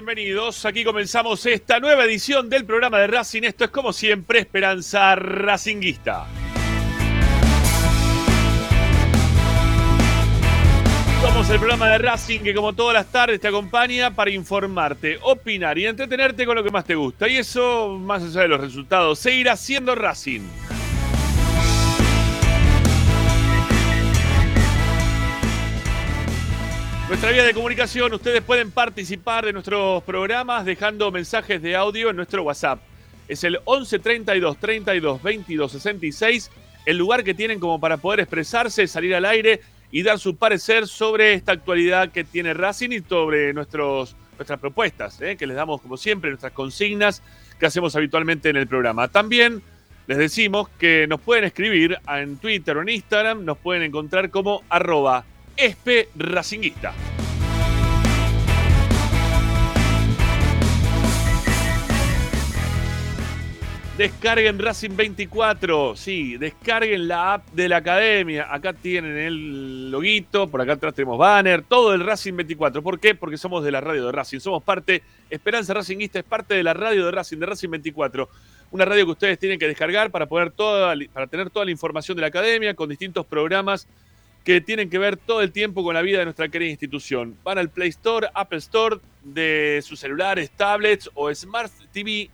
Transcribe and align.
Bienvenidos. 0.00 0.64
Aquí 0.64 0.82
comenzamos 0.82 1.44
esta 1.44 1.78
nueva 1.78 2.06
edición 2.06 2.48
del 2.48 2.64
programa 2.64 2.98
de 3.00 3.06
Racing. 3.06 3.42
Esto 3.42 3.64
es 3.64 3.70
como 3.70 3.92
siempre 3.92 4.38
Esperanza 4.38 5.14
Racinguista. 5.14 6.26
Somos 11.20 11.50
el 11.50 11.58
programa 11.58 11.90
de 11.90 11.98
Racing 11.98 12.40
que 12.40 12.54
como 12.54 12.72
todas 12.72 12.94
las 12.94 13.12
tardes 13.12 13.42
te 13.42 13.48
acompaña 13.48 14.10
para 14.14 14.30
informarte, 14.30 15.18
opinar 15.20 15.76
y 15.76 15.84
entretenerte 15.84 16.46
con 16.46 16.56
lo 16.56 16.64
que 16.64 16.70
más 16.70 16.86
te 16.86 16.94
gusta. 16.94 17.28
Y 17.28 17.36
eso, 17.36 17.98
más 18.00 18.22
allá 18.22 18.40
de 18.40 18.48
los 18.48 18.60
resultados, 18.62 19.18
seguirá 19.18 19.54
siendo 19.54 19.94
Racing. 19.94 20.79
Nuestra 27.10 27.32
vía 27.32 27.42
de 27.42 27.54
comunicación, 27.54 28.14
ustedes 28.14 28.40
pueden 28.40 28.70
participar 28.70 29.44
de 29.44 29.52
nuestros 29.52 30.00
programas 30.04 30.64
dejando 30.64 31.10
mensajes 31.10 31.60
de 31.60 31.74
audio 31.74 32.08
en 32.08 32.14
nuestro 32.14 32.44
WhatsApp. 32.44 32.80
Es 33.26 33.42
el 33.42 33.58
11 33.64 33.98
32 33.98 34.56
32 34.58 35.20
22 35.20 35.72
66, 35.72 36.52
el 36.86 36.96
lugar 36.96 37.24
que 37.24 37.34
tienen 37.34 37.58
como 37.58 37.80
para 37.80 37.96
poder 37.96 38.20
expresarse, 38.20 38.86
salir 38.86 39.12
al 39.16 39.24
aire 39.24 39.60
y 39.90 40.04
dar 40.04 40.20
su 40.20 40.36
parecer 40.36 40.86
sobre 40.86 41.34
esta 41.34 41.50
actualidad 41.50 42.12
que 42.12 42.22
tiene 42.22 42.54
Racing 42.54 42.90
y 42.90 43.00
sobre 43.00 43.52
nuestros, 43.54 44.14
nuestras 44.38 44.60
propuestas, 44.60 45.20
¿eh? 45.20 45.36
que 45.36 45.48
les 45.48 45.56
damos 45.56 45.82
como 45.82 45.96
siempre, 45.96 46.30
nuestras 46.30 46.52
consignas 46.52 47.24
que 47.58 47.66
hacemos 47.66 47.96
habitualmente 47.96 48.50
en 48.50 48.56
el 48.56 48.68
programa. 48.68 49.08
También 49.08 49.62
les 50.06 50.16
decimos 50.16 50.68
que 50.78 51.08
nos 51.08 51.20
pueden 51.20 51.42
escribir 51.42 51.98
en 52.06 52.36
Twitter 52.36 52.76
o 52.76 52.82
en 52.82 52.90
Instagram, 52.90 53.44
nos 53.44 53.58
pueden 53.58 53.82
encontrar 53.82 54.30
como 54.30 54.62
arroba 54.68 55.24
espe 55.60 56.08
racinguista. 56.16 56.94
Descarguen 64.00 64.58
Racing 64.58 64.96
24, 64.96 65.94
sí, 65.94 66.38
descarguen 66.38 67.06
la 67.06 67.34
app 67.34 67.48
de 67.50 67.68
la 67.68 67.76
academia. 67.76 68.46
Acá 68.50 68.72
tienen 68.72 69.14
el 69.14 69.90
loguito, 69.90 70.48
por 70.48 70.62
acá 70.62 70.72
atrás 70.72 70.94
tenemos 70.94 71.18
banner, 71.18 71.62
todo 71.64 71.92
el 71.92 72.00
Racing 72.00 72.34
24. 72.34 72.82
¿Por 72.82 72.98
qué? 72.98 73.14
Porque 73.14 73.36
somos 73.36 73.62
de 73.62 73.70
la 73.70 73.82
radio 73.82 74.06
de 74.06 74.12
Racing, 74.12 74.38
somos 74.38 74.62
parte, 74.62 75.02
Esperanza 75.28 75.74
Racingista 75.74 76.18
es 76.18 76.24
parte 76.24 76.54
de 76.54 76.62
la 76.62 76.72
radio 76.72 77.04
de 77.04 77.10
Racing, 77.10 77.36
de 77.36 77.44
Racing 77.44 77.68
24. 77.68 78.30
Una 78.70 78.86
radio 78.86 79.04
que 79.04 79.12
ustedes 79.12 79.38
tienen 79.38 79.58
que 79.58 79.66
descargar 79.68 80.10
para, 80.10 80.24
poder 80.24 80.50
toda, 80.50 80.94
para 81.12 81.26
tener 81.26 81.50
toda 81.50 81.66
la 81.66 81.70
información 81.70 82.16
de 82.16 82.22
la 82.22 82.28
academia 82.28 82.72
con 82.72 82.88
distintos 82.88 83.26
programas 83.26 83.86
que 84.44 84.60
tienen 84.60 84.88
que 84.88 84.98
ver 84.98 85.16
todo 85.16 85.42
el 85.42 85.52
tiempo 85.52 85.82
con 85.82 85.94
la 85.94 86.02
vida 86.02 86.18
de 86.18 86.24
nuestra 86.24 86.48
querida 86.48 86.70
institución. 86.70 87.36
Van 87.44 87.58
al 87.58 87.68
Play 87.68 87.90
Store, 87.90 88.28
Apple 88.34 88.58
Store 88.58 88.96
de 89.22 89.80
sus 89.82 90.00
celulares, 90.00 90.50
tablets 90.50 91.10
o 91.14 91.32
Smart 91.34 91.70
TV, 91.92 92.30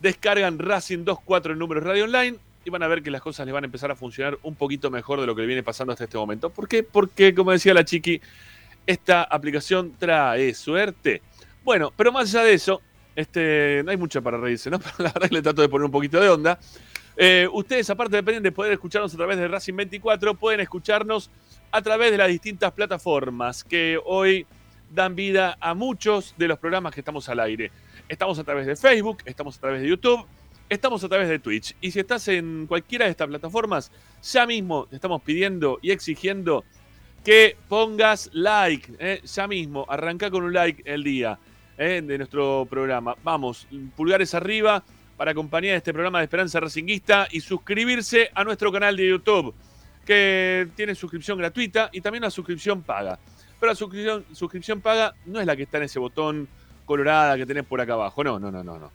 descargan 0.00 0.58
Racing 0.58 1.04
24 1.04 1.52
en 1.52 1.58
números 1.58 1.84
radio 1.84 2.04
online 2.04 2.36
y 2.64 2.70
van 2.70 2.82
a 2.82 2.88
ver 2.88 3.02
que 3.02 3.10
las 3.10 3.20
cosas 3.20 3.46
les 3.46 3.52
van 3.52 3.64
a 3.64 3.66
empezar 3.66 3.90
a 3.90 3.96
funcionar 3.96 4.38
un 4.42 4.54
poquito 4.54 4.90
mejor 4.90 5.20
de 5.20 5.26
lo 5.26 5.34
que 5.34 5.42
le 5.42 5.46
viene 5.46 5.62
pasando 5.62 5.92
hasta 5.92 6.04
este 6.04 6.16
momento. 6.16 6.50
¿Por 6.50 6.66
qué? 6.66 6.82
Porque, 6.82 7.34
como 7.34 7.52
decía 7.52 7.74
la 7.74 7.84
chiqui, 7.84 8.20
esta 8.86 9.22
aplicación 9.22 9.94
trae 9.98 10.54
suerte. 10.54 11.22
Bueno, 11.62 11.92
pero 11.96 12.10
más 12.10 12.34
allá 12.34 12.44
de 12.44 12.54
eso, 12.54 12.80
este, 13.14 13.82
no 13.84 13.90
hay 13.90 13.96
mucho 13.96 14.22
para 14.22 14.38
reírse, 14.38 14.70
¿no? 14.70 14.78
Pero 14.80 14.94
la 14.98 15.12
verdad 15.12 15.28
que 15.28 15.34
le 15.34 15.42
trato 15.42 15.62
de 15.62 15.68
poner 15.68 15.84
un 15.84 15.90
poquito 15.90 16.20
de 16.20 16.28
onda. 16.28 16.58
Eh, 17.16 17.48
ustedes, 17.52 17.88
aparte 17.90 18.16
dependen 18.16 18.42
de 18.42 18.52
poder 18.52 18.72
escucharnos 18.72 19.14
a 19.14 19.16
través 19.16 19.38
de 19.38 19.46
Racing 19.46 19.74
24, 19.74 20.34
pueden 20.34 20.60
escucharnos 20.60 21.30
a 21.70 21.80
través 21.80 22.10
de 22.10 22.18
las 22.18 22.28
distintas 22.28 22.72
plataformas 22.72 23.62
que 23.62 23.98
hoy 24.04 24.46
dan 24.92 25.14
vida 25.14 25.56
a 25.60 25.74
muchos 25.74 26.34
de 26.36 26.48
los 26.48 26.58
programas 26.58 26.92
que 26.92 27.00
estamos 27.00 27.28
al 27.28 27.40
aire. 27.40 27.70
Estamos 28.08 28.38
a 28.38 28.44
través 28.44 28.66
de 28.66 28.76
Facebook, 28.76 29.18
estamos 29.24 29.56
a 29.56 29.60
través 29.60 29.82
de 29.82 29.88
YouTube, 29.88 30.26
estamos 30.68 31.02
a 31.04 31.08
través 31.08 31.28
de 31.28 31.38
Twitch. 31.38 31.76
Y 31.80 31.90
si 31.90 32.00
estás 32.00 32.26
en 32.28 32.66
cualquiera 32.66 33.04
de 33.04 33.12
estas 33.12 33.28
plataformas, 33.28 33.92
ya 34.22 34.46
mismo 34.46 34.86
te 34.86 34.96
estamos 34.96 35.22
pidiendo 35.22 35.78
y 35.82 35.90
exigiendo 35.90 36.64
que 37.24 37.56
pongas 37.68 38.30
like. 38.32 38.92
¿eh? 38.98 39.20
Ya 39.24 39.46
mismo, 39.46 39.86
arranca 39.88 40.30
con 40.30 40.44
un 40.44 40.52
like 40.52 40.82
el 40.84 41.02
día 41.02 41.38
¿eh? 41.78 42.02
de 42.04 42.18
nuestro 42.18 42.66
programa. 42.68 43.16
Vamos, 43.22 43.66
pulgares 43.96 44.34
arriba 44.34 44.84
para 45.16 45.30
acompañar 45.30 45.76
este 45.76 45.92
programa 45.92 46.18
de 46.18 46.24
Esperanza 46.24 46.60
Racinguista 46.60 47.28
y 47.30 47.40
suscribirse 47.40 48.30
a 48.34 48.44
nuestro 48.44 48.72
canal 48.72 48.96
de 48.96 49.08
YouTube, 49.08 49.54
que 50.04 50.68
tiene 50.76 50.94
suscripción 50.94 51.38
gratuita 51.38 51.88
y 51.92 52.00
también 52.00 52.22
una 52.24 52.30
suscripción 52.30 52.82
paga. 52.82 53.18
Pero 53.58 53.72
la 53.72 53.76
suscripción, 53.76 54.24
suscripción 54.32 54.80
paga 54.80 55.14
no 55.26 55.40
es 55.40 55.46
la 55.46 55.56
que 55.56 55.62
está 55.62 55.78
en 55.78 55.84
ese 55.84 55.98
botón 55.98 56.48
colorada 56.84 57.36
que 57.36 57.46
tenés 57.46 57.64
por 57.64 57.80
acá 57.80 57.94
abajo. 57.94 58.22
No, 58.22 58.38
no, 58.38 58.50
no, 58.50 58.62
no, 58.62 58.78
no. 58.78 58.90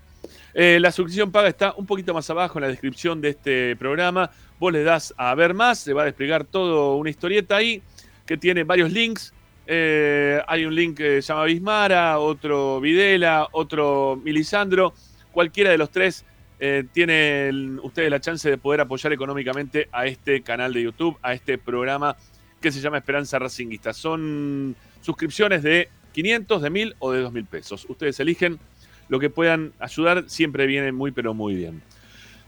Eh, 0.53 0.79
la 0.79 0.91
suscripción 0.91 1.31
paga 1.31 1.47
está 1.47 1.74
un 1.78 1.85
poquito 1.85 2.13
más 2.13 2.29
abajo 2.29 2.59
en 2.59 2.63
la 2.63 2.68
descripción 2.68 3.22
de 3.22 3.29
este 3.29 3.75
programa. 3.78 4.29
Vos 4.59 4.74
le 4.74 4.84
das 4.84 5.13
a 5.18 5.34
ver 5.35 5.53
más, 5.53 5.79
se 5.79 5.94
va 5.94 6.03
a 6.03 6.06
desplegar 6.06 6.44
toda 6.44 6.96
una 6.96 7.09
historieta 7.09 7.56
ahí 7.56 7.81
que 8.25 8.38
tiene 8.38 8.63
varios 8.63 8.91
links. 8.91 9.34
Eh, 9.66 10.41
hay 10.47 10.66
un 10.66 10.75
link 10.75 10.97
que 10.97 11.22
se 11.22 11.28
llama 11.34 11.46
Bismara, 11.46 12.19
otro 12.19 12.79
Videla, 12.81 13.47
otro 13.52 14.19
Milisandro. 14.24 14.94
Cualquiera 15.39 15.72
de 15.72 15.77
los 15.77 15.90
tres 15.90 16.25
eh, 16.59 16.84
tienen 16.91 17.79
ustedes 17.81 18.11
la 18.11 18.19
chance 18.19 18.49
de 18.49 18.58
poder 18.58 18.81
apoyar 18.81 19.14
económicamente 19.14 19.87
a 19.93 20.05
este 20.05 20.41
canal 20.41 20.73
de 20.73 20.84
YouTube, 20.84 21.17
a 21.22 21.31
este 21.34 21.58
programa 21.58 22.17
que 22.59 22.73
se 22.73 22.81
llama 22.81 22.97
Esperanza 22.97 23.40
Racinguista. 23.40 23.93
Son 23.93 24.75
suscripciones 24.99 25.64
de 25.64 25.87
500, 26.11 26.61
de 26.61 26.69
1000 26.69 26.96
o 26.99 27.14
de 27.14 27.22
2000 27.22 27.46
pesos. 27.46 27.85
Ustedes 27.87 28.19
eligen 28.19 28.59
lo 29.08 29.17
que 29.17 29.29
puedan 29.29 29.72
ayudar, 29.79 30.25
siempre 30.28 30.67
viene 30.67 30.91
muy, 30.91 31.11
pero 31.11 31.34
muy 31.34 31.55
bien. 31.55 31.81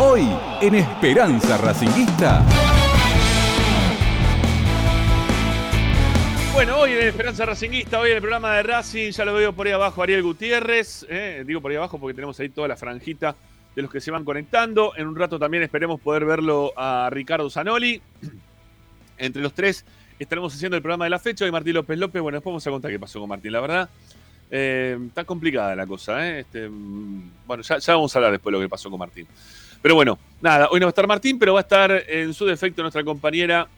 Hoy 0.00 0.28
en 0.60 0.76
Esperanza 0.76 1.58
Racinguista. 1.58 2.44
Bueno, 6.52 6.78
hoy 6.78 6.92
en 6.92 7.06
Esperanza 7.06 7.46
Racinguista, 7.46 8.00
hoy 8.00 8.10
en 8.10 8.16
el 8.16 8.20
programa 8.20 8.54
de 8.54 8.64
Racing, 8.64 9.10
ya 9.10 9.24
lo 9.24 9.34
veo 9.34 9.52
por 9.52 9.66
ahí 9.66 9.72
abajo 9.72 10.02
Ariel 10.02 10.24
Gutiérrez, 10.24 11.06
eh, 11.08 11.44
digo 11.46 11.60
por 11.60 11.70
ahí 11.70 11.76
abajo 11.76 11.98
porque 11.98 12.14
tenemos 12.14 12.38
ahí 12.40 12.48
toda 12.48 12.66
la 12.66 12.76
franjita 12.76 13.36
de 13.78 13.82
los 13.82 13.92
que 13.92 14.00
se 14.00 14.10
van 14.10 14.24
conectando. 14.24 14.92
En 14.96 15.06
un 15.06 15.14
rato 15.14 15.38
también 15.38 15.62
esperemos 15.62 16.00
poder 16.00 16.24
verlo 16.24 16.72
a 16.76 17.08
Ricardo 17.12 17.48
Zanoli. 17.48 18.02
Entre 19.18 19.40
los 19.40 19.54
tres 19.54 19.84
estaremos 20.18 20.52
haciendo 20.52 20.76
el 20.76 20.82
programa 20.82 21.04
de 21.04 21.10
la 21.10 21.20
fecha. 21.20 21.44
Hoy 21.44 21.52
Martín 21.52 21.74
López 21.74 21.96
López. 21.96 22.20
Bueno, 22.20 22.38
después 22.38 22.50
vamos 22.50 22.66
a 22.66 22.70
contar 22.72 22.90
qué 22.90 22.98
pasó 22.98 23.20
con 23.20 23.28
Martín. 23.28 23.52
La 23.52 23.60
verdad, 23.60 23.88
eh, 24.50 24.98
está 25.06 25.22
complicada 25.22 25.76
la 25.76 25.86
cosa. 25.86 26.26
¿eh? 26.26 26.40
Este, 26.40 26.68
mm, 26.68 27.30
bueno, 27.46 27.62
ya, 27.62 27.78
vamos 27.94 28.12
a 28.12 28.18
hablar 28.18 28.32
después 28.32 28.52
de 28.52 28.58
lo 28.58 28.64
que 28.64 28.68
pasó 28.68 28.90
con 28.90 28.98
Martín. 28.98 29.28
Pero 29.80 29.94
bueno, 29.94 30.18
nada, 30.40 30.66
hoy 30.72 30.80
no 30.80 30.86
va 30.86 30.88
a 30.88 30.90
estar 30.90 31.06
Martín, 31.06 31.38
pero 31.38 31.54
va 31.54 31.60
a 31.60 31.62
estar 31.62 32.02
en 32.08 32.34
su 32.34 32.46
defecto 32.46 32.82
nuestra 32.82 33.04
compañera 33.04 33.68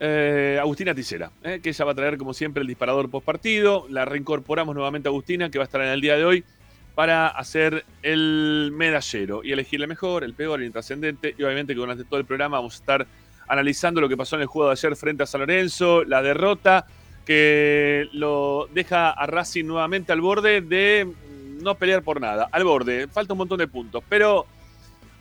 eh, 0.00 0.56
Agustina 0.58 0.94
Ticera, 0.94 1.30
eh, 1.42 1.60
que 1.62 1.68
ella 1.68 1.84
va 1.84 1.92
a 1.92 1.94
traer 1.94 2.16
como 2.16 2.32
siempre 2.32 2.62
el 2.62 2.66
disparador 2.66 3.10
post 3.10 3.26
partido. 3.26 3.86
La 3.90 4.06
reincorporamos 4.06 4.74
nuevamente 4.74 5.08
a 5.08 5.10
Agustina, 5.10 5.50
que 5.50 5.58
va 5.58 5.64
a 5.64 5.66
estar 5.66 5.82
en 5.82 5.88
el 5.88 6.00
día 6.00 6.16
de 6.16 6.24
hoy 6.24 6.44
para 6.96 7.28
hacer 7.28 7.84
el 8.02 8.72
medallero 8.74 9.44
y 9.44 9.52
elegir 9.52 9.82
el 9.82 9.86
mejor, 9.86 10.24
el 10.24 10.32
peor, 10.32 10.60
el 10.60 10.66
intrascendente. 10.66 11.34
Y 11.36 11.42
obviamente 11.42 11.74
que 11.74 11.78
durante 11.78 12.04
todo 12.04 12.18
el 12.18 12.24
programa 12.24 12.56
vamos 12.56 12.72
a 12.72 12.78
estar 12.78 13.06
analizando 13.46 14.00
lo 14.00 14.08
que 14.08 14.16
pasó 14.16 14.36
en 14.36 14.42
el 14.42 14.48
juego 14.48 14.70
de 14.70 14.72
ayer 14.72 14.96
frente 14.96 15.22
a 15.22 15.26
San 15.26 15.42
Lorenzo, 15.42 16.04
la 16.04 16.22
derrota 16.22 16.86
que 17.26 18.08
lo 18.12 18.66
deja 18.72 19.10
a 19.10 19.26
Racing 19.26 19.66
nuevamente 19.66 20.10
al 20.10 20.22
borde 20.22 20.62
de 20.62 21.06
no 21.60 21.74
pelear 21.74 22.02
por 22.02 22.18
nada, 22.18 22.48
al 22.50 22.64
borde, 22.64 23.08
falta 23.08 23.34
un 23.34 23.38
montón 23.38 23.58
de 23.58 23.68
puntos, 23.68 24.02
pero 24.08 24.46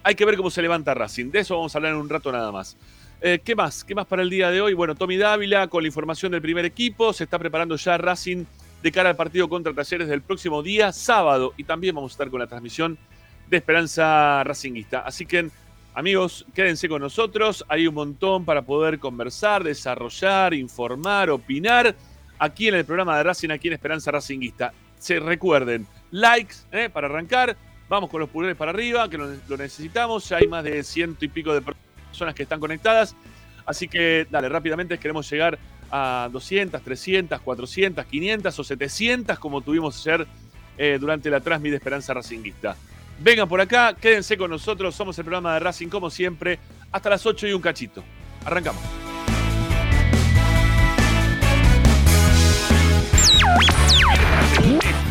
hay 0.01 0.15
que 0.15 0.23
ver 0.23 0.37
cómo 0.37 0.49
se 0.49 0.61
levanta 0.61 0.93
Racing, 0.93 1.29
de 1.29 1.39
eso 1.39 1.57
vamos 1.57 1.75
a 1.75 1.77
hablar 1.77 1.91
en 1.91 1.99
un 1.99 2.07
rato 2.09 2.31
nada 2.31 2.53
más. 2.53 2.77
Eh, 3.21 3.39
¿Qué 3.43 3.55
más? 3.55 3.83
¿Qué 3.83 3.95
más 3.95 4.05
para 4.05 4.21
el 4.21 4.29
día 4.29 4.49
de 4.49 4.61
hoy? 4.61 4.73
Bueno, 4.73 4.95
Tommy 4.95 5.17
Dávila 5.17 5.67
con 5.67 5.83
la 5.83 5.87
información 5.87 6.31
del 6.31 6.41
primer 6.41 6.63
equipo, 6.63 7.11
se 7.11 7.25
está 7.25 7.37
preparando 7.37 7.75
ya 7.75 7.97
Racing 7.97 8.45
de 8.81 8.91
cara 8.91 9.09
al 9.09 9.15
partido 9.15 9.49
contra 9.49 9.73
Talleres 9.73 10.07
del 10.07 10.21
próximo 10.21 10.61
día, 10.61 10.91
sábado, 10.91 11.53
y 11.57 11.63
también 11.63 11.95
vamos 11.95 12.11
a 12.11 12.13
estar 12.13 12.29
con 12.29 12.39
la 12.39 12.47
transmisión 12.47 12.97
de 13.49 13.57
Esperanza 13.57 14.43
Racinguista. 14.43 14.99
Así 14.99 15.25
que, 15.25 15.49
amigos, 15.93 16.45
quédense 16.53 16.87
con 16.87 17.01
nosotros, 17.01 17.65
hay 17.67 17.87
un 17.87 17.95
montón 17.95 18.45
para 18.45 18.61
poder 18.61 18.99
conversar, 18.99 19.63
desarrollar, 19.63 20.53
informar, 20.53 21.29
opinar, 21.29 21.95
aquí 22.39 22.67
en 22.67 22.75
el 22.75 22.85
programa 22.85 23.17
de 23.17 23.23
Racing, 23.23 23.49
aquí 23.49 23.67
en 23.67 23.73
Esperanza 23.73 24.11
Racinguista. 24.11 24.73
Se 24.97 25.19
recuerden, 25.19 25.87
likes 26.11 26.55
eh, 26.71 26.89
para 26.89 27.07
arrancar, 27.07 27.55
vamos 27.87 28.09
con 28.09 28.19
los 28.19 28.29
pulgares 28.29 28.57
para 28.57 28.71
arriba, 28.71 29.09
que 29.09 29.17
lo, 29.17 29.57
necesitamos, 29.57 30.27
ya 30.29 30.37
hay 30.37 30.47
más 30.47 30.63
de 30.63 30.83
ciento 30.83 31.25
y 31.25 31.27
pico 31.27 31.53
de 31.53 31.61
personas 31.61 32.33
que 32.33 32.43
están 32.43 32.59
conectadas, 32.59 33.15
así 33.65 33.87
que 33.87 34.27
dale, 34.29 34.49
rápidamente 34.49 34.97
queremos 34.97 35.29
llegar 35.29 35.57
a 35.91 36.29
200, 36.31 36.81
300, 36.81 37.41
400, 37.41 38.05
500 38.05 38.59
o 38.59 38.63
700 38.63 39.39
como 39.39 39.61
tuvimos 39.61 39.99
ayer 40.05 40.27
eh, 40.77 40.97
durante 40.99 41.29
la 41.29 41.39
transmisión 41.39 41.71
de 41.71 41.77
Esperanza 41.77 42.13
Racinguista. 42.13 42.75
Vengan 43.19 43.47
por 43.47 43.61
acá, 43.61 43.95
quédense 43.95 44.37
con 44.37 44.49
nosotros, 44.49 44.93
somos 44.93 45.17
el 45.17 45.23
programa 45.23 45.53
de 45.53 45.59
Racing 45.61 45.87
como 45.87 46.09
siempre, 46.09 46.59
hasta 46.91 47.09
las 47.09 47.25
8 47.25 47.47
y 47.47 47.53
un 47.53 47.61
cachito. 47.61 48.03
Arrancamos. 48.43 48.81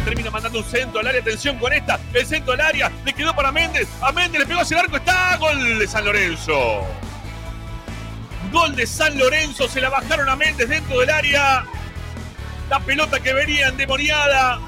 Termina 0.05 0.31
mandando 0.31 0.59
un 0.59 0.65
centro 0.65 1.01
al 1.01 1.07
área, 1.07 1.21
atención 1.23 1.57
con 1.59 1.73
esta, 1.73 1.99
el 2.13 2.27
centro 2.27 2.53
al 2.53 2.61
área, 2.61 2.93
le 3.05 3.13
quedó 3.15 3.35
para 3.35 3.51
Méndez, 3.51 3.89
a 4.03 4.13
Méndez 4.13 4.41
le 4.41 4.47
pegó 4.47 4.61
hacia 4.61 4.79
el 4.79 4.85
arco, 4.85 4.97
está 4.97 5.37
gol 5.39 5.79
de 5.79 5.87
San 5.87 6.05
Lorenzo. 6.05 6.85
Gol 8.55 8.77
de 8.77 8.87
San 8.87 9.19
Lorenzo, 9.19 9.69
se 9.69 9.81
la 9.81 9.91
bajaron 9.91 10.29
a 10.29 10.37
Méndez 10.37 10.69
dentro 10.69 11.01
del 11.01 11.11
área. 11.11 11.65
La 12.71 12.79
pelota 12.79 13.19
que 13.19 13.33
venía 13.33 13.67
endemoniada, 13.67 14.61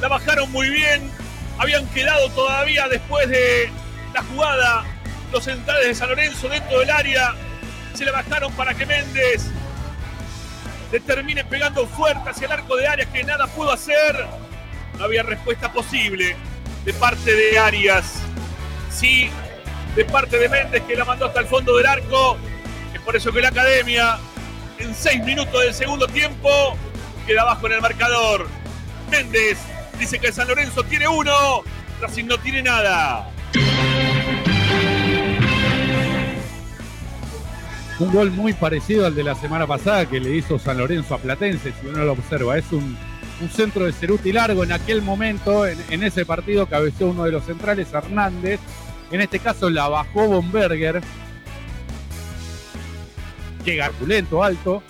la 0.00 0.08
bajaron 0.08 0.52
muy 0.52 0.70
bien. 0.70 1.10
Habían 1.58 1.84
quedado 1.88 2.30
todavía 2.30 2.86
después 2.86 3.28
de 3.28 3.72
la 4.14 4.22
jugada 4.22 4.84
los 5.32 5.42
centrales 5.42 5.88
de 5.88 5.94
San 5.96 6.10
Lorenzo 6.10 6.48
dentro 6.48 6.78
del 6.78 6.90
área. 6.90 7.34
Se 7.92 8.04
la 8.04 8.12
bajaron 8.12 8.52
para 8.52 8.72
que 8.72 8.86
Méndez 8.86 9.46
le 10.92 11.00
termine 11.00 11.44
pegando 11.44 11.88
fuerte 11.88 12.30
hacia 12.30 12.46
el 12.46 12.52
arco 12.52 12.76
de 12.76 12.86
Arias 12.86 13.08
que 13.12 13.24
nada 13.24 13.48
pudo 13.48 13.72
hacer. 13.72 14.24
No 14.96 15.04
había 15.04 15.24
respuesta 15.24 15.72
posible 15.72 16.36
de 16.84 16.92
parte 16.94 17.34
de 17.34 17.58
Arias. 17.58 18.20
Sí, 18.92 19.28
de 19.96 20.04
parte 20.04 20.38
de 20.38 20.48
Méndez 20.48 20.84
que 20.84 20.94
la 20.94 21.04
mandó 21.04 21.26
hasta 21.26 21.40
el 21.40 21.46
fondo 21.46 21.76
del 21.76 21.86
arco. 21.86 22.38
Por 23.06 23.14
eso 23.14 23.32
que 23.32 23.40
la 23.40 23.48
academia, 23.48 24.18
en 24.80 24.92
seis 24.92 25.24
minutos 25.24 25.62
del 25.62 25.72
segundo 25.72 26.08
tiempo, 26.08 26.50
queda 27.24 27.42
abajo 27.42 27.68
en 27.68 27.74
el 27.74 27.80
marcador. 27.80 28.48
Méndez 29.08 29.58
dice 29.96 30.18
que 30.18 30.32
San 30.32 30.48
Lorenzo 30.48 30.82
tiene 30.82 31.06
uno, 31.06 31.62
Racing 32.00 32.24
no 32.24 32.36
tiene 32.38 32.64
nada. 32.64 33.30
Un 38.00 38.12
gol 38.12 38.32
muy 38.32 38.52
parecido 38.54 39.06
al 39.06 39.14
de 39.14 39.22
la 39.22 39.36
semana 39.36 39.68
pasada 39.68 40.06
que 40.06 40.18
le 40.18 40.36
hizo 40.36 40.58
San 40.58 40.76
Lorenzo 40.76 41.14
a 41.14 41.18
Platense, 41.18 41.72
si 41.80 41.86
uno 41.86 42.04
lo 42.04 42.12
observa. 42.12 42.58
Es 42.58 42.72
un, 42.72 42.98
centro 43.52 43.84
de 43.84 43.92
Ceruti 43.92 44.32
largo 44.32 44.64
en 44.64 44.72
aquel 44.72 45.00
momento, 45.00 45.64
en, 45.64 45.78
en, 45.90 46.02
ese 46.02 46.26
partido 46.26 46.66
cabeció 46.66 47.06
uno 47.06 47.22
de 47.22 47.30
los 47.30 47.44
centrales, 47.44 47.86
Hernández. 47.92 48.58
En 49.12 49.20
este 49.20 49.38
caso 49.38 49.70
la 49.70 49.88
bajó 49.88 50.26
Bomberger. 50.26 51.00
Llega 53.66 53.90
lento, 54.06 54.42
alto. 54.42 54.82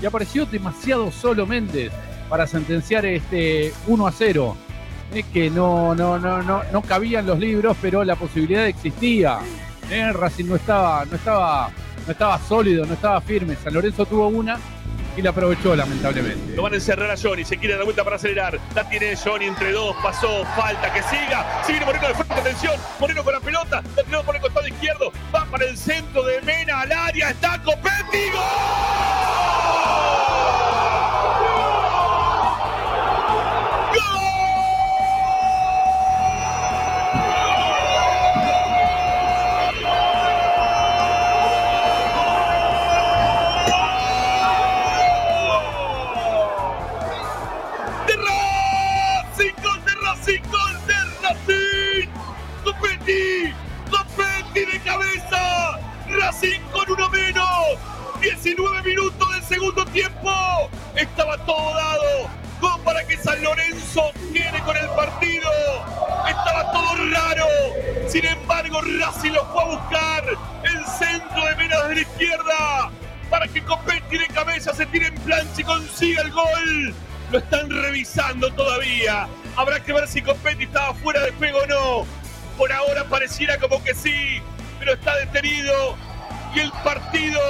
Y 0.00 0.06
apareció 0.06 0.46
demasiado 0.46 1.12
solo 1.12 1.46
Méndez 1.46 1.92
para 2.28 2.48
sentenciar 2.48 3.06
este 3.06 3.72
1 3.86 4.06
a 4.06 4.10
0. 4.10 4.56
Es 5.14 5.26
que 5.26 5.50
no, 5.50 5.94
no, 5.94 6.18
no, 6.18 6.42
no, 6.42 6.62
no 6.72 6.82
cabían 6.82 7.26
los 7.26 7.38
libros, 7.38 7.76
pero 7.80 8.02
la 8.02 8.16
posibilidad 8.16 8.66
existía. 8.66 9.38
Eh, 9.90 10.12
Racing 10.12 10.46
no 10.46 10.56
estaba, 10.56 11.04
no 11.04 11.14
estaba 11.16 11.70
no 12.06 12.12
estaba 12.12 12.38
sólido, 12.38 12.84
no 12.86 12.94
estaba 12.94 13.20
firme. 13.20 13.56
San 13.56 13.74
Lorenzo 13.74 14.06
tuvo 14.06 14.28
una 14.28 14.58
y 15.16 15.22
la 15.22 15.30
aprovechó 15.30 15.74
lamentablemente. 15.74 16.56
Lo 16.56 16.62
van 16.62 16.72
a 16.72 16.76
encerrar 16.76 17.10
a 17.10 17.16
Johnny, 17.16 17.44
se 17.44 17.58
quiere 17.58 17.74
dar 17.74 17.84
vuelta 17.84 18.04
para 18.04 18.16
acelerar. 18.16 18.58
La 18.74 18.88
tiene 18.88 19.16
Johnny 19.16 19.46
entre 19.46 19.72
dos, 19.72 19.96
pasó, 20.02 20.44
falta, 20.56 20.92
que 20.92 21.02
siga. 21.02 21.62
Sigue 21.66 21.84
Moreno 21.84 22.08
de 22.08 22.14
frente, 22.14 22.34
atención. 22.34 22.74
Moreno 23.00 23.24
con 23.24 23.34
la 23.34 23.40
pelota, 23.40 23.82
la 23.96 24.02
tiró 24.02 24.22
por 24.22 24.36
el 24.36 24.42
costado 24.42 24.66
izquierdo, 24.66 25.12
va 25.34 25.44
para 25.46 25.66
el 25.66 25.76
centro 25.76 26.22
de 26.24 26.40
Mena 26.42 26.80
al 26.80 26.92
área, 26.92 27.30
está 27.30 27.60
Copetti, 27.62 28.30
Racing 28.32 30.61
19 58.54 58.82
minutos 58.82 59.32
del 59.32 59.42
segundo 59.44 59.84
tiempo. 59.86 60.30
Estaba 60.94 61.38
todo 61.46 61.74
dado 61.74 62.30
como 62.60 62.84
para 62.84 63.02
que 63.06 63.16
San 63.16 63.42
Lorenzo 63.42 64.12
quede 64.30 64.60
con 64.60 64.76
el 64.76 64.88
partido. 64.90 65.50
Estaba 66.28 66.70
todo 66.70 66.96
raro. 67.10 67.46
Sin 68.08 68.26
embargo, 68.26 68.82
Racing 68.82 69.30
lo 69.30 69.46
fue 69.46 69.62
a 69.62 69.66
buscar. 69.66 70.24
El 70.64 70.84
centro 70.86 71.46
de 71.46 71.56
Mena 71.56 71.82
de 71.88 71.94
la 71.94 72.00
izquierda. 72.02 72.90
Para 73.30 73.48
que 73.48 73.62
Copetti 73.62 74.18
de 74.18 74.26
cabeza 74.26 74.74
se 74.74 74.84
tire 74.84 75.06
en 75.06 75.14
plancha 75.14 75.60
y 75.62 75.64
consiga 75.64 76.20
el 76.20 76.30
gol. 76.30 76.94
Lo 77.30 77.38
están 77.38 77.70
revisando 77.70 78.52
todavía. 78.52 79.28
Habrá 79.56 79.80
que 79.80 79.94
ver 79.94 80.06
si 80.08 80.20
Copetti 80.20 80.64
estaba 80.64 80.92
fuera 80.92 81.22
de 81.22 81.32
juego 81.32 81.58
o 81.58 81.66
no. 81.66 82.06
Por 82.58 82.70
ahora 82.70 83.04
pareciera 83.04 83.56
como 83.56 83.82
que 83.82 83.94
sí, 83.94 84.42
pero 84.78 84.92
está 84.92 85.16
detenido. 85.16 85.96
Y 86.54 86.60
el 86.60 86.70
partido, 86.84 87.40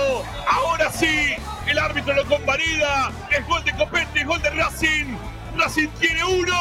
ahora 0.49 0.91
sí, 0.93 1.35
el 1.67 1.79
árbitro 1.79 2.15
lo 2.15 2.25
convalida. 2.27 3.11
Es 3.31 3.47
gol 3.47 3.63
de 3.65 3.73
Copete, 3.73 4.21
es 4.21 4.27
gol 4.27 4.41
de 4.43 4.51
Racing. 4.51 5.17
Racing 5.57 5.89
tiene 5.99 6.25
uno. 6.25 6.57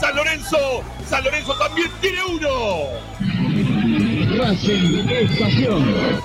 San 0.00 0.16
Lorenzo, 0.16 0.82
San 1.06 1.24
Lorenzo 1.24 1.54
también 1.58 1.90
tiene 2.00 2.18
uno. 2.24 2.48
Racing 4.42 5.08
estación. 5.08 6.18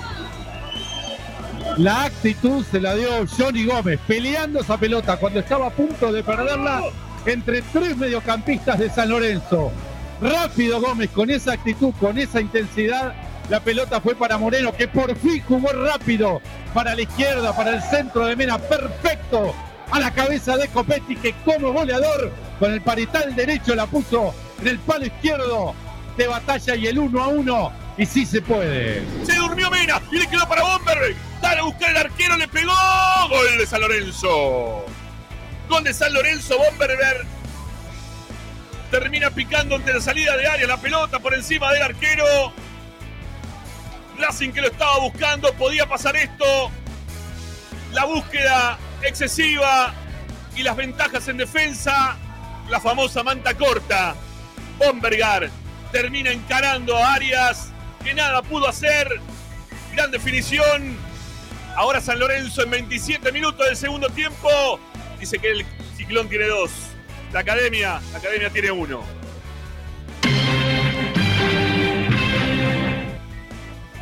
La 1.76 2.04
actitud 2.04 2.64
se 2.70 2.80
la 2.80 2.94
dio 2.94 3.26
Johnny 3.36 3.64
Gómez, 3.64 3.98
peleando 4.06 4.60
esa 4.60 4.78
pelota 4.78 5.16
cuando 5.16 5.40
estaba 5.40 5.66
a 5.66 5.70
punto 5.70 6.12
de 6.12 6.22
perderla 6.22 6.82
entre 7.26 7.62
tres 7.62 7.96
mediocampistas 7.96 8.78
de 8.78 8.90
San 8.90 9.08
Lorenzo. 9.08 9.72
Rápido 10.20 10.80
Gómez, 10.80 11.10
con 11.10 11.30
esa 11.30 11.54
actitud, 11.54 11.92
con 11.98 12.16
esa 12.18 12.40
intensidad, 12.40 13.14
la 13.48 13.60
pelota 13.60 14.00
fue 14.00 14.14
para 14.14 14.38
Moreno, 14.38 14.72
que 14.72 14.88
por 14.88 15.14
fin 15.16 15.42
jugó 15.46 15.70
rápido 15.72 16.40
para 16.72 16.94
la 16.94 17.02
izquierda, 17.02 17.54
para 17.54 17.70
el 17.70 17.82
centro 17.82 18.26
de 18.26 18.36
Mena, 18.36 18.58
perfecto 18.58 19.54
a 19.90 20.00
la 20.00 20.10
cabeza 20.12 20.56
de 20.56 20.68
Copetti, 20.68 21.16
que 21.16 21.34
como 21.44 21.72
goleador 21.72 22.32
con 22.58 22.72
el 22.72 22.80
parital 22.80 23.34
derecho 23.36 23.74
la 23.74 23.86
puso 23.86 24.34
en 24.60 24.68
el 24.68 24.78
palo 24.78 25.06
izquierdo 25.06 25.74
de 26.16 26.26
batalla 26.26 26.74
y 26.74 26.86
el 26.86 26.98
uno 26.98 27.22
a 27.22 27.28
uno. 27.28 27.72
Y 27.96 28.06
sí 28.06 28.26
se 28.26 28.42
puede. 28.42 29.04
Se 29.24 29.36
durmió 29.36 29.70
Mena 29.70 30.00
y 30.10 30.18
le 30.18 30.26
quedó 30.26 30.48
para 30.48 30.62
Bomberg. 30.62 31.14
Dale 31.40 31.60
a 31.60 31.64
buscar 31.64 31.90
el 31.90 31.96
arquero, 31.96 32.36
le 32.36 32.48
pegó. 32.48 32.72
Gol 33.28 33.58
de 33.58 33.66
San 33.66 33.80
Lorenzo. 33.80 34.84
Gol 35.68 35.84
de 35.84 35.94
San 35.94 36.12
Lorenzo, 36.12 36.56
Bomberger. 36.58 37.24
Termina 38.90 39.30
picando 39.30 39.76
ante 39.76 39.92
la 39.92 40.00
salida 40.00 40.36
de 40.36 40.46
área 40.46 40.66
la 40.66 40.76
pelota 40.76 41.20
por 41.20 41.34
encima 41.34 41.72
del 41.72 41.82
arquero. 41.82 42.24
Racing 44.18 44.50
que 44.50 44.60
lo 44.60 44.68
estaba 44.68 44.98
buscando, 45.00 45.52
podía 45.54 45.86
pasar 45.86 46.16
esto. 46.16 46.70
La 47.92 48.04
búsqueda 48.04 48.78
excesiva 49.02 49.94
y 50.56 50.62
las 50.62 50.76
ventajas 50.76 51.28
en 51.28 51.36
defensa. 51.36 52.16
La 52.68 52.80
famosa 52.80 53.22
manta 53.22 53.54
corta. 53.54 54.14
Bombergar 54.78 55.50
termina 55.92 56.32
encarando 56.32 56.96
a 56.96 57.14
Arias, 57.14 57.72
que 58.02 58.14
nada 58.14 58.42
pudo 58.42 58.68
hacer. 58.68 59.08
Gran 59.92 60.10
definición. 60.10 60.96
Ahora 61.76 62.00
San 62.00 62.18
Lorenzo 62.18 62.62
en 62.62 62.70
27 62.70 63.32
minutos 63.32 63.66
del 63.66 63.76
segundo 63.76 64.08
tiempo. 64.10 64.48
Dice 65.18 65.38
que 65.38 65.50
el 65.50 65.66
ciclón 65.96 66.28
tiene 66.28 66.46
dos. 66.46 66.70
La 67.32 67.40
academia, 67.40 68.00
la 68.12 68.18
academia 68.18 68.50
tiene 68.50 68.70
uno. 68.70 69.23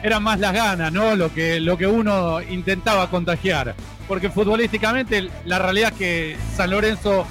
Eran 0.03 0.23
más 0.23 0.41
las 0.41 0.53
ganas, 0.53 0.93
¿no? 0.93 1.15
Lo 1.15 1.33
que, 1.33 1.61
lo 1.61 1.79
que 1.79 1.87
uno 1.87 2.43
intentaba 2.43 3.09
contagiar. 3.09 3.75
Porque 4.09 4.31
futbolísticamente 4.31 5.29
la 5.45 5.59
realidad 5.59 5.93
es 5.93 5.99
que 5.99 6.37
San 6.57 6.71
Lorenzo 6.71 7.27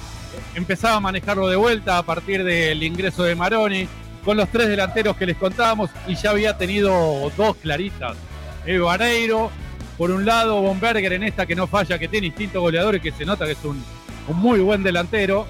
empezaba 0.54 0.96
a 0.96 1.00
manejarlo 1.00 1.48
de 1.48 1.56
vuelta 1.56 1.98
a 1.98 2.02
partir 2.02 2.44
del 2.44 2.82
ingreso 2.82 3.24
de 3.24 3.34
Maroni, 3.34 3.86
con 4.24 4.36
los 4.36 4.48
tres 4.48 4.68
delanteros 4.68 5.16
que 5.16 5.26
les 5.26 5.36
contábamos, 5.36 5.90
y 6.06 6.14
ya 6.14 6.30
había 6.30 6.56
tenido 6.56 7.30
dos 7.36 7.56
claritas. 7.56 8.16
Evo 8.64 8.86
Vareiro, 8.86 9.50
por 9.98 10.10
un 10.10 10.24
lado, 10.24 10.62
Bomberger 10.62 11.12
en 11.12 11.24
esta 11.24 11.44
que 11.46 11.54
no 11.54 11.66
falla, 11.66 11.98
que 11.98 12.08
tiene 12.08 12.28
instinto 12.28 12.60
goleador 12.60 12.96
y 12.96 13.00
que 13.00 13.12
se 13.12 13.24
nota 13.24 13.44
que 13.44 13.52
es 13.52 13.64
un, 13.64 13.82
un 14.28 14.36
muy 14.36 14.60
buen 14.60 14.82
delantero. 14.82 15.46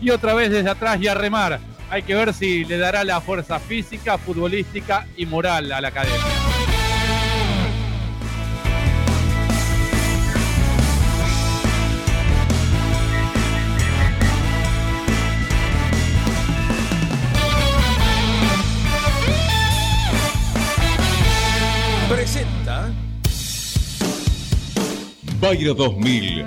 Y 0.00 0.10
otra 0.10 0.34
vez 0.34 0.50
desde 0.50 0.70
atrás 0.70 0.98
y 1.00 1.08
a 1.08 1.14
remar. 1.14 1.58
Hay 1.88 2.02
que 2.02 2.14
ver 2.14 2.34
si 2.34 2.64
le 2.64 2.78
dará 2.78 3.04
la 3.04 3.20
fuerza 3.20 3.60
física, 3.60 4.18
futbolística 4.18 5.06
y 5.16 5.24
moral 5.24 5.70
a 5.70 5.80
la 5.80 5.88
academia. 5.88 6.20
Presenta 22.08 22.92
Bayra 25.40 25.74
2000, 25.74 26.46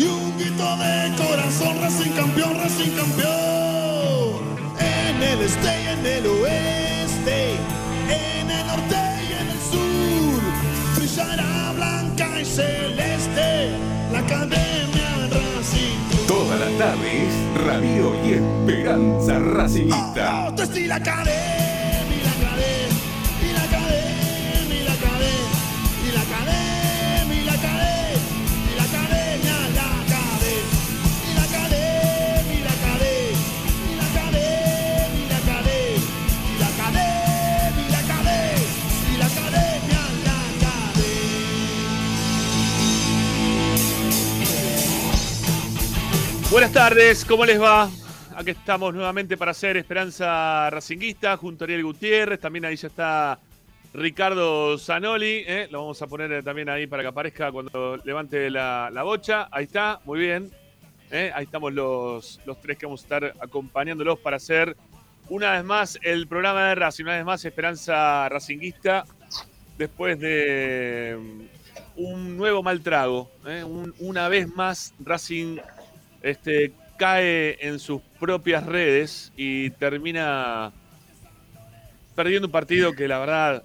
y 0.00 0.04
un 0.04 0.38
grito 0.38 0.76
de 0.78 1.14
corazón, 1.16 1.78
Racing 1.80 2.12
campeón, 2.12 2.56
Racing 2.56 2.92
campeón. 2.96 4.40
En 4.78 5.22
el 5.22 5.40
este 5.42 5.82
y 5.82 5.86
en 5.86 6.06
el 6.06 6.26
oeste, 6.26 7.56
en 8.08 8.50
el 8.50 8.66
norte 8.66 8.96
y 9.28 9.32
en 9.40 9.48
el 9.54 9.60
sur, 9.70 10.40
brillará 10.96 11.72
blanca 11.76 12.40
y 12.40 12.44
celeste 12.44 13.70
la 14.12 14.20
academia 14.20 15.28
Racing. 15.28 16.26
Toda 16.26 16.56
la 16.56 16.70
tarde 16.78 17.26
es 17.26 17.64
Radio 17.66 18.14
y 18.24 18.32
Esperanza 18.34 19.38
Racinguista. 19.38 20.48
Oh, 20.48 20.78
y 20.78 20.86
Buenas 46.50 46.72
tardes, 46.72 47.24
¿cómo 47.24 47.44
les 47.44 47.60
va? 47.60 47.88
Aquí 48.34 48.50
estamos 48.50 48.92
nuevamente 48.94 49.36
para 49.36 49.52
hacer 49.52 49.76
Esperanza 49.76 50.68
Racinguista 50.70 51.36
junto 51.36 51.64
a 51.64 51.66
Ariel 51.66 51.84
Gutiérrez. 51.84 52.40
También 52.40 52.64
ahí 52.64 52.76
ya 52.76 52.88
está 52.88 53.38
Ricardo 53.94 54.76
Zanoli. 54.78 55.44
¿eh? 55.46 55.68
Lo 55.70 55.80
vamos 55.82 56.00
a 56.02 56.06
poner 56.06 56.32
eh, 56.32 56.42
también 56.42 56.68
ahí 56.68 56.86
para 56.86 57.02
que 57.02 57.08
aparezca 57.08 57.52
cuando 57.52 57.96
levante 58.04 58.50
la, 58.50 58.90
la 58.92 59.02
bocha. 59.04 59.48
Ahí 59.52 59.64
está, 59.64 60.00
muy 60.04 60.18
bien. 60.20 60.50
¿eh? 61.10 61.30
Ahí 61.34 61.44
estamos 61.44 61.72
los, 61.72 62.40
los 62.44 62.60
tres 62.60 62.78
que 62.78 62.86
vamos 62.86 63.02
a 63.02 63.04
estar 63.04 63.34
acompañándolos 63.40 64.18
para 64.18 64.36
hacer 64.36 64.76
una 65.28 65.52
vez 65.52 65.64
más 65.64 65.98
el 66.02 66.26
programa 66.26 66.68
de 66.68 66.74
Racing, 66.74 67.04
una 67.04 67.16
vez 67.16 67.24
más 67.24 67.44
Esperanza 67.44 68.28
Racinguista. 68.28 69.04
Después 69.78 70.18
de 70.18 71.16
mm, 71.96 72.00
un 72.02 72.36
nuevo 72.36 72.62
mal 72.62 72.80
trago. 72.82 73.30
¿eh? 73.46 73.62
Un- 73.62 73.94
una 74.00 74.28
vez 74.28 74.48
más 74.54 74.94
Racing 75.00 75.58
este, 76.22 76.72
cae 76.96 77.56
en 77.66 77.78
sus 77.78 78.02
propias 78.18 78.66
redes 78.66 79.32
y 79.36 79.70
termina 79.70 80.72
perdiendo 82.14 82.48
un 82.48 82.52
partido 82.52 82.92
que 82.92 83.08
la 83.08 83.18
verdad 83.18 83.62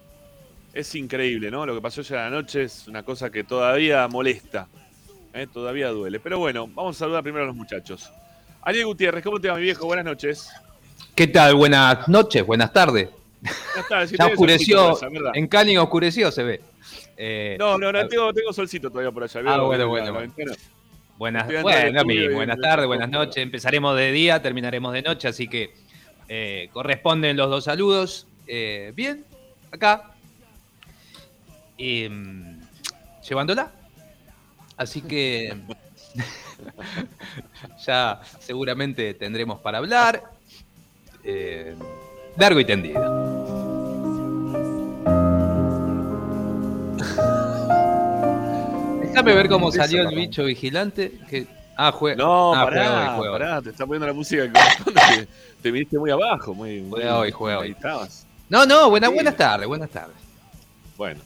es 0.74 0.94
increíble, 0.96 1.52
¿no? 1.52 1.66
Lo 1.66 1.76
que 1.76 1.82
pasó 1.82 2.02
ayer 2.02 2.18
a 2.18 2.30
la 2.30 2.30
noche 2.30 2.64
es 2.64 2.88
una 2.88 3.04
cosa 3.04 3.30
que 3.30 3.44
todavía 3.44 4.08
molesta, 4.08 4.68
¿eh? 5.34 5.48
todavía 5.52 5.90
duele. 5.90 6.20
Pero 6.20 6.40
bueno, 6.40 6.68
vamos 6.68 6.96
a 6.96 7.00
saludar 7.00 7.24
primero 7.24 7.44
a 7.44 7.48
los 7.48 7.56
muchachos. 7.56 8.12
Ariel 8.62 8.86
Gutiérrez, 8.86 9.24
¿cómo 9.24 9.40
te 9.40 9.48
va, 9.48 9.56
mi 9.56 9.64
viejo? 9.64 9.86
Buenas 9.86 10.06
noches. 10.06 10.50
¿Qué 11.14 11.28
tal? 11.28 11.56
Buenas 11.56 12.08
noches, 12.08 12.46
buenas 12.46 12.74
tardes. 12.74 13.10
Buenas 13.42 13.90
tardes. 13.90 14.12
Ya 14.12 14.18
solcito 14.18 14.34
oscureció, 14.34 15.00
¿verdad? 15.12 15.32
en 15.36 15.48
Canning 15.48 15.78
oscureció 15.78 16.32
se 16.32 16.44
ve. 16.44 16.62
Eh, 17.18 17.56
No, 17.60 17.78
no, 17.78 17.92
no, 17.92 18.08
tengo, 18.08 18.34
tengo 18.34 18.52
solcito 18.52 18.90
todavía 18.90 19.12
por 19.12 19.24
allá. 19.24 19.42
Ah, 19.46 19.62
bueno, 19.62 19.88
bueno. 19.88 20.28
Buenas, 21.18 21.48
bueno, 21.62 22.34
buenas 22.34 22.60
tardes, 22.60 22.88
buenas 22.88 23.10
noches. 23.10 23.38
Empezaremos 23.38 23.96
de 23.98 24.12
día, 24.12 24.42
terminaremos 24.42 24.94
de 24.94 25.02
noche, 25.02 25.28
así 25.28 25.48
que 25.48 25.74
eh, 26.28 26.70
corresponden 26.74 27.38
los 27.38 27.50
dos 27.50 27.64
saludos. 27.64 28.28
Eh, 28.48 28.92
bien, 28.96 29.26
acá. 29.72 30.12
Mm, 31.78 32.60
llevándola. 33.28 33.72
Así 34.78 35.02
que 35.02 35.56
ya 37.86 38.22
seguramente 38.40 39.14
tendremos 39.14 39.60
para 39.62 39.78
hablar. 39.80 40.24
eh, 41.24 41.76
largo 42.38 42.60
y 42.60 42.66
tendido. 42.66 43.45
Déjame 49.16 49.34
ver 49.34 49.48
cómo 49.50 49.72
salió 49.72 50.08
el 50.10 50.16
bicho 50.16 50.44
vigilante. 50.44 51.14
Que... 51.30 51.48
Ah, 51.78 51.92
juega. 51.92 52.18
No, 52.18 52.54
ah, 52.54 52.66
pará, 52.66 52.84
juega 52.86 53.00
hoy, 53.12 53.18
juega 53.18 53.32
pará, 53.34 53.62
te 53.62 53.70
está 53.70 53.86
poniendo 53.86 54.08
la 54.08 54.14
música 54.14 54.52
que 54.52 55.28
te 55.62 55.72
viniste 55.72 55.98
muy 55.98 56.12
abajo, 56.12 56.54
muy, 56.54 56.82
muy- 56.82 57.00
Juega 57.02 57.18
hoy, 57.20 57.32
juega 57.32 57.58
ahí 57.58 57.64
hoy. 57.64 57.72
estabas. 57.72 58.26
No, 58.50 58.66
no, 58.66 58.90
buenas, 58.90 59.10
Sí. 59.10 59.14
buenas 59.16 59.36
tardes, 59.38 59.68
buenas 59.68 59.90
tardes. 59.90 60.16
Bueno. 60.98 61.22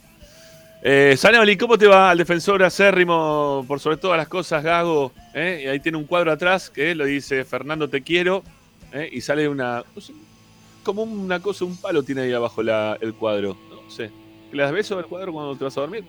Eh, 0.82 1.18
¿cómo 1.60 1.78
te 1.78 1.88
va 1.88 2.10
al 2.12 2.18
defensor 2.18 2.64
acérrimo 2.64 3.66
por 3.68 3.80
sobre 3.80 3.98
todas 3.98 4.18
las 4.18 4.28
cosas, 4.28 4.64
Gago? 4.64 5.12
¿Eh? 5.34 5.64
Y 5.66 5.68
ahí 5.68 5.80
tiene 5.80 5.98
un 5.98 6.06
cuadro 6.06 6.32
atrás 6.32 6.70
que 6.70 6.96
lo 6.96 7.06
dice 7.06 7.44
Fernando 7.44 7.90
te 7.90 8.02
quiero 8.02 8.44
¿eh? 8.94 9.10
y 9.12 9.20
sale 9.22 9.50
una 9.50 9.84
no 9.94 10.02
sé, 10.02 10.14
como 10.84 11.04
una 11.04 11.42
cosa, 11.42 11.66
un 11.66 11.76
palo 11.76 12.02
tiene 12.04 12.22
ahí 12.22 12.34
abajo 12.34 12.64
la- 12.64 12.98
el 13.02 13.14
cuadro. 13.14 13.58
No 13.70 13.92
sé. 13.92 14.10
¿Le 14.54 14.64
das 14.64 14.72
beso 14.72 14.98
al 14.98 15.06
cuadro 15.06 15.34
cuando 15.34 15.56
te 15.58 15.64
vas 15.66 15.78
a 15.78 15.82
dormir? 15.82 16.06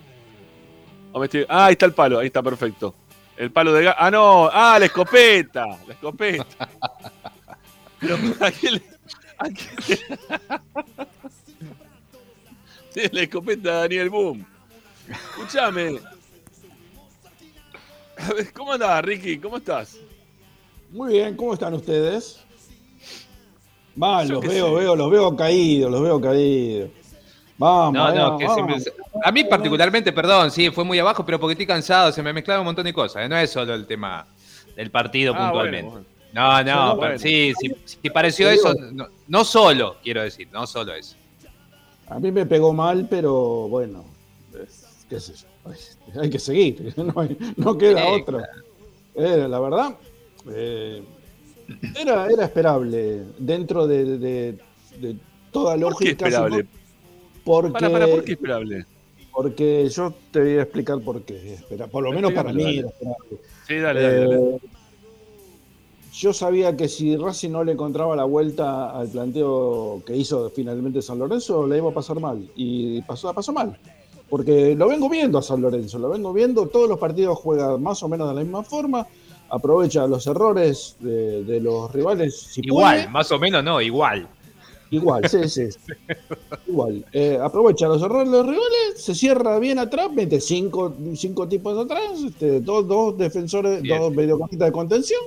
¿O 1.12 1.18
me 1.18 1.26
estoy- 1.26 1.46
Ah, 1.48 1.66
ahí 1.66 1.72
está 1.72 1.86
el 1.86 1.92
palo, 1.94 2.18
ahí 2.18 2.26
está 2.28 2.42
perfecto. 2.42 2.94
El 3.36 3.50
palo 3.50 3.72
de 3.72 3.84
Gago. 3.84 3.96
Ah, 3.98 4.10
no, 4.10 4.48
ah, 4.52 4.78
la 4.78 4.84
escopeta, 4.86 5.64
la 5.86 5.94
escopeta. 5.94 6.68
Pero 7.98 8.16
¿a 8.40 8.50
quién 8.50 8.74
le- 8.74 8.82
a 9.38 9.44
quién 9.48 9.98
le- 12.94 13.10
La 13.12 13.22
escopeta 13.22 13.70
de 13.70 13.76
Daniel 13.80 14.10
Boom. 14.10 14.44
Escúchame. 15.08 15.98
¿Cómo 18.54 18.72
andás, 18.72 19.02
Ricky? 19.04 19.38
¿Cómo 19.38 19.56
estás? 19.56 19.96
Muy 20.90 21.12
bien, 21.14 21.36
¿cómo 21.36 21.54
están 21.54 21.72
ustedes? 21.74 22.40
Va, 24.00 24.24
los 24.24 24.42
veo, 24.44 24.68
sé. 24.68 24.74
veo, 24.84 24.96
los 24.96 25.10
veo 25.10 25.36
caídos, 25.36 25.90
los 25.90 26.02
veo 26.02 26.20
caídos. 26.20 26.90
Vamos, 27.60 27.92
No, 27.92 28.08
no, 28.14 28.22
vamos, 28.22 28.38
que 28.40 28.46
vamos. 28.46 28.82
se 28.82 28.90
me- 28.90 28.96
a 29.22 29.30
mí 29.30 29.44
particularmente, 29.44 30.12
perdón, 30.12 30.50
sí, 30.50 30.70
fue 30.70 30.82
muy 30.82 30.98
abajo, 30.98 31.26
pero 31.26 31.38
porque 31.38 31.52
estoy 31.52 31.66
cansado, 31.66 32.10
se 32.10 32.22
me 32.22 32.32
mezclaron 32.32 32.62
un 32.62 32.66
montón 32.68 32.84
de 32.86 32.92
cosas. 32.94 33.22
¿eh? 33.24 33.28
No 33.28 33.36
es 33.36 33.50
solo 33.50 33.74
el 33.74 33.86
tema 33.86 34.26
del 34.74 34.90
partido 34.90 35.34
Ah, 35.36 35.44
puntualmente. 35.50 35.90
bueno, 35.90 36.06
No, 36.32 36.62
no, 36.62 36.86
No, 36.86 36.90
pero 36.92 36.96
bueno. 36.96 37.18
sí, 37.18 37.52
sí, 37.60 37.70
sí 37.84 38.08
pareció 38.10 38.48
eso, 38.48 38.72
no, 38.92 39.08
no 39.28 39.44
solo, 39.44 39.96
quiero 40.02 40.22
decir, 40.22 40.48
no 40.52 40.66
solo 40.66 40.94
eso. 40.94 41.16
A 42.08 42.18
mí 42.18 42.32
me 42.32 42.46
pegó 42.46 42.72
mal, 42.72 43.06
pero 43.10 43.68
bueno, 43.68 44.04
es- 44.54 45.04
qué 45.10 45.20
sé 45.20 45.34
yo. 45.34 45.46
Hay- 46.22 46.30
que 46.30 46.38
seguir, 46.38 46.94
no, 46.96 47.12
hay- 47.20 47.36
no 47.56 47.76
queda 47.76 48.00
Sí, 48.04 48.22
otra. 48.22 48.48
Eh, 49.16 49.46
la 49.50 49.60
verdad, 49.60 49.96
eh, 50.50 51.02
era, 52.00 52.26
era 52.28 52.44
esperable 52.46 53.24
dentro 53.38 53.86
de, 53.86 54.04
de- 54.18 54.58
de 54.98 55.16
toda 55.52 55.72
¿Por 55.72 55.78
qué 55.78 55.80
lógica. 56.06 56.26
esperable? 56.28 56.66
Porque, 57.44 57.72
Para, 57.72 57.90
para, 57.90 58.06
¿por 58.06 58.24
qué 58.24 58.32
esperable? 58.32 58.86
porque 59.32 59.88
yo 59.88 60.12
te 60.32 60.40
voy 60.40 60.58
a 60.58 60.62
explicar 60.62 61.00
por 61.00 61.22
qué. 61.22 61.54
Espera, 61.54 61.86
por 61.86 62.02
lo 62.04 62.12
menos 62.12 62.32
para 62.32 62.52
mí. 62.52 62.82
Sí, 63.66 63.76
dale, 63.76 64.02
dale, 64.02 64.20
dale. 64.26 64.36
Eh, 64.56 64.58
yo 66.12 66.32
sabía 66.32 66.76
que 66.76 66.88
si 66.88 67.16
Racing 67.16 67.50
no 67.50 67.62
le 67.64 67.72
encontraba 67.72 68.16
la 68.16 68.24
vuelta 68.24 68.90
al 68.90 69.08
planteo 69.08 70.02
que 70.04 70.16
hizo 70.16 70.50
finalmente 70.50 71.00
San 71.00 71.18
Lorenzo, 71.20 71.66
le 71.66 71.78
iba 71.78 71.88
a 71.90 71.94
pasar 71.94 72.18
mal. 72.20 72.50
Y 72.56 73.00
pasó, 73.02 73.32
pasó 73.32 73.52
mal. 73.52 73.78
Porque 74.28 74.74
lo 74.76 74.88
vengo 74.88 75.08
viendo 75.08 75.38
a 75.38 75.42
San 75.42 75.60
Lorenzo, 75.62 75.98
lo 75.98 76.08
vengo 76.10 76.32
viendo, 76.32 76.66
todos 76.68 76.88
los 76.88 76.98
partidos 76.98 77.38
juega 77.38 77.78
más 77.78 78.02
o 78.02 78.08
menos 78.08 78.28
de 78.28 78.34
la 78.34 78.42
misma 78.42 78.62
forma, 78.62 79.06
aprovecha 79.48 80.06
los 80.06 80.26
errores 80.26 80.96
de, 81.00 81.42
de 81.44 81.60
los 81.60 81.90
rivales. 81.92 82.38
Si 82.38 82.60
Igual, 82.64 82.96
puede. 82.98 83.08
más 83.08 83.32
o 83.32 83.38
menos 83.38 83.64
no, 83.64 83.80
igual. 83.80 84.28
Igual, 84.90 85.28
sí, 85.28 85.48
sí. 85.48 85.68
Igual. 86.66 87.04
Eh, 87.12 87.38
aprovecha 87.40 87.86
los 87.86 88.02
errores 88.02 88.30
de 88.30 88.36
los 88.38 88.46
rivales, 88.46 88.94
se 88.96 89.14
cierra 89.14 89.58
bien 89.58 89.78
atrás, 89.78 90.12
mete 90.12 90.40
cinco, 90.40 90.94
cinco 91.14 91.46
tipos 91.46 91.78
atrás, 91.78 92.20
este, 92.26 92.60
dos, 92.60 92.86
dos 92.88 93.16
defensores, 93.16 93.82
Bien. 93.82 94.00
dos 94.00 94.12
mediocampistas 94.12 94.68
de 94.68 94.72
contención. 94.72 95.20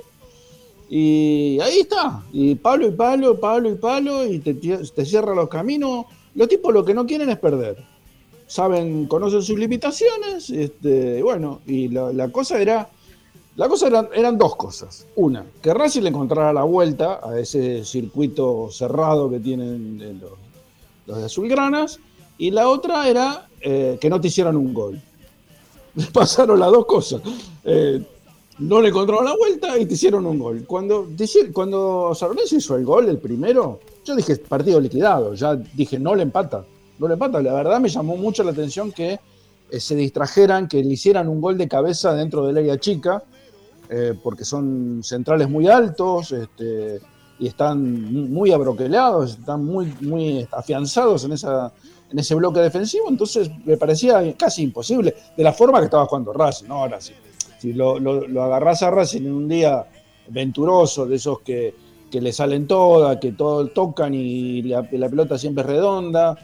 Y 0.90 1.58
ahí 1.62 1.80
está. 1.80 2.22
Y 2.32 2.56
palo 2.56 2.86
y 2.86 2.90
palo, 2.90 3.40
palo 3.40 3.70
y 3.70 3.74
palo, 3.76 4.26
y 4.26 4.38
te, 4.40 4.54
te 4.54 5.04
cierra 5.06 5.34
los 5.34 5.48
caminos. 5.48 6.04
Los 6.34 6.48
tipos 6.48 6.72
lo 6.74 6.84
que 6.84 6.92
no 6.92 7.06
quieren 7.06 7.30
es 7.30 7.38
perder. 7.38 7.76
Saben, 8.46 9.06
conocen 9.06 9.42
sus 9.42 9.58
limitaciones, 9.58 10.50
este, 10.50 11.18
y 11.18 11.22
bueno, 11.22 11.60
y 11.66 11.88
la, 11.88 12.12
la 12.12 12.28
cosa 12.30 12.60
era. 12.60 12.88
La 13.56 13.68
cosa 13.68 13.86
eran, 13.86 14.08
eran 14.12 14.36
dos 14.36 14.56
cosas. 14.56 15.06
Una, 15.14 15.44
que 15.62 15.72
Racing 15.72 16.02
le 16.02 16.08
encontrara 16.08 16.52
la 16.52 16.64
vuelta 16.64 17.20
a 17.22 17.38
ese 17.38 17.84
circuito 17.84 18.68
cerrado 18.70 19.30
que 19.30 19.38
tienen 19.38 20.20
los, 21.06 21.18
de 21.18 21.24
Azulgranas. 21.24 22.00
Y 22.36 22.50
la 22.50 22.68
otra 22.68 23.08
era 23.08 23.48
eh, 23.60 23.96
que 24.00 24.10
no 24.10 24.20
te 24.20 24.26
hicieran 24.26 24.56
un 24.56 24.74
gol. 24.74 25.00
Pasaron 26.12 26.58
las 26.58 26.72
dos 26.72 26.84
cosas. 26.84 27.22
Eh, 27.62 28.02
no 28.58 28.80
le 28.80 28.88
encontraron 28.88 29.24
la 29.24 29.36
vuelta 29.36 29.78
y 29.78 29.86
te 29.86 29.94
hicieron 29.94 30.26
un 30.26 30.38
gol. 30.40 30.64
Cuando, 30.66 31.08
cuando 31.52 32.12
San 32.14 32.30
hizo 32.50 32.76
el 32.76 32.84
gol, 32.84 33.08
el 33.08 33.18
primero, 33.18 33.78
yo 34.04 34.16
dije 34.16 34.34
partido 34.36 34.80
liquidado. 34.80 35.34
Ya 35.34 35.54
dije, 35.54 36.00
no 36.00 36.16
le 36.16 36.24
empata. 36.24 36.64
No 36.98 37.06
le 37.06 37.14
empata. 37.14 37.40
La 37.40 37.54
verdad 37.54 37.78
me 37.78 37.88
llamó 37.88 38.16
mucho 38.16 38.42
la 38.42 38.50
atención 38.50 38.90
que 38.90 39.20
eh, 39.70 39.78
se 39.78 39.94
distrajeran, 39.94 40.66
que 40.66 40.82
le 40.82 40.94
hicieran 40.94 41.28
un 41.28 41.40
gol 41.40 41.56
de 41.56 41.68
cabeza 41.68 42.14
dentro 42.14 42.44
del 42.44 42.58
área 42.58 42.78
chica 42.78 43.22
eh, 43.88 44.14
porque 44.22 44.44
son 44.44 45.00
centrales 45.02 45.48
muy 45.48 45.68
altos 45.68 46.32
este, 46.32 47.00
y 47.38 47.46
están 47.46 48.12
mu- 48.12 48.26
muy 48.28 48.52
abroquelados, 48.52 49.38
están 49.38 49.64
muy, 49.64 49.92
muy 50.00 50.46
afianzados 50.52 51.24
en, 51.24 51.32
esa, 51.32 51.72
en 52.10 52.18
ese 52.18 52.34
bloque 52.34 52.60
defensivo, 52.60 53.06
entonces 53.08 53.50
me 53.64 53.76
parecía 53.76 54.22
casi 54.36 54.62
imposible, 54.62 55.14
de 55.36 55.42
la 55.42 55.52
forma 55.52 55.78
que 55.80 55.86
estaba 55.86 56.06
jugando 56.06 56.32
Racing, 56.32 56.66
¿no? 56.68 56.76
Ahora, 56.82 57.00
si, 57.00 57.12
si 57.58 57.72
lo, 57.72 57.98
lo, 57.98 58.42
agarrás 58.42 58.82
a 58.82 58.90
Racing 58.90 59.22
en 59.22 59.32
un 59.32 59.48
día 59.48 59.84
venturoso, 60.28 61.06
de 61.06 61.16
esos 61.16 61.40
que, 61.40 61.74
que 62.10 62.20
le 62.20 62.32
salen 62.32 62.66
todas, 62.66 63.18
que 63.18 63.32
todo 63.32 63.66
tocan 63.68 64.14
y 64.14 64.62
la, 64.62 64.88
la 64.92 65.08
pelota 65.08 65.36
siempre 65.36 65.62
es 65.62 65.66
redonda, 65.68 66.38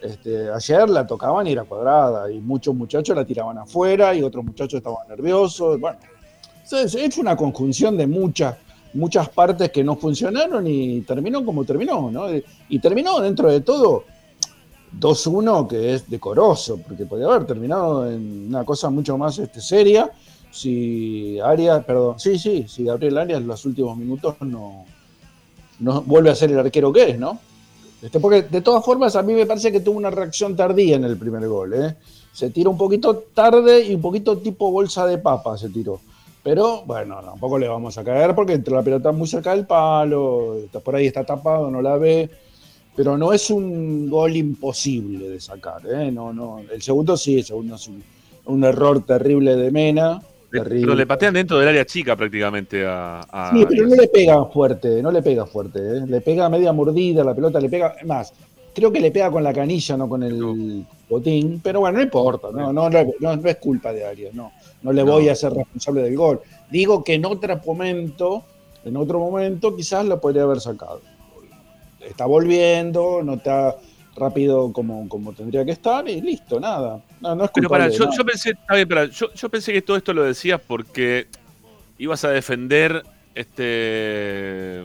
este, 0.00 0.50
ayer 0.50 0.88
la 0.88 1.06
tocaban 1.06 1.46
y 1.46 1.52
era 1.52 1.64
cuadrada, 1.64 2.30
y 2.30 2.40
muchos 2.40 2.74
muchachos 2.74 3.16
la 3.16 3.24
tiraban 3.24 3.58
afuera 3.58 4.14
y 4.14 4.22
otros 4.22 4.44
muchachos 4.44 4.78
estaban 4.78 5.06
nerviosos, 5.08 5.78
bueno. 5.80 5.98
Entonces, 6.66 7.00
es 7.00 7.16
una 7.16 7.36
conjunción 7.36 7.96
de 7.96 8.08
muchas, 8.08 8.56
muchas 8.92 9.28
partes 9.28 9.70
que 9.70 9.84
no 9.84 9.94
funcionaron 9.94 10.66
y 10.66 11.00
terminó 11.02 11.44
como 11.44 11.64
terminó, 11.64 12.10
¿no? 12.10 12.26
Y 12.68 12.80
terminó 12.80 13.20
dentro 13.20 13.52
de 13.52 13.60
todo 13.60 14.02
2-1, 14.98 15.68
que 15.68 15.94
es 15.94 16.10
decoroso, 16.10 16.78
porque 16.78 17.06
podría 17.06 17.28
haber 17.28 17.46
terminado 17.46 18.10
en 18.10 18.48
una 18.48 18.64
cosa 18.64 18.90
mucho 18.90 19.16
más 19.16 19.38
este, 19.38 19.60
seria 19.60 20.10
si 20.50 21.38
Arias, 21.38 21.84
perdón, 21.84 22.18
sí, 22.18 22.36
sí, 22.36 22.66
si 22.66 22.82
Gabriel 22.82 23.18
Arias 23.18 23.40
en 23.40 23.46
los 23.46 23.64
últimos 23.64 23.96
minutos 23.96 24.34
no, 24.40 24.86
no 25.78 26.02
vuelve 26.02 26.30
a 26.30 26.34
ser 26.34 26.50
el 26.50 26.58
arquero 26.58 26.92
que 26.92 27.10
es, 27.10 27.18
¿no? 27.18 27.38
Este, 28.02 28.18
porque 28.18 28.42
de 28.42 28.60
todas 28.60 28.84
formas 28.84 29.14
a 29.14 29.22
mí 29.22 29.34
me 29.34 29.46
parece 29.46 29.70
que 29.70 29.78
tuvo 29.78 29.98
una 29.98 30.10
reacción 30.10 30.56
tardía 30.56 30.96
en 30.96 31.04
el 31.04 31.16
primer 31.16 31.46
gol, 31.46 31.74
¿eh? 31.74 31.96
Se 32.32 32.50
tira 32.50 32.70
un 32.70 32.76
poquito 32.76 33.24
tarde 33.32 33.86
y 33.86 33.94
un 33.94 34.00
poquito 34.00 34.38
tipo 34.38 34.72
bolsa 34.72 35.06
de 35.06 35.18
papa 35.18 35.56
se 35.56 35.68
tiró. 35.68 36.00
Pero 36.46 36.84
bueno, 36.86 37.20
tampoco 37.24 37.58
le 37.58 37.66
vamos 37.66 37.98
a 37.98 38.04
caer 38.04 38.32
porque 38.32 38.52
entre 38.52 38.72
la 38.72 38.84
pelota 38.84 39.10
muy 39.10 39.26
cerca 39.26 39.50
del 39.50 39.66
palo, 39.66 40.58
por 40.84 40.94
ahí 40.94 41.08
está 41.08 41.24
tapado, 41.24 41.72
no 41.72 41.82
la 41.82 41.98
ve. 41.98 42.30
Pero 42.94 43.18
no 43.18 43.32
es 43.32 43.50
un 43.50 44.08
gol 44.08 44.36
imposible 44.36 45.28
de 45.28 45.40
sacar, 45.40 45.82
¿eh? 45.84 46.12
No, 46.12 46.32
no. 46.32 46.60
El 46.72 46.80
segundo 46.80 47.16
sí, 47.16 47.38
el 47.38 47.44
segundo 47.44 47.74
es 47.74 47.88
un, 47.88 48.00
un 48.44 48.62
error 48.62 49.04
terrible 49.04 49.56
de 49.56 49.72
Mena. 49.72 50.22
terrible. 50.48 50.82
Pero 50.82 50.94
le 50.94 51.06
patean 51.08 51.34
dentro 51.34 51.58
del 51.58 51.66
área 51.66 51.84
chica 51.84 52.14
prácticamente 52.14 52.86
a. 52.86 53.22
a 53.28 53.50
Sí, 53.50 53.66
pero 53.68 53.88
no 53.88 53.96
le 53.96 54.06
pega 54.06 54.44
fuerte, 54.44 55.02
no 55.02 55.10
le 55.10 55.22
pega 55.22 55.46
fuerte, 55.46 55.80
¿eh? 55.80 56.06
le 56.06 56.20
pega 56.20 56.48
media 56.48 56.72
mordida, 56.72 57.24
la 57.24 57.34
pelota 57.34 57.58
le 57.58 57.68
pega, 57.68 57.96
más, 58.04 58.32
creo 58.76 58.92
que 58.92 59.00
le 59.00 59.10
pega 59.10 59.30
con 59.30 59.42
la 59.42 59.54
canilla, 59.54 59.96
no 59.96 60.06
con 60.06 60.22
el 60.22 60.84
botín, 61.08 61.60
pero 61.64 61.80
bueno, 61.80 61.96
no 61.96 62.04
importa, 62.04 62.48
no, 62.52 62.74
no, 62.74 62.90
no, 62.90 63.48
es 63.48 63.56
culpa 63.56 63.90
de 63.90 64.04
Arias, 64.04 64.34
no, 64.34 64.52
no 64.82 64.92
le 64.92 65.02
voy 65.02 65.30
a 65.30 65.34
ser 65.34 65.54
responsable 65.54 66.02
del 66.02 66.14
gol. 66.14 66.42
Digo 66.70 67.02
que 67.02 67.14
en 67.14 67.24
otro 67.24 67.58
momento, 67.64 68.44
en 68.84 68.98
otro 68.98 69.18
momento 69.18 69.74
quizás 69.74 70.04
lo 70.04 70.20
podría 70.20 70.42
haber 70.42 70.60
sacado. 70.60 71.00
Está 72.00 72.26
volviendo, 72.26 73.22
no 73.24 73.34
está 73.34 73.76
rápido 74.14 74.70
como, 74.74 75.08
como 75.08 75.32
tendría 75.32 75.64
que 75.64 75.70
estar 75.70 76.06
y 76.06 76.20
listo, 76.20 76.60
nada. 76.60 77.00
No, 77.22 77.34
no 77.34 77.44
es 77.46 77.50
Pero 77.54 77.70
para, 77.70 77.88
de 77.88 77.96
yo, 77.96 78.10
yo 78.14 78.26
pensé, 78.26 78.52
bien, 78.70 78.86
pará, 78.86 79.06
yo, 79.06 79.32
yo 79.32 79.48
pensé 79.48 79.72
que 79.72 79.80
todo 79.80 79.96
esto 79.96 80.12
lo 80.12 80.22
decías 80.22 80.60
porque 80.60 81.28
ibas 81.96 82.24
a 82.26 82.28
defender 82.28 83.02
este 83.34 84.84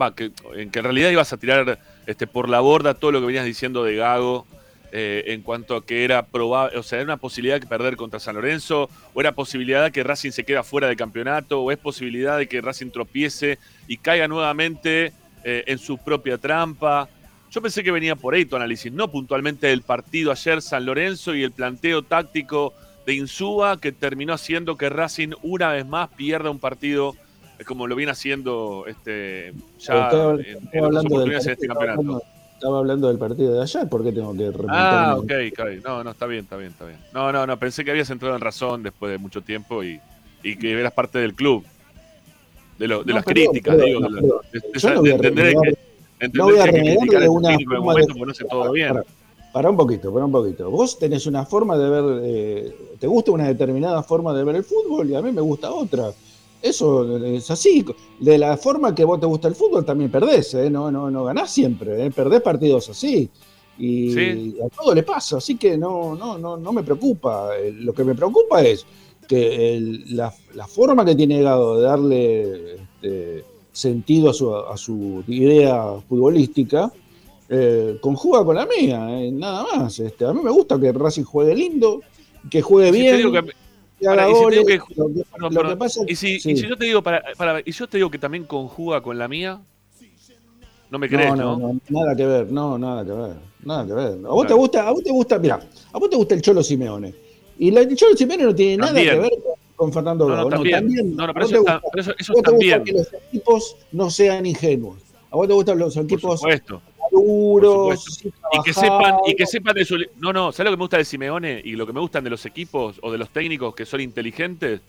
va, 0.00 0.14
que, 0.14 0.30
en 0.54 0.70
que 0.70 0.78
en 0.78 0.84
realidad 0.84 1.10
ibas 1.10 1.32
a 1.32 1.36
tirar 1.38 1.76
este, 2.10 2.26
por 2.26 2.48
la 2.48 2.58
borda 2.58 2.94
todo 2.94 3.12
lo 3.12 3.20
que 3.20 3.26
venías 3.26 3.44
diciendo 3.44 3.84
de 3.84 3.94
Gago 3.94 4.44
eh, 4.90 5.22
en 5.28 5.42
cuanto 5.42 5.76
a 5.76 5.86
que 5.86 6.04
era 6.04 6.26
probable, 6.26 6.76
o 6.76 6.82
sea, 6.82 6.98
era 6.98 7.04
una 7.04 7.16
posibilidad 7.18 7.60
de 7.60 7.66
perder 7.68 7.94
contra 7.96 8.18
San 8.18 8.34
Lorenzo, 8.34 8.90
o 9.14 9.20
era 9.20 9.30
posibilidad 9.30 9.84
de 9.84 9.92
que 9.92 10.02
Racing 10.02 10.32
se 10.32 10.42
queda 10.42 10.64
fuera 10.64 10.88
del 10.88 10.96
campeonato, 10.96 11.62
o 11.62 11.70
es 11.70 11.78
posibilidad 11.78 12.36
de 12.36 12.48
que 12.48 12.60
Racing 12.60 12.90
tropiece 12.90 13.60
y 13.86 13.98
caiga 13.98 14.26
nuevamente 14.26 15.12
eh, 15.44 15.62
en 15.68 15.78
su 15.78 15.98
propia 15.98 16.38
trampa. 16.38 17.08
Yo 17.52 17.62
pensé 17.62 17.84
que 17.84 17.92
venía 17.92 18.16
por 18.16 18.34
ahí 18.34 18.44
tu 18.44 18.56
análisis, 18.56 18.92
no 18.92 19.08
puntualmente 19.08 19.68
del 19.68 19.82
partido 19.82 20.32
ayer 20.32 20.60
San 20.60 20.86
Lorenzo 20.86 21.36
y 21.36 21.44
el 21.44 21.52
planteo 21.52 22.02
táctico 22.02 22.74
de 23.06 23.14
Insúa 23.14 23.80
que 23.80 23.92
terminó 23.92 24.32
haciendo 24.32 24.76
que 24.76 24.88
Racing 24.88 25.30
una 25.42 25.70
vez 25.70 25.86
más 25.86 26.08
pierda 26.16 26.50
un 26.50 26.58
partido 26.58 27.14
como 27.66 27.86
lo 27.86 27.94
viene 27.96 28.12
haciendo 28.12 28.84
este, 28.86 29.52
ya 29.78 30.04
Estaba- 30.08 30.34
en, 30.34 30.40
estaba 30.40 30.50
en 30.50 30.58
otras 30.58 30.84
hablando 30.84 31.00
del 31.00 31.06
oportunidades 31.12 31.46
en 31.46 31.52
este 31.52 31.66
estaba 31.66 31.78
campeonato. 31.86 32.00
hablando- 32.00 32.24
Estaba 32.60 32.78
hablando 32.78 33.08
del 33.08 33.18
partido 33.18 33.54
de 33.54 33.62
ayer, 33.62 33.88
¿por 33.88 34.04
qué 34.04 34.12
tengo 34.12 34.34
que 34.36 34.44
Ah, 34.68 35.14
remontarme? 35.14 35.14
ok, 35.14 35.32
ok. 35.78 35.84
No, 35.84 36.04
no, 36.04 36.10
está 36.10 36.26
bien, 36.26 36.42
está 36.44 36.56
bien, 36.58 36.70
está 36.72 36.84
bien. 36.84 36.98
No, 37.14 37.32
no, 37.32 37.46
no, 37.46 37.56
pensé 37.58 37.84
que 37.86 37.90
habías 37.90 38.10
entrado 38.10 38.34
en 38.34 38.40
razón 38.42 38.82
después 38.82 39.10
de 39.10 39.16
mucho 39.16 39.40
tiempo 39.40 39.82
y, 39.82 39.98
y 40.42 40.56
que 40.56 40.78
eras 40.78 40.92
parte 40.92 41.18
del 41.20 41.32
club. 41.34 41.64
De, 42.78 42.86
lo, 42.86 43.02
de 43.02 43.12
No, 43.12 43.16
las 43.16 43.24
perdón, 43.24 43.44
críticas, 43.46 43.76
perdón, 43.76 43.86
digo. 43.88 44.00
no, 44.00 44.40
de- 44.52 44.60
perdón. 44.82 45.06
entender 45.06 45.54
que, 46.20 46.28
No 46.34 46.44
voy 46.44 46.58
a 46.58 46.66
renegar 46.66 47.08
de 47.08 47.28
una 47.30 47.58
forma 47.58 47.94
de- 47.94 48.06
no 48.26 48.30
hace 48.30 48.44
todo 48.44 48.72
bien. 48.72 48.88
Para, 48.92 49.04
para 49.54 49.70
un 49.70 49.76
poquito, 49.78 50.12
para 50.12 50.24
un 50.26 50.32
poquito. 50.32 50.70
Vos 50.70 50.98
tenés 50.98 51.26
una 51.26 51.46
forma 51.46 51.78
de 51.78 51.88
ver, 51.88 52.20
eh, 52.24 52.74
te 52.98 53.06
gusta 53.06 53.30
una 53.32 53.48
determinada 53.48 54.02
forma 54.02 54.34
de 54.34 54.44
ver 54.44 54.56
el 54.56 54.64
fútbol 54.64 55.08
y 55.08 55.14
a 55.14 55.22
mí 55.22 55.32
me 55.32 55.40
gusta 55.40 55.70
otra. 55.72 56.10
Eso 56.62 57.16
es 57.24 57.50
así. 57.50 57.84
De 58.18 58.36
la 58.38 58.56
forma 58.56 58.94
que 58.94 59.04
vos 59.04 59.18
te 59.18 59.26
gusta 59.26 59.48
el 59.48 59.54
fútbol 59.54 59.84
también 59.84 60.10
perdés, 60.10 60.52
¿eh? 60.54 60.68
no, 60.70 60.90
no, 60.90 61.10
no 61.10 61.24
ganás 61.24 61.50
siempre, 61.50 62.04
¿eh? 62.06 62.10
perdés 62.10 62.42
partidos 62.42 62.88
así. 62.90 63.28
Y 63.78 64.12
Sí. 64.12 64.56
a 64.62 64.68
todo 64.68 64.94
le 64.94 65.02
pasa, 65.02 65.38
así 65.38 65.56
que 65.56 65.78
no, 65.78 66.14
no, 66.14 66.36
no, 66.36 66.56
no 66.58 66.72
me 66.72 66.82
preocupa. 66.82 67.56
Eh, 67.58 67.72
Lo 67.72 67.94
que 67.94 68.04
me 68.04 68.14
preocupa 68.14 68.62
es 68.62 68.84
que 69.26 69.76
el- 69.76 70.16
la, 70.16 70.34
la 70.54 70.66
forma 70.66 71.04
que 71.04 71.14
tiene 71.14 71.40
Gago 71.42 71.76
de 71.78 71.82
darle 71.82 72.74
este, 72.74 73.44
sentido 73.72 74.30
a 74.30 74.34
su, 74.34 74.54
a 74.54 74.76
su 74.76 75.22
idea 75.28 75.94
futbolística 76.08 76.92
eh, 77.48 77.96
conjuga 78.02 78.44
con 78.44 78.56
la 78.56 78.66
mía, 78.66 79.06
eh, 79.22 79.30
nada 79.32 79.64
más. 79.76 79.98
Este, 79.98 80.24
a 80.26 80.32
mí 80.34 80.40
me 80.42 80.50
gusta 80.50 80.78
que 80.78 80.92
Racing 80.92 81.24
juegue 81.24 81.54
lindo, 81.54 82.00
que 82.50 82.60
juegue 82.60 82.92
si 82.92 83.00
bien, 83.00 83.32
y 86.06 86.16
si 86.16 86.54
yo 86.54 86.76
te 86.76 86.84
digo 86.86 87.02
para, 87.02 87.22
para- 87.36 87.60
y 87.64 87.72
yo 87.72 87.86
te 87.86 87.98
digo 87.98 88.10
que 88.10 88.18
también 88.18 88.44
conjuga 88.44 89.02
con 89.02 89.18
la 89.18 89.28
mía, 89.28 89.60
no 90.90 90.98
me 90.98 91.08
crees, 91.08 91.30
¿no? 91.36 91.56
no, 91.58 91.72
no, 91.72 91.80
nada 91.88 92.16
que 92.16 92.26
ver, 92.26 92.50
no, 92.50 92.76
nada 92.78 93.04
que 93.04 93.12
ver, 93.12 93.36
nada 93.64 93.86
que 93.86 93.92
ver. 93.92 94.06
A 94.24 94.28
vos 94.30 94.42
Claro. 94.42 94.46
te 94.48 94.54
gusta, 94.54 94.88
a 94.88 94.90
vos 94.90 95.04
te 95.04 95.10
gusta, 95.12 95.38
mira, 95.38 95.60
a 95.92 95.98
vos 95.98 96.10
te 96.10 96.16
gusta 96.16 96.34
el 96.34 96.42
Cholo 96.42 96.62
Simeone. 96.62 97.14
Y 97.58 97.70
la- 97.70 97.80
el 97.82 97.94
Cholo 97.96 98.16
Simeone 98.16 98.44
no 98.44 98.54
tiene 98.54 98.76
nada 98.78 98.92
También. 98.94 99.14
que 99.14 99.20
ver 99.20 99.30
con, 99.30 99.52
con 99.76 99.92
Fernando 99.92 100.28
No, 100.28 100.36
no, 100.36 100.48
Gago. 100.50 100.64
también. 100.70 101.14
No, 101.16 101.26
pero 101.32 101.44
eso, 101.46 101.52
te 101.54 101.58
está- 101.58 101.80
pero 101.92 102.02
eso, 102.02 102.10
vos 102.12 102.16
te 102.18 102.32
gusta 102.32 102.50
también. 102.50 102.84
que 102.84 102.92
los 102.92 103.12
equipos 103.28 103.76
no 103.92 104.10
sean 104.10 104.46
ingenuos. 104.46 104.98
A 105.30 105.36
vos 105.36 105.46
te 105.46 105.54
gustan 105.54 105.78
los 105.78 105.96
equipos. 105.96 106.40
Duros, 107.10 108.22
Y 108.52 108.62
que 108.62 108.72
sepan, 108.72 109.16
y 109.26 109.34
que 109.34 109.46
sepan 109.46 109.74
de 109.74 109.84
su. 109.84 109.98
No, 110.16 110.32
no, 110.32 110.52
¿sabes 110.52 110.70
lo 110.70 110.76
que 110.76 110.78
me 110.78 110.84
gusta 110.84 110.98
de 110.98 111.04
Simeone 111.04 111.60
y 111.64 111.72
lo 111.72 111.86
que 111.86 111.92
me 111.92 112.00
gustan 112.00 112.24
de 112.24 112.30
los 112.30 112.44
equipos 112.46 112.98
o 113.02 113.10
de 113.10 113.18
los 113.18 113.30
técnicos 113.30 113.74
que 113.74 113.86
son 113.86 114.00
inteligentes? 114.00 114.80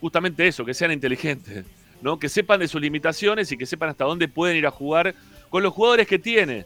Justamente 0.00 0.46
eso, 0.46 0.64
que 0.64 0.74
sean 0.74 0.92
inteligentes, 0.92 1.64
¿no? 2.00 2.18
Que 2.18 2.28
sepan 2.28 2.60
de 2.60 2.68
sus 2.68 2.80
limitaciones 2.80 3.52
y 3.52 3.56
que 3.56 3.66
sepan 3.66 3.90
hasta 3.90 4.04
dónde 4.04 4.28
pueden 4.28 4.56
ir 4.56 4.66
a 4.66 4.70
jugar 4.70 5.14
con 5.50 5.62
los 5.62 5.72
jugadores 5.72 6.06
que 6.06 6.18
tiene. 6.18 6.64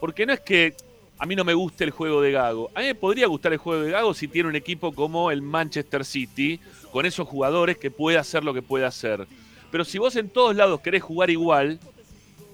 Porque 0.00 0.26
no 0.26 0.32
es 0.32 0.40
que 0.40 0.74
a 1.18 1.26
mí 1.26 1.34
no 1.34 1.44
me 1.44 1.54
guste 1.54 1.84
el 1.84 1.90
juego 1.90 2.22
de 2.22 2.30
Gago. 2.30 2.70
A 2.74 2.80
mí 2.80 2.86
me 2.86 2.94
podría 2.94 3.26
gustar 3.26 3.52
el 3.52 3.58
juego 3.58 3.82
de 3.82 3.90
Gago 3.90 4.14
si 4.14 4.28
tiene 4.28 4.48
un 4.48 4.56
equipo 4.56 4.92
como 4.92 5.30
el 5.32 5.42
Manchester 5.42 6.04
City, 6.04 6.60
con 6.92 7.06
esos 7.06 7.26
jugadores 7.26 7.76
que 7.76 7.90
puede 7.90 8.18
hacer 8.18 8.44
lo 8.44 8.54
que 8.54 8.62
puede 8.62 8.84
hacer. 8.84 9.26
Pero 9.70 9.84
si 9.84 9.98
vos 9.98 10.14
en 10.16 10.30
todos 10.30 10.54
lados 10.54 10.80
querés 10.80 11.02
jugar 11.02 11.30
igual, 11.30 11.80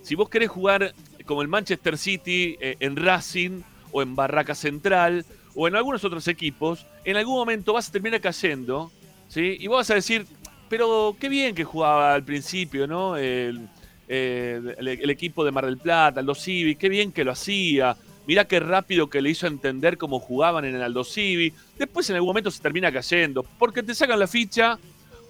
si 0.02 0.14
vos 0.14 0.28
querés 0.28 0.48
jugar 0.48 0.94
como 1.24 1.42
el 1.42 1.48
Manchester 1.48 1.96
City 1.98 2.56
eh, 2.60 2.76
en 2.80 2.96
Racing 2.96 3.62
o 3.92 4.02
en 4.02 4.14
Barraca 4.14 4.54
Central 4.54 5.24
o 5.54 5.68
en 5.68 5.76
algunos 5.76 6.04
otros 6.04 6.26
equipos, 6.28 6.84
en 7.04 7.16
algún 7.16 7.36
momento 7.36 7.72
vas 7.72 7.88
a 7.88 7.92
terminar 7.92 8.20
cayendo, 8.20 8.90
¿sí? 9.28 9.56
Y 9.60 9.66
vos 9.68 9.78
vas 9.78 9.90
a 9.90 9.94
decir, 9.94 10.26
pero 10.68 11.16
qué 11.20 11.28
bien 11.28 11.54
que 11.54 11.64
jugaba 11.64 12.14
al 12.14 12.24
principio, 12.24 12.86
¿no? 12.86 13.16
El, 13.16 13.68
eh, 14.08 14.60
el- 14.78 14.88
el 14.88 15.10
equipo 15.10 15.44
de 15.44 15.52
Mar 15.52 15.64
del 15.66 15.78
Plata, 15.78 16.20
Aldo 16.20 16.34
Civi, 16.34 16.74
qué 16.76 16.88
bien 16.88 17.12
que 17.12 17.24
lo 17.24 17.32
hacía. 17.32 17.96
Mirá 18.26 18.46
qué 18.46 18.58
rápido 18.58 19.08
que 19.08 19.20
le 19.22 19.30
hizo 19.30 19.46
entender 19.46 19.96
cómo 19.98 20.18
jugaban 20.18 20.64
en 20.64 20.74
el 20.74 20.82
Aldo 20.82 21.04
Civi. 21.04 21.52
Después 21.78 22.08
en 22.10 22.16
algún 22.16 22.28
momento 22.30 22.50
se 22.50 22.60
termina 22.62 22.90
cayendo, 22.90 23.44
porque 23.58 23.82
te 23.82 23.94
sacan 23.94 24.18
la 24.18 24.26
ficha, 24.26 24.78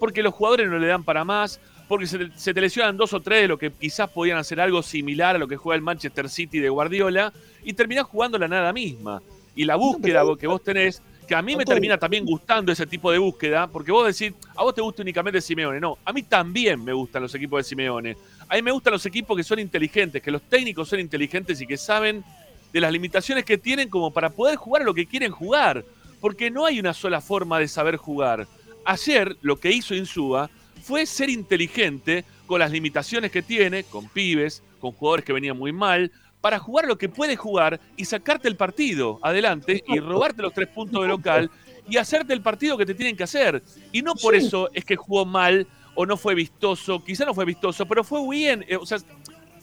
porque 0.00 0.22
los 0.22 0.32
jugadores 0.32 0.68
no 0.70 0.78
le 0.78 0.86
dan 0.86 1.04
para 1.04 1.24
más, 1.24 1.60
porque 1.88 2.06
se 2.06 2.30
se 2.36 2.54
te 2.54 2.60
lesionan 2.60 2.96
dos 2.96 3.12
o 3.12 3.20
tres 3.20 3.42
de 3.42 3.48
lo 3.48 3.58
que 3.58 3.72
quizás 3.72 4.10
podían 4.10 4.38
hacer 4.38 4.60
algo 4.60 4.82
similar 4.82 5.36
a 5.36 5.38
lo 5.38 5.48
que 5.48 5.56
juega 5.56 5.76
el 5.76 5.82
Manchester 5.82 6.28
City 6.28 6.58
de 6.60 6.68
Guardiola, 6.68 7.32
y 7.64 7.72
terminás 7.72 8.06
jugando 8.06 8.38
la 8.38 8.48
nada 8.48 8.72
misma. 8.72 9.22
Y 9.56 9.64
la 9.64 9.76
búsqueda 9.76 10.22
que 10.38 10.46
vos 10.46 10.62
tenés, 10.62 11.02
que 11.26 11.34
a 11.34 11.42
mí 11.42 11.56
me 11.56 11.64
termina 11.64 11.96
también 11.96 12.24
gustando 12.24 12.72
ese 12.72 12.86
tipo 12.86 13.10
de 13.10 13.18
búsqueda, 13.18 13.66
porque 13.66 13.92
vos 13.92 14.06
decís, 14.06 14.36
a 14.54 14.62
vos 14.62 14.74
te 14.74 14.80
gusta 14.80 15.02
únicamente 15.02 15.40
Simeone. 15.40 15.80
No, 15.80 15.98
a 16.04 16.12
mí 16.12 16.22
también 16.22 16.82
me 16.82 16.92
gustan 16.92 17.22
los 17.22 17.34
equipos 17.34 17.60
de 17.60 17.64
Simeone. 17.64 18.16
A 18.48 18.56
mí 18.56 18.62
me 18.62 18.72
gustan 18.72 18.92
los 18.92 19.06
equipos 19.06 19.36
que 19.36 19.44
son 19.44 19.58
inteligentes, 19.58 20.22
que 20.22 20.30
los 20.30 20.42
técnicos 20.42 20.88
son 20.88 21.00
inteligentes 21.00 21.60
y 21.60 21.66
que 21.66 21.76
saben 21.76 22.24
de 22.72 22.80
las 22.80 22.92
limitaciones 22.92 23.44
que 23.44 23.56
tienen 23.56 23.88
como 23.88 24.12
para 24.12 24.30
poder 24.30 24.56
jugar 24.56 24.82
a 24.82 24.84
lo 24.84 24.94
que 24.94 25.06
quieren 25.06 25.30
jugar. 25.30 25.84
Porque 26.20 26.50
no 26.50 26.66
hay 26.66 26.80
una 26.80 26.94
sola 26.94 27.20
forma 27.20 27.58
de 27.58 27.68
saber 27.68 27.96
jugar. 27.96 28.46
Ayer 28.84 29.36
lo 29.40 29.56
que 29.56 29.70
hizo 29.70 29.94
Insúa 29.94 30.50
fue 30.84 31.06
ser 31.06 31.30
inteligente 31.30 32.24
con 32.46 32.60
las 32.60 32.70
limitaciones 32.70 33.30
que 33.30 33.42
tiene, 33.42 33.84
con 33.84 34.08
pibes, 34.08 34.62
con 34.80 34.92
jugadores 34.92 35.24
que 35.24 35.32
venían 35.32 35.56
muy 35.58 35.72
mal, 35.72 36.12
para 36.42 36.58
jugar 36.58 36.86
lo 36.86 36.98
que 36.98 37.08
puede 37.08 37.36
jugar 37.36 37.80
y 37.96 38.04
sacarte 38.04 38.48
el 38.48 38.56
partido 38.56 39.18
adelante 39.22 39.82
y 39.88 39.98
robarte 39.98 40.42
los 40.42 40.52
tres 40.52 40.68
puntos 40.68 41.00
de 41.02 41.08
local 41.08 41.50
y 41.88 41.96
hacerte 41.96 42.34
el 42.34 42.42
partido 42.42 42.76
que 42.76 42.84
te 42.84 42.94
tienen 42.94 43.16
que 43.16 43.24
hacer. 43.24 43.62
Y 43.92 44.02
no 44.02 44.14
por 44.14 44.38
Sí. 44.38 44.46
eso 44.46 44.68
es 44.74 44.84
que 44.84 44.94
jugó 44.96 45.24
mal 45.24 45.66
o 45.94 46.04
no 46.04 46.18
fue 46.18 46.34
vistoso, 46.34 47.02
quizá 47.02 47.24
no 47.24 47.32
fue 47.32 47.46
vistoso, 47.46 47.86
pero 47.86 48.04
fue 48.04 48.20
bien. 48.28 48.62
eh, 48.68 48.76
O 48.76 48.84
sea, 48.84 48.98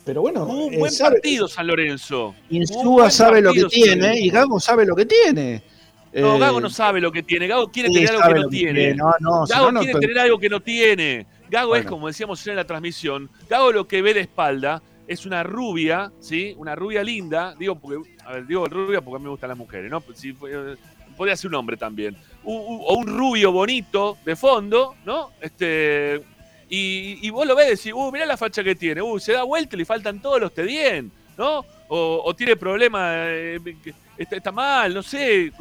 Pero 0.03 0.21
bueno, 0.21 0.45
jugó 0.47 0.65
un 0.65 0.73
eh, 0.73 0.77
buen 0.79 0.91
sabe- 0.91 1.17
partido 1.17 1.47
San 1.47 1.67
Lorenzo. 1.67 2.33
Insúa 2.49 3.11
sabe 3.11 3.39
lo 3.41 3.53
que 3.53 3.65
tiene 3.65 4.19
y 4.19 4.31
Gago 4.31 4.59
sabe 4.59 4.83
lo 4.87 4.95
que 4.95 5.05
tiene. 5.05 5.61
No, 6.13 6.35
Eh, 6.35 6.39
Gago 6.39 6.59
no 6.59 6.69
sabe 6.69 6.99
lo 6.99 7.11
que 7.11 7.23
tiene. 7.23 7.47
Gago 7.47 7.71
quiere 7.71 7.89
sí 7.89 7.95
tener 7.95 8.09
algo 8.11 8.33
que 8.33 8.39
no 8.41 8.47
tiene. 8.49 8.93
No, 8.95 9.11
no, 9.19 9.45
si 9.47 9.53
Gago 9.53 9.71
no 9.71 9.79
quiere 9.79 9.93
te- 9.93 9.99
tener 9.99 10.19
algo 10.19 10.39
que 10.39 10.49
no 10.49 10.59
tiene. 10.59 11.25
Gago 11.49 11.75
es, 11.75 11.85
como 11.85 12.07
decíamos 12.07 12.45
en 12.47 12.55
la 12.55 12.65
transmisión, 12.65 13.29
Gago 13.49 13.71
lo 13.71 13.87
que 13.87 14.01
ve 14.01 14.13
de 14.13 14.21
espalda 14.21 14.81
es 15.07 15.25
una 15.25 15.43
rubia, 15.43 16.11
¿sí? 16.19 16.53
Una 16.57 16.75
rubia 16.75 17.03
linda. 17.03 17.55
Digo, 17.57 17.75
porque, 17.75 18.09
a 18.25 18.33
ver, 18.33 18.47
digo 18.47 18.65
rubia 18.67 19.01
porque 19.01 19.15
a 19.17 19.19
mí 19.19 19.23
me 19.25 19.29
gustan 19.31 19.49
las 19.49 19.57
mujeres, 19.57 19.89
¿no? 19.91 20.01
Si 20.13 20.33
fue- 20.33 20.75
podría 21.17 21.35
ser 21.35 21.49
un 21.49 21.55
hombre 21.55 21.77
también. 21.77 22.15
O 22.43 22.95
un 22.97 23.07
rubio 23.07 23.51
bonito 23.51 24.17
de 24.25 24.35
fondo, 24.35 24.95
¿no? 25.05 25.31
Este. 25.41 26.21
Y, 26.69 27.19
y 27.21 27.29
vos 27.29 27.45
lo 27.45 27.53
ves 27.55 27.67
y 27.67 27.69
decís, 27.71 27.93
uh, 27.93 28.11
mirá 28.13 28.25
la 28.25 28.37
facha 28.37 28.63
que 28.63 28.75
tiene, 28.75 29.01
uh, 29.01 29.19
se 29.19 29.33
da 29.33 29.43
vuelta 29.43 29.75
y 29.75 29.79
le 29.79 29.85
faltan 29.85 30.21
todos 30.21 30.39
los 30.39 30.53
te 30.53 30.63
bien, 30.63 31.11
¿no? 31.37 31.65
O, 31.89 32.21
o 32.23 32.33
tiene 32.33 32.55
problemas, 32.55 33.13
eh, 33.27 33.59
está 34.17 34.53
mal, 34.53 34.93
no 34.93 35.03
sé, 35.03 35.51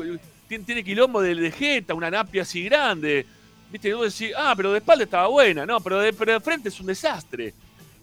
tiene, 0.50 0.64
tiene 0.64 0.82
quilombo 0.84 1.22
de, 1.22 1.32
de 1.36 1.50
jeta, 1.52 1.94
una 1.94 2.10
napia 2.10 2.42
así 2.42 2.64
grande. 2.64 3.24
Viste, 3.70 3.88
y 3.88 3.92
vos 3.92 4.18
decís, 4.18 4.34
ah, 4.36 4.52
pero 4.56 4.72
de 4.72 4.78
espalda 4.78 5.04
estaba 5.04 5.28
buena, 5.28 5.64
no, 5.64 5.80
pero 5.80 6.00
de, 6.00 6.12
pero 6.12 6.32
de 6.32 6.40
frente 6.40 6.68
es 6.70 6.80
un 6.80 6.86
desastre. 6.88 7.54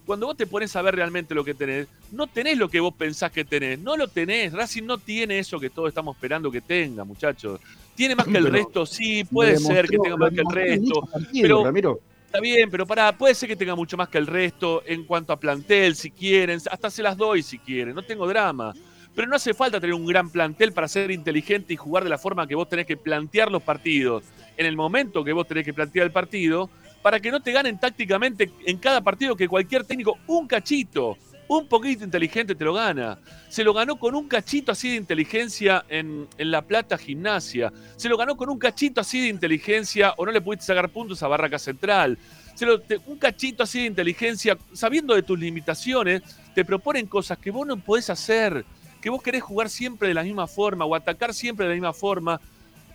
Cuando 0.06 0.28
vos 0.28 0.38
te 0.38 0.48
pones 0.48 0.74
a 0.78 0.82
ver 0.82 0.96
realmente 0.96 1.36
lo 1.36 1.44
que 1.44 1.54
tenés, 1.54 1.88
no 2.14 2.26
tenés 2.28 2.58
lo 2.58 2.70
que 2.70 2.80
vos 2.80 2.94
pensás 2.94 3.30
que 3.34 3.44
tenés, 3.44 3.78
no 3.80 3.98
lo 3.98 4.08
tenés. 4.08 4.54
Racing 4.54 4.84
no 4.86 4.98
tiene 4.98 5.40
eso 5.40 5.60
que 5.60 5.70
todos 5.70 5.90
estamos 5.90 6.16
esperando 6.16 6.50
que 6.50 6.62
tenga, 6.62 7.04
muchachos. 7.04 7.60
Tiene 7.94 8.16
más 8.16 8.26
que 8.28 8.38
el 8.38 8.44
Pero 8.46 8.56
resto, 8.56 8.86
sí, 8.86 9.26
puede 9.26 9.58
ser 9.58 9.86
que 9.90 9.98
tenga 10.00 10.16
más 10.16 10.32
que 10.32 10.40
el 10.40 10.50
resto. 10.50 10.82
muchos 10.86 11.10
partidos, 11.10 11.42
pero- 11.42 11.64
Ramiro. 11.66 12.00
Está 12.28 12.40
bien, 12.42 12.70
pero 12.70 12.86
pará, 12.86 13.18
puede 13.18 13.34
ser 13.36 13.48
que 13.50 13.56
tenga 13.56 13.74
mucho 13.76 13.96
más 13.98 14.10
que 14.10 14.18
el 14.18 14.28
resto 14.28 14.84
en 14.86 15.06
cuanto 15.06 15.32
a 15.34 15.40
plantel, 15.40 15.96
si 15.96 16.12
quieren, 16.12 16.60
hasta 16.70 16.90
se 16.90 17.02
las 17.02 17.16
doy 17.18 17.42
si 17.42 17.58
quieren, 17.58 17.96
no 17.96 18.04
tengo 18.04 18.28
drama. 18.28 18.74
Pero 19.18 19.28
no 19.28 19.36
hace 19.36 19.56
falta 19.56 19.80
tener 19.80 19.96
un 19.96 20.06
gran 20.06 20.30
plantel 20.30 20.74
para 20.74 20.88
ser 20.88 21.10
inteligente 21.10 21.74
y 21.74 21.76
jugar 21.76 22.04
de 22.04 22.10
la 22.12 22.20
forma 22.20 22.46
que 22.46 22.54
vos 22.54 22.70
tenés 22.70 22.86
que 22.86 22.98
plantear 22.98 23.52
los 23.52 23.64
partidos, 23.64 24.24
en 24.56 24.68
el 24.68 24.76
momento 24.76 25.24
que 25.24 25.34
vos 25.34 25.48
tenés 25.48 25.66
que 25.66 25.74
plantear 25.74 26.06
el 26.06 26.12
partido, 26.12 26.70
para 27.02 27.20
que 27.20 27.32
no 27.32 27.42
te 27.42 27.52
ganen 27.52 27.80
tácticamente 27.80 28.52
en 28.68 28.78
cada 28.78 29.02
partido 29.02 29.36
que 29.36 29.48
cualquier 29.48 29.86
técnico, 29.86 30.20
un 30.28 30.46
cachito, 30.46 31.18
un 31.48 31.68
poquito 31.68 32.04
inteligente 32.04 32.54
te 32.54 32.64
lo 32.64 32.76
gana. 32.76 33.18
Se 33.50 33.64
lo 33.64 33.74
ganó 33.74 33.96
con 33.96 34.14
un 34.14 34.28
cachito 34.28 34.72
así 34.72 34.92
de 34.92 34.98
inteligencia 34.98 35.84
en, 35.90 36.28
en 36.38 36.52
La 36.52 36.62
Plata 36.62 36.96
Gimnasia. 36.96 37.74
Se 37.96 38.10
lo 38.10 38.18
ganó 38.18 38.38
con 38.38 38.52
un 38.52 38.60
cachito 38.60 39.02
así 39.02 39.20
de 39.22 39.30
inteligencia 39.30 40.14
o 40.18 40.28
no 40.28 40.32
le 40.32 40.42
pudiste 40.42 40.68
sacar 40.68 40.90
puntos 40.90 41.24
a 41.24 41.28
Barraca 41.28 41.58
Central. 41.58 42.20
Se 42.54 42.68
lo- 42.68 42.82
un 43.08 43.18
cachito 43.18 43.64
así 43.64 43.80
de 43.80 43.86
inteligencia, 43.88 44.58
sabiendo 44.74 45.16
de 45.16 45.24
tus 45.24 45.40
limitaciones, 45.40 46.22
te 46.54 46.64
proponen 46.64 47.08
cosas 47.08 47.40
que 47.40 47.50
vos 47.50 47.66
no 47.66 47.78
podés 47.78 48.10
hacer, 48.12 48.64
que 49.08 49.12
vos 49.12 49.24
querés 49.24 49.42
jugar 49.42 49.70
siempre 49.70 50.10
de 50.10 50.14
la 50.14 50.24
misma 50.24 50.48
forma 50.48 50.84
o 50.84 50.94
atacar 50.94 51.34
siempre 51.34 51.66
de 51.66 51.70
la 51.70 51.76
misma 51.76 51.94
forma, 51.94 52.42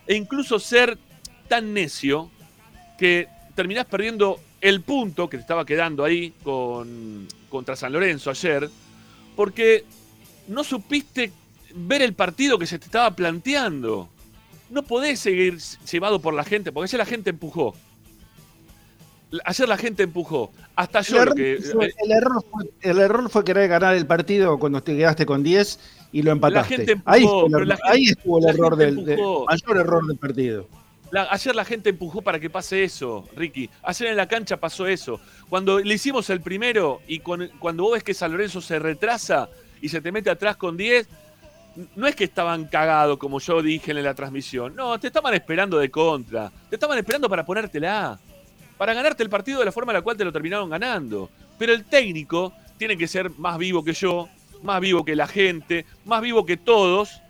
e 0.07 0.15
incluso 0.15 0.59
ser 0.59 0.99
tan 1.49 1.73
necio 1.73 2.31
que 2.99 3.29
terminás 3.55 3.87
perdiendo 3.87 4.39
el 4.61 4.83
punto 4.83 5.31
que 5.31 5.39
te 5.39 5.41
estaba 5.41 5.65
quedando 5.65 6.05
ahí 6.05 6.35
con, 6.43 7.27
contra 7.49 7.77
San 7.77 7.95
Lorenzo 7.95 8.29
ayer, 8.29 8.69
porque 9.35 9.87
no 10.49 10.65
supiste 10.65 11.33
ver 11.75 12.03
el 12.03 12.13
partido 12.13 12.59
que 12.59 12.67
se 12.67 12.79
te 12.79 12.85
estaba 12.85 13.17
planteando. 13.17 14.11
No 14.69 14.83
podés 14.83 15.19
seguir 15.19 15.57
llevado 15.91 16.21
por 16.21 16.35
la 16.35 16.45
gente, 16.45 16.73
porque 16.73 16.89
ayer 16.91 16.99
la 16.99 17.07
gente 17.07 17.31
empujó. 17.31 17.75
Ayer 19.47 19.67
la 19.67 19.79
gente 19.79 20.03
empujó. 20.03 20.53
Hasta 20.77 21.01
yo 21.03 21.23
error, 21.23 21.35
que. 21.35 21.59
fue, 21.73 21.93
el 22.05 22.13
error 22.13 22.45
fue- 22.51 22.71
el 22.83 22.99
error 22.99 23.31
fue 23.31 23.45
querer 23.45 23.69
ganar 23.69 23.95
el 23.95 24.07
partido 24.07 24.59
cuando 24.59 24.83
te 24.83 24.97
quedaste 24.97 25.27
con 25.27 25.43
10 25.43 25.79
y 26.13 26.23
lo 26.23 26.33
empataste. 26.33 26.77
gente 26.77 26.93
empujó, 26.93 27.11
ahí, 27.11 27.23
estuvo 27.25 27.47
el, 27.47 27.55
error- 27.71 27.79
ahí 27.85 28.05
estuvo 28.05 28.39
el 28.39 28.45
la 28.45 28.51
error 28.51 28.79
gente 28.79 29.05
del, 29.05 29.19
mayor 29.49 29.77
error 29.79 30.07
del 30.07 30.17
partido. 30.19 30.69
La- 31.11 31.29
ayer 31.31 31.55
la 31.55 31.65
gente 31.65 31.91
empujó 31.91 32.23
para 32.23 32.39
que 32.41 32.49
pase 32.51 32.85
eso, 32.85 33.29
Ricky. 33.37 33.69
Ayer 33.83 34.09
en 34.09 34.17
la 34.17 34.27
cancha 34.29 34.57
pasó 34.59 34.87
eso. 34.87 35.21
Cuando 35.49 35.79
le 35.79 35.95
hicimos 35.95 36.31
el 36.31 36.41
primero 36.41 37.01
y 37.07 37.19
con- 37.19 37.49
cuando 37.59 37.83
vos 37.85 37.93
ves 37.95 38.03
que 38.05 38.15
San 38.15 38.33
Lorenzo 38.33 38.61
se 38.61 38.79
retrasa 38.79 39.49
y 39.81 39.89
se 39.89 40.01
te 40.01 40.11
mete 40.13 40.31
atrás 40.31 40.57
con 40.57 40.77
10, 40.77 41.07
n- 41.77 41.87
no 41.97 42.07
es 42.07 42.15
que 42.17 42.25
estaban 42.25 42.65
cagados 42.67 43.19
como 43.19 43.41
yo 43.41 43.61
dije 43.63 43.91
en 43.91 44.03
la 44.03 44.15
transmisión. 44.15 44.75
No, 44.75 44.99
te 44.99 45.09
estaban 45.09 45.35
esperando 45.35 45.79
de 45.79 45.91
contra. 45.91 46.51
Te 46.71 46.77
estaban 46.77 46.97
esperando 46.99 47.29
para 47.29 47.45
ponértela. 47.45 48.19
Para 48.79 48.95
ganarte 48.95 49.23
el 49.23 49.29
partido 49.29 49.59
de 49.61 49.67
la 49.67 49.73
forma 49.73 49.93
en 49.93 49.97
la 49.97 50.03
cual 50.03 50.17
te 50.17 50.25
lo 50.25 50.33
terminaron 50.33 50.71
ganando. 50.71 51.29
Pero 51.59 51.73
el 51.75 51.85
técnico 51.85 52.53
tiene 52.79 52.97
que 52.97 53.07
ser 53.07 53.31
más 53.39 53.59
vivo 53.59 53.85
que 53.85 53.93
yo 53.93 54.29
más 54.63 54.81
vivo 54.81 55.05
que 55.05 55.17
la 55.17 55.27
gente, 55.27 55.85
más 56.05 56.23
vivo 56.23 56.47
que 56.47 56.57
todos, 56.57 57.21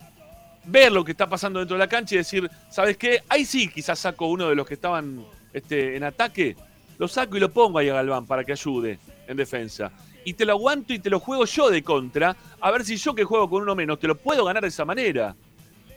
ver 0.64 0.92
lo 0.92 1.05
que 1.05 1.12
está 1.12 1.29
pasando 1.29 1.59
dentro 1.59 1.77
de 1.77 1.81
la 1.81 1.88
cancha 1.88 2.14
y 2.14 2.18
decir, 2.18 2.51
¿sabes 2.71 2.97
qué? 2.97 3.23
Ahí 3.29 3.45
sí 3.45 3.68
quizás 3.68 3.99
saco 3.99 4.27
uno 4.27 4.49
de 4.49 4.55
los 4.55 4.66
que 4.66 4.75
estaban 4.75 5.25
este, 5.53 5.97
en 5.97 6.05
ataque, 6.05 6.57
lo 6.99 7.09
saco 7.09 7.37
y 7.37 7.40
lo 7.40 7.51
pongo 7.51 7.79
ahí 7.79 7.88
a 7.88 7.95
Galván 7.95 8.27
para 8.27 8.45
que 8.45 8.53
ayude 8.53 8.99
en 9.27 9.37
defensa. 9.37 9.90
Y 10.25 10.35
te 10.35 10.45
lo 10.45 10.53
aguanto 10.53 10.92
y 10.92 11.01
te 11.01 11.11
lo 11.11 11.18
juego 11.18 11.45
yo 11.47 11.68
de 11.68 11.83
contra, 11.83 12.37
a 12.61 12.71
ver 12.71 12.85
si 12.85 12.97
yo 12.97 13.14
que 13.14 13.25
juego 13.25 13.51
con 13.51 13.62
uno 13.62 13.75
menos 13.75 13.99
te 13.99 14.07
lo 14.07 14.16
puedo 14.16 14.45
ganar 14.45 14.62
de 14.62 14.68
esa 14.68 14.85
manera. 14.85 15.35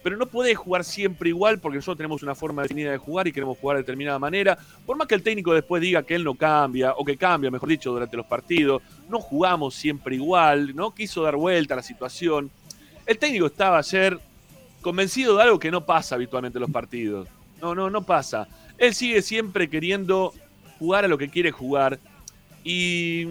Pero 0.05 0.17
no 0.17 0.27
podés 0.27 0.55
jugar 0.55 0.83
siempre 0.83 1.29
igual 1.29 1.57
porque 1.59 1.77
nosotros 1.77 1.97
tenemos 1.97 2.21
una 2.21 2.35
forma 2.35 2.61
definida 2.61 2.91
de 2.91 2.99
jugar 2.99 3.27
y 3.27 3.31
queremos 3.31 3.57
jugar 3.57 3.77
de 3.77 3.81
determinada 3.81 4.19
manera. 4.19 4.55
Por 4.85 4.95
más 4.97 5.07
que 5.07 5.15
el 5.15 5.23
técnico 5.23 5.51
después 5.51 5.81
diga 5.81 6.03
que 6.03 6.13
él 6.13 6.23
no 6.23 6.35
cambia, 6.35 6.93
o 6.95 7.03
que 7.03 7.17
cambia, 7.17 7.49
mejor 7.49 7.69
dicho, 7.69 7.91
durante 7.91 8.15
los 8.15 8.27
partidos, 8.27 8.83
no 9.09 9.19
jugamos 9.19 9.73
siempre 9.73 10.13
igual, 10.13 10.75
no 10.75 10.93
quiso 10.93 11.23
dar 11.23 11.35
vuelta 11.35 11.73
a 11.73 11.77
la 11.77 11.81
situación. 11.81 12.51
El 13.03 13.17
técnico 13.17 13.47
estaba 13.47 13.79
ayer 13.79 14.19
convencido 14.79 15.37
de 15.37 15.41
algo 15.41 15.57
que 15.57 15.71
no 15.71 15.83
pasa 15.87 16.13
habitualmente 16.13 16.59
en 16.59 16.61
los 16.61 16.71
partidos. 16.71 17.27
No, 17.59 17.73
no, 17.73 17.89
no 17.89 18.03
pasa. 18.03 18.47
Él 18.77 18.93
sigue 18.93 19.23
siempre 19.23 19.71
queriendo 19.71 20.35
jugar 20.77 21.05
a 21.05 21.07
lo 21.07 21.17
que 21.17 21.29
quiere 21.29 21.49
jugar. 21.49 21.97
Y, 22.63 23.25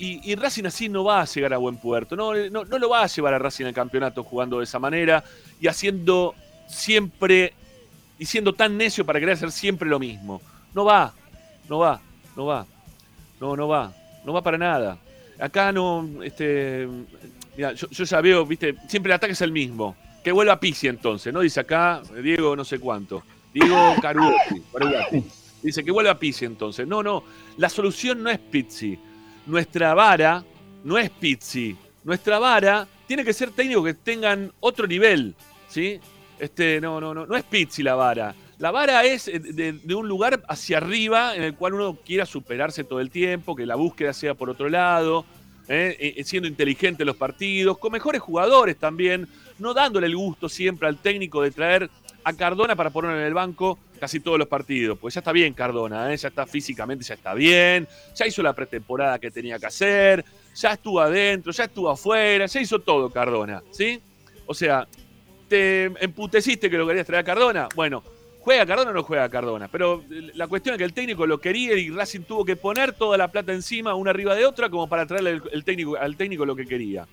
y, 0.00 0.32
y 0.32 0.34
Racing 0.34 0.64
así 0.64 0.88
no 0.88 1.04
va 1.04 1.20
a 1.20 1.26
llegar 1.26 1.52
a 1.52 1.58
buen 1.58 1.76
puerto. 1.76 2.16
No, 2.16 2.34
no, 2.34 2.64
no 2.64 2.78
lo 2.78 2.88
va 2.88 3.04
a 3.04 3.06
llevar 3.06 3.34
a 3.34 3.38
Racing 3.38 3.66
al 3.66 3.74
campeonato 3.74 4.24
jugando 4.24 4.58
de 4.58 4.64
esa 4.64 4.78
manera 4.78 5.22
y 5.60 5.68
haciendo 5.68 6.34
siempre 6.66 7.52
y 8.18 8.24
siendo 8.24 8.54
tan 8.54 8.76
necio 8.76 9.04
para 9.04 9.20
querer 9.20 9.34
hacer 9.34 9.52
siempre 9.52 9.88
lo 9.88 9.98
mismo. 9.98 10.40
No 10.74 10.84
va, 10.84 11.12
no 11.68 11.78
va, 11.78 12.00
no 12.34 12.46
va. 12.46 12.66
No, 13.40 13.56
no 13.56 13.68
va, 13.68 13.92
no 14.24 14.32
va 14.32 14.42
para 14.42 14.58
nada. 14.58 14.98
Acá 15.38 15.72
no, 15.72 16.06
este, 16.22 16.86
yo, 17.56 18.04
ya 18.04 18.20
veo, 18.20 18.44
viste, 18.44 18.74
siempre 18.88 19.10
el 19.10 19.16
ataque 19.16 19.32
es 19.32 19.40
el 19.40 19.52
mismo. 19.52 19.96
Que 20.22 20.32
vuelva 20.32 20.60
Pizzi 20.60 20.88
entonces, 20.88 21.32
¿no? 21.32 21.40
Dice 21.40 21.60
acá 21.60 22.02
Diego 22.22 22.54
no 22.54 22.64
sé 22.64 22.78
cuánto. 22.78 23.22
Diego 23.52 23.94
Caruti. 24.02 24.62
Dice 25.62 25.84
que 25.84 25.90
vuelva 25.90 26.18
Pizzi 26.18 26.44
entonces. 26.44 26.86
No, 26.86 27.02
no, 27.02 27.24
la 27.56 27.68
solución 27.68 28.22
no 28.22 28.30
es 28.30 28.38
Pizzi. 28.38 28.98
Nuestra 29.50 29.94
vara 29.94 30.44
no 30.84 30.96
es 30.96 31.10
Pizzi. 31.10 31.76
Nuestra 32.04 32.38
vara 32.38 32.86
tiene 33.08 33.24
que 33.24 33.32
ser 33.32 33.50
técnicos 33.50 33.84
que 33.84 33.94
tengan 33.94 34.52
otro 34.60 34.86
nivel, 34.86 35.34
¿sí? 35.68 35.98
Este, 36.38 36.80
no, 36.80 37.00
no, 37.00 37.12
no, 37.12 37.26
no 37.26 37.36
es 37.36 37.42
Pizzi 37.42 37.82
la 37.82 37.96
vara. 37.96 38.32
La 38.58 38.70
vara 38.70 39.02
es 39.04 39.26
eh, 39.26 39.40
de, 39.40 39.94
un 39.96 40.06
lugar 40.06 40.40
hacia 40.46 40.76
arriba 40.76 41.34
en 41.34 41.42
el 41.42 41.56
cual 41.56 41.74
uno 41.74 41.98
quiera 42.06 42.26
superarse 42.26 42.84
todo 42.84 43.00
el 43.00 43.10
tiempo, 43.10 43.56
que 43.56 43.66
la 43.66 43.74
búsqueda 43.74 44.12
sea 44.12 44.34
por 44.34 44.50
otro 44.50 44.68
lado, 44.68 45.24
¿eh? 45.66 46.14
Eh, 46.16 46.22
siendo 46.22 46.48
inteligente 46.48 47.02
en 47.02 47.08
los 47.08 47.16
partidos, 47.16 47.76
con 47.76 47.90
mejores 47.90 48.20
jugadores 48.20 48.76
también, 48.76 49.26
no 49.58 49.74
dándole 49.74 50.06
el 50.06 50.16
gusto 50.16 50.48
siempre 50.48 50.86
al 50.86 50.98
técnico 50.98 51.42
de 51.42 51.50
traer 51.50 51.90
a 52.24 52.32
Cardona 52.32 52.76
para 52.76 52.90
ponerlo 52.90 53.18
en 53.18 53.26
el 53.26 53.34
banco 53.34 53.78
casi 53.98 54.20
todos 54.20 54.38
los 54.38 54.48
partidos. 54.48 54.98
Pues 54.98 55.14
ya 55.14 55.20
está 55.20 55.32
bien 55.32 55.54
Cardona, 55.54 56.12
¿eh? 56.12 56.16
ya 56.16 56.28
está 56.28 56.46
físicamente, 56.46 57.04
ya 57.04 57.14
está 57.14 57.34
bien, 57.34 57.86
ya 58.14 58.26
hizo 58.26 58.42
la 58.42 58.52
pretemporada 58.52 59.18
que 59.18 59.30
tenía 59.30 59.58
que 59.58 59.66
hacer, 59.66 60.24
ya 60.54 60.72
estuvo 60.72 61.00
adentro, 61.00 61.52
ya 61.52 61.64
estuvo 61.64 61.90
afuera, 61.90 62.46
ya 62.46 62.60
hizo 62.60 62.78
todo 62.80 63.10
Cardona, 63.10 63.62
¿sí? 63.70 64.00
O 64.46 64.54
sea, 64.54 64.86
te 65.48 65.84
emputeciste 65.84 66.70
que 66.70 66.78
lo 66.78 66.86
querías 66.86 67.06
traer 67.06 67.22
a 67.22 67.24
Cardona. 67.24 67.68
Bueno, 67.74 68.02
¿juega 68.40 68.64
Cardona 68.66 68.90
o 68.90 68.94
no 68.94 69.02
juega 69.02 69.28
Cardona? 69.28 69.68
Pero 69.68 70.02
la 70.34 70.46
cuestión 70.46 70.74
es 70.74 70.78
que 70.78 70.84
el 70.84 70.92
técnico 70.92 71.26
lo 71.26 71.38
quería 71.38 71.74
y 71.74 71.90
Racing 71.90 72.22
tuvo 72.22 72.44
que 72.44 72.56
poner 72.56 72.92
toda 72.92 73.18
la 73.18 73.28
plata 73.28 73.52
encima, 73.52 73.94
una 73.94 74.10
arriba 74.10 74.34
de 74.34 74.46
otra, 74.46 74.70
como 74.70 74.88
para 74.88 75.06
traerle 75.06 75.30
el, 75.30 75.42
el 75.52 75.64
técnico, 75.64 75.96
al 75.96 76.16
técnico 76.16 76.46
lo 76.46 76.56
que 76.56 76.66
quería. 76.66 77.06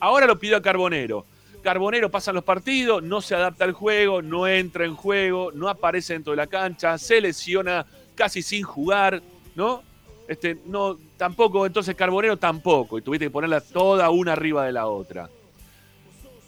Ahora 0.00 0.26
lo 0.26 0.38
pidió 0.38 0.56
a 0.56 0.62
Carbonero. 0.62 1.24
Carbonero 1.62 2.10
pasa 2.10 2.32
los 2.32 2.44
partidos, 2.44 3.02
no 3.02 3.20
se 3.20 3.34
adapta 3.34 3.64
al 3.64 3.72
juego, 3.72 4.20
no 4.20 4.46
entra 4.46 4.84
en 4.84 4.94
juego, 4.94 5.52
no 5.52 5.68
aparece 5.68 6.12
dentro 6.12 6.32
de 6.32 6.36
la 6.36 6.46
cancha, 6.46 6.98
se 6.98 7.20
lesiona 7.20 7.86
casi 8.14 8.42
sin 8.42 8.64
jugar, 8.64 9.22
¿no? 9.54 9.82
Este, 10.28 10.58
no, 10.66 10.98
tampoco, 11.16 11.66
entonces 11.66 11.94
Carbonero 11.94 12.36
tampoco, 12.36 12.98
y 12.98 13.02
tuviste 13.02 13.26
que 13.26 13.30
ponerla 13.30 13.60
toda 13.60 14.10
una 14.10 14.32
arriba 14.32 14.64
de 14.66 14.72
la 14.72 14.86
otra. 14.86 15.28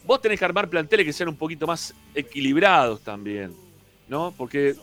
Vos 0.05 0.20
tenés 0.20 0.38
que 0.38 0.44
armar 0.44 0.68
planteles 0.68 1.07
que 1.07 1.12
sean 1.12 1.29
un 1.29 1.37
poquito 1.37 1.66
más 1.66 1.94
equilibrados 2.14 3.00
también, 3.00 3.55
¿no? 4.09 4.35
Porque 4.37 4.74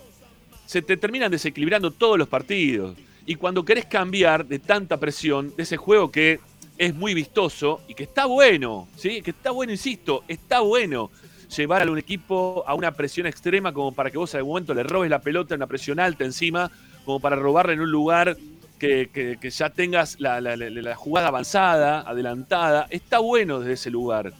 se 0.65 0.81
te 0.81 0.97
terminan 0.97 1.31
desequilibrando 1.31 1.91
todos 1.91 2.17
los 2.17 2.27
partidos. 2.27 2.97
Y 3.25 3.35
cuando 3.35 3.63
querés 3.63 3.85
cambiar 3.85 4.45
de 4.45 4.57
tanta 4.57 4.97
presión, 4.97 5.53
de 5.55 5.63
ese 5.63 5.77
juego 5.77 6.09
que 6.09 6.39
es 6.77 6.93
muy 6.95 7.13
vistoso 7.13 7.81
y 7.87 7.93
que 7.93 8.03
está 8.03 8.25
bueno, 8.25 8.87
¿sí? 8.95 9.21
Que 9.21 9.31
está 9.31 9.51
bueno, 9.51 9.71
insisto, 9.71 10.23
está 10.27 10.61
bueno 10.61 11.11
llevar 11.55 11.81
a 11.87 11.91
un 11.91 11.97
equipo 11.97 12.63
a 12.65 12.73
una 12.73 12.91
presión 12.91 13.27
extrema 13.27 13.73
como 13.73 13.91
para 13.91 14.09
que 14.09 14.17
vos 14.17 14.33
en 14.33 14.39
algún 14.39 14.51
momento 14.53 14.73
le 14.73 14.83
robes 14.83 15.09
la 15.09 15.19
pelota, 15.19 15.53
una 15.55 15.67
presión 15.67 15.99
alta 15.99 16.23
encima, 16.23 16.71
como 17.05 17.19
para 17.19 17.35
robarle 17.35 17.73
en 17.73 17.81
un 17.81 17.91
lugar 17.91 18.37
que, 18.79 19.09
que- 19.13 19.49
ya 19.51 19.69
tengas 19.69 20.19
la, 20.19 20.41
la- 20.41 20.55
la- 20.55 20.69
la 20.69 20.95
jugada 20.95 21.27
avanzada, 21.27 22.01
adelantada. 22.01 22.87
Está 22.89 23.19
bueno 23.19 23.59
desde 23.59 23.73
ese 23.73 23.91
lugar. 23.91 24.33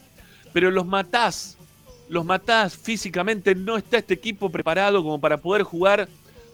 Pero 0.54 0.72
los 0.72 0.86
matás, 0.86 1.58
los 2.10 2.26
matás 2.26 2.76
físicamente, 2.76 3.54
no 3.56 3.78
está 3.78 3.98
este 4.00 4.16
equipo 4.16 4.50
preparado 4.50 5.04
como 5.04 5.20
para 5.22 5.38
poder 5.38 5.64
jugar 5.64 6.08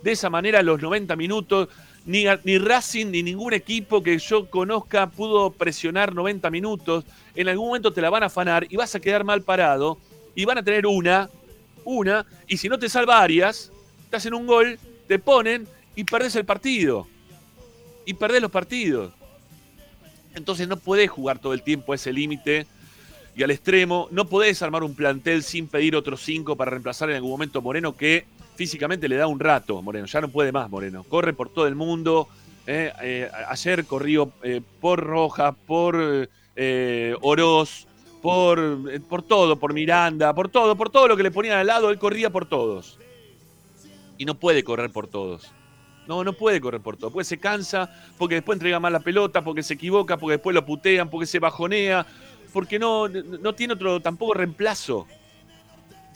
de 0.03 0.11
esa 0.11 0.29
manera 0.29 0.61
los 0.63 0.81
90 0.81 1.15
minutos. 1.15 1.69
Ni, 2.07 2.23
ni 2.45 2.57
Racing 2.57 3.07
ni 3.07 3.21
ningún 3.21 3.53
equipo 3.53 4.01
que 4.01 4.17
yo 4.17 4.49
conozca 4.49 5.09
pudo 5.09 5.51
presionar 5.51 6.15
90 6.15 6.49
minutos. 6.49 7.03
En 7.35 7.49
algún 7.49 7.67
momento 7.67 7.91
te 7.91 8.01
la 8.01 8.09
van 8.09 8.23
a 8.23 8.27
afanar 8.27 8.65
y 8.69 8.77
vas 8.77 8.95
a 8.95 8.99
quedar 9.01 9.25
mal 9.25 9.41
parado. 9.41 9.97
Y 10.33 10.45
van 10.45 10.57
a 10.57 10.63
tener 10.63 10.87
una, 10.87 11.29
una, 11.83 12.25
y 12.47 12.55
si 12.55 12.69
no 12.69 12.79
te 12.79 12.87
salva 12.87 13.19
varias, 13.19 13.73
te 14.09 14.15
hacen 14.15 14.33
un 14.33 14.47
gol, 14.47 14.79
te 15.07 15.19
ponen 15.19 15.67
y 15.95 16.05
perdés 16.05 16.35
el 16.37 16.45
partido. 16.45 17.07
Y 18.05 18.13
perdés 18.13 18.41
los 18.41 18.51
partidos. 18.51 19.11
Entonces 20.33 20.65
no 20.67 20.77
podés 20.77 21.09
jugar 21.09 21.39
todo 21.39 21.53
el 21.53 21.61
tiempo 21.61 21.91
a 21.91 21.95
ese 21.95 22.13
límite 22.13 22.67
y 23.35 23.43
al 23.43 23.51
extremo. 23.51 24.07
No 24.11 24.29
podés 24.29 24.61
armar 24.61 24.83
un 24.83 24.95
plantel 24.95 25.43
sin 25.43 25.67
pedir 25.67 25.93
otros 25.93 26.21
cinco 26.21 26.55
para 26.55 26.71
reemplazar 26.71 27.09
en 27.09 27.17
algún 27.17 27.31
momento 27.31 27.61
Moreno, 27.61 27.97
que 27.97 28.25
físicamente 28.57 29.07
le 29.07 29.15
da 29.15 29.27
un 29.27 29.39
rato. 29.39 29.81
Moreno, 29.81 30.07
ya 30.07 30.19
no 30.19 30.27
puede 30.27 30.51
más 30.51 30.69
Moreno. 30.69 31.03
Corre 31.03 31.33
por 31.33 31.49
todo 31.49 31.67
el 31.67 31.75
mundo. 31.75 32.27
eh, 32.65 32.91
eh, 33.01 33.31
ayer 33.47 33.85
corrió 33.85 34.33
eh, 34.43 34.61
por 34.81 34.99
Roja, 34.99 35.53
por 35.53 36.27
eh, 36.55 37.15
Oroz, 37.21 37.87
por, 38.21 39.01
por 39.03 39.21
todo, 39.21 39.57
por 39.57 39.73
Miranda, 39.73 40.33
por 40.33 40.49
todo, 40.49 40.75
por 40.75 40.89
todo 40.89 41.07
lo 41.07 41.15
que 41.15 41.23
le 41.23 41.31
ponían 41.31 41.59
al 41.59 41.67
lado, 41.67 41.91
él 41.91 41.99
corría 41.99 42.29
por 42.29 42.45
todos. 42.45 42.97
Y 44.17 44.25
no 44.25 44.33
puede 44.35 44.63
correr 44.63 44.89
por 44.89 45.07
todos. 45.07 45.51
No, 46.07 46.23
no 46.23 46.33
puede 46.33 46.59
correr 46.59 46.81
por 46.81 46.97
todo. 46.97 47.11
Porque 47.11 47.25
se 47.25 47.37
cansa, 47.37 47.93
porque 48.17 48.35
después 48.35 48.55
entrega 48.55 48.79
mal 48.79 48.91
la 48.91 49.01
pelota, 49.01 49.43
porque 49.43 49.61
se 49.61 49.75
equivoca, 49.75 50.17
porque 50.17 50.33
después 50.33 50.53
lo 50.53 50.65
putean, 50.65 51.09
porque 51.09 51.27
se 51.27 51.37
bajonea, 51.37 52.05
porque 52.51 52.79
no, 52.79 53.07
no 53.07 53.53
tiene 53.53 53.73
otro 53.73 53.99
tampoco 53.99 54.33
reemplazo. 54.33 55.05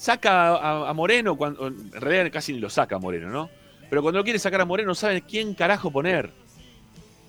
Saca 0.02 0.90
a, 0.90 0.92
Moreno, 0.96 1.36
cuando, 1.38 1.68
en 1.68 1.92
realidad 1.92 2.32
casi 2.34 2.54
ni 2.54 2.60
lo 2.60 2.72
saca 2.72 2.96
a 2.96 2.98
Moreno, 2.98 3.30
¿no? 3.30 3.52
Pero 3.88 4.02
cuando 4.02 4.18
lo 4.18 4.24
quiere 4.24 4.40
sacar 4.40 4.60
a 4.60 4.66
Moreno 4.66 4.88
no 4.88 4.96
sabe 4.96 5.22
quién 5.22 5.54
carajo 5.54 5.92
poner. 5.92 6.32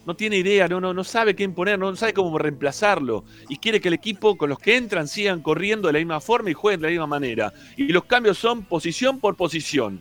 No 0.06 0.16
tiene 0.16 0.38
idea, 0.38 0.68
no, 0.68 0.80
no, 0.80 0.94
no 0.94 1.04
sabe 1.04 1.34
quién 1.34 1.52
poner, 1.52 1.78
no 1.78 1.94
sabe 1.96 2.14
cómo 2.14 2.38
reemplazarlo. 2.38 3.26
Y 3.50 3.58
quiere 3.58 3.78
que 3.78 3.88
el 3.88 3.94
equipo 3.94 4.38
con 4.38 4.48
los 4.48 4.58
que 4.58 4.78
entran 4.78 5.06
sigan 5.06 5.42
corriendo 5.42 5.88
de 5.88 5.92
la 5.92 5.98
misma 5.98 6.18
forma 6.22 6.48
y 6.48 6.54
jueguen 6.54 6.80
de 6.80 6.86
la 6.86 6.90
misma 6.92 7.06
manera. 7.06 7.52
Y 7.76 7.88
los 7.88 8.04
cambios 8.04 8.38
son 8.38 8.62
posición 8.62 9.20
por 9.20 9.36
posición. 9.36 10.00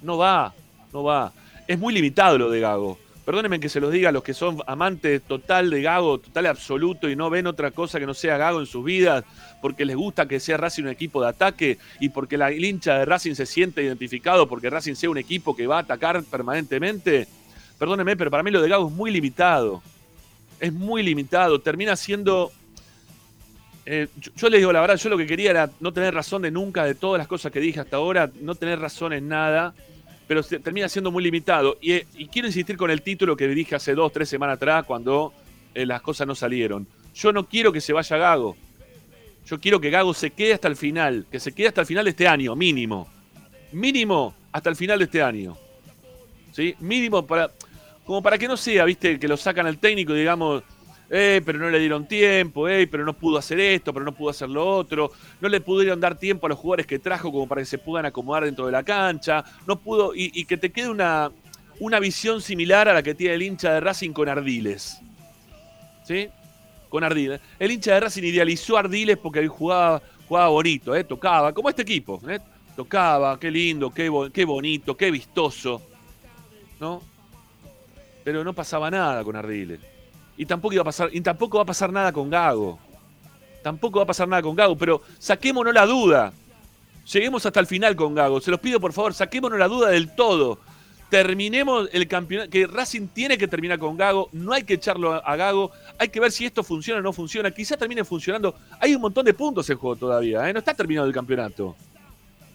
No 0.00 0.16
va, 0.16 0.54
no 0.94 1.04
va. 1.04 1.30
Es 1.68 1.78
muy 1.78 1.92
limitado 1.92 2.38
lo 2.38 2.50
de 2.50 2.60
Gago. 2.60 2.98
Perdónenme 3.30 3.60
que 3.60 3.68
se 3.68 3.80
los 3.80 3.92
diga 3.92 4.08
a 4.08 4.12
los 4.12 4.24
que 4.24 4.32
son 4.32 4.62
amantes 4.66 5.22
total 5.22 5.68
de 5.68 5.82
Gago, 5.82 6.18
total 6.18 6.46
absoluto 6.46 7.08
y 7.08 7.16
no 7.16 7.28
ven 7.30 7.46
otra 7.46 7.70
cosa 7.70 8.00
que 8.00 8.06
no 8.06 8.14
sea 8.14 8.38
Gago 8.38 8.60
en 8.60 8.66
sus 8.66 8.84
vidas, 8.84 9.24
porque 9.60 9.84
les 9.84 9.96
gusta 9.96 10.26
que 10.26 10.40
sea 10.40 10.56
Racing 10.56 10.84
un 10.84 10.88
equipo 10.88 11.22
de 11.22 11.28
ataque 11.28 11.78
y 12.00 12.08
porque 12.08 12.36
la 12.36 12.52
hincha 12.52 12.98
de 12.98 13.04
Racing 13.04 13.34
se 13.34 13.46
siente 13.46 13.82
identificado 13.82 14.48
porque 14.48 14.70
Racing 14.70 14.94
sea 14.94 15.10
un 15.10 15.18
equipo 15.18 15.54
que 15.54 15.66
va 15.66 15.76
a 15.76 15.80
atacar 15.80 16.22
permanentemente. 16.24 17.28
Perdónenme, 17.78 18.16
pero 18.16 18.30
para 18.30 18.42
mí 18.42 18.50
lo 18.50 18.60
de 18.60 18.68
Gago 18.68 18.88
es 18.88 18.94
muy 18.94 19.10
limitado. 19.10 19.82
Es 20.58 20.72
muy 20.72 21.02
limitado. 21.02 21.60
Termina 21.60 21.96
siendo 21.96 22.52
eh, 23.86 24.08
yo, 24.36 24.48
les 24.48 24.60
digo 24.60 24.72
la 24.72 24.80
verdad, 24.80 24.96
yo 24.96 25.08
lo 25.08 25.18
que 25.18 25.26
quería 25.26 25.50
era 25.50 25.70
no 25.80 25.92
tener 25.92 26.14
razón 26.14 26.42
de 26.42 26.50
nunca 26.50 26.84
de 26.84 26.94
todas 26.94 27.18
las 27.18 27.26
cosas 27.26 27.50
que 27.50 27.60
dije 27.60 27.80
hasta 27.80 27.96
ahora, 27.96 28.30
no 28.40 28.54
tener 28.54 28.78
razón 28.78 29.12
en 29.12 29.26
nada, 29.26 29.74
pero 30.28 30.42
termina 30.44 30.88
siendo 30.88 31.10
muy 31.10 31.24
limitado. 31.24 31.76
Y, 31.80 31.92
eh, 31.92 32.06
y 32.16 32.28
quiero 32.28 32.46
insistir 32.46 32.76
con 32.76 32.90
el 32.90 33.02
título 33.02 33.36
que 33.36 33.48
dije 33.48 33.74
hace 33.74 33.94
dos, 33.94 34.12
tres 34.12 34.28
semanas 34.28 34.56
atrás 34.56 34.84
cuando 34.84 35.32
eh, 35.74 35.86
las 35.86 36.02
cosas 36.02 36.26
no 36.26 36.34
salieron. 36.34 36.86
Yo 37.14 37.32
no 37.32 37.46
quiero 37.48 37.72
que 37.72 37.80
se 37.80 37.92
vaya 37.92 38.16
Gago. 38.16 38.56
Yo 39.50 39.58
quiero 39.58 39.80
que 39.80 39.90
Gago 39.90 40.14
se 40.14 40.30
quede 40.30 40.54
hasta 40.54 40.68
el 40.68 40.76
final, 40.76 41.26
que 41.28 41.40
se 41.40 41.50
quede 41.50 41.66
hasta 41.68 41.80
el 41.80 41.86
final 41.88 42.04
de 42.04 42.10
este 42.10 42.28
año, 42.28 42.54
mínimo. 42.54 43.08
Mínimo 43.72 44.32
hasta 44.52 44.70
el 44.70 44.76
final 44.76 45.00
de 45.00 45.06
este 45.06 45.20
año. 45.20 45.56
¿Sí? 46.52 46.76
Mínimo 46.78 47.26
para. 47.26 47.50
Como 48.04 48.22
para 48.22 48.38
que 48.38 48.46
no 48.46 48.56
sea, 48.56 48.84
viste, 48.84 49.18
que 49.18 49.26
lo 49.26 49.36
sacan 49.36 49.66
al 49.66 49.78
técnico, 49.78 50.14
digamos, 50.14 50.62
Eh, 51.12 51.42
pero 51.44 51.58
no 51.58 51.68
le 51.68 51.80
dieron 51.80 52.06
tiempo, 52.06 52.68
eh, 52.68 52.86
pero 52.86 53.04
no 53.04 53.12
pudo 53.14 53.36
hacer 53.38 53.58
esto, 53.58 53.92
pero 53.92 54.04
no 54.04 54.12
pudo 54.12 54.30
hacer 54.30 54.48
lo 54.48 54.64
otro. 54.64 55.10
No 55.40 55.48
le 55.48 55.60
pudieron 55.60 55.98
dar 55.98 56.16
tiempo 56.16 56.46
a 56.46 56.50
los 56.50 56.58
jugadores 56.58 56.86
que 56.86 57.00
trajo 57.00 57.32
como 57.32 57.48
para 57.48 57.62
que 57.62 57.66
se 57.66 57.78
puedan 57.78 58.06
acomodar 58.06 58.44
dentro 58.44 58.66
de 58.66 58.72
la 58.72 58.84
cancha. 58.84 59.44
No 59.66 59.80
pudo, 59.80 60.14
y, 60.14 60.30
y 60.32 60.44
que 60.44 60.56
te 60.56 60.70
quede 60.70 60.88
una, 60.88 61.32
una 61.80 61.98
visión 61.98 62.40
similar 62.40 62.88
a 62.88 62.94
la 62.94 63.02
que 63.02 63.16
tiene 63.16 63.34
el 63.34 63.42
hincha 63.42 63.72
de 63.72 63.80
Racing 63.80 64.12
con 64.12 64.28
Ardiles. 64.28 65.00
¿Sí? 66.04 66.28
Con 66.90 67.02
Ardiles. 67.04 67.40
El 67.58 67.70
hincha 67.70 67.94
de 67.94 68.00
Racing 68.00 68.24
idealizó 68.24 68.76
a 68.76 68.80
Ardiles 68.80 69.16
porque 69.16 69.46
jugaba, 69.48 70.02
jugaba 70.28 70.48
bonito, 70.48 70.94
¿eh? 70.94 71.04
tocaba, 71.04 71.54
como 71.54 71.70
este 71.70 71.82
equipo. 71.82 72.20
¿eh? 72.28 72.38
Tocaba, 72.76 73.38
qué 73.40 73.50
lindo, 73.50 73.90
qué, 73.90 74.08
bo- 74.10 74.28
qué 74.28 74.44
bonito, 74.44 74.94
qué 74.96 75.10
vistoso. 75.10 75.80
¿No? 76.78 77.00
Pero 78.24 78.44
no 78.44 78.52
pasaba 78.52 78.90
nada 78.90 79.24
con 79.24 79.36
Ardiles. 79.36 79.80
Y 80.36 80.46
tampoco, 80.46 80.74
iba 80.74 80.82
a 80.82 80.84
pasar, 80.84 81.08
y 81.12 81.20
tampoco 81.20 81.58
va 81.58 81.62
a 81.62 81.66
pasar 81.66 81.92
nada 81.92 82.12
con 82.12 82.28
Gago. 82.28 82.78
Tampoco 83.62 83.98
va 83.98 84.04
a 84.04 84.06
pasar 84.06 84.26
nada 84.26 84.42
con 84.42 84.56
Gago, 84.56 84.76
pero 84.76 85.02
saquémonos 85.18 85.72
la 85.72 85.86
duda. 85.86 86.32
Lleguemos 87.12 87.44
hasta 87.46 87.60
el 87.60 87.66
final 87.66 87.94
con 87.94 88.14
Gago. 88.14 88.40
Se 88.40 88.50
los 88.50 88.60
pido 88.60 88.80
por 88.80 88.92
favor, 88.92 89.14
saquémonos 89.14 89.58
la 89.58 89.68
duda 89.68 89.90
del 89.90 90.14
todo. 90.14 90.58
Terminemos 91.10 91.88
el 91.92 92.06
campeonato. 92.06 92.50
Que 92.50 92.68
Racing 92.68 93.08
tiene 93.08 93.36
que 93.36 93.48
terminar 93.48 93.80
con 93.80 93.96
Gago. 93.96 94.28
No 94.32 94.52
hay 94.52 94.62
que 94.62 94.74
echarlo 94.74 95.12
a, 95.12 95.36
Gago. 95.36 95.72
Hay 95.98 96.08
que 96.08 96.20
ver 96.20 96.30
si 96.30 96.46
esto 96.46 96.62
funciona 96.62 97.00
o 97.00 97.02
no 97.02 97.12
funciona. 97.12 97.50
Quizá 97.50 97.76
termine 97.76 98.04
funcionando. 98.04 98.54
Hay 98.78 98.94
un 98.94 99.02
montón 99.02 99.24
de 99.24 99.34
puntos 99.34 99.68
en 99.68 99.76
juego 99.76 99.96
todavía. 99.96 100.48
¿eh? 100.48 100.52
No 100.52 100.60
está 100.60 100.72
terminado 100.72 101.08
el 101.08 101.12
campeonato. 101.12 101.74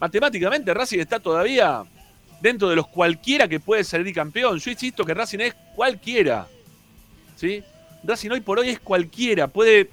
Matemáticamente 0.00 0.72
Racing 0.72 0.98
está 0.98 1.20
todavía 1.20 1.84
dentro 2.40 2.68
de 2.68 2.76
los 2.76 2.86
cualquiera 2.88 3.46
que 3.46 3.60
puede 3.60 3.84
salir 3.84 4.14
campeón. 4.14 4.58
Yo 4.58 4.70
insisto 4.70 5.04
que 5.04 5.12
Racing 5.12 5.40
es 5.40 5.54
cualquiera. 5.74 6.48
¿Sí? 7.36 7.62
Racing 8.04 8.30
hoy 8.30 8.40
por 8.40 8.58
hoy 8.58 8.70
es 8.70 8.80
cualquiera. 8.80 9.48
Puede, 9.48 9.90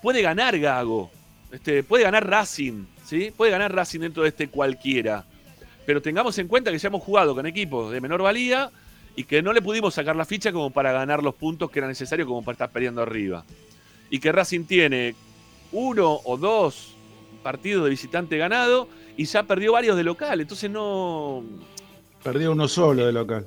puede 0.00 0.22
ganar 0.22 0.58
Gago. 0.58 1.10
Este, 1.52 1.82
puede 1.82 2.04
ganar 2.04 2.26
Racing. 2.26 2.86
¿sí? 3.04 3.34
Puede 3.36 3.52
ganar 3.52 3.74
Racing 3.74 4.00
dentro 4.00 4.22
de 4.22 4.30
este 4.30 4.48
cualquiera. 4.48 5.26
Pero 5.88 6.02
tengamos 6.02 6.36
en 6.38 6.48
cuenta 6.48 6.70
que 6.70 6.76
ya 6.76 6.88
hemos 6.88 7.02
jugado 7.02 7.34
con 7.34 7.46
equipos 7.46 7.90
de 7.90 8.02
menor 8.02 8.20
valía 8.20 8.70
y 9.16 9.24
que 9.24 9.40
no 9.40 9.54
le 9.54 9.62
pudimos 9.62 9.94
sacar 9.94 10.16
la 10.16 10.26
ficha 10.26 10.52
como 10.52 10.68
para 10.68 10.92
ganar 10.92 11.22
los 11.22 11.34
puntos 11.34 11.70
que 11.70 11.78
era 11.78 11.88
necesario 11.88 12.26
como 12.26 12.42
para 12.42 12.52
estar 12.52 12.70
peleando 12.70 13.00
arriba. 13.00 13.42
Y 14.10 14.18
que 14.18 14.30
Racing 14.30 14.64
tiene 14.64 15.14
uno 15.72 16.20
o 16.24 16.36
dos 16.36 16.94
partidos 17.42 17.84
de 17.84 17.88
visitante 17.88 18.36
ganado 18.36 18.86
y 19.16 19.24
ya 19.24 19.44
perdió 19.44 19.72
varios 19.72 19.96
de 19.96 20.04
local. 20.04 20.42
Entonces 20.42 20.70
no. 20.70 21.42
Perdió 22.22 22.52
uno 22.52 22.68
solo 22.68 23.06
de 23.06 23.12
local. 23.14 23.46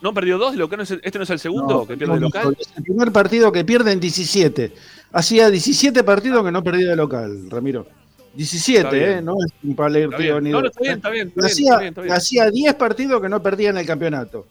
¿No 0.00 0.14
perdió 0.14 0.38
dos 0.38 0.52
de 0.52 0.56
local? 0.58 0.78
¿No 0.78 0.84
es 0.84 0.90
el- 0.92 1.02
¿Este 1.04 1.18
no 1.18 1.24
es 1.24 1.30
el 1.30 1.38
segundo 1.38 1.74
No, 1.80 1.86
que 1.86 1.98
pierde 1.98 2.14
de 2.14 2.20
local? 2.20 2.56
Es 2.58 2.72
el 2.78 2.82
primer 2.82 3.12
partido 3.12 3.52
que 3.52 3.62
pierde 3.62 3.92
en 3.92 4.00
17. 4.00 4.72
Hacía 5.12 5.50
17 5.50 6.02
partidos 6.02 6.42
que 6.46 6.50
no 6.50 6.64
perdía 6.64 6.88
de 6.88 6.96
local, 6.96 7.50
Ramiro. 7.50 7.86
17, 8.34 8.78
Está 8.80 8.90
bien. 8.90 9.10
¿eh? 9.18 9.22
No 9.22 9.32
es 9.44 9.52
un 9.62 9.70
Está 9.70 9.82
partido 9.82 10.08
bien. 10.18 10.44
ni 10.44 10.50
No, 10.50 10.60
no, 10.62 10.66
está 10.68 10.80
bien, 10.80 10.94
está 10.96 11.10
bien. 11.10 11.28
Está 11.28 11.46
Hacía, 11.46 11.64
está 11.70 11.78
bien, 11.80 11.88
está 11.90 12.00
bien. 12.02 12.14
hacía 12.14 12.50
10 12.50 12.74
partidos 12.74 13.20
que 13.22 13.28
no 13.28 13.42
perdía 13.42 13.70
en 13.70 13.78
el 13.78 13.86
campeonato. 13.86 14.46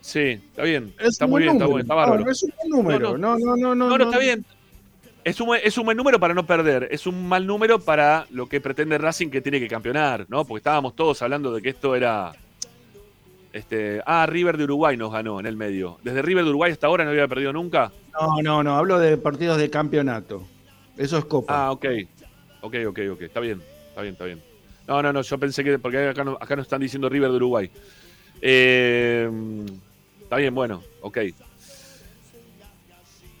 Sí, 0.00 0.20
está 0.20 0.62
bien. 0.64 0.94
Es 0.98 1.08
Está 1.12 1.26
muy 1.26 1.42
bien, 1.42 1.52
está, 1.54 1.64
número. 1.64 1.70
bueno, 1.70 1.82
está 1.82 1.94
bárbaro. 1.94 2.20
No, 2.20 2.26
no 2.26 2.32
es 2.32 2.42
un 2.42 2.50
buen 2.56 2.68
número. 2.70 3.18
No, 3.18 3.38
no, 3.38 3.56
no. 3.56 3.74
No, 3.74 3.88
No, 3.88 3.98
no, 3.98 4.04
está 4.04 4.18
bien. 4.18 4.44
Es 5.24 5.40
un, 5.40 5.56
es 5.56 5.78
un 5.78 5.84
buen 5.86 5.96
número 5.96 6.20
para 6.20 6.34
no 6.34 6.44
perder. 6.46 6.88
Es 6.90 7.06
un 7.06 7.26
mal 7.26 7.46
número 7.46 7.78
para 7.80 8.26
lo 8.30 8.46
que 8.46 8.60
pretende 8.60 8.98
Racing 8.98 9.28
que 9.30 9.40
tiene 9.40 9.58
que 9.58 9.68
campeonar, 9.68 10.26
¿no? 10.28 10.44
Porque 10.44 10.58
estábamos 10.58 10.94
todos 10.94 11.22
hablando 11.22 11.52
de 11.54 11.62
que 11.62 11.70
esto 11.70 11.96
era. 11.96 12.32
Este, 13.52 14.02
ah, 14.04 14.26
River 14.26 14.58
de 14.58 14.64
Uruguay 14.64 14.96
nos 14.96 15.12
ganó 15.12 15.38
en 15.40 15.46
el 15.46 15.56
medio. 15.56 15.98
Desde 16.02 16.20
River 16.22 16.44
de 16.44 16.50
Uruguay 16.50 16.72
hasta 16.72 16.88
ahora 16.88 17.04
no 17.04 17.10
había 17.10 17.28
perdido 17.28 17.52
nunca. 17.52 17.90
No, 18.20 18.42
no, 18.42 18.62
no. 18.62 18.76
Hablo 18.76 18.98
de 18.98 19.16
partidos 19.16 19.56
de 19.58 19.70
campeonato. 19.70 20.46
Eso 20.98 21.16
es 21.18 21.24
Copa. 21.24 21.66
Ah, 21.66 21.70
ok. 21.72 21.86
Ok, 22.64 22.76
ok, 22.88 22.98
ok. 23.12 23.20
Está 23.22 23.40
bien. 23.40 23.62
Está 23.88 24.00
bien, 24.00 24.14
está 24.14 24.24
bien. 24.24 24.40
No, 24.88 25.02
no, 25.02 25.12
no. 25.12 25.20
Yo 25.20 25.38
pensé 25.38 25.62
que. 25.62 25.78
Porque 25.78 26.08
acá, 26.08 26.24
no, 26.24 26.38
acá 26.40 26.56
nos 26.56 26.64
están 26.64 26.80
diciendo 26.80 27.10
River 27.10 27.30
de 27.30 27.36
Uruguay. 27.36 27.70
Eh, 28.40 29.30
está 30.22 30.36
bien, 30.36 30.54
bueno. 30.54 30.82
Ok. 31.02 31.18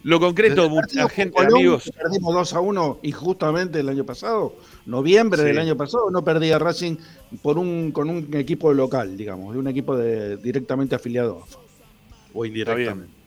Lo 0.02 0.20
concreto, 0.20 0.68
mucha 0.68 1.08
gente, 1.08 1.34
Colón, 1.34 1.54
amigos. 1.54 1.90
Perdimos 1.96 2.34
2 2.34 2.52
a 2.52 2.60
1 2.60 2.98
injustamente 3.04 3.80
el 3.80 3.88
año 3.88 4.04
pasado. 4.04 4.54
Noviembre 4.84 5.40
Sí. 5.40 5.46
del 5.46 5.58
año 5.58 5.78
pasado 5.78 6.10
no 6.10 6.22
perdía 6.22 6.58
Racing 6.58 6.96
por 7.40 7.56
un, 7.56 7.90
con 7.90 8.10
un 8.10 8.28
equipo 8.34 8.74
local, 8.74 9.16
digamos, 9.16 9.54
de 9.54 9.58
un 9.60 9.68
equipo 9.68 9.96
de, 9.96 10.36
directamente 10.36 10.94
afiliado. 10.94 11.46
O 12.34 12.44
indirectamente. 12.44 13.23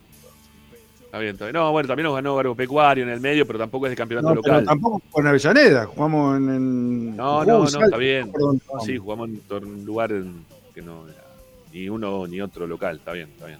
Está 1.08 1.20
bien. 1.20 1.38
No, 1.54 1.72
bueno, 1.72 1.88
también 1.88 2.04
nos 2.06 2.16
ganó 2.16 2.36
Agropecuario 2.38 3.04
en 3.04 3.10
el 3.10 3.20
medio, 3.22 3.48
pero 3.48 3.58
tampoco 3.60 3.86
es 3.88 3.92
de 3.92 3.96
campeonato 3.96 4.36
No, 4.36 4.42
pero 4.42 4.56
local. 4.56 4.66
tampoco 4.68 5.02
con 5.10 5.26
Avellaneda, 5.26 5.86
jugamos 5.86 6.38
en. 6.38 6.50
en 6.50 7.16
No, 7.16 7.44
no, 7.46 7.60
no, 7.60 7.66
está 7.66 7.98
bien. 7.98 8.32
Sí, 8.86 8.98
jugamos 8.98 9.30
en 9.30 9.42
un 9.66 9.86
lugar 9.86 10.12
en- 10.12 10.46
que 10.76 10.82
no 10.82 11.08
era 11.08 11.24
ni 11.74 11.88
uno 11.90 12.28
ni 12.28 12.42
otro 12.42 12.68
local. 12.68 12.98
Está 12.98 13.14
bien, 13.14 13.30
está 13.30 13.46
bien. 13.48 13.60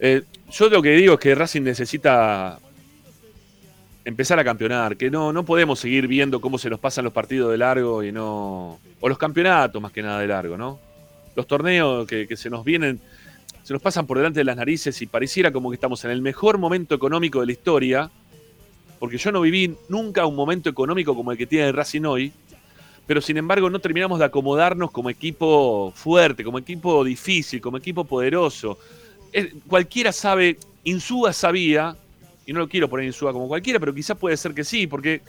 Eh, 0.00 0.22
yo 0.50 0.68
lo 0.70 0.82
que 0.82 0.90
digo 0.92 1.14
es 1.14 1.20
que 1.20 1.34
Racing 1.34 1.62
necesita 1.62 2.58
empezar 4.04 4.38
a 4.38 4.44
campeonar, 4.44 4.96
que 4.96 5.10
no, 5.10 5.32
no 5.32 5.44
podemos 5.44 5.78
seguir 5.78 6.08
viendo 6.08 6.40
cómo 6.40 6.58
se 6.58 6.68
nos 6.70 6.80
pasan 6.80 7.04
los 7.04 7.12
partidos 7.12 7.52
de 7.52 7.58
largo 7.58 8.02
y 8.02 8.10
no. 8.12 8.80
O 9.00 9.08
los 9.08 9.18
campeonatos 9.18 9.80
más 9.80 9.92
que 9.92 10.02
nada 10.02 10.18
de 10.20 10.26
largo, 10.26 10.56
¿no? 10.56 10.78
Los 11.36 11.46
torneos 11.46 12.06
que, 12.06 12.26
que 12.26 12.36
se 12.36 12.50
nos 12.50 12.64
vienen, 12.64 13.00
se 13.62 13.72
nos 13.72 13.82
pasan 13.82 14.06
por 14.06 14.18
delante 14.18 14.40
de 14.40 14.44
las 14.44 14.56
narices 14.56 15.00
y 15.02 15.06
pareciera 15.06 15.52
como 15.52 15.70
que 15.70 15.76
estamos 15.76 16.04
en 16.04 16.10
el 16.10 16.20
mejor 16.20 16.58
momento 16.58 16.94
económico 16.94 17.40
de 17.40 17.46
la 17.46 17.52
historia, 17.52 18.10
porque 18.98 19.18
yo 19.18 19.30
no 19.30 19.40
viví 19.40 19.76
nunca 19.88 20.26
un 20.26 20.34
momento 20.34 20.68
económico 20.68 21.14
como 21.14 21.32
el 21.32 21.38
que 21.38 21.46
tiene 21.46 21.70
Racing 21.70 22.04
hoy, 22.04 22.32
pero 23.06 23.20
sin 23.20 23.36
embargo 23.36 23.70
no 23.70 23.78
terminamos 23.78 24.18
de 24.18 24.24
acomodarnos 24.24 24.90
como 24.90 25.10
equipo 25.10 25.92
fuerte, 25.94 26.44
como 26.44 26.58
equipo 26.58 27.04
difícil, 27.04 27.60
como 27.60 27.76
equipo 27.76 28.04
poderoso. 28.04 28.78
Cualquiera 29.66 30.12
sabe, 30.12 30.58
Insúa 30.84 31.32
sabía, 31.32 31.96
y 32.44 32.52
no 32.52 32.60
lo 32.60 32.68
quiero 32.68 32.88
poner 32.88 33.06
Insúa 33.06 33.32
como 33.32 33.48
cualquiera, 33.48 33.78
pero 33.78 33.94
quizás 33.94 34.16
puede 34.16 34.36
ser 34.36 34.54
que 34.54 34.64
sí, 34.64 34.88
porque 34.88 35.22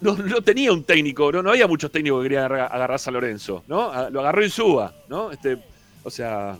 no, 0.00 0.16
tenía 0.42 0.72
un 0.72 0.84
técnico, 0.84 1.30
no, 1.32 1.42
no 1.42 1.50
había 1.50 1.66
muchos 1.66 1.90
técnicos 1.90 2.20
que 2.20 2.24
querían 2.24 2.44
agarrar, 2.44 2.72
agarrar 2.72 3.00
a 3.04 3.10
Lorenzo, 3.10 3.64
¿no? 3.66 4.10
Lo 4.10 4.20
agarró 4.20 4.44
Insúa, 4.44 4.94
¿no? 5.08 5.30
Este, 5.30 5.58
o 6.02 6.10
sea, 6.10 6.56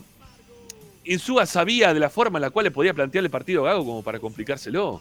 Insúa 1.07 1.47
sabía 1.47 1.95
de 1.95 2.01
la 2.01 2.11
forma 2.11 2.39
en 2.39 2.43
la 2.43 2.51
cual 2.51 2.65
le 2.65 2.71
podía 2.71 2.93
plantear 2.93 3.25
el 3.25 3.31
partido 3.31 3.65
a 3.65 3.71
Gago 3.71 3.85
como 3.85 4.03
para 4.03 4.19
complicárselo. 4.19 5.01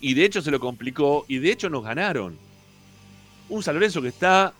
Y 0.00 0.14
de 0.14 0.24
hecho 0.24 0.40
se 0.40 0.50
lo 0.50 0.58
complicó, 0.60 1.24
y 1.28 1.38
de 1.38 1.50
hecho 1.50 1.68
nos 1.68 1.84
ganaron 1.84 2.38
un 3.48 3.62
San 3.62 3.74
Lorenzo 3.74 4.02
que 4.02 4.08
está 4.08 4.52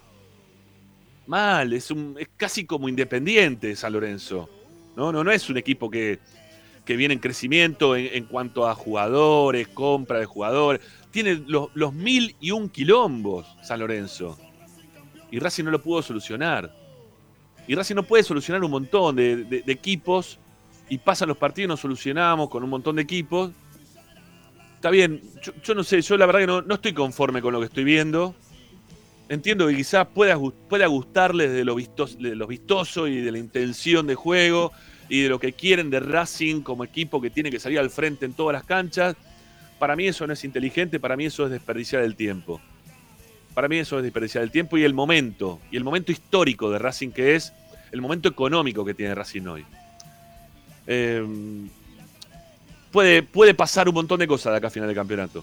mal, 1.26 1.72
es, 1.72 1.90
un, 1.90 2.16
es 2.18 2.28
casi 2.36 2.64
como 2.64 2.88
independiente 2.88 3.76
San 3.76 3.92
Lorenzo. 3.92 4.48
No, 4.96 5.12
no, 5.12 5.22
no 5.22 5.30
es 5.30 5.48
un 5.48 5.56
equipo 5.58 5.90
que, 5.90 6.18
que 6.84 6.96
viene 6.96 7.14
en 7.14 7.20
crecimiento 7.20 7.96
en, 7.96 8.24
cuanto 8.24 8.66
a 8.66 8.74
jugadores, 8.74 9.68
compra 9.68 10.18
de 10.18 10.24
jugadores. 10.24 10.80
Tiene 11.10 11.42
los, 11.46 11.68
los 11.74 11.92
mil 11.92 12.34
y 12.40 12.50
un 12.50 12.68
quilombos 12.68 13.46
San 13.62 13.80
Lorenzo. 13.80 14.38
Y 15.30 15.38
Racing 15.38 15.64
no 15.64 15.70
lo 15.70 15.82
pudo 15.82 16.02
solucionar. 16.02 16.74
Y 17.68 17.74
Racing 17.76 17.94
no 17.94 18.02
puede 18.02 18.24
solucionar 18.24 18.64
un 18.64 18.70
montón 18.72 19.14
de, 19.14 19.62
equipos. 19.68 20.40
Y 20.88 20.98
pasan 20.98 21.28
los 21.28 21.36
partidos 21.36 21.68
nos 21.68 21.80
solucionamos 21.80 22.48
con 22.48 22.64
un 22.64 22.70
montón 22.70 22.96
de 22.96 23.02
equipos. 23.02 23.52
Está 24.76 24.90
bien, 24.90 25.20
yo, 25.62 25.74
no 25.74 25.84
sé, 25.84 26.00
yo 26.00 26.16
la 26.16 26.24
verdad 26.24 26.40
que 26.40 26.46
no, 26.46 26.62
no 26.62 26.74
estoy 26.76 26.94
conforme 26.94 27.42
con 27.42 27.52
lo 27.52 27.60
que 27.60 27.66
estoy 27.66 27.84
viendo. 27.84 28.34
Entiendo 29.28 29.66
que 29.66 29.76
quizás 29.76 30.06
pueda, 30.06 30.36
gu- 30.38 30.54
pueda 30.68 30.86
gustarles 30.86 31.52
de 31.52 31.64
lo, 31.64 31.76
vistos- 31.76 32.16
de 32.16 32.34
lo 32.34 32.46
vistoso 32.46 33.06
y 33.06 33.20
de 33.20 33.30
la 33.30 33.38
intención 33.38 34.06
de 34.06 34.14
juego 34.14 34.72
y 35.10 35.22
de 35.22 35.28
lo 35.28 35.38
que 35.38 35.52
quieren 35.52 35.90
de 35.90 36.00
Racing 36.00 36.62
como 36.62 36.84
equipo 36.84 37.20
que 37.20 37.28
tiene 37.28 37.50
que 37.50 37.60
salir 37.60 37.78
al 37.78 37.90
frente 37.90 38.24
en 38.24 38.32
todas 38.32 38.54
las 38.54 38.64
canchas. 38.64 39.14
Para 39.78 39.94
mí 39.94 40.06
eso 40.06 40.26
no 40.26 40.32
es 40.32 40.42
inteligente, 40.44 40.98
para 40.98 41.16
mí 41.16 41.26
eso 41.26 41.44
es 41.44 41.50
desperdiciar 41.50 42.02
el 42.02 42.16
tiempo. 42.16 42.60
Para 43.58 43.66
mí 43.66 43.78
eso 43.78 43.96
es 43.96 44.04
desperdiciar 44.04 44.44
el 44.44 44.52
tiempo 44.52 44.78
y 44.78 44.84
el 44.84 44.94
momento, 44.94 45.58
y 45.72 45.76
el 45.76 45.82
momento 45.82 46.12
histórico 46.12 46.70
de 46.70 46.78
Racing 46.78 47.10
que 47.10 47.34
es 47.34 47.52
el 47.90 48.00
momento 48.00 48.28
económico 48.28 48.84
que 48.84 48.94
tiene 48.94 49.16
Racing 49.16 49.48
hoy. 49.48 49.64
Eh, 50.86 51.26
puede, 52.92 53.24
puede 53.24 53.54
pasar 53.54 53.88
un 53.88 53.96
montón 53.96 54.20
de 54.20 54.28
cosas 54.28 54.52
de 54.52 54.58
acá 54.58 54.68
a 54.68 54.70
final 54.70 54.86
del 54.86 54.94
campeonato. 54.94 55.42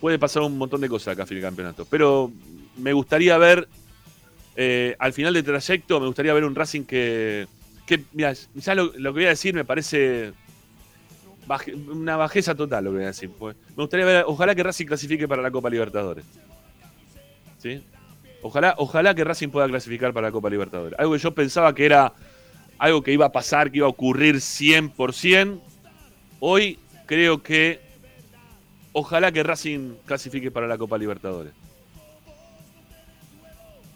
Puede 0.00 0.18
pasar 0.18 0.40
un 0.40 0.56
montón 0.56 0.80
de 0.80 0.88
cosas 0.88 1.04
de 1.04 1.12
acá 1.12 1.24
a 1.24 1.26
final 1.26 1.42
del 1.42 1.50
campeonato. 1.50 1.84
Pero 1.84 2.32
me 2.78 2.94
gustaría 2.94 3.36
ver, 3.36 3.68
eh, 4.56 4.96
al 4.98 5.12
final 5.12 5.34
del 5.34 5.44
trayecto, 5.44 6.00
me 6.00 6.06
gustaría 6.06 6.32
ver 6.32 6.44
un 6.44 6.54
Racing 6.54 6.84
que. 6.84 7.46
que 7.84 8.04
mira, 8.14 8.32
ya 8.54 8.74
lo, 8.74 8.84
lo 8.96 9.12
que 9.12 9.18
voy 9.18 9.26
a 9.26 9.28
decir 9.28 9.52
me 9.52 9.66
parece 9.66 10.32
una 11.92 12.16
bajeza 12.16 12.54
total 12.54 12.84
lo 12.84 12.90
que 12.92 12.96
voy 12.96 13.04
a 13.04 13.08
decir. 13.08 13.30
pues. 13.38 13.54
Me 13.76 13.82
gustaría 13.82 14.06
ver, 14.06 14.24
ojalá 14.26 14.54
que 14.54 14.62
Racing 14.62 14.86
clasifique 14.86 15.28
para 15.28 15.42
la 15.42 15.50
Copa 15.50 15.68
Libertadores. 15.68 16.24
¿Sí? 17.64 17.82
Ojalá, 18.42 18.74
ojalá 18.76 19.14
que 19.14 19.24
Racing 19.24 19.48
pueda 19.48 19.66
clasificar 19.66 20.12
para 20.12 20.26
la 20.28 20.32
Copa 20.32 20.50
Libertadores. 20.50 20.98
Algo 20.98 21.14
que 21.14 21.18
yo 21.18 21.32
pensaba 21.34 21.74
que 21.74 21.86
era 21.86 22.12
algo 22.76 23.02
que 23.02 23.10
iba 23.10 23.24
a 23.24 23.32
pasar, 23.32 23.70
que 23.70 23.78
iba 23.78 23.86
a 23.86 23.90
ocurrir 23.90 24.36
100%. 24.36 25.60
Hoy 26.40 26.78
creo 27.06 27.42
que 27.42 27.80
ojalá 28.92 29.32
que 29.32 29.42
Racing 29.42 29.94
clasifique 30.04 30.50
para 30.50 30.66
la 30.66 30.76
Copa 30.76 30.98
Libertadores. 30.98 31.54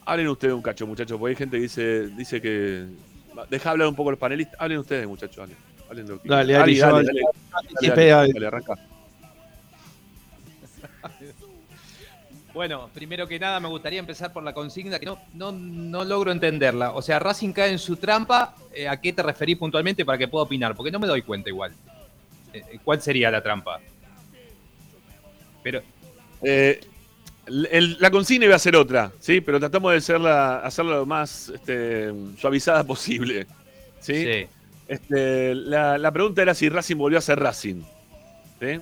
Hablen 0.06 0.28
ustedes 0.28 0.54
un 0.54 0.62
cacho, 0.62 0.86
muchachos, 0.86 1.18
porque 1.18 1.32
hay 1.32 1.36
gente 1.36 1.58
que 1.58 1.62
dice, 1.64 2.06
dice 2.16 2.40
que. 2.40 2.86
Deja 3.50 3.70
hablar 3.70 3.88
un 3.88 3.94
poco 3.94 4.12
los 4.12 4.18
panelistas. 4.18 4.58
Hablen 4.58 4.78
ustedes, 4.78 5.06
muchachos. 5.06 5.40
Hablen, 5.40 5.56
hablen 5.90 6.08
lo 6.08 6.22
que- 6.22 6.28
Dale, 6.30 6.52
dale, 6.54 6.78
dale, 6.78 7.04
Sí, 7.04 7.86
dale, 7.86 7.92
pega. 7.94 8.16
dale, 8.16 8.32
dale, 8.32 8.46
arranca. 8.46 8.74
Bueno, 12.58 12.90
primero 12.92 13.28
que 13.28 13.38
nada 13.38 13.60
me 13.60 13.68
gustaría 13.68 14.00
empezar 14.00 14.32
por 14.32 14.42
la 14.42 14.52
consigna 14.52 14.98
que 14.98 15.06
no, 15.06 15.16
no, 15.34 15.52
no 15.52 16.02
logro 16.02 16.32
entenderla. 16.32 16.90
O 16.90 17.00
sea, 17.00 17.20
Racing 17.20 17.52
cae 17.52 17.70
en 17.70 17.78
su 17.78 17.94
trampa. 17.94 18.56
eh, 18.74 18.88
¿A 18.88 19.00
qué 19.00 19.12
te 19.12 19.22
referís 19.22 19.56
puntualmente 19.56 20.04
para 20.04 20.18
que 20.18 20.26
pueda 20.26 20.42
opinar? 20.42 20.74
Porque 20.74 20.90
no 20.90 20.98
me 20.98 21.06
doy 21.06 21.22
cuenta 21.22 21.48
igual. 21.50 21.72
Eh, 22.52 22.80
¿Cuál 22.82 23.00
sería 23.00 23.30
la 23.30 23.40
trampa? 23.44 23.78
Pero, 25.62 25.82
Eh, 26.42 26.80
el- 27.46 27.96
la 28.00 28.10
consigna 28.10 28.46
iba 28.46 28.56
a 28.56 28.58
ser 28.58 28.74
otra, 28.74 29.12
¿sí? 29.20 29.40
Pero 29.40 29.60
tratamos 29.60 29.92
de 29.92 29.98
hacerla, 29.98 30.58
hacerla 30.58 30.96
lo 30.96 31.06
más 31.06 31.50
este, 31.50 32.12
suavizada 32.40 32.82
posible. 32.82 33.46
¿sí? 34.00 34.24
sí. 34.24 34.46
Este, 34.88 35.54
la, 35.54 35.96
la 35.96 36.10
pregunta 36.10 36.42
era 36.42 36.54
si 36.54 36.68
Racing 36.68 36.96
volvió 36.96 37.18
a 37.18 37.22
ser 37.22 37.38
Racing. 37.38 37.82
¿sí? 38.58 38.80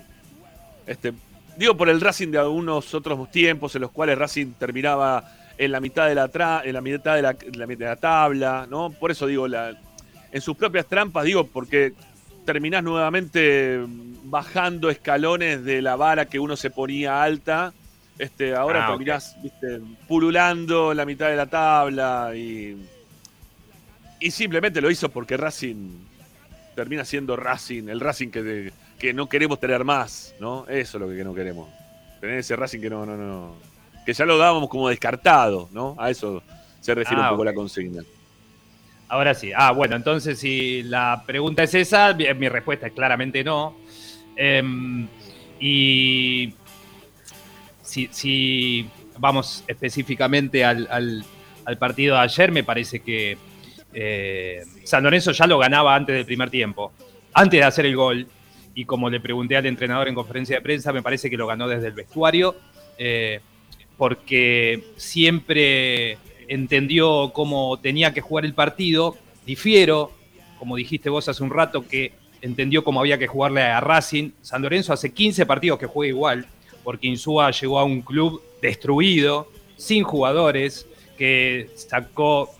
Este, 0.87 1.12
digo 1.57 1.77
por 1.77 1.89
el 1.89 2.01
Racing 2.01 2.29
de 2.29 2.39
algunos 2.39 2.93
otros 2.95 3.31
tiempos 3.31 3.75
en 3.75 3.83
los 3.83 3.91
cuales 3.91 4.19
Racing 4.19 4.53
terminaba 4.59 5.33
en 5.59 5.73
la 5.73 5.81
mitad 5.81 6.07
de 6.07 6.15
la, 6.15 6.31
tra- 6.31 6.63
en 6.65 6.73
la, 6.75 6.81
mitad 6.81 7.15
de 7.17 7.23
la, 7.23 7.37
la 7.55 7.67
mitad 7.67 7.87
de 7.87 7.91
la 7.91 7.97
tabla, 7.97 8.67
¿no? 8.69 8.91
Por 8.91 9.11
eso 9.11 9.27
digo, 9.27 9.49
la, 9.49 9.75
en 10.33 10.41
sus 10.41 10.57
propias 10.57 10.87
trampas, 10.87 11.25
digo, 11.25 11.47
porque 11.47 11.95
terminás 12.45 12.85
nuevamente 12.85 13.81
bajando 14.25 14.91
escalones 14.91 15.65
de 15.65 15.81
la 15.83 15.97
vara 15.97 16.27
que 16.27 16.39
uno 16.39 16.57
se 16.57 16.71
ponía 16.71 17.23
alta. 17.23 17.73
Este, 18.19 18.55
ahora 18.55 18.85
Ah, 18.87 18.89
terminás 18.91 19.37
viste, 19.43 19.81
pululando 20.09 20.91
en 20.93 20.97
la 20.97 21.05
mitad 21.05 21.29
de 21.29 21.37
la 21.37 21.47
tabla 21.47 22.33
y, 22.35 22.77
y 24.21 24.31
simplemente 24.31 24.81
lo 24.81 24.91
hizo 24.91 25.11
porque 25.11 25.37
Racing 25.37 25.91
termina 26.75 27.05
siendo 27.05 27.37
Racing, 27.37 27.89
el 27.89 28.01
Racing 28.01 28.29
que, 28.29 28.43
de- 28.43 28.73
que 28.99 29.13
no 29.13 29.29
queremos 29.29 29.61
tener 29.61 29.85
más, 29.85 30.35
¿no? 30.41 30.67
Eso 30.69 30.99
es 30.99 31.03
lo 31.03 31.09
que 31.09 31.23
no 31.25 31.35
queremos. 31.35 31.69
Tener 32.21 32.39
ese 32.39 32.57
Racing 32.57 32.81
que 32.81 32.91
no, 32.91 33.05
no, 33.05 33.17
no. 33.17 33.55
Que 34.05 34.13
ya 34.15 34.25
lo 34.25 34.39
dábamos 34.39 34.69
como 34.69 34.89
descartado, 34.89 35.69
¿no? 35.73 35.95
A 35.99 36.11
eso 36.11 36.43
se 36.81 36.95
refiere 36.95 37.21
Ah, 37.23 37.25
un 37.27 37.31
poco 37.31 37.43
ok. 37.43 37.47
la 37.47 37.55
consigna. 37.55 38.03
Ahora 39.09 39.35
sí. 39.35 39.53
Ah, 39.55 39.73
bueno, 39.73 39.97
entonces 39.97 40.39
si 40.39 40.83
la 40.85 41.23
pregunta 41.27 41.63
es 41.63 41.75
esa, 41.75 42.13
mi, 42.15 42.25
mi 42.35 42.49
respuesta 42.49 42.87
es 42.87 42.93
claramente 42.93 43.45
no. 43.45 43.77
Em, 44.35 45.07
y 45.61 46.53
si, 47.83 48.09
si 48.11 48.89
vamos 49.19 49.65
específicamente 49.67 50.65
al, 50.65 50.89
al- 50.91 51.25
al 51.65 51.79
partido 51.79 52.15
de 52.17 52.23
ayer, 52.23 52.53
me 52.53 52.63
parece 52.65 53.01
que 53.01 53.37
eh, 53.93 54.63
San 54.85 55.03
Lorenzo 55.03 55.33
ya 55.33 55.47
lo 55.47 55.59
ganaba 55.59 55.95
antes 55.95 56.15
del 56.15 56.25
primer 56.27 56.49
tiempo, 56.51 56.93
antes 57.35 57.59
de 57.61 57.65
hacer 57.65 57.87
el 57.87 57.97
gol. 57.97 58.27
Y 58.77 58.85
como 58.85 59.09
le 59.09 59.20
pregunté 59.20 59.57
al 59.57 59.64
entrenador 59.64 60.07
en 60.07 60.14
conferencia 60.14 60.57
de 60.57 60.62
prensa, 60.62 60.93
me 60.93 61.03
parece 61.03 61.31
que 61.31 61.39
lo 61.39 61.47
ganó 61.47 61.66
desde 61.66 61.89
el 61.89 61.95
vestuario, 61.95 62.55
eh, 62.99 63.41
porque 63.97 64.85
siempre 64.97 66.18
entendió 66.47 67.33
cómo 67.33 67.79
tenía 67.81 68.12
que 68.12 68.20
jugar 68.20 68.45
el 68.45 68.53
partido. 68.53 69.16
Difiero, 69.47 70.12
como 70.59 70.77
dijiste 70.77 71.09
vos 71.09 71.27
hace 71.27 71.43
un 71.43 71.49
rato, 71.49 71.89
que 71.89 72.12
entendió 72.43 72.85
cómo 72.85 73.01
había 73.01 73.16
que 73.16 73.27
jugarle 73.27 73.62
a 73.62 73.81
Racing. 73.81 74.33
San 74.43 74.61
Lorenzo 74.61 74.93
hace 74.93 75.11
15 75.11 75.47
partidos 75.47 75.79
que 75.79 75.87
juega 75.87 76.11
igual, 76.11 76.47
porque 76.85 77.07
Insúa 77.07 77.51
llegó 77.53 77.79
a 77.79 77.85
un 77.85 78.03
club 78.03 78.43
destruido, 78.61 79.51
sin 79.79 80.03
jugadores, 80.03 80.87
que 81.16 81.70
sacó 81.77 82.51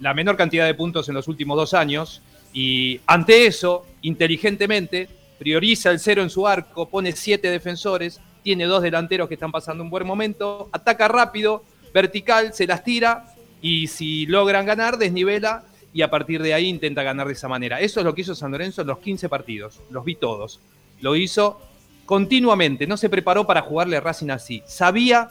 la 0.00 0.14
menor 0.14 0.36
cantidad 0.36 0.66
de 0.66 0.74
puntos 0.74 1.08
en 1.08 1.14
los 1.14 1.28
últimos 1.28 1.56
dos 1.56 1.74
años. 1.74 2.22
Y 2.52 3.00
ante 3.06 3.46
eso, 3.46 3.86
inteligentemente, 4.02 5.19
prioriza 5.40 5.90
el 5.90 5.98
cero 5.98 6.22
en 6.22 6.28
su 6.28 6.46
arco, 6.46 6.90
pone 6.90 7.12
siete 7.12 7.50
defensores, 7.50 8.20
tiene 8.42 8.66
dos 8.66 8.82
delanteros 8.82 9.26
que 9.26 9.34
están 9.34 9.50
pasando 9.50 9.82
un 9.82 9.88
buen 9.88 10.06
momento, 10.06 10.68
ataca 10.70 11.08
rápido, 11.08 11.64
vertical, 11.94 12.52
se 12.52 12.66
las 12.66 12.84
tira 12.84 13.24
y 13.62 13.86
si 13.86 14.26
logran 14.26 14.66
ganar, 14.66 14.98
desnivela 14.98 15.64
y 15.94 16.02
a 16.02 16.10
partir 16.10 16.42
de 16.42 16.52
ahí 16.52 16.66
intenta 16.66 17.02
ganar 17.02 17.26
de 17.26 17.32
esa 17.32 17.48
manera. 17.48 17.80
Eso 17.80 18.00
es 18.00 18.04
lo 18.04 18.14
que 18.14 18.20
hizo 18.20 18.34
San 18.34 18.52
Lorenzo 18.52 18.82
en 18.82 18.88
los 18.88 18.98
15 18.98 19.30
partidos, 19.30 19.80
los 19.88 20.04
vi 20.04 20.14
todos. 20.14 20.60
Lo 21.00 21.16
hizo 21.16 21.58
continuamente, 22.04 22.86
no 22.86 22.98
se 22.98 23.08
preparó 23.08 23.46
para 23.46 23.62
jugarle 23.62 23.96
a 23.96 24.00
Racing 24.02 24.28
así. 24.28 24.62
Sabía 24.66 25.30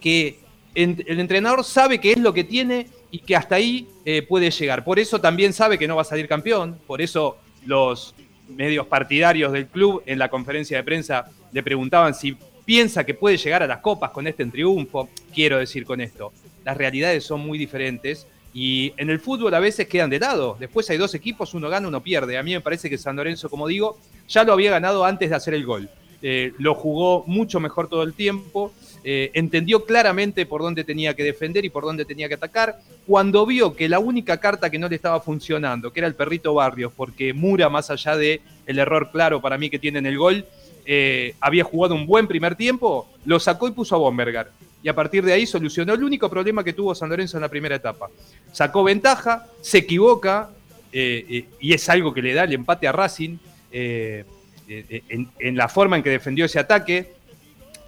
que 0.00 0.40
el 0.74 1.20
entrenador 1.20 1.64
sabe 1.64 2.00
qué 2.00 2.12
es 2.12 2.18
lo 2.18 2.32
que 2.32 2.44
tiene 2.44 2.86
y 3.10 3.18
que 3.18 3.36
hasta 3.36 3.56
ahí 3.56 3.88
eh, 4.06 4.22
puede 4.22 4.50
llegar. 4.50 4.84
Por 4.84 4.98
eso 4.98 5.20
también 5.20 5.52
sabe 5.52 5.78
que 5.78 5.86
no 5.86 5.96
va 5.96 6.02
a 6.02 6.06
salir 6.06 6.28
campeón, 6.28 6.80
por 6.86 7.02
eso 7.02 7.36
los 7.66 8.14
medios 8.50 8.86
partidarios 8.86 9.52
del 9.52 9.66
club 9.66 10.02
en 10.06 10.18
la 10.18 10.28
conferencia 10.28 10.76
de 10.76 10.84
prensa 10.84 11.26
le 11.52 11.62
preguntaban 11.62 12.14
si 12.14 12.36
piensa 12.64 13.04
que 13.04 13.14
puede 13.14 13.36
llegar 13.36 13.62
a 13.62 13.66
las 13.66 13.78
copas 13.78 14.10
con 14.10 14.26
este 14.26 14.44
triunfo. 14.46 15.08
Quiero 15.34 15.58
decir 15.58 15.84
con 15.84 16.00
esto, 16.00 16.32
las 16.64 16.76
realidades 16.76 17.24
son 17.24 17.40
muy 17.40 17.58
diferentes 17.58 18.26
y 18.52 18.92
en 18.96 19.10
el 19.10 19.20
fútbol 19.20 19.54
a 19.54 19.60
veces 19.60 19.88
quedan 19.88 20.10
de 20.10 20.18
lado. 20.18 20.56
Después 20.58 20.88
hay 20.90 20.96
dos 20.96 21.14
equipos, 21.14 21.54
uno 21.54 21.68
gana, 21.68 21.88
uno 21.88 22.02
pierde. 22.02 22.36
A 22.36 22.42
mí 22.42 22.52
me 22.52 22.60
parece 22.60 22.90
que 22.90 22.98
San 22.98 23.16
Lorenzo, 23.16 23.48
como 23.48 23.66
digo, 23.66 23.98
ya 24.28 24.44
lo 24.44 24.52
había 24.52 24.70
ganado 24.70 25.04
antes 25.04 25.30
de 25.30 25.36
hacer 25.36 25.54
el 25.54 25.64
gol. 25.64 25.88
Eh, 26.22 26.52
lo 26.58 26.74
jugó 26.74 27.24
mucho 27.26 27.60
mejor 27.60 27.88
todo 27.88 28.02
el 28.02 28.12
tiempo, 28.12 28.72
eh, 29.02 29.30
entendió 29.32 29.86
claramente 29.86 30.44
por 30.44 30.60
dónde 30.60 30.84
tenía 30.84 31.14
que 31.14 31.24
defender 31.24 31.64
y 31.64 31.70
por 31.70 31.84
dónde 31.84 32.04
tenía 32.04 32.28
que 32.28 32.34
atacar. 32.34 32.80
Cuando 33.06 33.46
vio 33.46 33.74
que 33.74 33.88
la 33.88 33.98
única 33.98 34.38
carta 34.38 34.68
que 34.68 34.78
no 34.78 34.88
le 34.88 34.96
estaba 34.96 35.20
funcionando, 35.20 35.92
que 35.92 36.00
era 36.00 36.06
el 36.06 36.14
perrito 36.14 36.52
Barrios, 36.54 36.92
porque 36.94 37.32
Mura, 37.32 37.68
más 37.70 37.90
allá 37.90 38.16
de 38.16 38.42
el 38.66 38.78
error 38.78 39.10
claro 39.10 39.40
para 39.40 39.56
mí 39.56 39.70
que 39.70 39.78
tiene 39.78 40.00
en 40.00 40.06
el 40.06 40.18
gol, 40.18 40.44
eh, 40.84 41.34
había 41.40 41.64
jugado 41.64 41.94
un 41.94 42.06
buen 42.06 42.26
primer 42.26 42.56
tiempo, 42.56 43.08
lo 43.24 43.40
sacó 43.40 43.68
y 43.68 43.72
puso 43.72 43.94
a 43.94 43.98
Bombergar. 43.98 44.50
Y 44.82 44.88
a 44.88 44.94
partir 44.94 45.24
de 45.24 45.32
ahí 45.32 45.46
solucionó 45.46 45.94
el 45.94 46.02
único 46.02 46.28
problema 46.28 46.64
que 46.64 46.72
tuvo 46.72 46.94
San 46.94 47.08
Lorenzo 47.08 47.36
en 47.36 47.42
la 47.42 47.48
primera 47.48 47.76
etapa. 47.76 48.08
Sacó 48.52 48.82
ventaja, 48.84 49.46
se 49.60 49.78
equivoca, 49.78 50.50
eh, 50.92 51.46
y 51.60 51.72
es 51.72 51.88
algo 51.88 52.12
que 52.12 52.22
le 52.22 52.34
da 52.34 52.44
el 52.44 52.52
empate 52.52 52.86
a 52.86 52.92
Racing. 52.92 53.38
en 53.72 55.56
la 55.56 55.68
forma 55.68 55.96
en 55.96 56.02
que 56.02 56.10
defendió 56.10 56.44
ese 56.44 56.58
ataque, 56.58 57.19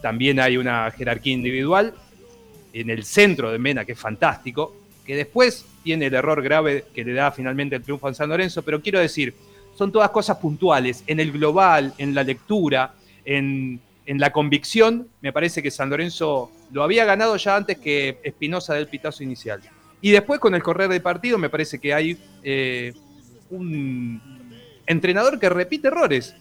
también 0.03 0.41
hay 0.41 0.57
una 0.57 0.91
jerarquía 0.91 1.33
individual 1.33 1.95
en 2.73 2.91
el 2.91 3.05
centro 3.05 3.51
de 3.51 3.59
Mena, 3.59 3.85
que 3.85 3.93
es 3.93 3.99
fantástico, 3.99 4.75
que 5.07 5.17
después 5.17 5.65
tiene 5.83 6.07
el 6.07 6.15
error 6.15 6.43
grave 6.43 6.85
que 6.95 7.05
le 7.05 7.13
da 7.15 7.31
finalmente 7.33 7.77
el 7.77 7.83
triunfo 7.83 8.09
a 8.09 8.15
San 8.15 8.29
Lorenzo, 8.29 8.63
pero 8.63 8.83
quiero 8.83 8.99
decir, 8.99 9.35
son 9.77 9.91
todas 9.91 10.11
cosas 10.11 10.37
puntuales, 10.39 11.03
en 11.07 11.21
el 11.21 11.33
global, 11.33 11.95
en 11.99 12.15
la 12.15 12.23
lectura, 12.23 12.95
en, 13.25 13.81
en 14.07 14.19
la 14.19 14.31
convicción, 14.31 15.09
me 15.21 15.33
parece 15.33 15.63
que 15.63 15.71
San 15.71 15.91
Lorenzo 15.91 16.51
lo 16.73 16.83
había 16.83 17.05
ganado 17.05 17.37
ya 17.37 17.57
antes 17.57 17.79
que 17.79 18.19
Espinosa 18.23 18.75
del 18.75 18.89
pitazo 18.89 19.23
inicial. 19.23 19.61
Y 20.01 20.11
después 20.11 20.41
con 20.41 20.55
el 20.55 20.63
correr 20.63 20.89
del 20.89 21.03
partido 21.03 21.39
me 21.39 21.49
parece 21.49 21.79
que 21.79 21.95
hay 21.95 22.19
eh, 22.43 22.93
un 23.51 24.21
entrenador 24.87 25.39
que 25.39 25.49
repite 25.49 25.89
errores, 25.89 26.35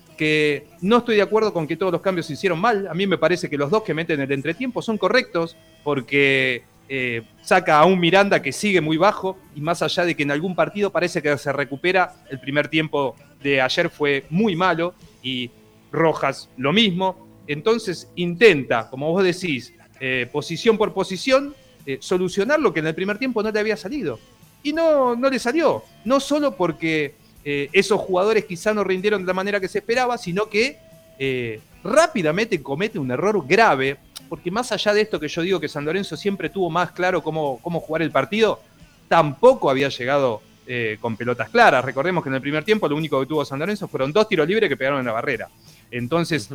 no 0.81 0.97
estoy 0.97 1.15
de 1.15 1.21
acuerdo 1.21 1.53
con 1.53 1.67
que 1.67 1.75
todos 1.75 1.91
los 1.91 2.01
cambios 2.01 2.25
se 2.25 2.33
hicieron 2.33 2.59
mal. 2.59 2.87
A 2.87 2.93
mí 2.93 3.07
me 3.07 3.17
parece 3.17 3.49
que 3.49 3.57
los 3.57 3.69
dos 3.69 3.83
que 3.83 3.93
meten 3.93 4.19
el 4.21 4.31
entretiempo 4.31 4.81
son 4.81 4.97
correctos 4.97 5.55
porque 5.83 6.63
eh, 6.93 7.21
saca 7.41 7.79
a 7.79 7.85
un 7.85 7.99
Miranda 7.99 8.41
que 8.41 8.51
sigue 8.51 8.81
muy 8.81 8.97
bajo 8.97 9.37
y 9.55 9.61
más 9.61 9.81
allá 9.81 10.03
de 10.03 10.13
que 10.13 10.23
en 10.23 10.31
algún 10.31 10.55
partido 10.55 10.91
parece 10.91 11.21
que 11.21 11.37
se 11.37 11.53
recupera, 11.53 12.13
el 12.29 12.39
primer 12.39 12.67
tiempo 12.67 13.15
de 13.41 13.61
ayer 13.61 13.89
fue 13.89 14.25
muy 14.29 14.57
malo 14.57 14.93
y 15.23 15.49
Rojas 15.91 16.49
lo 16.57 16.73
mismo. 16.73 17.27
Entonces 17.47 18.09
intenta, 18.15 18.89
como 18.89 19.09
vos 19.11 19.23
decís, 19.23 19.73
eh, 20.01 20.27
posición 20.31 20.77
por 20.77 20.93
posición, 20.93 21.55
eh, 21.85 21.97
solucionar 22.01 22.59
lo 22.59 22.73
que 22.73 22.81
en 22.81 22.87
el 22.87 22.95
primer 22.95 23.17
tiempo 23.17 23.41
no 23.41 23.51
le 23.51 23.59
había 23.59 23.77
salido. 23.77 24.19
Y 24.61 24.73
no, 24.73 25.15
no 25.15 25.29
le 25.29 25.39
salió. 25.39 25.83
No 26.03 26.19
solo 26.19 26.57
porque 26.57 27.15
eh, 27.43 27.69
esos 27.73 27.99
jugadores 27.99 28.45
quizá 28.45 28.73
no 28.73 28.83
rindieron 28.83 29.21
de 29.21 29.27
la 29.27 29.33
manera 29.33 29.59
que 29.59 29.67
se 29.67 29.79
esperaba, 29.79 30.17
sino 30.17 30.47
que 30.47 30.77
eh, 31.17 31.59
rápidamente 31.83 32.61
comete 32.61 32.99
un 32.99 33.09
error 33.11 33.43
grave, 33.47 33.97
porque 34.29 34.51
más 34.51 34.71
allá 34.71 34.93
de 34.93 35.01
esto 35.01 35.19
que 35.19 35.27
yo 35.27 35.41
digo 35.41 35.59
que 35.59 35.67
San 35.67 35.85
Lorenzo 35.85 36.15
siempre 36.15 36.49
tuvo 36.49 36.69
más 36.69 36.91
claro 36.91 37.23
cómo, 37.23 37.59
cómo 37.61 37.79
jugar 37.79 38.01
el 38.01 38.11
partido, 38.11 38.61
tampoco 39.07 39.69
había 39.69 39.89
llegado 39.89 40.41
eh, 40.67 40.97
con 41.01 41.17
pelotas 41.17 41.49
claras. 41.49 41.83
Recordemos 41.83 42.23
que 42.23 42.29
en 42.29 42.35
el 42.35 42.41
primer 42.41 42.63
tiempo 42.63 42.87
lo 42.87 42.95
único 42.95 43.19
que 43.19 43.25
tuvo 43.25 43.43
San 43.43 43.59
Lorenzo 43.59 43.87
fueron 43.87 44.13
dos 44.13 44.27
tiros 44.27 44.47
libres 44.47 44.69
que 44.69 44.77
pegaron 44.77 44.99
en 44.99 45.05
la 45.05 45.11
barrera. 45.11 45.49
Entonces, 45.89 46.47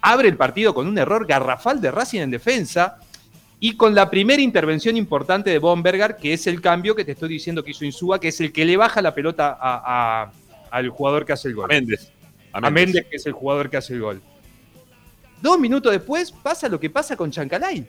abre 0.00 0.28
el 0.28 0.36
partido 0.36 0.74
con 0.74 0.88
un 0.88 0.98
error 0.98 1.24
garrafal 1.26 1.80
de 1.80 1.92
Racing 1.92 2.22
en 2.22 2.30
defensa 2.32 2.98
y 3.64 3.76
con 3.76 3.94
la 3.94 4.10
primera 4.10 4.42
intervención 4.42 4.96
importante 4.96 5.48
de 5.48 5.60
Bomberger, 5.60 6.16
que 6.16 6.32
es 6.32 6.48
el 6.48 6.60
cambio 6.60 6.96
que 6.96 7.04
te 7.04 7.12
estoy 7.12 7.28
diciendo 7.28 7.62
que 7.62 7.70
hizo 7.70 7.84
Insúa, 7.84 8.18
que 8.18 8.26
es 8.26 8.40
el 8.40 8.50
que 8.50 8.64
le 8.64 8.76
baja 8.76 9.00
la 9.00 9.14
pelota 9.14 9.56
a- 9.60 10.22
a- 10.24 10.32
al 10.76 10.88
jugador 10.88 11.24
que 11.24 11.32
hace 11.32 11.46
el 11.46 11.54
gol. 11.54 11.68
Méndez. 11.68 12.10
A 12.52 12.58
a 12.58 12.60
Méndez. 12.62 12.86
Méndez, 12.94 13.06
que 13.08 13.16
es 13.18 13.26
el 13.26 13.32
jugador 13.32 13.70
que 13.70 13.76
hace 13.76 13.94
el 13.94 14.00
gol. 14.00 14.20
Dos 15.40 15.60
minutos 15.60 15.92
después 15.92 16.32
pasa 16.32 16.68
lo 16.68 16.80
que 16.80 16.90
pasa 16.90 17.16
con 17.16 17.30
Chancalay, 17.30 17.86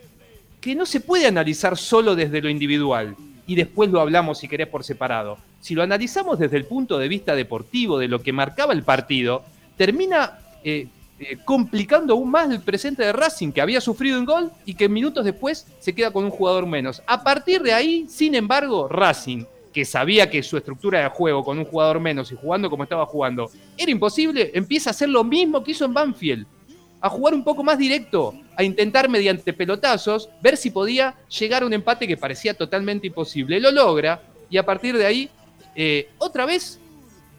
que 0.61 0.75
no 0.75 0.85
se 0.85 0.99
puede 0.99 1.25
analizar 1.25 1.75
solo 1.75 2.15
desde 2.15 2.39
lo 2.39 2.49
individual 2.49 3.15
y 3.47 3.55
después 3.55 3.89
lo 3.89 3.99
hablamos 3.99 4.37
si 4.37 4.47
querés 4.47 4.67
por 4.67 4.83
separado. 4.83 5.39
Si 5.59 5.73
lo 5.73 5.81
analizamos 5.81 6.37
desde 6.37 6.57
el 6.57 6.65
punto 6.65 6.99
de 6.99 7.07
vista 7.07 7.33
deportivo, 7.35 7.97
de 7.97 8.07
lo 8.09 8.21
que 8.21 8.31
marcaba 8.31 8.73
el 8.73 8.83
partido, 8.83 9.43
termina 9.75 10.37
eh, 10.63 10.85
eh, 11.23 11.37
complicando 11.43 12.13
aún 12.13 12.29
más 12.29 12.49
el 12.51 12.61
presente 12.61 13.03
de 13.03 13.13
Racing, 13.13 13.51
que 13.51 13.61
había 13.61 13.81
sufrido 13.81 14.19
un 14.19 14.25
gol 14.25 14.51
y 14.65 14.75
que 14.75 14.89
minutos 14.89 15.25
después 15.25 15.65
se 15.79 15.93
queda 15.93 16.11
con 16.11 16.25
un 16.25 16.31
jugador 16.31 16.65
menos. 16.65 17.01
A 17.05 17.23
partir 17.23 17.61
de 17.61 17.73
ahí, 17.73 18.05
sin 18.09 18.35
embargo, 18.35 18.87
Racing, 18.87 19.45
que 19.73 19.83
sabía 19.83 20.29
que 20.29 20.43
su 20.43 20.55
estructura 20.55 21.01
de 21.01 21.09
juego 21.09 21.43
con 21.43 21.57
un 21.57 21.65
jugador 21.65 21.99
menos 21.99 22.31
y 22.31 22.35
jugando 22.35 22.69
como 22.69 22.83
estaba 22.83 23.05
jugando 23.05 23.49
era 23.77 23.91
imposible, 23.91 24.51
empieza 24.53 24.89
a 24.89 24.91
hacer 24.91 25.09
lo 25.09 25.23
mismo 25.23 25.63
que 25.63 25.71
hizo 25.71 25.85
en 25.85 25.93
Banfield 25.93 26.45
a 27.01 27.09
jugar 27.09 27.33
un 27.33 27.43
poco 27.43 27.63
más 27.63 27.77
directo, 27.77 28.33
a 28.55 28.63
intentar 28.63 29.09
mediante 29.09 29.51
pelotazos 29.51 30.29
ver 30.41 30.55
si 30.55 30.71
podía 30.71 31.15
llegar 31.27 31.63
a 31.63 31.65
un 31.65 31.73
empate 31.73 32.07
que 32.07 32.15
parecía 32.15 32.53
totalmente 32.53 33.07
imposible. 33.07 33.59
Lo 33.59 33.71
logra 33.71 34.21
y 34.49 34.57
a 34.57 34.65
partir 34.65 34.97
de 34.97 35.05
ahí, 35.05 35.29
eh, 35.75 36.07
otra 36.17 36.45
vez 36.45 36.79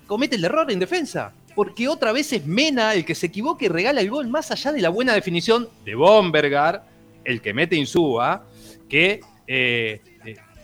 comete 0.07 0.37
el 0.37 0.45
error 0.45 0.71
en 0.71 0.79
defensa. 0.79 1.33
Porque 1.55 1.89
otra 1.89 2.13
vez 2.13 2.33
es 2.33 2.47
Mena 2.47 2.95
el 2.95 3.05
que 3.05 3.15
se 3.15 3.27
equivoca 3.27 3.65
y 3.65 3.69
regala 3.69 4.01
el 4.01 4.11
gol 4.11 4.29
más 4.29 4.51
allá 4.51 4.73
de 4.73 4.81
la 4.81 4.89
buena 4.89 5.15
definición 5.15 5.69
de 5.85 5.95
Bombergar, 5.95 6.85
el 7.25 7.41
que 7.41 7.55
mete 7.55 7.77
Insúa, 7.77 8.45
que 8.89 9.21
eh, 9.47 10.01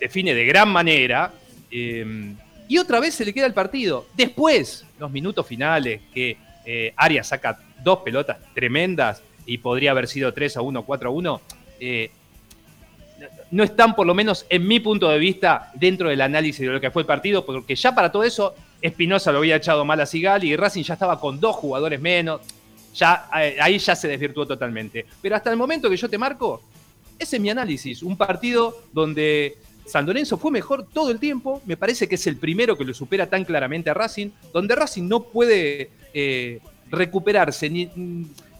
define 0.00 0.34
de 0.34 0.44
gran 0.44 0.68
manera. 0.68 1.32
eh, 1.70 2.34
y 2.70 2.78
otra 2.78 3.00
vez 3.00 3.14
se 3.14 3.24
le 3.24 3.34
queda 3.34 3.46
el 3.46 3.52
partido. 3.52 4.06
Después, 4.14 4.86
los 5.00 5.10
minutos 5.10 5.44
finales, 5.44 6.02
que 6.14 6.36
eh, 6.64 6.94
Arias 6.96 7.26
saca 7.26 7.58
dos 7.82 7.98
pelotas 8.04 8.38
tremendas 8.54 9.24
y 9.44 9.58
podría 9.58 9.90
haber 9.90 10.06
sido 10.06 10.32
3 10.32 10.56
a 10.58 10.62
1, 10.62 10.84
4 10.84 11.08
a 11.08 11.12
1, 11.12 11.40
eh, 11.80 12.12
no 13.50 13.64
están, 13.64 13.96
por 13.96 14.06
lo 14.06 14.14
menos 14.14 14.46
en 14.48 14.68
mi 14.68 14.78
punto 14.78 15.08
de 15.08 15.18
vista, 15.18 15.72
dentro 15.74 16.10
del 16.10 16.20
análisis 16.20 16.64
de 16.64 16.72
lo 16.72 16.80
que 16.80 16.92
fue 16.92 17.02
el 17.02 17.06
partido, 17.06 17.44
porque 17.44 17.74
ya 17.74 17.92
para 17.92 18.12
todo 18.12 18.22
eso, 18.22 18.54
Espinosa 18.82 19.32
lo 19.32 19.38
había 19.38 19.56
echado 19.56 19.84
mal 19.84 20.00
a 20.00 20.06
Sigali 20.06 20.50
y 20.50 20.56
Racing 20.56 20.82
ya 20.82 20.94
estaba 20.94 21.20
con 21.20 21.38
dos 21.38 21.56
jugadores 21.56 22.00
menos. 22.00 22.40
Ya, 22.94 23.28
eh, 23.40 23.56
ahí 23.60 23.78
ya 23.78 23.94
se 23.94 24.08
desvirtuó 24.08 24.46
totalmente. 24.46 25.06
Pero 25.20 25.36
hasta 25.36 25.50
el 25.50 25.56
momento 25.56 25.88
que 25.88 25.96
yo 25.96 26.08
te 26.08 26.18
marco, 26.18 26.62
ese 27.18 27.36
es 27.36 27.42
mi 27.42 27.50
análisis. 27.50 28.02
Un 28.02 28.16
partido 28.16 28.82
donde 28.92 29.58
San 29.84 30.06
Lorenzo 30.06 30.38
fue 30.38 30.50
mejor 30.50 30.86
todo 30.92 31.10
el 31.10 31.18
tiempo. 31.18 31.60
Me 31.66 31.76
parece 31.76 32.08
que 32.08 32.14
es 32.14 32.26
el 32.26 32.36
primero 32.36 32.76
que 32.76 32.84
lo 32.84 32.94
supera 32.94 33.28
tan 33.28 33.44
claramente 33.44 33.90
a 33.90 33.94
Racing. 33.94 34.30
Donde 34.52 34.74
Racing 34.74 35.06
no 35.06 35.24
puede 35.24 35.90
eh, 36.14 36.60
recuperarse 36.90 37.68
ni, 37.68 37.90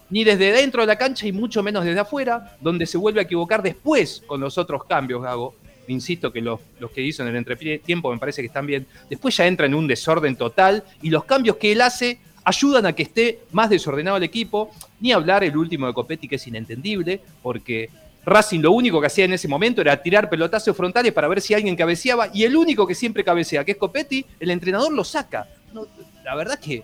ni 0.09 0.23
desde 0.23 0.51
dentro 0.51 0.81
de 0.81 0.87
la 0.87 0.97
cancha 0.97 1.25
y 1.25 1.31
mucho 1.31 1.63
menos 1.63 1.83
desde 1.83 1.99
afuera. 1.99 2.55
Donde 2.61 2.85
se 2.85 2.97
vuelve 2.97 3.21
a 3.21 3.23
equivocar 3.23 3.63
después 3.63 4.23
con 4.27 4.39
los 4.39 4.57
otros 4.57 4.85
cambios, 4.85 5.23
Gago. 5.23 5.55
Insisto 5.87 6.31
que 6.31 6.41
los, 6.41 6.59
los 6.79 6.91
que 6.91 7.01
hizo 7.01 7.23
en 7.23 7.29
el 7.29 7.35
entretiempo 7.35 8.11
me 8.11 8.19
parece 8.19 8.41
que 8.41 8.47
están 8.47 8.65
bien. 8.65 8.85
Después 9.09 9.35
ya 9.35 9.47
entra 9.47 9.65
en 9.65 9.73
un 9.73 9.87
desorden 9.87 10.35
total 10.35 10.83
y 11.01 11.09
los 11.09 11.25
cambios 11.25 11.57
que 11.57 11.71
él 11.71 11.81
hace 11.81 12.19
ayudan 12.43 12.85
a 12.85 12.93
que 12.93 13.03
esté 13.03 13.39
más 13.51 13.69
desordenado 13.69 14.17
el 14.17 14.23
equipo. 14.23 14.71
Ni 14.99 15.11
hablar 15.11 15.43
el 15.43 15.57
último 15.57 15.87
de 15.87 15.93
Copetti, 15.93 16.27
que 16.27 16.35
es 16.35 16.47
inentendible, 16.47 17.21
porque 17.41 17.89
Racing 18.25 18.59
lo 18.59 18.71
único 18.71 19.01
que 19.01 19.07
hacía 19.07 19.25
en 19.25 19.33
ese 19.33 19.47
momento 19.47 19.81
era 19.81 20.01
tirar 20.01 20.29
pelotazos 20.29 20.77
frontales 20.77 21.11
para 21.11 21.27
ver 21.27 21.41
si 21.41 21.53
alguien 21.53 21.75
cabeceaba, 21.75 22.29
y 22.33 22.43
el 22.43 22.55
único 22.55 22.85
que 22.85 22.95
siempre 22.95 23.23
cabecea, 23.23 23.63
que 23.63 23.71
es 23.71 23.77
Copetti, 23.77 24.25
el 24.39 24.51
entrenador 24.51 24.93
lo 24.93 25.03
saca. 25.03 25.47
La 26.23 26.35
verdad 26.35 26.59
que 26.59 26.83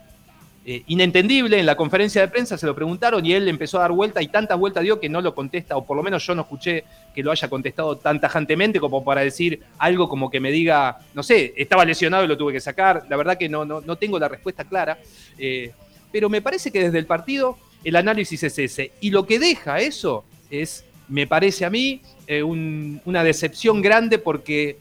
eh, 0.69 0.83
inentendible, 0.87 1.57
en 1.59 1.65
la 1.65 1.77
conferencia 1.77 2.19
de 2.21 2.27
prensa 2.27 2.57
se 2.57 2.65
lo 2.65 2.75
preguntaron 2.75 3.25
y 3.25 3.31
él 3.31 3.47
empezó 3.47 3.77
a 3.77 3.81
dar 3.83 3.93
vuelta 3.93 4.21
y 4.21 4.27
tantas 4.27 4.59
vueltas 4.59 4.83
dio 4.83 4.99
que 4.99 5.07
no 5.07 5.21
lo 5.21 5.33
contesta, 5.33 5.77
o 5.77 5.85
por 5.85 5.95
lo 5.95 6.03
menos 6.03 6.27
yo 6.27 6.35
no 6.35 6.41
escuché 6.41 6.83
que 7.15 7.23
lo 7.23 7.31
haya 7.31 7.47
contestado 7.47 7.95
tan 7.95 8.19
tajantemente 8.19 8.77
como 8.81 9.01
para 9.03 9.21
decir 9.21 9.61
algo 9.77 10.09
como 10.09 10.29
que 10.29 10.41
me 10.41 10.51
diga, 10.51 10.97
no 11.13 11.23
sé, 11.23 11.53
estaba 11.55 11.85
lesionado 11.85 12.25
y 12.25 12.27
lo 12.27 12.37
tuve 12.37 12.51
que 12.51 12.59
sacar. 12.59 13.05
La 13.09 13.15
verdad 13.15 13.37
que 13.37 13.47
no, 13.47 13.63
no, 13.63 13.79
no 13.79 13.95
tengo 13.95 14.19
la 14.19 14.27
respuesta 14.27 14.65
clara. 14.65 14.97
Eh, 15.37 15.71
pero 16.11 16.29
me 16.29 16.41
parece 16.41 16.69
que 16.69 16.83
desde 16.83 16.99
el 16.99 17.05
partido 17.05 17.57
el 17.85 17.95
análisis 17.95 18.43
es 18.43 18.59
ese. 18.59 18.91
Y 18.99 19.11
lo 19.11 19.25
que 19.25 19.39
deja 19.39 19.79
eso 19.79 20.25
es, 20.51 20.83
me 21.07 21.27
parece 21.27 21.63
a 21.63 21.69
mí, 21.69 22.01
eh, 22.27 22.43
un- 22.43 22.99
una 23.05 23.23
decepción 23.23 23.81
grande 23.81 24.17
porque 24.19 24.79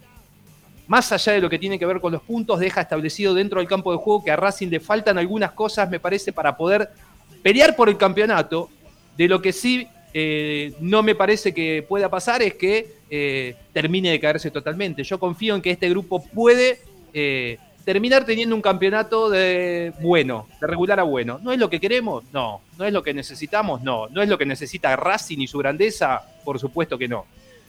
más 0.87 1.11
allá 1.13 1.33
de 1.33 1.41
lo 1.41 1.51
que 1.51 1.59
tiene 1.59 1.79
que 1.79 1.87
ver 1.87 2.01
con 2.01 2.13
los 2.13 2.23
puntos, 2.23 2.61
deja 2.61 2.81
establecido 2.81 3.35
dentro 3.35 3.61
del 3.61 3.69
campo 3.69 3.93
de 3.93 3.99
juego 3.99 4.25
que 4.25 4.31
a 4.31 4.37
Racing 4.37 4.69
le 4.69 4.81
faltan 4.81 5.19
algunas 5.19 5.53
cosas, 5.53 5.91
me 5.91 6.01
parece, 6.01 6.33
para 6.33 6.57
poder 6.57 6.91
pelear 7.43 7.75
por 7.75 7.89
el 7.89 7.97
campeonato. 7.97 8.71
De 9.17 9.29
lo 9.29 9.41
que 9.41 9.53
sí 9.53 9.89
eh, 10.13 10.73
no 10.81 11.03
me 11.03 11.15
parece 11.15 11.53
que 11.53 11.85
pueda 11.87 12.09
pasar 12.09 12.43
es 12.43 12.55
que 12.55 12.97
eh, 13.11 13.55
termine 13.73 14.11
de 14.11 14.21
caerse 14.21 14.51
totalmente. 14.51 15.03
Yo 15.03 15.19
confío 15.19 15.55
en 15.55 15.63
que 15.63 15.71
este 15.71 15.89
grupo 15.91 16.25
puede 16.25 16.81
eh, 17.13 17.59
terminar 17.85 18.25
teniendo 18.25 18.55
un 18.55 18.63
campeonato 18.63 19.29
de 19.29 19.93
bueno, 20.01 20.49
de 20.61 20.67
regular 20.67 21.01
a 21.01 21.03
bueno. 21.03 21.39
¿No 21.43 21.53
es 21.53 21.59
lo 21.59 21.69
que 21.69 21.81
queremos? 21.81 22.25
No. 22.33 22.61
¿No 22.79 22.85
es 22.85 22.93
lo 22.93 23.03
que 23.03 23.15
necesitamos? 23.15 23.83
No. 23.83 24.09
¿No 24.09 24.23
es 24.23 24.29
lo 24.29 24.39
que 24.39 24.47
necesita 24.47 24.97
Racing 24.97 25.39
y 25.39 25.47
su 25.47 25.59
grandeza? 25.59 26.23
Por 26.45 26.59
supuesto 26.59 26.97
que 26.97 27.09
no. 27.09 27.27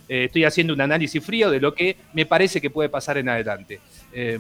Eh, 0.10 0.26
estoy 0.26 0.44
haciendo 0.46 0.74
un 0.74 0.82
análisis 0.82 1.24
frío 1.24 1.50
de 1.52 1.60
lo 1.60 1.74
que 1.74 1.98
me 2.14 2.26
parece 2.26 2.62
que 2.62 2.70
puede 2.70 2.90
pasar 2.90 3.18
en 3.18 3.30
adelante. 3.30 3.80
Eh, 4.14 4.40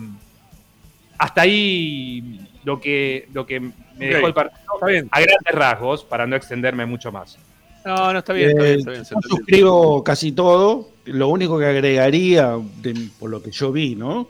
hasta 1.17 1.41
ahí 1.41 2.39
lo 2.63 2.79
que, 2.79 3.27
lo 3.33 3.45
que 3.45 3.59
me 3.59 3.71
dejó 3.99 4.27
el 4.27 4.33
partido 4.33 4.61
Está 4.75 4.85
bien. 4.85 5.07
a 5.11 5.19
grandes 5.19 5.53
rasgos, 5.55 6.03
para 6.03 6.27
no 6.27 6.35
extenderme 6.35 6.85
mucho 6.85 7.11
más. 7.11 7.37
No, 7.85 8.11
no, 8.13 8.19
está 8.19 8.33
bien, 8.33 8.49
está 8.49 8.63
bien, 8.63 8.75
Eh, 8.75 8.79
está 8.79 8.91
bien, 8.91 9.03
yo 9.03 9.15
entendió. 9.15 9.37
suscribo 9.37 10.03
casi 10.03 10.31
todo. 10.33 10.89
Lo 11.05 11.29
único 11.29 11.57
que 11.57 11.65
agregaría, 11.65 12.57
de- 12.81 13.09
por 13.19 13.29
lo 13.29 13.41
que 13.41 13.51
yo 13.51 13.71
vi, 13.71 13.95
¿no? 13.95 14.27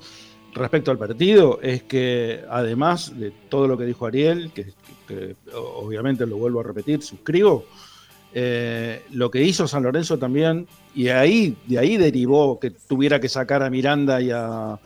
Respecto 0.54 0.92
al 0.92 0.98
partido, 0.98 1.60
es 1.62 1.84
que 1.84 2.42
además 2.50 3.20
de 3.20 3.32
todo 3.50 3.68
lo 3.68 3.78
que 3.78 3.84
dijo 3.86 4.06
Ariel, 4.06 4.52
que, 4.54 4.68
que 5.08 5.36
obviamente 5.56 6.26
lo 6.26 6.38
vuelvo 6.38 6.62
a 6.62 6.64
repetir, 6.64 7.02
suscribo, 7.02 7.66
eh, 8.40 9.02
lo 9.14 9.32
que 9.32 9.42
hizo 9.42 9.68
San 9.68 9.82
Lorenzo 9.82 10.20
también, 10.20 10.68
y 10.94 11.08
ahí, 11.08 11.58
de 11.66 11.80
ahí 11.80 11.98
derivó 11.98 12.60
que 12.60 12.70
tuviera 12.70 13.20
que 13.20 13.30
sacar 13.30 13.64
a 13.64 13.70
Miranda 13.72 14.22
y 14.22 14.30
a, 14.30 14.78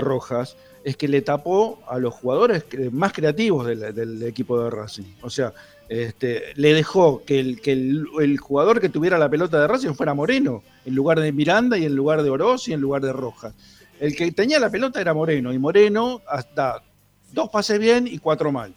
Rojas, 0.00 0.56
es 0.82 0.96
que 0.96 1.06
le 1.06 1.20
tapó 1.20 1.78
a 1.90 1.98
los 1.98 2.14
jugadores 2.14 2.64
más 2.92 3.12
creativos 3.12 3.66
del, 3.66 4.22
equipo 4.22 4.58
de 4.62 4.70
Racing. 4.70 5.04
O 5.20 5.28
sea, 5.28 5.52
este, 5.90 6.54
le 6.54 6.72
dejó 6.72 7.22
que, 7.22 7.38
el, 7.38 8.38
jugador 8.38 8.80
que 8.80 8.88
tuviera 8.88 9.18
la 9.18 9.28
pelota 9.28 9.60
de 9.60 9.68
Racing 9.68 9.92
fuera 9.92 10.14
Moreno, 10.14 10.62
en 10.86 10.94
lugar 10.94 11.20
de 11.20 11.32
Miranda 11.32 11.76
y 11.76 11.84
en 11.84 11.94
lugar 11.94 12.22
de 12.22 12.30
Oroz 12.30 12.66
y 12.68 12.72
en 12.72 12.80
lugar 12.80 13.02
de 13.02 13.12
Rojas. 13.12 13.54
El 14.00 14.16
que 14.16 14.32
tenía 14.32 14.58
la 14.58 14.70
pelota 14.70 15.02
era 15.02 15.12
Moreno, 15.12 15.52
y 15.52 15.58
Moreno 15.58 16.22
hasta 16.26 16.82
dos 17.34 17.50
pases 17.50 17.78
bien 17.78 18.06
y 18.06 18.16
cuatro 18.20 18.50
mal. 18.52 18.74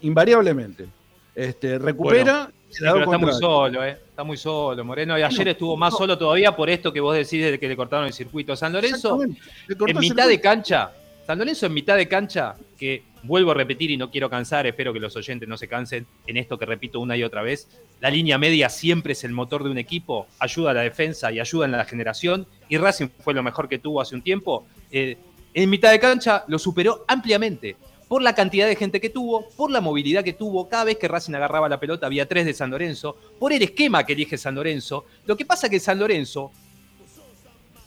Invariablemente. 0.00 0.86
Este, 1.34 1.78
recupera 1.78 2.50
Sí, 2.68 2.80
pero 2.80 3.04
está 3.04 3.18
muy 3.18 3.32
solo, 3.32 3.84
¿eh? 3.84 3.98
Está 4.08 4.24
muy 4.24 4.36
solo, 4.36 4.84
Moreno. 4.84 5.18
Y 5.18 5.22
ayer 5.22 5.48
estuvo 5.48 5.76
más 5.76 5.96
solo 5.96 6.18
todavía 6.18 6.54
por 6.54 6.68
esto 6.68 6.92
que 6.92 7.00
vos 7.00 7.14
decís 7.14 7.44
de 7.44 7.58
que 7.58 7.68
le 7.68 7.76
cortaron 7.76 8.06
el 8.06 8.12
circuito. 8.12 8.56
San 8.56 8.72
Lorenzo, 8.72 9.20
en 9.22 9.98
mitad 9.98 10.28
de 10.28 10.40
cancha, 10.40 10.92
San 11.26 11.38
Lorenzo 11.38 11.66
en 11.66 11.74
mitad 11.74 11.96
de 11.96 12.08
cancha, 12.08 12.54
que 12.78 13.02
vuelvo 13.22 13.50
a 13.50 13.54
repetir 13.54 13.90
y 13.90 13.96
no 13.96 14.10
quiero 14.10 14.30
cansar, 14.30 14.66
espero 14.66 14.92
que 14.92 15.00
los 15.00 15.16
oyentes 15.16 15.48
no 15.48 15.56
se 15.56 15.68
cansen 15.68 16.06
en 16.26 16.36
esto 16.36 16.58
que 16.58 16.66
repito 16.66 17.00
una 17.00 17.16
y 17.16 17.24
otra 17.24 17.42
vez. 17.42 17.68
La 18.00 18.10
línea 18.10 18.38
media 18.38 18.68
siempre 18.68 19.12
es 19.12 19.24
el 19.24 19.32
motor 19.32 19.64
de 19.64 19.70
un 19.70 19.78
equipo, 19.78 20.26
ayuda 20.38 20.70
a 20.70 20.74
la 20.74 20.82
defensa 20.82 21.32
y 21.32 21.40
ayuda 21.40 21.66
en 21.66 21.72
la 21.72 21.84
generación. 21.84 22.46
Y 22.68 22.78
Racing 22.78 23.08
fue 23.20 23.34
lo 23.34 23.42
mejor 23.42 23.68
que 23.68 23.78
tuvo 23.78 24.00
hace 24.00 24.14
un 24.14 24.22
tiempo. 24.22 24.66
Eh, 24.90 25.16
en 25.54 25.70
mitad 25.70 25.90
de 25.90 25.98
cancha 25.98 26.44
lo 26.48 26.58
superó 26.58 27.04
ampliamente. 27.08 27.76
Por 28.08 28.22
la 28.22 28.34
cantidad 28.34 28.66
de 28.66 28.76
gente 28.76 29.00
que 29.00 29.10
tuvo, 29.10 29.48
por 29.50 29.70
la 29.70 29.80
movilidad 29.80 30.22
que 30.22 30.32
tuvo, 30.32 30.68
cada 30.68 30.84
vez 30.84 30.96
que 30.96 31.08
Racing 31.08 31.34
agarraba 31.34 31.68
la 31.68 31.80
pelota 31.80 32.06
había 32.06 32.28
tres 32.28 32.46
de 32.46 32.54
San 32.54 32.70
Lorenzo, 32.70 33.16
por 33.38 33.52
el 33.52 33.62
esquema 33.62 34.06
que 34.06 34.12
elige 34.12 34.38
San 34.38 34.54
Lorenzo. 34.54 35.04
Lo 35.26 35.36
que 35.36 35.44
pasa 35.44 35.68
que 35.68 35.80
San 35.80 35.98
Lorenzo, 35.98 36.52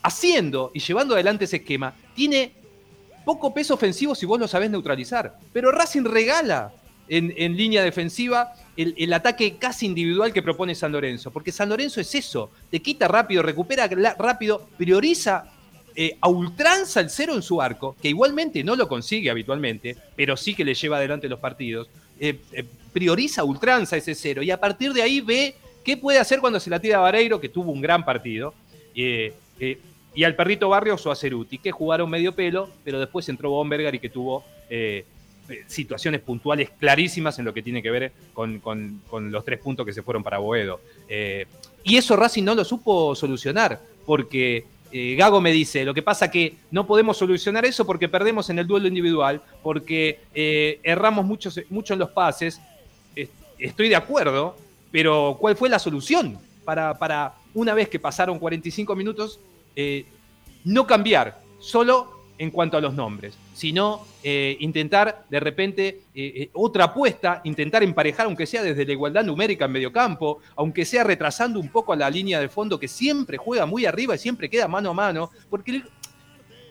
haciendo 0.03 0.71
y 0.73 0.79
llevando 0.79 1.13
adelante 1.13 1.45
ese 1.45 1.57
esquema, 1.57 1.93
tiene 2.15 2.51
poco 3.23 3.53
peso 3.53 3.75
ofensivo 3.75 4.13
si 4.13 4.25
vos 4.25 4.39
lo 4.39 4.47
sabés 4.47 4.69
neutralizar. 4.69 5.37
Pero 5.53 5.71
Racing 5.71 6.03
regala 6.03 6.73
en, 7.07 7.57
línea 7.57 7.83
defensiva 7.83 8.53
el, 8.75 8.93
el 8.97 9.13
ataque 9.13 9.57
casi 9.57 9.85
individual 9.85 10.33
que 10.33 10.41
propone 10.41 10.75
San 10.75 10.91
Lorenzo. 10.91 11.31
Porque 11.31 11.51
San 11.51 11.69
Lorenzo 11.69 12.01
es 12.01 12.13
eso, 12.13 12.51
te 12.69 12.81
quita 12.81 13.07
rápido, 13.07 13.41
recupera 13.41 13.87
rápido, 14.17 14.67
prioriza 14.77 15.45
eh, 15.95 16.17
a 16.21 16.29
ultranza 16.29 16.99
el 16.99 17.09
cero 17.09 17.33
en 17.35 17.41
su 17.41 17.61
arco, 17.61 17.95
que 18.01 18.09
igualmente 18.09 18.63
no 18.63 18.75
lo 18.75 18.87
consigue 18.87 19.29
habitualmente, 19.29 19.95
pero 20.15 20.37
sí 20.37 20.55
que 20.55 20.63
le 20.63 20.73
lleva 20.73 20.97
adelante 20.97 21.27
los 21.27 21.39
partidos. 21.39 21.89
Eh, 22.19 22.37
eh, 22.51 22.65
prioriza 22.91 23.41
a 23.41 23.45
ultranza 23.45 23.95
ese 23.95 24.13
cero 24.13 24.41
y 24.41 24.51
a 24.51 24.59
partir 24.59 24.91
de 24.91 25.01
ahí 25.01 25.21
ve 25.21 25.55
qué 25.85 25.95
puede 25.95 26.19
hacer 26.19 26.39
cuando 26.39 26.59
se 26.59 26.69
la 26.69 26.79
tira 26.79 26.97
a 26.97 27.01
Vareiro, 27.01 27.39
que 27.39 27.47
tuvo 27.47 27.71
un 27.71 27.81
gran 27.81 28.03
partido. 28.03 28.53
Eh, 28.95 29.33
y 30.13 30.23
al 30.23 30.35
perrito 30.35 30.67
Barrios 30.67 31.05
o 31.05 31.11
a 31.11 31.15
Ceruti, 31.15 31.59
que 31.59 31.71
jugaron 31.71 32.09
medio 32.09 32.33
pelo, 32.33 32.69
pero 32.83 32.99
después 32.99 33.29
entró 33.29 33.51
Bomberger 33.51 33.95
y 33.95 33.99
que 33.99 34.09
tuvo 34.09 34.43
situaciones 35.67 36.21
puntuales 36.21 36.69
clarísimas 36.71 37.39
en 37.39 37.45
lo 37.45 37.53
que 37.53 37.63
tiene 37.63 37.81
que 37.81 37.89
ver 37.89 38.11
con, 38.33 38.61
los 39.31 39.45
tres 39.45 39.59
puntos 39.59 39.85
que 39.85 39.93
se 39.93 40.01
fueron 40.01 40.23
para 40.23 40.39
Boedo. 40.39 40.81
Y 41.83 41.97
eso 41.97 42.15
Racing 42.15 42.43
no 42.43 42.55
lo 42.55 42.65
supo 42.65 43.15
solucionar, 43.15 43.79
porque 44.05 44.65
eh, 44.91 45.15
Gago 45.17 45.39
me 45.41 45.51
dice, 45.51 45.83
lo 45.85 45.93
que 45.93 46.01
pasa 46.01 46.29
que 46.31 46.55
no 46.71 46.85
podemos 46.87 47.17
solucionar 47.17 47.65
eso 47.65 47.85
porque 47.85 48.09
perdemos 48.09 48.49
en 48.49 48.59
el 48.59 48.67
duelo 48.67 48.87
individual, 48.87 49.41
porque 49.63 50.19
eh, 50.33 50.79
erramos 50.83 51.25
mucho, 51.25 51.49
en 51.93 51.99
los 51.99 52.09
pases. 52.11 52.59
Es- 53.15 53.29
Estoy 53.57 53.89
de 53.89 53.95
acuerdo, 53.95 54.55
pero 54.91 55.37
¿cuál 55.39 55.55
fue 55.57 55.67
la 55.69 55.79
solución 55.79 56.37
para, 56.63 56.97
para 56.97 57.33
una 57.53 57.73
vez 57.73 57.89
que 57.89 57.99
pasaron 57.99 58.39
45 58.39 58.95
minutos, 58.95 59.39
eh, 59.75 60.05
no 60.63 60.85
cambiar 60.87 61.39
solo 61.59 62.18
en 62.39 62.51
cuanto 62.51 62.77
a 62.77 62.81
los 62.81 62.93
nombres, 62.93 63.37
sino 63.53 64.07
eh, 64.23 64.55
intentar 64.61 65.25
de 65.29 65.39
repente 65.41 65.87
eh, 65.87 66.01
eh, 66.15 66.49
otra 66.53 66.85
apuesta, 66.85 67.41
intentar 67.43 67.83
emparejar, 67.83 68.25
aunque 68.25 68.47
sea 68.47 68.63
desde 68.63 68.85
la 68.85 68.93
igualdad 68.93 69.25
numérica 69.25 69.65
en 69.65 69.73
medio 69.73 69.91
campo, 69.91 70.39
aunque 70.55 70.85
sea 70.85 71.03
retrasando 71.03 71.59
un 71.59 71.67
poco 71.67 71.91
a 71.91 71.97
la 71.97 72.09
línea 72.09 72.39
de 72.39 72.47
fondo 72.47 72.79
que 72.79 72.87
siempre 72.87 73.37
juega 73.37 73.65
muy 73.65 73.85
arriba 73.85 74.15
y 74.15 74.17
siempre 74.17 74.49
queda 74.49 74.69
mano 74.69 74.91
a 74.91 74.93
mano, 74.93 75.29
porque 75.49 75.83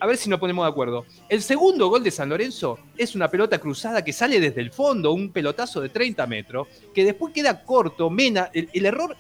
a 0.01 0.07
ver 0.07 0.16
si 0.16 0.31
nos 0.31 0.41
ponemos 0.41 0.64
de 0.64 0.71
acuerdo. 0.71 1.05
El 1.29 1.43
segundo 1.43 1.89
gol 1.89 2.03
de 2.03 2.12
San 2.12 2.31
Lorenzo 2.31 2.79
es 2.97 3.14
una 3.14 3.29
pelota 3.29 3.59
cruzada 3.59 4.03
que 4.03 4.14
sale 4.14 4.41
desde 4.41 4.62
el 4.62 4.71
fondo, 4.71 5.12
un 5.12 5.31
pelotazo 5.31 5.83
de 5.83 5.91
30 5.91 6.27
metros, 6.27 6.69
que 6.95 7.05
después 7.05 7.35
queda 7.35 7.62
corto. 7.62 8.09
Mena, 8.09 8.49
el, 8.55 8.71
el 8.73 8.87
error 8.87 9.16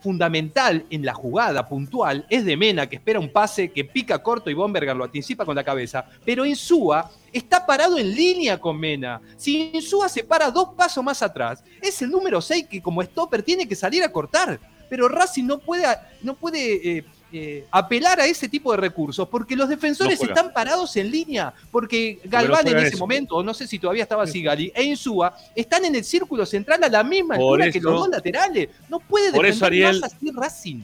fundamental 0.00 0.84
en 0.90 1.04
la 1.04 1.14
jugada 1.14 1.68
puntual 1.68 2.26
es 2.28 2.44
de 2.44 2.56
Mena, 2.56 2.88
que 2.88 2.96
espera 2.96 3.20
un 3.20 3.32
pase 3.32 3.70
que 3.70 3.84
pica 3.84 4.22
corto 4.22 4.50
y 4.50 4.54
Bomberger 4.54 4.96
lo 4.96 5.04
anticipa 5.04 5.44
con 5.44 5.56
la 5.56 5.64
cabeza. 5.64 6.04
Pero 6.24 6.44
Insúa 6.44 7.10
está 7.32 7.64
parado 7.64 7.98
en 7.98 8.14
línea 8.14 8.58
con 8.58 8.78
Mena. 8.78 9.20
Si 9.36 9.70
Insúa 9.74 10.08
se 10.08 10.24
para 10.24 10.50
dos 10.50 10.70
pasos 10.76 11.04
más 11.04 11.22
atrás, 11.22 11.62
es 11.80 12.00
el 12.02 12.10
número 12.10 12.40
6 12.40 12.66
que 12.68 12.82
como 12.82 13.02
stopper 13.02 13.42
tiene 13.42 13.68
que 13.68 13.76
salir 13.76 14.02
a 14.02 14.12
cortar. 14.12 14.58
Pero 14.88 15.08
Racing 15.08 15.44
no 15.44 15.58
puede, 15.58 15.86
no 16.22 16.34
puede 16.34 16.98
eh, 16.98 17.04
eh, 17.32 17.66
apelar 17.70 18.20
a 18.20 18.26
ese 18.26 18.48
tipo 18.48 18.70
de 18.72 18.78
recursos 18.78 19.28
porque 19.28 19.54
los 19.56 19.68
defensores 19.68 20.20
No 20.20 20.28
están 20.28 20.52
parados 20.52 20.96
en 20.96 21.10
línea. 21.10 21.52
Porque 21.70 22.20
Galván 22.24 22.66
en 22.68 22.78
ese 22.78 22.88
eso. 22.88 22.98
momento, 22.98 23.42
no 23.42 23.54
sé 23.54 23.66
si 23.66 23.78
todavía 23.78 24.02
estaba 24.02 24.26
Sigali, 24.26 24.72
e 24.74 24.82
Insúa 24.82 25.36
están 25.54 25.84
en 25.84 25.94
el 25.94 26.04
círculo 26.04 26.44
central 26.46 26.82
a 26.84 26.88
la 26.88 27.02
misma 27.04 27.36
Por 27.36 27.60
altura 27.62 27.72
que 27.72 27.80
los 27.80 27.94
dos 28.00 28.08
laterales. 28.08 28.68
No 28.88 28.98
puede 29.00 29.26
defender 29.26 29.52
eso, 29.52 29.66
Ariel- 29.66 30.00
más 30.00 30.12
así 30.12 30.30
Racing. 30.34 30.80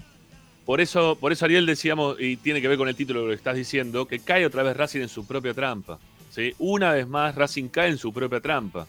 Por 0.65 0.81
eso, 0.81 1.17
por 1.21 1.33
eso 1.33 1.45
Ariel 1.45 1.65
decíamos, 1.67 2.17
y 2.21 2.37
tiene 2.39 2.61
que 2.61 2.67
ver 2.69 2.77
con 2.77 2.89
el 2.89 2.97
título 2.97 3.21
de 3.21 3.27
lo 3.27 3.31
que 3.31 3.37
estás 3.37 3.55
diciendo, 3.57 4.07
que 4.07 4.19
cae 4.19 4.45
otra 4.45 4.63
vez 4.65 4.77
Racing 4.77 5.01
en 5.03 5.09
su 5.09 5.25
propia 5.27 5.55
trampa. 5.55 5.99
¿sí? 6.31 6.55
Una 6.59 6.93
vez 6.93 7.07
más 7.07 7.35
Racing 7.37 7.69
cae 7.69 7.91
en 7.91 7.99
su 7.99 8.13
propia 8.13 8.41
trampa. 8.41 8.87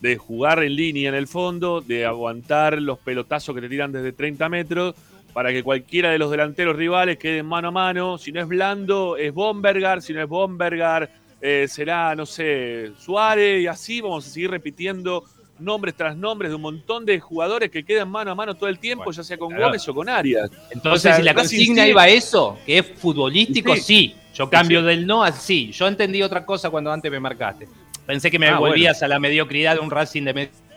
De 0.00 0.16
jugar 0.16 0.62
en 0.62 0.74
línea 0.76 1.08
en 1.10 1.14
el 1.14 1.26
fondo, 1.26 1.80
de 1.82 2.06
aguantar 2.06 2.80
los 2.80 2.98
pelotazos 3.00 3.54
que 3.54 3.60
te 3.60 3.68
tiran 3.68 3.92
desde 3.92 4.12
30 4.12 4.48
metros, 4.48 4.94
para 5.32 5.50
que 5.52 5.62
cualquiera 5.62 6.10
de 6.10 6.18
los 6.18 6.30
delanteros 6.30 6.76
rivales 6.76 7.18
queden 7.18 7.46
mano 7.46 7.68
a 7.68 7.70
mano. 7.70 8.18
Si 8.18 8.32
no 8.32 8.40
es 8.40 8.48
Blando, 8.48 9.16
es 9.16 9.32
Bombergar. 9.32 10.02
Si 10.02 10.12
no 10.12 10.20
es 10.22 10.28
Bombergar, 10.28 11.10
eh, 11.40 11.66
será, 11.68 12.14
no 12.14 12.26
sé, 12.26 12.92
Suárez. 12.98 13.62
Y 13.62 13.66
así 13.66 14.00
vamos 14.00 14.26
a 14.26 14.30
seguir 14.30 14.50
repitiendo 14.50 15.24
nombres 15.58 15.94
tras 15.94 16.16
nombres 16.16 16.50
de 16.50 16.56
un 16.56 16.62
montón 16.62 17.04
de 17.04 17.20
jugadores 17.20 17.70
que 17.70 17.84
quedan 17.84 18.08
mano 18.10 18.30
a 18.30 18.34
mano 18.34 18.54
todo 18.54 18.68
el 18.70 18.78
tiempo, 18.78 19.04
Bueno, 19.04 19.16
ya 19.16 19.22
sea 19.24 19.36
con 19.38 19.48
claro. 19.50 19.66
Gómez 19.66 19.86
o 19.88 19.94
con 19.94 20.08
Arias. 20.08 20.50
Entonces, 20.70 20.92
O 20.92 20.98
sea, 21.08 21.16
si 21.16 21.22
la 21.22 21.34
consigna 21.34 21.84
sí- 21.84 21.90
iba 21.90 22.02
a 22.02 22.08
eso, 22.08 22.58
que 22.64 22.78
es 22.78 22.86
futbolístico, 22.96 23.74
Sí. 23.76 23.82
sí. 23.82 24.16
Yo 24.32 24.48
cambio 24.48 24.80
Sí. 24.80 24.86
del 24.86 25.06
no 25.06 25.22
al 25.22 25.34
sí. 25.34 25.70
Yo 25.72 25.86
entendí 25.86 26.22
otra 26.22 26.46
cosa 26.46 26.70
cuando 26.70 26.90
antes 26.90 27.10
me 27.10 27.20
marcaste. 27.20 27.68
Pensé 28.06 28.30
que 28.30 28.38
me 28.38 28.48
Ah, 28.48 28.58
volvías 28.58 29.02
a 29.02 29.08
la 29.08 29.18
mediocridad 29.18 29.74
de 29.74 29.80
un 29.80 29.90
Racing 29.90 30.22
de 30.24 30.32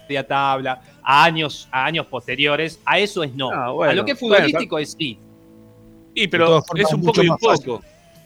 media 0.07 0.25
tabla, 0.25 0.81
a 1.03 1.23
años, 1.23 1.67
a 1.71 1.85
años 1.85 2.05
posteriores. 2.07 2.79
A 2.85 2.99
eso 2.99 3.23
es 3.23 3.33
no. 3.33 3.51
Ah, 3.51 3.71
bueno. 3.71 3.91
a 3.91 3.95
lo 3.95 4.05
que 4.05 4.11
es 4.13 4.19
futbolístico 4.19 4.79
es 4.79 4.95
sí. 4.97 5.17
Y 6.15 6.27
pero 6.27 6.61
formas, 6.63 6.87
es 6.87 6.93
un 6.93 7.03
poco 7.03 7.23
y 7.23 7.29
un 7.29 7.39
fácil. 7.39 7.77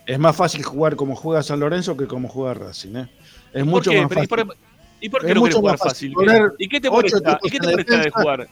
Es 0.06 0.18
más 0.18 0.36
fácil 0.36 0.62
jugar 0.62 0.96
como 0.96 1.14
juega 1.14 1.42
San 1.42 1.60
Lorenzo 1.60 1.96
que 1.96 2.06
como 2.06 2.28
juega 2.28 2.54
Racing. 2.54 2.96
¿eh? 2.96 3.08
Es 3.52 3.62
¿Por 3.62 3.64
mucho 3.66 3.90
qué? 3.90 4.00
más 4.00 4.08
Pero, 4.08 4.22
¿y 4.22 4.26
fácil. 4.26 4.46
por, 4.46 4.56
¿y 5.00 5.08
por 5.08 5.20
qué 5.22 5.28
Es 5.28 5.34
no 5.34 5.40
mucho 5.42 5.58
jugar 5.58 5.72
más 5.74 5.80
fácil? 5.88 6.14
¿Y 6.58 6.68
qué 6.68 6.80
te 6.80 6.90
molesta? 6.90 7.38
¿Y 7.42 7.50
qué 7.50 7.58
te 7.58 7.66
molesta 7.68 7.96
de 7.98 8.10
jugar? 8.10 8.48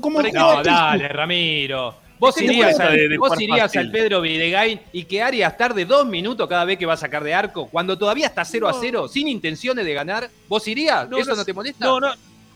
¿Cómo 0.00 0.22
No, 0.22 0.56
Racing? 0.56 0.62
dale, 0.70 1.08
Ramiro. 1.08 1.94
Vos 2.20 2.34
¿Qué 2.34 2.46
te 2.46 2.52
irías, 2.52 2.80
al, 2.80 2.96
de- 2.96 3.08
de 3.10 3.16
vos 3.18 3.40
irías 3.40 3.76
al 3.76 3.92
Pedro 3.92 4.20
Videgain 4.20 4.80
y 4.92 5.04
que 5.04 5.22
Arias 5.22 5.56
tarde 5.56 5.84
dos 5.84 6.04
minutos 6.04 6.48
cada 6.48 6.64
vez 6.64 6.76
que 6.76 6.84
va 6.84 6.94
a 6.94 6.96
sacar 6.96 7.22
de 7.22 7.32
arco, 7.32 7.68
cuando 7.68 7.96
todavía 7.96 8.26
está 8.26 8.44
0 8.44 8.66
a 8.68 8.72
0, 8.72 9.06
sin 9.06 9.28
intenciones 9.28 9.84
de 9.84 9.94
ganar. 9.94 10.28
¿Vos 10.48 10.66
irías? 10.66 11.08
No, 11.08 11.16
¿Eso 11.18 11.30
no 11.30 11.36
no, 11.36 11.44
te 11.44 11.52
molesta? 11.52 11.84
No, 11.84 12.00
no. 12.00 12.08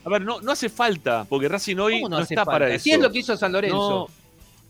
A 0.05 0.09
ver, 0.09 0.23
no, 0.23 0.41
no 0.41 0.53
hace 0.53 0.69
falta, 0.69 1.25
porque 1.29 1.49
Racing 1.49 1.77
hoy 1.77 2.01
¿Cómo 2.03 2.17
no, 2.17 2.21
está 2.23 2.35
falta? 2.37 2.51
para 2.51 2.69
eso. 2.75 2.83
Si 2.85 2.91
es 2.93 2.99
lo 3.01 3.11
que 3.13 3.21
hizo 3.21 3.37
San 3.37 3.53
Lorenzo. 3.53 3.77
No, 3.77 4.09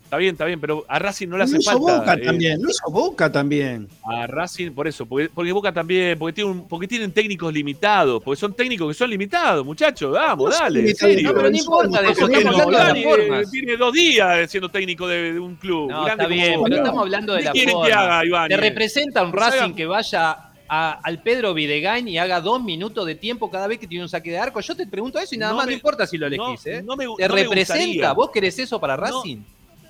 está 0.03 0.17
bien, 0.17 0.33
está 0.33 0.45
bien, 0.45 0.59
pero 0.61 0.85
a 0.87 0.99
Racing 0.99 1.27
no 1.27 1.37
le 1.37 1.39
Lo 1.39 1.43
hace 1.45 1.57
hizo 1.57 1.71
falta. 1.71 1.97
Boca 1.99 2.13
eh, 2.13 2.17
también, 2.25 2.61
lo 2.61 2.69
hizo 2.69 2.83
Boca 2.91 3.31
también. 3.31 3.87
A 4.05 4.27
Racing, 4.27 4.69
por 4.73 4.87
eso, 4.87 5.07
porque, 5.07 5.29
porque 5.33 5.51
Boca 5.51 5.73
también, 5.73 6.19
porque, 6.19 6.33
tiene 6.33 6.51
un- 6.51 6.67
porque 6.67 6.87
tienen 6.87 7.11
técnicos 7.11 7.51
limitados, 7.51 8.21
porque 8.23 8.39
son 8.39 8.53
técnicos 8.53 8.87
que 8.89 8.93
son 8.93 9.09
limitados, 9.09 9.65
muchachos, 9.65 10.11
vamos, 10.13 10.51
No 10.51 10.55
dale. 10.55 10.79
en 10.81 10.85
limitados, 10.85 11.13
serio. 11.13 11.29
No, 11.29 11.35
pero 11.35 11.49
no 11.49 11.57
importa 11.57 12.01
de 12.03 12.09
eso, 12.11 12.27
estamos 12.29 12.61
hablando 12.61 12.93
de 12.93 13.03
formas. 13.03 13.49
Tiene 13.51 13.75
dos 13.77 13.93
días 13.93 14.51
siendo 14.51 14.69
técnico 14.69 15.07
de, 15.07 15.33
de 15.33 15.39
un 15.39 15.55
club. 15.55 15.89
No, 15.89 16.03
grande 16.05 16.23
está 16.25 16.33
bien, 16.35 16.59
pero 16.63 16.75
estamos 16.75 17.01
hablando 17.01 17.33
de 17.33 17.39
¿Qué 17.39 17.45
la 17.45 17.51
quieren 17.53 17.71
forma. 17.71 17.87
que 17.87 17.93
haga, 17.93 18.25
Iván? 18.25 18.49
Te 18.49 18.57
representa 18.57 19.23
un 19.23 19.33
Racing 19.33 19.73
que 19.73 19.87
vaya 19.87 20.37
a- 20.75 20.99
al 21.03 21.21
Pedro 21.21 21.53
Videgain 21.53 22.07
y 22.07 22.17
haga 22.17 22.41
dos 22.41 22.63
minutos 22.63 23.05
de 23.05 23.13
tiempo 23.15 23.51
cada 23.51 23.67
vez 23.67 23.77
que 23.77 23.85
tiene 23.87 24.03
un 24.03 24.09
saque 24.09 24.31
de 24.31 24.39
arco. 24.39 24.59
Yo 24.59 24.75
te 24.75 24.87
pregunto 24.87 25.19
eso 25.19 25.35
y 25.35 25.37
nada 25.37 25.51
No 25.51 25.57
más, 25.57 25.65
me- 25.67 25.71
no 25.73 25.75
importa 25.75 26.07
si 26.07 26.17
lo 26.17 26.27
no, 26.29 26.47
elegís. 26.47 26.65
¿eh? 26.65 26.81
no 26.83 26.95
me- 26.95 27.05
te 27.17 27.27
representa. 27.27 27.75
gustaría. 27.85 28.13
¿Vos 28.13 28.31
querés 28.31 28.57
eso 28.59 28.79
para. 28.79 28.95
Racing? 28.97 29.37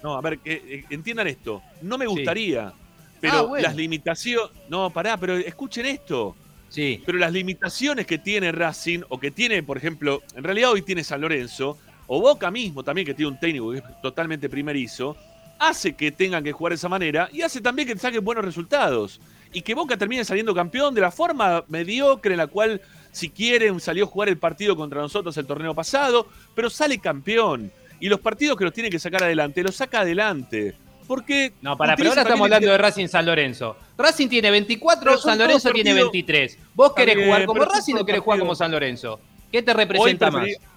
No, 0.03 0.15
a 0.17 0.21
ver, 0.21 0.39
que, 0.39 0.53
eh, 0.53 0.85
entiendan 0.89 1.27
esto. 1.27 1.61
No 1.81 1.97
me 1.97 2.05
Sí. 2.05 2.11
gustaría. 2.11 2.73
Pero 3.21 3.33
Ah, 3.37 3.41
bueno. 3.43 3.63
las 3.65 3.75
limitaciones. 3.77 4.49
No, 4.67 4.89
pará, 4.89 5.15
pero 5.15 5.37
escuchen 5.37 5.85
esto. 5.85 6.35
Sí. 6.67 7.01
Pero 7.05 7.17
las 7.17 7.31
limitaciones 7.31 8.05
que 8.05 8.17
tiene 8.17 8.51
Racing, 8.51 9.01
o 9.07 9.17
que 9.17 9.31
tiene, 9.31 9.63
por 9.63 9.77
ejemplo, 9.77 10.21
en 10.35 10.43
realidad 10.43 10.71
hoy 10.71 10.81
tiene 10.81 11.03
San 11.05 11.21
Lorenzo, 11.21 11.77
o 12.07 12.19
Boca 12.19 12.51
mismo 12.51 12.83
también, 12.83 13.07
que 13.07 13.13
tiene 13.13 13.31
un 13.31 13.39
técnico 13.39 13.71
que 13.71 13.77
es 13.77 13.83
totalmente 14.01 14.49
primerizo, 14.49 15.15
hace 15.59 15.93
que 15.95 16.11
tengan 16.11 16.43
que 16.43 16.51
jugar 16.51 16.71
de 16.71 16.75
esa 16.75 16.89
manera 16.89 17.29
y 17.31 17.41
hace 17.41 17.61
también 17.61 17.87
que 17.87 17.97
saquen 17.97 18.25
buenos 18.25 18.43
resultados. 18.43 19.21
Y 19.53 19.61
que 19.61 19.73
Boca 19.75 19.95
termine 19.97 20.25
saliendo 20.25 20.53
campeón 20.53 20.93
de 20.95 21.01
la 21.01 21.11
forma 21.11 21.63
mediocre 21.67 22.33
en 22.33 22.37
la 22.39 22.47
cual, 22.47 22.81
si 23.11 23.29
quieren, 23.29 23.79
salió 23.79 24.05
a 24.05 24.07
jugar 24.07 24.29
el 24.29 24.37
partido 24.37 24.75
contra 24.75 24.99
nosotros 25.01 25.37
el 25.37 25.45
torneo 25.45 25.73
pasado, 25.75 26.27
pero 26.55 26.69
sale 26.69 26.97
campeón. 26.97 27.71
Y 27.99 28.09
los 28.09 28.19
partidos 28.19 28.57
que 28.57 28.63
los 28.65 28.73
tiene 28.73 28.89
que 28.89 28.99
sacar 28.99 29.23
adelante, 29.23 29.61
los 29.63 29.75
saca 29.75 30.01
adelante. 30.01 30.73
Porque. 31.07 31.53
No, 31.61 31.77
para, 31.77 31.95
pero 31.95 32.09
ahora 32.09 32.21
estamos 32.23 32.45
hablando 32.45 32.69
de 32.71 32.77
Racing 32.77 33.07
San 33.07 33.25
Lorenzo. 33.25 33.77
Racing 33.97 34.27
tiene 34.29 34.49
24, 34.51 35.03
Pero 35.03 35.17
son 35.17 35.31
San 35.31 35.39
Lorenzo 35.39 35.69
tiene 35.71 35.91
partidos- 35.91 36.11
23. 36.11 36.57
¿Vos 36.73 36.93
querés 36.93 37.15
bien, 37.15 37.27
jugar 37.27 37.45
como 37.45 37.65
Racing 37.65 37.95
o 37.95 38.05
querés 38.05 38.21
jugar 38.21 38.39
como 38.39 38.55
San 38.55 38.71
Lorenzo? 38.71 39.19
¿Qué 39.51 39.61
te 39.61 39.71
Hoy, 39.71 39.77
representa 39.77 40.31
más? 40.31 40.41
preferiría- 40.41 40.69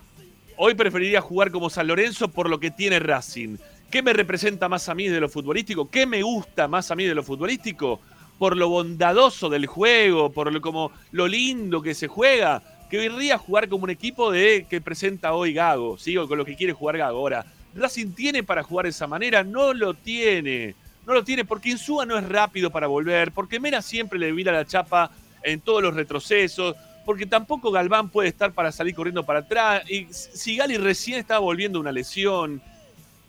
hoy 0.58 0.74
preferiría 0.74 1.20
jugar 1.20 1.50
como 1.50 1.70
San 1.70 1.86
Lorenzo 1.86 2.28
por 2.28 2.50
lo 2.50 2.60
que 2.60 2.70
tiene 2.70 2.98
Racing. 2.98 3.56
¿Qué 3.90 4.02
me 4.02 4.12
representa 4.12 4.68
más 4.68 4.88
a 4.88 4.94
mí 4.94 5.08
de 5.08 5.20
lo 5.20 5.28
futbolístico? 5.28 5.88
¿Qué 5.88 6.06
me 6.06 6.22
gusta 6.22 6.66
más 6.68 6.90
a 6.90 6.96
mí 6.96 7.04
de 7.04 7.14
lo 7.14 7.22
futbolístico? 7.22 8.00
Por 8.38 8.56
lo 8.56 8.68
bondadoso 8.68 9.48
del 9.48 9.66
juego, 9.66 10.30
por 10.30 10.52
lo, 10.52 10.60
como, 10.60 10.92
lo 11.12 11.26
lindo 11.26 11.80
que 11.80 11.94
se 11.94 12.08
juega, 12.08 12.62
que 12.90 13.04
iría 13.04 13.38
jugar 13.38 13.68
como 13.68 13.84
un 13.84 13.90
equipo 13.90 14.30
de 14.30 14.66
que 14.68 14.80
presenta 14.80 15.32
hoy 15.32 15.52
Gago, 15.52 15.98
¿sí? 15.98 16.16
O 16.16 16.28
con 16.28 16.38
lo 16.38 16.44
que 16.44 16.56
quiere 16.56 16.72
jugar 16.72 16.98
Gago. 16.98 17.18
Ahora, 17.18 17.46
Racing 17.74 18.12
tiene 18.12 18.42
para 18.42 18.62
jugar 18.62 18.84
de 18.84 18.90
esa 18.90 19.06
manera, 19.06 19.44
no 19.44 19.74
lo 19.74 19.94
tiene. 19.94 20.74
No 21.06 21.14
lo 21.14 21.22
tiene 21.22 21.44
porque 21.44 21.70
Insúa 21.70 22.04
no 22.04 22.18
es 22.18 22.28
rápido 22.28 22.70
para 22.70 22.88
volver, 22.88 23.32
porque 23.32 23.60
Mena 23.60 23.80
siempre 23.80 24.18
le 24.18 24.32
vira 24.32 24.52
la 24.52 24.64
chapa 24.64 25.10
en 25.42 25.60
todos 25.60 25.82
los 25.82 25.94
retrocesos, 25.94 26.74
porque 27.04 27.26
tampoco 27.26 27.70
Galván 27.70 28.08
puede 28.08 28.28
estar 28.28 28.52
para 28.52 28.72
salir 28.72 28.94
corriendo 28.94 29.24
para 29.24 29.40
atrás. 29.40 29.88
Y 29.88 30.06
Sigali 30.10 30.76
recién 30.76 31.20
estaba 31.20 31.40
volviendo 31.40 31.78
una 31.78 31.92
lesión. 31.92 32.60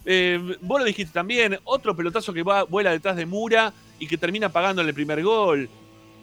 Eh, 0.10 0.40
vos 0.62 0.80
lo 0.80 0.86
dijiste 0.86 1.14
también, 1.14 1.60
otro 1.66 1.94
pelotazo 1.96 2.32
que 2.34 2.42
va, 2.42 2.64
vuela 2.64 2.92
detrás 2.92 3.18
de 3.18 3.26
Mura 3.26 3.74
y 4.00 4.08
que 4.08 4.18
termina 4.18 4.48
pagando 4.48 4.82
el 4.82 4.94
primer 4.94 5.22
gol. 5.22 5.68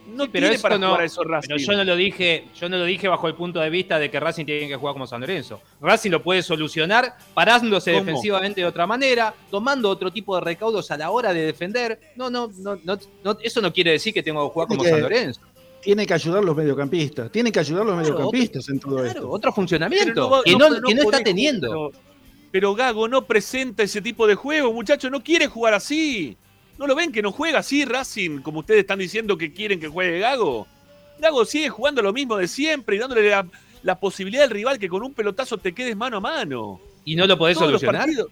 No 0.07 0.25
Sí, 0.25 0.31
pero 0.33 0.49
tiene 0.49 0.63
para 0.63 0.77
no- 0.79 0.87
jugar 0.89 1.01
a 1.03 1.05
eso 1.05 1.23
Racing. 1.25 1.49
Pero 1.49 1.59
yo 1.61 1.73
no 1.77 1.85
lo 1.85 1.97
dije, 1.97 2.45
yo 2.59 2.69
no 2.69 2.77
lo 2.79 2.85
dije 2.85 3.09
bajo 3.09 3.27
el 3.29 3.35
punto 3.35 3.61
de 3.61 3.69
vista 3.71 3.99
de 3.99 4.11
que 4.11 4.21
Racing 4.21 4.45
tiene 4.47 4.69
que 4.69 4.77
jugar 4.77 4.95
como 4.95 5.07
San 5.07 5.21
Lorenzo. 5.21 5.61
Racing 5.81 6.11
lo 6.11 6.23
puede 6.23 6.43
solucionar 6.43 7.15
parándose 7.35 7.93
¿Cómo? 7.93 8.05
defensivamente 8.05 8.61
de 8.63 8.67
otra 8.67 8.87
manera, 8.87 9.33
tomando 9.51 9.89
otro 9.91 10.11
tipo 10.11 10.35
de 10.35 10.43
recaudos 10.43 10.91
a 10.91 10.97
la 10.97 11.11
hora 11.11 11.33
de 11.35 11.41
defender. 11.47 11.99
No, 12.17 12.29
no, 12.31 12.51
no, 12.59 12.79
no, 12.85 12.99
no, 13.23 13.39
eso 13.43 13.61
no 13.63 13.73
quiere 13.73 13.93
decir 13.93 14.13
que 14.15 14.23
tengo 14.23 14.47
que 14.49 14.53
jugar 14.53 14.69
como 14.69 14.85
San 14.85 15.01
Lorenzo. 15.01 15.41
Tiene 15.83 16.07
que 16.07 16.15
ayudar 16.15 16.43
los 16.45 16.57
mediocampistas. 16.57 17.31
Tiene 17.31 17.53
que 17.53 17.61
ayudar 17.61 17.85
los 17.85 17.95
Claro, 17.95 18.09
mediocampistas 18.11 18.69
en 18.71 18.81
todo 18.81 18.95
Claro, 18.97 19.09
esto. 19.09 19.31
otro 19.31 19.53
funcionamiento 19.53 20.43
que 20.43 20.53
no, 20.53 20.59
no- 20.71 20.81
no 20.81 20.89
que 20.89 20.95
no 20.95 21.03
está 21.03 21.21
teniendo. 21.23 21.93
Pero, 22.55 22.73
Gago 22.77 23.09
no 23.09 23.25
presenta 23.25 23.83
ese 23.83 24.01
tipo 24.01 24.29
de 24.29 24.37
juego, 24.37 24.73
muchachos, 24.73 25.11
no 25.11 25.25
quiere 25.25 25.49
jugar 25.49 25.75
así. 25.75 26.37
¿No 26.79 26.87
lo 26.87 26.95
ven 26.95 27.11
que 27.11 27.21
no 27.21 27.33
juega 27.33 27.59
así 27.59 27.85
Racing, 27.85 28.43
como 28.43 28.61
ustedes 28.61 28.83
están 28.83 29.01
diciendo 29.01 29.37
que 29.37 29.53
quieren 29.53 29.81
que 29.81 29.89
juegue 29.89 30.21
Gago? 30.21 30.69
Gago 31.19 31.45
sigue 31.47 31.69
jugando 31.69 32.01
lo 32.01 32.13
mismo 32.13 32.37
de 32.37 32.47
siempre 32.47 32.95
y 32.95 33.01
dándole 33.01 33.29
la, 33.29 33.45
la 33.83 33.99
posibilidad 33.99 34.45
al 34.45 34.51
rival 34.51 34.79
que 34.79 34.89
con 34.89 35.03
un 35.03 35.13
pelotazo 35.15 35.59
te 35.59 35.73
quedes 35.73 35.97
mano 35.97 36.19
a 36.19 36.21
mano. 36.21 36.81
¿Y 37.05 37.17
no 37.17 37.27
lo 37.27 37.37
podés 37.37 37.57
Todos 37.59 37.71
solucionar? 37.71 38.03
partidos- 38.03 38.31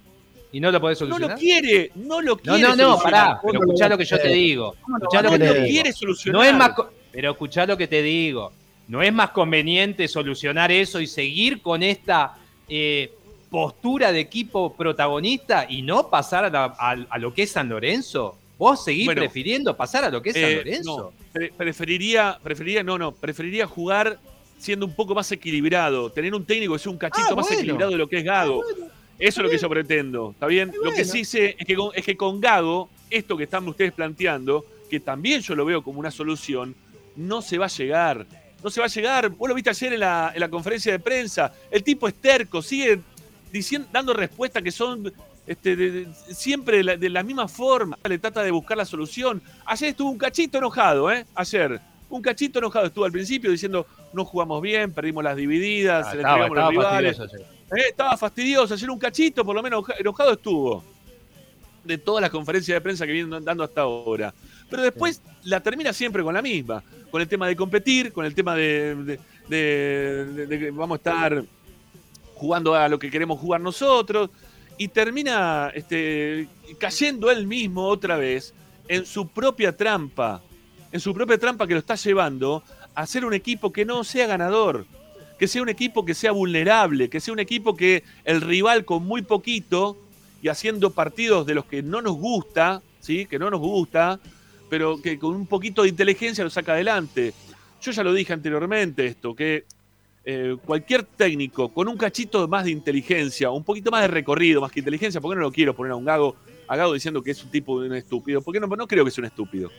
¿Y 0.52 0.60
no 0.60 0.70
lo 0.70 0.80
podés 0.80 1.00
No 1.00 1.06
solucionar? 1.06 1.30
lo 1.36 1.40
quiere, 1.40 1.90
no 1.96 2.20
lo 2.20 2.32
No, 2.36 2.36
quiere. 2.36 2.60
no, 2.62 2.68
no, 2.68 2.74
solucionar. 2.76 3.02
pará, 3.02 3.40
pero 3.40 3.40
¿Cómo 3.40 3.52
lo 3.52 3.72
escuchá 3.72 3.88
lo 3.88 3.98
que 3.98 4.04
yo 4.04 4.18
te 4.20 4.28
digo. 4.28 4.76
¿Cómo 4.82 4.98
lo 4.98 5.02
Escuchá 5.04 5.16
va 5.16 5.20
a 5.20 5.22
lo 5.22 5.30
que 5.30 5.38
No 5.38 5.44
te 5.44 5.58
lo 5.58 5.64
digo. 5.66 5.72
quiere 5.74 5.92
solucionar. 5.92 6.40
No 6.40 6.44
es 6.48 6.54
más, 6.54 6.68
co- 6.74 6.90
pero 7.10 7.30
escuchá 7.32 7.66
lo 7.66 7.76
que 7.76 7.88
te 7.88 8.02
digo. 8.02 8.52
No 8.86 9.02
es 9.02 9.12
más 9.12 9.30
conveniente 9.30 10.06
solucionar 10.06 10.70
eso 10.70 11.00
y 11.00 11.08
seguir 11.08 11.60
con 11.60 11.82
esta 11.82 12.36
eh, 12.68 13.12
postura 13.52 14.10
de 14.12 14.20
equipo 14.20 14.72
protagonista 14.74 15.66
y 15.68 15.82
no 15.82 16.08
pasar 16.08 16.46
a, 16.46 16.50
la- 16.50 16.74
a- 16.78 16.96
a 17.10 17.18
lo 17.18 17.34
que 17.34 17.42
es 17.42 17.52
San 17.52 17.68
Lorenzo. 17.68 18.36
¿Vos 18.58 18.82
seguís 18.82 19.04
Bueno, 19.04 19.20
prefiriendo 19.20 19.76
pasar 19.76 20.04
a 20.04 20.10
lo 20.10 20.22
que 20.22 20.30
es 20.30 20.34
San 20.36 20.44
Eh, 20.44 20.56
Lorenzo? 20.56 21.12
no, 21.14 21.26
pre- 21.32 21.52
preferiría, 21.54 22.38
preferiría, 22.42 22.82
no, 22.82 22.96
no, 22.96 23.12
preferiría 23.12 23.66
jugar 23.66 24.18
siendo 24.58 24.86
un 24.86 24.94
poco 24.94 25.14
más 25.14 25.30
equilibrado, 25.32 26.10
tener 26.10 26.34
un 26.34 26.44
técnico 26.46 26.72
que 26.72 26.78
sea 26.78 26.92
un 26.92 26.96
cachito 26.98 27.28
Ah, 27.30 27.34
más 27.36 27.44
bueno. 27.46 27.58
equilibrado 27.60 27.90
de 27.92 27.98
lo 27.98 28.08
que 28.08 28.18
es 28.18 28.24
Gago. 28.24 28.62
Eso 29.18 29.40
es 29.40 29.44
lo 29.44 29.50
que 29.50 29.58
yo 29.58 29.68
pretendo, 29.68 30.30
¿está 30.32 30.46
bien? 30.46 30.72
Lo 30.82 30.90
que 30.92 31.04
sí 31.04 31.24
sé 31.26 31.54
es 31.58 31.66
que, 31.66 31.76
con, 31.76 31.90
es 31.94 32.04
que 32.04 32.16
con 32.16 32.40
Gago, 32.40 32.88
esto 33.10 33.36
que 33.36 33.44
están 33.44 33.68
ustedes 33.68 33.92
planteando, 33.92 34.64
que 34.88 34.98
también 34.98 35.42
yo 35.42 35.54
lo 35.54 35.64
veo 35.66 35.82
como 35.82 36.00
una 36.00 36.10
solución, 36.10 36.74
no 37.16 37.42
se 37.42 37.58
va 37.58 37.66
a 37.66 37.68
llegar. 37.68 38.24
No 38.64 38.70
se 38.70 38.78
va 38.80 38.86
a 38.86 38.88
llegar. 38.88 39.28
Vos 39.30 39.48
lo 39.48 39.54
viste 39.56 39.70
ayer 39.70 39.92
en 39.94 40.00
la, 40.00 40.30
en 40.32 40.38
la 40.40 40.48
conferencia 40.48 40.92
de 40.92 41.00
prensa. 41.00 41.52
El 41.68 41.82
tipo 41.82 42.06
es 42.06 42.14
terco, 42.14 42.62
sigue 42.62 43.00
diciendo, 43.52 43.88
dando 43.92 44.12
respuestas 44.14 44.62
que 44.62 44.70
son 44.72 45.12
este, 45.46 45.76
de- 45.76 45.90
de- 45.90 46.08
siempre 46.34 46.78
de 46.78 46.82
la, 46.84 46.96
de 46.96 47.08
la 47.10 47.22
misma 47.22 47.46
forma. 47.48 47.98
Le 48.08 48.18
trata 48.18 48.42
de 48.42 48.50
buscar 48.50 48.76
la 48.76 48.84
solución. 48.84 49.42
Ayer 49.66 49.90
estuvo 49.90 50.10
un 50.10 50.18
cachito 50.18 50.58
enojado, 50.58 51.10
¿eh? 51.12 51.26
Ayer. 51.34 51.80
Un 52.08 52.20
cachito 52.22 52.58
enojado 52.58 52.86
estuvo 52.86 53.04
al 53.04 53.12
principio 53.12 53.50
diciendo 53.50 53.86
no 54.12 54.24
jugamos 54.24 54.60
bien, 54.60 54.92
perdimos 54.92 55.24
las 55.24 55.34
divididas, 55.36 56.06
Ah, 56.06 56.10
se 56.10 56.16
le 56.16 56.22
estaba, 56.22 56.46
entregamos 56.46 56.58
a 56.68 56.72
los 56.72 56.82
estaba 56.84 56.98
rivales. 57.00 57.16
fastidioso. 57.18 57.52
Eh, 57.74 57.84
estaba 57.88 58.16
fastidioso, 58.18 58.74
ayer 58.74 58.90
un 58.90 58.98
cachito, 58.98 59.44
por 59.44 59.54
lo 59.56 59.62
menos 59.62 59.84
enojado 59.98 60.32
estuvo. 60.32 60.84
De 61.84 61.98
todas 61.98 62.20
las 62.22 62.30
conferencias 62.30 62.76
de 62.76 62.80
prensa 62.80 63.06
que 63.06 63.12
vienen 63.12 63.42
dando 63.44 63.64
hasta 63.64 63.80
ahora. 63.80 64.32
Pero 64.70 64.82
después 64.82 65.20
la 65.44 65.58
termina 65.60 65.92
siempre 65.92 66.22
con 66.22 66.32
la 66.34 66.40
misma. 66.42 66.82
Con 67.10 67.20
el 67.20 67.26
tema 67.28 67.48
de 67.48 67.56
competir, 67.56 68.12
con 68.12 68.24
el 68.24 68.34
tema 68.34 68.54
de, 68.54 68.94
de- 68.94 69.20
de- 69.48 70.24
de- 70.26 70.46
de 70.46 70.58
que 70.58 70.70
vamos 70.70 70.96
a 70.96 70.98
estar 70.98 71.44
jugando 72.42 72.74
a 72.74 72.88
lo 72.88 72.98
que 72.98 73.10
queremos 73.10 73.38
jugar 73.38 73.60
nosotros. 73.60 74.30
Y 74.76 74.88
termina 74.88 75.70
este, 75.74 76.48
cayendo 76.78 77.30
él 77.30 77.46
mismo 77.46 77.86
otra 77.86 78.16
vez 78.16 78.52
en 78.88 79.06
su 79.06 79.28
propia 79.28 79.76
trampa. 79.76 80.42
En 80.90 81.00
su 81.00 81.14
propia 81.14 81.38
trampa 81.38 81.66
que 81.66 81.74
lo 81.74 81.78
está 81.78 81.94
llevando 81.94 82.64
a 82.94 83.06
ser 83.06 83.24
un 83.24 83.32
equipo 83.32 83.72
que 83.72 83.84
no 83.84 84.04
sea 84.04 84.26
ganador 84.26 84.84
que 85.38 85.48
sea 85.48 85.60
un 85.60 85.68
equipo 85.68 86.04
que 86.04 86.14
sea 86.14 86.30
vulnerable, 86.30 87.10
que 87.10 87.18
sea 87.18 87.34
un 87.34 87.40
equipo 87.40 87.74
que 87.74 88.04
el 88.24 88.40
rival 88.42 88.84
con 88.84 89.04
muy 89.04 89.22
poquito 89.22 89.96
y 90.40 90.46
haciendo 90.46 90.90
partidos 90.90 91.46
de 91.46 91.54
los 91.56 91.64
que 91.64 91.82
no 91.82 92.00
nos 92.00 92.14
gusta, 92.14 92.80
¿sí? 93.00 93.26
que 93.26 93.40
no 93.40 93.50
nos 93.50 93.58
gusta, 93.58 94.20
pero 94.70 95.02
que 95.02 95.18
con 95.18 95.34
un 95.34 95.46
poquito 95.48 95.82
de 95.82 95.88
inteligencia 95.88 96.44
lo 96.44 96.50
saca 96.50 96.74
adelante. 96.74 97.34
Yo 97.80 97.90
ya 97.90 98.04
lo 98.04 98.12
dije 98.12 98.32
anteriormente 98.32 99.04
esto, 99.04 99.34
que 99.34 99.64
eh, 100.24 100.56
cualquier 100.64 101.02
técnico 101.02 101.68
con 101.70 101.88
un 101.88 101.96
cachito 101.96 102.46
más 102.46 102.64
de 102.64 102.70
inteligencia, 102.70 103.50
un 103.50 103.64
poquito 103.64 103.90
más 103.90 104.02
de 104.02 104.08
recorrido, 104.08 104.60
más 104.60 104.70
que 104.70 104.78
inteligencia, 104.78 105.20
porque 105.20 105.36
no 105.36 105.42
lo 105.42 105.52
quiero 105.52 105.74
poner 105.74 105.92
a 105.92 105.96
un 105.96 106.04
gago, 106.04 106.36
a 106.68 106.76
Gago 106.76 106.92
diciendo 106.92 107.22
que 107.22 107.32
es 107.32 107.42
un 107.42 107.50
tipo 107.50 107.80
de 107.80 107.88
un 107.88 107.96
estúpido, 107.96 108.40
porque 108.40 108.60
no, 108.60 108.68
no 108.68 108.86
creo 108.86 109.04
que 109.04 109.10
sea 109.10 109.22
un 109.22 109.26
estúpido. 109.26 109.70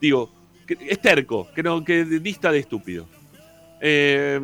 Digo, 0.00 0.30
que 0.66 0.78
es 0.88 1.00
terco, 1.00 1.48
que, 1.54 1.62
no, 1.62 1.84
que 1.84 2.04
dista 2.04 2.52
de 2.52 2.60
estúpido. 2.60 3.08
Eh, 3.80 4.40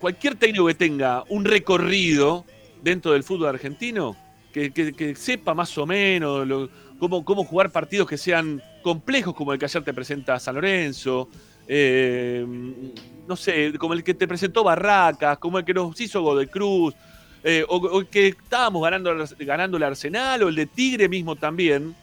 cualquier 0.00 0.36
técnico 0.36 0.66
que 0.66 0.74
tenga 0.74 1.24
un 1.28 1.44
recorrido 1.44 2.46
dentro 2.82 3.12
del 3.12 3.22
fútbol 3.22 3.48
argentino, 3.48 4.16
que, 4.52 5.14
sepa 5.14 5.52
más 5.52 5.76
o 5.76 5.84
menos 5.84 6.70
cómo, 6.98 7.22
cómo 7.22 7.44
jugar 7.44 7.70
partidos 7.70 8.08
que 8.08 8.16
sean 8.16 8.62
complejos, 8.82 9.34
como 9.34 9.52
el 9.52 9.58
que 9.58 9.66
ayer 9.66 9.84
te 9.84 9.92
presenta 9.92 10.38
San 10.38 10.54
Lorenzo, 10.54 11.28
eh, 11.68 12.46
no 13.26 13.36
sé, 13.36 13.72
como 13.78 13.94
el 13.94 14.04
que 14.04 14.14
te 14.14 14.28
presentó 14.28 14.62
Barracas, 14.62 15.38
como 15.38 15.58
el 15.58 15.64
que 15.64 15.74
nos 15.74 16.00
hizo 16.00 16.22
Godoy 16.22 16.46
Cruz, 16.46 16.94
eh, 17.42 17.64
o, 17.68 17.76
o 17.76 18.00
el 18.00 18.06
que 18.06 18.28
estábamos 18.28 18.82
ganando, 18.82 19.14
ganando 19.40 19.76
el 19.76 19.82
Arsenal, 19.82 20.42
o 20.42 20.48
el 20.48 20.54
de 20.54 20.66
Tigre 20.66 21.08
mismo 21.08 21.36
también. 21.36 21.94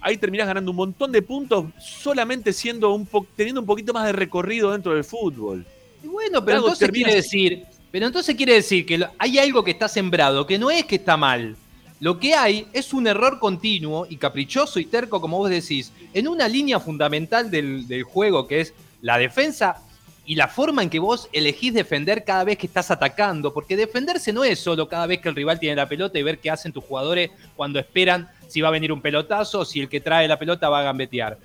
Ahí 0.00 0.16
terminás 0.16 0.46
ganando 0.46 0.70
un 0.70 0.76
montón 0.78 1.12
de 1.12 1.20
puntos 1.20 1.66
solamente 1.78 2.52
siendo 2.52 2.94
un 2.94 3.04
po- 3.04 3.26
teniendo 3.36 3.60
un 3.60 3.66
poquito 3.66 3.92
más 3.92 4.06
de 4.06 4.12
recorrido 4.12 4.72
dentro 4.72 4.94
del 4.94 5.04
fútbol. 5.04 5.66
Y 6.02 6.06
bueno, 6.06 6.42
pero 6.42 6.58
entonces 6.58 6.90
quiere 6.90 7.14
decir, 7.14 7.64
pero 7.90 8.06
entonces 8.06 8.34
quiere 8.34 8.54
decir 8.54 8.86
que 8.86 9.04
hay 9.18 9.38
algo 9.38 9.62
que 9.62 9.72
está 9.72 9.88
sembrado, 9.88 10.46
que 10.46 10.58
no 10.58 10.70
es 10.70 10.86
que 10.86 10.96
está 10.96 11.18
mal. 11.18 11.54
Lo 12.00 12.18
que 12.18 12.34
hay 12.34 12.66
es 12.72 12.94
un 12.94 13.06
error 13.06 13.38
continuo 13.38 14.06
y 14.08 14.16
caprichoso 14.16 14.80
y 14.80 14.86
terco, 14.86 15.20
como 15.20 15.36
vos 15.36 15.50
decís, 15.50 15.92
en 16.14 16.28
una 16.28 16.48
línea 16.48 16.80
fundamental 16.80 17.50
del, 17.50 17.86
del 17.86 18.04
juego, 18.04 18.48
que 18.48 18.62
es 18.62 18.72
la 19.00 19.18
defensa 19.18 19.82
y 20.24 20.36
la 20.36 20.48
forma 20.48 20.82
en 20.82 20.90
que 20.90 20.98
vos 20.98 21.28
elegís 21.32 21.74
defender 21.74 22.24
cada 22.24 22.44
vez 22.44 22.58
que 22.58 22.66
estás 22.66 22.90
atacando, 22.90 23.52
porque 23.52 23.76
defenderse 23.76 24.32
no 24.32 24.44
es 24.44 24.60
solo 24.60 24.88
cada 24.88 25.06
vez 25.06 25.20
que 25.20 25.28
el 25.28 25.34
rival 25.34 25.58
tiene 25.58 25.76
la 25.76 25.88
pelota 25.88 26.18
y 26.18 26.22
ver 26.22 26.38
qué 26.38 26.50
hacen 26.50 26.72
tus 26.72 26.84
jugadores 26.84 27.30
cuando 27.56 27.78
esperan 27.78 28.28
si 28.46 28.60
va 28.60 28.68
a 28.68 28.72
venir 28.72 28.92
un 28.92 29.00
pelotazo 29.00 29.64
si 29.64 29.80
el 29.80 29.88
que 29.88 30.00
trae 30.00 30.28
la 30.28 30.38
pelota 30.38 30.68
va 30.68 30.80
a 30.80 30.84
gambetear. 30.84 31.38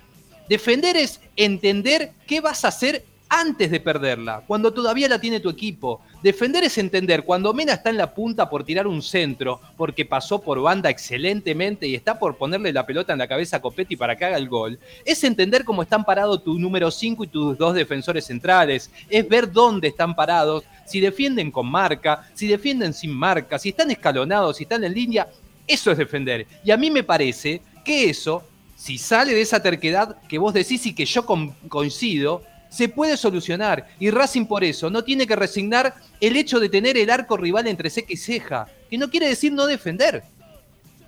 Defender 0.48 0.96
es 0.96 1.20
entender 1.34 2.12
qué 2.26 2.40
vas 2.40 2.64
a 2.64 2.68
hacer 2.68 3.04
antes 3.28 3.70
de 3.70 3.80
perderla, 3.80 4.42
cuando 4.46 4.72
todavía 4.72 5.08
la 5.08 5.20
tiene 5.20 5.40
tu 5.40 5.50
equipo. 5.50 6.00
Defender 6.22 6.64
es 6.64 6.78
entender 6.78 7.24
cuando 7.24 7.52
Mena 7.52 7.74
está 7.74 7.90
en 7.90 7.96
la 7.96 8.14
punta 8.14 8.48
por 8.48 8.64
tirar 8.64 8.86
un 8.86 9.02
centro, 9.02 9.60
porque 9.76 10.04
pasó 10.04 10.40
por 10.40 10.60
banda 10.60 10.90
excelentemente 10.90 11.86
y 11.86 11.94
está 11.94 12.18
por 12.18 12.36
ponerle 12.36 12.72
la 12.72 12.86
pelota 12.86 13.12
en 13.12 13.18
la 13.18 13.28
cabeza 13.28 13.56
a 13.56 13.62
Copetti 13.62 13.96
para 13.96 14.16
que 14.16 14.24
haga 14.24 14.36
el 14.36 14.48
gol. 14.48 14.78
Es 15.04 15.24
entender 15.24 15.64
cómo 15.64 15.82
están 15.82 16.04
parados 16.04 16.44
tu 16.44 16.58
número 16.58 16.90
5 16.90 17.24
y 17.24 17.28
tus 17.28 17.58
dos 17.58 17.74
defensores 17.74 18.24
centrales. 18.24 18.90
Es 19.08 19.28
ver 19.28 19.50
dónde 19.50 19.88
están 19.88 20.14
parados, 20.14 20.64
si 20.86 21.00
defienden 21.00 21.50
con 21.50 21.66
marca, 21.66 22.28
si 22.34 22.46
defienden 22.46 22.94
sin 22.94 23.12
marca, 23.12 23.58
si 23.58 23.70
están 23.70 23.90
escalonados, 23.90 24.56
si 24.56 24.62
están 24.62 24.84
en 24.84 24.94
línea. 24.94 25.28
Eso 25.66 25.90
es 25.90 25.98
defender. 25.98 26.46
Y 26.64 26.70
a 26.70 26.76
mí 26.76 26.90
me 26.90 27.02
parece 27.02 27.60
que 27.84 28.08
eso, 28.08 28.44
si 28.76 28.98
sale 28.98 29.34
de 29.34 29.40
esa 29.40 29.60
terquedad 29.60 30.16
que 30.28 30.38
vos 30.38 30.54
decís 30.54 30.86
y 30.86 30.94
que 30.94 31.06
yo 31.06 31.26
coincido, 31.68 32.42
se 32.76 32.88
puede 32.90 33.16
solucionar. 33.16 33.86
Y 33.98 34.10
Racing 34.10 34.44
por 34.46 34.62
eso 34.62 34.90
no 34.90 35.02
tiene 35.02 35.26
que 35.26 35.34
resignar 35.34 35.94
el 36.20 36.36
hecho 36.36 36.60
de 36.60 36.68
tener 36.68 36.96
el 36.98 37.08
arco 37.10 37.36
rival 37.38 37.66
entre 37.66 37.88
ceja 37.88 38.06
y 38.12 38.16
ceja, 38.16 38.66
que 38.90 38.98
no 38.98 39.08
quiere 39.08 39.28
decir 39.28 39.50
no 39.52 39.66
defender. 39.66 40.22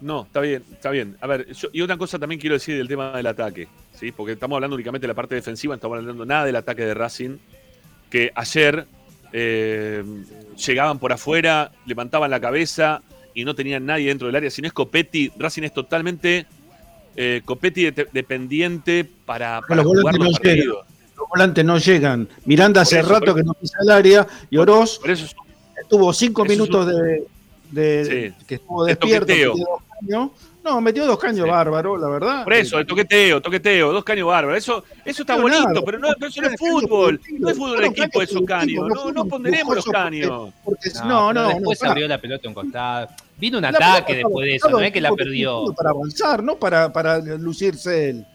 No, 0.00 0.22
está 0.22 0.40
bien, 0.40 0.62
está 0.72 0.90
bien. 0.90 1.16
A 1.20 1.26
ver, 1.26 1.52
yo- 1.52 1.68
y 1.72 1.80
otra 1.82 1.96
cosa 1.98 2.18
también 2.18 2.40
quiero 2.40 2.54
decir 2.54 2.76
del 2.76 2.88
tema 2.88 3.14
del 3.16 3.26
ataque, 3.26 3.68
¿sí? 3.92 4.12
Porque 4.12 4.32
estamos 4.32 4.56
hablando 4.56 4.76
únicamente 4.76 5.06
de 5.06 5.08
la 5.08 5.14
parte 5.14 5.34
defensiva, 5.34 5.72
no 5.72 5.76
estamos 5.76 5.98
hablando 5.98 6.24
nada 6.24 6.44
del 6.46 6.56
ataque 6.56 6.86
de 6.86 6.94
Racing, 6.94 7.36
que 8.08 8.30
ayer 8.34 8.86
eh, 9.32 10.02
llegaban 10.66 10.98
por 10.98 11.12
afuera, 11.12 11.70
levantaban 11.84 12.30
la 12.30 12.40
cabeza 12.40 13.02
y 13.34 13.44
no 13.44 13.54
tenían 13.54 13.84
nadie 13.84 14.06
dentro 14.08 14.26
del 14.28 14.36
área. 14.36 14.50
Si 14.50 14.62
no 14.62 14.68
es 14.68 14.72
Copetti, 14.72 15.30
Racing 15.36 15.64
es 15.64 15.74
totalmente 15.74 16.46
eh, 17.16 17.42
Copetti 17.44 17.90
de- 17.90 18.08
dependiente 18.12 19.04
para, 19.26 19.60
para 19.60 19.82
los 19.82 19.86
jugar 19.92 20.14
los 20.16 20.38
partidos. 20.38 20.86
Los 21.18 21.28
volantes 21.28 21.64
no 21.64 21.78
llegan. 21.78 22.28
Miranda 22.44 22.82
hace 22.82 23.00
eso, 23.00 23.08
rato 23.08 23.34
que 23.34 23.42
no 23.42 23.52
pisa 23.54 23.78
el 23.82 23.90
área 23.90 24.26
y 24.50 24.56
Oroz 24.56 24.98
Por 24.98 25.10
eso 25.10 25.24
es- 25.26 25.34
tuvo 25.88 26.12
cinco 26.12 26.44
Eso 26.44 26.50
minutos 26.50 26.86
de, 26.86 27.24
de- 27.70 28.34
Sí. 28.38 28.44
que 28.46 28.54
estuvo 28.56 28.84
De 28.84 28.92
despierto. 28.92 29.26
toqueteo. 29.26 29.52
metió 29.54 29.66
dos 29.66 29.82
caños. 30.00 30.30
No, 30.64 30.80
metió 30.82 31.06
dos 31.06 31.18
caños 31.18 31.44
Sí. 31.44 31.50
bárbaro, 31.50 31.96
la 31.96 32.08
verdad. 32.08 32.44
Por 32.44 32.52
eso, 32.52 32.78
el 32.78 32.86
toqueteo, 32.86 33.40
toqueteo, 33.40 33.90
dos 33.92 34.04
caños 34.04 34.26
bárbaros. 34.28 34.58
Eso, 34.58 34.84
eso 35.04 35.22
está 35.22 35.36
No, 35.36 35.42
bonito, 35.42 35.64
nada. 35.66 35.80
pero 35.84 35.98
no, 35.98 36.08
pero 36.18 36.26
eso 36.28 36.42
no 36.42 36.48
es 36.48 36.56
Caños 36.56 36.80
fútbol. 36.82 37.20
No 37.38 37.48
es 37.48 37.56
fútbol 37.56 37.78
de 37.80 37.86
equipo 37.86 38.22
esos 38.22 38.42
caños. 38.42 38.88
No, 38.88 39.12
no 39.12 39.24
ponderemos 39.24 39.76
los 39.76 39.86
lujosos 39.86 40.02
porque- 40.04 40.20
caños. 40.20 40.52
Porque, 40.64 40.90
No, 41.06 41.32
no, 41.32 41.48
después 41.48 41.82
abrió 41.82 42.06
la 42.06 42.20
pelota 42.20 42.48
un 42.48 42.54
costado. 42.54 43.08
Vino 43.38 43.58
un 43.58 43.62
La 43.62 43.68
ataque 43.70 44.16
después 44.16 44.46
de 44.46 44.56
eso, 44.56 44.68
no 44.68 44.80
es 44.80 44.92
que 44.92 45.00
la 45.00 45.12
perdió. 45.12 45.72
Para 45.74 45.90
avanzar, 45.90 46.42
no 46.42 46.56
para, 46.56 46.92
para 46.92 47.18
lucirse 47.18 48.10
él. 48.10 48.26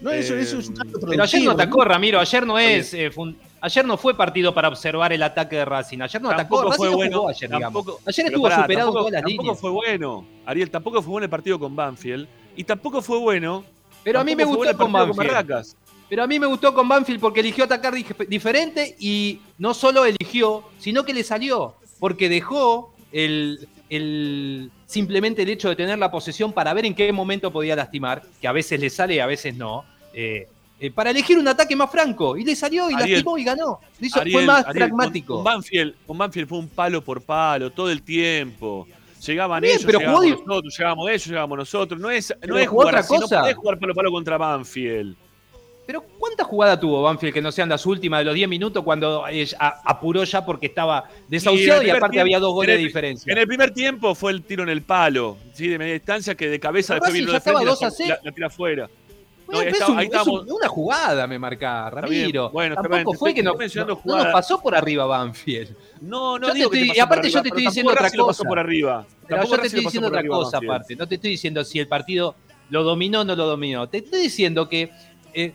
No, 0.00 0.10
eso, 0.10 0.34
Eh, 0.34 0.42
eso 0.42 0.58
es 0.58 0.68
un 0.68 0.76
cambio 0.76 0.98
Pero 1.08 1.22
ayer 1.22 1.42
no 1.42 1.50
atacó, 1.52 1.84
Ramiro. 1.84 2.20
Ayer 2.20 2.46
no 2.46 2.58
es. 2.58 2.92
eh, 2.94 3.10
fun- 3.10 3.36
ayer 3.60 3.84
no 3.84 3.96
fue 3.96 4.14
partido 4.16 4.52
para 4.54 4.68
observar 4.68 5.12
el 5.12 5.22
ataque 5.22 5.56
de 5.56 5.64
Racing. 5.64 6.00
Ayer 6.02 6.20
no 6.20 6.30
atacó. 6.30 6.56
Tampoco 6.60 6.72
fue 6.76 6.90
no 6.90 6.96
bueno. 6.96 7.28
ayer, 7.28 7.50
tampoco- 7.50 8.00
Ayer 8.06 8.26
estuvo 8.26 8.42
pará, 8.44 8.56
superado 8.62 8.86
tampoco, 8.88 8.98
todas 8.98 9.12
las 9.12 9.22
tampoco 9.22 9.42
líneas. 9.42 9.60
fue 9.60 9.70
bueno. 9.70 10.26
Ariel, 10.44 10.70
tampoco 10.70 11.02
fue 11.02 11.10
bueno 11.12 11.24
el 11.24 11.30
partido 11.30 11.58
con 11.58 11.74
Banfield. 11.74 12.28
Y 12.56 12.64
tampoco 12.64 13.00
fue 13.02 13.18
bueno. 13.18 13.64
Pero 14.04 14.20
a 14.20 14.24
mí 14.24 14.36
me 14.36 14.44
gustó 14.44 14.58
bueno 14.58 14.70
el 14.72 14.76
con 14.76 14.92
Banfield. 14.92 15.66
Pero 16.08 16.22
a 16.22 16.26
mí 16.28 16.38
me 16.38 16.46
gustó 16.46 16.72
con 16.72 16.86
Banfield 16.88 17.18
porque 17.20 17.40
eligió 17.40 17.64
atacar 17.64 17.92
dif- 17.94 18.28
diferente 18.28 18.94
y 19.00 19.40
no 19.58 19.74
solo 19.74 20.04
eligió, 20.04 20.62
sino 20.78 21.04
que 21.04 21.12
le 21.12 21.24
salió. 21.24 21.74
Porque 21.98 22.28
dejó 22.28 22.92
el, 23.12 23.66
el- 23.90 24.70
simplemente 24.86 25.42
el 25.42 25.48
hecho 25.50 25.68
de 25.68 25.76
tener 25.76 25.98
la 25.98 26.10
posesión 26.10 26.52
para 26.52 26.72
ver 26.74 26.86
en 26.86 26.94
qué 26.94 27.12
momento 27.12 27.52
podía 27.52 27.76
lastimar, 27.76 28.22
que 28.40 28.48
a 28.48 28.52
veces 28.52 28.80
le 28.80 28.90
sale 28.90 29.14
y 29.16 29.18
a 29.18 29.26
veces 29.26 29.54
no. 29.56 29.84
Eh, 30.12 30.48
eh, 30.78 30.90
para 30.90 31.10
elegir 31.10 31.38
un 31.38 31.48
ataque 31.48 31.74
más 31.74 31.90
franco. 31.90 32.36
Y 32.36 32.44
le 32.44 32.54
salió 32.54 32.90
y 32.90 32.94
Ariel, 32.94 33.10
lastimó 33.12 33.38
y 33.38 33.44
ganó. 33.44 33.80
Lo 33.98 34.06
hizo- 34.06 34.20
fue 34.30 34.44
más 34.44 34.66
Ariel, 34.66 34.76
pragmático. 34.88 35.34
Con, 35.34 35.44
con 35.44 35.54
Banfield, 35.54 35.94
con 36.06 36.18
Banfield 36.18 36.48
fue 36.48 36.58
un 36.58 36.68
palo 36.68 37.02
por 37.02 37.22
palo 37.22 37.70
todo 37.72 37.90
el 37.90 38.02
tiempo. 38.02 38.86
Llegaban 39.24 39.60
Bien, 39.62 39.72
ellos, 39.72 39.86
pero 39.86 39.98
llegábamos 39.98 40.24
jugó 40.24 40.36
di- 40.36 40.46
nosotros, 40.46 40.76
llegábamos 40.78 41.08
ellos, 41.10 41.26
llegábamos 41.26 41.58
nosotros. 41.58 42.00
No 42.00 42.10
es, 42.10 42.34
no 42.46 42.58
es 42.58 42.68
jugar 42.68 42.88
otra 42.88 43.06
cosa. 43.06 43.36
no 43.36 43.40
podés 43.42 43.56
jugar 43.56 43.78
palo 43.78 43.92
a 43.92 43.94
palo 43.94 44.10
contra 44.12 44.36
Banfield. 44.38 45.16
Pero 45.86 46.02
¿cuántas 46.18 46.46
jugadas 46.46 46.80
tuvo 46.80 47.00
Banfield 47.02 47.32
que 47.32 47.40
no 47.40 47.52
sean 47.52 47.68
las 47.68 47.86
últimas 47.86 48.20
de 48.20 48.24
los 48.24 48.34
10 48.34 48.48
minutos 48.48 48.82
cuando 48.82 49.24
apuró 49.84 50.24
ya 50.24 50.44
porque 50.44 50.66
estaba 50.66 51.04
desahuciado 51.28 51.82
y, 51.82 51.90
aparte 51.90 52.20
había 52.20 52.40
dos 52.40 52.52
goles 52.54 52.76
de 52.76 52.82
diferencia? 52.82 53.32
En 53.32 53.38
el 53.38 53.46
primer 53.46 53.70
tiempo 53.72 54.14
fue 54.14 54.32
el 54.32 54.42
tiro 54.42 54.64
en 54.64 54.68
el 54.68 54.82
palo, 54.82 55.36
¿sí? 55.54 55.68
de 55.68 55.78
media 55.78 55.94
distancia, 55.94 56.34
que 56.34 56.48
de 56.48 56.58
cabeza 56.58 56.94
después 56.94 57.12
vino 57.12 57.32
de 57.32 57.40
frente 57.40 57.64
la, 57.64 57.70
2 57.70 57.82
a 57.84 57.90
0. 57.90 58.14
la- 58.16 58.30
la 58.30 58.34
tira 58.34 58.46
afuera. 58.48 58.90
Bueno, 59.46 59.70
está- 59.70 59.86
un- 59.86 59.98
ahí 59.98 60.06
estamos. 60.06 60.44
una 60.48 60.66
jugada, 60.66 61.24
me 61.28 61.38
marca 61.38 61.88
Ramiro. 61.88 62.50
bueno, 62.50 62.74
Tampoco 62.74 63.12
fue 63.12 63.32
que 63.32 63.44
no, 63.44 63.54
mencionando 63.54 64.00
no- 64.04 64.16
no 64.16 64.24
nos 64.24 64.32
pasó 64.32 64.60
por 64.60 64.74
arriba 64.74 65.06
Banfield. 65.06 65.72
No, 66.00 66.36
no 66.36 66.48
Yo 66.52 66.68
te 66.68 66.78
que 66.78 66.84
y 66.96 66.98
aparte 66.98 67.28
por 67.28 67.30
yo 67.34 67.42
te 67.42 67.48
estoy 67.50 67.64
diciendo 67.66 67.92
otra 67.92 68.10
cosa. 68.10 68.42
por 68.42 68.58
arriba. 68.58 69.06
Pero 69.28 69.44
yo 69.44 69.58
te 69.58 69.66
estoy 69.68 69.84
diciendo 69.84 70.08
otra 70.08 70.26
cosa 70.26 70.58
aparte. 70.58 70.96
No 70.96 71.06
te 71.06 71.14
estoy 71.14 71.30
diciendo 71.30 71.62
si 71.62 71.78
el 71.78 71.86
partido 71.86 72.34
lo 72.70 72.82
dominó 72.82 73.20
o 73.20 73.24
no 73.24 73.36
lo 73.36 73.46
dominó. 73.46 73.88
Te 73.88 73.98
estoy 73.98 74.22
diciendo 74.22 74.68
que 74.68 74.90
eh, 75.32 75.52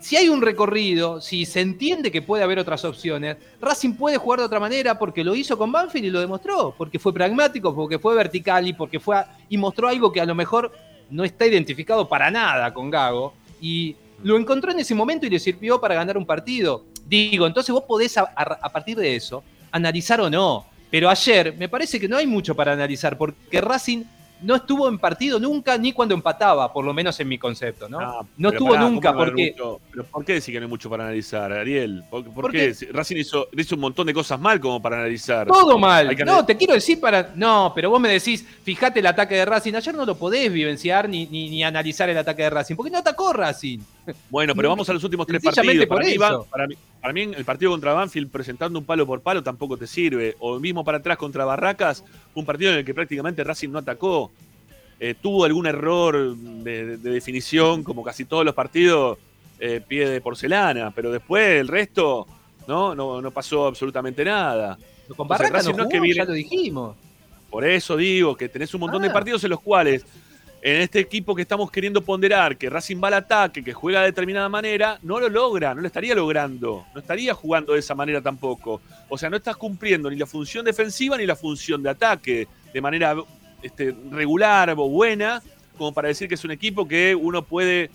si 0.00 0.16
hay 0.16 0.28
un 0.28 0.40
recorrido, 0.42 1.20
si 1.20 1.44
se 1.46 1.60
entiende 1.60 2.10
que 2.12 2.22
puede 2.22 2.42
haber 2.44 2.58
otras 2.58 2.84
opciones, 2.84 3.36
Racing 3.60 3.94
puede 3.94 4.18
jugar 4.18 4.40
de 4.40 4.46
otra 4.46 4.60
manera 4.60 4.98
porque 4.98 5.24
lo 5.24 5.34
hizo 5.34 5.56
con 5.58 5.72
Banfield 5.72 6.06
y 6.06 6.10
lo 6.10 6.20
demostró. 6.20 6.74
Porque 6.76 6.98
fue 6.98 7.12
pragmático, 7.12 7.74
porque 7.74 7.98
fue 7.98 8.14
vertical 8.14 8.66
y 8.68 8.72
porque 8.72 9.00
fue 9.00 9.16
a- 9.16 9.36
y 9.48 9.56
mostró 9.56 9.88
algo 9.88 10.12
que 10.12 10.20
a 10.20 10.26
lo 10.26 10.34
mejor 10.34 10.72
no 11.10 11.24
está 11.24 11.46
identificado 11.46 12.08
para 12.08 12.30
nada 12.30 12.72
con 12.74 12.90
Gago. 12.90 13.34
Y 13.60 13.96
lo 14.22 14.36
encontró 14.36 14.70
en 14.70 14.80
ese 14.80 14.94
momento 14.94 15.26
y 15.26 15.30
le 15.30 15.38
sirvió 15.38 15.80
para 15.80 15.94
ganar 15.94 16.16
un 16.16 16.26
partido. 16.26 16.84
Digo, 17.06 17.46
entonces 17.46 17.72
vos 17.72 17.84
podés 17.86 18.16
a, 18.18 18.22
a- 18.22 18.58
a 18.62 18.68
partir 18.72 18.96
de 18.96 19.16
eso 19.16 19.42
analizar 19.72 20.20
o 20.20 20.30
no. 20.30 20.66
Pero 20.90 21.10
ayer 21.10 21.54
me 21.58 21.68
parece 21.68 21.98
que 21.98 22.08
no 22.08 22.16
hay 22.16 22.26
mucho 22.26 22.54
para 22.54 22.72
analizar 22.72 23.18
porque 23.18 23.60
Racing 23.60 24.04
no 24.42 24.56
estuvo 24.56 24.88
en 24.88 24.98
partido 24.98 25.38
nunca 25.38 25.78
ni 25.78 25.92
cuando 25.92 26.14
empataba, 26.14 26.72
por 26.72 26.84
lo 26.84 26.92
menos 26.92 27.18
en 27.20 27.28
mi 27.28 27.38
concepto, 27.38 27.88
¿no? 27.88 28.00
Ah, 28.00 28.26
no 28.36 28.50
estuvo 28.50 28.70
pará, 28.70 28.88
nunca 28.88 29.08
¿cómo 29.12 29.12
no 29.12 29.18
va 29.20 29.26
porque 29.26 29.54
mucho? 29.56 29.80
pero 29.90 30.04
¿Por 30.04 30.24
qué 30.24 30.32
decir 30.34 30.52
que 30.54 30.60
no 30.60 30.66
hay 30.66 30.70
mucho 30.70 30.90
para 30.90 31.04
analizar, 31.04 31.52
Ariel? 31.52 32.04
¿Por, 32.10 32.24
por 32.24 32.42
¿Por 32.42 32.52
qué? 32.52 32.74
Racing 32.92 33.16
hizo, 33.16 33.48
hizo 33.56 33.74
un 33.74 33.80
montón 33.80 34.06
de 34.06 34.14
cosas 34.14 34.38
mal 34.38 34.60
como 34.60 34.80
para 34.80 34.98
analizar. 34.98 35.46
todo 35.46 35.78
mal. 35.78 36.14
Que 36.14 36.24
No, 36.24 36.44
te 36.44 36.56
quiero 36.56 36.74
decir 36.74 37.00
para. 37.00 37.32
No, 37.34 37.72
pero 37.74 37.90
vos 37.90 38.00
me 38.00 38.08
decís, 38.08 38.46
fíjate 38.62 39.00
el 39.00 39.06
ataque 39.06 39.36
de 39.36 39.44
Racing. 39.44 39.74
Ayer 39.74 39.94
no 39.94 40.04
lo 40.04 40.16
podés 40.16 40.52
vivenciar 40.52 41.08
ni, 41.08 41.26
ni, 41.26 41.48
ni 41.48 41.64
analizar 41.64 42.08
el 42.08 42.18
ataque 42.18 42.42
de 42.42 42.50
Racing, 42.50 42.76
porque 42.76 42.90
no 42.90 42.98
atacó 42.98 43.32
Racing. 43.32 43.78
Bueno, 44.30 44.54
pero 44.54 44.68
vamos 44.68 44.88
a 44.88 44.92
los 44.92 45.02
últimos 45.02 45.26
tres 45.26 45.42
partidos. 45.42 45.86
Para 45.86 46.04
mí, 46.04 46.18
para, 46.50 46.66
mí, 46.66 46.76
para 47.00 47.12
mí 47.12 47.22
el 47.22 47.44
partido 47.44 47.70
contra 47.70 47.92
Banfield 47.92 48.30
presentando 48.30 48.78
un 48.78 48.84
palo 48.84 49.06
por 49.06 49.20
palo 49.20 49.42
tampoco 49.42 49.76
te 49.76 49.86
sirve. 49.86 50.34
O 50.40 50.58
mismo 50.58 50.84
para 50.84 50.98
atrás 50.98 51.16
contra 51.16 51.44
Barracas, 51.44 52.04
un 52.34 52.44
partido 52.44 52.72
en 52.72 52.78
el 52.78 52.84
que 52.84 52.94
prácticamente 52.94 53.44
Racing 53.44 53.70
no 53.70 53.78
atacó. 53.78 54.30
Eh, 54.98 55.14
tuvo 55.20 55.44
algún 55.44 55.66
error 55.66 56.34
de, 56.36 56.84
de- 56.86 56.96
de 56.96 57.10
definición, 57.10 57.82
como 57.84 58.02
casi 58.02 58.24
todos 58.24 58.44
los 58.44 58.54
partidos, 58.54 59.18
eh, 59.60 59.80
pie 59.86 60.08
de 60.08 60.20
porcelana. 60.20 60.90
Pero 60.90 61.10
después 61.12 61.60
el 61.60 61.68
resto 61.68 62.26
no, 62.66 62.94
no, 62.94 63.20
no 63.20 63.30
pasó 63.30 63.66
absolutamente 63.66 64.24
nada. 64.24 64.76
Con 65.08 65.14
O 65.14 65.16
sea, 65.16 65.24
Barraca 65.26 65.58
Racing 65.58 65.70
no 65.72 65.76
no 65.76 65.82
es 65.84 65.88
que 65.90 65.96
jugó, 65.98 66.02
viene- 66.04 66.16
ya 66.18 66.24
lo 66.24 66.32
dijimos. 66.32 66.96
Por 67.50 67.64
eso 67.64 67.96
digo 67.96 68.36
que 68.36 68.48
tenés 68.48 68.74
un 68.74 68.80
montón 68.80 69.02
de 69.02 69.08
Ah. 69.08 69.12
partidos 69.12 69.44
en 69.44 69.50
los 69.50 69.60
cuales, 69.60 70.04
en 70.66 70.80
este 70.80 70.98
equipo 70.98 71.32
que 71.36 71.42
estamos 71.42 71.70
queriendo 71.70 72.02
ponderar, 72.02 72.56
que 72.56 72.68
Racing 72.68 72.96
va 73.00 73.06
al 73.06 73.14
ataque, 73.14 73.62
que 73.62 73.72
juega 73.72 74.00
de 74.00 74.06
determinada 74.06 74.48
manera, 74.48 74.98
no 75.02 75.20
lo 75.20 75.28
logra, 75.28 75.72
no 75.76 75.80
lo 75.80 75.86
estaría 75.86 76.12
logrando, 76.12 76.84
no 76.92 77.00
estaría 77.00 77.34
jugando 77.34 77.74
de 77.74 77.78
esa 77.78 77.94
manera 77.94 78.20
tampoco. 78.20 78.80
O 79.08 79.16
sea, 79.16 79.30
no 79.30 79.36
estás 79.36 79.56
cumpliendo 79.56 80.10
ni 80.10 80.16
la 80.16 80.26
función 80.26 80.64
defensiva 80.64 81.16
ni 81.16 81.24
la 81.24 81.36
función 81.36 81.84
de 81.84 81.90
ataque 81.90 82.48
de 82.74 82.80
manera 82.80 83.14
este, 83.62 83.94
regular 84.10 84.70
o 84.70 84.88
buena, 84.88 85.40
como 85.78 85.94
para 85.94 86.08
decir 86.08 86.26
que 86.26 86.34
es 86.34 86.44
un 86.44 86.50
equipo 86.50 86.88
que 86.88 87.14
uno 87.14 87.42
puede 87.42 87.88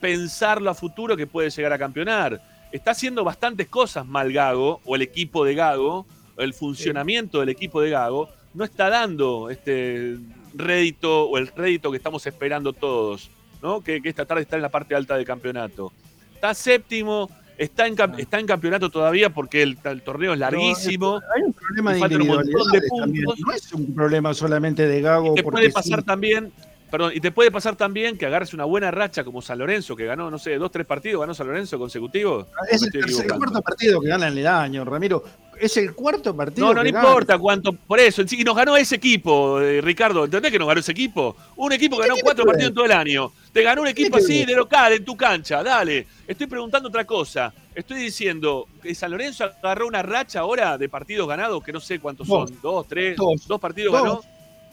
pensarlo 0.00 0.68
a 0.68 0.74
futuro 0.74 1.16
que 1.16 1.28
puede 1.28 1.50
llegar 1.50 1.74
a 1.74 1.78
campeonar. 1.78 2.42
Está 2.72 2.90
haciendo 2.90 3.22
bastantes 3.22 3.68
cosas 3.68 4.04
mal 4.04 4.32
Gago, 4.32 4.80
o 4.84 4.96
el 4.96 5.02
equipo 5.02 5.44
de 5.44 5.54
Gago, 5.54 6.04
el 6.38 6.54
funcionamiento 6.54 7.38
del 7.38 7.50
equipo 7.50 7.80
de 7.80 7.90
Gago, 7.90 8.30
no 8.56 8.64
está 8.64 8.88
dando 8.88 9.50
este 9.50 10.16
rédito 10.54 11.28
o 11.28 11.36
el 11.38 11.48
rédito 11.48 11.90
que 11.90 11.98
estamos 11.98 12.26
esperando 12.26 12.72
todos, 12.72 13.30
¿no? 13.62 13.82
Que, 13.82 14.00
que 14.00 14.08
esta 14.08 14.24
tarde 14.24 14.42
está 14.42 14.56
en 14.56 14.62
la 14.62 14.70
parte 14.70 14.94
alta 14.94 15.16
del 15.16 15.26
campeonato. 15.26 15.92
Está 16.34 16.54
séptimo, 16.54 17.30
está 17.58 17.86
en, 17.86 17.94
está 18.18 18.38
en 18.38 18.46
campeonato 18.46 18.88
todavía 18.90 19.30
porque 19.30 19.62
el, 19.62 19.78
el 19.84 20.02
torneo 20.02 20.32
es 20.32 20.38
larguísimo. 20.38 21.20
Hay 21.34 21.42
un 21.42 21.52
problema 21.52 21.92
de 21.92 21.98
Y 21.98 22.02
un 22.02 22.72
de 22.72 22.82
puntos. 22.88 23.40
No 23.40 23.52
es 23.52 23.72
un 23.72 23.94
problema 23.94 24.32
solamente 24.34 24.86
de 24.88 25.00
Gago. 25.02 25.34
te 25.34 25.42
porque 25.42 25.58
puede 25.58 25.70
pasar 25.72 26.00
sí. 26.00 26.06
también, 26.06 26.52
perdón, 26.90 27.12
y 27.14 27.20
te 27.20 27.32
puede 27.32 27.50
pasar 27.50 27.76
también 27.76 28.16
que 28.16 28.24
agarres 28.24 28.54
una 28.54 28.64
buena 28.64 28.90
racha 28.90 29.24
como 29.24 29.42
San 29.42 29.58
Lorenzo, 29.58 29.94
que 29.94 30.06
ganó, 30.06 30.30
no 30.30 30.38
sé, 30.38 30.56
dos, 30.56 30.70
tres 30.70 30.86
partidos, 30.86 31.20
ganó 31.20 31.34
San 31.34 31.46
Lorenzo 31.48 31.78
consecutivos. 31.78 32.46
Es 32.70 32.82
el, 32.82 32.90
tercer- 32.90 33.36
cuarto 33.36 33.60
partido 33.60 34.00
que 34.00 34.08
gana 34.08 34.28
en 34.28 34.38
el 34.38 34.46
año, 34.46 34.84
Ramiro. 34.84 35.22
Es 35.60 35.76
el 35.76 35.94
cuarto 35.94 36.36
partido. 36.36 36.66
No, 36.68 36.74
no, 36.74 36.82
no 36.82 36.88
importa 36.88 37.38
cuánto, 37.38 37.72
por 37.72 37.98
eso, 37.98 38.22
y 38.30 38.44
nos 38.44 38.54
ganó 38.56 38.76
ese 38.76 38.96
equipo, 38.96 39.60
eh, 39.60 39.80
Ricardo, 39.80 40.24
¿entendés 40.24 40.52
que 40.52 40.58
nos 40.58 40.68
ganó 40.68 40.80
ese 40.80 40.92
equipo? 40.92 41.36
Un 41.56 41.72
equipo 41.72 41.96
que 41.96 42.02
ganó 42.08 42.16
cuatro 42.22 42.44
que 42.44 42.48
partidos 42.50 42.68
en 42.70 42.74
todo 42.74 42.84
el 42.84 42.92
año. 42.92 43.32
Te 43.52 43.62
ganó 43.62 43.82
un 43.82 43.88
equipo 43.88 44.18
así 44.18 44.44
de 44.44 44.54
local, 44.54 44.92
en 44.92 45.04
tu 45.04 45.16
cancha, 45.16 45.62
dale. 45.62 46.06
Estoy 46.26 46.46
preguntando 46.46 46.88
otra 46.88 47.04
cosa. 47.04 47.52
Estoy 47.74 47.98
diciendo 48.00 48.66
que 48.82 48.94
San 48.94 49.10
Lorenzo 49.10 49.44
agarró 49.44 49.86
una 49.86 50.02
racha 50.02 50.40
ahora 50.40 50.76
de 50.76 50.88
partidos 50.88 51.26
ganados, 51.28 51.62
que 51.62 51.72
no 51.72 51.80
sé 51.80 51.98
cuántos 52.00 52.26
Dos. 52.26 52.50
son, 52.50 52.58
dos, 52.62 52.86
tres, 52.88 53.16
Dos. 53.16 53.46
dos 53.46 53.60
partidos 53.60 53.92
Dos. 53.92 54.02
ganó. 54.02 54.20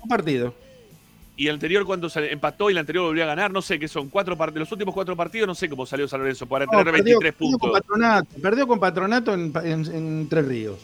Un 0.02 0.10
partido. 0.10 0.54
Y 1.36 1.48
el 1.48 1.56
anterior 1.56 1.84
cuando 1.86 2.10
se 2.10 2.32
empató 2.32 2.70
y 2.70 2.74
el 2.74 2.78
anterior 2.78 3.06
volvió 3.06 3.24
a 3.24 3.28
ganar, 3.28 3.52
no 3.52 3.62
sé 3.62 3.80
qué 3.80 3.88
son, 3.88 4.10
cuatro 4.10 4.38
partidos, 4.38 4.62
los 4.68 4.72
últimos 4.72 4.94
cuatro 4.94 5.16
partidos, 5.16 5.48
no 5.48 5.56
sé 5.56 5.68
cómo 5.68 5.86
salió 5.86 6.08
San 6.08 6.20
Lorenzo, 6.20 6.46
para 6.46 6.66
No, 6.66 6.72
tener 6.72 6.86
perdió, 6.94 7.20
23 7.20 7.34
perdió 7.34 7.50
con 7.58 7.60
puntos. 7.60 7.82
patronato, 7.82 8.28
perdió 8.42 8.68
con 8.68 8.80
patronato 8.80 9.34
en, 9.34 9.52
en- 9.64 9.86
en 9.96 10.30
Tres 10.30 10.46
Ríos. 10.48 10.80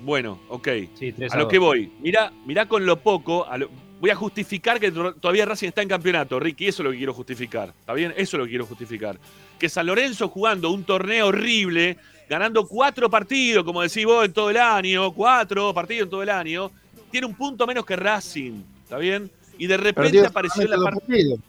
Bueno, 0.00 0.38
ok. 0.48 0.68
Sí, 0.98 1.14
A 1.30 1.36
lo 1.36 1.44
dos. 1.44 1.50
que 1.50 1.58
voy. 1.58 1.92
Mirá, 2.00 2.32
mirá 2.46 2.66
con 2.66 2.84
lo 2.86 2.98
poco. 3.00 3.46
a 3.46 3.58
lo- 3.58 3.68
voy 4.00 4.10
a 4.10 4.14
justificar 4.14 4.80
que 4.80 4.90
to- 4.90 5.14
todavía 5.14 5.44
Racing 5.44 5.68
está 5.68 5.82
en 5.82 5.88
campeonato, 5.88 6.40
Ricky. 6.40 6.66
Eso 6.68 6.82
es 6.82 6.84
lo 6.84 6.90
que 6.90 6.96
quiero 6.98 7.12
justificar. 7.14 7.68
¿Está 7.80 7.92
bien? 7.92 8.12
Eso 8.16 8.36
es 8.36 8.38
lo 8.38 8.44
que 8.44 8.50
quiero 8.50 8.66
justificar. 8.66 9.18
Que 9.58 9.68
San 9.68 9.86
Lorenzo 9.86 10.28
jugando 10.28 10.70
un 10.70 10.84
torneo 10.84 11.26
horrible, 11.26 11.98
ganando 12.28 12.66
cuatro 12.66 13.10
partidos, 13.10 13.62
como 13.64 13.82
decís 13.82 14.06
vos, 14.06 14.24
en 14.24 14.32
todo 14.32 14.48
el 14.50 14.56
año, 14.56 15.12
cuatro 15.12 15.74
partidos 15.74 16.04
en 16.04 16.10
todo 16.10 16.22
el 16.22 16.30
año, 16.30 16.70
tiene 17.10 17.26
un 17.26 17.34
punto 17.34 17.66
menos 17.66 17.84
que 17.84 17.96
Racing. 17.96 18.62
¿Está 18.90 18.98
bien? 18.98 19.30
Y 19.56 19.68
de 19.68 19.76
repente 19.76 20.18
apareció 20.26 20.62
en 20.62 20.70
la 20.70 20.76
parte. 20.78 20.94
dos 20.98 21.06
partidos. 21.06 21.40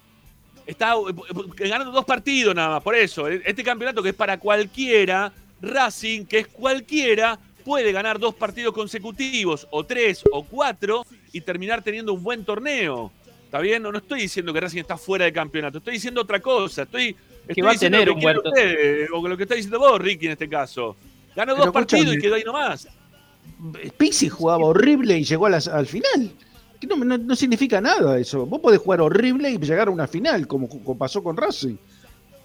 Está 0.68 0.94
eh, 0.94 1.68
ganando 1.70 1.92
dos 1.92 2.06
partidos 2.06 2.54
nada 2.54 2.70
más. 2.76 2.84
Por 2.84 2.94
eso, 2.94 3.28
eh, 3.28 3.42
este 3.44 3.64
campeonato 3.64 4.04
que 4.04 4.10
es 4.10 4.16
para 4.16 4.38
cualquiera, 4.38 5.34
Racing, 5.60 6.26
que 6.26 6.38
es 6.40 6.48
cualquiera, 6.48 7.40
puede 7.66 7.92
ganar 7.92 8.20
dos 8.20 8.36
partidos 8.36 8.76
consecutivos, 8.76 9.68
o 9.72 9.84
tres, 9.84 10.22
o 10.32 10.44
cuatro, 10.44 11.04
y 11.34 11.42
terminar 11.42 11.82
teniendo 11.82 12.14
un 12.14 12.22
buen 12.22 12.46
torneo. 12.46 13.12
¿Está 13.46 13.60
bien? 13.60 13.82
No, 13.82 13.92
no 13.92 13.98
estoy 13.98 14.22
diciendo 14.22 14.54
que 14.54 14.60
Racing 14.62 14.82
está 14.82 14.98
fuera 14.98 15.26
de 15.26 15.34
campeonato, 15.34 15.80
estoy 15.80 15.96
diciendo 15.96 16.22
otra 16.22 16.40
cosa. 16.40 16.84
Estoy, 16.84 17.16
estoy 17.48 17.64
va 17.64 17.72
a 17.72 17.76
tener 17.76 18.08
lo 18.08 18.14
un 18.14 18.20
que 18.20 18.26
buen- 18.28 19.08
o 19.16 19.28
lo 19.28 19.36
que 19.36 19.44
está 19.44 19.56
diciendo 19.56 19.80
vos, 19.80 20.00
Ricky, 20.00 20.28
en 20.28 20.34
este 20.34 20.48
caso. 20.48 20.96
Ganó 21.36 21.54
Pero 21.56 21.66
dos 21.66 21.74
partidos 21.74 22.14
y 22.16 22.20
quedó 22.20 22.36
ahí 22.36 22.44
nomás. 22.44 22.88
Pizzi 23.98 24.30
jugaba 24.30 24.64
horrible 24.66 25.18
y 25.18 25.24
llegó 25.24 25.48
a 25.48 25.50
las- 25.50 25.68
al 25.68 25.88
final. 25.88 26.32
Que 26.82 26.88
No, 26.88 26.98
no- 26.98 27.18
no 27.18 27.36
significa 27.36 27.80
nada 27.80 28.18
eso. 28.20 28.46
Vos 28.46 28.60
podés 28.60 28.80
jugar 28.82 29.00
horrible 29.00 29.52
y 29.52 29.58
llegar 29.60 29.88
a 29.88 29.92
una 29.92 30.08
final, 30.08 30.48
como, 30.48 30.68
como 30.68 30.98
pasó 30.98 31.24
con 31.24 31.38
Racing. 31.38 31.76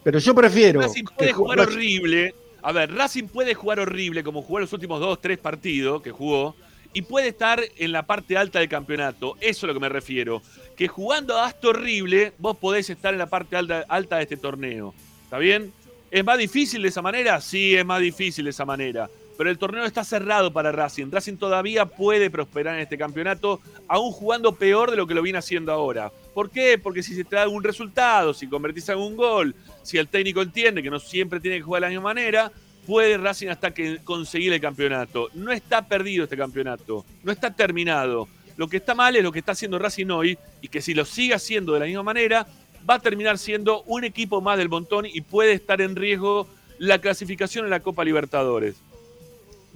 Pero 0.05 0.19
yo 0.21 0.35
prefiero. 0.35 0.81
Racing 0.83 1.05
puede 1.17 1.33
ju- 1.33 1.37
jugar 1.37 1.59
Racing- 1.59 1.73
horrible. 1.75 2.35
A 2.63 2.73
ver, 2.73 2.93
Racing 2.95 3.25
puede 3.29 3.55
jugar 3.55 3.81
horrible 3.81 4.23
como 4.23 4.43
jugó 4.43 4.61
los 4.61 4.73
últimos 4.73 5.01
dos, 5.01 5.21
tres 5.21 5.39
partidos 5.39 6.03
que 6.03 6.11
jugó. 6.13 6.55
Y 6.93 7.03
puede 7.03 7.29
estar 7.29 7.61
en 7.77 7.93
la 7.93 8.07
parte 8.07 8.37
alta 8.39 8.59
del 8.61 8.69
campeonato. 8.69 9.37
Eso 9.41 9.49
es 9.51 9.65
a 9.65 9.67
lo 9.69 9.75
que 9.75 9.81
me 9.81 9.89
refiero. 9.89 10.41
Que 10.77 10.89
jugando 10.89 11.39
hasta 11.39 11.69
horrible, 11.69 12.33
vos 12.39 12.57
podés 12.57 12.89
estar 12.91 13.13
en 13.13 13.19
la 13.19 13.27
parte 13.27 13.57
alta, 13.57 13.85
alta 13.89 14.17
de 14.17 14.23
este 14.23 14.37
torneo. 14.37 14.95
¿Está 15.25 15.39
bien? 15.39 15.73
¿Es 16.11 16.25
más 16.25 16.39
difícil 16.39 16.83
de 16.83 16.89
esa 16.89 17.03
manera? 17.03 17.41
Sí, 17.41 17.75
es 17.75 17.85
más 17.85 18.01
difícil 18.01 18.45
de 18.45 18.51
esa 18.51 18.65
manera. 18.65 19.11
Pero 19.37 19.51
el 19.51 19.59
torneo 19.59 19.85
está 19.85 20.03
cerrado 20.05 20.53
para 20.53 20.73
Racing. 20.73 21.11
Racing 21.11 21.37
todavía 21.37 21.87
puede 21.87 22.31
prosperar 22.31 22.77
en 22.77 22.83
este 22.83 22.97
campeonato, 22.97 23.61
aún 23.87 24.13
jugando 24.13 24.53
peor 24.53 24.91
de 24.91 24.97
lo 24.97 25.07
que 25.07 25.15
lo 25.15 25.23
viene 25.23 25.39
haciendo 25.39 25.73
ahora. 25.73 26.11
¿Por 26.35 26.51
qué? 26.51 26.79
Porque 26.79 27.03
si 27.03 27.15
se 27.15 27.25
te 27.25 27.37
da 27.37 27.43
algún 27.43 27.63
resultado, 27.63 28.33
si 28.33 28.47
convertís 28.47 28.89
algún 28.91 29.17
gol, 29.17 29.55
si 29.83 29.99
el 29.99 30.09
técnico 30.09 30.43
entiende 30.43 30.83
que 30.83 30.91
no 30.91 30.99
siempre 30.99 31.41
tiene 31.41 31.59
que 31.59 31.63
jugar 31.63 31.83
de 31.83 31.87
la 31.87 31.91
misma 31.91 32.05
manera, 32.05 32.51
puede 32.87 33.19
Racing 33.19 33.49
hasta 33.49 33.73
que 33.73 33.99
conseguir 34.05 34.53
el 34.53 34.61
campeonato. 34.61 35.29
No 35.35 35.53
está 35.53 35.87
perdido 35.87 36.25
este 36.25 36.37
campeonato, 36.37 37.05
no 37.23 37.33
está 37.33 37.55
terminado. 37.55 38.29
Lo 38.57 38.69
que 38.69 38.79
está 38.79 38.95
mal 38.95 39.17
es 39.17 39.23
lo 39.23 39.33
que 39.33 39.41
está 39.41 39.53
haciendo 39.53 39.79
Racing 39.79 40.09
hoy 40.09 40.39
y 40.63 40.69
que 40.69 40.81
si 40.81 40.95
lo 40.95 41.05
sigue 41.05 41.35
haciendo 41.35 41.75
de 41.75 41.81
la 41.81 41.87
misma 41.87 42.03
manera, 42.03 42.47
va 42.89 42.95
a 42.95 43.01
terminar 43.01 43.37
siendo 43.37 43.83
un 43.83 44.05
equipo 44.05 44.41
más 44.41 44.57
del 44.57 44.69
montón 44.69 45.05
y 45.07 45.21
puede 45.21 45.53
estar 45.53 45.81
en 45.81 45.97
riesgo 45.97 46.49
la 46.79 47.01
clasificación 47.01 47.65
en 47.65 47.71
la 47.71 47.81
Copa 47.81 48.05
Libertadores. 48.05 48.77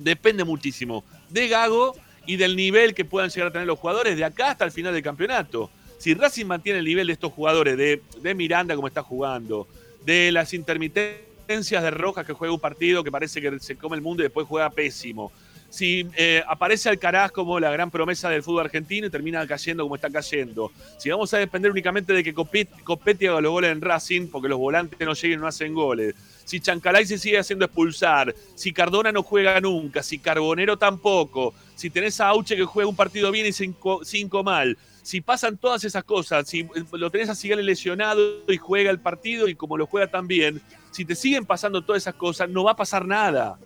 Depende 0.03 0.45
muchísimo 0.45 1.05
de 1.29 1.49
Gago 1.49 1.95
y 2.27 2.37
del 2.37 2.57
nivel 2.57 2.95
que 2.95 3.05
puedan 3.05 3.31
llegar 3.31 3.49
a 3.49 3.53
tener 3.53 3.67
los 3.67 3.79
jugadores 3.79 4.17
de 4.17 4.25
acá 4.25 4.53
hasta 4.53 4.65
el 4.65 4.73
final 4.73 4.95
del 4.95 5.03
campeonato. 5.03 5.71
Si 5.99 6.15
Racing 6.15 6.47
mantiene 6.47 6.79
el 6.79 6.85
nivel 6.85 7.09
de 7.09 7.13
estos 7.13 7.33
jugadores, 7.33 7.77
de, 7.77 8.03
de 8.23 8.35
Miranda 8.35 8.75
como 8.75 8.89
está 8.89 9.03
jugando, 9.03 9.69
de 10.05 10.33
las 10.33 10.55
intermitencias 10.55 11.83
de 11.83 11.91
Rojas 11.91 12.25
que 12.25 12.33
juega 12.33 12.55
un 12.55 12.61
partido 12.61 13.05
que 13.05 13.11
parece 13.11 13.41
que 13.41 13.59
se 13.61 13.77
come 13.77 13.97
el 13.97 14.03
mundo 14.03 14.23
y 14.23 14.25
después 14.25 14.47
juega 14.47 14.71
pésimo. 14.71 15.31
Si 15.71 16.05
eh, 16.17 16.43
aparece 16.49 16.89
Alcaraz 16.89 17.31
como 17.31 17.61
la 17.61 17.71
gran 17.71 17.91
promesa 17.93 18.29
del 18.29 18.43
fútbol 18.43 18.65
argentino 18.65 19.07
y 19.07 19.11
termina 19.11 19.47
cayendo 19.47 19.85
como 19.85 19.95
está 19.95 20.11
cayendo. 20.11 20.73
Si 20.99 21.09
vamos 21.11 21.33
a 21.33 21.39
depender 21.39 21.71
únicamente 21.71 22.13
de 22.13 22.25
que 22.25 22.35
Copet- 22.35 22.83
Copetti 22.83 23.27
haga 23.29 23.41
los 23.41 23.53
goles 23.53 23.71
en 23.71 23.81
Racing 23.81 24.27
porque 24.29 24.49
los 24.49 24.59
volantes 24.59 24.99
no 25.01 25.15
lleguen 25.15 25.39
y 25.39 25.43
no 25.43 25.47
hacen 25.47 25.73
goles. 25.73 26.15
Si 26.45 26.59
Chancalay 26.59 27.07
se 27.07 27.19
sigue 27.19 27.39
haciendo 27.39 27.65
expulsar. 27.67 28.35
Si 28.57 28.73
Cardona 28.73 29.13
no 29.13 29.23
juega 29.23 29.61
nunca. 29.61 30.03
Si 30.03 30.19
Carbonero 30.19 30.77
tampoco. 30.77 31.55
Si 31.77 31.89
tenés 31.89 32.21
a 32.21 32.27
Auche 32.29 32.57
que 32.57 32.65
juega 32.65 32.91
un 32.91 32.97
partido 32.97 33.31
bien 33.31 33.47
y 33.47 33.53
cinco, 33.53 34.05
cinco 34.05 34.43
mal. 34.43 34.77
Si 35.03 35.21
pasan 35.21 35.57
todas 35.57 35.85
esas 35.85 36.03
cosas, 36.05 36.49
si 36.49 36.69
lo 36.93 37.11
tenés 37.11 37.29
a 37.29 37.35
Sigali 37.35 37.63
lesionado 37.63 38.43
y 38.49 38.57
juega 38.59 38.91
el 38.91 38.99
partido 38.99 39.49
y 39.49 39.55
como 39.55 39.79
lo 39.79 39.87
juega 39.87 40.09
tan 40.09 40.27
bien, 40.27 40.61
si 40.91 41.05
te 41.05 41.15
siguen 41.15 41.47
pasando 41.47 41.83
todas 41.83 42.03
esas 42.03 42.15
cosas, 42.15 42.51
no 42.51 42.65
va 42.65 42.73
a 42.73 42.77
pasar 42.77 43.07
nada. 43.07 43.57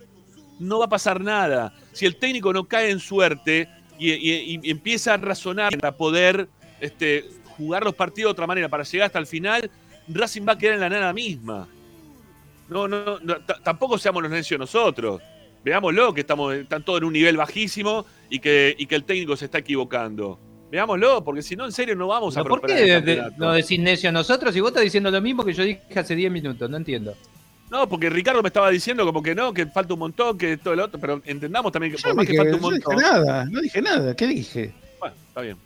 No 0.59 0.79
va 0.79 0.85
a 0.85 0.89
pasar 0.89 1.21
nada. 1.21 1.73
Si 1.91 2.05
el 2.05 2.15
técnico 2.17 2.53
no 2.53 2.63
cae 2.65 2.89
en 2.91 2.99
suerte 2.99 3.67
y, 3.99 4.11
y- 4.11 4.59
y 4.63 4.69
empieza 4.71 5.13
a 5.13 5.17
razonar 5.17 5.77
para 5.77 5.95
poder 5.95 6.47
este, 6.79 7.25
jugar 7.57 7.83
los 7.83 7.95
partidos 7.95 8.29
de 8.29 8.31
otra 8.33 8.47
manera, 8.47 8.69
para 8.69 8.83
llegar 8.83 9.07
hasta 9.07 9.19
el 9.19 9.27
final, 9.27 9.69
Racing 10.07 10.43
va 10.47 10.53
a 10.53 10.57
quedar 10.57 10.75
en 10.75 10.81
la 10.81 10.89
nada 10.89 11.13
misma. 11.13 11.67
No, 12.69 12.87
no, 12.87 13.19
no, 13.19 13.35
tampoco 13.63 13.97
seamos 13.97 14.23
los 14.23 14.31
necios 14.31 14.59
nosotros. 14.59 15.21
Veámoslo, 15.63 16.13
que 16.13 16.21
estamos, 16.21 16.53
están 16.53 16.83
todos 16.83 16.99
en 16.99 17.05
un 17.05 17.13
nivel 17.13 17.37
bajísimo 17.37 18.05
y 18.29 18.39
que, 18.39 18.75
y 18.77 18.85
que 18.85 18.95
el 18.95 19.03
técnico 19.03 19.35
se 19.35 19.45
está 19.45 19.57
equivocando. 19.59 20.39
Veámoslo, 20.71 21.23
porque 21.23 21.41
si 21.41 21.55
no, 21.55 21.65
en 21.65 21.71
serio, 21.71 21.95
no 21.95 22.07
vamos 22.07 22.37
a 22.37 22.43
¿Por 22.43 22.61
qué 22.61 23.01
de- 23.01 23.31
no 23.37 23.51
decís 23.53 23.79
necio 23.79 24.09
a 24.09 24.11
nosotros 24.11 24.55
y 24.55 24.59
vos 24.59 24.69
estás 24.71 24.83
diciendo 24.83 25.09
lo 25.11 25.21
mismo 25.21 25.43
que 25.45 25.53
yo 25.53 25.63
dije 25.63 25.81
hace 25.95 26.15
10 26.15 26.31
minutos? 26.31 26.69
No 26.69 26.77
entiendo. 26.77 27.15
No, 27.69 27.89
porque 27.89 28.09
Ricardo 28.09 28.41
me 28.43 28.49
estaba 28.49 28.69
diciendo 28.69 29.05
como 29.05 29.23
que 29.23 29.33
no, 29.33 29.53
que 29.53 29.65
falta 29.65 29.93
un 29.93 29.99
montón, 29.99 30.37
que 30.37 30.57
todo 30.57 30.73
el 30.75 30.79
otro, 30.79 30.99
pero 30.99 31.21
entendamos 31.25 31.71
también 31.71 31.91
que 31.91 31.97
Yo 31.97 32.03
por 32.03 32.11
no 32.11 32.15
más 32.17 32.25
que 32.25 32.31
dije, 32.33 32.43
falta 32.43 32.55
un 32.57 32.61
no 32.61 32.69
dije 32.69 32.83
montón. 32.87 33.03
nada, 33.03 33.45
no 33.45 33.61
dije 33.61 33.81
nada. 33.81 34.15
¿Qué 34.15 34.27
dije? 34.27 34.73
Bueno, 34.99 35.15
está 35.27 35.41
bien. 35.41 35.57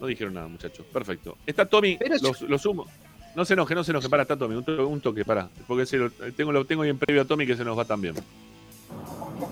No 0.00 0.06
dijeron 0.06 0.34
nada, 0.34 0.46
muchachos. 0.46 0.86
Perfecto. 0.92 1.36
Está 1.44 1.66
Tommy, 1.66 1.96
Pero 1.98 2.16
yo- 2.16 2.28
los, 2.28 2.40
los 2.42 2.62
sumo. 2.62 2.86
No 3.34 3.44
se 3.44 3.54
enoje, 3.54 3.74
no 3.74 3.82
se 3.84 3.90
enoje. 3.90 4.08
Para, 4.08 4.22
está 4.22 4.36
Tommy. 4.36 4.54
Un 4.54 4.64
toque, 4.64 4.82
un 4.82 5.00
toque 5.00 5.24
para. 5.24 5.48
Porque 5.66 5.84
se 5.86 5.96
lo, 5.96 6.10
tengo, 6.10 6.52
lo 6.52 6.64
tengo 6.64 6.82
bien 6.82 6.96
previo 6.98 7.22
a 7.22 7.24
Tommy 7.24 7.46
que 7.46 7.56
se 7.56 7.64
nos 7.64 7.76
va 7.76 7.84
también. 7.84 8.14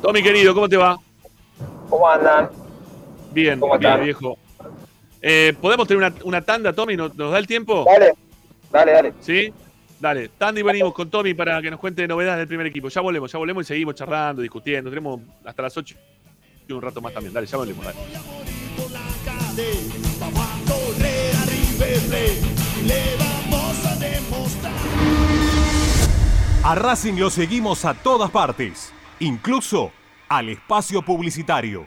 Tommy, 0.03 0.23
querido, 0.23 0.55
¿cómo 0.55 0.69
te 0.69 0.77
va? 0.77 0.97
¿Cómo 1.91 2.09
andan? 2.09 2.49
Bien, 3.33 3.59
¿Cómo 3.61 3.77
bien, 3.79 4.05
viejo. 4.05 4.39
Eh, 5.21 5.55
¿Podemos 5.61 5.87
tener 5.89 5.99
una, 6.05 6.15
una 6.25 6.41
tanda, 6.43 6.73
Tommy? 6.73 6.97
¿Nos, 6.97 7.15
nos 7.17 7.33
da 7.33 7.39
el 7.39 7.47
tiempo? 7.47 7.85
Dale, 7.85 8.15
dale, 8.71 8.93
dale. 8.93 9.13
¿Sí? 9.21 9.53
Dale, 9.99 10.29
tanda 10.29 10.61
y 10.61 10.63
venimos 10.63 10.93
con 10.93 11.09
Tommy 11.09 11.33
para 11.33 11.61
que 11.63 11.71
nos 11.71 11.81
cuente 11.81 12.07
novedades 12.07 12.39
del 12.39 12.49
primer 12.49 12.67
equipo. 12.67 12.89
Ya 12.89 13.01
volvemos, 13.01 13.33
ya 13.33 13.39
volvemos 13.39 13.65
y 13.65 13.67
seguimos 13.67 13.95
charlando, 13.95 14.43
discutiendo. 14.43 14.91
Tenemos 14.91 15.21
hasta 15.45 15.63
las 15.63 15.77
8 15.77 15.97
y 16.69 16.73
un 16.73 16.83
rato 16.83 17.01
más 17.01 17.15
también. 17.15 17.33
Dale, 17.33 17.47
ya 17.47 17.57
volvemos. 17.57 17.85
Dale. 17.85 17.99
A 26.63 26.75
Racing 26.75 27.15
lo 27.15 27.31
seguimos 27.31 27.85
a 27.85 27.95
todas 27.95 28.31
partes, 28.31 28.93
incluso 29.21 29.93
al 30.29 30.49
espacio 30.49 31.01
publicitario. 31.01 31.87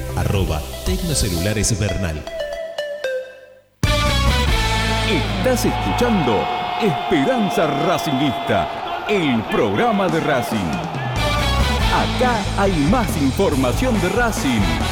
Arroba 0.15 0.61
Tecnocelulares 0.85 1.79
Bernal. 1.79 2.23
Estás 5.09 5.65
escuchando 5.65 6.45
Esperanza 6.81 7.67
Racingista, 7.85 9.05
el 9.09 9.41
programa 9.43 10.07
de 10.07 10.19
Racing. 10.19 10.57
Acá 11.93 12.37
hay 12.57 12.71
más 12.89 13.17
información 13.21 13.99
de 14.01 14.09
Racing. 14.09 14.90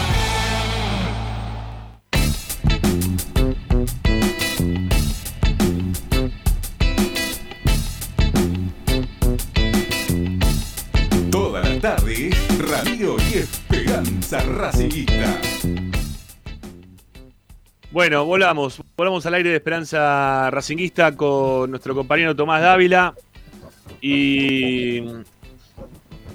Bueno, 17.92 18.24
volvamos. 18.24 18.82
Volvamos 18.96 19.26
al 19.26 19.34
aire 19.34 19.50
de 19.50 19.56
Esperanza 19.56 20.52
Racinguista 20.52 21.16
con 21.16 21.72
nuestro 21.72 21.96
compañero 21.96 22.36
Tomás 22.36 22.62
Dávila. 22.62 23.16
Y. 24.00 25.00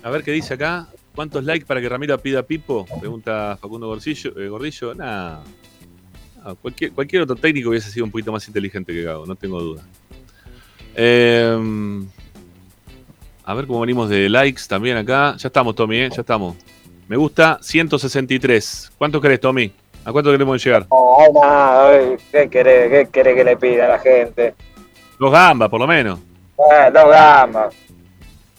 A 0.03 0.11
ver 0.11 0.25
qué 0.25 0.33
dice 0.33 0.55
acá. 0.55 0.89
¿Cuántos 1.15 1.45
likes 1.45 1.65
para 1.65 1.81
que 1.81 1.89
Ramiro 1.89 2.19
pida 2.19 2.43
Pipo? 2.43 2.85
Pregunta 2.99 3.57
Facundo 3.61 3.87
Gordillo. 3.87 4.37
Eh, 4.37 4.49
Gordillo. 4.49 4.95
Nah. 4.97 5.43
Ah, 6.45 6.55
cualquier, 6.61 7.23
otro 7.23 7.37
técnico 7.37 7.71
hubiese 7.71 7.89
sido 7.91 8.05
un 8.05 8.11
poquito 8.11 8.33
más 8.33 8.47
inteligente 8.49 8.93
que 8.93 9.03
Gago, 9.03 9.25
no 9.25 9.35
tengo 9.35 9.63
duda. 9.63 9.83
Eh, 10.95 12.05
a 13.45 13.55
ver 13.55 13.67
cómo 13.67 13.81
venimos 13.81 14.11
de 14.11 14.29
likes 14.29 14.63
también 14.69 14.97
acá. 14.97 15.37
Ya 15.39 15.47
estamos, 15.47 15.75
Tommy, 15.75 15.99
¿eh? 15.99 16.11
ya 16.11 16.21
estamos. 16.21 16.57
Me 17.07 17.17
gusta 17.17 17.59
163. 17.63 18.93
¿Cuánto 18.99 19.21
querés, 19.21 19.41
Tommy? 19.41 19.73
¿A 20.05 20.13
cuánto 20.13 20.31
queremos 20.31 20.63
llegar? 20.63 20.87
No, 20.91 21.17
nada, 21.41 21.99
¿qué 22.31 22.51
querés, 22.51 22.91
qué 22.91 23.09
querés 23.11 23.35
que 23.37 23.45
le 23.45 23.57
pida 23.57 23.87
a 23.87 23.89
la 23.89 23.99
gente? 23.99 24.55
Dos 25.19 25.33
gambas, 25.33 25.71
por 25.71 25.81
lo 25.81 25.87
menos. 25.87 26.19
Eh, 26.59 26.91
dos 26.93 27.09
gamas. 27.09 27.75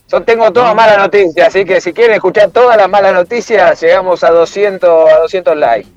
Yo 0.08 0.22
tengo 0.22 0.52
todas 0.52 0.76
malas 0.76 0.98
noticias, 0.98 1.48
así 1.48 1.66
que 1.66 1.82
si 1.82 1.93
quieren 1.93 2.16
escuchar 2.16 2.50
todas 2.50 2.78
las 2.78 2.89
malas 2.89 3.14
noticias, 3.14 3.80
llegamos 3.82 4.24
a 4.24 4.32
200, 4.32 5.10
a 5.10 5.20
200 5.20 5.58
likes. 5.58 5.89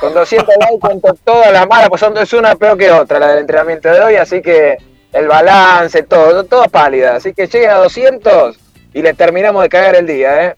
Con 0.00 0.12
200 0.12 0.54
likes 0.60 0.78
cuento 0.80 1.14
todas 1.24 1.52
las 1.52 1.66
malas, 1.66 1.88
pues 1.88 2.00
son 2.00 2.16
es 2.18 2.32
una 2.32 2.56
peor 2.56 2.76
que 2.76 2.90
otra 2.90 3.18
la 3.18 3.28
del 3.28 3.40
entrenamiento 3.40 3.90
de 3.90 4.00
hoy, 4.00 4.16
así 4.16 4.42
que 4.42 4.76
el 5.12 5.28
balance, 5.28 6.02
todo, 6.02 6.44
todo 6.44 6.64
pálida. 6.64 7.16
Así 7.16 7.32
que 7.32 7.46
lleguen 7.46 7.70
a 7.70 7.76
200 7.76 8.58
y 8.92 9.02
les 9.02 9.16
terminamos 9.16 9.62
de 9.62 9.68
cagar 9.68 9.96
el 9.96 10.06
día, 10.06 10.46
¿eh? 10.46 10.56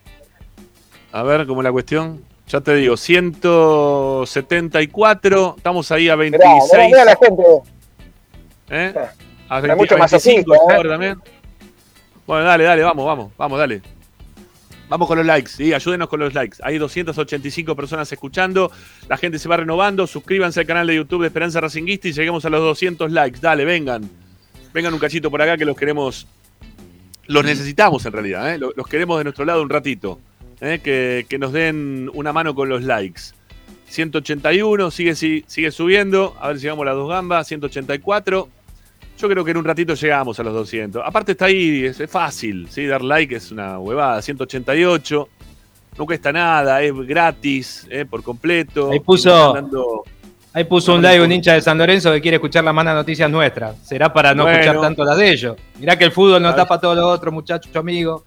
A 1.13 1.23
ver, 1.23 1.47
¿cómo 1.47 1.61
es 1.61 1.65
la 1.65 1.73
cuestión? 1.73 2.28
Ya 2.49 2.61
te 2.63 2.75
digo, 2.77 2.97
174, 2.97 5.57
estamos 5.59 5.93
ahí 5.93 6.09
a 6.09 6.17
26. 6.17 6.51
Mirá, 6.51 6.65
mirá, 6.73 6.87
mirá 6.87 7.05
la 7.05 7.17
gente. 7.17 7.43
¿Eh? 8.71 8.95
A 9.49 9.57
Hay 9.57 9.63
20 9.63 9.77
mucho 9.77 9.97
a 9.97 9.99
más 9.99 10.11
25 10.11 10.55
así, 10.55 10.63
¿eh? 10.81 10.89
también. 10.89 11.21
Bueno, 12.27 12.45
dale, 12.45 12.65
dale, 12.65 12.83
vamos, 12.83 13.05
vamos, 13.05 13.31
vamos, 13.37 13.59
dale. 13.59 13.83
Vamos 14.89 15.07
con 15.07 15.19
los 15.19 15.27
likes, 15.27 15.51
sí, 15.51 15.75
ayúdenos 15.75 16.09
con 16.09 16.21
los 16.21 16.33
likes. 16.33 16.57
Hay 16.63 16.79
285 16.79 17.77
personas 17.77 18.11
escuchando, 18.11 18.73
la 19.09 19.19
gente 19.19 19.39
se 19.39 19.47
va 19.47 19.59
renovando. 19.59 20.07
Suscríbanse 20.07 20.61
al 20.61 20.67
canal 20.67 20.87
de 20.87 20.95
YouTube 20.95 21.21
de 21.21 21.27
Esperanza 21.27 21.61
Racinguista 21.61 22.09
y 22.09 22.13
lleguemos 22.13 22.47
a 22.47 22.51
los 22.51 22.63
200 22.63 23.13
likes. 23.13 23.41
Dale, 23.41 23.67
vengan. 23.67 24.09
Vengan 24.73 24.95
un 24.95 25.01
cachito 25.01 25.31
por 25.31 25.43
acá 25.43 25.59
que 25.59 25.67
los 25.67 25.77
queremos. 25.77 26.27
Los 27.27 27.45
necesitamos 27.45 28.07
en 28.07 28.13
realidad, 28.13 28.55
¿eh? 28.55 28.59
Los 28.59 28.87
queremos 28.87 29.19
de 29.19 29.25
nuestro 29.25 29.45
lado 29.45 29.61
un 29.61 29.69
ratito. 29.69 30.19
¿Eh? 30.61 30.81
Que, 30.83 31.27
que 31.29 31.39
nos 31.39 31.53
den 31.53 32.11
una 32.15 32.33
mano 32.33 32.55
con 32.55 32.69
los 32.69 32.83
likes. 32.83 33.21
181, 33.89 34.91
sigue, 34.91 35.15
si- 35.15 35.45
sigue 35.47 35.71
subiendo. 35.71 36.37
A 36.41 36.49
ver 36.49 36.57
si 36.59 36.63
llegamos 36.65 36.83
a 36.83 36.87
las 36.87 36.95
dos 36.97 37.09
gambas. 37.09 37.47
184. 37.47 38.49
Yo 39.19 39.29
creo 39.29 39.45
que 39.45 39.51
en 39.51 39.57
un 39.57 39.65
ratito 39.65 39.95
llegamos 39.95 40.39
a 40.39 40.43
los 40.43 40.55
200. 40.55 41.03
Aparte 41.05 41.33
está 41.33 41.47
ahí, 41.47 41.85
es, 41.87 41.99
es 41.99 42.11
fácil, 42.11 42.69
¿sí? 42.71 42.87
Dar 42.87 43.03
like 43.03 43.35
es 43.35 43.51
una 43.51 43.79
huevada. 43.79 44.23
188. 44.23 45.29
No 45.97 46.07
cuesta 46.07 46.31
nada, 46.33 46.81
es 46.83 46.95
gratis, 46.95 47.87
¿eh? 47.91 48.05
por 48.05 48.23
completo. 48.23 48.91
Ahí 48.93 49.01
puso- 49.01 50.05
Ahí 50.55 50.65
puso 50.65 50.95
un 50.95 51.03
live 51.03 51.21
un 51.23 51.31
hincha 51.31 51.53
de 51.55 51.61
San 51.61 51.77
Lorenzo 51.79 52.11
que 52.13 52.21
quiere 52.21 52.37
escuchar 52.37 52.65
las 52.65 52.73
malas 52.75 52.95
noticias 52.95 53.31
nuestras. 53.31 53.77
Será 53.87 54.13
para 54.13 54.35
no 54.35 54.45
Bueno. 54.45 54.59
escuchar 54.59 54.81
tanto 54.81 55.05
las 55.05 55.17
de 55.19 55.31
ellos. 55.33 55.57
Mirá 55.79 55.97
que 55.99 56.05
el 56.05 56.13
fútbol 56.13 56.43
no 56.43 56.55
tapa 56.55 56.81
todo 56.81 56.95
lo 56.95 57.07
otro, 57.09 57.31
muchachos, 57.31 57.75
amigos. 57.77 58.23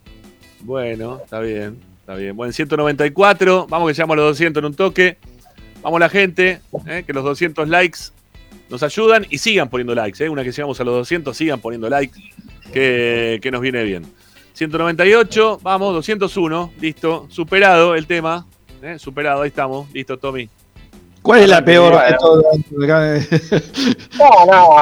Bueno, 0.61 1.19
está 1.23 1.39
bien, 1.39 1.79
está 2.11 2.19
bien. 2.19 2.35
Bueno, 2.35 2.51
194, 2.51 3.67
vamos 3.69 3.87
que 3.89 3.93
llegamos 3.93 4.13
a 4.13 4.17
los 4.17 4.25
200 4.31 4.61
en 4.61 4.65
un 4.65 4.73
toque. 4.75 5.17
Vamos 5.81 5.99
la 5.99 6.09
gente, 6.09 6.59
¿eh? 6.85 7.03
que 7.07 7.13
los 7.13 7.23
200 7.23 7.67
likes 7.69 7.99
nos 8.69 8.83
ayudan 8.83 9.25
y 9.29 9.37
sigan 9.37 9.69
poniendo 9.69 9.95
likes. 9.95 10.23
¿eh? 10.23 10.29
Una 10.29 10.43
que 10.43 10.51
llegamos 10.51 10.79
a 10.79 10.83
los 10.83 10.93
200, 10.95 11.35
sigan 11.35 11.59
poniendo 11.59 11.89
likes, 11.89 12.19
que, 12.73 13.39
que 13.41 13.51
nos 13.51 13.61
viene 13.61 13.83
bien. 13.83 14.05
198, 14.53 15.59
vamos, 15.63 15.93
201, 15.93 16.73
listo, 16.81 17.25
superado 17.29 17.95
el 17.95 18.05
tema. 18.05 18.45
¿eh? 18.83 18.99
Superado, 18.99 19.41
ahí 19.41 19.47
estamos, 19.47 19.89
listo, 19.91 20.17
Tommy. 20.19 20.49
¿Cuál 21.21 21.41
es 21.41 21.49
la 21.49 21.63
peor 21.63 21.93
de? 21.93 22.17
No, 24.17 24.45
no. 24.45 24.77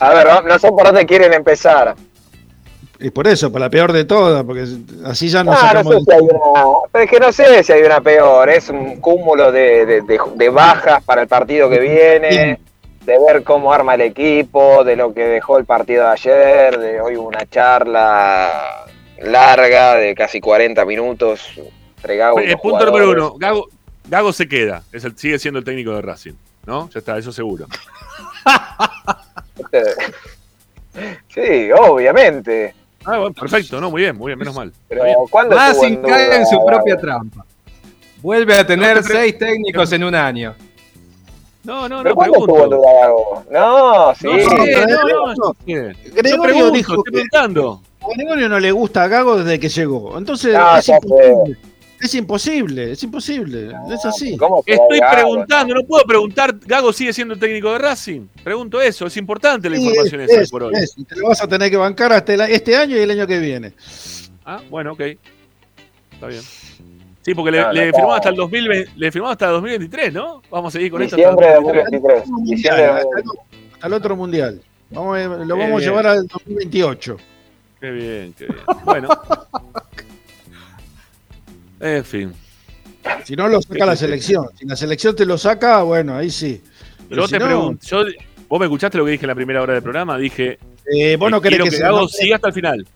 A 0.00 0.14
ver, 0.14 0.26
no- 0.26 0.42
no 0.42 0.58
sé 0.58 0.68
por 0.70 0.84
dónde 0.84 1.04
quieren 1.06 1.32
empezar. 1.32 1.94
Y 2.98 3.10
por 3.10 3.26
eso, 3.28 3.52
por 3.52 3.60
la 3.60 3.68
peor 3.68 3.92
de 3.92 4.04
todas, 4.04 4.42
porque 4.44 4.64
así 5.04 5.28
ya 5.28 5.44
No, 5.44 5.52
no 5.52 5.56
sacamos 5.58 5.92
sé 5.92 5.98
el- 5.98 6.04
si 6.04 6.12
hay 6.12 6.20
una. 6.22 6.40
Pero 6.92 7.04
es 7.04 7.10
que 7.10 7.20
no 7.20 7.32
sé 7.32 7.62
si 7.62 7.72
hay 7.72 7.82
una 7.82 8.00
peor. 8.00 8.48
Es 8.48 8.68
un 8.70 9.00
cúmulo 9.00 9.52
de, 9.52 9.84
de- 9.86 10.00
de- 10.02 10.18
de 10.34 10.48
bajas 10.48 11.02
para 11.04 11.22
el 11.22 11.28
partido 11.28 11.68
que 11.68 11.78
viene, 11.78 12.58
de 13.04 13.18
ver 13.26 13.42
cómo 13.44 13.72
arma 13.72 13.94
el 13.94 14.00
equipo, 14.00 14.82
de 14.82 14.96
lo 14.96 15.12
que 15.12 15.24
dejó 15.26 15.58
el 15.58 15.64
partido 15.66 16.04
de 16.04 16.10
ayer, 16.10 16.78
de 16.78 17.00
hoy 17.00 17.16
hubo 17.16 17.28
una 17.28 17.44
charla 17.46 18.86
larga 19.18 19.94
de 19.96 20.14
casi 20.14 20.40
40 20.40 20.84
minutos. 20.84 21.42
entre 21.96 22.16
Gago 22.16 22.40
y 22.40 22.44
Eh, 22.44 22.50
los 22.52 22.60
punto 22.60 22.84
número 22.86 23.10
uno, 23.10 23.34
Gago, 23.36 23.66
Gago 24.08 24.32
se 24.32 24.46
queda, 24.48 24.82
es 24.92 25.04
el, 25.04 25.16
sigue 25.18 25.38
siendo 25.38 25.58
el 25.58 25.64
técnico 25.64 25.92
de 25.94 26.02
Racing, 26.02 26.34
¿no? 26.66 26.88
Ya 26.90 26.98
está, 27.00 27.16
eso 27.18 27.30
seguro. 27.32 27.66
Sí, 31.28 31.70
obviamente. 31.78 32.74
Ah, 33.06 33.18
bueno, 33.18 33.32
perfecto, 33.34 33.80
¿no? 33.80 33.90
Muy 33.90 34.02
bien, 34.02 34.16
muy 34.16 34.26
bien, 34.30 34.38
menos 34.38 34.54
mal. 34.54 34.72
Pero. 34.88 35.02
¿cuándo 35.30 35.54
Racing 35.56 35.92
en 35.94 36.02
cae 36.02 36.36
en 36.36 36.46
su 36.46 36.64
propia 36.66 36.96
trampa. 36.96 37.44
Vuelve 38.20 38.54
a 38.56 38.66
tener 38.66 38.96
No 38.96 39.02
te 39.02 39.08
pre- 39.08 39.16
seis 39.20 39.38
técnicos 39.38 39.92
en 39.92 40.04
un 40.04 40.14
año. 40.14 40.54
No, 41.62 41.88
no, 41.88 41.98
¿Pero 41.98 42.10
no, 42.10 42.14
cuándo 42.16 42.38
estuvo 42.38 42.64
en 42.64 42.70
duda 42.70 42.92
Gago? 43.00 43.44
No, 43.50 44.14
sí. 44.14 44.26
No, 44.26 44.32
sé, 44.50 44.56
pero- 44.64 44.86
no, 44.86 45.08
no, 45.08 45.26
no. 45.34 45.34
yo 45.34 45.54
sé. 45.66 45.96
Yo 46.04 46.14
Gregorio 46.14 46.42
pregunto, 46.42 46.70
dijo 46.72 46.92
estoy 46.94 47.04
que- 47.04 47.10
preguntando. 47.12 47.80
A 48.02 48.06
Gregorio 48.16 48.48
no 48.48 48.60
le 48.60 48.72
gusta 48.72 49.02
a 49.04 49.08
Gago 49.08 49.36
desde 49.38 49.58
que 49.60 49.68
llegó. 49.68 50.16
Entonces 50.18 50.54
No, 50.54 50.76
es 50.76 50.88
imposible. 50.88 51.58
Es 52.00 52.14
imposible, 52.14 52.92
es 52.92 53.02
imposible. 53.02 53.70
Es 53.92 54.04
así. 54.04 54.36
¿Cómo 54.36 54.62
que 54.62 54.74
Estoy 54.74 54.98
Gago? 55.00 55.12
preguntando, 55.14 55.74
no 55.74 55.82
puedo 55.84 56.04
preguntar, 56.04 56.54
¿Gago 56.66 56.92
sigue 56.92 57.12
siendo 57.12 57.34
el 57.34 57.40
técnico 57.40 57.72
de 57.72 57.78
Racing? 57.78 58.26
Pregunto 58.44 58.80
eso, 58.80 59.06
es 59.06 59.16
importante 59.16 59.70
la 59.70 59.76
Sí, 59.76 59.82
información 59.84 60.20
es- 60.20 60.30
esa 60.30 60.40
es- 60.42 60.50
por 60.50 60.64
hoy. 60.64 60.74
es. 60.76 60.94
Te 61.08 61.16
lo 61.16 61.28
vas 61.28 61.42
a 61.42 61.48
tener 61.48 61.70
que 61.70 61.76
bancar 61.76 62.12
hasta 62.12 62.34
el- 62.34 62.40
este 62.42 62.76
año 62.76 62.96
y 62.96 63.00
el 63.00 63.10
año 63.10 63.26
que 63.26 63.38
viene. 63.38 63.72
Ah, 64.44 64.60
bueno, 64.70 64.92
ok. 64.92 65.00
Está 66.12 66.26
bien. 66.28 66.42
Sí, 67.22 67.34
porque 67.34 67.50
le, 67.50 67.60
No, 67.62 67.72
le 67.72 67.86
firmamos 67.92 68.16
hasta 68.16 68.28
el 68.28 68.36
2020, 68.36 68.90
le 68.96 69.10
firmamos 69.12 69.32
hasta 69.32 69.46
el 69.46 69.52
2023, 69.52 70.12
¿no? 70.12 70.42
Vamos 70.50 70.72
a 70.72 70.78
seguir 70.78 70.92
con 70.92 71.02
esto. 71.02 71.16
Diciembre 71.16 71.46
de 71.46 71.52
hasta 71.54 71.58
el 71.70 71.74
2023. 71.74 72.28
2023. 72.28 72.56
Diciembre 72.56 72.82
de 72.82 72.88
Mundial, 72.92 73.22
hasta 73.72 73.86
el 73.88 73.92
otro 73.92 74.16
mundial. 74.16 74.62
Vamos 74.90 75.18
a- 75.18 75.26
lo 75.44 75.56
Qué 75.56 75.62
vamos 75.62 75.82
a 75.82 75.84
llevar 75.84 76.06
al 76.06 76.26
2028. 76.28 77.16
Qué 77.80 77.90
bien, 77.90 78.34
qué 78.38 78.44
bien. 78.44 78.58
Bueno. 78.84 79.08
En 81.80 82.04
fin. 82.04 82.32
Si 83.24 83.36
no, 83.36 83.48
lo 83.48 83.60
saca 83.62 83.86
la 83.86 83.96
selección. 83.96 84.46
Si 84.58 84.66
la 84.66 84.76
selección 84.76 85.14
te 85.16 85.26
lo 85.26 85.38
saca, 85.38 85.82
bueno, 85.82 86.16
ahí 86.16 86.30
sí. 86.30 86.62
Pero 87.08 87.22
Yo 87.22 87.26
si 87.28 87.32
te 87.34 87.38
no, 87.38 87.46
pregunto, 87.46 87.86
yo, 87.86 88.04
vos 88.48 88.58
me 88.60 88.66
escuchaste 88.66 88.98
lo 88.98 89.04
que 89.04 89.12
dije 89.12 89.24
en 89.24 89.28
la 89.28 89.34
primera 89.34 89.62
hora 89.62 89.74
del 89.74 89.82
programa, 89.82 90.18
dije, 90.18 90.58
eh, 90.92 91.16
vos 91.16 91.30
no 91.30 91.36
eh, 91.38 91.40
querés 91.40 91.60
quiero 91.60 91.70
que, 91.76 91.78
Gago 91.82 92.00
no- 92.02 92.08
siga 92.08 92.36
hasta 92.36 92.48
el 92.48 92.54
final. 92.54 92.86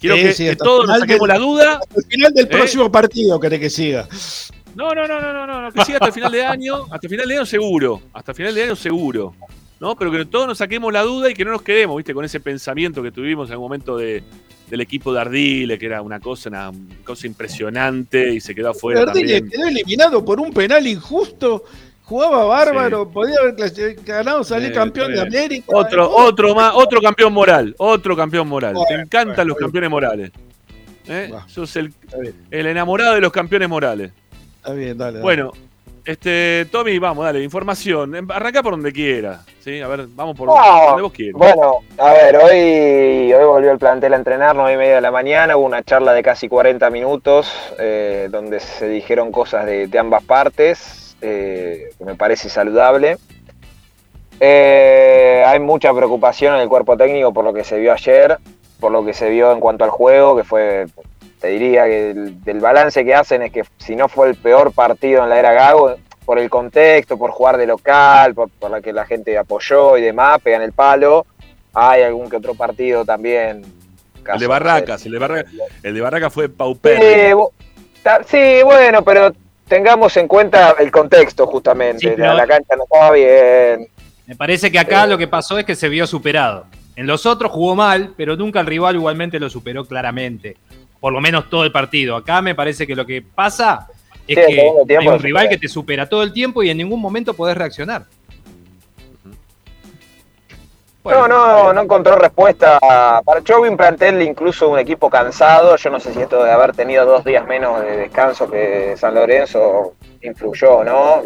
Quiero 0.00 0.16
Sí, 0.16 0.22
que, 0.22 0.32
sí, 0.32 0.44
que 0.44 0.50
hasta 0.50 0.64
el 0.64 0.68
todos 0.68 0.86
nos 0.88 0.98
saquemos 0.98 1.20
del- 1.20 1.28
la 1.28 1.38
duda. 1.38 1.80
al 1.96 2.04
final 2.04 2.32
del 2.32 2.44
¿Eh? 2.46 2.48
próximo 2.48 2.90
partido 2.90 3.38
querés 3.38 3.60
que 3.60 3.70
siga. 3.70 4.08
No, 4.74 4.94
no, 4.94 5.06
no, 5.06 5.20
no, 5.20 5.32
no, 5.32 5.46
no, 5.46 5.62
no, 5.62 5.72
que 5.72 5.84
siga 5.84 5.96
hasta 5.98 6.06
el 6.06 6.12
final 6.12 6.32
de 6.32 6.44
año, 6.44 6.84
hasta 6.90 7.06
el 7.06 7.10
final 7.10 7.28
de 7.28 7.34
año 7.36 7.46
seguro, 7.46 8.02
hasta 8.12 8.32
el 8.32 8.36
final 8.36 8.54
de 8.54 8.62
año 8.64 8.76
seguro. 8.76 9.34
¿No? 9.78 9.96
Pero 9.96 10.10
que 10.12 10.26
todos 10.26 10.46
nos 10.46 10.58
saquemos 10.58 10.92
la 10.92 11.02
duda 11.02 11.30
y 11.30 11.34
que 11.34 11.42
no 11.44 11.52
nos 11.52 11.62
quedemos, 11.62 11.96
¿viste? 11.96 12.12
Con 12.12 12.22
ese 12.24 12.38
pensamiento 12.38 13.02
que 13.02 13.10
tuvimos 13.10 13.48
en 13.48 13.54
el 13.54 13.58
momento 13.60 13.96
de, 13.96 14.22
del 14.70 14.80
equipo 14.80 15.12
de 15.12 15.20
Ardile, 15.20 15.78
que 15.78 15.86
era 15.86 16.00
una 16.00 16.20
cosa, 16.20 16.48
una 16.48 16.72
cosa 17.04 17.26
impresionante 17.26 18.32
y 18.32 18.40
se 18.40 18.54
quedó 18.54 18.70
afuera 18.70 19.02
Ardile 19.02 19.40
también. 19.40 19.50
quedó 19.50 19.66
eliminado 19.68 20.24
por 20.24 20.40
un 20.40 20.52
penal 20.52 20.86
injusto. 20.86 21.64
Jugaba 22.04 22.44
bárbaro, 22.44 23.08
podía 23.08 23.36
haber 23.40 23.54
clasi- 23.54 23.96
ganado, 24.04 24.42
salir 24.42 24.68
Sí, 24.70 24.74
campeón 24.74 25.12
de. 25.12 25.20
América. 25.20 25.66
Otro, 25.68 26.10
otro 26.10 26.54
más, 26.56 26.72
otro 26.74 27.00
campeón 27.00 27.32
moral, 27.32 27.74
otro 27.78 28.16
campeón 28.16 28.48
moral. 28.48 28.72
Te 28.74 28.78
Bueno, 28.78 29.02
encantan 29.04 29.34
bueno, 29.36 29.44
los 29.44 29.54
bueno. 29.54 29.66
campeones 29.66 29.90
morales. 29.90 30.30
¿Eh? 31.06 31.30
Sos 31.46 31.74
el, 31.76 31.92
enamorado 32.50 33.14
de 33.14 33.20
los 33.20 33.32
campeones 33.32 33.68
morales. 33.68 34.12
Está 34.56 34.72
bien, 34.72 34.96
dale. 34.98 35.12
dale. 35.14 35.22
Bueno, 35.22 35.52
este, 36.04 36.66
Tommy, 36.70 36.98
vamos, 36.98 37.24
dale, 37.24 37.42
información. 37.42 38.14
Em, 38.14 38.30
Arranca 38.30 38.62
por 38.62 38.72
donde 38.72 38.92
quiera. 38.92 39.40
¿sí? 39.60 39.80
A 39.80 39.88
ver, 39.88 40.06
vamos 40.08 40.36
por 40.36 40.48
donde 40.48 41.02
vos 41.02 41.12
quieras. 41.12 41.38
Bueno, 41.38 41.78
a 41.98 42.12
ver, 42.12 42.36
hoy, 42.36 43.32
hoy 43.32 43.44
volvió 43.44 43.70
el 43.72 43.78
plantel 43.78 44.14
a 44.14 44.16
entrenar, 44.16 44.56
9 44.56 44.72
y 44.72 44.76
media 44.76 44.94
de 44.96 45.00
la 45.00 45.10
mañana, 45.10 45.56
hubo 45.56 45.66
una 45.66 45.82
charla 45.82 46.12
de 46.12 46.22
casi 46.22 46.48
40 46.48 46.88
minutos 46.90 47.52
eh, 47.78 48.28
donde 48.30 48.60
se 48.60 48.88
dijeron 48.88 49.32
cosas 49.32 49.66
de, 49.66 49.86
de 49.86 49.98
ambas 49.98 50.22
partes, 50.24 51.16
eh, 51.20 51.90
que 51.98 52.04
me 52.04 52.14
parece 52.14 52.48
saludable. 52.48 53.18
Eh, 54.40 55.44
hay 55.46 55.60
mucha 55.60 55.92
preocupación 55.92 56.54
en 56.54 56.62
el 56.62 56.68
cuerpo 56.68 56.96
técnico 56.96 57.32
por 57.32 57.44
lo 57.44 57.52
que 57.52 57.62
se 57.62 57.78
vio 57.78 57.92
ayer, 57.92 58.38
por 58.80 58.90
lo 58.90 59.04
que 59.04 59.12
se 59.12 59.28
vio 59.28 59.52
en 59.52 59.60
cuanto 59.60 59.84
al 59.84 59.90
juego, 59.90 60.34
que 60.34 60.44
fue, 60.44 60.86
te 61.40 61.48
diría 61.48 61.84
que 61.84 62.10
el, 62.10 62.44
del 62.44 62.60
balance 62.60 63.04
que 63.04 63.14
hacen 63.14 63.42
es 63.42 63.52
que 63.52 63.64
si 63.78 63.96
no 63.96 64.08
fue 64.08 64.28
el 64.28 64.36
peor 64.36 64.72
partido 64.72 65.22
en 65.22 65.30
la 65.30 65.38
era 65.38 65.52
Gago, 65.52 65.96
por 66.24 66.38
el 66.38 66.50
contexto, 66.50 67.18
por 67.18 67.30
jugar 67.30 67.56
de 67.56 67.66
local, 67.66 68.34
por, 68.34 68.50
por 68.50 68.70
la 68.70 68.80
que 68.80 68.92
la 68.92 69.06
gente 69.06 69.36
apoyó 69.36 69.96
y 69.96 70.02
demás, 70.02 70.40
pegan 70.42 70.62
el 70.62 70.72
palo. 70.72 71.26
Hay 71.72 72.02
algún 72.02 72.28
que 72.28 72.36
otro 72.36 72.54
partido 72.54 73.04
también. 73.04 73.64
El 74.32 74.38
de 74.38 74.46
Barracas, 74.46 75.04
el 75.06 75.12
de 75.12 75.18
Barracas, 75.18 75.52
el 75.82 75.94
de 75.94 76.00
Barracas 76.00 76.32
fue 76.32 76.48
paupérrimo. 76.48 77.50
sí, 78.26 78.62
bueno, 78.62 79.02
pero 79.02 79.32
tengamos 79.66 80.16
en 80.18 80.28
cuenta 80.28 80.76
el 80.78 80.90
contexto 80.90 81.46
justamente. 81.46 82.10
Sí, 82.10 82.20
la, 82.20 82.34
la 82.34 82.46
cancha 82.46 82.76
no 82.76 82.84
estaba 82.84 83.12
bien. 83.12 83.88
Me 84.26 84.36
parece 84.36 84.70
que 84.70 84.78
acá 84.78 85.06
lo 85.06 85.16
que 85.16 85.26
pasó 85.26 85.58
es 85.58 85.64
que 85.64 85.74
se 85.74 85.88
vio 85.88 86.06
superado. 86.06 86.66
En 86.96 87.06
los 87.06 87.24
otros 87.24 87.50
jugó 87.50 87.74
mal, 87.74 88.12
pero 88.16 88.36
nunca 88.36 88.60
el 88.60 88.66
rival 88.66 88.94
igualmente 88.94 89.40
lo 89.40 89.48
superó 89.48 89.86
claramente. 89.86 90.56
Por 91.00 91.12
lo 91.12 91.20
menos 91.20 91.48
todo 91.48 91.64
el 91.64 91.72
partido. 91.72 92.16
Acá 92.16 92.42
me 92.42 92.54
parece 92.54 92.86
que 92.86 92.94
lo 92.94 93.06
que 93.06 93.22
pasa 93.22 93.88
es 94.26 94.46
Sí, 94.46 94.54
que 94.54 94.96
hay 94.96 95.08
un 95.08 95.18
rival 95.18 95.48
que 95.48 95.58
te 95.58 95.68
supera 95.68 96.08
todo 96.08 96.22
el 96.22 96.32
tiempo 96.32 96.62
y 96.62 96.70
en 96.70 96.76
ningún 96.76 97.00
momento 97.00 97.34
podés 97.34 97.56
reaccionar. 97.56 98.04
no, 101.04 101.26
no, 101.26 101.72
no 101.72 101.80
encontró 101.80 102.16
respuesta. 102.16 102.78
Para 102.80 103.40
vi 103.40 103.68
un 103.68 103.76
plantel, 103.76 104.22
incluso 104.22 104.68
un 104.68 104.78
equipo 104.78 105.10
cansado. 105.10 105.76
Yo 105.76 105.90
no 105.90 105.98
sé 105.98 106.12
si 106.12 106.20
esto 106.20 106.44
de 106.44 106.52
haber 106.52 106.72
tenido 106.72 107.04
dos 107.06 107.24
días 107.24 107.46
menos 107.46 107.80
de 107.80 107.96
descanso 107.96 108.48
que 108.50 108.94
San 108.96 109.14
Lorenzo 109.14 109.94
influyó, 110.22 110.84
¿no? 110.84 111.22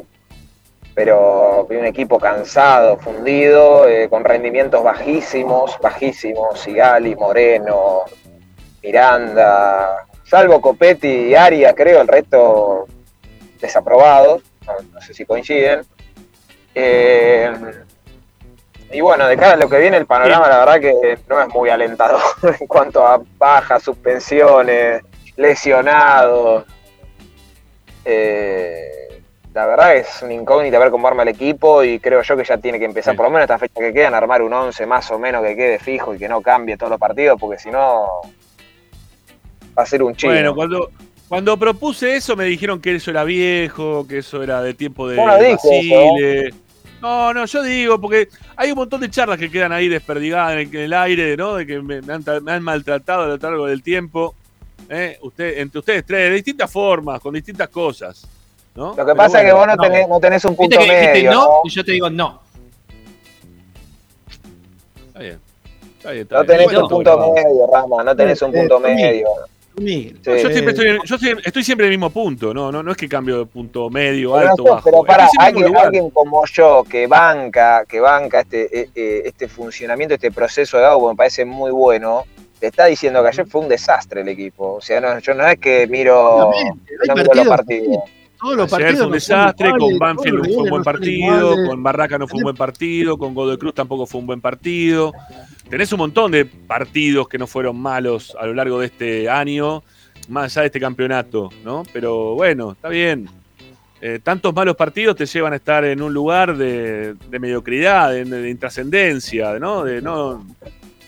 Pero 0.94 1.66
vi 1.68 1.76
un 1.76 1.86
equipo 1.86 2.20
cansado, 2.20 2.96
fundido, 2.98 3.88
eh, 3.88 4.08
con 4.08 4.24
rendimientos 4.24 4.82
bajísimos, 4.84 5.76
bajísimos. 5.82 6.60
Sigali, 6.60 7.16
Moreno, 7.16 8.04
Miranda, 8.84 10.06
salvo 10.24 10.60
Copetti 10.60 11.08
y 11.08 11.34
Aria, 11.34 11.74
creo, 11.74 12.02
el 12.02 12.08
resto 12.08 12.86
desaprobados. 13.58 14.42
No, 14.92 15.00
sé 15.00 15.14
si 15.14 15.24
coinciden. 15.24 15.86
Eh, 16.74 17.50
y 18.92 19.00
bueno, 19.00 19.26
de 19.26 19.36
cara 19.36 19.54
a 19.54 19.56
lo 19.56 19.70
que 19.70 19.78
viene 19.78 19.96
el 19.96 20.06
panorama, 20.06 20.48
la 20.48 20.58
verdad 20.58 20.80
que 20.80 21.18
no 21.28 21.40
es 21.40 21.48
muy 21.48 21.70
alentador 21.70 22.20
en 22.60 22.66
cuanto 22.66 23.06
a 23.06 23.22
bajas, 23.38 23.82
suspensiones, 23.82 25.02
lesionados. 25.36 26.66
Eh, 28.04 29.22
la 29.54 29.64
verdad 29.66 29.96
es 29.96 30.20
una 30.20 30.34
incógnita 30.34 30.78
ver 30.78 30.90
cómo 30.90 31.08
arma 31.08 31.22
el 31.22 31.28
equipo 31.28 31.82
y 31.82 32.00
creo 32.00 32.20
yo 32.20 32.36
que 32.36 32.44
ya 32.44 32.58
tiene 32.58 32.78
que 32.78 32.84
empezar, 32.84 33.16
por 33.16 33.24
lo 33.24 33.30
menos 33.30 33.44
esta 33.44 33.58
fecha 33.58 33.80
que 33.80 33.94
quedan, 33.94 34.12
a 34.12 34.18
armar 34.18 34.42
un 34.42 34.52
11 34.52 34.84
más 34.84 35.10
o 35.10 35.18
menos 35.18 35.42
que 35.42 35.56
quede 35.56 35.78
fijo 35.78 36.14
y 36.14 36.18
que 36.18 36.28
no 36.28 36.42
cambie 36.42 36.76
todos 36.76 36.90
los 36.90 37.00
partidos, 37.00 37.40
porque 37.40 37.58
si 37.58 37.70
no 37.70 38.20
va 39.76 39.82
a 39.82 39.86
ser 39.86 40.02
un 40.02 40.14
chino. 40.14 40.32
Bueno, 40.32 40.54
cuando, 40.54 40.90
cuando 41.28 41.56
propuse 41.56 42.16
eso 42.16 42.36
me 42.36 42.44
dijeron 42.44 42.80
que 42.80 42.94
eso 42.94 43.10
era 43.10 43.24
viejo, 43.24 44.06
que 44.06 44.18
eso 44.18 44.42
era 44.42 44.62
de 44.62 44.74
tiempo 44.74 45.08
de 45.08 45.16
no. 45.16 45.24
No, 47.00 47.34
no, 47.34 47.44
yo 47.44 47.62
digo, 47.62 48.00
porque 48.00 48.28
hay 48.56 48.70
un 48.72 48.78
montón 48.78 49.00
de 49.02 49.10
charlas 49.10 49.38
que 49.38 49.50
quedan 49.50 49.72
ahí 49.72 49.88
desperdigadas 49.88 50.52
en 50.54 50.58
el, 50.60 50.74
en 50.74 50.80
el 50.82 50.92
aire, 50.94 51.36
¿no? 51.36 51.54
De 51.56 51.66
que 51.66 51.78
me, 51.82 52.00
me 52.00 52.14
han, 52.14 52.24
tra- 52.24 52.40
me 52.40 52.52
han 52.52 52.62
maltratado 52.62 53.24
a 53.24 53.26
lo 53.26 53.36
largo 53.36 53.66
del 53.66 53.82
tiempo. 53.82 54.34
¿eh? 54.88 55.18
Usted, 55.20 55.58
entre 55.58 55.80
ustedes 55.80 56.06
tres, 56.06 56.30
de 56.30 56.36
distintas 56.36 56.70
formas, 56.72 57.20
con 57.20 57.34
distintas 57.34 57.68
cosas. 57.68 58.26
¿no? 58.74 58.88
Lo 58.88 58.96
que 58.96 59.02
Pero 59.04 59.16
pasa 59.16 59.40
es 59.42 59.46
que 59.46 59.52
vos 59.52 59.66
no 59.66 59.76
tenés, 59.76 60.08
no 60.08 60.18
tenés 60.18 60.44
un 60.46 60.56
punto 60.56 60.78
que 60.78 60.86
medio. 60.86 61.30
no, 61.30 61.44
¿no? 61.46 61.50
y 61.64 61.68
yo 61.70 61.84
te 61.84 61.92
digo 61.92 62.08
no. 62.08 62.40
Está 65.08 65.18
bien. 65.20 65.40
Está 65.98 66.10
bien, 66.10 66.22
está 66.22 66.36
No 66.38 66.44
tenés 66.46 66.64
Bueno, 66.64 66.82
un 66.84 66.88
punto 66.88 67.32
medio, 67.34 67.66
Rama, 67.72 68.02
no 68.04 68.16
tenés 68.16 68.42
un 68.42 68.54
Eh, 68.54 68.58
punto 68.60 68.74
Tommy. 68.80 68.94
medio. 68.94 69.26
Sí. 69.76 70.14
Yo, 70.22 70.36
siempre 70.50 70.72
estoy, 70.72 70.88
en- 70.88 71.02
yo 71.04 71.18
siempre- 71.18 71.42
estoy 71.46 71.64
siempre 71.64 71.86
en 71.86 71.92
el 71.92 71.98
mismo 71.98 72.10
punto, 72.10 72.54
no, 72.54 72.70
no, 72.70 72.82
no 72.82 72.90
es 72.92 72.96
que 72.96 73.08
cambio 73.08 73.38
de 73.40 73.46
punto 73.46 73.90
medio, 73.90 74.34
Pero, 74.34 74.50
alto, 74.50 74.62
no 74.62 74.68
sé, 74.68 74.70
bajo. 74.74 74.84
pero 74.84 75.02
para 75.04 75.28
alguien, 75.38 75.76
alguien 75.76 76.10
como 76.10 76.44
yo 76.46 76.84
que 76.88 77.06
banca, 77.08 77.84
que 77.88 77.98
banca 78.00 78.40
este, 78.40 78.80
eh, 78.80 78.88
eh, 78.94 79.22
este 79.26 79.48
funcionamiento, 79.48 80.14
este 80.14 80.30
proceso 80.30 80.76
de 80.76 80.84
Gago, 80.84 81.08
me 81.10 81.16
parece 81.16 81.44
muy 81.44 81.72
bueno, 81.72 82.24
te 82.60 82.68
está 82.68 82.86
diciendo 82.86 83.20
que 83.22 83.28
ayer 83.28 83.46
fue 83.46 83.62
un 83.62 83.68
desastre 83.68 84.20
el 84.20 84.28
equipo. 84.28 84.74
O 84.74 84.80
sea, 84.80 85.00
no, 85.00 85.18
yo 85.18 85.34
no 85.34 85.46
es 85.46 85.58
que 85.58 85.86
miro, 85.88 86.50
no 87.08 87.14
miro 87.14 87.34
los 87.34 87.46
partidos- 87.48 87.48
partidos. 87.48 88.02
Todos 88.44 88.56
los 88.58 88.72
Ayer 88.74 88.88
partidos 88.88 88.98
fue 88.98 89.06
un 89.06 89.12
desastre, 89.12 89.70
con 89.78 89.98
Banfield 89.98 90.36
no 90.36 90.44
fue 90.44 90.62
un 90.64 90.68
buen 90.68 90.82
partido, 90.82 91.56
con 91.66 91.82
Barraca 91.82 92.18
no 92.18 92.28
fue 92.28 92.36
un 92.36 92.42
buen 92.42 92.56
partido, 92.56 93.16
con 93.16 93.32
Godoy 93.32 93.56
Cruz 93.56 93.72
tampoco 93.72 94.04
fue 94.04 94.20
un 94.20 94.26
buen 94.26 94.42
partido. 94.42 95.14
Tenés 95.70 95.90
un 95.92 95.98
montón 96.00 96.30
de 96.30 96.44
partidos 96.44 97.26
que 97.26 97.38
no 97.38 97.46
fueron 97.46 97.80
malos 97.80 98.36
a 98.38 98.44
lo 98.44 98.52
largo 98.52 98.80
de 98.80 98.86
este 98.86 99.30
año, 99.30 99.82
más 100.28 100.52
allá 100.52 100.60
de 100.60 100.66
este 100.66 100.78
campeonato, 100.78 101.48
¿no? 101.64 101.84
Pero 101.90 102.34
bueno, 102.34 102.72
está 102.72 102.90
bien. 102.90 103.30
Eh, 104.02 104.20
tantos 104.22 104.54
malos 104.54 104.76
partidos 104.76 105.16
te 105.16 105.24
llevan 105.24 105.54
a 105.54 105.56
estar 105.56 105.82
en 105.86 106.02
un 106.02 106.12
lugar 106.12 106.54
de, 106.54 107.14
de 107.14 107.38
mediocridad, 107.38 108.10
de, 108.10 108.26
de 108.26 108.50
intrascendencia, 108.50 109.58
¿no? 109.58 109.84
De, 109.84 110.02
no, 110.02 110.44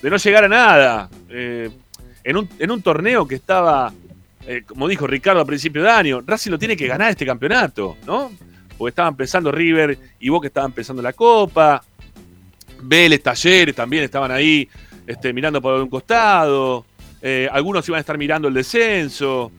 de 0.00 0.08
no 0.08 0.16
llegar 0.16 0.44
a 0.44 0.48
nada. 0.48 1.10
Eh, 1.28 1.68
en, 2.24 2.36
un, 2.38 2.48
en 2.58 2.70
un 2.70 2.80
torneo 2.80 3.28
que 3.28 3.34
estaba, 3.34 3.92
eh, 4.46 4.62
como 4.66 4.86
dijo 4.88 5.06
Ricardo 5.06 5.40
a 5.40 5.44
principio 5.44 5.82
de 5.82 5.90
año, 5.90 6.22
Racing 6.24 6.50
lo 6.52 6.58
tiene 6.58 6.76
que 6.76 6.86
ganar 6.86 7.10
este 7.10 7.26
campeonato, 7.26 7.96
¿no? 8.06 8.30
Porque 8.78 8.90
estaba 8.90 9.08
empezando 9.08 9.50
River 9.50 9.98
y 10.20 10.28
Boca 10.28 10.46
estaba 10.48 10.66
empezando 10.66 11.02
la 11.02 11.12
Copa. 11.12 11.82
Vélez, 12.82 13.22
Talleres 13.22 13.74
también 13.74 14.04
estaban 14.04 14.30
ahí 14.30 14.68
este, 15.06 15.32
mirando 15.32 15.60
por 15.62 15.80
un 15.80 15.88
costado. 15.88 16.84
Eh, 17.22 17.48
algunos 17.50 17.88
iban 17.88 17.98
a 17.98 18.00
estar 18.00 18.18
mirando 18.18 18.48
el 18.48 18.54
descenso. 18.54 19.50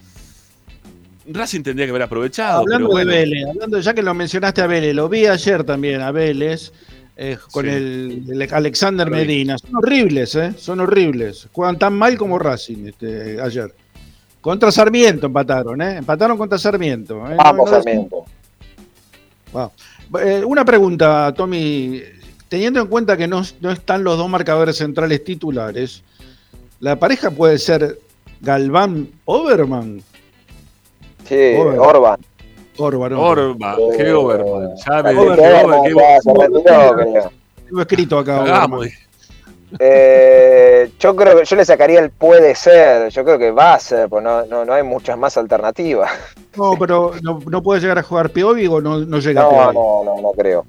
Racing 1.29 1.61
tendría 1.63 1.85
que 1.85 1.89
haber 1.89 2.03
aprovechado. 2.03 2.59
Hablando 2.59 2.87
pero 2.87 2.91
bueno. 2.93 3.11
de 3.11 3.17
Vélez, 3.17 3.45
hablando, 3.49 3.79
ya 3.79 3.93
que 3.93 4.03
lo 4.03 4.13
mencionaste 4.13 4.61
a 4.61 4.67
Vélez, 4.67 4.95
lo 4.95 5.09
vi 5.09 5.25
ayer 5.25 5.63
también 5.63 5.99
a 6.01 6.11
Vélez 6.11 6.71
eh, 7.17 7.37
con 7.51 7.65
Sí. 7.65 7.71
el, 7.71 8.23
el 8.29 8.47
Alexander. 8.53 9.09
Medina. 9.09 9.57
Son 9.57 9.75
horribles, 9.75 10.35
¿eh? 10.35 10.53
Son 10.57 10.79
horribles. 10.79 11.49
Juegan 11.51 11.77
tan 11.77 11.97
mal 11.97 12.17
como 12.17 12.39
Racing 12.39 12.85
este, 12.87 13.41
ayer. 13.41 13.73
Contra 14.47 14.71
Sarmiento 14.71 15.25
empataron, 15.25 15.81
¿eh? 15.81 15.97
Empataron 15.97 16.37
contra 16.37 16.57
Sarmiento. 16.57 17.17
¿eh? 17.29 17.35
Vamos, 17.35 17.65
No- 17.69 17.77
no- 17.77 17.83
Sarmiento. 17.83 18.25
Wow. 19.51 19.71
Eh, 20.21 20.41
una 20.45 20.63
pregunta, 20.63 21.33
Tommy. 21.35 22.01
Teniendo 22.47 22.79
en 22.79 22.87
cuenta 22.87 23.17
que 23.17 23.27
no, 23.27 23.41
no 23.59 23.71
están 23.71 24.05
los 24.05 24.17
dos 24.17 24.29
marcadores 24.29 24.77
centrales 24.77 25.21
titulares, 25.25 26.01
¿la 26.79 26.95
pareja 26.95 27.29
puede 27.29 27.57
ser 27.57 27.99
Galván-Oberman? 28.39 30.01
Sí, 31.27 31.35
Orban. 31.57 31.79
Orban. 31.81 32.19
Orban. 32.77 33.13
Orba, 33.19 33.75
qué 33.97 34.13
Overman. 34.13 34.75
Ya 34.77 35.03
me 35.03 35.13
ya 35.13 36.21
se 36.21 36.33
retiró, 36.33 36.95
creo. 36.95 37.31
Tengo 37.65 37.81
escrito 37.81 38.19
acá. 38.19 38.65
Eh, 39.79 40.91
yo 40.99 41.15
creo 41.15 41.37
que 41.39 41.45
yo 41.45 41.55
le 41.55 41.65
sacaría 41.65 41.99
el 41.99 42.09
puede 42.09 42.55
ser. 42.55 43.09
Yo 43.09 43.23
creo 43.23 43.37
que 43.37 43.51
va 43.51 43.73
a 43.73 43.79
ser, 43.79 44.07
pues 44.09 44.23
no, 44.23 44.45
no, 44.45 44.65
no 44.65 44.73
hay 44.73 44.83
muchas 44.83 45.17
más 45.17 45.37
alternativas. 45.37 46.09
No, 46.55 46.73
pero 46.79 47.11
no, 47.21 47.39
no 47.47 47.61
puede 47.61 47.81
llegar 47.81 47.99
a 47.99 48.03
jugar 48.03 48.29
Piovi 48.31 48.67
o 48.67 48.81
no, 48.81 48.99
no 48.99 49.19
llega 49.19 49.41
a 49.41 49.43
No, 49.43 49.49
Piovi. 49.49 49.75
no, 49.75 50.03
no, 50.05 50.21
no 50.21 50.31
creo. 50.31 50.65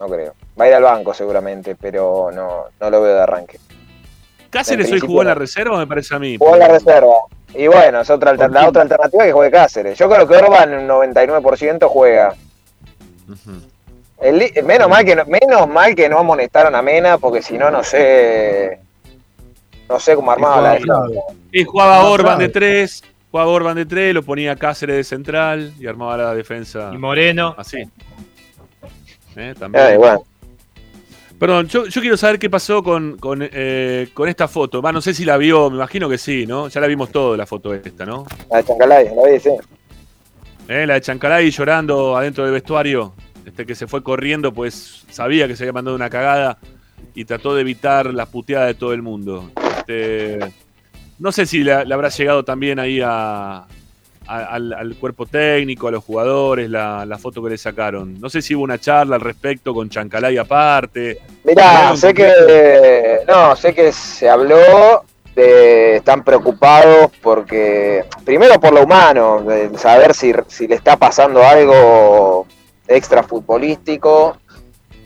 No 0.00 0.06
creo. 0.06 0.34
Va 0.58 0.64
a 0.64 0.68
ir 0.68 0.74
al 0.74 0.82
banco 0.84 1.12
seguramente, 1.12 1.74
pero 1.74 2.30
no, 2.32 2.64
no 2.80 2.90
lo 2.90 3.02
veo 3.02 3.14
de 3.14 3.22
arranque. 3.22 3.58
¿Cáceres 4.50 4.90
hoy 4.90 5.00
jugó 5.00 5.22
en 5.22 5.28
la 5.28 5.34
reserva, 5.34 5.76
me 5.78 5.86
parece 5.86 6.14
a 6.14 6.18
mí? 6.18 6.36
Jugó 6.38 6.54
en 6.54 6.60
la 6.60 6.68
reserva. 6.68 7.14
Y 7.54 7.66
bueno, 7.66 8.00
es 8.00 8.10
otra 8.10 8.32
la 8.34 8.68
otra 8.68 8.82
alternativa 8.82 9.24
que 9.24 9.32
juegue 9.32 9.50
Cáceres. 9.50 9.98
Yo 9.98 10.08
creo 10.08 10.26
que 10.26 10.36
Orban 10.36 10.72
en 10.72 10.80
un 10.80 10.88
99% 10.88 11.88
juega. 11.88 12.34
Ujú. 13.28 13.52
El 14.20 14.52
menos, 14.64 14.88
mal 14.88 15.04
que 15.04 15.14
no, 15.14 15.24
menos 15.26 15.68
mal 15.68 15.94
que 15.94 16.08
no 16.08 16.18
amonestaron 16.18 16.74
a 16.74 16.82
Mena, 16.82 17.18
porque 17.18 17.40
si 17.40 17.56
no, 17.56 17.70
no 17.70 17.84
sé. 17.84 18.80
No 19.88 19.98
sé 20.00 20.14
cómo 20.16 20.30
armaba 20.32 20.60
la 20.60 20.72
defensa. 20.72 21.02
Y 21.52 21.64
jugaba 21.64 22.02
No 22.02 22.10
Orban 22.10 22.32
sabe. 22.32 22.44
de 22.48 22.48
tres, 22.52 23.02
jugaba 23.30 23.48
Orban 23.50 23.76
de 23.76 23.86
tres, 23.86 24.12
lo 24.12 24.22
ponía 24.22 24.56
Cáceres 24.56 24.96
de 24.96 25.04
central 25.04 25.72
y 25.78 25.86
armaba 25.86 26.16
la 26.16 26.34
defensa 26.34 26.90
Y 26.92 26.98
Moreno. 26.98 27.54
así. 27.56 27.78
Eh, 29.36 29.54
también. 29.58 29.98
Bueno. 29.98 30.24
Perdón, 31.38 31.68
yo, 31.68 31.86
yo 31.86 32.00
quiero 32.00 32.16
saber 32.16 32.40
qué 32.40 32.50
pasó 32.50 32.82
con, 32.82 33.16
con, 33.18 33.38
eh, 33.50 34.08
con 34.12 34.28
esta 34.28 34.48
foto. 34.48 34.82
Va, 34.82 34.90
no 34.90 35.00
sé 35.00 35.14
si 35.14 35.24
la 35.24 35.36
vio, 35.36 35.70
me 35.70 35.76
imagino 35.76 36.08
que 36.08 36.18
sí, 36.18 36.44
¿no? 36.44 36.66
Ya 36.66 36.80
la 36.80 36.88
vimos 36.88 37.10
todo, 37.12 37.36
la 37.36 37.46
foto 37.46 37.72
esta, 37.72 38.04
¿no? 38.04 38.26
La 38.50 38.56
de 38.58 38.64
Chancalay, 38.64 39.10
la 39.14 39.22
vi, 39.30 39.38
sí. 39.38 39.50
Eh, 40.66 40.84
la 40.84 40.94
de 40.94 41.00
Chancalay 41.00 41.48
llorando 41.52 42.16
adentro 42.16 42.42
del 42.42 42.52
vestuario, 42.52 43.14
este 43.48 43.66
que 43.66 43.74
se 43.74 43.86
fue 43.86 44.02
corriendo, 44.02 44.52
pues 44.52 45.04
sabía 45.10 45.46
que 45.48 45.56
se 45.56 45.64
había 45.64 45.72
mandado 45.72 45.96
una 45.96 46.10
cagada 46.10 46.58
y 47.14 47.24
trató 47.24 47.54
de 47.54 47.62
evitar 47.62 48.06
la 48.14 48.26
puteada 48.26 48.66
de 48.66 48.74
todo 48.74 48.92
el 48.92 49.02
mundo. 49.02 49.50
Este, 49.78 50.38
no 51.18 51.32
sé 51.32 51.46
si 51.46 51.64
le, 51.64 51.72
habrá 51.72 52.08
llegado 52.10 52.44
también 52.44 52.78
ahí 52.78 53.00
a, 53.00 53.58
a- 53.58 53.66
al, 54.26 54.72
al 54.72 54.94
cuerpo 54.96 55.26
técnico, 55.26 55.88
a 55.88 55.90
los 55.90 56.04
jugadores, 56.04 56.68
la, 56.70 57.04
la 57.06 57.18
foto 57.18 57.42
que 57.42 57.50
le 57.50 57.58
sacaron. 57.58 58.20
No 58.20 58.28
sé 58.30 58.42
si 58.42 58.54
hubo 58.54 58.62
una 58.64 58.78
charla 58.78 59.16
al 59.16 59.22
respecto 59.22 59.72
con 59.74 59.88
Chancalay 59.88 60.36
aparte. 60.38 61.18
Mirá, 61.44 61.96
sé 61.96 62.12
que. 62.14 63.20
No, 63.26 63.56
sé 63.56 63.74
que 63.74 63.90
se 63.92 64.28
habló 64.28 65.02
de. 65.34 65.96
Están 65.96 66.22
preocupados 66.22 67.10
porque. 67.22 68.04
Primero 68.24 68.60
por 68.60 68.72
lo 68.74 68.84
humano, 68.84 69.42
de 69.42 69.76
saber 69.78 70.14
si, 70.14 70.32
si 70.48 70.68
le 70.68 70.74
está 70.74 70.96
pasando 70.96 71.42
algo 71.42 72.46
extra 72.88 73.22
futbolístico. 73.22 74.38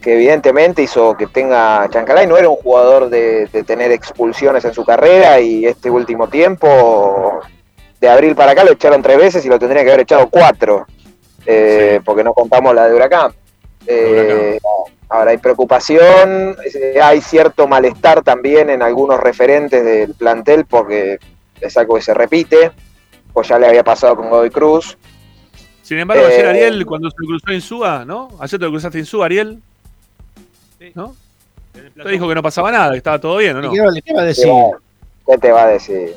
Que 0.01 0.15
evidentemente 0.15 0.83
hizo 0.83 1.17
que 1.17 1.27
tenga. 1.27 1.89
Chancalay 1.91 2.27
no 2.27 2.37
era 2.37 2.49
un 2.49 2.57
jugador 2.57 3.09
de, 3.11 3.47
de 3.47 3.63
tener 3.63 3.93
expulsiones 3.93 4.65
en 4.65 4.73
su 4.75 4.85
carrera 4.85 5.39
y 5.41 5.67
este 5.67 5.91
último 5.91 6.29
tiempo. 6.29 7.41
De 8.01 8.09
abril 8.09 8.35
para 8.35 8.53
acá 8.53 8.65
lo 8.65 8.73
echaron 8.73 9.01
tres 9.03 9.17
veces 9.19 9.45
y 9.45 9.49
lo 9.49 9.59
tendría 9.61 9.85
que 9.85 9.91
haber 9.91 10.01
echado 10.01 10.29
cuatro. 10.29 10.87
eh, 11.47 12.01
Porque 12.05 12.25
no 12.25 12.33
contamos 12.35 12.75
la 12.75 12.89
de 12.89 12.95
Huracán. 12.95 13.33
Eh, 13.87 14.59
Ahora 15.09 15.33
hay 15.33 15.37
preocupación, 15.37 16.57
eh, 16.75 16.99
hay 17.03 17.21
cierto 17.21 17.69
malestar 17.69 18.23
también 18.23 18.71
en 18.71 18.81
algunos 18.81 19.21
referentes 19.21 19.85
del 19.85 20.15
plantel 20.15 20.65
porque 20.65 21.19
es 21.61 21.77
algo 21.77 21.97
que 21.97 22.01
se 22.01 22.15
repite, 22.15 22.73
pues 23.31 23.47
ya 23.49 23.59
le 23.59 23.67
había 23.67 23.85
pasado 23.85 24.17
con 24.17 24.31
Godoy 24.31 24.49
Cruz. 24.49 24.97
Sin 25.93 25.99
embargo, 25.99 26.25
Eh, 26.27 26.33
ayer 26.37 26.47
Ariel, 26.47 26.87
cuando 26.87 27.11
se 27.11 27.17
cruzó 27.19 27.51
en 27.51 27.61
Suba, 27.61 28.03
¿no? 28.07 28.31
Ayer 28.41 28.59
te 28.59 28.65
lo 28.65 28.71
cruzaste 28.71 28.99
en 28.99 29.05
Suba, 29.05 29.27
Ariel. 29.27 29.59
¿No? 30.95 31.15
Te 32.03 32.09
dijo 32.09 32.27
que 32.27 32.35
no 32.35 32.43
pasaba 32.43 32.73
nada, 32.73 32.93
que 32.93 32.97
estaba 32.97 33.19
todo 33.19 33.37
bien, 33.37 33.57
¿o 33.57 33.61
no? 33.61 33.71
¿Qué 33.71 33.81
va- 33.83 33.93
qué 34.03 34.15
va 34.15 34.21
a 34.21 34.23
¿Qué, 34.23 34.29
decir? 34.29 34.47
va- 34.49 34.79
qué 35.27 35.37
te 35.39 35.53
va 35.53 35.63
a 35.65 35.67
decir? 35.69 36.15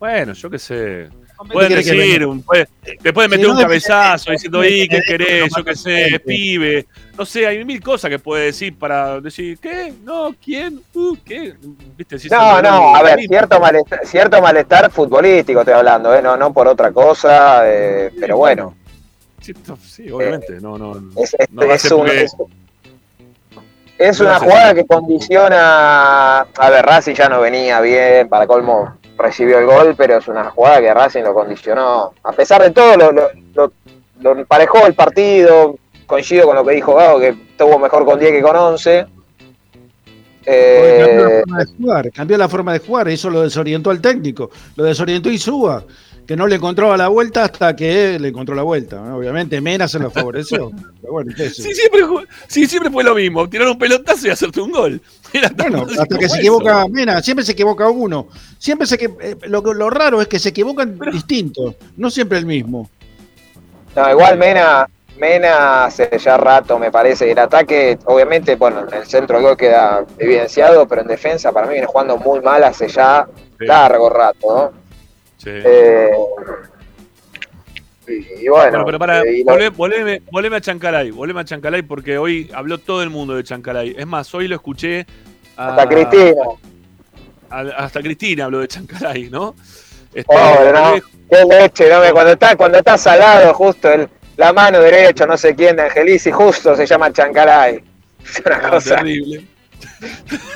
Bueno, 0.00 0.32
yo 0.32 0.50
qué 0.50 0.58
sé. 0.58 1.08
¿Qué 1.08 1.52
Pueden 1.54 1.72
decir, 1.72 2.26
un- 2.26 2.42
puede- 2.42 2.68
te 3.02 3.12
pueden 3.14 3.30
Si 3.30 3.36
meter 3.38 3.48
no, 3.48 3.54
un 3.56 3.62
cabezazo 3.62 4.28
eh, 4.30 4.32
diciendo, 4.34 4.62
eh, 4.62 4.70
¿y 4.70 4.88
qué 4.88 4.96
eh, 4.98 5.02
querés? 5.06 5.40
lo 5.50 5.56
Yo 5.58 5.64
qué 5.64 5.74
sé, 5.76 5.96
gente. 6.04 6.18
pibe. 6.20 6.86
No 7.16 7.24
sé, 7.24 7.46
hay 7.46 7.64
mil 7.64 7.80
cosas 7.82 8.10
que 8.10 8.18
puede 8.18 8.46
decir 8.46 8.76
para 8.76 9.20
decir, 9.22 9.56
¿qué? 9.58 9.90
No, 10.04 10.34
¿quién? 10.44 10.82
Uh, 10.92 11.16
¿Qué? 11.24 11.54
¿Viste? 11.96 12.18
Si 12.18 12.28
No, 12.28 12.60
no, 12.60 12.94
a 12.94 13.02
ver, 13.02 13.20
cierto 13.20 13.58
malestar, 13.58 14.00
cierto 14.04 14.42
malestar 14.42 14.90
futbolístico 14.90 15.60
estoy 15.60 15.74
hablando, 15.74 16.14
¿eh? 16.14 16.20
no, 16.20 16.36
no 16.36 16.52
por 16.52 16.68
otra 16.68 16.92
cosa, 16.92 17.62
eh, 17.64 18.10
pero 18.20 18.36
bueno, 18.36 18.74
Sí, 19.40 19.54
sí, 19.86 20.10
obviamente. 20.10 20.60
No, 20.60 20.76
no. 20.78 20.92
es, 21.16 21.34
es- 21.38 21.50
no 21.50 21.66
va 21.66 21.72
a 21.72 21.76
es 21.76 21.82
ser 21.82 21.94
un- 21.94 22.00
porque- 22.00 22.22
es- 22.22 22.34
es 23.98 24.18
No 24.20 24.26
una 24.26 24.36
hace 24.36 24.44
jugada 24.46 24.74
que 24.74 24.86
condiciona, 24.86 26.40
a 26.40 26.70
ver, 26.70 26.84
Racing 26.86 27.14
ya 27.14 27.28
no 27.28 27.40
venía 27.40 27.80
bien, 27.80 28.28
para 28.28 28.46
colmo 28.46 28.96
recibió 29.18 29.58
el 29.58 29.66
gol, 29.66 29.94
pero 29.96 30.16
es 30.18 30.28
una 30.28 30.44
jugada 30.50 30.80
que 30.80 30.94
Racing 30.94 31.22
lo 31.22 31.34
condicionó. 31.34 32.14
A 32.24 32.32
pesar 32.32 32.62
de 32.62 32.70
todo, 32.70 32.96
lo, 32.96 33.12
lo, 33.12 33.28
lo- 33.54 33.72
lo 34.20 34.32
emparejó 34.32 34.86
el 34.86 34.94
partido, 34.94 35.76
coincido 36.06 36.46
con 36.46 36.56
lo 36.56 36.64
que 36.64 36.74
dijo 36.74 36.94
Gago, 36.94 37.20
que 37.20 37.28
estuvo 37.28 37.78
mejor 37.78 38.04
con 38.06 38.18
10 38.18 38.32
que 38.32 38.42
con 38.42 38.56
11. 38.56 39.06
Porque 40.42 40.98
cambió 40.98 41.22
la 41.28 41.30
Eh, 41.30 41.40
forma 41.42 41.58
de 41.58 41.66
jugar, 41.76 42.10
cambió 42.12 42.38
la 42.38 42.48
forma 42.48 42.72
de 42.72 42.78
jugar, 42.78 43.08
eso 43.08 43.28
lo 43.30 43.42
desorientó 43.42 43.90
al 43.90 44.00
técnico, 44.00 44.50
lo 44.76 44.84
desorientó 44.84 45.30
Insúa, 45.30 45.84
que 46.30 46.36
no 46.36 46.46
le 46.46 46.54
encontraba 46.54 46.96
la 46.96 47.08
vuelta 47.08 47.42
hasta 47.42 47.74
que 47.74 48.16
le 48.20 48.28
encontró 48.28 48.54
la 48.54 48.62
vuelta. 48.62 49.00
¿no? 49.00 49.16
Obviamente 49.16 49.60
Mena 49.60 49.88
se 49.88 49.98
lo 49.98 50.12
favoreció. 50.12 50.70
Pero 51.00 51.12
bueno. 51.12 51.32
Sí, 51.36 51.74
siempre, 51.74 52.02
sí, 52.46 52.68
siempre 52.68 52.88
fue 52.88 53.02
lo 53.02 53.16
mismo. 53.16 53.48
Tirar 53.50 53.66
un 53.66 53.76
pelotazo 53.76 54.28
y 54.28 54.30
hacerte 54.30 54.60
un 54.60 54.70
gol. 54.70 55.00
Era 55.32 55.50
Bueno, 55.56 55.84
hasta 56.00 56.16
que 56.16 56.28
se 56.28 56.38
equivoca 56.38 56.86
Mena, 56.88 57.20
siempre 57.20 57.44
se 57.44 57.50
equivoca 57.50 57.88
uno. 57.88 58.28
Siempre 58.58 58.86
se 58.86 58.94
eh, 58.94 59.38
lo, 59.48 59.60
que- 59.60 59.74
lo 59.74 59.90
raro 59.90 60.22
es 60.22 60.28
que 60.28 60.38
se 60.38 60.50
equivocan 60.50 60.96
distintos, 61.10 61.74
no 61.96 62.08
siempre 62.10 62.38
el 62.38 62.46
mismo. 62.46 62.88
No, 63.96 64.08
igual 64.08 64.38
Mena, 64.38 64.88
Mena 65.18 65.86
hace 65.86 66.16
ya 66.16 66.36
rato, 66.36 66.78
me 66.78 66.92
parece. 66.92 67.28
El 67.28 67.40
ataque, 67.40 67.98
obviamente, 68.04 68.54
bueno, 68.54 68.86
en 68.86 68.94
el 68.94 69.04
centro 69.04 69.38
del 69.38 69.46
gol 69.48 69.56
queda 69.56 70.04
evidenciado, 70.16 70.86
pero 70.86 71.02
en 71.02 71.08
defensa 71.08 71.50
para 71.50 71.66
mí 71.66 71.72
viene 71.72 71.88
jugando 71.88 72.16
muy 72.18 72.40
mal 72.40 72.62
hace 72.62 72.86
ya 72.86 73.26
Sí, 73.58 73.66
largo 73.66 74.08
rato, 74.08 74.46
¿no? 74.72 74.79
Sí. 75.42 75.50
Eh, 75.50 76.10
y, 78.08 78.44
y 78.44 78.48
bueno, 78.48 78.70
Bueno, 78.70 78.84
pero 78.86 78.98
para, 78.98 79.22
eh, 79.22 79.44
volveme, 79.76 80.22
volveme 80.30 80.56
a 80.56 80.60
Chancalay, 80.60 81.10
volveme 81.10 81.40
a 81.40 81.44
Chancalay 81.44 81.82
porque 81.82 82.18
hoy 82.18 82.50
habló 82.54 82.78
todo 82.78 83.02
el 83.02 83.10
mundo 83.10 83.34
de 83.36 83.44
Chancalay. 83.44 83.94
Es 83.96 84.06
más, 84.06 84.34
hoy 84.34 84.48
lo 84.48 84.56
escuché 84.56 85.06
a- 85.56 85.68
hasta 85.70 85.88
Cristina. 85.88 86.42
a- 87.50 87.60
hasta 87.60 88.00
Cristina 88.00 88.44
habló 88.46 88.60
de 88.60 88.68
Chancalay, 88.68 89.30
¿no? 89.30 89.54
Este, 90.12 90.24
Pobre, 90.34 90.72
¿no? 90.72 90.94
Qué 91.30 91.44
leche, 91.44 91.88
¿no? 91.88 92.00
Cuando 92.12 92.32
está, 92.32 92.56
cuando 92.56 92.78
está 92.78 92.98
salado, 92.98 93.54
justo 93.54 93.92
el, 93.92 94.08
la 94.36 94.52
mano 94.52 94.80
derecha, 94.80 95.24
no 95.26 95.36
sé 95.36 95.54
quién 95.54 95.76
de 95.76 95.82
Angelici, 95.82 96.32
justo 96.32 96.74
se 96.74 96.86
llama 96.86 97.12
Chancalay. 97.12 97.84
Es 98.24 98.42
una 98.44 98.58
No, 98.58 98.70
cosa. 98.70 98.96
terrible. 98.96 99.46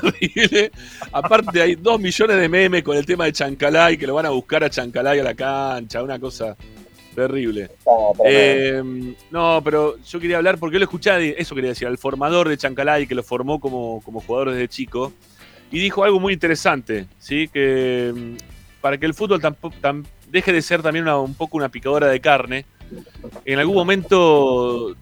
Terrible. 0.03 0.71
Aparte 1.13 1.61
hay 1.63 1.75
dos 1.75 2.01
millones 2.01 2.37
de 2.39 2.49
memes 2.49 2.83
con 2.83 2.97
el 2.97 3.07
tema 3.07 3.25
de 3.25 3.33
Chancalay 3.33 3.97
que 3.97 4.07
lo 4.07 4.15
van 4.15 4.27
a 4.27 4.31
buscar 4.31 4.65
a 4.65 4.71
Chancalay 4.71 5.21
a 5.21 5.25
la 5.25 5.35
cancha, 5.35 6.03
una 6.03 6.19
cosa 6.19 6.57
terrible. 7.15 7.71
No. 7.87 8.13
Eh, 8.25 8.83
no, 9.31 9.61
pero 9.65 9.97
yo 10.03 10.19
quería 10.21 10.39
hablar 10.39 10.59
porque 10.59 10.75
yo 10.75 10.79
lo 10.81 10.85
escuché, 10.85 11.11
de- 11.13 11.35
eso 11.39 11.55
quería 11.55 11.71
decir, 11.71 11.87
al 11.87 11.99
formador 11.99 12.49
de 12.49 12.57
Chancalay 12.57 13.07
que 13.07 13.15
lo 13.15 13.23
formó 13.23 13.61
como, 13.61 14.01
como 14.05 14.21
jugador 14.21 14.51
desde 14.51 14.69
chico 14.69 15.13
y 15.71 15.79
dijo 15.79 16.03
algo 16.05 16.19
muy 16.21 16.33
interesante, 16.33 17.07
¿sí? 17.19 17.49
Que 17.49 18.13
mm, 18.15 18.35
para 18.81 18.99
que 18.99 19.07
el 19.07 19.15
fútbol 19.15 19.41
tampoco, 19.41 19.77
tam- 19.81 20.05
deje 20.29 20.53
de 20.53 20.61
ser 20.63 20.83
también 20.83 21.05
una- 21.05 21.19
un 21.19 21.35
poco 21.35 21.57
una 21.57 21.69
picadora 21.69 22.09
de 22.09 22.21
carne, 22.21 22.67
en 23.45 23.59
algún 23.59 23.77
momento 23.77 24.95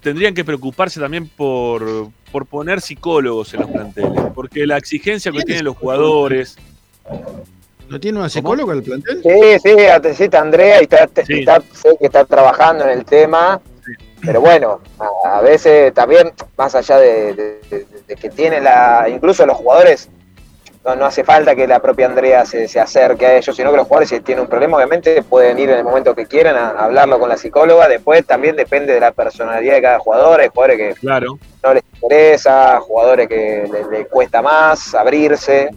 tendrían 0.00 0.34
que 0.34 0.44
preocuparse 0.44 0.98
también 1.00 1.28
por, 1.28 2.08
por 2.34 2.46
poner 2.46 2.80
psicólogos 2.80 3.54
en 3.54 3.60
los 3.60 3.70
planteles, 3.70 4.10
porque 4.34 4.66
la 4.66 4.76
exigencia 4.76 5.30
que 5.30 5.42
tienen 5.42 5.64
los 5.64 5.76
jugadores... 5.76 6.56
¿No 7.88 8.00
tiene 8.00 8.18
una 8.18 8.28
psicóloga 8.28 8.74
el 8.74 8.82
plantel? 8.82 9.22
Sí, 9.22 9.58
sí, 9.62 9.84
atesita 9.86 10.40
Andrea 10.40 10.80
y 10.80 10.82
está, 10.90 11.08
Sí. 11.24 11.38
está- 11.38 11.60
sé 11.72 11.96
que 12.00 12.06
está 12.06 12.24
trabajando 12.24 12.82
en 12.86 12.90
el 12.90 13.04
tema, 13.04 13.60
pero 14.20 14.40
bueno, 14.40 14.80
a, 14.98 15.36
a 15.38 15.40
veces 15.42 15.94
también, 15.94 16.32
más 16.58 16.74
allá 16.74 16.98
de, 16.98 17.34
de- 17.34 17.60
de- 17.70 17.86
de 18.08 18.16
que 18.16 18.30
tiene 18.30 18.60
la, 18.60 19.06
incluso 19.08 19.46
los 19.46 19.56
jugadores, 19.56 20.08
no, 20.84 20.96
no 20.96 21.04
hace 21.06 21.22
falta 21.22 21.54
que 21.54 21.68
la 21.68 21.78
propia 21.80 22.06
Andrea 22.06 22.44
se, 22.46 22.66
se 22.66 22.80
acerque 22.80 23.26
a 23.26 23.36
ellos, 23.36 23.54
sino 23.54 23.70
que 23.70 23.76
los 23.76 23.86
jugadores 23.86 24.08
si 24.08 24.18
tienen 24.22 24.42
un 24.42 24.48
problema, 24.50 24.76
obviamente 24.76 25.22
pueden 25.22 25.56
ir 25.60 25.70
en 25.70 25.78
el 25.78 25.84
momento 25.84 26.16
que 26.16 26.26
quieran 26.26 26.56
a, 26.56 26.70
a 26.70 26.84
hablarlo 26.86 27.20
con 27.20 27.28
la 27.28 27.36
psicóloga, 27.36 27.86
después 27.86 28.26
también 28.26 28.56
depende 28.56 28.92
de 28.92 28.98
la 28.98 29.12
personalidad 29.12 29.74
de 29.74 29.82
cada 29.82 29.98
jugador, 30.00 30.40
hay 30.40 30.48
jugadores 30.48 30.78
que 30.78 31.00
Claro, 31.00 31.38
no 31.64 31.74
les 31.74 31.82
interesa, 31.94 32.78
jugadores 32.80 33.28
que 33.28 33.64
le, 33.72 33.98
le 33.98 34.06
cuesta 34.06 34.42
más 34.42 34.94
abrirse. 34.94 35.70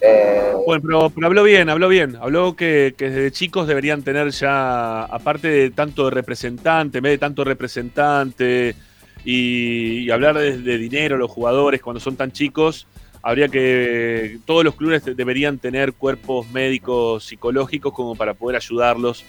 Eh, 0.00 0.52
Bueno, 0.66 0.82
pero, 0.84 1.10
pero 1.10 1.26
habló 1.26 1.42
bien, 1.42 1.68
habló 1.70 1.88
bien. 1.88 2.16
Habló 2.20 2.54
que, 2.54 2.94
desde 2.96 3.32
chicos 3.32 3.66
deberían 3.66 4.02
tener 4.02 4.30
ya, 4.30 5.04
aparte 5.04 5.48
de 5.48 5.70
tanto 5.70 6.10
representante, 6.10 6.98
en 6.98 7.04
vez 7.04 7.12
de 7.14 7.18
tanto 7.18 7.42
representante 7.42 8.76
y, 9.24 10.08
hablar 10.10 10.38
de, 10.38 10.58
de 10.58 10.78
dinero, 10.78 11.16
los 11.16 11.30
jugadores 11.30 11.82
cuando 11.82 11.98
son 12.00 12.16
tan 12.16 12.30
chicos, 12.30 12.86
habría 13.22 13.48
que. 13.48 14.38
Todos 14.44 14.62
los 14.62 14.74
clubes 14.76 15.04
de- 15.04 15.14
deberían 15.14 15.58
tener 15.58 15.94
cuerpos 15.94 16.48
médicos 16.50 17.24
psicológicos 17.24 17.92
como 17.92 18.14
para 18.14 18.34
poder 18.34 18.56
ayudarlos 18.56 19.24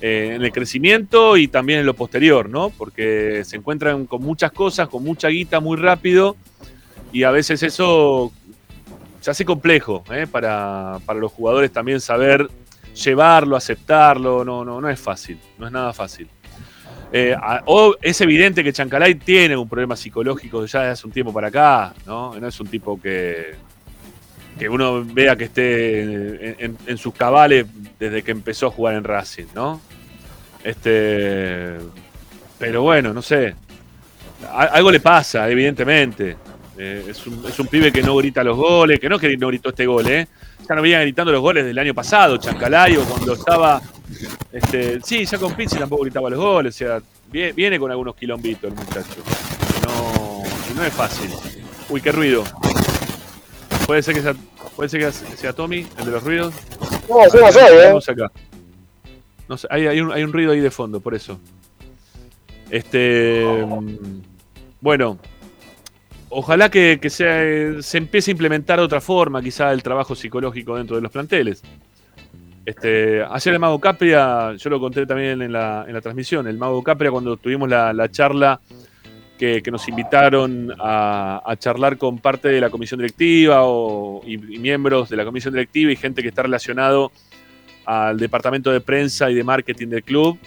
eh, 0.00 0.32
en 0.34 0.42
el 0.42 0.52
crecimiento 0.52 1.36
y 1.36 1.48
también 1.48 1.80
en 1.80 1.86
lo 1.86 1.94
posterior, 1.94 2.48
¿no? 2.48 2.70
Porque 2.70 3.42
se 3.44 3.56
encuentran 3.56 4.06
con 4.06 4.22
muchas 4.22 4.52
cosas, 4.52 4.88
con 4.88 5.04
mucha 5.04 5.28
guita 5.28 5.60
muy 5.60 5.76
rápido 5.76 6.36
y 7.12 7.24
a 7.24 7.30
veces 7.30 7.62
eso 7.62 8.32
se 9.20 9.30
hace 9.30 9.44
complejo 9.44 10.04
¿eh? 10.10 10.26
para, 10.26 10.98
para 11.04 11.20
los 11.20 11.32
jugadores 11.32 11.70
también 11.70 12.00
saber 12.00 12.48
llevarlo, 12.94 13.56
aceptarlo, 13.56 14.44
no, 14.44 14.64
no, 14.64 14.80
no 14.80 14.88
es 14.88 14.98
fácil, 14.98 15.38
no 15.58 15.66
es 15.66 15.72
nada 15.72 15.92
fácil. 15.92 16.28
Eh, 17.12 17.34
o 17.66 17.96
es 18.00 18.20
evidente 18.20 18.62
que 18.62 18.72
Chancalay 18.72 19.16
tiene 19.16 19.56
un 19.56 19.68
problema 19.68 19.96
psicológico 19.96 20.64
ya 20.66 20.82
de 20.82 20.88
hace 20.90 21.06
un 21.06 21.12
tiempo 21.12 21.32
para 21.32 21.48
acá, 21.48 21.92
¿no? 22.06 22.38
No 22.38 22.46
es 22.46 22.60
un 22.60 22.68
tipo 22.68 23.00
que, 23.00 23.54
que 24.60 24.68
uno 24.68 25.02
vea 25.02 25.36
que 25.36 25.44
esté 25.44 26.62
en, 26.62 26.98
sus 26.98 27.14
cabales 27.14 27.64
desde 27.98 28.22
que 28.22 28.30
empezó 28.30 28.66
a 28.66 28.70
jugar 28.70 28.94
en 28.94 29.04
Racing, 29.04 29.46
¿no? 29.54 29.80
Este, 30.62 31.78
pero 32.58 32.82
bueno, 32.82 33.14
no 33.14 33.22
sé. 33.22 33.54
Algo 34.52 34.90
le 34.90 35.00
pasa, 35.00 35.48
evidentemente. 35.50 36.36
Eh, 36.76 37.06
es, 37.08 37.26
un, 37.26 37.42
es 37.48 37.58
un 37.58 37.68
pibe 37.68 37.90
que 37.90 38.02
no 38.02 38.14
grita 38.16 38.44
los 38.44 38.54
goles, 38.58 39.00
que 39.00 39.08
no 39.08 39.18
que 39.18 39.34
no 39.38 39.48
gritó 39.48 39.70
este 39.70 39.86
gol, 39.86 40.06
¿eh? 40.08 40.28
Ya 40.68 40.74
no 40.74 40.82
venía 40.82 41.00
gritando 41.00 41.32
los 41.32 41.40
goles 41.40 41.64
del 41.64 41.78
año 41.78 41.94
pasado, 41.94 42.36
Chancalayo, 42.36 43.02
cuando 43.04 43.32
estaba. 43.32 43.80
Este, 44.52 45.00
sí, 45.02 45.24
ya 45.24 45.38
con 45.38 45.54
Pizzi 45.54 45.78
tampoco 45.78 46.02
gritaba 46.02 46.28
los 46.28 46.38
goles, 46.38 46.74
o 46.74 46.78
sea, 46.78 46.98
vie- 47.32 47.54
viene 47.54 47.78
con 47.78 47.90
algunos 47.90 48.14
quilombitos 48.14 48.64
el 48.70 48.76
muchacho. 48.76 49.22
No, 49.86 50.42
no 50.74 50.84
es 50.84 50.92
fácil. 50.92 51.30
Uy, 51.88 52.02
qué 52.02 52.12
ruido. 52.12 52.44
Puede 53.86 54.02
ser 54.02 54.14
que 54.14 54.22
sea, 54.22 54.34
puede 54.80 54.88
ser 54.88 55.00
que 55.00 55.36
sea 55.36 55.52
Tommy, 55.52 55.86
el 55.98 56.04
de 56.06 56.10
los 56.10 56.24
ruidos. 56.24 56.54
No, 57.06 57.30
yo 57.30 57.38
no 57.38 57.52
soy, 57.52 57.62
¿eh? 57.74 57.92
Acá. 58.08 58.32
No 59.46 59.58
sé, 59.58 59.66
hay, 59.68 59.86
hay 59.86 60.00
un, 60.00 60.10
hay 60.10 60.22
un 60.22 60.32
ruido 60.32 60.52
ahí 60.52 60.60
de 60.60 60.70
fondo, 60.70 61.00
por 61.00 61.14
eso. 61.14 61.38
Este. 62.70 63.44
Bueno. 64.80 65.18
Ojalá 66.30 66.70
que, 66.70 66.98
que 66.98 67.10
sea- 67.10 67.82
se 67.82 67.98
empiece 67.98 68.30
a 68.30 68.32
implementar 68.32 68.78
de 68.78 68.84
otra 68.86 69.02
forma, 69.02 69.42
quizá 69.42 69.70
el 69.70 69.82
trabajo 69.82 70.14
psicológico 70.14 70.76
dentro 70.78 70.96
de 70.96 71.02
los 71.02 71.12
planteles. 71.12 71.60
Este, 72.64 73.22
ayer 73.22 73.52
el 73.52 73.60
Mago 73.60 73.78
Capria, 73.80 74.54
yo 74.56 74.70
lo 74.70 74.80
conté 74.80 75.04
también 75.04 75.42
en 75.42 75.52
la, 75.52 75.84
en 75.86 75.92
la 75.92 76.00
transmisión, 76.00 76.46
el 76.48 76.56
Mago 76.56 76.82
Capria 76.82 77.10
cuando 77.10 77.36
tuvimos 77.36 77.68
la, 77.68 77.92
la 77.92 78.10
charla 78.10 78.58
que, 79.40 79.70
nos 79.70 79.88
invitaron 79.88 80.70
a, 80.78 81.54
charlar 81.58 81.96
con 81.96 82.18
parte 82.18 82.48
de 82.48 82.60
la 82.60 82.68
comisión 82.68 83.00
directiva 83.00 83.64
o, 83.64 84.22
y, 84.26 84.36
miembros 84.36 85.08
de 85.08 85.16
la 85.16 85.24
comisión 85.24 85.54
directiva 85.54 85.90
y 85.90 85.96
gente 85.96 86.20
que 86.20 86.28
está 86.28 86.42
relacionado 86.42 87.10
al 87.86 88.18
departamento 88.18 88.70
de 88.70 88.82
prensa 88.82 89.30
y 89.30 89.34
de 89.34 89.42
marketing 89.42 89.88
del 89.88 90.02
club. 90.02 90.38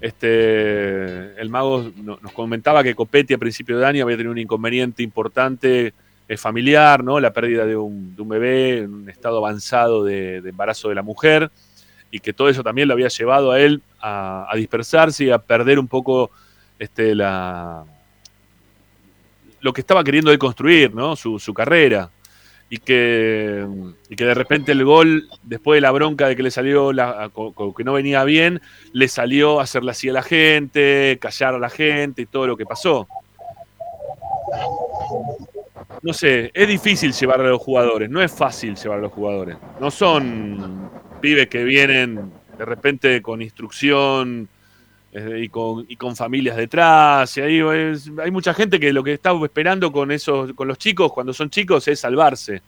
Este, 0.00 1.38
el 1.38 1.50
mago 1.50 1.92
no- 2.02 2.18
nos 2.22 2.32
comentaba 2.32 2.82
que 2.82 2.94
Copetti 2.94 3.34
a 3.34 3.38
principio 3.38 3.78
de 3.78 3.86
año 3.86 4.04
había 4.04 4.16
tenido 4.16 4.32
un 4.32 4.38
inconveniente 4.38 5.02
importante 5.02 5.92
familiar, 6.38 7.04
¿no? 7.04 7.20
La 7.20 7.34
pérdida 7.34 7.66
de 7.66 7.76
un, 7.76 8.16
bebé 8.16 8.78
en 8.78 8.94
un 8.94 9.10
estado 9.10 9.36
avanzado 9.36 10.02
de, 10.02 10.38
embarazo 10.38 10.88
de 10.88 10.94
la 10.94 11.02
mujer 11.02 11.50
y 12.10 12.20
que 12.20 12.32
todo 12.32 12.48
eso 12.48 12.62
también 12.62 12.88
lo 12.88 12.94
había 12.94 13.08
llevado 13.08 13.52
a 13.52 13.60
él 13.60 13.82
a, 14.00 14.46
a 14.50 14.56
dispersarse 14.56 15.24
y 15.24 15.30
a 15.30 15.36
perder 15.36 15.78
un 15.78 15.88
poco 15.88 16.30
este, 16.78 17.14
la, 17.14 17.84
lo 19.62 19.72
que 19.72 19.80
estaba 19.80 20.04
queriendo 20.04 20.30
él 20.30 20.38
construir, 20.38 20.94
¿no? 20.94 21.16
Su, 21.16 21.38
su 21.38 21.54
carrera. 21.54 22.10
Y 22.68 22.78
que, 22.78 23.66
y 24.08 24.16
que 24.16 24.24
de 24.24 24.34
repente 24.34 24.72
el 24.72 24.84
gol, 24.84 25.28
después 25.42 25.76
de 25.76 25.82
la 25.82 25.90
bronca 25.90 26.26
de 26.26 26.36
que 26.36 26.42
le 26.42 26.50
salió, 26.50 26.92
la, 26.92 27.30
que 27.76 27.84
no 27.84 27.92
venía 27.92 28.24
bien, 28.24 28.62
le 28.92 29.08
salió 29.08 29.60
hacerle 29.60 29.90
así 29.90 30.08
a 30.08 30.14
la 30.14 30.22
gente, 30.22 31.18
callar 31.20 31.54
a 31.54 31.58
la 31.58 31.68
gente 31.68 32.22
y 32.22 32.26
todo 32.26 32.46
lo 32.46 32.56
que 32.56 32.64
pasó. 32.64 33.06
No 36.00 36.14
sé, 36.14 36.50
es 36.54 36.66
difícil 36.66 37.12
llevar 37.12 37.42
a 37.42 37.48
los 37.48 37.60
jugadores, 37.60 38.08
no 38.08 38.22
es 38.22 38.32
fácil 38.32 38.74
llevar 38.74 38.98
a 38.98 39.02
los 39.02 39.12
jugadores. 39.12 39.58
No 39.78 39.90
son 39.90 40.90
pibes 41.20 41.48
que 41.48 41.62
vienen 41.62 42.32
de 42.56 42.64
repente 42.64 43.20
con 43.20 43.42
instrucción 43.42 44.48
y, 45.12 45.48
con, 45.48 46.16
familias 46.16 46.56
detrás. 46.56 47.36
Hay 47.38 48.30
mucha 48.30 48.54
gente 48.54 48.80
que 48.80 48.92
lo 48.92 49.04
que 49.04 49.14
está 49.14 49.32
esperando 49.42 49.92
con 49.92 50.10
esos, 50.10 50.52
con 50.54 50.68
los 50.68 50.78
chicos 50.78 51.12
cuando 51.12 51.32
son 51.32 51.50
chicos 51.50 51.86
es 51.88 52.00
salvarse. 52.00 52.62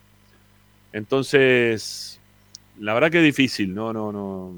Entonces, 0.92 2.20
la 2.78 2.94
verdad 2.94 3.10
que 3.10 3.18
es 3.18 3.24
difícil, 3.24 3.74
no, 3.74 3.92
no, 3.92 4.12
no. 4.12 4.52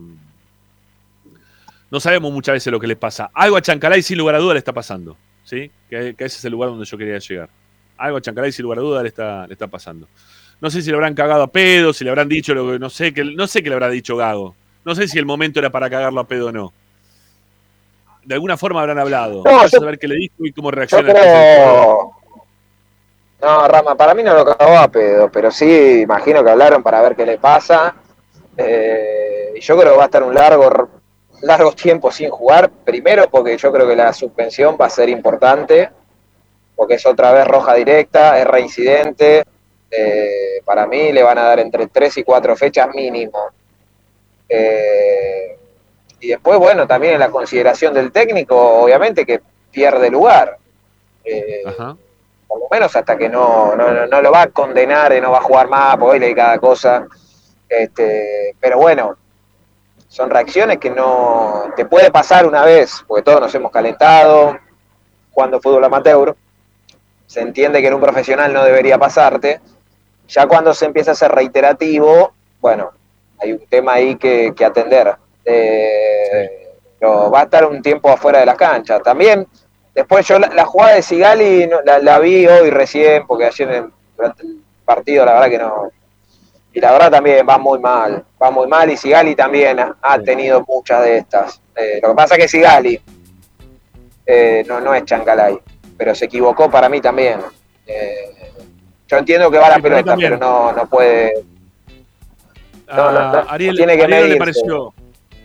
No 1.89 2.01
sabemos 2.01 2.33
muchas 2.33 2.55
veces 2.55 2.73
lo 2.73 2.81
que 2.81 2.89
les 2.89 2.97
pasa. 2.97 3.31
Algo 3.33 3.57
a 3.57 3.63
Chancalay 3.63 4.03
sin 4.03 4.19
lugar 4.19 4.35
a 4.35 4.39
duda 4.39 4.55
le 4.55 4.59
está 4.59 4.73
pasando. 4.73 5.17
¿sí? 5.45 5.71
Que, 5.89 6.15
que 6.15 6.25
ese 6.25 6.39
es 6.39 6.45
el 6.45 6.53
lugar 6.53 6.71
donde 6.71 6.85
yo 6.85 6.99
quería 6.99 7.19
llegar. 7.19 7.49
Algo 7.97 8.19
a 8.19 8.21
Chancalay 8.21 8.53
sin 8.53 8.65
lugar 8.65 8.81
a 8.81 8.83
duda 8.83 9.03
le 9.03 9.09
está, 9.09 9.47
le 9.47 9.53
está 9.53 9.69
pasando. 9.69 10.09
No 10.61 10.71
sé 10.71 10.83
si 10.83 10.91
le 10.91 10.97
habrán 10.97 11.15
cagado 11.15 11.43
a 11.43 11.53
pedo, 11.53 11.93
si 11.93 12.03
le 12.03 12.11
habrán 12.11 12.29
dicho 12.29 12.55
lo 12.55 12.73
que. 12.73 12.79
No 12.79 12.91
sé, 12.91 13.15
que, 13.15 13.25
no 13.25 13.47
sé 13.47 13.63
qué 13.63 13.69
le 13.69 13.75
habrá 13.75 13.89
dicho 13.89 14.17
Gago. 14.17 14.57
No 14.85 14.95
sé 14.95 15.09
si 15.09 15.19
el 15.19 15.27
momento 15.27 15.61
era 15.61 15.71
para 15.71 15.89
cagarlo 15.89 16.21
a 16.21 16.27
pedo 16.27 16.49
o 16.49 16.53
no. 16.53 16.73
De 18.27 18.35
alguna 18.35 18.57
forma 18.57 18.81
habrán 18.81 18.99
hablado. 18.99 19.37
No, 19.45 19.51
Vamos 19.53 19.71
yo- 19.71 19.81
a 19.83 19.87
ver 19.87 19.99
qué 19.99 20.09
le 20.09 20.17
dijo 20.17 20.35
y 20.41 20.53
cómo 20.53 20.71
reacciona 20.73 21.13
creo. 21.15 22.11
No, 23.41 23.69
Rama, 23.69 23.95
para 23.95 24.15
mí 24.15 24.23
no 24.25 24.35
lo 24.35 24.45
cagó 24.45 24.77
a 24.77 24.89
pedo, 24.89 25.31
pero 25.31 25.51
sí 25.53 26.01
imagino 26.03 26.43
que 26.43 26.51
hablaron 26.51 26.83
para 26.83 27.01
ver 27.03 27.15
qué 27.15 27.25
le 27.25 27.39
pasa. 27.39 27.95
Eh, 28.57 29.53
y 29.55 29.61
yo 29.61 29.77
creo 29.79 29.93
que 29.93 29.97
va 29.99 30.03
a 30.05 30.07
estar 30.07 30.23
un 30.25 30.35
largo, 30.35 30.89
largo 31.43 31.73
tiempo 31.73 32.11
sin 32.11 32.31
jugar. 32.31 32.69
Primero 32.85 33.29
porque 33.31 33.57
yo 33.57 33.71
creo 33.71 33.87
que 33.87 33.95
la 33.95 34.13
suspensión 34.13 34.77
va 34.81 34.87
a 34.87 34.91
ser 34.91 35.09
importante, 35.09 35.91
porque 36.75 36.95
es 36.95 37.07
otra 37.07 37.31
vez 37.31 37.47
roja 37.47 37.75
directa, 37.75 38.39
es 38.41 38.47
reincidente. 38.47 39.45
Eh, 39.89 40.61
para 40.65 40.87
mí 40.89 41.13
le 41.13 41.23
van 41.23 41.39
a 41.39 41.43
dar 41.45 41.61
entre 41.61 41.87
3 41.87 42.17
y 42.19 42.25
4 42.25 42.57
fechas 42.57 42.89
mínimo. 42.93 43.39
Eh, 44.49 45.59
y 46.21 46.29
después, 46.29 46.59
bueno, 46.59 46.87
también 46.87 47.15
en 47.15 47.21
la 47.21 47.31
consideración 47.31 47.93
del 47.95 48.11
técnico, 48.13 48.57
obviamente 48.83 49.25
que 49.27 49.41
pierde 49.71 50.11
lugar. 50.11 50.57
Eh, 51.25 51.63
Ajá. 51.67 51.97
por 52.47 52.61
lo 52.61 52.67
menos 52.71 52.95
hasta 52.95 53.17
que 53.19 53.29
no, 53.29 53.75
no, 53.77 53.91
no- 53.93 54.07
no 54.07 54.23
lo 54.23 54.31
va 54.31 54.43
a 54.43 54.47
condenar 54.49 55.13
y 55.13 55.21
no 55.21 55.33
va 55.33 55.39
a 55.39 55.43
jugar 55.43 55.69
más, 55.69 55.97
porque 55.97 56.13
hoy 56.15 56.19
leí 56.21 56.35
cada 56.35 56.59
cosa. 56.59 57.07
Este, 57.69 58.55
pero 58.61 58.79
bueno, 58.79 59.17
son 60.09 60.31
reacciones 60.31 60.79
que 60.79 60.89
no 60.91 61.65
te 61.77 61.85
puede 61.85 62.11
pasar 62.13 62.47
una 62.47 62.65
vez, 62.65 63.05
porque 63.07 63.23
todos 63.25 63.41
nos 63.41 63.55
hemos 63.55 63.73
calentado 63.73 64.57
jugando 65.33 65.61
fútbol 65.61 65.85
amateur. 65.85 66.35
Se 67.27 67.41
entiende 67.41 67.83
que 67.83 67.89
en 67.89 67.95
un 67.95 68.01
profesional 68.01 68.53
no 68.53 68.63
debería 68.65 68.97
pasarte. 68.99 69.61
Ya 70.29 70.47
cuando 70.47 70.73
se 70.73 70.87
empieza 70.87 71.11
a 71.11 71.15
ser 71.17 71.33
reiterativo, 71.33 72.33
bueno, 72.61 72.91
hay 73.41 73.53
un 73.53 73.67
tema 73.67 73.95
ahí 73.95 74.17
que, 74.17 74.55
que 74.57 74.65
atender. 74.65 75.17
Eh, 75.47 76.51
pero 76.99 77.31
va 77.31 77.41
a 77.41 77.45
estar 77.45 77.65
un 77.65 77.81
tiempo 77.81 78.11
afuera 78.11 78.41
de 78.41 78.47
la 78.47 78.57
cancha. 78.57 78.99
También, 79.01 79.47
después 79.95 80.27
yo 80.27 80.39
la, 80.39 80.49
la 80.49 80.65
jugada 80.65 80.95
de 80.97 81.03
Sigali 81.03 81.67
no- 81.67 81.83
la, 81.83 81.99
la 82.01 82.19
vi 82.19 82.47
hoy 82.47 82.71
recién, 82.71 83.27
porque 83.27 83.45
ayer 83.47 83.71
en- 83.71 83.93
durante 84.17 84.43
el 84.43 84.61
partido 84.85 85.25
la 85.25 85.35
verdad 85.35 85.49
que 85.51 85.59
no. 85.59 85.91
Y 86.73 86.81
la 86.81 86.93
verdad 86.93 87.11
también 87.11 87.47
va 87.49 87.57
muy 87.59 87.79
mal, 87.79 88.25
va 88.43 88.51
muy 88.51 88.67
mal 88.67 88.91
y 88.91 88.97
Sigali 88.97 89.35
también 89.35 89.79
ha, 89.81 89.97
ha 90.03 90.19
tenido 90.19 90.63
muchas 90.67 91.03
de 91.05 91.19
estas. 91.19 91.61
Eh, 91.75 92.01
lo 92.03 92.11
que 92.11 92.15
pasa 92.15 92.35
es 92.35 92.41
que 92.43 92.49
Sigali 92.49 93.01
eh, 94.27 94.65
no, 94.67 94.81
no 94.81 94.93
es 94.95 95.05
Chancalay, 95.05 95.59
pero 95.97 96.15
se 96.15 96.25
equivocó 96.27 96.71
para 96.71 96.89
mí 96.89 97.01
también. 97.01 97.41
Eh, 97.87 98.33
yo 99.07 99.17
entiendo 99.19 99.51
que 99.51 99.59
va 99.59 99.69
la 99.69 99.79
pelota, 99.79 100.17
pero 100.17 100.37
no, 100.39 100.73
no 100.73 100.87
puede. 100.89 101.33
No, 102.89 102.97
no, 103.13 103.13
no, 103.13 103.39
A 103.39 103.53
Ariel, 103.55 103.77
tiene 103.77 103.97
que 103.97 104.05
Ariel 104.05 104.29
le 104.31 104.37
pareció. 104.39 104.95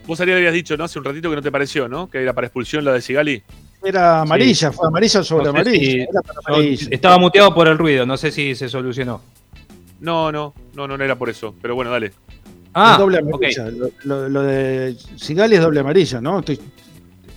Vos, 0.08 0.20
Ariel, 0.20 0.38
habías 0.38 0.54
dicho, 0.54 0.76
¿no? 0.78 0.84
Hace 0.84 1.00
un 1.00 1.06
ratito 1.06 1.30
que 1.30 1.36
no 1.36 1.42
te 1.42 1.52
pareció, 1.52 1.88
¿no? 1.88 2.10
Que 2.10 2.22
era 2.22 2.34
para 2.34 2.48
expulsión 2.48 2.84
la 2.84 2.94
de 2.94 3.02
Sigali. 3.02 3.42
Era 3.84 4.22
amarilla, 4.22 4.72
fue 4.72 4.88
amarilla 4.88 5.24
sobre 5.24 5.46
No 5.46 5.52
sé 5.52 5.60
amarilla. 5.60 5.80
si- 5.92 6.00
era 6.02 6.22
para 6.22 6.34
yo 6.48 6.54
amarilla. 6.56 6.88
estaba 6.92 7.18
muteado 7.18 7.54
por 7.54 7.68
el 7.68 7.78
ruido, 7.78 8.06
no 8.06 8.18
sé 8.18 8.32
si 8.32 8.56
se 8.56 8.68
solucionó. 8.70 9.22
No, 10.00 10.32
no, 10.32 10.54
no, 10.76 10.88
no, 10.88 10.98
no 10.98 11.04
era 11.04 11.16
por 11.16 11.30
eso. 11.30 11.56
Pero 11.62 11.76
bueno, 11.76 11.92
dale. 11.92 12.12
Ah, 12.74 12.92
Es 12.94 13.00
doble 13.00 13.20
amarilla. 13.20 13.70
Lo, 13.70 13.90
lo- 14.04 14.30
lo 14.30 14.42
de 14.44 14.96
Sigali 15.18 15.56
es 15.56 15.62
doble 15.62 15.80
amarilla, 15.82 16.20
¿no? 16.22 16.40
Estoy- 16.40 16.60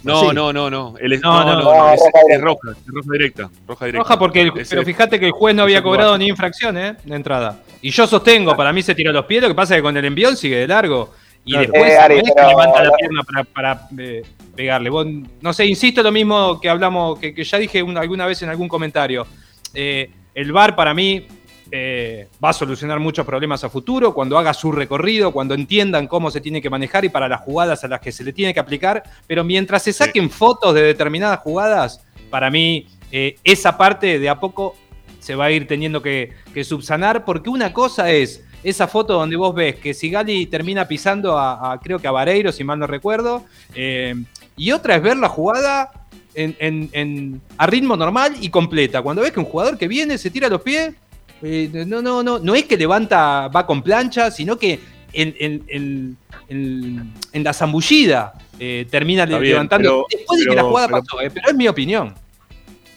No, 0.02 0.20
Sí. 0.20 0.26
no, 0.34 0.52
no, 0.52 0.68
no. 0.68 0.94
El- 1.00 1.18
No, 1.20 1.44
no, 1.44 1.54
no, 1.54 1.62
no, 1.62 1.64
no, 1.64 1.92
es, 1.94 2.00
roja 2.00 2.20
es 2.28 2.40
roja, 2.42 2.70
es 2.72 2.86
roja 2.92 3.08
directa. 3.12 3.50
Roja 3.66 3.84
directa. 3.86 4.02
Roja 4.02 4.18
porque 4.18 4.42
el- 4.42 4.52
pero 4.52 4.84
fíjate 4.84 5.18
que 5.18 5.26
el 5.26 5.32
juez 5.32 5.54
no 5.56 5.62
había 5.62 5.82
cobrado 5.82 6.18
ni 6.18 6.26
infracción, 6.28 6.76
¿eh? 6.76 6.96
De 7.04 7.16
entrada. 7.16 7.62
Y 7.80 7.90
yo 7.90 8.06
sostengo, 8.06 8.54
para 8.54 8.70
mí 8.72 8.82
se 8.82 8.94
tira 8.94 9.12
los 9.12 9.24
pies, 9.24 9.40
lo 9.42 9.48
que 9.48 9.54
pasa 9.54 9.74
es 9.74 9.78
que 9.78 9.82
con 9.82 9.96
el 9.96 10.04
envión 10.04 10.36
sigue 10.36 10.56
de 10.58 10.66
largo. 10.68 11.14
Y 11.44 11.52
Claro. 11.52 11.70
después 11.72 11.92
Eh, 11.92 11.98
Ari, 11.98 12.22
pero- 12.34 12.48
levanta 12.48 12.82
la 12.84 12.92
pierna 12.92 13.22
para, 13.22 13.44
para, 13.44 13.88
eh, 13.98 14.22
pegarle. 14.56 14.88
Vos, 14.90 15.06
no 15.40 15.52
sé, 15.52 15.66
insisto 15.66 16.02
lo 16.02 16.10
mismo 16.12 16.58
que 16.60 16.68
hablamos, 16.68 17.18
que, 17.18 17.34
que 17.34 17.44
ya 17.44 17.58
dije 17.58 17.82
un- 17.82 17.98
alguna 17.98 18.26
vez 18.26 18.40
en 18.42 18.48
algún 18.48 18.68
comentario. 18.68 19.26
Eh, 19.74 20.10
el 20.34 20.52
VAR 20.52 20.74
para 20.74 20.94
mí 20.94 21.26
eh, 21.76 22.28
va 22.44 22.50
a 22.50 22.52
solucionar 22.52 23.00
muchos 23.00 23.26
problemas 23.26 23.64
a 23.64 23.68
futuro 23.68 24.14
cuando 24.14 24.38
haga 24.38 24.54
su 24.54 24.70
recorrido, 24.70 25.32
cuando 25.32 25.54
entiendan 25.54 26.06
cómo 26.06 26.30
se 26.30 26.40
tiene 26.40 26.62
que 26.62 26.70
manejar 26.70 27.04
y 27.04 27.08
para 27.08 27.26
las 27.26 27.40
jugadas 27.40 27.82
a 27.82 27.88
las 27.88 28.00
que 28.00 28.12
se 28.12 28.22
le 28.22 28.32
tiene 28.32 28.54
que 28.54 28.60
aplicar. 28.60 29.02
Pero 29.26 29.42
mientras 29.42 29.82
se 29.82 29.92
saquen 29.92 30.30
fotos 30.30 30.72
de 30.74 30.82
determinadas 30.82 31.40
jugadas, 31.40 32.04
para 32.30 32.48
mí 32.50 32.86
eh, 33.10 33.36
esa 33.42 33.76
parte 33.76 34.18
de 34.20 34.28
a 34.28 34.38
poco 34.38 34.76
se 35.18 35.34
va 35.34 35.46
a 35.46 35.50
ir 35.50 35.66
teniendo 35.66 36.00
que, 36.00 36.30
que 36.52 36.62
subsanar, 36.62 37.24
porque 37.24 37.50
una 37.50 37.72
cosa 37.72 38.10
es 38.10 38.44
esa 38.64 38.88
foto 38.88 39.12
donde 39.14 39.36
vos 39.36 39.54
ves 39.54 39.76
que 39.76 39.94
Sigali 39.94 40.46
termina 40.46 40.88
pisando 40.88 41.38
a, 41.38 41.72
a, 41.72 41.80
creo 41.80 41.98
que 41.98 42.08
a 42.08 42.10
Vareiro, 42.10 42.50
si 42.50 42.64
mal 42.64 42.78
no 42.78 42.86
recuerdo, 42.86 43.44
eh, 43.74 44.14
y 44.56 44.72
otra 44.72 44.96
es 44.96 45.02
ver 45.02 45.16
la 45.18 45.28
jugada 45.28 45.90
en, 46.34 46.56
en- 46.58 46.90
en- 46.92 47.40
a 47.58 47.66
ritmo 47.66 47.96
normal 47.96 48.34
y 48.40 48.48
completa. 48.48 49.02
Cuando 49.02 49.22
ves 49.22 49.32
que 49.32 49.40
un 49.40 49.46
jugador 49.46 49.78
que 49.78 49.86
viene 49.86 50.18
se 50.18 50.30
tira 50.30 50.48
los 50.48 50.62
pies, 50.62 50.94
eh, 51.42 51.84
no, 51.86 52.00
no, 52.02 52.22
no, 52.22 52.38
no 52.38 52.54
es 52.54 52.64
que 52.64 52.76
levanta, 52.76 53.48
va 53.48 53.66
con 53.66 53.82
plancha, 53.82 54.30
sino 54.30 54.56
que 54.58 54.80
en, 55.12 55.34
en- 55.38 55.64
en- 55.68 56.16
en- 57.32 57.44
la 57.44 57.52
zambullida 57.52 58.32
eh, 58.58 58.86
termina 58.90 59.24
bien, 59.26 59.42
levantando 59.42 60.06
pero- 60.08 60.18
después 60.20 60.40
de 60.40 60.46
que 60.50 60.54
la 60.56 60.62
jugada 60.62 60.88
pero- 60.88 61.00
pasó, 61.00 61.20
eh, 61.20 61.30
pero 61.30 61.48
es 61.50 61.54
mi 61.54 61.68
opinión. 61.68 62.14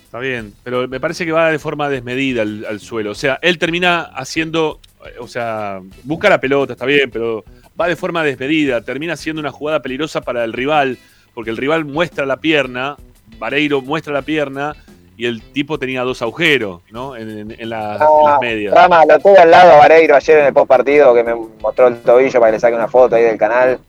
Está 0.06 0.20
bien, 0.20 0.54
pero 0.64 0.88
me 0.88 1.00
parece 1.02 1.26
que 1.26 1.32
va 1.34 1.52
de 1.52 1.60
forma 1.60 1.90
desmedida 1.90 2.42
al, 2.44 2.66
al 2.66 2.80
suelo. 2.80 3.12
O 3.12 3.16
sea, 3.16 3.38
él 3.42 3.58
termina 3.58 4.02
haciendo, 4.02 4.80
o 5.20 5.28
sea, 5.28 5.80
busca 6.04 6.30
la 6.30 6.40
pelota, 6.40 6.74
está 6.74 6.86
bien, 6.86 7.10
pero 7.12 7.44
va 7.80 7.88
de 7.88 7.96
forma 7.96 8.24
desmedida. 8.24 8.82
Termina 8.82 9.16
siendo 9.16 9.40
una 9.40 9.52
jugada 9.52 9.82
peligrosa 9.82 10.22
para 10.22 10.44
el 10.44 10.54
rival, 10.54 10.98
porque 11.34 11.50
el 11.50 11.58
rival 11.58 11.86
muestra 11.86 12.26
la 12.26 12.38
pierna, 12.38 12.98
Vareiro 13.40 13.82
muestra 13.82 14.14
la 14.14 14.22
pierna, 14.22 14.76
y 15.16 15.26
el 15.26 15.42
tipo 15.52 15.80
tenía 15.80 16.04
dos 16.04 16.22
agujeros, 16.22 16.82
¿no? 16.92 17.16
En, 17.16 17.30
en- 17.30 17.56
en 17.60 17.70
las, 17.70 18.00
en 18.02 18.08
las 18.26 18.40
medias. 18.40 18.74
Rama, 18.74 19.04
lo 19.06 19.18
tuve 19.20 19.38
al 19.40 19.50
lado 19.50 19.72
a 19.72 19.78
Vareiro 19.78 20.16
ayer 20.16 20.40
en 20.40 20.46
el 20.46 20.54
post 20.54 20.68
partido 20.68 21.14
que 21.16 21.24
me 21.24 21.34
mostró 21.36 21.88
el 21.88 21.98
tobillo 22.02 22.40
para 22.40 22.52
que 22.52 22.58
le 22.58 22.60
saque 22.60 22.76
una 22.76 22.88
foto 22.88 23.16
ahí 23.16 23.24
del 23.24 23.38
canal. 23.38 23.80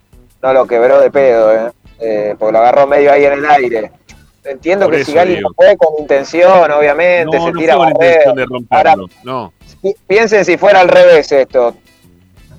No 0.43 0.53
lo 0.55 0.67
quebró 0.67 1.01
de 1.01 1.11
pedo, 1.11 1.53
¿eh? 1.53 1.71
Eh, 2.01 2.35
porque 2.39 2.53
lo 2.53 2.59
agarró 2.61 2.87
medio 2.87 3.13
ahí 3.13 3.25
en 3.25 3.33
el 3.35 3.45
aire. 3.45 3.91
Entiendo 4.45 4.87
Por 4.87 4.95
que 4.95 5.05
Sigali 5.05 5.41
no 5.41 5.49
fue 5.55 5.77
con 5.77 6.01
intención, 6.01 6.71
obviamente, 6.71 7.37
No, 7.37 7.45
se 7.45 7.53
no 7.53 7.59
tira 7.59 7.75
fue 7.75 7.85
con 7.85 7.93
intención 7.93 8.37
de 8.37 8.47
romperlo, 8.47 9.07
no. 9.25 9.53
Pi- 9.83 9.97
Piensen 10.07 10.45
si 10.45 10.57
fuera 10.57 10.81
al 10.81 10.89
revés 10.89 11.31
esto. 11.33 11.75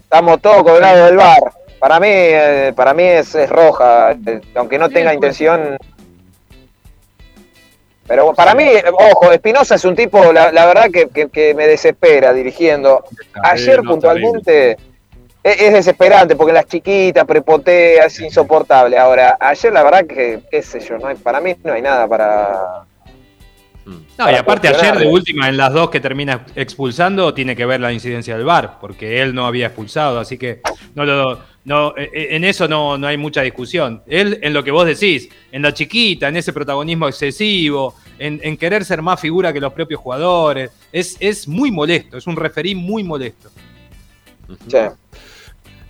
Estamos 0.04 0.42
todos 0.42 0.80
lado 0.82 1.06
del 1.06 1.18
bar. 1.18 1.40
Para 1.80 2.00
mí, 2.00 2.08
eh, 2.10 2.74
para 2.76 2.94
mí 2.94 3.04
es, 3.04 3.34
es 3.36 3.50
roja, 3.50 4.12
eh, 4.12 4.42
aunque 4.56 4.78
no 4.78 4.90
tenga 4.90 5.14
intención. 5.14 5.78
Pero 8.08 8.34
para 8.34 8.56
mí, 8.56 8.66
ojo, 9.12 9.32
Espinosa 9.32 9.76
es 9.76 9.86
un 9.86 9.96
tipo, 9.96 10.34
la, 10.34 10.52
la 10.52 10.66
verdad 10.66 10.88
que, 10.92 11.10
que- 11.10 11.30
que 11.30 11.54
me 11.54 11.68
desespera 11.68 12.34
dirigiendo. 12.34 13.04
Ayer 13.44 13.76
puntualmente 13.88 14.72
es, 15.44 15.62
es 15.62 15.74
desesperante 15.74 16.36
porque 16.36 16.52
las 16.54 16.66
chiquitas 16.66 17.24
prepotea, 17.26 18.06
es 18.06 18.20
insoportable. 18.20 18.98
Ahora, 18.98 19.38
ayer 19.40 19.72
la 19.72 19.84
verdad 19.84 20.06
que, 20.08 20.40
qué 20.50 20.64
sé 20.64 20.80
yo, 20.80 20.98
no 20.98 21.08
hay, 21.08 21.16
para 21.16 21.40
mí 21.40 21.56
no 21.64 21.74
hay 21.74 21.82
nada 21.84 22.08
para... 22.08 22.84
No, 24.18 24.30
y 24.32 24.36
aparte 24.36 24.68
ayer 24.68 24.98
de 24.98 25.08
última, 25.08 25.50
en 25.50 25.58
las 25.58 25.74
dos 25.74 25.90
que 25.90 26.00
termina 26.00 26.46
expulsando, 26.56 27.34
tiene 27.34 27.56
que 27.56 27.66
ver 27.66 27.80
la 27.80 27.92
incidencia 27.92 28.36
del 28.36 28.46
VAR, 28.46 28.80
porque 28.80 29.22
él 29.22 29.34
no 29.34 29.48
había 29.48 29.68
expulsado, 29.68 30.20
así 30.20 30.38
que 30.38 30.62
no 30.96 31.06
lo, 31.06 31.40
no, 31.66 31.96
eh, 31.98 32.10
eh, 32.14 32.28
en 32.32 32.44
eso 32.44 32.68
no, 32.68 32.98
no 32.98 33.08
hay 33.08 33.18
mucha 33.18 33.42
discusión. 33.42 34.02
Él, 34.08 34.40
en 34.42 34.54
lo 34.54 34.64
que 34.64 34.72
vos 34.72 34.86
decís, 34.86 35.30
en 35.52 35.62
la 35.62 35.74
chiquita, 35.74 36.28
en 36.28 36.38
ese 36.38 36.54
protagonismo 36.54 37.08
excesivo, 37.08 37.96
en, 38.18 38.40
en 38.44 38.58
querer 38.58 38.86
ser 38.86 39.02
más 39.02 39.20
figura 39.20 39.54
que 39.54 39.60
los 39.60 39.74
propios 39.74 40.00
jugadores, 40.00 40.72
es, 40.92 41.18
es 41.20 41.48
muy 41.48 41.72
molesto, 41.72 42.18
es 42.18 42.28
un 42.28 42.36
referí 42.36 42.76
muy 42.76 43.04
molesto. 43.04 43.50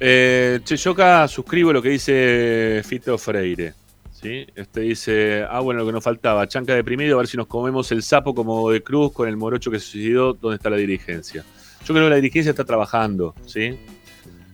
Eh, 0.02 0.60
che, 0.64 0.78
yo 0.78 0.92
acá 0.92 1.28
suscribo 1.28 1.74
lo 1.74 1.82
que 1.82 1.90
dice 1.90 2.82
Fito 2.86 3.18
Freire. 3.18 3.74
¿Sí? 4.22 4.48
Este 4.56 4.82
dice, 4.82 5.46
ah, 5.50 5.60
bueno, 5.62 5.82
lo 5.82 5.86
que 5.88 5.94
nos 5.94 6.04
faltaba, 6.04 6.48
chanca 6.48 6.74
deprimido, 6.76 7.16
a 7.16 7.20
ver 7.20 7.28
si 7.28 7.38
nos 7.38 7.48
comemos 7.48 7.91
el 7.91 8.04
sapo 8.04 8.34
como 8.36 8.70
de 8.72 8.82
cruz 8.82 9.12
con 9.12 9.28
el 9.28 9.38
morocho 9.38 9.72
que 9.72 9.80
se 9.80 9.86
suicidó, 9.86 10.34
¿dónde 10.34 10.58
está 10.58 10.70
la 10.70 10.78
dirigencia? 10.78 11.44
Yo 11.86 11.94
creo 11.94 12.06
que 12.06 12.10
la 12.10 12.16
dirigencia 12.18 12.50
está 12.50 12.66
trabajando, 12.66 13.34
¿sí? 13.46 13.78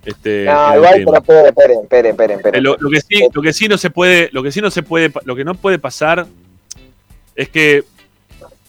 Este, 0.05 0.45
No, 0.45 0.75
igual, 0.75 1.03
pero 1.03 1.47
esperen, 1.47 1.47
esperen, 1.49 1.79
esperen, 1.81 2.11
esperen, 2.11 2.31
Eh, 2.31 2.35
esperen. 2.35 2.63
Lo, 2.63 2.77
lo 2.79 2.89
que 2.89 3.01
sí, 3.01 3.27
lo 3.33 3.41
que 3.41 3.53
sí 3.53 3.67
no 3.67 3.77
se 3.77 3.89
puede, 3.89 4.29
lo 4.31 4.43
que 4.43 4.51
sí 4.51 4.61
no 4.61 4.69
se 4.69 4.83
puede, 4.83 5.11
lo 5.23 5.35
que 5.35 5.43
no 5.43 5.55
puede 5.55 5.79
pasar 5.79 6.27
es 7.35 7.49
que 7.49 7.83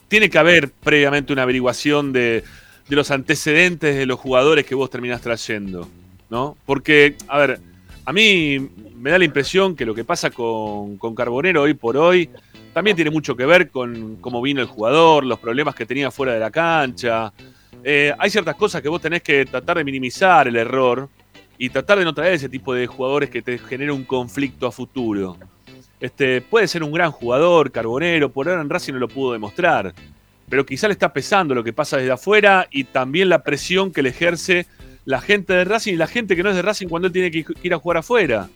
tiene 0.08 0.30
que 0.30 0.38
haber 0.38 0.70
previamente 0.70 1.32
una 1.32 1.42
averiguación 1.42 2.12
de, 2.12 2.42
de 2.88 2.96
los 2.96 3.10
antecedentes 3.10 3.96
de 3.96 4.06
los 4.06 4.18
jugadores 4.18 4.64
que 4.64 4.74
vos 4.74 4.88
terminás 4.88 5.20
trayendo, 5.20 5.88
¿no? 6.30 6.56
Porque, 6.64 7.16
a 7.28 7.38
ver, 7.38 7.60
a 8.06 8.12
mí 8.12 8.70
me 8.96 9.10
da 9.10 9.18
la 9.18 9.24
impresión 9.24 9.74
que 9.74 9.84
lo 9.84 9.92
que 9.92 10.04
pasa 10.04 10.30
con, 10.30 10.96
Carbonero 11.14 11.62
hoy 11.62 11.74
por 11.74 11.96
hoy 11.96 12.30
también 12.72 12.94
tiene 12.94 13.10
mucho 13.10 13.36
que 13.36 13.44
ver 13.44 13.68
con 13.68 14.16
cómo 14.20 14.40
vino 14.40 14.60
el 14.60 14.68
jugador, 14.68 15.24
los 15.24 15.40
problemas 15.40 15.74
que 15.74 15.86
tenía 15.86 16.10
fuera 16.12 16.32
de 16.32 16.38
la 16.38 16.50
cancha. 16.50 17.32
Eh, 17.82 18.14
hay 18.16 18.30
ciertas 18.30 18.54
cosas 18.54 18.80
que 18.80 18.88
vos 18.88 19.00
tenés 19.00 19.22
que 19.22 19.44
tratar 19.46 19.78
de 19.78 19.84
minimizar 19.84 20.46
el 20.46 20.56
error 20.56 21.08
y 21.58 21.68
tratar 21.68 21.98
de 21.98 22.04
no 22.04 22.14
traer 22.14 22.34
ese 22.34 22.48
tipo 22.48 22.74
de 22.74 22.86
jugadores 22.86 23.28
que 23.28 23.42
te 23.42 23.58
generen 23.58 23.94
un 23.94 24.04
conflicto 24.04 24.68
a 24.68 24.72
futuro. 24.72 25.36
Este, 25.98 26.42
puede 26.42 26.68
ser 26.68 26.84
un 26.84 26.92
gran 26.92 27.10
jugador, 27.10 27.72
Carbonero, 27.72 28.30
por 28.30 28.48
ahora 28.48 28.60
en 28.60 28.70
Racing 28.70 28.92
no 28.92 29.00
lo 29.00 29.08
pudo 29.08 29.32
demostrar, 29.32 29.94
pero 30.48 30.64
quizá 30.64 30.86
le 30.86 30.92
está 30.92 31.12
pesando 31.12 31.54
lo 31.54 31.64
que 31.64 31.72
pasa 31.72 31.96
desde 31.96 32.12
afuera 32.12 32.68
y 32.70 32.84
también 32.84 33.30
la 33.30 33.42
presión 33.42 33.90
que 33.90 34.02
le 34.02 34.10
ejerce 34.10 34.66
la 35.06 35.20
gente 35.22 35.54
de 35.54 35.64
Racing 35.64 35.94
y 35.94 35.96
la 35.96 36.06
gente 36.06 36.36
que 36.36 36.42
no 36.42 36.50
es 36.50 36.56
de 36.56 36.62
Racing 36.62 36.88
cuando 36.88 37.06
él 37.06 37.12
tiene 37.12 37.30
que 37.30 37.44
ir 37.62 37.72
a 37.72 37.78
jugar 37.78 37.96
afuera. 37.98 38.50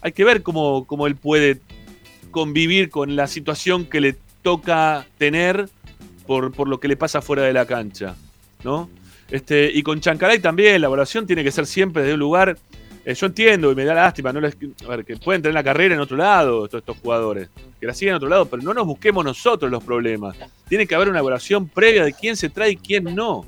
Hay 0.00 0.10
que 0.12 0.24
ver 0.24 0.42
cómo, 0.42 0.84
cómo 0.86 1.06
él 1.06 1.14
puede 1.16 1.60
convivir 2.32 2.90
con 2.90 3.14
la 3.14 3.26
situación 3.28 3.84
que 3.86 4.00
le 4.00 4.16
toca 4.42 5.06
tener 5.18 5.68
por, 6.26 6.52
por 6.52 6.66
lo 6.68 6.80
que 6.80 6.88
le 6.88 6.96
pasa 6.96 7.20
fuera 7.22 7.42
de 7.44 7.52
la 7.52 7.66
cancha. 7.66 8.14
¿no? 8.64 8.90
Este, 9.30 9.70
y 9.72 9.82
con 9.82 10.00
Chancalay 10.00 10.38
también, 10.38 10.80
la 10.80 10.86
evaluación 10.88 11.26
tiene 11.26 11.44
que 11.44 11.50
ser 11.52 11.66
siempre 11.66 12.02
desde 12.02 12.14
un 12.14 12.20
lugar. 12.20 12.56
eh, 13.04 13.14
yo 13.14 13.26
entiendo 13.26 13.70
y 13.70 13.74
me 13.76 13.84
da 13.84 13.94
lástima, 13.94 14.32
no 14.32 14.40
les- 14.40 14.56
que 14.56 15.16
pueden 15.22 15.40
tener 15.42 15.54
la 15.54 15.62
carrera 15.62 15.94
en 15.94 16.00
otro 16.00 16.16
lado, 16.16 16.66
todos 16.68 16.82
estos 16.82 16.96
jugadores, 16.98 17.48
que 17.80 17.86
la 17.86 17.94
sigan 17.94 18.12
en 18.12 18.16
otro 18.16 18.28
lado, 18.28 18.46
pero 18.46 18.62
no 18.62 18.74
nos 18.74 18.84
busquemos 18.86 19.24
nosotros 19.24 19.70
los 19.70 19.84
problemas. 19.84 20.36
Tiene 20.68 20.86
que 20.86 20.94
haber 20.96 21.08
una 21.08 21.20
evaluación 21.20 21.68
previa 21.68 22.02
de 22.04 22.12
quién 22.12 22.36
se 22.36 22.48
trae 22.48 22.72
y 22.72 22.76
quién 22.76 23.04
no. 23.14 23.44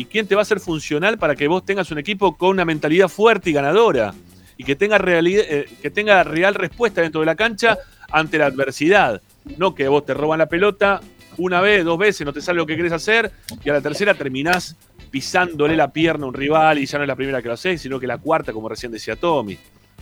Y 0.00 0.06
quién 0.06 0.26
te 0.26 0.34
va 0.34 0.40
a 0.40 0.46
ser 0.46 0.60
funcional 0.60 1.18
para 1.18 1.36
que 1.36 1.46
vos 1.46 1.62
tengas 1.62 1.90
un 1.90 1.98
equipo 1.98 2.34
con 2.34 2.48
una 2.48 2.64
mentalidad 2.64 3.08
fuerte 3.08 3.50
y 3.50 3.52
ganadora. 3.52 4.14
Y 4.56 4.64
que 4.64 4.74
tenga, 4.74 4.96
realidad, 4.96 5.44
eh, 5.46 5.68
que 5.82 5.90
tenga 5.90 6.24
real 6.24 6.54
respuesta 6.54 7.02
dentro 7.02 7.20
de 7.20 7.26
la 7.26 7.34
cancha 7.34 7.76
ante 8.10 8.38
la 8.38 8.46
adversidad. 8.46 9.20
No 9.58 9.74
que 9.74 9.88
vos 9.88 10.06
te 10.06 10.14
roban 10.14 10.38
la 10.38 10.46
pelota 10.46 11.02
una 11.36 11.60
vez, 11.60 11.84
dos 11.84 11.98
veces, 11.98 12.24
no 12.24 12.32
te 12.32 12.40
sale 12.40 12.56
lo 12.56 12.64
que 12.64 12.76
querés 12.76 12.92
hacer, 12.92 13.30
y 13.62 13.68
a 13.68 13.74
la 13.74 13.82
tercera 13.82 14.14
terminás 14.14 14.74
pisándole 15.10 15.76
la 15.76 15.92
pierna 15.92 16.24
a 16.24 16.28
un 16.28 16.34
rival 16.34 16.78
y 16.78 16.86
ya 16.86 16.96
no 16.96 17.04
es 17.04 17.08
la 17.08 17.16
primera 17.16 17.42
que 17.42 17.48
lo 17.48 17.54
haces, 17.54 17.82
sino 17.82 18.00
que 18.00 18.06
la 18.06 18.16
cuarta, 18.16 18.54
como 18.54 18.70
recién 18.70 18.90
decía 18.90 19.16
Tommy. 19.16 19.58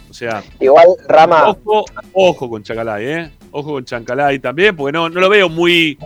O 0.08 0.14
sea, 0.14 0.44
Igual, 0.60 0.86
Rama, 1.08 1.48
ojo, 1.48 1.84
ojo 2.12 2.48
con 2.48 2.62
Chancalay, 2.62 3.04
¿eh? 3.04 3.32
Ojo 3.50 3.72
con 3.72 3.84
Chancalay 3.84 4.38
también, 4.38 4.76
porque 4.76 4.92
no, 4.92 5.08
no 5.08 5.20
lo 5.20 5.28
veo 5.28 5.48
muy, 5.48 5.98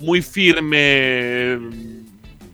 muy 0.00 0.20
firme, 0.20 1.58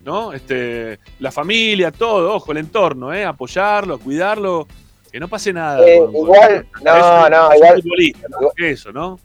¿no? 0.05 0.33
Este, 0.33 0.99
la 1.21 1.31
familia, 1.31 1.91
todo, 1.93 2.35
ojo, 2.35 2.53
el 2.53 2.59
entorno, 2.59 3.13
¿eh? 3.13 3.25
Apoyarlo, 3.25 3.99
cuidarlo, 3.99 4.67
que 5.11 5.21
no 5.21 5.29
pase 5.29 5.53
nada. 5.53 5.87
Eh, 5.87 5.99
con- 5.99 6.07
con- 6.13 6.17
igual, 6.23 6.67
no, 6.83 7.29
no, 7.29 7.55
igual- 7.55 7.83
¿no? 8.29 8.51
Eso, 8.57 8.93
¿no? 8.93 9.19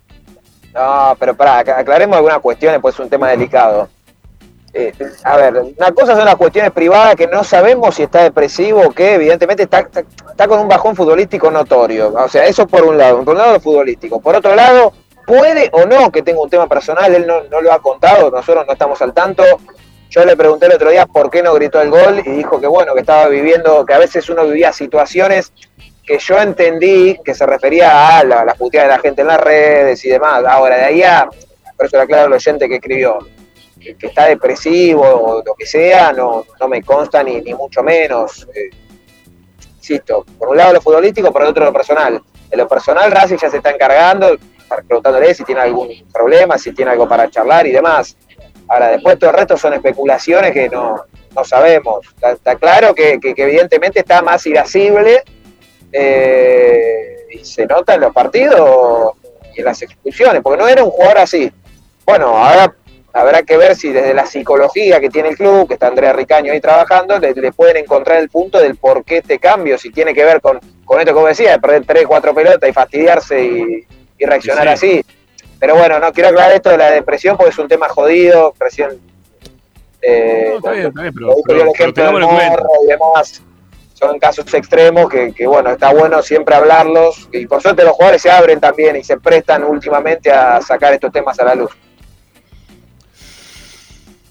No, 0.73 1.15
pero 1.19 1.35
pará, 1.35 1.63
ac- 1.63 1.79
aclaremos 1.79 2.15
algunas 2.17 2.39
cuestiones, 2.39 2.79
pues 2.81 2.93
es 2.95 2.99
un 2.99 3.09
tema 3.09 3.29
delicado. 3.29 3.89
Eh, 4.73 4.93
a 5.23 5.37
ver, 5.37 5.55
una 5.77 5.91
cosa 5.91 6.15
son 6.15 6.25
las 6.25 6.35
cuestiones 6.35 6.71
privadas 6.71 7.15
que 7.15 7.25
no 7.25 7.43
sabemos 7.43 7.95
si 7.95 8.03
está 8.03 8.21
depresivo 8.23 8.81
o 8.85 8.91
qué, 8.91 9.15
evidentemente 9.15 9.63
está, 9.63 9.79
está, 9.79 10.01
está 10.01 10.47
con 10.47 10.59
un 10.59 10.67
bajón 10.67 10.95
futbolístico 10.95 11.49
notorio. 11.49 12.13
O 12.13 12.27
sea, 12.29 12.45
eso 12.45 12.67
por 12.67 12.83
un 12.83 12.97
lado, 12.97 13.23
por 13.23 13.33
un 13.33 13.39
lado 13.39 13.53
lo 13.53 13.59
futbolístico. 13.59 14.21
Por 14.21 14.35
otro 14.35 14.53
lado, 14.53 14.93
puede 15.25 15.69
o 15.73 15.85
no 15.85 16.11
que 16.11 16.21
tenga 16.21 16.41
un 16.41 16.49
tema 16.49 16.67
personal, 16.67 17.15
él 17.15 17.25
no, 17.25 17.41
no 17.49 17.61
lo 17.61 17.71
ha 17.73 17.81
contado, 17.81 18.29
nosotros 18.29 18.65
no 18.67 18.73
estamos 18.73 19.01
al 19.01 19.13
tanto. 19.13 19.43
Yo 20.09 20.25
le 20.25 20.37
pregunté 20.37 20.67
el 20.67 20.73
otro 20.73 20.89
día 20.89 21.05
por 21.05 21.29
qué 21.29 21.43
no 21.43 21.53
gritó 21.53 21.81
el 21.81 21.89
gol 21.89 22.21
y 22.25 22.29
dijo 22.29 22.61
que 22.61 22.67
bueno, 22.67 22.93
que 22.93 23.01
estaba 23.01 23.27
viviendo, 23.27 23.85
que 23.85 23.93
a 23.93 23.99
veces 23.99 24.29
uno 24.29 24.45
vivía 24.45 24.71
situaciones 24.71 25.51
que 26.05 26.17
yo 26.19 26.39
entendí 26.39 27.19
que 27.23 27.35
se 27.35 27.45
refería 27.45 28.17
a 28.17 28.23
la, 28.23 28.45
la 28.45 28.55
puteada 28.55 28.87
de 28.87 28.93
la 28.93 28.99
gente 28.99 29.21
en 29.21 29.27
las 29.27 29.41
redes 29.41 30.03
y 30.05 30.09
demás. 30.09 30.43
Ahora, 30.47 30.77
de 30.77 30.83
ahí 30.85 31.03
a, 31.03 31.29
por 31.75 31.85
eso 31.85 31.97
era 31.97 32.07
claro 32.07 32.27
el 32.27 32.33
oyente 32.33 32.69
que 32.69 32.75
escribió, 32.75 33.19
que, 33.79 34.07
está 34.07 34.25
depresivo 34.25 35.03
o 35.03 35.43
lo 35.43 35.53
que 35.53 35.65
sea, 35.65 36.13
no, 36.13 36.45
no 36.59 36.67
me 36.69 36.81
consta 36.81 37.21
ni, 37.23 37.41
ni 37.41 37.53
mucho 37.53 37.83
menos. 37.83 38.47
Eh, 38.53 38.69
insisto, 39.77 40.25
por 40.39 40.49
un 40.49 40.57
lado 40.57 40.73
lo 40.73 40.81
futbolístico, 40.81 41.31
por 41.31 41.41
el 41.41 41.49
otro 41.49 41.65
lo 41.65 41.73
personal. 41.73 42.21
En 42.49 42.57
lo 42.57 42.67
personal, 42.67 43.11
Racing 43.11 43.37
ya 43.37 43.49
se 43.49 43.57
está 43.57 43.71
encargando, 43.71 44.37
preguntándole 44.87 45.33
si 45.35 45.43
tiene 45.43 45.61
algún 45.61 45.89
problema, 46.13 46.57
si 46.57 46.71
tiene 46.71 46.91
algo 46.91 47.07
para 47.07 47.29
charlar 47.29 47.67
y 47.67 47.71
demás. 47.71 48.15
Ahora, 48.69 48.89
después 48.89 49.17
todo 49.17 49.29
el 49.31 49.35
resto 49.37 49.57
son 49.57 49.73
especulaciones 49.73 50.51
que 50.51 50.67
no, 50.69 51.03
no 51.35 51.43
sabemos. 51.45 52.05
Está, 52.07 52.31
está 52.31 52.55
claro 52.55 52.93
que, 52.93 53.19
que- 53.19 53.33
que 53.33 53.43
evidentemente 53.43 53.99
está 53.99 54.21
más 54.21 54.45
irascible 54.45 55.23
eh, 55.91 57.17
y 57.31 57.43
se 57.45 57.65
nota 57.65 57.95
en 57.95 58.01
los 58.01 58.13
partidos 58.13 59.11
y 59.55 59.59
en 59.59 59.65
las 59.65 59.81
expulsiones, 59.81 60.41
porque 60.41 60.61
no 60.61 60.67
era 60.67 60.83
un 60.83 60.91
jugador 60.91 61.19
así. 61.19 61.51
Bueno, 62.05 62.27
ahora 62.37 62.73
habrá 63.13 63.41
que 63.43 63.57
ver 63.57 63.75
si 63.75 63.89
desde 63.91 64.13
la 64.13 64.25
psicología 64.25 64.99
que 64.99 65.09
tiene 65.09 65.29
el 65.29 65.37
club, 65.37 65.67
que 65.67 65.73
está 65.73 65.87
Andrea 65.87 66.13
Ricaño 66.13 66.51
ahí 66.53 66.61
trabajando, 66.61 67.17
le, 67.19 67.33
le 67.33 67.51
pueden 67.51 67.77
encontrar 67.77 68.19
el 68.19 68.29
punto 68.29 68.59
del 68.59 68.75
por 68.75 69.03
qué 69.03 69.17
este 69.17 69.39
cambio, 69.39 69.77
si 69.77 69.89
tiene 69.91 70.13
que 70.13 70.23
ver 70.23 70.39
con, 70.41 70.59
con 70.85 70.99
esto 70.99 71.13
como 71.13 71.27
decía, 71.27 71.51
de 71.53 71.59
perder 71.59 71.83
tres, 71.85 72.05
cuatro 72.07 72.33
pelotas 72.35 72.69
y 72.69 72.73
fastidiarse 72.73 73.43
y, 73.43 73.87
y 74.19 74.25
reaccionar 74.25 74.77
Sí, 74.77 74.99
así. 75.01 75.05
Pero 75.59 75.75
bueno, 75.75 75.99
no 75.99 76.11
quiero 76.13 76.29
aclarar 76.29 76.51
esto 76.53 76.69
de 76.69 76.77
la 76.77 76.91
depresión 76.91 77.35
porque 77.37 77.49
es 77.51 77.57
un 77.57 77.67
tema 77.67 77.89
jodido, 77.89 78.53
recién 78.59 78.99
eh, 80.01 80.49
No, 80.51 80.57
está 80.57 80.71
bien, 80.71 80.87
está 80.87 81.01
bien, 81.01 81.13
pero, 81.15 81.31
el 81.31 81.43
pero 81.45 81.59
ejemplo 81.61 81.85
del 81.85 81.93
tengámoslo 81.93 82.29
en 82.29 82.35
cuenta. 82.35 82.51
morro 82.63 82.69
y 82.83 82.87
demás. 82.87 83.41
Son 83.95 84.19
casos 84.19 84.53
extremos 84.53 85.09
que, 85.09 85.33
que, 85.33 85.47
bueno, 85.47 85.71
está 85.71 85.91
bueno 85.91 86.21
siempre 86.21 86.53
hablarlos. 86.53 87.27
Y 87.31 87.47
por 87.47 87.61
suerte 87.63 87.83
los 87.83 87.93
jugadores 87.93 88.21
se 88.21 88.29
abren 88.29 88.59
también 88.59 88.95
y 88.95 89.03
se 89.03 89.17
prestan 89.19 89.63
últimamente 89.63 90.29
a 90.31 90.61
sacar 90.61 90.93
estos 90.93 91.11
temas 91.11 91.39
a 91.39 91.45
la 91.45 91.55
luz. 91.55 91.71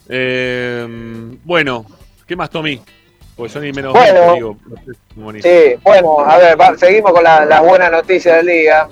Eh, 0.09 0.87
bueno, 1.45 1.85
¿qué 2.27 2.37
más, 2.37 2.49
Tommy? 2.51 2.81
Porque 3.35 3.53
son 3.53 3.67
y 3.67 3.73
menos 3.73 3.93
Bueno. 3.93 4.21
20, 4.21 4.35
digo. 4.37 4.57
Sí, 5.43 5.75
bueno, 5.83 6.21
a 6.21 6.39
ver, 6.39 6.61
va- 6.61 6.77
seguimos 6.79 7.13
con 7.13 7.25
la- 7.25 7.45
las 7.45 7.61
buenas 7.61 7.91
noticias 7.91 8.37
del 8.37 8.47
día. 8.47 8.89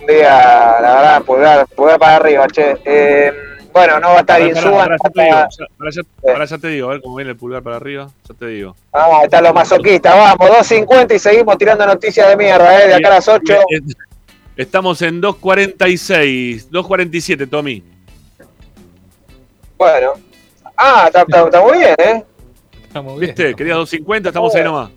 Un 0.00 0.06
día, 0.06 0.30
la 0.80 0.94
verdad, 0.94 1.22
pulgar, 1.22 1.66
pulgar 1.68 1.98
para 1.98 2.16
arriba, 2.16 2.46
che. 2.48 2.76
Eh, 2.84 3.32
bueno, 3.72 4.00
no 4.00 4.08
va 4.08 4.16
a 4.16 4.20
estar 4.20 4.40
Insúa. 4.40 4.88
te 5.12 5.22
digo, 5.22 5.36
ya- 6.48 6.58
te 6.58 6.68
digo, 6.68 6.88
a 6.88 6.92
ver 6.92 7.02
cómo 7.02 7.16
viene 7.16 7.30
el 7.32 7.36
pulgar 7.36 7.62
para 7.62 7.76
arriba, 7.76 8.08
ya 8.28 8.34
te 8.34 8.46
digo. 8.46 8.74
Ah, 8.92 9.20
están 9.22 9.44
los 9.44 9.54
masoquistas, 9.54 10.14
vamos, 10.16 10.48
2.50 10.50 11.14
y 11.14 11.18
seguimos 11.18 11.56
tirando 11.58 11.86
noticias 11.86 12.28
de 12.28 12.36
mierda, 12.36 12.82
¿eh? 12.82 12.88
De 12.88 12.94
acá 12.94 13.08
a 13.08 13.10
las 13.12 13.28
8. 13.28 13.52
Eh, 13.70 13.80
Estamos 14.56 15.00
en 15.02 15.20
2.46, 15.22 16.68
2.47, 16.70 17.48
Tommy. 17.48 17.82
Bueno. 19.78 20.12
Ah, 20.76 21.04
está, 21.06 21.22
está- 21.22 21.44
está 21.44 21.60
muy 21.62 21.78
bien, 21.78 21.94
¿eh? 21.98 22.24
Estamos 22.82 23.18
bien. 23.18 23.34
¿Viste? 23.34 23.54
Querías 23.54 23.76
2.50, 23.78 24.28
estamos 24.28 24.54
ahí 24.54 24.64
nomás. 24.64 24.90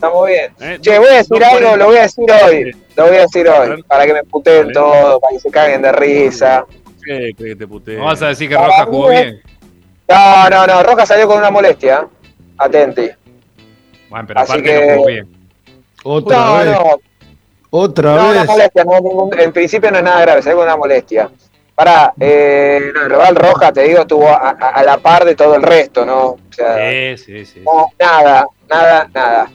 Está 0.00 0.08
muy 0.14 0.30
bien. 0.32 0.50
¿eh? 0.60 0.78
Che, 0.80 0.98
voy 0.98 1.08
a 1.08 1.12
decir 1.16 1.36
2.40. 1.36 1.44
algo, 1.56 1.76
lo 1.76 1.84
voy 1.88 1.96
a 1.98 2.02
decir 2.02 2.24
hoy. 2.46 2.76
Lo 2.96 3.06
voy 3.06 3.16
a 3.18 3.20
decir 3.20 3.46
hoy. 3.46 3.82
Para 3.82 4.06
que 4.06 4.14
me 4.14 4.24
puteen 4.24 4.72
todo, 4.72 5.20
para 5.20 5.32
que 5.34 5.40
se 5.40 5.50
caguen 5.50 5.82
de 5.82 5.92
risa. 5.92 6.64
¿Qué 7.04 7.34
crees 7.36 7.52
que 7.52 7.56
te 7.56 7.66
putee? 7.66 7.98
No 7.98 8.04
vas 8.06 8.22
a 8.22 8.28
decir 8.28 8.48
que 8.48 8.56
Roja 8.56 8.86
jugó 8.86 9.10
bien. 9.10 9.42
No, 10.08 10.48
no, 10.48 10.66
no. 10.66 10.82
Roja 10.82 11.04
salió 11.04 11.28
con 11.28 11.36
una 11.36 11.50
molestia. 11.50 12.08
Atenti. 12.56 13.10
Bueno, 14.08 14.26
pero 14.26 14.40
Así 14.40 14.52
aparte 14.52 14.68
que- 14.70 14.86
no 14.86 14.94
jugó 14.96 15.06
bien. 15.06 15.28
Otra 16.02 16.36
No, 16.38 16.56
vez. 16.56 16.66
no. 16.66 17.00
Otra 17.72 18.14
No, 18.16 18.30
una 18.30 18.40
vez. 18.40 18.46
molestia. 18.46 18.84
no, 18.84 18.92
ningún- 19.00 19.38
en 19.38 19.52
principio 19.52 19.90
no 19.90 19.98
es 19.98 20.02
nada 20.04 20.20
grave, 20.22 20.40
salió 20.42 20.56
con 20.56 20.64
una 20.66 20.76
molestia. 20.78 21.30
Pará, 21.74 22.12
eh, 22.18 22.80
no, 22.94 23.02
el 23.02 23.10
rival 23.10 23.36
Roja, 23.36 23.70
te 23.72 23.82
digo, 23.82 24.00
estuvo 24.00 24.26
a, 24.28 24.48
a- 24.58 24.68
a 24.70 24.82
la 24.82 24.96
par 24.96 25.24
de 25.26 25.34
todo 25.34 25.54
el 25.56 25.62
resto, 25.62 26.04
¿no? 26.06 26.22
O 26.28 26.38
sea, 26.50 27.16
Sí, 27.16 27.24
sí, 27.24 27.46
sí. 27.46 27.60
no, 27.64 27.86
nada, 27.98 28.46
nada, 28.68 29.08
nada. 29.14 29.50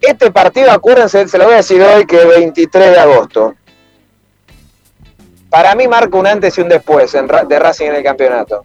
Este 0.00 0.30
partido, 0.30 0.70
acuérdense, 0.70 1.26
se 1.28 1.38
lo 1.38 1.44
voy 1.44 1.54
a 1.54 1.56
decir 1.58 1.82
hoy, 1.82 2.06
que 2.06 2.16
es 2.16 2.28
23 2.28 2.90
de 2.92 2.98
agosto. 2.98 3.54
Para 5.50 5.74
mí 5.74 5.88
marca 5.88 6.16
un 6.18 6.26
antes 6.26 6.56
y 6.58 6.60
un 6.60 6.68
después 6.68 7.12
de 7.12 7.58
Racing 7.58 7.86
en 7.86 7.94
el 7.96 8.02
campeonato. 8.02 8.64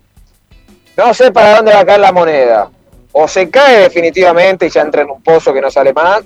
No 0.98 1.14
sé 1.14 1.32
para 1.32 1.56
dónde 1.56 1.74
va 1.74 1.80
a 1.80 1.86
caer 1.86 2.02
la 2.02 2.12
moneda. 2.12 2.70
O 3.14 3.28
se 3.28 3.50
cae 3.50 3.80
definitivamente 3.80 4.68
y 4.68 4.70
ya 4.70 4.82
entra 4.82 5.02
en 5.04 5.10
un 5.12 5.22
pozo 5.24 5.54
que 5.54 5.62
no 5.62 5.72
sale 5.72 5.94
más, 5.94 6.22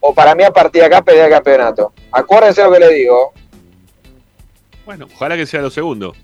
o 0.00 0.12
para 0.14 0.34
mí 0.34 0.42
a 0.42 0.50
partir 0.50 0.80
de 0.82 0.86
acá 0.86 1.02
pelea 1.02 1.26
el 1.26 1.30
campeonato. 1.30 1.92
Acuérdense 2.10 2.62
lo 2.64 2.72
que 2.72 2.80
le 2.80 2.88
digo. 2.92 3.32
Bueno, 4.84 5.06
ojalá 5.14 5.36
que 5.36 5.46
sea 5.46 5.60
lo 5.60 5.70
segundo. 5.70 6.14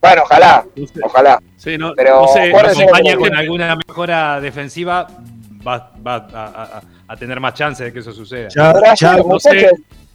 Bueno, 0.00 0.22
ojalá, 0.24 0.64
No 0.74 0.86
sé. 0.86 1.00
ojalá. 1.04 1.42
Sí, 1.56 1.76
no, 1.78 1.92
Pero 1.94 2.22
no 2.22 2.28
sé, 2.28 2.50
Acompaña 2.50 3.16
con 3.16 3.36
alguna 3.36 3.76
mejora 3.86 4.40
defensiva, 4.40 5.06
va, 5.66 5.90
va 6.06 6.14
a, 6.32 6.44
a- 6.78 6.82
a 7.08 7.16
tener 7.16 7.40
más 7.40 7.54
chance 7.54 7.82
de 7.84 7.92
que 7.92 7.98
eso 8.00 8.12
suceda. 8.12 8.48
Ya, 8.54 8.72
ya 8.94 9.16
no 9.16 9.38
sé. 9.40 9.68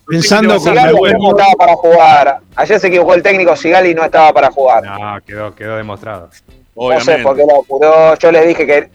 pensando 0.07 0.55
hacer, 0.55 0.73
no 1.19 1.29
estaba 1.31 1.53
para 1.57 1.75
jugar. 1.75 2.39
Ayer 2.55 2.79
se 2.79 2.87
equivocó 2.87 3.13
el 3.15 3.23
técnico, 3.23 3.55
Sigali 3.55 3.93
no 3.93 4.03
estaba 4.05 4.31
para 4.33 4.49
jugar. 4.51 4.83
No, 4.83 5.17
quedó, 5.25 5.53
quedó 5.55 5.77
demostrado. 5.77 6.29
No 6.29 6.29
sé 6.29 6.63
obviamente. 6.75 7.23
por 7.23 7.35
qué 7.35 7.43
lo 7.47 7.59
apuró. 7.61 8.15
Yo 8.17 8.31
les 8.31 8.47
dije 8.47 8.65
que. 8.65 8.89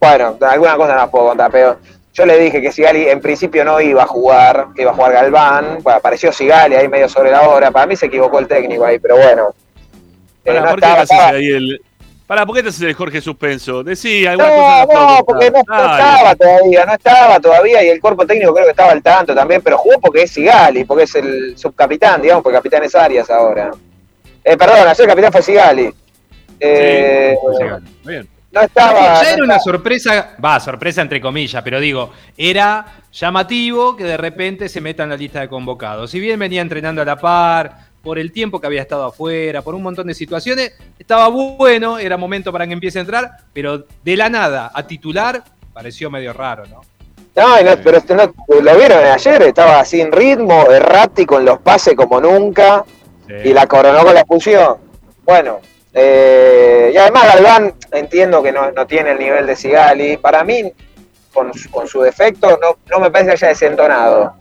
Bueno, 0.00 0.36
alguna 0.40 0.76
cosa 0.76 0.92
no 0.92 0.98
las 0.98 1.10
puedo 1.10 1.28
contar, 1.28 1.50
pero 1.50 1.76
yo 2.12 2.26
le 2.26 2.38
dije 2.38 2.60
que 2.60 2.72
Sigali 2.72 3.08
en 3.08 3.20
principio 3.20 3.64
no 3.64 3.80
iba 3.80 4.02
a 4.02 4.06
jugar, 4.06 4.66
que 4.74 4.82
iba 4.82 4.90
a 4.90 4.94
jugar 4.94 5.12
Galván. 5.12 5.78
Bueno, 5.82 5.98
apareció 5.98 6.32
Sigali 6.32 6.74
ahí 6.74 6.88
medio 6.88 7.08
sobre 7.08 7.30
la 7.30 7.42
hora. 7.48 7.70
Para 7.70 7.86
mí 7.86 7.94
se 7.96 8.06
equivocó 8.06 8.38
el 8.38 8.48
técnico 8.48 8.84
ahí, 8.84 8.98
pero 8.98 9.16
bueno. 9.16 9.54
Eh, 10.44 10.54
no 10.60 10.70
¿por 10.70 10.74
qué 10.74 10.80
te 10.80 10.86
estaba- 10.86 10.94
haces 11.02 11.10
estaba- 11.10 11.28
ahí 11.30 11.46
el. 11.50 11.80
Pará, 12.26 12.46
¿por 12.46 12.56
qué 12.56 12.62
te 12.62 12.68
haces 12.70 12.82
el 12.82 12.94
Jorge 12.94 13.20
Suspenso? 13.20 13.82
Decí, 13.82 14.24
alguna 14.26 14.48
cosa 14.48 14.80
No, 14.80 14.86
puedo 14.86 15.06
no, 15.06 15.24
porque 15.24 15.50
no, 15.50 15.62
no 15.66 15.92
estaba 15.92 16.34
todavía, 16.34 16.86
no 16.86 16.92
estaba 16.94 17.40
todavía 17.40 17.84
y 17.84 17.88
el 17.88 18.00
cuerpo 18.00 18.26
técnico 18.26 18.54
creo 18.54 18.64
que 18.66 18.70
estaba 18.70 18.92
al 18.92 19.02
tanto 19.02 19.34
también, 19.34 19.60
pero 19.62 19.76
jugó 19.76 20.00
porque 20.00 20.22
es 20.22 20.30
Sigali, 20.30 20.84
porque 20.84 21.04
es 21.04 21.14
el 21.16 21.58
subcapitán, 21.58 22.22
digamos, 22.22 22.42
porque 22.42 22.58
capitán 22.58 22.84
es 22.84 22.94
Arias 22.94 23.28
ahora. 23.28 23.70
Eh, 24.44 24.56
perdón, 24.56 24.88
ayer 24.88 25.00
el 25.00 25.06
capitán 25.06 25.32
fue 25.32 25.42
Sigali. 25.42 25.92
Eh, 26.58 27.36
Sí, 27.40 27.56
Sigali. 27.58 27.86
Bien. 28.04 28.28
no 28.52 28.60
estaba. 28.60 29.22
ya 29.22 29.22
no 29.22 29.28
era 29.28 29.44
una 29.44 29.58
sorpresa, 29.58 30.36
va, 30.42 30.60
sorpresa 30.60 31.02
entre 31.02 31.20
comillas, 31.20 31.62
pero 31.62 31.80
digo, 31.80 32.12
era 32.36 32.86
llamativo 33.12 33.96
que 33.96 34.04
de 34.04 34.16
repente 34.16 34.68
se 34.68 34.80
meta 34.80 35.02
en 35.02 35.10
la 35.10 35.16
lista 35.16 35.40
de 35.40 35.48
convocados. 35.48 36.10
Si 36.10 36.20
bien 36.20 36.38
venía 36.38 36.62
entrenando 36.62 37.02
a 37.02 37.04
la 37.04 37.16
par, 37.16 37.91
por 38.02 38.18
el 38.18 38.32
tiempo 38.32 38.60
que 38.60 38.66
había 38.66 38.82
estado 38.82 39.04
afuera, 39.06 39.62
por 39.62 39.74
un 39.74 39.82
montón 39.82 40.06
de 40.08 40.14
situaciones, 40.14 40.72
estaba 40.98 41.28
bueno, 41.28 41.98
era 41.98 42.16
momento 42.16 42.50
para 42.52 42.66
que 42.66 42.72
empiece 42.72 42.98
a 42.98 43.02
entrar, 43.02 43.30
pero 43.52 43.84
de 44.02 44.16
la 44.16 44.28
nada 44.28 44.70
a 44.74 44.86
titular 44.86 45.42
pareció 45.72 46.10
medio 46.10 46.32
raro, 46.32 46.64
¿no? 46.66 46.80
No, 47.34 47.54
pero 47.82 47.96
este 47.96 48.14
no- 48.14 48.34
lo 48.48 48.76
vieron 48.76 49.04
ayer, 49.04 49.42
estaba 49.42 49.82
sin 49.86 50.12
ritmo, 50.12 50.70
errático 50.70 51.38
en 51.38 51.46
los 51.46 51.58
pases 51.60 51.94
como 51.94 52.20
nunca, 52.20 52.84
y 53.44 53.52
la 53.54 53.66
coronó 53.66 54.04
con 54.04 54.12
la 54.12 54.20
expulsión. 54.20 54.76
Bueno, 55.24 55.60
eh, 55.94 56.90
y 56.92 56.96
además 56.98 57.24
Galván 57.34 57.74
entiendo 57.92 58.42
que 58.42 58.52
no, 58.52 58.70
no 58.72 58.86
tiene 58.86 59.12
el 59.12 59.18
nivel 59.18 59.46
de 59.46 59.56
Sigali. 59.56 60.18
Para 60.18 60.44
mí, 60.44 60.70
con, 61.32 61.54
su- 61.54 61.70
con 61.70 61.88
su 61.88 62.02
defecto, 62.02 62.58
no, 62.60 62.76
no 62.90 63.00
me 63.00 63.10
parece 63.10 63.28
que 63.30 63.34
haya 63.36 63.48
desentonado. 63.48 64.34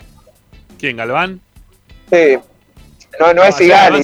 ¿Quién, 0.78 0.98
Galván? 0.98 1.40
Sí, 2.12 2.38
no, 3.20 3.34
no 3.34 3.44
es 3.44 3.56
Sigali. 3.56 4.02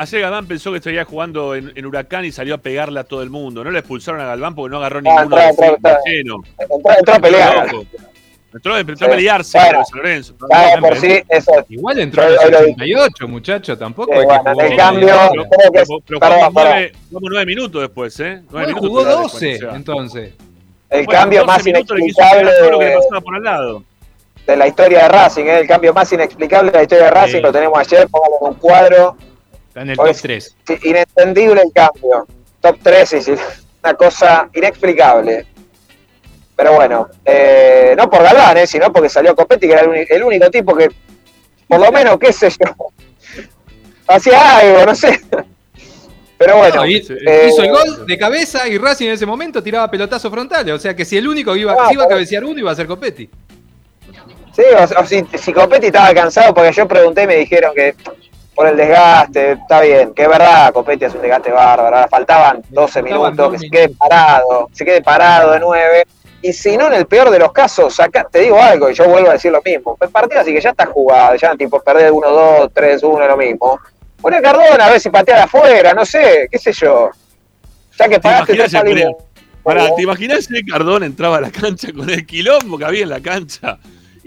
Ayer 0.00 0.20
Galván 0.20 0.46
pensó 0.46 0.70
que 0.70 0.76
estaría 0.76 1.04
jugando 1.04 1.56
en, 1.56 1.72
en 1.74 1.84
Huracán 1.86 2.24
y 2.24 2.30
salió 2.30 2.54
a 2.54 2.58
pegarle 2.58 3.00
a 3.00 3.04
todo 3.04 3.20
el 3.20 3.30
mundo. 3.30 3.64
No 3.64 3.70
le 3.72 3.80
expulsaron 3.80 4.20
a 4.20 4.26
Galván 4.26 4.54
porque 4.54 4.70
no 4.70 4.76
agarró 4.78 4.98
Ah, 4.98 5.02
ninguno 5.02 5.22
entró, 5.22 5.38
de 5.38 5.48
entró, 5.48 5.98
entró. 6.06 6.42
Entró, 6.58 6.92
entró 6.98 7.14
a 7.14 7.18
pelear. 7.18 7.66
Entró, 8.54 8.74
a 8.76 8.84
pelearse 9.10 9.58
Bueno, 9.58 9.74
con 9.78 9.84
San 9.86 9.98
Lorenzo. 9.98 10.34
Por 10.38 10.96
sí, 10.98 11.20
eso. 11.28 11.52
Igual 11.68 11.98
entró 11.98 12.22
yo 12.28 12.48
lo- 12.50 12.58
88, 12.60 13.28
muchacho, 13.28 13.76
tampoco. 13.76 14.12
Sí, 14.12 14.18
hay 14.20 14.26
que 14.26 14.38
jugar 14.38 14.54
en 14.66 14.72
el 14.72 14.78
cambio, 14.78 15.08
Pero, 16.14 17.20
nueve 17.20 17.46
minutos 17.46 17.80
después, 17.82 18.20
¿eh? 18.20 18.24
Nueve 18.24 18.46
Bueno, 18.50 18.66
minutos 18.68 18.88
jugó 18.88 19.04
después, 19.04 19.32
12, 19.32 19.54
o 19.54 19.58
sea. 19.58 19.76
entonces. 19.76 20.34
El 20.90 21.04
Bueno, 21.04 21.20
cambio 21.20 21.40
12 21.40 21.46
más 21.46 21.66
inexplicable 21.66 22.50
lo 22.70 22.78
que 22.78 22.84
le 22.86 22.94
pasaba 22.96 23.20
por 23.20 23.34
al 23.34 23.42
lado. 23.42 23.82
De 24.52 24.56
la 24.56 24.66
historia 24.66 25.02
de 25.02 25.08
Racing, 25.08 25.44
¿eh? 25.44 25.58
el 25.60 25.66
cambio 25.66 25.92
más 25.92 26.10
inexplicable 26.12 26.70
de 26.70 26.78
la 26.78 26.82
historia 26.82 27.04
de 27.04 27.10
Racing, 27.10 27.36
Sí. 27.36 27.40
lo 27.42 27.52
tenemos 27.52 27.78
ayer, 27.78 28.08
póngalo 28.08 28.36
en 28.40 28.48
un 28.48 28.54
cuadro. 28.54 29.16
Está 29.68 29.82
en 29.82 29.90
el 29.90 29.96
Pues- 29.96 30.16
top 30.16 30.22
3. 30.22 30.56
Sí, 30.66 30.78
inentendible 30.84 31.60
el 31.62 31.72
cambio. 31.72 32.26
Top 32.60 32.76
3, 32.82 33.08
sí, 33.08 33.20
sí. 33.20 33.32
Una 33.84 33.94
cosa 33.94 34.48
inexplicable. 34.54 35.46
Pero 36.56 36.72
bueno, 36.72 37.08
eh, 37.24 37.94
no 37.96 38.08
por 38.10 38.22
Galván, 38.22 38.56
eh, 38.56 38.66
sino 38.66 38.92
porque 38.92 39.08
salió 39.08 39.36
Copetti, 39.36 39.68
que 39.68 39.72
era 39.74 39.82
el, 40.08 40.22
único 40.24 40.50
tipo 40.50 40.74
que, 40.74 40.88
por 41.68 41.78
lo 41.78 41.92
menos, 41.92 42.18
qué 42.18 42.32
sé 42.32 42.48
yo, 42.50 42.74
hacía 44.08 44.56
algo, 44.58 44.86
no 44.86 44.94
sé. 44.94 45.20
Pero 46.38 46.56
bueno, 46.56 46.76
No, 46.76 46.84
eh, 46.84 47.48
hizo 47.48 47.62
el 47.62 47.70
gol 47.70 48.06
de 48.06 48.16
cabeza 48.18 48.66
y 48.66 48.78
Racing 48.78 49.06
en 49.08 49.12
ese 49.12 49.26
momento 49.26 49.62
tiraba 49.62 49.90
pelotazos 49.90 50.30
frontales. 50.32 50.72
O 50.74 50.78
sea 50.78 50.94
que 50.96 51.04
si 51.04 51.16
el 51.16 51.28
único 51.28 51.52
que 51.52 51.60
iba, 51.60 51.72
Ah, 51.78 51.88
si 51.88 51.94
iba 51.94 52.04
a 52.04 52.08
cabecear 52.08 52.44
uno 52.44 52.58
iba 52.58 52.70
a 52.70 52.74
ser 52.76 52.86
Copetti. 52.86 53.28
Sí, 54.58 54.64
o, 54.76 55.00
o 55.00 55.06
si, 55.06 55.24
si 55.38 55.52
Copetti 55.52 55.86
estaba 55.86 56.12
cansado, 56.12 56.52
porque 56.52 56.72
yo 56.72 56.88
pregunté 56.88 57.22
y 57.22 57.26
me 57.28 57.36
dijeron 57.36 57.72
que 57.76 57.94
por 58.56 58.66
el 58.66 58.76
desgaste, 58.76 59.52
está 59.52 59.80
bien, 59.80 60.12
que 60.12 60.22
es 60.22 60.28
verdad, 60.28 60.72
Copetti 60.72 61.04
es 61.04 61.14
un 61.14 61.22
desgaste 61.22 61.52
bárbaro, 61.52 62.08
faltaban 62.08 62.64
12 62.68 63.02
minutos, 63.04 63.52
que 63.52 63.58
se 63.60 63.70
quede 63.70 63.90
parado, 63.90 64.68
se 64.72 64.84
quede 64.84 65.00
parado 65.00 65.52
de 65.52 65.60
9. 65.60 66.06
Y 66.42 66.52
si 66.52 66.76
no, 66.76 66.88
en 66.88 66.94
el 66.94 67.06
peor 67.06 67.30
de 67.30 67.38
los 67.38 67.52
casos, 67.52 67.94
saca, 67.94 68.24
te 68.24 68.40
digo 68.40 68.60
algo, 68.60 68.90
y 68.90 68.94
yo 68.94 69.08
vuelvo 69.08 69.30
a 69.30 69.34
decir 69.34 69.52
lo 69.52 69.62
mismo. 69.62 69.96
El 70.00 70.08
partido 70.08 70.40
así 70.40 70.52
que 70.52 70.60
ya 70.60 70.70
está 70.70 70.86
jugado, 70.86 71.36
ya 71.36 71.54
tipo 71.54 71.80
perder 71.80 72.10
1-2, 72.10 72.72
3-1, 72.72 73.28
lo 73.28 73.36
mismo. 73.36 73.78
Pone 74.20 74.38
a 74.38 74.42
Cardona 74.42 74.86
a 74.86 74.90
ver 74.90 75.00
si 75.00 75.08
patea 75.08 75.44
afuera, 75.44 75.94
no 75.94 76.04
sé, 76.04 76.48
qué 76.50 76.58
sé 76.58 76.72
yo. 76.72 77.10
Ya 77.96 78.08
que 78.08 78.16
¿Te 78.16 78.20
pagaste 78.22 78.54
tres 78.54 78.72
salimos. 78.72 79.22
Pará, 79.62 79.94
¿te 79.94 80.02
imaginas 80.02 80.46
si 80.46 80.64
Cardona 80.64 81.06
entraba 81.06 81.36
a 81.36 81.42
la 81.42 81.52
cancha 81.52 81.92
con 81.92 82.10
el 82.10 82.26
quilombo 82.26 82.76
que 82.76 82.84
había 82.84 83.04
en 83.04 83.10
la 83.10 83.20
cancha? 83.20 83.78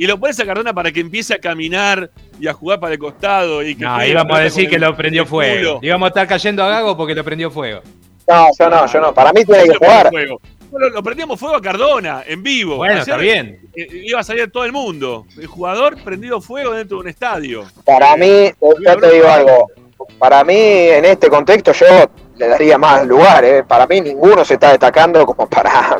Y 0.02 0.07
lo 0.07 0.19
pones 0.19 0.40
a 0.40 0.45
Cardona 0.48 0.73
para 0.73 0.91
que 0.91 0.99
empiece 0.99 1.36
a 1.36 1.38
caminar 1.38 2.10
y 2.40 2.48
a 2.48 2.53
jugar 2.53 2.80
para 2.80 2.94
el 2.94 2.99
costado. 2.99 3.61
Y 3.61 3.76
que 3.76 3.84
No, 3.86 4.03
íbamos 4.03 4.36
a 4.36 4.41
decir 4.41 4.68
que 4.68 4.78
el- 4.78 4.82
lo 4.82 4.98
prendió 4.98 5.28
fuego. 5.28 5.78
Íbamos 5.80 6.07
a 6.07 6.10
estar 6.10 6.28
cayendo 6.28 6.64
a 6.64 6.69
Gago 6.69 6.98
porque 6.98 7.14
lo 7.14 7.23
prendió 7.23 7.52
fuego. 7.52 7.82
No, 8.28 8.48
yo 8.57 8.68
no, 8.68 8.88
yo 8.88 8.99
no. 8.99 9.14
Para 9.14 9.32
mí 9.32 9.45
tiene 9.45 9.65
que 9.65 9.76
jugar. 9.76 10.10
fuego. 10.10 10.41
Bueno, 10.72 10.90
lo 10.90 11.03
prendíamos 11.03 11.40
fuego 11.40 11.56
a 11.56 11.61
Cardona, 11.61 12.23
en 12.26 12.41
vivo. 12.41 12.78
Bueno, 12.78 12.94
Ayer, 12.94 13.02
está 13.03 13.18
bien. 13.18 13.60
eh, 13.76 13.88
Iba 14.06 14.22
a 14.22 14.23
salir 14.23 14.49
todo 14.49 14.65
el 14.65 14.72
mundo. 14.72 15.28
El 15.40 15.45
jugador 15.45 16.02
prendido 16.03 16.41
fuego 16.41 16.72
dentro 16.72 16.98
de 16.98 17.02
un 17.03 17.07
estadio. 17.10 17.65
Para 17.86 18.18
mí, 18.18 18.49
yo 18.60 18.98
te 18.98 19.11
digo 19.11 19.28
algo. 19.30 19.68
Para 20.18 20.44
mí, 20.44 20.56
en 20.57 21.06
este 21.06 21.30
contexto, 21.30 21.73
yo 21.73 21.86
le 22.38 22.48
daría 22.48 22.80
más 22.80 23.06
lugar. 23.06 23.45
¿eh? 23.45 23.64
Para 23.64 23.86
mí, 23.86 24.02
ninguno 24.02 24.44
se 24.45 24.56
está 24.56 24.72
destacando 24.72 25.28
como 25.28 25.48
para. 25.48 25.99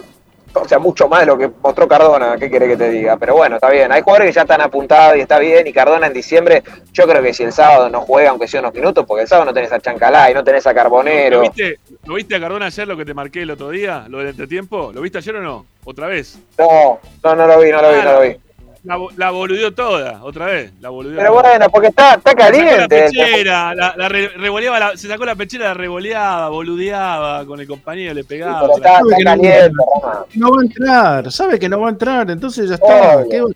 O 0.54 0.68
sea, 0.68 0.80
mucho 0.80 1.08
más 1.08 1.22
de 1.22 1.26
lo 1.28 1.38
que 1.38 1.50
mostró 1.62 1.88
Cardona. 1.88 2.36
¿Qué 2.38 2.50
quiere 2.50 2.68
que 2.68 2.78
te 2.78 2.90
diga? 2.90 3.18
Pero 3.18 3.36
bueno, 3.36 3.56
está 3.56 3.70
bien. 3.70 3.92
Hay 3.92 4.02
jugadores 4.02 4.30
que 4.30 4.34
ya 4.36 4.42
están 4.42 4.62
apuntados 4.62 5.18
y 5.18 5.22
está 5.22 5.40
bien. 5.40 5.66
Y 5.68 5.74
Cardona 5.74 6.08
en 6.08 6.14
diciembre, 6.14 6.64
yo 6.92 7.08
creo 7.08 7.22
que 7.22 7.34
si 7.34 7.44
el 7.44 7.54
sábado 7.54 7.90
no 7.90 8.02
juega, 8.02 8.32
aunque 8.32 8.48
sea 8.48 8.60
unos 8.60 8.74
minutos, 8.74 9.06
porque 9.08 9.24
el 9.24 9.28
sábado 9.28 9.46
no 9.46 9.54
tenés 9.54 9.72
a 9.72 9.80
Chancalá 9.80 10.30
y 10.30 10.34
no 10.34 10.44
tenés 10.44 10.66
a 10.68 10.72
¿Lo 10.72 10.76
Carbonero. 10.76 11.42
viste, 11.42 11.80
¿Lo 12.06 12.16
viste 12.16 12.36
a 12.36 12.40
Cardona 12.40 12.66
ayer 12.68 12.88
lo 12.88 12.98
que 12.98 13.06
te 13.06 13.14
marqué 13.14 13.44
el 13.44 13.52
otro 13.52 13.70
día? 13.70 14.06
¿Lo 14.10 14.20
del 14.20 14.28
entretiempo? 14.30 14.92
¿Lo 14.94 15.02
viste 15.02 15.20
ayer 15.20 15.36
o 15.38 15.42
no? 15.42 15.66
¿Otra 15.86 16.08
vez? 16.08 16.38
No, 16.58 17.00
no, 17.24 17.36
no 17.36 17.48
lo 17.48 17.60
vi, 17.60 17.72
no 17.72 17.82
lo 17.82 17.90
vi, 17.94 18.02
no 18.04 18.14
lo 18.14 18.22
vi. 18.22 18.36
La, 18.84 18.96
bo- 18.96 19.12
la 19.16 19.30
boludeó 19.30 19.72
toda, 19.74 20.24
otra 20.24 20.48
vez. 20.48 20.72
La 20.82 20.90
boludeó 20.90 21.18
Pero 21.18 21.30
toda. 21.34 21.42
bueno, 21.50 21.70
porque 21.70 21.88
está, 21.90 22.16
está 22.16 22.32
Se 22.32 22.38
sacó 22.38 22.52
la 22.52 22.52
caliente. 22.66 22.88
pechera, 23.12 23.76
la, 23.76 23.94
la 23.96 24.10
re- 24.10 24.30
revoleaba 24.30 24.80
la- 24.80 24.98
se 24.98 25.08
sacó 25.08 25.24
la 25.24 25.36
pechera, 25.36 25.66
la 25.68 25.74
revoleaba, 25.76 26.50
boludeaba 26.50 27.46
con 27.46 27.60
el 27.60 27.68
compañero, 27.68 28.16
le 28.16 28.24
pegaba. 28.24 28.62
Pero 28.62 28.78
está, 28.78 29.00
está 29.00 29.24
caliente, 29.24 29.70
Rama. 29.70 30.26
No 30.34 30.52
va 30.52 30.58
a 30.62 30.64
entrar, 30.66 31.32
sabe 31.32 31.60
que 31.60 31.70
no 31.70 31.80
va 31.80 31.88
a 31.88 31.92
entrar, 31.92 32.32
entonces 32.32 32.70
ya 32.70 32.76
está. 32.76 33.18
Obvio. 33.18 33.30
¿Qué- 33.30 33.54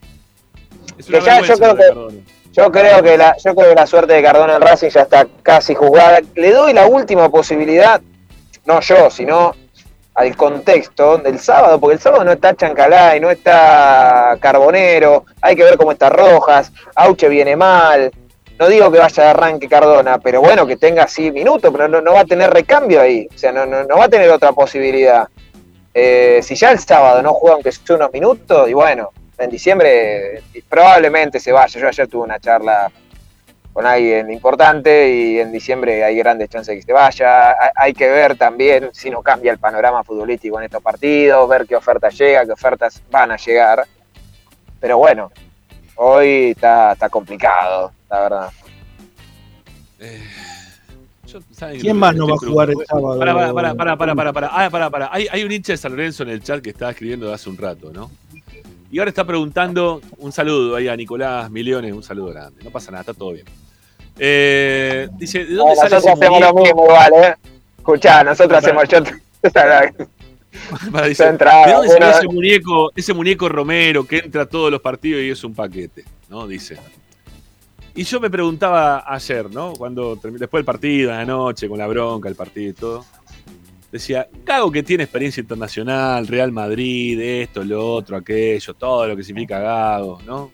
Es 0.99 1.09
una 1.09 1.19
que 1.19 1.25
ya 1.25 1.41
yo 1.41 1.57
creo 1.57 1.75
que- 1.75 1.83
Cardona. 1.87 2.17
Yo 2.53 2.71
creo 2.71 3.03
que 3.03 3.17
la, 3.17 3.35
yo 3.43 3.53
creo 3.55 3.69
que 3.69 3.75
la 3.75 3.87
suerte 3.87 4.13
de 4.13 4.23
Cardona 4.23 4.55
en 4.55 4.61
Racing 4.61 4.89
ya 4.89 5.01
está 5.01 5.27
casi 5.43 5.73
jugada. 5.75 6.19
Le 6.35 6.51
doy 6.53 6.71
la 6.71 6.85
última 6.87 7.27
posibilidad, 7.29 7.99
no 8.65 8.79
yo, 8.79 9.09
sino 9.09 9.53
al 10.15 10.35
contexto 10.35 11.17
del 11.17 11.39
sábado, 11.39 11.79
porque 11.79 11.95
el 11.95 11.99
sábado 11.99 12.23
no 12.23 12.31
está 12.31 12.55
Chancalay, 12.55 13.19
no 13.19 13.29
está 13.29 14.37
Carbonero, 14.39 15.25
hay 15.41 15.55
que 15.55 15.63
ver 15.63 15.77
cómo 15.77 15.91
está 15.91 16.09
Rojas, 16.09 16.71
Auche 16.95 17.29
viene 17.29 17.55
mal. 17.55 18.11
No 18.57 18.69
digo 18.69 18.89
que 18.89 18.99
vaya 18.99 19.23
de 19.23 19.29
arranque 19.29 19.67
Cardona, 19.67 20.17
pero 20.17 20.39
bueno, 20.39 20.65
que 20.65 20.77
tenga 20.77 21.03
así 21.03 21.29
minutos, 21.29 21.69
pero 21.73 21.89
no, 21.89 21.99
no 21.99 22.13
va 22.13 22.21
a 22.21 22.25
tener 22.25 22.49
recambio 22.49 23.01
ahí, 23.01 23.27
o 23.33 23.37
sea, 23.37 23.51
no, 23.51 23.65
no, 23.65 23.83
no 23.83 23.97
va 23.97 24.05
a 24.05 24.09
tener 24.09 24.29
otra 24.31 24.53
posibilidad. 24.53 25.27
Eh, 25.93 26.39
si 26.41 26.55
ya 26.55 26.71
el 26.71 26.79
sábado 26.79 27.21
no 27.21 27.33
juega 27.33 27.55
aunque 27.55 27.73
sea 27.73 27.97
unos 27.97 28.13
minutos, 28.13 28.69
y 28.69 28.73
bueno, 28.73 29.11
en 29.37 29.49
diciembre 29.49 30.41
probablemente 30.69 31.39
se 31.39 31.51
vaya. 31.51 31.79
Yo 31.79 31.87
ayer 31.87 32.07
tuve 32.07 32.23
una 32.23 32.39
charla 32.39 32.89
con 33.75 33.85
alguien 33.85 34.31
importante 34.31 35.13
y 35.13 35.37
en 35.37 35.51
diciembre 35.51 36.01
hay 36.01 36.15
grandes 36.15 36.47
chances 36.49 36.73
de 36.73 36.79
que 36.79 36.85
se 36.85 36.93
vaya. 36.93 37.53
Hay- 37.75 37.93
que 37.93 38.07
ver 38.07 38.37
también 38.37 38.89
si 38.93 39.09
no 39.09 39.21
cambia 39.21 39.51
el 39.51 39.57
panorama 39.57 40.01
futbolístico 40.01 40.57
en 40.59 40.63
estos 40.63 40.81
partidos, 40.81 41.49
ver 41.49 41.65
qué 41.67 41.75
ofertas 41.75 42.17
llega, 42.17 42.45
qué 42.45 42.53
ofertas 42.53 43.01
van 43.11 43.31
a 43.33 43.35
llegar. 43.35 43.85
Pero 44.79 44.97
bueno, 44.97 45.29
hoy 45.97 46.51
está, 46.51 46.93
está 46.93 47.09
complicado, 47.09 47.91
la 48.09 48.19
verdad. 48.21 48.49
Yo- 51.27 51.39
¿saben 51.51 51.81
¿Quién 51.81 51.97
más 51.97 52.15
no 52.15 52.27
va 52.29 52.35
a 52.35 52.37
jugar 52.37 52.69
el 52.69 52.77
sábado? 52.87 53.19
Pará, 53.19 53.33
pará, 53.33 53.75
pará, 53.75 53.97
pará, 53.97 54.15
pará, 54.15 54.31
pará. 54.33 54.49
Ah, 54.53 54.69
pará, 54.69 54.89
pará. 54.89 55.09
Hay, 55.11 55.27
hay 55.29 55.43
un 55.43 55.51
hincha 55.51 55.73
de 55.73 55.77
San 55.77 55.91
Lorenzo 55.91 56.23
en 56.23 56.29
el 56.29 56.41
chat 56.41 56.61
que 56.61 56.69
estaba 56.69 56.91
escribiendo 56.91 57.33
hace 57.33 57.49
un 57.49 57.57
rato, 57.57 57.91
¿no? 57.91 58.09
Y 58.89 58.99
ahora 58.99 59.09
está 59.09 59.25
preguntando, 59.25 59.99
un 60.19 60.31
saludo 60.31 60.77
ahí 60.77 60.87
a 60.87 60.95
Nicolás 60.95 61.51
Millones, 61.51 61.91
un 61.91 62.03
saludo 62.03 62.31
grande. 62.31 62.63
No 62.63 62.69
pasa 62.69 62.89
nada, 62.91 63.01
está 63.01 63.13
todo 63.13 63.33
bien. 63.33 63.45
Eh, 64.17 65.07
dice, 65.17 65.45
¿de 65.45 65.55
dónde 65.55 65.75
No, 65.75 65.75
sale 65.75 65.95
nosotros 65.95 66.03
ese 66.03 66.11
hacemos 66.11 66.39
lo 66.39 66.53
muñeco? 66.53 66.63
mismo 66.63 66.83
igual, 66.85 67.13
¿eh? 67.23 67.35
Escuchá, 67.77 68.23
nosotros 68.23 68.59
hacemos 68.59 68.87
yo. 68.87 68.99
Pará, 70.91 71.07
dice, 71.07 71.23
Ya 71.23 71.29
entraba, 71.29 71.67
¿De 71.67 71.73
dónde 71.73 71.89
sale 71.89 72.09
ese 72.11 72.27
muñeco, 72.27 72.91
ese 72.95 73.13
muñeco 73.13 73.49
Romero 73.49 74.05
que 74.05 74.19
entra 74.19 74.43
a 74.43 74.45
todos 74.45 74.71
los 74.71 74.81
partidos 74.81 75.21
y 75.21 75.29
es 75.29 75.43
un 75.43 75.53
paquete? 75.53 76.05
¿No? 76.29 76.47
Dice. 76.47 76.77
Y 77.93 78.03
yo 78.03 78.19
me 78.19 78.29
preguntaba 78.29 79.03
ayer, 79.07 79.49
¿no? 79.51 79.73
Cuando 79.73 80.15
después 80.15 80.51
del 80.51 80.65
partido, 80.65 81.13
a 81.13 81.17
la 81.17 81.25
noche, 81.25 81.69
con 81.69 81.77
la 81.77 81.87
bronca, 81.87 82.27
el 82.27 82.35
partido 82.35 82.69
y 82.69 82.73
todo. 82.73 83.05
Decía, 83.91 84.27
Gago 84.43 84.71
que 84.71 84.83
tiene 84.83 85.03
experiencia 85.03 85.39
internacional, 85.39 86.27
Real 86.27 86.51
Madrid, 86.51 87.19
esto, 87.21 87.63
lo 87.63 87.93
otro, 87.93 88.17
aquello, 88.17 88.73
todo 88.73 89.07
lo 89.07 89.15
que 89.15 89.23
significa 89.23 89.59
Gago, 89.59 90.19
¿no? 90.25 90.51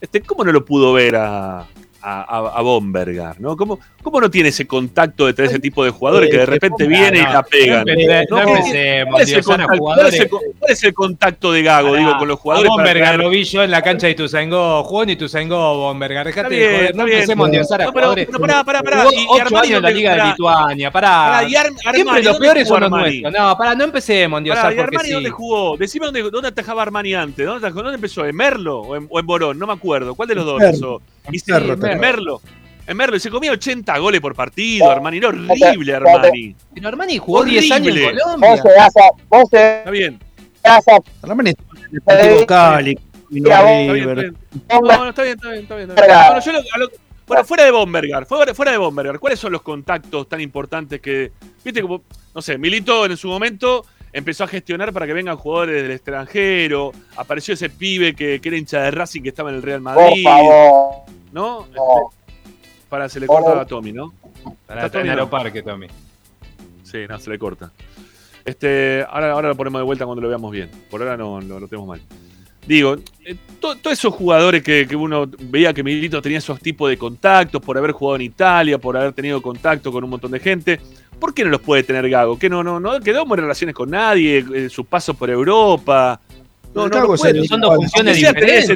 Este, 0.00 0.20
¿Cómo 0.22 0.42
no 0.44 0.50
lo 0.50 0.64
pudo 0.64 0.92
ver 0.92 1.14
a, 1.16 1.66
a, 2.00 2.20
a- 2.22 2.58
a 2.58 2.62
Bombergar, 2.62 3.40
¿no? 3.40 3.56
¿Cómo, 3.56 3.78
¿Cómo 4.02 4.20
no 4.20 4.30
tiene 4.30 4.50
ese 4.50 4.66
contacto 4.66 5.30
de 5.30 5.44
ese 5.44 5.58
tipo 5.58 5.84
de 5.84 5.90
jugadores 5.90 6.30
que 6.30 6.38
de 6.38 6.46
repente 6.46 6.86
vienen 6.86 7.22
y 7.28 7.32
la 7.32 7.42
pegan? 7.42 7.84
No, 7.86 7.92
empe- 7.92 8.26
no 8.30 8.36
¿Qué- 8.36 8.52
empecemos, 8.52 9.10
¿Cuál 9.12 9.22
es, 9.22 9.32
el 9.32 9.44
contacto, 9.44 9.78
cuál, 9.78 9.98
es 10.08 10.14
el, 10.14 10.28
jugadores. 10.28 10.28
co- 10.30 10.40
cuál 10.58 10.72
es 10.72 10.84
el 10.84 10.94
contacto 10.94 11.52
de 11.52 11.62
Gago, 11.62 11.96
digo, 11.96 12.18
con 12.18 12.28
los 12.28 12.38
jugadores? 12.38 12.70
Bombergar 12.70 13.16
lo 13.18 13.28
vi 13.30 13.44
yo 13.44 13.62
en 13.62 13.70
la 13.70 13.82
cancha 13.82 14.06
de 14.06 14.12
Ituzaingó. 14.12 15.02
En 15.02 15.10
Ituzaingó, 15.10 15.76
Bombergar. 15.78 16.26
Dejate 16.26 16.46
Está 16.46 16.54
de 16.54 16.56
bien, 16.68 16.78
joder. 16.80 16.96
No 16.96 17.04
bien. 17.04 17.16
empecemos 17.18 17.44
a 17.44 17.48
endiosar 17.48 17.82
a 17.82 17.84
No, 17.86 17.92
pero- 17.92 18.00
jugadores. 18.06 18.26
pero 18.26 18.40
pará, 18.40 18.64
pará, 18.64 18.82
pará. 18.82 19.04
Y- 19.12 19.16
y 19.20 19.26
ocho 19.28 19.42
Armani, 19.42 19.56
años 19.56 19.66
en 19.66 19.72
la 19.82 19.88
¿dónde- 19.88 19.94
Liga 19.94 20.14
de? 20.24 20.30
Lituania. 20.30 20.90
Pará. 20.90 21.40
Siempre 21.48 22.22
los 22.22 22.24
¿dónde 22.24 22.38
peores 22.40 22.68
son 22.68 22.80
los 22.80 22.90
nuestros. 22.90 23.32
No, 23.32 23.56
pará, 23.58 23.74
no 23.74 23.84
empecemos 23.84 24.40
a 24.40 24.42
¿y 24.46 24.48
porque 24.48 24.80
Armani 24.80 25.08
sí. 25.08 25.14
dónde 25.14 25.30
jugó? 25.30 25.76
Decime 25.76 26.06
dónde, 26.06 26.48
atajaba 26.48 26.82
Armani 26.82 27.14
antes. 27.14 27.44
¿Dónde, 27.46 27.94
empezó? 27.94 28.24
¿En 28.24 28.36
Merlo 28.36 28.80
o 28.80 28.96
en, 28.96 29.26
Borón? 29.26 29.58
No 29.58 29.66
me 29.66 29.72
acuerdo. 29.72 30.14
¿Cuál 30.14 30.28
de 30.28 30.34
los 30.36 30.44
dos? 30.46 30.62
Y 31.32 31.38
Merlo, 31.50 31.86
en 31.86 32.00
Merlo. 32.00 32.40
En 32.86 32.96
Merlo. 32.96 33.16
Y 33.16 33.20
se 33.20 33.30
comía 33.30 33.52
80 33.52 33.98
goles 33.98 34.20
por 34.20 34.34
partido, 34.34 34.90
Armani. 34.90 35.18
Era 35.18 35.28
horrible, 35.28 35.94
Armani. 35.94 36.56
Pero 36.74 36.88
Armani 36.88 37.18
jugó 37.18 37.44
10 37.44 37.70
años 37.72 37.96
en. 37.96 38.16
Colombia. 38.18 38.50
Vos 38.50 38.62
te 38.62 38.68
das 38.72 38.96
a, 38.96 39.10
vos 39.28 39.50
te 39.50 39.78
Está 39.78 39.90
bien. 39.90 40.18
Armani 41.22 41.50
está 41.50 41.62
en 41.72 41.78
el 41.84 41.92
Deportivo 41.92 42.46
Cali, 42.46 42.98
y 43.30 43.40
no 43.40 43.48
bien, 43.48 43.92
River. 43.92 44.18
está 44.18 44.20
bien. 44.22 44.36
No, 44.68 45.04
no, 45.04 45.08
está 45.08 45.22
bien, 45.22 45.34
está 45.36 45.50
bien, 45.50 45.62
está 45.62 45.76
bien. 45.76 45.90
está 45.90 46.02
bien. 46.02 46.08
Verga. 46.08 46.26
Bueno, 46.28 46.40
yo 46.44 46.52
lo- 46.52 46.58
a 46.58 46.78
lo- 46.78 46.90
bueno, 47.26 47.44
fuera 47.44 47.64
de 47.64 47.70
Bombergar, 47.70 48.24
fuera, 48.26 48.54
fuera 48.54 48.72
de 48.72 48.78
Bombergar, 48.78 49.18
¿cuáles 49.18 49.38
son 49.38 49.52
los 49.52 49.60
contactos 49.62 50.28
tan 50.30 50.40
importantes 50.40 50.98
que, 51.00 51.30
viste, 51.62 51.82
como, 51.82 52.02
no 52.34 52.40
sé, 52.40 52.56
Milito 52.56 53.04
en 53.04 53.16
su 53.18 53.28
momento 53.28 53.84
empezó 54.14 54.44
a 54.44 54.48
gestionar 54.48 54.94
para 54.94 55.06
que 55.06 55.12
vengan 55.12 55.36
jugadores 55.36 55.82
del 55.82 55.90
extranjero, 55.92 56.90
apareció 57.16 57.52
ese 57.52 57.68
pibe 57.68 58.14
que, 58.14 58.40
que 58.40 58.48
era 58.48 58.56
hincha 58.56 58.80
de 58.80 58.90
Racing 58.92 59.22
que 59.22 59.28
estaba 59.28 59.50
en 59.50 59.56
el 59.56 59.62
Real 59.62 59.82
Por 59.82 59.94
Madrid, 59.94 60.24
favor. 60.24 60.94
¿No? 61.32 61.64
Este, 61.66 61.78
para, 62.88 63.08
se 63.08 63.20
le 63.20 63.26
corta 63.26 63.60
a 63.60 63.66
Tommy, 63.66 63.92
¿no? 63.92 64.12
Pará, 64.66 64.86
Está 64.86 64.98
bien. 65.00 65.10
Aeroparque, 65.10 65.62
Tommy. 65.62 65.86
Sí, 66.82 66.98
no, 67.08 67.18
se 67.18 67.30
le 67.30 67.38
corta. 67.38 67.70
Este, 68.44 69.04
ahora, 69.08 69.32
ahora 69.32 69.48
lo 69.48 69.56
ponemos 69.56 69.80
de 69.80 69.84
vuelta 69.84 70.06
cuando 70.06 70.22
lo 70.22 70.28
veamos 70.28 70.50
bien. 70.52 70.70
Por 70.90 71.02
ahora 71.02 71.16
no 71.16 71.40
lo, 71.40 71.60
lo 71.60 71.68
tenemos 71.68 71.86
mal. 71.88 72.00
Digo, 72.66 72.96
eh, 73.24 73.36
to- 73.60 73.76
todos 73.76 73.98
esos 73.98 74.14
jugadores 74.14 74.62
que, 74.62 74.86
que 74.86 74.96
uno 74.96 75.26
veía 75.38 75.72
que 75.74 75.82
Milito 75.82 76.20
tenía 76.22 76.38
esos 76.38 76.60
tipos 76.60 76.88
de 76.90 76.98
contactos 76.98 77.62
por 77.62 77.76
haber 77.78 77.92
jugado 77.92 78.16
en 78.16 78.22
Italia, 78.22 78.78
por 78.78 78.96
haber 78.96 79.12
tenido 79.12 79.40
contacto 79.42 79.90
con 79.92 80.04
un 80.04 80.10
montón 80.10 80.30
de 80.30 80.40
gente, 80.40 80.80
¿por 81.18 81.32
qué 81.34 81.44
no 81.44 81.50
los 81.50 81.60
puede 81.60 81.82
tener 81.82 82.08
Gago? 82.10 82.38
¿Que 82.38 82.48
no, 82.50 82.62
no, 82.62 82.78
no 82.80 83.00
quedó 83.00 83.22
en 83.22 83.30
relaciones 83.40 83.74
con 83.74 83.90
nadie? 83.90 84.44
eh, 84.54 84.68
sus 84.70 84.86
pasos 84.86 85.16
por 85.16 85.30
Europa. 85.30 86.20
No, 86.74 86.88
no, 86.88 87.00
no 87.00 87.06
puede. 87.16 87.46
Son 87.48 87.60
dos 87.60 87.74
funciones 87.76 88.16
diferentes. 88.16 88.66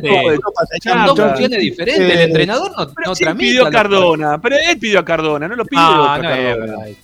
Son 0.82 1.06
dos 1.06 1.18
funciones 1.20 1.58
diferentes. 1.60 2.10
El 2.10 2.20
entrenador 2.20 2.70
no, 2.76 2.88
Pero 2.94 3.08
no 3.10 3.14
sí 3.14 3.24
tramita. 3.24 3.48
pidió 3.48 3.70
Cardona, 3.70 4.40
pero 4.40 4.56
él 4.56 4.78
pidió 4.78 4.98
a 4.98 5.04
Cardona, 5.04 5.46
no 5.48 5.54
lo 5.56 5.64
pidió 5.64 5.82
No, 5.82 6.04
a 6.10 6.18
no 6.18 6.30
es 6.30 6.30
Cardona. 6.36 6.56
verdad. 6.76 6.96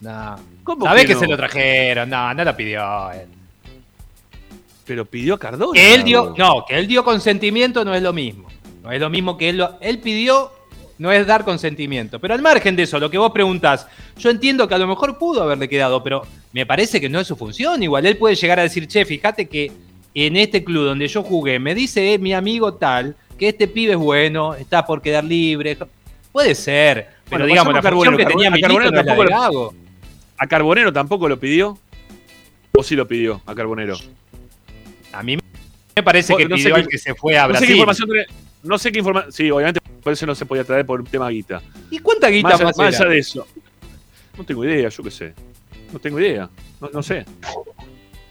No. 0.00 0.36
¿Cómo 0.64 0.86
Sabés 0.86 1.04
que 1.06 1.14
se 1.14 1.26
lo 1.26 1.36
trajeron. 1.36 2.08
No, 2.10 2.34
no 2.34 2.44
lo 2.44 2.56
pidió 2.56 3.10
él. 3.12 3.28
Pero 4.86 5.04
pidió 5.04 5.34
a 5.34 5.38
Cardona. 5.38 5.72
Que 5.72 5.94
él 5.94 6.04
dio, 6.04 6.34
no, 6.36 6.64
que 6.66 6.78
él 6.78 6.86
dio 6.86 7.04
consentimiento 7.04 7.84
no 7.84 7.94
es 7.94 8.02
lo 8.02 8.12
mismo. 8.12 8.48
No 8.82 8.90
es 8.92 9.00
lo 9.00 9.08
mismo 9.08 9.36
que 9.38 9.48
él 9.50 9.58
lo, 9.58 9.78
él 9.80 9.98
pidió, 9.98 10.50
no 10.98 11.10
es 11.10 11.26
dar 11.26 11.44
consentimiento. 11.44 12.18
Pero 12.18 12.34
al 12.34 12.42
margen 12.42 12.76
de 12.76 12.82
eso, 12.82 12.98
lo 12.98 13.10
que 13.10 13.16
vos 13.18 13.30
preguntás, 13.32 13.86
yo 14.18 14.28
entiendo 14.30 14.68
que 14.68 14.74
a 14.74 14.78
lo 14.78 14.86
mejor 14.86 15.16
pudo 15.18 15.42
haberle 15.42 15.68
quedado, 15.70 16.02
pero 16.02 16.22
me 16.52 16.66
parece 16.66 17.00
que 17.00 17.08
no 17.08 17.18
es 17.20 17.26
su 17.26 17.34
función. 17.36 17.82
Igual 17.82 18.04
él 18.04 18.18
puede 18.18 18.34
llegar 18.34 18.58
a 18.58 18.62
decir, 18.62 18.86
che, 18.86 19.04
fíjate 19.06 19.48
que 19.48 19.72
en 20.14 20.36
este 20.36 20.62
club 20.62 20.84
donde 20.84 21.08
yo 21.08 21.22
jugué, 21.22 21.58
me 21.58 21.74
dice 21.74 22.14
eh, 22.14 22.18
mi 22.18 22.32
amigo 22.32 22.74
tal 22.74 23.16
que 23.38 23.48
este 23.48 23.66
pibe 23.66 23.92
es 23.92 23.98
bueno, 23.98 24.54
está 24.54 24.86
por 24.86 25.02
quedar 25.02 25.24
libre. 25.24 25.76
Puede 26.32 26.54
ser, 26.54 27.08
pero 27.24 27.30
Bueno, 27.30 27.46
digamos, 27.46 27.74
la 27.74 27.80
que 27.80 27.84
Carbonero. 27.84 28.16
A 28.16 28.60
Carbonero 28.60 28.90
no 28.90 29.04
tampoco 29.04 29.24
lo-. 29.24 29.74
¿A 30.38 30.46
Carbonero 30.46 30.92
tampoco 30.92 31.28
lo 31.28 31.38
pidió? 31.38 31.78
¿O 32.72 32.82
sí 32.82 32.96
lo 32.96 33.06
pidió 33.06 33.40
a 33.46 33.54
Carbonero? 33.54 33.96
A 35.12 35.22
mí 35.22 35.38
me 35.96 36.02
parece 36.02 36.34
que 36.36 36.48
No 36.48 36.56
sé 36.56 36.64
pidió 36.64 36.74
al 36.76 36.88
que 36.88 36.98
se 36.98 37.14
fue 37.14 37.38
a 37.38 37.46
no 37.46 37.54
sé 37.54 37.66
qué 37.66 37.84
Brasil. 37.84 38.26
No 38.62 38.78
sé 38.78 38.90
qué 38.92 38.98
información. 38.98 39.32
Sí, 39.32 39.50
obviamente 39.50 39.80
por 40.02 40.12
eso 40.12 40.26
no 40.26 40.34
se 40.34 40.44
podía 40.44 40.64
traer 40.64 40.84
por 40.84 41.00
un 41.00 41.06
tema 41.06 41.28
guita. 41.30 41.62
¿Y 41.90 41.98
cuánta 41.98 42.28
guita 42.28 42.48
más, 42.50 42.62
más 42.62 42.76
más 42.78 42.94
era? 42.94 43.04
allá 43.04 43.10
de 43.14 43.18
eso. 43.18 43.46
No 44.36 44.44
tengo 44.44 44.64
idea, 44.64 44.88
yo 44.88 45.02
qué 45.02 45.10
sé. 45.10 45.34
No 45.92 45.98
tengo 45.98 46.18
idea. 46.18 46.48
No, 46.80 46.90
no 46.92 47.02
sé. 47.02 47.24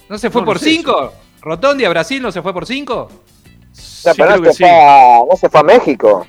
¿No 0.10 0.18
se 0.18 0.30
fue 0.30 0.42
No, 0.42 0.46
no 0.46 0.52
por 0.52 0.60
sé 0.60 0.72
cinco? 0.72 1.14
¿Rotondi 1.44 1.86
a 1.86 1.90
Brasil 1.90 2.22
no 2.22 2.32
se 2.32 2.42
fue 2.42 2.54
por 2.54 2.66
cinco? 2.66 3.10
No, 3.12 3.34
Sí, 3.74 4.10
pero 4.18 4.30
creo 4.30 4.38
no 4.38 4.44
que 4.44 4.50
se, 4.52 4.58
sí. 4.58 4.64
fue 4.64 4.72
a, 4.72 5.20
no 5.30 5.36
se 5.38 5.50
fue 5.50 5.60
a 5.60 5.64
México. 5.64 6.28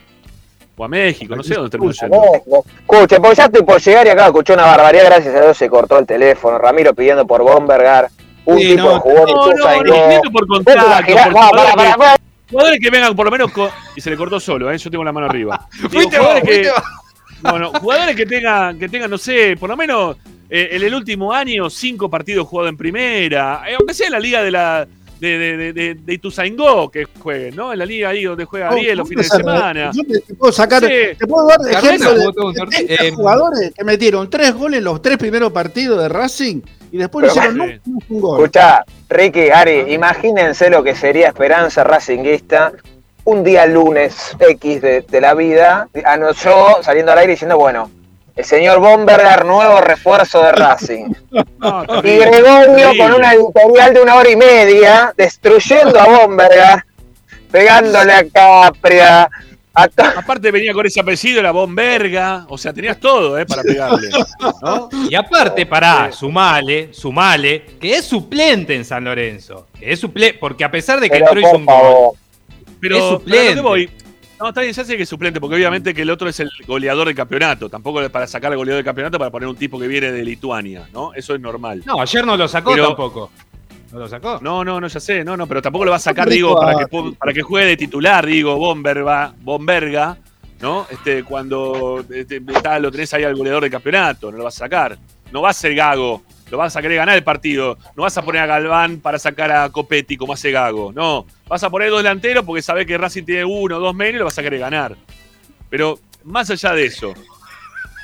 O 0.77 0.85
a 0.85 0.89
México, 0.89 1.37
no 1.37 1.43
sé 1.43 1.55
dónde 1.55 1.71
terminó 1.71 1.93
yendo. 1.93 2.21
México. 2.21 2.65
Escuche, 2.81 3.21
porque 3.21 3.37
ya 3.37 3.45
estoy 3.45 3.63
por 3.63 3.81
llegar 3.81 4.07
y 4.07 4.11
acá 4.11 4.27
escuché 4.27 4.55
una 4.55 4.65
barbaridad, 4.67 5.05
gracias 5.07 5.35
a 5.37 5.41
Dios 5.43 5.57
se 5.57 5.69
cortó 5.69 5.99
el 5.99 6.07
teléfono. 6.07 6.59
Ramiro 6.59 6.95
pidiendo 6.95 7.27
por 7.27 7.43
Bombergar. 7.43 8.09
Un 8.47 8.59
Sí, 8.59 8.71
tipo 8.71 8.83
no, 8.83 8.95
que 8.95 8.99
jugó 9.11 9.19
en 9.19 9.25
No, 9.25 9.35
no, 9.35 9.47
no 9.47 9.55
No, 9.55 9.63
jugadores, 9.63 10.75
para, 10.75 10.85
para, 10.85 11.03
que, 11.03 11.15
para. 11.99 12.17
jugadores 12.51 12.81
que 12.81 12.91
vengan 12.91 13.15
por 13.17 13.27
lo 13.27 13.31
menos 13.31 13.53
con. 13.53 13.71
Y 13.97 14.01
se 14.01 14.11
le 14.11 14.17
cortó 14.17 14.41
solo, 14.41 14.71
¿eh? 14.73 14.79
yo 14.79 14.91
tengo 14.91 15.05
la 15.05 15.13
mano 15.13 15.27
arriba. 15.27 15.67
Fuiste 15.91 16.19
jugadores 16.19 16.43
vos, 16.43 16.51
que, 16.51 16.71
no, 17.43 17.59
no, 17.59 17.71
jugadores 17.81 18.17
que 18.17 18.27
tengan, 18.27 18.79
que 18.79 18.89
tengan, 18.89 19.11
no 19.11 19.19
sé, 19.19 19.57
por 19.59 19.69
lo 19.71 19.77
menos 19.77 20.17
eh, 20.51 20.69
en 20.73 20.83
el 20.83 20.95
último 20.95 21.33
año, 21.33 21.71
cinco 21.71 22.11
partidos 22.11 22.47
jugados 22.49 22.71
en 22.71 22.77
primera. 22.77 23.63
eh, 23.69 23.75
aunque 23.79 23.95
sea 23.95 24.07
en 24.09 24.13
la 24.13 24.21
liga 24.21 24.43
de 24.43 24.51
la. 24.51 24.87
De, 25.25 25.39
de, 25.39 25.57
de, 25.57 25.73
de, 25.73 25.95
de 25.95 26.13
Ituzaingó 26.15 26.91
que 26.91 27.07
jueguen, 27.19 27.57
¿no? 27.57 27.73
En 27.73 27.79
la 27.79 27.87
liga 27.87 28.11
ahí 28.11 28.25
donde 28.25 28.45
juega 28.45 28.69
Ariel 28.69 28.99
los 28.99 29.09
fines 29.09 29.31
de 29.31 29.37
semana. 29.39 29.91
Yo 29.95 30.03
te, 30.07 30.21
te 30.21 30.35
puedo 30.35 30.53
sacar, 30.53 30.83
Sí. 30.83 31.17
te 31.19 31.27
puedo 31.27 31.47
dar 31.49 31.59
ejemplos 31.67 32.15
de, 32.19 32.61
de 32.61 32.67
30 32.67 33.05
Eh, 33.05 33.11
jugadores 33.13 33.73
que 33.75 33.85
metieron 33.85 34.29
tres 34.29 34.53
goles 34.55 34.79
en 34.79 34.85
los 34.85 35.01
tres 35.01 35.17
primeros 35.17 35.51
partidos 35.51 36.03
de 36.03 36.09
Racing 36.11 36.61
y 36.93 36.99
después 36.99 37.27
no 37.27 37.33
Pero 37.33 37.47
hicieron 37.49 37.81
nunca 37.87 38.07
un 38.11 38.21
gol. 38.21 38.39
Escuchá, 38.41 38.85
Ricky, 39.09 39.47
Gary, 39.47 39.93
imagínense 39.95 40.69
lo 40.69 40.83
que 40.85 40.95
sería 40.95 41.29
Esperanza 41.29 41.85
Racinguista 41.85 42.73
un 43.25 43.43
día 43.43 43.65
lunes 43.65 44.37
X 44.39 44.83
de, 44.83 45.01
de 45.01 45.21
la 45.23 45.33
vida, 45.33 45.89
a 46.05 46.17
saliendo 46.83 47.13
al 47.13 47.19
aire 47.19 47.33
diciendo, 47.33 47.57
bueno, 47.57 47.91
el 48.37 48.45
señor 48.45 48.81
Bombergar, 48.81 49.45
nuevo 49.45 49.81
refuerzo 49.81 50.43
de 50.43 50.53
Racing. 50.53 51.13
No, 51.59 51.85
Y 52.03 52.17
Gregorio 52.19 52.91
con 52.99 53.13
una 53.15 53.33
editorial 53.33 53.95
de 53.95 54.03
una 54.03 54.15
hora 54.17 54.31
y 54.31 54.37
media, 54.37 55.15
destruyendo 55.17 55.99
a 56.01 56.05
Bombergar, 56.07 56.85
pegándole 57.51 58.13
a 58.13 58.29
Capria, 58.29 59.31
a 59.77 59.89
Aparte 60.17 60.51
venía 60.53 60.73
con 60.73 60.87
ese 60.87 61.01
apellido, 61.01 61.43
la 61.43 61.51
Bomberga. 61.51 62.47
O 62.49 62.57
sea, 62.57 62.73
tenías 62.73 62.99
todo, 62.99 63.37
¿eh? 63.39 63.45
Para 63.47 63.63
pegarle. 63.63 64.09
¿no? 64.63 64.89
Y 65.11 65.15
aparte, 65.17 65.67
pará, 65.67 66.13
sumale, 66.13 66.93
sumale, 66.93 67.65
que 67.81 67.97
es 67.97 68.05
suplente 68.05 68.75
en 68.75 68.85
San 68.85 69.05
Lorenzo. 69.05 69.67
Que 69.79 69.93
es 69.93 69.99
suplente, 69.99 70.39
porque 70.39 70.63
a 70.65 70.71
pesar 70.71 71.01
de 71.01 71.09
que 71.11 71.19
Pero 71.19 71.27
entró 71.27 71.41
y 71.41 71.45
hizo 71.45 71.57
un 71.57 71.67
gol, 71.67 72.11
Pero, 72.81 72.97
Es 72.97 73.03
pero 73.03 73.19
suplente. 73.19 73.55
que 73.55 73.61
voy. 73.61 73.91
No, 74.41 74.49
está 74.49 74.61
bien, 74.63 74.73
ya 74.73 74.85
sé 74.85 74.97
que 74.97 75.05
es 75.05 75.09
suplente, 75.09 75.41
porque 75.41 75.55
obviamente 75.57 75.95
que 75.95 76.03
el 76.03 76.11
otro 76.11 76.29
es 76.29 76.39
el 76.41 76.51
goleador 76.67 77.07
del 77.07 77.15
campeonato. 77.17 77.69
Tampoco 77.71 78.01
es 78.03 78.11
para 78.11 78.27
sacar 78.27 78.51
al 78.53 78.59
goleador 78.59 78.79
del 78.79 78.85
campeonato 78.85 79.19
para 79.19 79.31
poner 79.31 79.49
un 79.49 79.57
tipo 79.57 79.79
que 79.79 79.87
viene 79.87 80.11
de 80.11 80.25
Lituania, 80.25 80.89
¿no? 80.93 81.15
Eso 81.15 81.35
es 81.35 81.41
normal. 81.41 81.83
No, 81.87 82.01
ayer 82.01 82.27
no 82.27 82.37
lo 82.37 82.49
sacó 82.49 82.73
Pero- 82.73 82.89
tampoco. 82.89 83.31
No 83.93 84.01
lo 84.01 84.09
sacó. 84.09 84.41
No, 84.43 84.65
no, 84.65 84.81
no, 84.81 84.89
ya 84.89 84.99
sé, 84.99 85.23
no, 85.25 85.37
no, 85.37 85.47
pero 85.47 85.63
tampoco 85.63 85.85
lo 85.85 85.93
va 85.93 85.99
a 85.99 86.01
sacar, 86.01 86.29
digo, 86.29 86.57
para 86.59 86.77
que, 86.79 86.85
pu- 86.87 87.17
para 87.17 87.33
que 87.33 87.43
juegue 87.43 87.69
de 87.69 87.77
titular, 87.77 88.27
digo, 88.27 88.57
Bomberga, 88.57 89.33
Bomberga, 89.41 90.17
¿no? 90.61 90.85
Este, 90.91 91.23
cuando 91.23 92.05
este, 92.11 92.43
está- 92.49 92.81
lo 92.81 92.91
tenés 92.91 93.15
ahí 93.15 93.23
al 93.23 93.37
goleador 93.37 93.63
del 93.63 93.71
campeonato, 93.71 94.33
no 94.33 94.39
lo 94.39 94.45
vas 94.45 94.57
a 94.57 94.65
sacar. 94.65 94.99
No 95.31 95.43
va 95.43 95.51
a 95.51 95.53
ser 95.53 95.77
Gago, 95.77 96.23
lo 96.51 96.59
vas 96.59 96.77
a 96.77 96.83
querer 96.83 96.99
ganar 96.99 97.17
el 97.17 97.25
partido. 97.25 97.79
No 97.97 98.03
vas 98.03 98.17
a 98.19 98.23
poner 98.23 98.43
a 98.43 98.47
Galván 98.47 98.99
para 99.01 99.19
sacar 99.19 99.51
a 99.51 99.69
Copetti 99.71 100.17
como 100.17 100.35
hace 100.35 100.51
Gago, 100.51 100.93
no. 100.93 101.27
Vas 101.49 101.63
a 101.65 101.71
poner 101.71 101.91
dos 101.91 101.99
delanteros 102.03 102.45
porque 102.45 102.63
sabés 102.63 102.87
que 102.87 102.99
Racing 102.99 103.25
tiene 103.25 103.45
uno 103.45 103.79
dos 103.81 103.95
menos 103.95 104.15
y 104.17 104.19
lo 104.19 104.25
vas 104.27 104.39
a 104.39 104.43
querer 104.43 104.61
ganar. 104.61 104.97
Pero 105.71 105.99
más 106.25 106.51
allá 106.51 106.73
de 106.73 106.87
eso, 106.87 107.13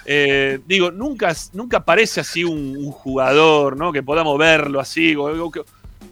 eh, 0.07 0.59
digo, 0.67 0.91
nunca, 0.91 1.35
nunca 1.53 1.79
aparece 1.79 2.21
así 2.21 2.43
un, 2.45 2.91
jugador, 2.91 3.77
¿no? 3.77 3.93
Que 3.93 4.03
podamos 4.03 4.37
verlo 4.39 4.81
así. 4.81 5.15
o- 5.17 5.53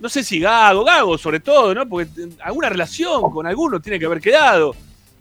no 0.01 0.09
sé 0.09 0.23
si 0.23 0.39
Gago, 0.39 0.85
Gago 0.85 1.19
sobre 1.19 1.41
todo, 1.41 1.75
¿no? 1.75 1.89
Porque 1.89 2.09
alguna 2.43 2.69
relación 2.69 3.23
con 3.33 3.47
alguno 3.47 3.81
tiene 3.81 3.99
que 3.99 4.07
haber 4.07 4.21
quedado. 4.21 4.75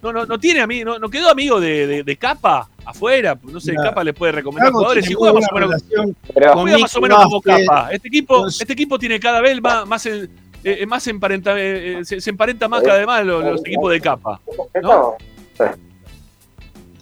No, 0.03 0.13
no, 0.13 0.25
no 0.25 0.37
tiene 0.39 0.61
ami- 0.63 0.85
no, 0.85 0.99
no 0.99 1.09
quedó 1.09 1.31
amigo 1.31 1.59
de- 1.59 2.03
de 2.03 2.17
Capa 2.17 2.69
afuera. 2.89 3.37
No 3.43 3.59
sé, 3.59 3.73
Capa 3.75 4.03
le 4.03 4.13
puede 4.13 4.31
recomendar 4.31 4.67
Gago 4.67 4.79
jugadores. 4.79 5.05
muy 5.05 5.13
juega 5.15 5.33
más 5.33 5.43
menos, 5.53 5.69
relación 5.69 6.15
pero 6.33 6.53
con 6.53 6.61
juega 6.63 6.77
más 6.79 6.95
o 6.95 7.01
menos 7.01 7.23
como. 7.25 7.41
Capa. 7.41 7.89
Este 7.91 8.07
equipo, 8.07 8.41
Pues- 8.41 8.61
este 8.61 8.73
equipo 8.73 8.97
tiene 8.99 9.19
cada 9.19 9.41
vez 9.41 9.61
más, 9.61 9.85
más, 9.87 10.05
en- 10.05 10.29
eh, 10.63 10.85
más 10.85 11.05
emparenta, 11.07 11.51
eh, 11.59 11.99
eh, 11.99 12.05
se, 12.05 12.19
se 12.21 12.29
emparenta 12.29 12.67
más 12.67 12.81
cada 12.83 12.97
vez 12.97 13.07
más 13.07 13.23
los, 13.25 13.43
los 13.43 13.61
equipos 13.61 13.91
de 13.91 14.01
Capa. 14.01 14.39
no, 14.81 15.15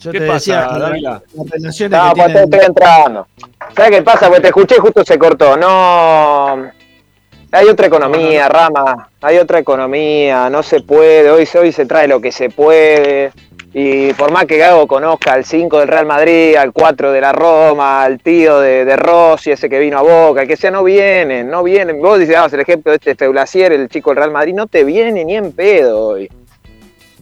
Yo 0.01 0.11
¿Qué 0.11 0.19
te 0.19 0.27
pasa, 0.27 0.35
decía 0.35 0.67
Dávila? 0.77 1.23
no, 1.33 1.43
pues 1.45 1.73
tienen. 1.73 2.43
estoy 2.43 2.59
entrando. 2.67 3.27
¿Sabes 3.75 3.91
qué 3.91 4.01
pasa? 4.03 4.27
Porque 4.27 4.41
te 4.41 4.47
escuché 4.49 4.75
y 4.75 4.79
justo 4.79 5.03
se 5.03 5.17
cortó. 5.17 5.57
No. 5.57 6.69
Hay 7.51 7.67
otra 7.67 7.87
economía, 7.87 8.47
Rama. 8.47 9.09
Hay 9.21 9.37
otra 9.37 9.59
economía. 9.59 10.47
No 10.51 10.61
se 10.61 10.81
puede. 10.81 11.31
Hoy, 11.31 11.47
hoy 11.59 11.71
se 11.71 11.85
trae 11.87 12.07
lo 12.07 12.21
que 12.21 12.31
se 12.31 12.49
puede. 12.51 13.31
Y 13.77 14.13
por 14.13 14.31
más 14.31 14.45
que 14.45 14.55
Gago 14.57 14.87
conozca 14.87 15.33
al 15.33 15.43
5 15.43 15.79
del 15.79 15.89
Real 15.89 16.05
Madrid, 16.05 16.55
al 16.55 16.71
4 16.71 17.11
de 17.11 17.19
la 17.19 17.33
Roma, 17.33 18.03
al 18.03 18.19
tío 18.21 18.61
de, 18.61 18.85
de 18.85 18.95
Rossi, 18.95 19.51
ese 19.51 19.69
que 19.69 19.79
vino 19.79 19.97
a 19.97 20.01
Boca, 20.01 20.43
el 20.43 20.47
que 20.47 20.55
sea, 20.55 20.71
no 20.71 20.81
vienen, 20.81 21.49
no 21.49 21.61
vienen. 21.61 22.01
Vos 22.01 22.17
dices, 22.17 22.37
el 22.53 22.61
ejemplo 22.61 22.91
de 22.93 22.95
este 22.95 23.15
Feulacier, 23.15 23.73
el 23.73 23.89
chico 23.89 24.11
del 24.11 24.17
Real 24.19 24.31
Madrid, 24.31 24.53
no 24.53 24.67
te 24.67 24.85
viene 24.85 25.25
ni 25.25 25.35
en 25.35 25.51
pedo 25.51 25.99
hoy. 26.07 26.29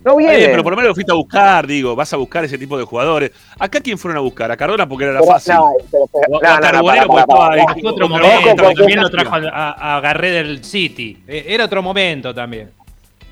No 0.06 0.16
viene. 0.18 0.36
bien, 0.38 0.52
pero 0.52 0.62
por 0.62 0.74
lo 0.74 0.78
menos 0.78 0.90
lo 0.90 0.94
fuiste 0.94 1.12
a 1.12 1.16
buscar, 1.16 1.66
digo, 1.66 1.96
vas 1.96 2.14
a 2.14 2.18
buscar 2.18 2.44
ese 2.44 2.60
tipo 2.60 2.78
de 2.78 2.84
jugadores. 2.84 3.32
¿Acá 3.58 3.80
quién 3.82 3.98
fueron 3.98 4.18
a 4.18 4.22
buscar? 4.22 4.52
¿A 4.52 4.56
Cardona 4.58 4.88
porque 4.88 5.06
era 5.06 5.14
Pero- 5.20 5.26
fácil? 5.32 5.56
no, 5.56 5.72
pero- 5.90 6.06
pero- 6.12 6.26
O- 6.30 6.38
o 6.38 6.40
no, 6.40 6.48
a 6.48 6.52
no, 6.52 6.56
no, 6.58 6.62
Carbonero 6.62 6.84
para, 6.84 7.08
porque 7.08 7.08
para, 7.08 7.22
estaba 7.22 7.40
para, 7.48 7.54
ahí. 7.56 7.66
para. 7.66 7.80
Fue 7.82 7.90
otro 7.90 8.10
momento, 8.10 8.74
también 8.76 9.02
lo 9.02 9.10
trajo 9.10 9.36
a, 9.52 9.96
a 9.98 10.00
Garré 10.02 10.30
del 10.32 10.64
City. 10.64 11.18
Eh, 11.28 11.46
Era 11.48 11.66
otro 11.66 11.82
momento 11.82 12.32
también. 12.32 12.70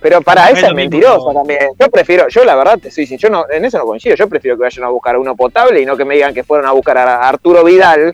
Pero 0.02 0.22
para 0.22 0.50
Es 0.50 0.58
esa 0.58 0.68
es 0.68 0.72
lo 0.74 0.76
mismo, 0.78 1.00
¿no? 1.00 1.34
también. 1.34 1.70
Yo 1.80 1.90
prefiero, 1.90 2.28
yo 2.28 2.44
la 2.44 2.56
verdad 2.56 2.80
te 2.80 2.90
soy 2.90 3.06
yo 3.06 3.30
no, 3.30 3.46
en 3.50 3.64
eso 3.66 3.78
no 3.78 3.86
coincido. 3.86 4.16
Yo 4.16 4.28
prefiero 4.28 4.58
que 4.58 4.64
vayan 4.64 4.84
a 4.86 4.90
buscar 4.90 5.16
a 5.16 5.20
uno 5.20 5.36
potable 5.36 5.80
y 5.80 5.86
no 5.86 5.96
que 5.96 6.06
me 6.06 6.16
digan 6.16 6.34
que 6.34 6.44
fueron 6.44 6.68
a 6.68 6.72
buscar 6.72 6.98
a 6.98 7.28
Arturo 7.28 7.64
Vidal. 7.64 8.14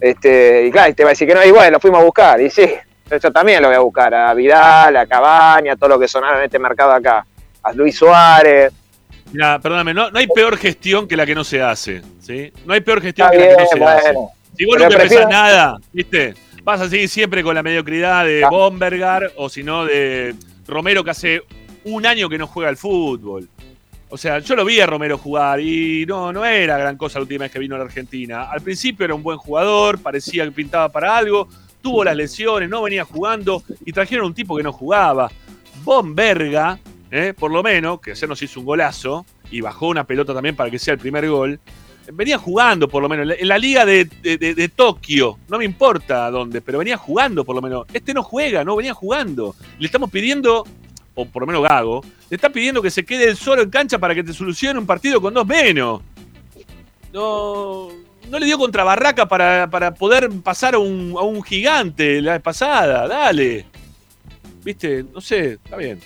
Este, 0.00 0.66
y 0.66 0.70
claro, 0.70 0.90
y 0.90 0.94
te 0.94 1.02
va 1.04 1.10
a 1.10 1.12
decir 1.12 1.28
que 1.28 1.34
no, 1.34 1.40
bueno, 1.52 1.70
lo 1.72 1.80
fuimos 1.80 2.00
a 2.00 2.04
buscar. 2.04 2.40
Y 2.40 2.48
sí, 2.50 2.66
yo 3.10 3.30
también 3.32 3.60
lo 3.60 3.68
voy 3.68 3.76
a 3.76 3.80
buscar 3.80 4.14
a 4.14 4.32
Vidal, 4.32 4.96
a 4.96 5.06
Cabaña, 5.06 5.72
a 5.74 5.76
todo 5.76 5.90
lo 5.90 5.98
que 5.98 6.08
sonaron 6.08 6.38
en 6.38 6.44
este 6.44 6.58
mercado 6.58 6.92
acá. 6.92 7.26
A 7.62 7.72
Luis 7.72 7.96
Suárez. 7.96 8.72
Mira, 9.32 9.58
perdóname, 9.58 9.92
no, 9.92 10.10
no 10.10 10.18
hay 10.18 10.26
peor 10.28 10.56
gestión 10.56 11.06
que 11.06 11.14
la 11.16 11.26
que 11.26 11.34
no 11.34 11.44
se 11.44 11.60
hace. 11.60 12.00
¿sí? 12.20 12.50
No 12.64 12.72
hay 12.72 12.80
peor 12.80 13.02
gestión 13.02 13.28
que 13.30 13.38
la 13.38 13.48
que 13.48 13.62
no 13.62 13.66
se 13.68 13.84
hace. 13.84 14.14
Si 14.56 14.64
vos 14.64 14.76
Pero 14.78 14.88
prefiero- 14.88 15.02
empezás 15.24 15.28
nada, 15.28 15.76
¿viste? 15.92 16.34
Vas 16.64 16.80
a 16.80 16.88
seguir 16.88 17.08
siempre 17.08 17.42
con 17.42 17.54
la 17.54 17.62
mediocridad 17.62 18.24
de 18.24 18.44
Ah. 18.44 18.48
Bombergar 18.50 19.30
o 19.36 19.48
si 19.48 19.62
no 19.62 19.84
de 19.84 20.34
Romero 20.68 21.02
que 21.02 21.10
hace 21.10 21.42
un 21.84 22.06
año 22.06 22.28
que 22.28 22.38
no 22.38 22.46
juega 22.46 22.68
al 22.68 22.76
fútbol. 22.76 23.48
O 24.10 24.16
sea, 24.16 24.38
yo 24.38 24.54
lo 24.54 24.64
vi 24.64 24.80
a 24.80 24.86
Romero 24.86 25.18
jugar 25.18 25.60
y 25.60 26.06
no, 26.06 26.32
no 26.32 26.44
era 26.44 26.78
gran 26.78 26.96
cosa 26.96 27.18
la 27.18 27.22
última 27.22 27.44
vez 27.44 27.52
que 27.52 27.58
vino 27.58 27.74
a 27.74 27.78
la 27.78 27.84
Argentina. 27.84 28.50
Al 28.50 28.60
principio 28.60 29.04
era 29.04 29.14
un 29.14 29.22
buen 29.22 29.38
jugador, 29.38 29.98
parecía 30.00 30.44
que 30.44 30.52
pintaba 30.52 30.88
para 30.90 31.16
algo, 31.16 31.48
tuvo 31.82 32.04
las 32.04 32.16
lesiones, 32.16 32.68
no 32.68 32.82
venía 32.82 33.04
jugando 33.04 33.62
y 33.84 33.92
trajeron 33.92 34.26
un 34.26 34.34
tipo 34.34 34.56
que 34.56 34.62
no 34.62 34.72
jugaba. 34.72 35.30
Bomberga, 35.84 36.78
¿eh? 37.10 37.34
por 37.38 37.50
lo 37.50 37.62
menos, 37.62 38.00
que 38.00 38.12
ayer 38.12 38.28
nos 38.28 38.40
hizo 38.42 38.60
un 38.60 38.66
golazo 38.66 39.26
y 39.50 39.60
bajó 39.60 39.88
una 39.88 40.04
pelota 40.04 40.32
también 40.34 40.56
para 40.56 40.70
que 40.70 40.78
sea 40.78 40.94
el 40.94 41.00
primer 41.00 41.28
gol. 41.28 41.60
Venía 42.12 42.38
jugando, 42.38 42.88
por 42.88 43.02
lo 43.02 43.08
menos, 43.08 43.34
en 43.38 43.48
la- 43.48 43.58
liga 43.58 43.84
de, 43.84 44.04
de- 44.04 44.68
Tokio. 44.74 45.38
No 45.48 45.58
me 45.58 45.64
importa 45.64 46.30
dónde, 46.30 46.60
pero 46.60 46.78
venía 46.78 46.96
jugando, 46.96 47.44
por 47.44 47.54
lo 47.54 47.62
menos. 47.62 47.86
Este 47.92 48.14
no 48.14 48.22
juega, 48.22 48.64
no 48.64 48.76
venía 48.76 48.94
jugando. 48.94 49.54
Le 49.78 49.86
estamos 49.86 50.10
pidiendo, 50.10 50.64
o 51.14 51.26
por 51.26 51.42
lo 51.42 51.46
menos 51.46 51.62
Gago, 51.62 52.02
le 52.30 52.34
está 52.34 52.50
pidiendo 52.50 52.80
que 52.80 52.90
se 52.90 53.04
quede 53.04 53.34
solo 53.36 53.62
en 53.62 53.70
cancha 53.70 53.98
para 53.98 54.14
que 54.14 54.24
te 54.24 54.32
solucione 54.32 54.78
un 54.78 54.86
partido 54.86 55.20
con 55.20 55.34
dos 55.34 55.46
menos. 55.46 56.00
No, 57.12 57.88
no 58.30 58.38
le 58.38 58.46
dio 58.46 58.58
contra 58.58 58.84
Barraca 58.84 59.26
para, 59.26 59.68
para 59.70 59.94
poder 59.94 60.30
pasar 60.42 60.74
a 60.74 60.78
un, 60.78 61.14
a 61.18 61.22
un 61.22 61.42
gigante 61.42 62.20
la 62.22 62.32
vez 62.34 62.42
pasada. 62.42 63.06
Dale. 63.08 63.66
Viste, 64.64 65.04
no 65.14 65.20
sé, 65.20 65.52
está 65.54 65.76
bien. 65.76 66.00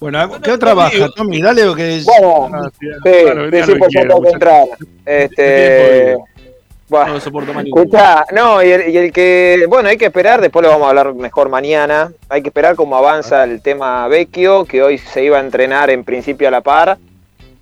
Bueno, 0.00 0.40
¿qué 0.42 0.52
otra 0.52 0.72
baja, 0.74 1.08
Tommy? 1.14 1.42
Dale 1.42 1.64
lo 1.64 1.74
que 1.74 1.96
es. 1.98 2.06
Bueno, 2.06 2.48
Ah, 2.52 2.70
sí, 2.80 2.86
sí, 2.86 3.10
claro, 3.22 3.44
sí, 3.44 3.50
diga 3.50 3.66
sí, 3.66 3.70
lo 3.70 3.74
que 3.74 3.78
pues 3.78 3.92
yo 3.92 4.00
quiera, 4.00 4.08
tengo 4.08 4.22
que 4.22 4.32
muchacho. 4.32 4.34
entrar. 4.34 4.64
Este, 5.04 6.16
Buah. 6.88 7.06
No 7.06 7.12
lo 7.14 7.20
soporto 7.20 7.52
no, 8.32 8.62
y 8.64 8.70
el, 8.70 8.88
y 8.88 8.96
el 8.98 9.12
que, 9.12 9.64
bueno, 9.68 9.88
hay 9.90 9.96
que 9.96 10.06
esperar, 10.06 10.40
después 10.40 10.64
lo 10.64 10.70
vamos 10.70 10.86
a 10.86 10.88
hablar 10.90 11.14
mejor 11.14 11.48
mañana, 11.48 12.10
hay 12.28 12.42
que 12.42 12.48
esperar 12.48 12.74
cómo 12.74 12.96
avanza 12.96 13.44
el 13.44 13.62
tema 13.62 14.08
Vecchio, 14.08 14.64
que 14.64 14.82
hoy 14.82 14.98
se 14.98 15.22
iba 15.22 15.36
a 15.36 15.40
entrenar 15.40 15.90
en 15.90 16.02
principio 16.02 16.48
a 16.48 16.50
la 16.50 16.62
par, 16.62 16.98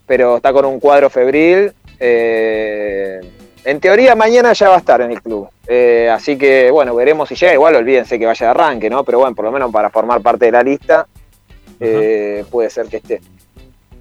pero 0.07 0.37
está 0.37 0.51
con 0.53 0.65
un 0.65 0.81
cuadro 0.81 1.11
febril. 1.11 1.73
eh, 2.01 3.21
en 3.65 3.81
teoría 3.81 4.15
mañana 4.15 4.55
ya 4.55 4.71
va 4.71 4.77
a 4.77 4.79
estar 4.79 5.01
en 5.03 5.11
el 5.11 5.21
club, 5.21 5.47
Eh, 5.67 6.09
así 6.11 6.39
que 6.39 6.71
bueno, 6.71 6.95
veremos 6.95 7.29
si 7.29 7.35
llega, 7.35 7.53
igual 7.53 7.75
olvídense 7.75 8.19
que 8.19 8.25
vaya 8.25 8.47
de 8.47 8.51
arranque, 8.51 8.89
¿no? 8.89 9.05
Pero 9.05 9.19
bueno, 9.19 9.35
por 9.35 9.45
lo 9.45 9.53
menos 9.53 9.71
para 9.71 9.91
formar 9.91 10.23
parte 10.23 10.47
de 10.47 10.53
la 10.53 10.63
lista, 10.63 11.07
eh, 11.81 12.45
puede 12.51 12.71
ser 12.71 12.87
que 12.87 12.97
esté. 12.99 13.21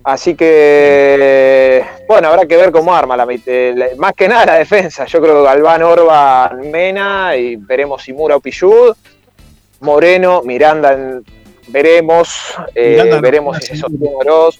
Así 0.03 0.35
que, 0.35 1.83
bueno, 2.07 2.29
habrá 2.29 2.45
que 2.45 2.55
ver 2.55 2.71
cómo 2.71 2.93
arma 2.95 3.17
la 3.17 3.25
la- 3.25 3.87
Más 3.97 4.13
que 4.13 4.27
nada 4.27 4.45
la 4.45 4.53
defensa. 4.55 5.05
Yo 5.05 5.21
creo 5.21 5.37
que 5.39 5.43
Galván, 5.43 5.83
Orban, 5.83 6.71
Mena 6.71 7.35
y 7.35 7.57
veremos 7.57 8.03
si 8.03 8.13
Mura 8.13 8.37
o 8.37 8.39
Pillud. 8.39 8.95
Moreno, 9.81 10.41
Miranda, 10.43 10.97
veremos. 11.67 12.29
eh, 12.73 12.91
Miranda 12.91 13.15
no 13.17 13.21
veremos 13.21 13.57
si 13.57 13.65
se 13.67 13.75
sostiene 13.77 14.09
Oroz. 14.15 14.59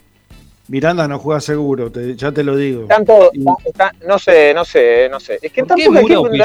Miranda 0.68 1.07
no 1.07 1.18
juega 1.18 1.39
seguro, 1.39 1.89
te- 1.91 2.15
ya 2.15 2.31
te 2.31 2.44
lo 2.44 2.56
digo. 2.57 2.81
Están 2.84 3.06
todos, 3.06 3.30
está- 3.34 3.56
está- 3.64 3.91
no 4.06 4.19
sé, 4.19 4.53
no 4.53 4.65
sé, 4.65 5.07
no 5.10 5.19
sé. 5.19 5.39
Es 5.41 5.52
que 5.53 5.64
¿Por 5.64 5.77
qué 5.77 5.84
tampoco 5.85 5.98
hay 5.98 6.03
Mura 6.03 6.19
o 6.19 6.23
que- 6.30 6.38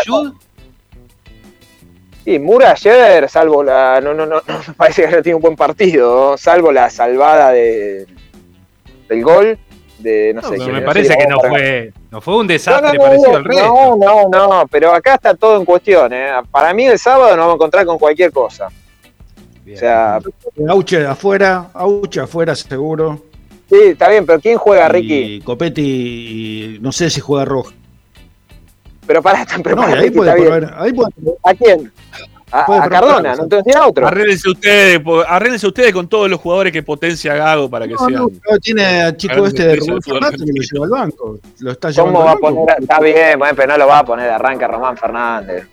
Sí, 2.25 2.39
Mura 2.39 2.71
ayer, 2.73 3.29
salvo 3.29 3.63
la. 3.65 4.01
No, 4.01 4.15
no, 4.15 4.27
no, 4.27 4.41
no 4.47 4.59
me 4.69 4.75
parece 4.77 5.03
que 5.03 5.09
haya 5.09 5.23
tenido 5.23 5.39
un 5.39 5.43
buen 5.43 5.57
partido, 5.57 6.31
¿no? 6.33 6.37
salvo 6.39 6.71
la 6.73 6.89
salvada 6.91 7.51
de, 7.51 8.07
del 9.09 9.23
gol. 9.25 9.59
De, 9.99 10.33
no, 10.35 10.41
No, 10.41 10.49
sé 10.49 10.55
pero 10.55 10.65
quién 10.65 10.73
me 10.73 10.83
parece 10.83 11.17
que 11.17 11.27
no 11.29 11.39
fue, 11.41 11.93
no 12.11 12.21
fue 12.21 12.37
un 12.37 12.47
desastre 12.49 12.99
no, 12.99 13.05
parecido 13.05 13.31
no, 13.33 13.37
al 13.39 13.45
resto. 13.45 13.67
no, 13.67 13.97
no, 13.97 14.29
no, 14.31 14.67
pero 14.69 14.93
acá 14.93 15.15
está 15.15 15.35
todo 15.35 15.57
en 15.59 15.65
cuestión. 15.65 16.13
¿eh? 16.13 16.29
Para 16.51 16.75
mí 16.75 16.87
el 16.87 16.99
sábado 16.99 17.31
nos 17.31 17.39
vamos 17.39 17.53
a 17.53 17.57
encontrar 17.57 17.87
con 17.87 17.99
cualquier 17.99 18.33
cosa. 18.33 18.69
O 19.73 19.77
sea, 19.77 20.19
Auche 20.69 21.07
afuera, 21.07 21.71
Auche 21.75 22.21
afuera 22.21 22.55
seguro. 22.57 23.23
sí, 23.71 23.77
está 23.93 24.09
bien, 24.09 24.27
pero 24.27 24.41
¿quién 24.41 24.59
juega, 24.59 24.89
Ricky? 24.89 25.37
Y 25.37 25.41
Copetti, 25.41 25.83
y 25.83 26.79
no 26.81 26.91
sé 26.91 27.11
si 27.11 27.21
juega 27.21 27.45
rojo. 27.45 27.71
Pero 29.07 29.21
No, 29.21 29.21
y 29.21 29.23
para 29.23 30.01
ahí 30.01 30.11
puede 30.11 30.31
está 30.31 30.35
bien. 30.35 30.61
probar, 30.69 30.75
ahí 30.83 30.93
puede- 30.93 31.11
¿A 31.45 31.55
quién? 31.55 31.93
A, 32.55 32.85
a 32.85 32.89
Cardona, 32.89 33.35
sí. 33.35 33.41
no 33.41 33.49
te 33.49 33.57
decía 33.57 33.87
otro. 33.87 34.07
Arréglense 34.07 34.51
ustedes, 34.51 35.01
arréglense 35.27 35.67
ustedes 35.67 35.93
con 35.93 36.07
todos 36.07 36.29
los 36.29 36.39
jugadores 36.39 36.71
que 36.73 36.83
potencia 36.83 37.35
Gago 37.35 37.71
para 37.71 37.87
que 37.89 37.95
No, 37.95 37.99
sean. 38.01 38.13
no, 38.13 38.29
no, 38.29 38.59
tiene 38.59 38.85
al 39.03 39.17
chico 39.17 39.47
este 39.47 39.67
de 39.67 39.77
fútbol 39.79 40.03
Fernández 40.03 40.41
que 40.45 40.53
lo 40.53 40.63
lleva 40.63 40.85
al 40.85 40.91
banco. 40.91 41.39
Lo 41.61 41.71
está 41.73 41.91
llevando 41.91 42.13
¿Cómo 42.21 42.25
va 42.27 42.33
al 42.67 42.69
a? 42.69 42.83
Está 42.83 43.01
bien, 43.01 43.39
bueno, 43.39 43.55
pero 43.57 43.69
no 43.73 43.79
lo 43.79 43.87
va 43.87 43.99
a 44.01 44.05
poner 44.05 44.27
de 44.27 44.33
arranque 44.33 44.65
a 44.67 44.69
Román 44.69 44.97
Fernández. 44.99 45.67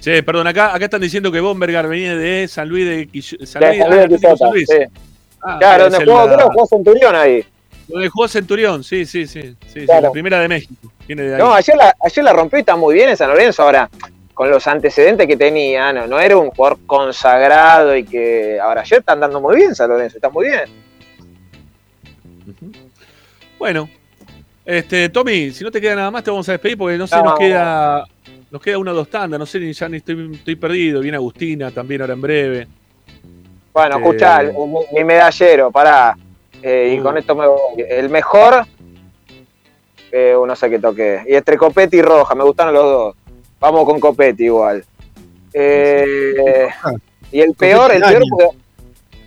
Che, 0.00 0.22
perdón, 0.24 0.46
acá, 0.48 0.74
acá 0.74 0.86
están 0.86 1.00
diciendo 1.02 1.30
que 1.30 1.40
Bombergar 1.40 1.86
venía 1.86 2.16
de 2.16 2.48
San 2.48 2.68
Luis 2.68 2.86
de 2.86 3.06
Quillo- 3.08 3.46
San 3.46 3.60
De 3.60 3.68
Luis, 3.68 3.78
San 3.78 3.88
Luis 3.90 3.98
de 4.00 4.04
Atlético 4.04 4.16
Quillota, 4.18 4.36
San 4.38 4.50
Luis. 4.52 4.68
sí. 4.68 5.00
Ah, 5.42 5.56
Claro, 5.60 5.88
donde 5.90 6.04
jugó, 6.04 6.26
la- 6.26 6.34
creo 6.36 6.50
jugó 6.50 6.66
Centurión 6.66 7.14
ahí. 7.14 7.44
Donde 7.90 8.08
jugó 8.08 8.28
Centurión, 8.28 8.82
sí, 8.84 9.04
sí, 9.06 9.26
sí. 9.26 9.42
sí, 9.42 9.56
sí, 9.80 9.86
Claro. 9.86 10.02
la 10.02 10.10
primera 10.12 10.40
de 10.40 10.48
México. 10.48 10.92
Viene 11.06 11.22
de 11.24 11.34
ahí. 11.34 11.40
No, 11.40 11.52
ayer 11.52 11.76
la, 11.76 11.94
ayer 12.04 12.24
la 12.24 12.32
rompió 12.32 12.58
y 12.58 12.60
está 12.60 12.76
muy 12.76 12.94
bien 12.94 13.10
en 13.10 13.16
San 13.16 13.28
Lorenzo. 13.30 13.62
Ahora, 13.62 13.90
con 14.34 14.48
los 14.50 14.66
antecedentes 14.66 15.26
que 15.26 15.36
tenía, 15.36 15.92
no, 15.92 16.06
no 16.06 16.18
era 16.20 16.36
un 16.36 16.50
jugador 16.50 16.78
consagrado 16.86 17.94
y 17.96 18.04
que. 18.04 18.58
Ahora, 18.60 18.80
ayer 18.82 19.00
está 19.00 19.12
andando 19.12 19.40
muy 19.40 19.56
bien 19.56 19.74
San 19.74 19.88
Lorenzo, 19.90 20.16
está 20.16 20.30
muy 20.30 20.46
bien. 20.46 20.64
Bueno, 23.58 23.88
este, 24.64 25.08
Tommy, 25.08 25.50
si 25.50 25.64
no 25.64 25.70
te 25.70 25.80
queda 25.80 25.94
nada 25.96 26.10
más, 26.10 26.24
te 26.24 26.30
vamos 26.30 26.48
a 26.48 26.52
despedir 26.52 26.78
porque 26.78 26.96
no 26.96 27.06
sé, 27.06 27.16
No. 27.16 27.24
nos 27.24 27.38
queda. 27.38 28.04
Nos 28.50 28.60
queda 28.60 28.78
una 28.78 28.90
o 28.90 28.94
dos 28.94 29.08
tandas, 29.08 29.38
no 29.38 29.46
sé, 29.46 29.60
ni 29.60 29.72
ya 29.72 29.88
ni 29.88 29.98
estoy, 29.98 30.30
estoy 30.34 30.56
perdido. 30.56 31.00
Viene 31.00 31.16
Agustina 31.16 31.70
también 31.70 32.00
ahora 32.00 32.14
en 32.14 32.20
breve. 32.20 32.66
Bueno, 33.72 33.96
Eh, 33.96 34.00
escuchá, 34.00 34.42
mi 34.92 35.04
medallero, 35.04 35.70
pará. 35.70 36.16
Eh, 36.62 36.96
y 36.98 37.02
con 37.02 37.16
esto 37.16 37.34
me 37.34 37.46
voy. 37.46 37.58
El 37.88 38.08
mejor, 38.10 38.66
eh, 40.12 40.34
no 40.46 40.56
sé 40.56 40.68
qué 40.70 40.78
toque. 40.78 41.22
Y 41.28 41.34
entre 41.34 41.56
Copetti 41.56 41.98
y 41.98 42.02
Roja, 42.02 42.34
me 42.34 42.44
gustaron 42.44 42.74
los 42.74 42.84
dos. 42.84 43.16
Vamos 43.60 43.84
con 43.84 44.00
Copetti 44.00 44.44
igual. 44.44 44.84
Eh, 45.52 46.68
y 47.32 47.40
el 47.40 47.54
peor, 47.54 47.92
el 47.92 48.02
peor. 48.02 48.22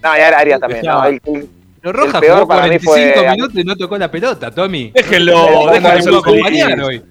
No, 0.03 0.17
y 0.17 0.19
Arias 0.19 0.59
también. 0.59 0.85
no, 0.85 1.05
el- 1.05 1.21
el- 1.25 1.49
Pero 1.81 1.93
Roja 1.93 2.17
el 2.17 2.21
peor 2.21 2.35
jugó 2.39 2.47
para 2.47 2.61
mí 2.67 2.79
45 2.79 3.13
fue- 3.21 3.31
minutos 3.31 3.55
y 3.59 3.63
no 3.63 3.75
tocó 3.75 3.97
la 3.97 4.09
pelota, 4.11 4.51
Tommy. 4.51 4.91
Déjenlo, 4.93 5.33
déjenlo 5.71 5.81
para 5.81 6.01
ser 6.01 6.11
puedo 6.11 6.23
feliz. 6.23 6.41
acompañar 6.63 6.81
hoy. 6.81 7.03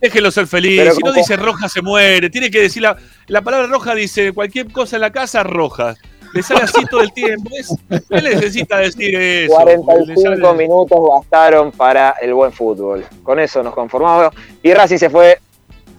Déjenlo 0.00 0.30
ser 0.32 0.46
feliz. 0.48 0.80
Pero 0.80 0.92
si 0.94 0.98
no 1.00 1.10
como- 1.10 1.14
dice 1.14 1.36
roja, 1.36 1.68
se 1.68 1.82
muere. 1.82 2.30
Tiene 2.30 2.50
que 2.50 2.60
decir 2.60 2.82
la, 2.82 2.96
la 3.28 3.42
palabra 3.42 3.66
roja, 3.68 3.94
dice 3.94 4.32
cualquier 4.32 4.70
cosa 4.72 4.96
en 4.96 5.02
la 5.02 5.10
casa, 5.10 5.42
roja. 5.44 5.94
Le 6.34 6.42
sale 6.42 6.62
así 6.62 6.84
todo 6.86 7.00
el 7.02 7.12
tiempo. 7.12 7.50
Es- 7.56 7.74
él 8.10 8.24
necesita 8.24 8.78
decir 8.78 9.14
eso. 9.14 9.58
Le 9.64 9.76
45 9.76 10.22
sale- 10.46 10.52
minutos 10.54 10.98
bastaron 11.08 11.72
para 11.72 12.14
el 12.22 12.32
buen 12.34 12.52
fútbol. 12.52 13.04
Con 13.22 13.38
eso 13.40 13.62
nos 13.62 13.74
conformamos. 13.74 14.32
Y 14.62 14.72
Racing 14.72 14.98
se 14.98 15.10
fue 15.10 15.38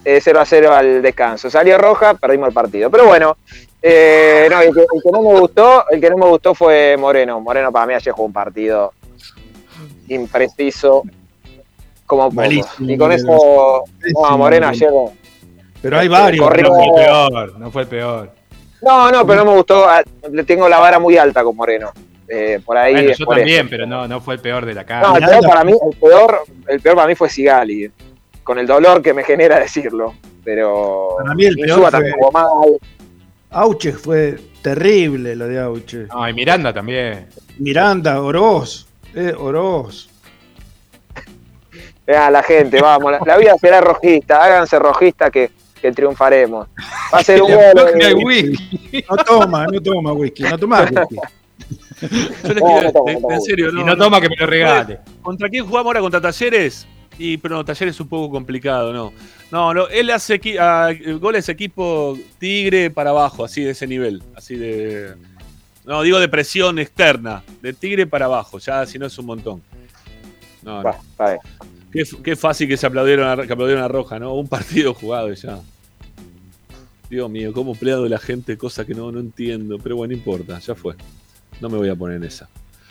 eh, 0.04 0.20
0 0.22 0.40
a 0.40 0.44
0 0.44 0.74
al 0.74 1.00
descanso. 1.02 1.48
Salió 1.50 1.78
roja, 1.78 2.14
perdimos 2.14 2.48
el 2.48 2.54
partido. 2.54 2.90
Pero 2.90 3.06
bueno, 3.06 3.36
eh, 3.80 4.48
no, 4.50 4.60
el, 4.60 4.74
que, 4.74 4.80
el 4.80 5.02
que 5.02 5.10
no 5.12 5.22
me 5.22 5.38
gustó, 5.40 5.88
el 5.90 6.00
que 6.00 6.10
no 6.10 6.16
me 6.18 6.26
gustó 6.26 6.54
fue 6.54 6.96
Moreno. 6.98 7.40
Moreno 7.40 7.70
para 7.72 7.86
mí 7.86 7.94
ayer 7.94 8.12
jugó 8.12 8.26
un 8.26 8.32
partido 8.32 8.92
impreciso 10.08 11.02
como. 12.06 12.30
Malísimo, 12.30 12.90
Y 12.90 12.96
con 12.98 13.12
eso, 13.12 13.26
no, 13.26 13.84
Moreno 14.36 14.38
Moreno. 14.38 14.68
ayer. 14.68 14.90
Pero 15.80 15.98
hay 15.98 16.08
varios. 16.08 16.44
Corrió- 16.46 16.68
No 16.68 16.74
fue 16.74 16.84
el 16.86 16.92
peor, 16.94 17.58
no 17.58 17.70
fue 17.70 17.82
el 17.82 17.88
peor. 17.88 18.30
No, 18.82 19.10
no, 19.10 19.26
pero 19.26 19.44
no 19.44 19.50
me 19.52 19.56
gustó. 19.56 19.88
ah, 19.88 20.02
Le 20.30 20.44
tengo 20.44 20.68
la 20.68 20.78
vara 20.78 20.98
muy 20.98 21.16
alta 21.16 21.42
con 21.42 21.56
Moreno. 21.56 21.90
Eh, 22.28 22.60
por 22.64 22.76
ahí. 22.76 22.92
Bueno, 22.94 23.12
yo 23.18 23.26
por 23.26 23.36
también, 23.36 23.60
eso. 23.60 23.66
pero 23.70 23.86
no, 23.86 24.08
no 24.08 24.20
fue 24.20 24.34
el 24.34 24.40
peor 24.40 24.64
de 24.66 24.74
la 24.74 24.82
No, 24.82 24.86
cara. 24.86 25.18
el 25.18 25.24
peor 25.24 25.46
para 25.46 25.64
mí, 25.64 25.72
el 25.72 25.96
peor, 25.98 26.40
el 26.68 26.80
peor 26.80 26.96
para 26.96 27.08
mí 27.08 27.14
fue 27.14 27.28
Sigali, 27.28 27.90
con 28.42 28.58
el 28.58 28.66
dolor 28.66 29.02
que 29.02 29.12
me 29.14 29.24
genera 29.24 29.58
decirlo. 29.60 30.14
Pero 30.42 31.16
Para 31.18 31.34
mí 31.34 31.44
el 31.46 31.56
peor 31.56 31.90
fue- 31.90 32.30
mal. 32.32 32.46
Auche 33.50 33.92
fue 33.92 34.36
terrible 34.62 35.36
lo 35.36 35.46
de 35.46 35.60
Auche. 35.60 36.06
No, 36.12 36.28
y 36.28 36.32
Miranda 36.34 36.72
también. 36.72 37.26
Miranda, 37.58 38.20
Oroz. 38.20 38.86
Eh, 39.14 39.32
Oroz. 39.38 40.08
Vean 42.06 42.32
la 42.32 42.42
gente, 42.42 42.80
vamos, 42.82 43.12
la, 43.12 43.20
la 43.24 43.36
vida 43.38 43.54
será 43.58 43.80
rojista, 43.80 44.42
háganse 44.44 44.78
rojista 44.78 45.30
que, 45.30 45.50
que 45.84 45.92
triunfaremos. 45.92 46.66
Va 47.12 47.18
a 47.18 47.22
ser 47.24 47.42
un 47.42 47.52
gol. 47.52 47.58
eh. 48.00 49.02
No 49.10 49.16
toma, 49.18 49.66
no 49.66 49.80
toma 49.82 50.12
whisky, 50.14 50.42
no 50.44 50.58
toma 50.58 50.82
whisky. 50.82 51.16
Yo 52.00 52.08
les 52.54 52.62
No, 52.62 52.66
quiero- 52.66 52.92
no 52.94 53.20
no 53.28 53.30
en 53.34 53.42
serio, 53.42 53.70
Y 53.70 53.84
no 53.84 53.96
toma 53.96 54.18
que 54.20 54.28
me 54.30 54.36
lo 54.36 54.46
regale. 54.46 54.98
¿Contra 55.20 55.48
quién 55.50 55.64
jugamos 55.66 55.86
ahora? 55.90 56.00
¿Contra 56.00 56.20
Talleres? 56.22 56.86
Y, 57.18 57.36
pero 57.36 57.56
no, 57.56 57.64
Talleres 57.64 57.94
es 57.94 58.00
un 58.00 58.08
poco 58.08 58.30
complicado, 58.30 58.92
¿no? 58.92 59.12
No, 59.50 59.72
no 59.74 59.86
él 59.88 60.10
hace 60.10 60.40
equi- 60.40 60.58
a- 60.58 60.92
goles 61.18 61.48
equipo 61.50 62.18
Tigre 62.38 62.90
para 62.90 63.10
abajo, 63.10 63.44
así 63.44 63.62
de 63.62 63.70
ese 63.72 63.86
nivel. 63.86 64.22
Así 64.34 64.56
de. 64.56 65.14
No, 65.84 66.00
digo 66.02 66.18
de 66.18 66.28
presión 66.28 66.78
externa. 66.78 67.42
De 67.60 67.74
Tigre 67.74 68.06
para 68.06 68.24
abajo, 68.24 68.58
ya 68.58 68.86
si 68.86 68.98
no 68.98 69.04
es 69.06 69.18
un 69.18 69.26
montón. 69.26 69.62
No, 70.62 70.82
no. 70.82 70.82
Bien. 71.26 71.38
Qué, 71.92 72.02
qué 72.24 72.34
fácil 72.36 72.66
que 72.66 72.76
se 72.76 72.86
aplaudieron 72.86 73.28
a, 73.28 73.46
que 73.46 73.52
aplaudieron 73.52 73.84
a 73.84 73.88
Roja, 73.88 74.18
¿no? 74.18 74.34
Un 74.34 74.48
partido 74.48 74.92
jugado 74.94 75.30
y 75.32 75.36
ya. 75.36 75.58
Dios 77.14 77.30
mío, 77.30 77.52
cómo 77.52 77.74
pleado 77.74 78.08
la 78.08 78.18
gente, 78.18 78.58
cosa 78.58 78.84
que 78.84 78.92
no, 78.94 79.10
no 79.12 79.20
entiendo. 79.20 79.78
Pero 79.82 79.96
bueno, 79.96 80.12
no 80.12 80.18
importa, 80.18 80.58
ya 80.58 80.74
fue. 80.74 80.94
No 81.60 81.68
me 81.68 81.78
voy 81.78 81.88
a 81.88 81.94
poner 81.94 82.16
en 82.16 82.24
esa. 82.24 82.48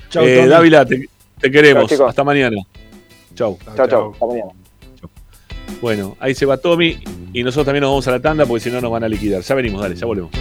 Chau, 0.10 0.24
Eh, 0.24 0.38
Tommy. 0.38 0.48
Dávila, 0.50 0.86
te, 0.86 1.10
te 1.40 1.52
queremos. 1.52 1.90
Chau. 1.92 2.08
Hasta 2.08 2.24
mañana. 2.24 2.58
Chau. 3.36 3.58
Chao, 3.76 3.88
chao. 3.88 4.12
Hasta 4.14 4.26
mañana. 4.26 4.52
Bueno, 5.82 6.16
ahí 6.20 6.34
se 6.34 6.46
va 6.46 6.56
Tommy 6.58 6.98
y 7.34 7.44
nosotros 7.44 7.66
también 7.66 7.82
nos 7.82 7.92
vamos 7.92 8.08
a 8.08 8.12
la 8.12 8.20
tanda 8.22 8.46
porque 8.46 8.64
si 8.64 8.72
no 8.72 8.80
nos 8.80 8.92
van 8.92 9.04
a 9.04 9.10
liquidar. 9.10 9.42
Ya 9.42 9.56
venimos, 9.56 9.82
dale, 9.82 9.96
ya 9.96 10.06
volvemos. 10.06 10.32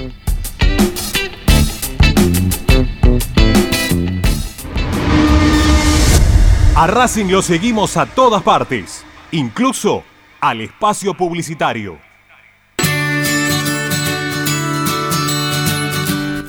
A 6.74 6.86
Racing 6.86 7.26
lo 7.30 7.42
seguimos 7.42 7.96
a 7.96 8.06
todas 8.06 8.42
partes, 8.42 9.04
incluso 9.30 10.02
al 10.40 10.60
espacio 10.62 11.14
publicitario. 11.14 11.98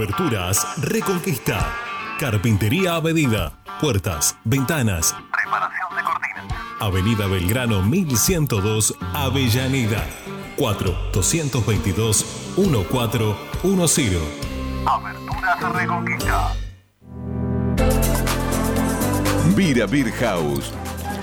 Aberturas 0.00 0.66
Reconquista. 0.80 1.74
Carpintería 2.18 2.94
a 2.96 3.02
medida. 3.02 3.52
Puertas, 3.82 4.34
ventanas. 4.44 5.14
Preparación 5.30 5.94
de 5.94 6.02
cortinas. 6.02 6.46
Avenida 6.80 7.26
Belgrano 7.26 7.82
1102, 7.82 8.94
Avellaneda. 9.12 10.02
4 10.56 11.10
222 11.12 12.54
1410. 12.56 14.22
Aberturas 14.86 15.74
Reconquista. 15.74 16.54
Vira 19.54 19.86
Beer 19.86 20.12
House. 20.12 20.72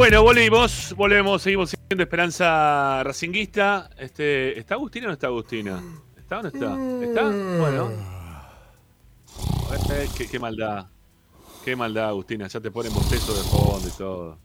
Bueno, 0.00 0.22
volvimos, 0.22 0.94
volvemos, 0.96 1.42
seguimos 1.42 1.68
siendo 1.88 2.02
Esperanza 2.02 3.02
Racinguista. 3.04 3.90
Este, 3.98 4.58
¿Está 4.58 4.76
Agustina 4.76 5.04
o 5.04 5.08
no 5.08 5.12
está 5.12 5.26
Agustina? 5.26 5.78
¿Está 6.16 6.38
o 6.38 6.42
no 6.42 6.48
está? 6.48 7.04
¿Está? 7.04 7.22
Bueno. 7.58 7.90
Eh, 9.92 10.08
qué, 10.16 10.26
qué 10.26 10.38
maldad. 10.38 10.86
Qué 11.66 11.76
maldad, 11.76 12.08
Agustina. 12.08 12.48
Ya 12.48 12.60
te 12.60 12.70
ponen 12.70 12.94
bostezo 12.94 13.34
de 13.34 13.40
fondo 13.42 13.86
y 13.86 13.90
todo. 13.98 14.38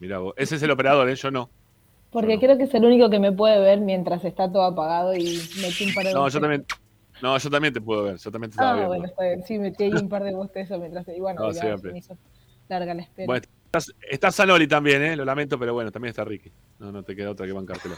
Mirá 0.00 0.18
vos. 0.18 0.34
Ese 0.36 0.56
es 0.56 0.62
el 0.64 0.72
operador, 0.72 1.08
¿eh? 1.08 1.14
Yo 1.14 1.30
no. 1.30 1.48
Porque 2.10 2.40
creo 2.40 2.58
que 2.58 2.64
es 2.64 2.74
el 2.74 2.84
único 2.84 3.08
que 3.08 3.20
me 3.20 3.30
puede 3.30 3.60
ver 3.60 3.78
mientras 3.80 4.24
está 4.24 4.50
todo 4.50 4.64
apagado 4.64 5.14
y 5.14 5.40
metí 5.62 5.84
un 5.86 5.94
par 5.94 6.06
de 6.06 6.12
No, 6.12 6.18
yo 6.18 6.22
bostezos. 6.22 6.40
también. 6.40 6.66
No, 7.22 7.38
yo 7.38 7.50
también 7.50 7.72
te 7.72 7.80
puedo 7.80 8.02
ver. 8.02 8.16
Yo 8.16 8.32
también 8.32 8.50
te 8.50 8.54
estaba 8.54 8.70
Ah, 8.70 8.74
viendo. 8.74 8.88
bueno, 8.88 9.04
está 9.06 9.22
bien. 9.22 9.44
Sí, 9.46 9.58
metí 9.60 9.84
ahí 9.84 9.92
un 9.92 10.08
par 10.08 10.24
de 10.24 10.34
bostezos 10.34 10.80
mientras. 10.80 11.06
Y 11.06 11.20
bueno, 11.20 11.40
No, 11.40 11.52
se 11.52 11.76
me 11.92 11.98
hizo 11.98 12.16
larga 12.68 12.94
la 12.94 13.02
espera. 13.02 13.26
Bueno, 13.26 13.46
estás, 13.72 13.92
está 14.10 14.32
Zanoli 14.32 14.66
también, 14.66 15.00
¿eh? 15.02 15.16
Lo 15.16 15.24
lamento, 15.24 15.58
pero 15.58 15.72
bueno, 15.72 15.92
también 15.92 16.10
está 16.10 16.24
Ricky. 16.24 16.50
No, 16.80 16.90
no 16.90 17.02
te 17.04 17.14
queda 17.14 17.30
otra 17.30 17.46
que 17.46 17.52
bancártelo. 17.52 17.94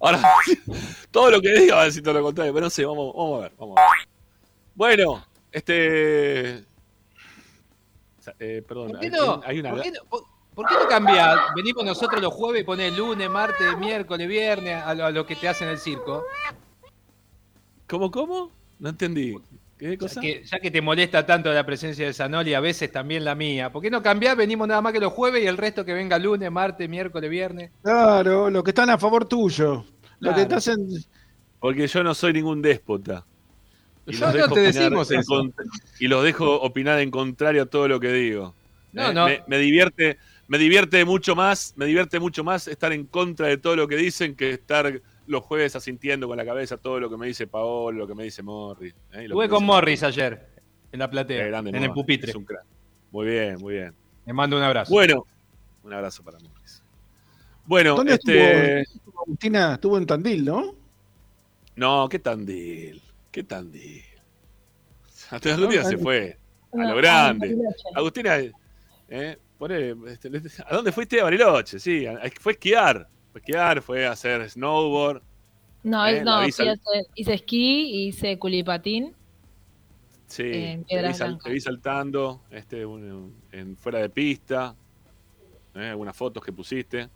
Ahora, 0.00 0.20
todo 1.10 1.30
lo 1.30 1.40
que 1.40 1.52
diga 1.58 1.76
va 1.76 1.82
a 1.82 1.86
decir 1.86 2.02
todo 2.02 2.14
lo 2.14 2.22
contrario, 2.22 2.52
pero 2.52 2.66
no 2.66 2.70
sé, 2.70 2.84
vamos, 2.84 3.12
vamos 3.14 3.38
a 3.38 3.42
ver, 3.42 3.52
vamos 3.58 3.76
a 3.78 3.80
ver. 3.82 4.08
Bueno, 4.74 5.26
este. 5.50 6.64
eh, 8.38 8.62
perdón, 8.66 8.92
¿Por 8.92 9.00
qué 9.00 9.06
hay- 9.06 9.12
no? 9.12 9.40
hay 9.44 9.60
una. 9.60 9.70
¿Por 9.70 9.82
qué 9.82 9.90
no, 9.90 10.04
por- 10.08 10.66
qué 10.68 10.74
no 10.74 10.88
cambiás? 10.88 11.38
Venimos 11.56 11.84
nosotros 11.84 12.20
los 12.22 12.32
jueves 12.32 12.62
y 12.62 12.64
ponés 12.64 12.96
lunes, 12.96 13.28
martes, 13.28 13.76
miércoles, 13.78 14.28
viernes, 14.28 14.82
a 14.82 14.94
lo, 14.94 15.06
a 15.06 15.10
lo 15.10 15.26
que 15.26 15.34
te 15.36 15.48
hacen 15.48 15.68
el 15.68 15.78
circo. 15.78 16.24
¿Cómo, 17.88 18.10
cómo? 18.10 18.50
No 18.78 18.88
entendí. 18.90 19.36
¿Qué 19.82 19.96
Ya 19.98 20.20
que, 20.20 20.42
ya 20.44 20.60
que 20.60 20.70
te 20.70 20.80
molesta 20.80 21.26
tanto 21.26 21.52
la 21.52 21.66
presencia 21.66 22.06
de 22.06 22.12
Sanoli, 22.12 22.54
a 22.54 22.60
veces 22.60 22.92
también 22.92 23.24
la 23.24 23.34
mía. 23.34 23.72
¿Por 23.72 23.82
qué 23.82 23.90
no 23.90 24.00
cambiás? 24.00 24.36
Venimos 24.36 24.68
nada 24.68 24.80
más 24.80 24.92
que 24.92 25.00
los 25.00 25.12
jueves 25.12 25.42
y 25.42 25.48
el 25.48 25.56
resto 25.56 25.84
que 25.84 25.92
venga 25.92 26.20
lunes, 26.20 26.52
martes, 26.52 26.88
miércoles, 26.88 27.28
viernes. 27.28 27.72
Claro, 27.82 28.48
los 28.48 28.62
que 28.62 28.70
están 28.70 28.90
a 28.90 28.98
favor 28.98 29.24
tuyo. 29.24 29.84
Lo 30.20 30.32
que 30.36 30.42
hacen. 30.54 30.86
Porque 31.58 31.88
yo 31.88 32.04
no 32.04 32.14
soy 32.14 32.32
ningún 32.32 32.62
déspota. 32.62 33.26
Y 34.06 34.16
No, 34.16 34.32
los 34.32 34.52
te 34.52 34.60
decimos 34.60 35.10
eso. 35.10 35.22
contra- 35.26 35.64
Y 35.98 36.06
los 36.06 36.22
dejo 36.22 36.60
opinar 36.60 37.00
en 37.00 37.10
contrario 37.10 37.62
a 37.62 37.66
todo 37.66 37.88
lo 37.88 37.98
que 37.98 38.12
digo. 38.12 38.54
No, 38.92 39.10
Eh, 39.10 39.14
no. 39.14 39.26
Me, 39.26 39.42
me 39.48 39.58
divierte, 39.58 40.16
me 40.46 40.58
divierte 40.58 41.04
mucho 41.04 41.34
más, 41.34 41.72
me 41.76 41.86
divierte 41.86 42.20
mucho 42.20 42.44
más 42.44 42.68
estar 42.68 42.92
en 42.92 43.04
contra 43.06 43.48
de 43.48 43.56
todo 43.56 43.74
lo 43.74 43.88
que 43.88 43.96
dicen 43.96 44.36
que 44.36 44.50
estar 44.50 45.00
los 45.26 45.42
jueves 45.44 45.74
asintiendo 45.76 46.26
con 46.28 46.36
la 46.36 46.44
cabeza 46.44 46.76
todo 46.76 46.98
lo 47.00 47.08
que 47.10 47.16
me 47.16 47.26
dice 47.26 47.46
Paolo, 47.46 47.98
lo 48.00 48.06
que 48.06 48.14
me 48.14 48.24
dice 48.24 48.42
Morris. 48.42 48.94
eh, 49.12 49.28
que 49.28 49.48
con 49.48 49.64
Morris 49.64 50.02
ayer, 50.02 50.48
en 50.90 50.98
la 50.98 51.08
platea, 51.10 51.46
grande 51.46 51.70
en 51.70 51.82
el 51.82 51.92
pupitre. 51.92 52.30
es 52.30 52.36
un 52.36 52.44
crack. 52.44 52.64
Muy 53.10 53.26
bien, 53.26 53.58
muy 53.58 53.74
bien. 53.74 53.94
Le 54.26 54.32
mando 54.32 54.56
un 54.56 54.62
abrazo. 54.62 54.92
Bueno, 54.92 55.26
un 55.82 55.92
abrazo 55.92 56.22
para 56.22 56.38
Morris. 56.38 56.82
Bueno, 57.64 57.94
¿Dónde 57.94 58.14
este. 58.14 58.80
estuvo? 58.80 59.22
Agustina 59.22 59.74
estuvo 59.74 59.98
en 59.98 60.06
Tandil, 60.06 60.44
¿no? 60.44 60.74
No, 61.76 62.08
qué 62.08 62.18
tandil, 62.18 63.00
qué 63.30 63.44
tandil. 63.44 64.02
Hasta 65.30 65.54
Agustina 65.54 65.84
se 65.84 65.96
fue 65.98 66.38
a 66.72 66.76
No, 66.76 66.82
lo 66.84 66.90
a 66.90 66.94
grande. 66.96 67.56
Agustina, 67.94 68.36
eh, 69.08 69.38
poné, 69.58 69.94
este, 70.08 70.28
¿a 70.66 70.74
dónde 70.74 70.92
fuiste? 70.92 71.20
A 71.20 71.24
Bariloche, 71.24 71.78
sí. 71.78 72.06
a- 72.06 72.20
Fue 72.40 72.52
a 72.52 72.54
esquiar. 72.54 73.08
Fue 73.32 73.40
a 73.40 73.42
esquiar, 73.42 73.82
fue 73.82 74.06
a 74.06 74.12
hacer 74.12 74.48
snowboard. 74.50 75.22
No, 75.84 76.06
Eh, 76.06 76.22
no, 76.22 76.40
vi 76.42 76.52
fui 76.52 76.66
a 76.68 76.76
sal- 76.76 76.80
hacer- 76.80 77.06
hice 77.16 77.34
esquí, 77.34 78.06
hice 78.06 78.38
culipatín. 78.38 79.14
Sí, 80.26 80.42
te 80.44 80.76
vi, 80.78 80.84
Piedras 80.84 81.18
sal- 81.18 81.28
Blancas. 81.28 81.44
te 81.44 81.50
vi 81.50 81.60
saltando 81.60 82.42
este, 82.50 82.86
un- 82.86 83.34
en 83.52 83.76
fuera 83.76 83.98
de 83.98 84.08
pista. 84.08 84.74
eh, 85.74 85.88
algunas 85.88 86.14
fotos 86.14 86.44
que 86.44 86.52
pusiste. 86.52 87.08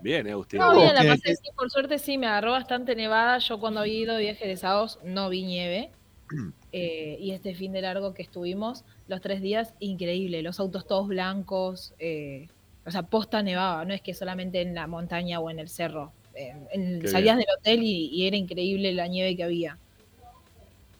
Bien, 0.00 0.26
eh, 0.26 0.32
Agustina. 0.32 0.66
No, 0.66 0.74
bien, 0.80 0.94
la 0.94 1.04
pasé, 1.04 1.34
sí, 1.36 1.48
por 1.56 1.70
suerte 1.70 1.98
sí, 2.00 2.18
me 2.18 2.26
agarró 2.26 2.50
bastante 2.52 2.94
nevada. 2.96 3.38
Yo 3.38 3.58
cuando 3.60 3.80
había 3.80 3.94
ido 4.00 4.14
de 4.16 4.22
viaje 4.22 4.46
de 4.48 4.56
sábados 4.56 4.98
no 5.04 5.28
vi 5.28 5.44
nieve. 5.44 5.90
Eh, 6.72 7.16
y 7.20 7.30
este 7.30 7.54
fin 7.54 7.72
de 7.72 7.80
largo 7.80 8.12
que 8.12 8.20
estuvimos, 8.22 8.84
los 9.06 9.22
tres 9.22 9.40
días, 9.40 9.72
increíble. 9.80 10.42
Los 10.42 10.60
autos 10.60 10.86
todos 10.86 11.08
blancos. 11.08 11.94
eh, 11.98 12.48
o 12.88 12.90
sea, 12.90 13.02
posta 13.02 13.42
nevaba, 13.42 13.84
no 13.84 13.94
es 13.94 14.00
que 14.02 14.14
solamente 14.14 14.60
en 14.62 14.74
la 14.74 14.86
montaña 14.86 15.38
o 15.40 15.50
en 15.50 15.58
el 15.60 15.68
cerro. 15.68 16.12
Eh, 16.34 16.52
en- 16.72 17.06
salías 17.08 17.36
bien. 17.36 17.46
del 17.46 17.56
hotel 17.58 17.82
y, 17.82 18.06
y 18.12 18.26
era 18.26 18.36
increíble 18.36 18.92
la 18.92 19.06
nieve 19.08 19.36
que 19.36 19.44
había. 19.44 19.78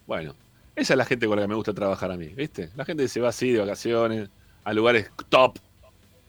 Bueno, 0.06 0.34
esa 0.74 0.94
es 0.94 0.98
la 0.98 1.04
gente 1.04 1.26
con 1.26 1.36
la 1.36 1.42
que 1.42 1.48
me 1.48 1.54
gusta 1.54 1.72
trabajar 1.74 2.10
a 2.12 2.16
mí, 2.16 2.28
¿viste? 2.28 2.70
La 2.76 2.84
gente 2.84 3.06
se 3.08 3.20
va 3.20 3.28
así 3.28 3.50
de 3.52 3.60
vacaciones 3.60 4.28
a 4.64 4.72
lugares 4.72 5.10
top. 5.28 5.58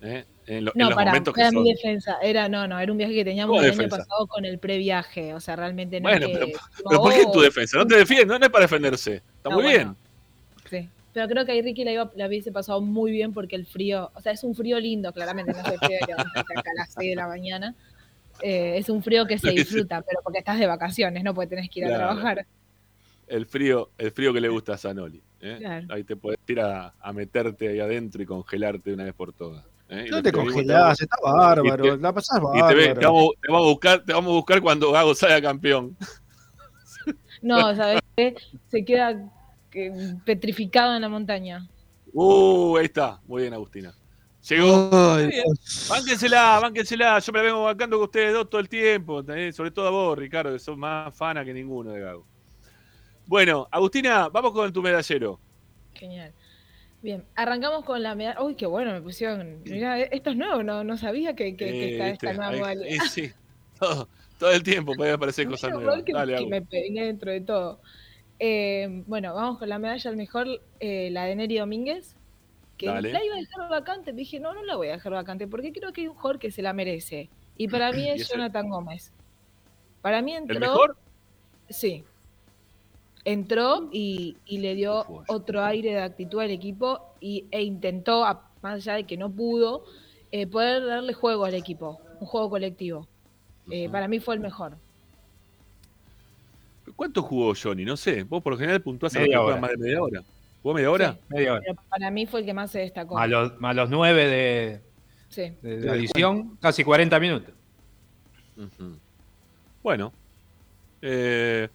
¿eh? 0.02 0.26
En, 0.48 0.66
lo- 0.66 0.72
en 0.72 0.78
No, 0.80 0.86
los 0.90 0.96
para, 0.96 1.12
momentos 1.12 1.34
que 1.34 1.42
era 1.42 1.52
son. 1.52 1.64
mi 1.64 1.74
defensa. 1.74 2.18
Era, 2.22 2.50
no, 2.50 2.68
no, 2.68 2.80
era 2.80 2.92
un 2.92 2.98
viaje 2.98 3.14
que 3.14 3.24
teníamos 3.26 3.56
¿Cómo 3.58 3.66
el 3.68 3.80
año 3.80 3.90
pasado 3.90 4.28
con 4.28 4.46
el 4.46 4.58
previaje. 4.60 5.34
O 5.34 5.40
sea, 5.40 5.56
realmente 5.56 6.00
no 6.00 6.10
Bueno, 6.10 6.26
es 6.28 6.32
que 6.32 6.40
pero, 6.40 6.60
pero 6.90 7.02
¿por 7.02 7.14
qué 7.14 7.22
en 7.22 7.32
tu 7.32 7.40
"Oh, 7.40 7.42
defensa? 7.42 7.78
No 7.78 7.86
te 7.88 7.96
defiendes, 7.98 8.28
no 8.40 8.46
es 8.46 8.50
para 8.52 8.64
defenderse. 8.66 9.16
Está 9.38 9.50
muy 9.50 9.64
bueno. 9.64 9.70
bien. 9.78 9.96
Pero 11.14 11.28
creo 11.28 11.46
que 11.46 11.52
ahí 11.54 11.62
Ricky 11.62 11.84
la, 11.84 11.92
iba, 11.92 12.12
la 12.16 12.28
hubiese 12.28 12.52
pasado 12.52 12.82
muy 12.82 13.12
bien 13.12 13.34
porque 13.34 13.56
el 13.56 13.66
frío, 13.66 14.12
o 14.14 14.22
sea, 14.22 14.32
es 14.32 14.44
un 14.44 14.54
frío 14.56 14.80
lindo, 14.80 15.12
claramente, 15.12 15.52
no 15.54 15.60
es 15.60 15.68
el 15.68 15.80
frío 15.80 15.98
que 16.06 16.14
vas 16.14 16.26
a 16.36 16.40
estar 16.40 16.58
acá 16.58 16.70
a 16.72 16.80
las 16.82 16.94
6 16.94 17.10
de 17.12 17.16
la 17.16 17.28
mañana. 17.28 17.76
Eh, 18.42 18.78
es 18.78 18.90
un 18.90 19.02
frío 19.04 19.26
que 19.26 19.38
se 19.38 19.52
disfruta, 19.52 20.02
pero 20.02 20.22
porque 20.24 20.40
estás 20.40 20.60
de 20.60 20.68
vacaciones, 20.68 21.24
no 21.24 21.34
porque 21.34 21.50
tenés 21.56 21.70
que 21.70 21.80
ir 21.80 21.86
a 21.86 21.90
Claro. 21.90 22.04
trabajar. 22.06 22.46
El 23.28 23.46
frío, 23.46 23.90
el 23.98 24.12
frío 24.12 24.32
que 24.34 24.42
le 24.42 24.50
gusta 24.50 24.74
a 24.74 24.78
Sanoli. 24.78 25.22
¿eh? 25.42 25.58
Claro. 25.60 25.88
Ahí 25.90 26.04
te 26.04 26.16
puedes 26.16 26.40
ir 26.48 26.60
a, 26.62 26.94
a 27.00 27.14
meterte 27.14 27.68
ahí 27.70 27.80
adentro 27.80 28.22
y 28.22 28.26
congelarte 28.26 28.90
de 28.90 28.94
una 28.96 29.04
vez 29.04 29.14
por 29.14 29.34
todas. 29.34 29.64
¿eh? 29.90 30.06
No 30.10 30.22
te 30.22 30.32
vimos, 30.32 30.46
congelás, 30.54 31.02
está 31.02 31.16
bárbaro. 31.24 31.84
te- 31.96 32.02
la 32.02 32.14
pasás 32.14 32.40
Y 32.54 32.68
te, 32.68 32.76
ve- 32.76 32.82
te 32.84 32.88
bárbaro. 32.94 33.14
vamos, 33.14 33.30
te 33.42 33.52
vamos 33.52 33.66
a 33.66 33.70
buscar, 33.70 34.04
te 34.06 34.14
vamos 34.14 34.30
a 34.32 34.36
buscar 34.36 34.62
cuando 34.62 34.92
Gago 34.92 35.14
salga 35.16 35.42
campeón. 35.42 35.98
No, 37.42 37.76
¿sabes 37.76 38.02
qué? 38.16 38.36
Se 38.68 38.84
queda 38.84 39.32
petrificado 40.26 40.96
en 40.96 41.02
la 41.02 41.10
montaña. 41.10 41.68
Uh, 42.14 42.78
ahí 42.78 42.86
está. 42.86 43.20
Muy 43.28 43.44
bien, 43.44 43.54
Agustina. 43.54 43.94
Llegó. 44.48 44.90
Bánquensela, 45.90 46.60
bánquensela. 46.60 47.20
Yo 47.20 47.32
me 47.34 47.40
la 47.40 47.44
vengo 47.46 47.64
bancando 47.64 47.98
con 47.98 48.06
ustedes 48.06 48.34
dos 48.34 48.50
todo 48.50 48.62
el 48.62 48.70
tiempo. 48.70 49.22
¿eh? 49.34 49.52
Sobre 49.52 49.72
todo 49.72 49.88
a 49.88 49.92
vos, 49.92 50.18
Ricardo, 50.18 50.52
que 50.54 50.60
sos 50.60 50.78
más 50.78 51.16
fana 51.16 51.44
que 51.46 51.54
ninguno 51.54 51.92
de 51.92 52.00
Gago. 52.02 52.26
Bueno, 53.26 53.68
Agustina, 53.70 54.28
vamos 54.30 54.54
con 54.54 54.72
tu 54.74 54.82
medallero. 54.82 55.40
Genial. 55.94 56.34
Bien, 57.02 57.24
arrancamos 57.36 57.86
con 57.86 58.02
la 58.02 58.16
medalla. 58.16 58.42
Uy, 58.42 58.56
qué 58.56 58.66
bueno, 58.66 58.92
me 58.92 59.02
pusieron. 59.02 59.62
Mirá, 59.64 60.00
esto 60.02 60.32
es 60.32 60.36
nuevo, 60.36 60.64
no, 60.64 60.84
no 60.84 60.98
sabía 60.98 61.36
que, 61.36 61.56
que, 61.56 61.68
que 61.68 61.84
Eh, 61.86 61.92
está 61.92 62.10
esta 62.10 62.34
nueva 62.34 62.52
modalidad. 62.58 62.88
eh, 62.88 62.98
sí, 63.10 63.32
todo, 63.80 64.10
todo 64.40 64.52
el 64.52 64.64
tiempo 64.64 64.94
puede 64.96 65.12
aparecer 65.12 65.48
cosas 65.50 65.72
nuevas. 65.72 66.04
que, 66.04 66.12
Dale, 66.12 66.38
que 66.38 66.48
me 66.48 66.62
pegué 66.62 67.06
dentro 67.06 67.32
de 67.32 67.42
todo. 67.42 67.82
Eh, 68.40 69.04
bueno, 69.06 69.34
vamos 69.34 69.60
con 69.60 69.70
la 69.70 69.80
medalla 69.80 70.10
al 70.10 70.18
mejor, 70.18 70.48
eh, 70.80 71.10
la 71.12 71.26
de 71.26 71.36
Neri 71.36 71.58
Domínguez. 71.58 72.16
Que 72.78 72.88
Dale. 72.88 73.12
la 73.12 73.24
iba 73.24 73.36
a 73.36 73.40
dejar 73.40 73.70
vacante. 73.70 74.14
Dije, 74.14 74.40
no, 74.40 74.54
no 74.54 74.64
la 74.64 74.78
voy 74.78 74.88
a 74.88 74.94
dejar 74.94 75.12
vacante 75.12 75.48
porque 75.48 75.74
creo 75.74 75.92
que 75.92 76.02
hay 76.02 76.08
un 76.08 76.16
jugador 76.16 76.40
que 76.40 76.50
se 76.50 76.62
la 76.62 76.72
merece. 76.72 77.30
Y 77.58 77.68
para 77.68 77.92
mí 77.94 78.04
¿Y 78.04 78.10
es? 78.10 78.30
Jonathan 78.30 78.70
Gómez. 78.70 79.12
Para 80.02 80.22
mí 80.22 80.34
entró. 80.34 80.56
¿El 80.56 80.62
mejor? 80.62 80.98
Sí. 81.70 82.06
Entró 83.26 83.90
y, 83.92 84.38
y 84.46 84.60
le 84.60 84.76
dio 84.76 85.06
otro 85.28 85.64
aire 85.64 85.92
de 85.92 86.02
actitud 86.02 86.40
al 86.40 86.52
equipo 86.52 87.02
y, 87.20 87.46
e 87.52 87.62
intentó, 87.64 88.22
más 88.62 88.76
allá 88.76 88.94
de 88.94 89.04
que 89.04 89.18
no 89.18 89.30
pudo, 89.30 89.84
eh, 90.32 90.48
poder 90.48 90.86
darle 90.86 91.14
juego 91.14 91.46
al 91.46 91.54
equipo, 91.54 92.00
un 92.20 92.28
juego 92.28 92.50
colectivo. 92.50 93.08
Eh, 93.70 93.90
Para 93.90 94.08
mí 94.08 94.20
fue 94.20 94.36
el 94.36 94.42
mejor. 94.42 94.78
¿Cuánto 97.00 97.24
jugó 97.24 97.54
Johnny? 97.56 97.86
No 97.86 97.96
sé. 97.96 98.24
Vos 98.24 98.44
por 98.44 98.52
lo 98.52 98.60
general 98.60 98.82
puntuás 98.82 99.16
a 99.16 99.20
los 99.20 99.24
que 99.24 99.30
Media 99.30 99.40
juegan 99.42 99.60
hora. 99.60 99.62
más 99.62 99.72
de 99.72 99.78
media 99.78 100.02
hora. 100.04 100.24
¿Jugó 100.62 100.74
media 100.76 100.92
hora? 100.92 101.18
Media 101.30 101.54
hora. 101.54 101.62
Pero 101.66 101.82
para 101.90 102.12
mí 102.12 102.26
fue 102.26 102.42
el 102.42 102.46
que 102.46 102.54
más 102.54 102.72
se 102.72 102.80
destacó. 102.80 103.16
Más 103.16 103.30
los, 103.30 103.90
nueve 103.90 104.26
de, 104.28 104.82
Sí. 105.30 105.54
de 105.62 105.88
edición, 105.92 106.58
casi 106.58 106.84
40 106.84 107.18
minutos. 107.22 107.54
Bueno. 109.82 110.12
Eh, 111.02 111.70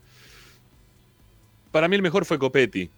para 1.72 1.88
mí 1.88 1.96
el 1.96 2.02
mejor 2.02 2.26
fue 2.26 2.38
Copetti. 2.38 2.90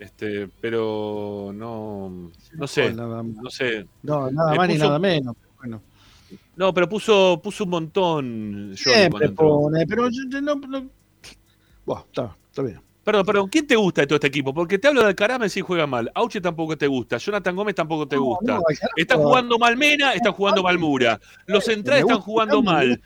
Este, 0.00 0.48
pero 0.60 1.52
no, 1.54 2.32
no 2.54 2.66
sé, 2.66 2.92
no 2.92 3.48
sé. 3.48 3.86
no, 4.02 4.28
nada 4.28 4.56
más 4.56 4.68
ni 4.68 4.76
nada 4.76 4.98
menos. 4.98 5.36
Bueno, 5.56 5.80
No, 6.56 6.72
pero 6.72 6.88
puso, 6.88 7.40
puso 7.42 7.64
un 7.64 7.70
montón. 7.70 8.72
Siempre 8.76 9.28
pone, 9.30 9.86
pero 9.86 10.08
yo, 10.08 10.22
yo 10.28 10.40
no, 10.40 10.54
no- 10.54 10.88
Buah, 11.84 12.00
está, 12.06 12.36
está 12.48 12.62
bien. 12.62 12.80
Perdón, 13.02 13.26
perdón, 13.26 13.48
¿quién 13.50 13.66
te 13.66 13.76
gusta 13.76 14.00
de 14.00 14.06
todo 14.06 14.14
este 14.16 14.28
equipo? 14.28 14.54
Porque 14.54 14.78
te 14.78 14.88
hablo 14.88 15.02
de 15.02 15.08
Alcaraz, 15.08 15.52
si 15.52 15.60
juega 15.60 15.86
mal. 15.86 16.10
Auche 16.14 16.40
tampoco 16.40 16.78
te 16.78 16.86
gusta. 16.86 17.18
Jonathan 17.18 17.54
Gómez 17.54 17.74
tampoco 17.74 18.08
te 18.08 18.16
No, 18.16 18.22
gusta. 18.22 18.54
no, 18.54 18.62
está 18.96 19.16
jugando 19.16 19.58
mal 19.58 19.76
Mena, 19.76 20.12
está 20.14 20.32
jugando 20.32 20.62
mal 20.62 20.78
Mura. 20.78 21.20
Los 21.46 21.66
centrales 21.66 22.04
están 22.04 22.20
jugando 22.20 22.62
mal. 22.62 22.98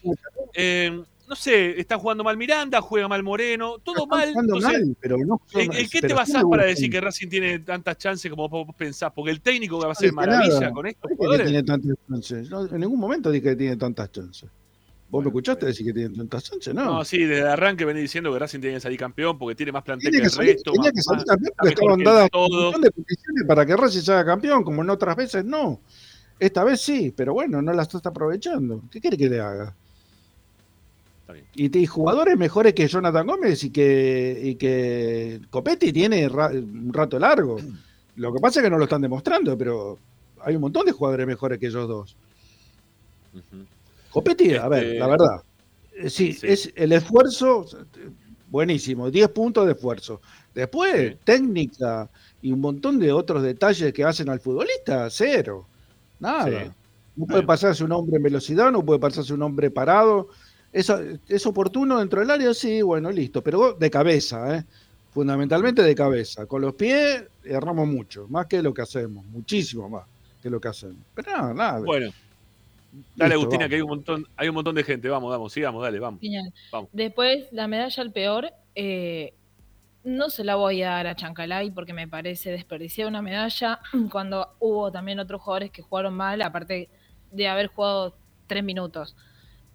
Eh, 0.55 1.03
no 1.29 1.37
sé, 1.37 1.79
está 1.79 1.99
jugando 1.99 2.25
mal 2.25 2.37
Miranda, 2.37 2.81
juega 2.81 3.07
mal 3.09 3.23
Moreno, 3.23 3.79
todo 3.79 4.05
Están 4.05 4.09
mal. 4.09 4.29
jugando 4.31 4.57
Entonces, 4.57 4.81
mal, 4.87 4.97
pero 5.01 5.19
no 5.19 5.41
son- 5.47 5.61
¿En, 5.61 5.73
en 5.75 5.89
qué 5.89 6.01
te 6.01 6.15
basás 6.15 6.43
para 6.51 6.65
decir 6.65 6.91
que 6.91 7.01
Racing 7.01 7.29
tiene 7.29 7.59
tantas 7.61 7.99
chances 7.99 8.31
como 8.31 8.49
vos 8.49 8.67
pensás? 8.77 9.13
Porque 9.15 9.31
el 9.31 9.41
técnico 9.41 9.79
va 9.79 9.85
a 9.85 9.89
No 9.89 9.95
dije 10.01 10.13
maravilla 10.13 10.61
nada. 10.61 10.73
con 10.73 10.87
estos 10.87 11.09
que 11.09 11.17
jugadores. 11.17 11.47
tiene 11.47 11.63
tantas 11.63 11.97
chances. 12.09 12.51
No, 12.51 12.65
en 12.67 12.81
ningún 12.81 12.99
momento 12.99 13.31
dije 13.31 13.51
que 13.51 13.57
tiene 13.57 13.77
tantas 13.77 14.11
chances. 14.11 14.49
¿Vos 15.11 15.23
me 15.25 15.29
escuchaste 15.31 15.65
decir 15.65 15.87
que 15.87 15.93
tiene 15.95 16.15
tantas 16.15 16.45
chances? 16.45 16.75
No. 16.75 16.85
No, 16.85 17.05
sí, 17.05 17.19
desde 17.25 17.49
arranque 17.49 17.85
venía 17.87 18.03
diciendo 18.03 18.31
que 18.33 18.39
Racing 18.39 18.61
tiene 18.61 18.77
que 18.77 18.81
salir 18.81 18.99
campeón 18.99 19.39
porque 19.39 19.55
tiene 19.55 19.73
más 19.73 19.83
plantel 19.83 20.11
Tiene 20.11 20.29
que 20.29 20.37
que 20.37 20.43
el 20.43 20.49
resto. 20.49 20.73
tenía 20.73 20.91
más- 20.91 20.93
que 20.93 21.03
salir 21.03 21.25
campeón 21.25 21.49
está 21.51 21.63
porque 21.63 21.75
mejor 21.75 21.91
estaban 21.93 21.99
que 21.99 22.05
dadas 22.05 22.23
un 22.25 22.29
todo. 22.31 22.63
montón 22.65 22.83
de 22.83 22.91
condiciones 22.91 23.45
para 23.47 23.65
que 23.67 23.77
Racing 23.77 24.01
se 24.01 24.13
haga 24.13 24.25
campeón, 24.27 24.65
como 24.65 24.83
en 24.83 24.91
otras 24.91 25.17
veces 25.17 25.45
no. 25.47 25.81
Esta 26.39 26.63
vez 26.63 26.81
sí, 26.83 27.13
pero 27.17 27.33
bueno, 27.33 27.63
no 27.63 27.73
la 27.73 27.83
estás 27.83 28.05
aprovechando. 28.05 28.83
¿Qué 28.91 29.01
quiere 29.01 29.17
que 29.17 29.29
le 29.31 29.41
haga? 29.41 29.75
Y, 31.55 31.79
y 31.79 31.87
jugadores 31.87 32.37
mejores 32.39 32.73
que 32.75 32.89
Jonathan 32.89 33.27
Gómez 33.27 33.63
y 33.65 33.71
que, 33.71 34.41
y 34.43 34.55
que 34.55 35.41
Copetti 35.51 35.93
tiene 35.93 36.29
ra- 36.29 36.49
un 36.51 36.91
rato 36.93 37.19
largo. 37.19 37.59
Lo 38.17 38.33
que 38.33 38.41
pasa 38.41 38.61
es 38.61 38.65
que 38.65 38.71
no 38.71 38.79
lo 38.79 38.85
están 38.85 39.03
demostrando, 39.03 39.57
pero 39.59 39.99
hay 40.41 40.55
un 40.57 40.63
montón 40.63 40.87
de 40.87 40.93
jugadores 40.93 41.27
mejores 41.27 41.59
que 41.59 41.67
ellos 41.67 41.87
dos. 41.87 42.17
Copetti, 44.11 44.55
a 44.55 44.69
ver, 44.69 44.85
Este, 44.85 44.99
la 44.99 45.07
verdad. 45.07 45.43
eh, 45.97 46.11
Sí, 46.11 46.33
Sí. 46.33 46.47
es 46.47 46.73
el 46.77 46.93
esfuerzo, 46.93 47.67
buenísimo, 48.51 49.11
10 49.11 49.29
puntos 49.29 49.67
de 49.67 49.73
esfuerzo. 49.73 50.21
Después, 50.55 51.17
técnica 51.25 52.09
y 52.41 52.53
un 52.53 52.61
montón 52.61 52.99
de 52.99 53.13
otros 53.13 53.43
detalles 53.43 53.93
que 53.93 54.05
hacen 54.05 54.29
al 54.29 54.41
futbolista, 54.41 55.09
cero. 55.11 55.67
Nada. 56.21 56.65
Sí. 56.65 56.71
No 57.17 57.27
puede 57.27 57.43
pasarse 57.43 57.83
un 57.85 57.93
hombre 57.93 58.17
en 58.17 58.23
velocidad, 58.23 58.71
no 58.71 58.85
puede 58.85 59.01
pasarse 59.01 59.35
un 59.35 59.43
hombre 59.43 59.71
parado. 59.71 60.29
¿Es, 60.73 60.93
es 61.29 61.47
oportuno 61.47 61.99
dentro 61.99 62.21
del 62.21 62.31
área? 62.31 62.55
Sí, 62.55 62.83
bueno, 62.83 63.11
listo. 63.11 63.43
Pero 63.43 63.73
de 63.73 63.91
cabeza, 63.91 64.57
¿eh? 64.57 64.65
fundamentalmente 65.11 65.83
de 65.83 65.95
cabeza. 65.95 66.47
Con 66.47 66.63
los 66.63 66.75
pies 66.75 67.25
erramos 67.45 67.89
mucho, 67.89 68.27
más 68.29 68.47
que 68.47 68.63
lo 68.63 68.73
que 68.73 68.83
hacemos, 68.83 69.25
muchísimo 69.27 69.89
más 69.89 70.05
que 70.43 70.51
lo 70.51 70.61
que 70.61 70.69
hacemos. 70.69 70.99
Pero 71.15 71.33
nada, 71.33 71.55
nada. 71.55 71.81
Bueno. 71.81 72.13
Dale, 73.17 73.35
Listo, 73.35 73.41
Agustina, 73.41 73.65
vamos. 73.65 73.69
que 73.69 73.75
hay 73.75 73.83
un 73.83 73.89
montón, 73.89 74.27
hay 74.37 74.49
un 74.49 74.55
montón 74.55 74.75
de 74.75 74.85
gente. 74.85 75.09
Vamos, 75.09 75.31
vamos, 75.31 75.53
sigamos, 75.53 75.83
dale, 75.83 75.99
vamos. 75.99 76.21
Genial. 76.21 76.53
Vamos. 76.73 76.91
Después, 76.93 77.49
la 77.53 77.69
medalla 77.69 78.03
al 78.03 78.13
peor, 78.13 78.53
eh, 78.75 79.35
no 80.05 80.31
se 80.31 80.45
la 80.45 80.55
voy 80.55 80.83
a 80.83 80.91
dar 80.91 81.07
a 81.07 81.17
Chancalay 81.17 81.71
porque 81.71 81.93
me 81.93 82.09
parece 82.09 82.51
desperdiciar 82.51 83.09
una 83.09 83.21
medalla 83.21 83.81
cuando 84.11 84.55
hubo 84.59 84.91
también 84.91 85.19
otros 85.19 85.43
jugadores 85.43 85.71
que 85.71 85.83
jugaron 85.83 86.15
mal, 86.15 86.41
aparte 86.43 86.89
de 87.31 87.49
haber 87.49 87.67
jugado 87.67 88.17
tres 88.47 88.65
minutos. 88.65 89.17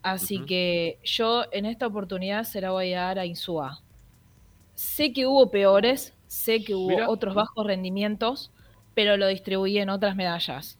Así 0.03 0.39
que 0.45 0.99
yo 1.03 1.45
en 1.51 1.65
esta 1.65 1.87
oportunidad 1.87 2.43
se 2.43 2.61
la 2.61 2.71
voy 2.71 2.93
a 2.93 3.03
dar 3.03 3.19
a 3.19 3.25
Insúa. 3.25 3.81
Sé 4.75 5.13
que 5.13 5.25
hubo 5.27 5.49
peores, 5.51 6.13
sé 6.27 6.63
que 6.63 6.75
hubo 6.75 6.87
Mira. 6.89 7.09
otros 7.09 7.35
bajos 7.35 7.65
rendimientos, 7.65 8.51
pero 8.95 9.17
lo 9.17 9.27
distribuí 9.27 9.77
en 9.77 9.89
otras 9.89 10.15
medallas. 10.15 10.77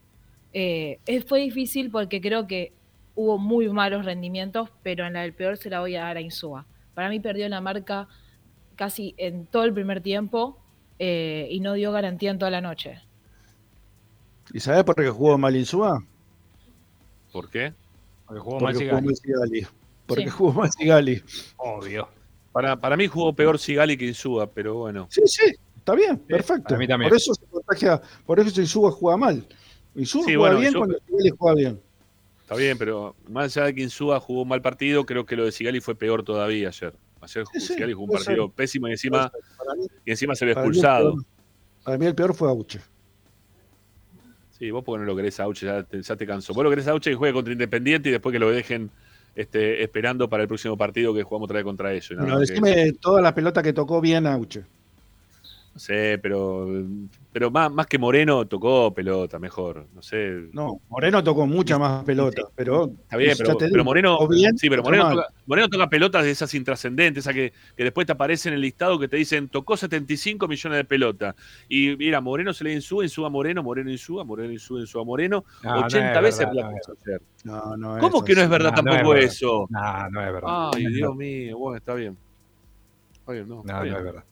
Eh, 0.53 0.99
es- 1.05 1.25
fue 1.25 1.39
difícil 1.41 1.91
porque 1.91 2.21
creo 2.21 2.47
que 2.47 2.73
hubo 3.15 3.37
muy 3.39 3.69
malos 3.69 4.05
rendimientos, 4.05 4.69
pero 4.83 5.05
en 5.07 5.13
la 5.13 5.21
del 5.21 5.33
peor 5.33 5.57
se 5.57 5.69
la 5.69 5.79
voy 5.79 5.95
a 5.95 6.03
dar 6.03 6.17
a 6.17 6.21
Insúa. 6.21 6.65
Para 6.95 7.09
mí 7.09 7.19
perdió 7.19 7.47
la 7.49 7.61
marca 7.61 8.07
casi 8.75 9.15
en 9.17 9.47
todo 9.47 9.63
el 9.65 9.73
primer 9.73 10.01
tiempo 10.01 10.57
eh, 10.99 11.47
y 11.51 11.59
no 11.61 11.73
dio 11.73 11.91
garantía 11.91 12.31
en 12.31 12.39
toda 12.39 12.51
la 12.51 12.61
noche. 12.61 13.01
¿Y 14.53 14.59
sabés 14.61 14.83
por 14.85 14.95
qué 14.95 15.09
jugó 15.09 15.37
mal 15.37 15.55
Insúa? 15.55 16.01
¿Por 17.31 17.49
qué? 17.49 17.73
Porque 18.33 18.39
jugó 18.41 18.59
Porque 18.59 18.85
mal 18.89 19.01
jugó 19.03 19.15
Sigali. 19.15 19.67
Porque 20.05 20.23
Sí. 20.23 20.29
jugó 20.29 20.53
mal 20.53 20.71
Sigali. 20.71 21.23
Obvio. 21.57 22.07
Para, 22.51 22.75
para 22.79 22.97
mí 22.97 23.07
jugó 23.07 23.33
peor 23.33 23.57
Sigali 23.59 23.97
que 23.97 24.05
Insúa, 24.07 24.49
pero 24.51 24.75
bueno. 24.75 25.07
Sí, 25.09 25.21
sí, 25.25 25.53
está 25.77 25.95
bien, 25.95 26.17
perfecto. 26.19 26.63
para 26.65 26.77
mí 26.77 26.87
también. 26.87 27.09
Por 27.09 27.17
eso 27.17 27.33
se 27.33 27.45
contagia, 27.45 28.01
por 28.25 28.39
eso 28.39 28.59
Insúa 28.61 28.91
juega 28.91 29.17
mal. 29.17 29.47
Insúa 29.95 30.21
Sí, 30.25 30.35
juega 30.35 30.39
bueno, 30.39 30.59
bien 30.59 30.71
Insúa- 30.73 30.79
cuando 30.79 30.97
Sigali 31.07 31.29
juega 31.37 31.55
bien. 31.55 31.81
Está 32.41 32.55
bien, 32.55 32.77
pero 32.77 33.15
más 33.29 33.55
allá 33.57 33.67
de 33.67 33.75
que 33.75 33.81
Insúa 33.83 34.19
jugó 34.19 34.41
un 34.43 34.47
mal 34.49 34.61
partido, 34.61 35.05
creo 35.05 35.25
que 35.25 35.35
lo 35.35 35.45
de 35.45 35.51
Sigali 35.51 35.79
fue 35.79 35.95
peor 35.95 36.23
todavía 36.23 36.67
ayer. 36.67 36.93
Ayer 37.21 37.45
Sí, 37.53 37.59
Sigali 37.61 37.93
jugó 37.93 38.05
un 38.05 38.11
partido 38.11 38.45
ser. 38.47 38.55
pésimo 38.55 38.87
y 38.89 38.91
encima, 38.91 39.31
mí- 39.77 39.87
y 40.05 40.11
encima 40.11 40.35
se 40.35 40.45
ve 40.45 40.51
expulsado. 40.51 41.15
Para 41.83 41.97
mí 41.97 42.05
el 42.05 42.13
peor 42.15 42.33
fue 42.35 42.49
Auche. 42.49 42.81
Sí, 44.63 44.71
vos 44.71 44.81
porque 44.81 45.01
no 45.01 45.05
lo 45.05 45.13
querés 45.13 45.37
a 45.41 45.43
Auche, 45.43 45.65
ya 45.65 45.83
te, 45.83 46.01
ya 46.01 46.15
te 46.15 46.25
cansó. 46.25 46.53
Vos 46.53 46.63
lo 46.63 46.69
querés 46.69 46.87
a 46.87 46.91
Auche 46.91 47.09
que 47.09 47.17
juegue 47.17 47.33
contra 47.33 47.51
Independiente 47.51 48.07
y 48.07 48.13
después 48.13 48.31
que 48.31 48.39
lo 48.39 48.49
dejen 48.49 48.89
este, 49.35 49.83
esperando 49.83 50.29
para 50.29 50.43
el 50.43 50.47
próximo 50.47 50.77
partido 50.77 51.13
que 51.13 51.21
jugamos 51.21 51.47
otra 51.47 51.57
vez 51.57 51.65
contra 51.65 51.91
ellos. 51.91 52.13
Bueno, 52.17 52.39
más 52.39 52.49
que 52.49 52.53
decime 52.61 52.93
toda 52.93 53.21
la 53.21 53.35
pelota 53.35 53.61
que 53.61 53.73
tocó 53.73 53.99
bien 53.99 54.25
Auche. 54.25 54.63
No 55.73 55.79
sé, 55.79 56.19
pero, 56.21 56.67
pero 57.31 57.49
más, 57.49 57.71
más 57.71 57.87
que 57.87 57.97
Moreno 57.97 58.45
tocó 58.47 58.93
pelota, 58.93 59.39
mejor. 59.39 59.87
No 59.91 60.03
sé. 60.03 60.49
No, 60.51 60.79
Moreno 60.87 61.23
tocó 61.23 61.47
mucha 61.47 61.79
más 61.79 62.03
pelota, 62.03 62.43
pero 62.53 62.91
Está 63.01 63.17
bien, 63.17 63.33
pero, 63.35 63.55
te 63.57 63.65
pero 63.65 63.71
digo, 63.73 63.83
Moreno, 63.83 64.27
bien, 64.27 64.55
sí, 64.55 64.69
pero 64.69 64.83
Moreno 64.83 65.09
toca, 65.09 65.27
Moreno 65.47 65.67
toca 65.69 65.89
pelotas 65.89 66.25
de 66.25 66.29
esas 66.29 66.53
intrascendentes, 66.53 67.23
esas 67.23 67.33
que, 67.33 67.53
que 67.75 67.83
después 67.85 68.05
te 68.05 68.13
aparecen 68.13 68.53
en 68.53 68.57
el 68.57 68.61
listado 68.61 68.99
que 68.99 69.07
te 69.07 69.17
dicen 69.17 69.49
tocó 69.49 69.75
75 69.75 70.47
millones 70.47 70.77
de 70.77 70.85
pelotas. 70.85 71.33
Y 71.67 71.95
mira, 71.97 72.21
Moreno 72.21 72.53
se 72.53 72.65
le 72.65 72.73
insúa, 72.73 73.03
insúa 73.03 73.31
Moreno, 73.31 73.63
Moreno 73.63 73.89
insúa, 73.89 74.23
Moreno 74.23 74.53
insúa, 74.53 74.79
insúa 74.81 75.03
Moreno, 75.03 75.43
No, 75.63 75.73
no 75.73 75.85
80 75.87 76.13
es 76.19 76.21
veces 76.21 76.47
verdad, 76.53 76.53
la 76.55 76.71
no. 77.45 77.77
No, 77.77 77.77
no 77.77 77.99
¿Cómo 77.99 78.17
es 78.19 78.23
que 78.25 78.35
no 78.35 78.41
es 78.41 78.49
verdad 78.49 78.73
No, 78.75 78.83
no 78.83 78.91
es 78.91 78.95
tampoco 78.97 79.13
verdad. 79.15 79.25
eso? 79.25 79.65
No, 79.71 80.09
no 80.11 80.21
es 80.23 80.33
verdad. 80.33 80.69
Ay, 80.75 80.83
No 80.83 80.89
Dios 80.91 81.15
mío, 81.15 81.57
bueno, 81.57 81.77
está 81.77 81.95
bien. 81.95 82.15
No, 83.25 83.33
No, 83.43 83.63
no 83.63 83.83
es 83.97 84.03
verdad. 84.03 84.23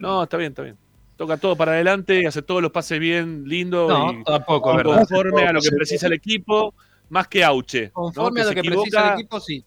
No, 0.00 0.22
está 0.22 0.36
bien, 0.36 0.52
está 0.52 0.62
bien. 0.62 0.76
Toca 1.16 1.36
todo 1.38 1.56
para 1.56 1.72
adelante, 1.72 2.26
hace 2.26 2.42
todos 2.42 2.60
los 2.60 2.70
pases 2.70 2.98
bien, 3.00 3.44
lindo 3.46 3.88
No, 3.88 4.12
y, 4.12 4.24
tampoco 4.24 4.70
es 4.70 4.74
y 4.74 4.76
verdad. 4.78 4.96
conforme 4.98 5.46
a 5.46 5.52
lo 5.52 5.60
que 5.60 5.70
precisa 5.70 6.06
el 6.08 6.12
equipo, 6.12 6.74
más 7.08 7.26
que 7.28 7.42
Auche. 7.42 7.86
¿no? 7.86 7.92
Conforme 7.92 8.42
a 8.42 8.44
lo 8.44 8.50
que 8.52 8.62
precisa 8.62 9.08
el 9.14 9.20
equipo, 9.20 9.40
sí. 9.40 9.64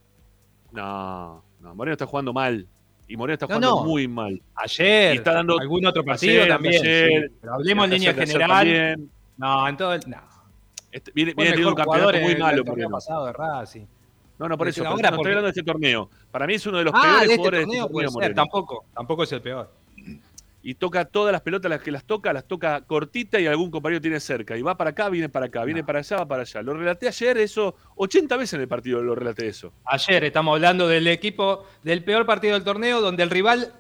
No, 0.72 1.44
no, 1.60 1.76
Moreno 1.76 1.94
está 1.94 2.06
jugando 2.06 2.34
mal. 2.34 2.68
Y 3.08 3.18
Moreno 3.18 3.34
está 3.34 3.48
No, 3.48 3.56
jugando 3.56 3.70
no. 3.78 3.84
muy 3.86 4.08
mal. 4.08 4.40
Ayer, 4.56 5.16
Y 5.16 5.18
está 5.18 5.34
dando 5.34 5.60
algún 5.60 5.84
otro 5.86 6.04
partido 6.06 6.44
ayer, 6.44 6.48
también. 6.48 6.82
ayer, 6.82 7.24
sí. 7.30 7.36
Pero 7.42 7.54
hablemos 7.56 7.86
en 7.86 7.92
línea 7.92 8.14
general. 8.14 9.00
No, 9.38 9.68
en 9.68 9.78
todo 9.78 9.94
el. 9.96 10.02
No. 10.06 10.18
Este- 10.92 11.12
viene 11.14 11.34
viene 11.34 11.50
el 11.50 11.56
teniendo 11.56 11.70
un 11.70 11.76
mejor 11.76 11.86
jugador 11.86 12.14
campeonato 12.14 12.34
muy 12.34 12.40
malo, 12.42 12.58
el 12.60 12.66
torneo 12.66 12.90
Moreno. 12.90 12.98
pasado 12.98 13.26
de 13.26 13.34
Racing. 13.34 13.86
No, 14.38 14.48
no, 14.48 14.58
por 14.58 14.68
eso. 14.68 14.82
ahora 14.88 14.90
no 14.90 14.96
porque- 14.96 15.16
estoy 15.16 15.32
hablando 15.32 15.46
de 15.46 15.50
este 15.50 15.64
torneo. 15.64 16.10
Para 16.32 16.46
mí 16.48 16.54
es 16.54 16.66
uno 16.68 16.78
de 16.78 16.84
los 16.86 16.94
Ah, 16.96 17.02
peores 17.02 17.20
de 17.20 17.26
este 17.26 17.36
jugadores 17.38 17.60
torneo 17.66 17.74
de 17.74 17.88
este 17.88 17.94
puede 17.94 18.06
torneo, 18.08 18.28
ser. 18.28 18.36
Tampoco, 18.36 18.86
tampoco 18.94 19.24
es 19.24 19.32
el 19.32 19.42
peor. 19.42 19.72
Y 20.62 20.76
toca 20.76 21.06
todas 21.06 21.32
las 21.32 21.42
pelotas 21.42 21.70
las 21.70 21.82
que 21.82 21.92
las 21.92 22.04
toca, 22.04 22.34
las 22.34 22.46
toca 22.46 22.82
cortita 22.82 23.40
y 23.40 23.48
algún 23.48 23.72
compañero 23.72 24.02
tiene 24.02 24.20
cerca. 24.20 24.58
Y 24.58 24.62
va 24.62 24.76
para 24.76 24.90
acá, 24.92 25.10
viene 25.10 25.30
para 25.30 25.46
acá, 25.46 25.64
viene 25.64 25.84
para 25.84 26.00
allá, 26.00 26.18
va 26.18 26.26
para 26.28 26.42
allá. 26.42 26.62
Lo 26.62 26.74
relaté 26.74 27.08
ayer, 27.08 27.38
eso, 27.38 27.76
80 27.96 28.36
veces 28.38 28.54
en 28.56 28.62
el 28.62 28.68
partido 28.68 29.02
lo 29.02 29.16
relaté 29.16 29.48
eso. 29.48 29.72
Ayer 29.86 30.24
estamos 30.26 30.54
hablando 30.56 30.88
del 30.88 31.08
equipo 31.08 31.66
del 31.84 32.04
peor 32.04 32.26
partido 32.26 32.54
del 32.56 32.64
torneo, 32.64 33.00
donde 33.02 33.24
el 33.24 33.30
rival, 33.30 33.74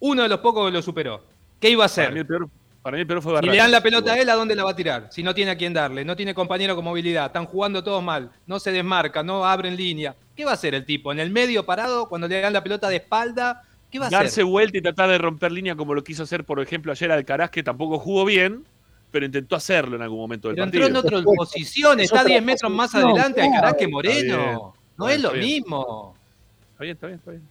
uno 0.00 0.22
de 0.22 0.28
los 0.28 0.40
pocos 0.40 0.66
que 0.66 0.72
lo 0.72 0.82
superó. 0.82 1.22
¿Qué 1.60 1.68
iba 1.70 1.84
a 1.84 1.88
Para 1.88 2.10
mí 2.10 2.18
hacer? 2.18 2.18
el 2.18 2.26
peor, 2.26 2.48
para 2.82 2.94
mí 2.96 3.00
el 3.02 3.06
peor 3.06 3.22
fue 3.22 3.30
Si 3.30 3.34
Barracas. 3.34 3.54
le 3.54 3.62
dan 3.62 3.70
la 3.70 3.80
pelota 3.82 4.12
a 4.14 4.18
él, 4.18 4.28
¿a 4.30 4.34
dónde 4.34 4.54
la 4.56 4.64
va 4.64 4.70
a 4.70 4.76
tirar? 4.76 5.08
Si 5.10 5.22
no 5.22 5.34
tiene 5.34 5.50
a 5.52 5.56
quién 5.56 5.72
darle, 5.74 6.04
no 6.04 6.16
tiene 6.16 6.34
compañero 6.34 6.74
con 6.74 6.84
movilidad, 6.84 7.26
están 7.26 7.44
jugando 7.44 7.84
todos 7.84 8.02
mal, 8.02 8.30
no 8.46 8.58
se 8.58 8.72
desmarca, 8.72 9.22
no 9.22 9.44
abren 9.46 9.76
línea. 9.76 10.16
¿Qué 10.34 10.44
va 10.46 10.52
a 10.52 10.54
hacer 10.54 10.74
el 10.74 10.84
tipo? 10.86 11.12
¿En 11.12 11.20
el 11.20 11.30
medio 11.30 11.64
parado, 11.66 12.08
cuando 12.08 12.26
le 12.26 12.40
dan 12.40 12.54
la 12.54 12.62
pelota 12.64 12.88
de 12.88 12.96
espalda? 12.96 13.62
¿Qué 13.92 13.98
va 14.00 14.06
a 14.06 14.10
Darse 14.10 14.26
hacer? 14.26 14.44
vuelta 14.46 14.78
y 14.78 14.82
tratar 14.82 15.08
de 15.10 15.18
romper 15.18 15.52
línea 15.52 15.76
como 15.76 15.92
lo 15.94 16.02
quiso 16.02 16.24
hacer, 16.24 16.44
por 16.44 16.58
ejemplo, 16.60 16.90
ayer 16.90 17.12
Alcaraz, 17.12 17.50
que 17.50 17.62
tampoco 17.62 17.98
jugó 17.98 18.24
bien, 18.24 18.64
pero 19.10 19.24
intentó 19.26 19.54
hacerlo 19.54 19.96
en 19.96 20.02
algún 20.02 20.18
momento 20.18 20.48
del 20.48 20.54
Pero 20.56 20.64
partido. 20.66 20.86
entró 20.86 21.18
en 21.18 21.20
otra 21.20 21.22
posición, 21.36 22.00
Es 22.00 22.06
está 22.06 22.20
otra 22.22 22.30
10 22.30 22.42
metros 22.42 22.72
más 22.72 22.94
adelante 22.94 23.34
claro. 23.40 23.52
Alcaraz 23.54 23.74
que 23.76 23.86
Moreno. 23.88 24.74
No 24.96 25.08
es 25.08 25.20
lo 25.20 25.32
mismo. 25.32 26.16
Está 26.72 26.84
bien, 26.84 26.94
está 26.96 27.06
bien, 27.06 27.18
está 27.18 27.30
bien. 27.32 27.42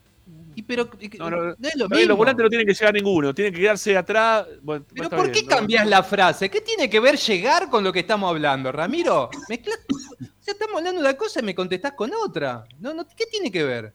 Y 0.54 0.62
pero 0.62 0.88
No, 1.18 1.30
no, 1.30 1.36
no, 1.46 1.52
es 1.68 1.76
lo 1.76 1.88
mismo. 1.88 2.08
los 2.08 2.16
volantes 2.18 2.42
no 2.44 2.48
tienen 2.48 2.66
que 2.66 2.74
llegar 2.74 2.92
ninguno, 2.94 3.34
tienen 3.34 3.54
que 3.54 3.60
quedarse 3.60 3.96
atrás. 3.96 4.46
Bueno, 4.62 4.84
Pero 4.94 5.08
¿por 5.10 5.22
bien, 5.22 5.32
qué 5.32 5.42
¿no? 5.42 5.48
cambias 5.48 5.86
la 5.86 6.02
frase? 6.02 6.50
¿Qué 6.50 6.60
tiene 6.60 6.90
que 6.90 7.00
ver 7.00 7.16
llegar 7.16 7.70
con 7.70 7.82
lo 7.84 7.92
que 7.92 8.00
estamos 8.00 8.28
hablando, 8.28 8.70
Ramiro? 8.72 9.30
Mezcla- 9.48 9.74
O 10.42 10.44
sea, 10.44 10.54
estamos 10.54 10.76
hablando 10.78 11.00
de 11.00 11.06
una 11.08 11.16
cosa 11.16 11.38
y 11.38 11.44
me 11.44 11.54
contestás 11.54 11.92
con 11.92 12.10
otra. 12.14 12.64
No, 12.80 12.92
no, 12.92 13.06
¿Qué 13.06 13.26
tiene 13.26 13.50
que 13.50 13.62
ver? 13.62 13.92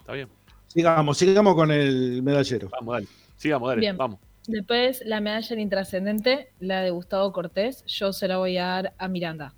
Está 0.00 0.14
bien. 0.14 0.28
Sigamos, 0.72 1.18
sigamos 1.18 1.54
con 1.56 1.72
el 1.72 2.22
medallero. 2.22 2.68
Vamos, 2.70 2.94
dale. 2.94 3.06
Sigamos, 3.36 3.68
dale. 3.68 3.80
Bien. 3.80 3.96
Vamos. 3.96 4.20
Después, 4.46 5.02
la 5.04 5.20
medalla 5.20 5.54
en 5.54 5.60
intrascendente, 5.60 6.52
la 6.60 6.80
de 6.80 6.90
Gustavo 6.90 7.32
Cortés, 7.32 7.84
yo 7.86 8.12
se 8.12 8.28
la 8.28 8.38
voy 8.38 8.56
a 8.56 8.66
dar 8.66 8.94
a 8.96 9.08
Miranda. 9.08 9.54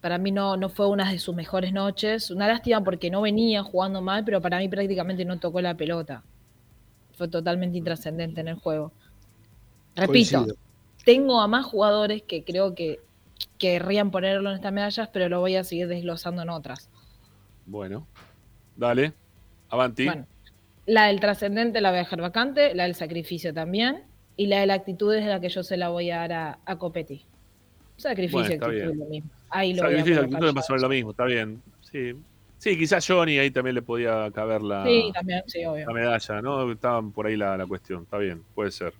Para 0.00 0.18
mí 0.18 0.30
no, 0.30 0.56
no 0.56 0.68
fue 0.68 0.88
una 0.88 1.10
de 1.10 1.18
sus 1.18 1.34
mejores 1.34 1.72
noches. 1.72 2.30
Una 2.30 2.46
lástima 2.46 2.84
porque 2.84 3.10
no 3.10 3.22
venía 3.22 3.64
jugando 3.64 4.00
mal, 4.00 4.24
pero 4.24 4.40
para 4.40 4.58
mí 4.58 4.68
prácticamente 4.68 5.24
no 5.24 5.40
tocó 5.40 5.60
la 5.60 5.76
pelota. 5.76 6.22
Fue 7.14 7.26
totalmente 7.26 7.78
intrascendente 7.78 8.40
en 8.40 8.48
el 8.48 8.54
juego. 8.54 8.92
Repito, 9.96 10.38
Coincido. 10.38 10.56
tengo 11.04 11.40
a 11.40 11.48
más 11.48 11.66
jugadores 11.66 12.22
que 12.22 12.44
creo 12.44 12.74
que 12.76 13.00
querrían 13.58 14.12
ponerlo 14.12 14.50
en 14.50 14.56
estas 14.56 14.72
medallas, 14.72 15.08
pero 15.12 15.28
lo 15.28 15.40
voy 15.40 15.56
a 15.56 15.64
seguir 15.64 15.88
desglosando 15.88 16.42
en 16.42 16.50
otras. 16.50 16.88
Bueno. 17.64 18.06
Dale. 18.76 19.12
Avanti. 19.70 20.04
Bueno, 20.06 20.26
la 20.86 21.06
del 21.06 21.20
trascendente 21.20 21.80
la 21.80 21.90
voy 21.90 21.96
a 21.98 22.02
dejar 22.02 22.20
vacante, 22.20 22.74
la 22.74 22.84
del 22.84 22.94
sacrificio 22.94 23.52
también, 23.52 24.04
y 24.36 24.46
la 24.46 24.60
de 24.60 24.66
la 24.66 24.74
actitud 24.74 25.14
es 25.14 25.24
la 25.26 25.40
que 25.40 25.48
yo 25.48 25.62
se 25.62 25.76
la 25.76 25.88
voy 25.88 26.10
a 26.10 26.18
dar 26.18 26.32
a, 26.32 26.58
a 26.64 26.76
Copetti. 26.78 27.24
Sacrificio 27.96 28.40
Bueno, 28.40 28.54
está 28.54 28.66
actitud 28.66 28.80
bien. 28.84 28.92
es 28.92 28.98
lo 28.98 29.06
mismo. 29.06 29.30
Ahí 29.50 29.74
lo 29.74 29.82
voy 29.82 29.86
a 29.94 29.96
Sacrificio 29.98 30.12
y 30.12 30.16
colocar 30.16 30.34
actitud 30.34 30.46
es 30.46 30.50
yo. 30.50 30.54
más 30.54 30.70
o 30.70 30.72
menos 30.72 30.82
lo 30.82 30.88
mismo, 30.88 31.10
está 31.12 31.24
bien. 31.24 31.62
Sí. 31.80 32.14
Sí, 32.58 32.78
quizás 32.78 33.06
Johnny 33.06 33.38
ahí 33.38 33.50
también 33.50 33.74
le 33.74 33.82
podía 33.82 34.30
caber 34.32 34.62
la, 34.62 34.84
Sí, 34.84 35.10
también, 35.12 35.42
sí, 35.46 35.64
obvio. 35.66 35.86
la 35.86 35.92
medalla, 35.92 36.40
¿no? 36.42 36.72
Estaban 36.72 37.12
por 37.12 37.26
ahí 37.26 37.36
la, 37.36 37.56
la 37.56 37.66
cuestión. 37.66 38.02
Está 38.04 38.18
bien, 38.18 38.42
puede 38.54 38.70
ser. 38.70 38.92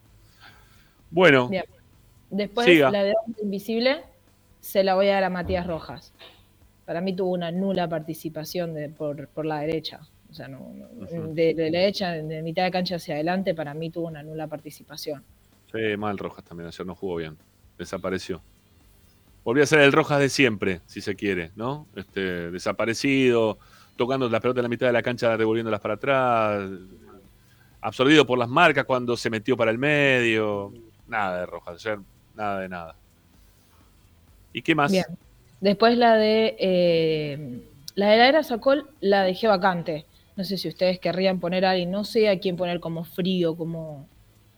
Bueno, 1.10 1.48
Bien. 1.48 1.64
Después, 2.30 2.66
Siga. 2.66 2.90
la 2.90 3.05
de 3.05 3.14
Hombre 3.24 3.43
Invisible 3.44 4.02
se 4.60 4.82
la 4.82 4.94
voy 4.97 5.09
a 5.09 5.14
dar 5.14 5.24
a 5.24 5.30
Matías 5.30 5.66
Rojas. 5.66 6.12
Para 6.84 7.01
mí 7.01 7.14
tuvo 7.14 7.30
una 7.32 7.51
nula 7.52 7.88
participación 7.88 8.74
de, 8.74 8.88
por, 8.88 9.28
por 9.28 9.47
la 9.47 9.60
derecha. 9.60 10.01
O 10.36 10.38
sea, 10.38 10.48
no, 10.48 10.70
no- 10.74 11.28
de, 11.32 11.54
de 11.54 11.70
la 11.70 11.78
derecha, 11.78 12.10
de 12.12 12.42
mitad 12.42 12.64
de 12.64 12.70
cancha 12.70 12.96
hacia 12.96 13.14
adelante, 13.14 13.54
para 13.54 13.72
mí 13.72 13.88
tuvo 13.88 14.08
una 14.08 14.22
nula 14.22 14.46
participación. 14.46 15.24
sí, 15.72 15.96
mal 15.96 16.18
Rojas 16.18 16.44
también, 16.44 16.68
ayer 16.68 16.86
no 16.86 16.94
jugó 16.94 17.16
bien. 17.16 17.38
Desapareció. 17.78 18.42
Volvió 19.44 19.62
a 19.62 19.66
ser 19.66 19.80
el 19.80 19.92
Rojas 19.92 20.20
de 20.20 20.28
siempre, 20.28 20.80
si 20.86 21.00
se 21.00 21.14
quiere, 21.16 21.52
¿no? 21.56 21.86
Este, 21.96 22.50
desaparecido, 22.50 23.58
tocando 23.96 24.28
las 24.28 24.40
pelotas 24.42 24.58
en 24.60 24.64
la 24.64 24.68
mitad 24.68 24.86
de 24.88 24.92
la 24.92 25.02
cancha, 25.02 25.36
devolviéndolas 25.38 25.80
para 25.80 25.94
atrás, 25.94 26.68
absorbido 27.80 28.26
por 28.26 28.38
las 28.38 28.48
marcas 28.48 28.84
cuando 28.84 29.16
se 29.16 29.30
metió 29.30 29.56
para 29.56 29.70
el 29.70 29.78
medio. 29.78 30.72
Nada 31.08 31.40
de 31.40 31.46
Rojas, 31.46 31.76
ayer 31.86 31.98
nada 32.34 32.60
de 32.60 32.68
nada. 32.68 32.94
¿Y 34.52 34.60
qué 34.62 34.74
más? 34.74 34.90
Bien. 34.92 35.04
Después 35.60 35.96
la 35.96 36.16
de 36.16 36.56
eh, 36.58 37.60
la 37.94 38.08
de 38.10 38.16
la 38.18 38.28
era 38.28 38.42
Sacol 38.42 38.88
la 39.00 39.22
dejé 39.22 39.46
vacante. 39.48 40.04
No 40.36 40.44
sé 40.44 40.58
si 40.58 40.68
ustedes 40.68 40.98
querrían 41.00 41.40
poner 41.40 41.64
a 41.64 41.70
alguien, 41.70 41.90
no 41.90 42.04
sé 42.04 42.28
a 42.28 42.38
quién 42.38 42.56
poner 42.56 42.78
como 42.80 43.04
frío, 43.04 43.56
como 43.56 44.06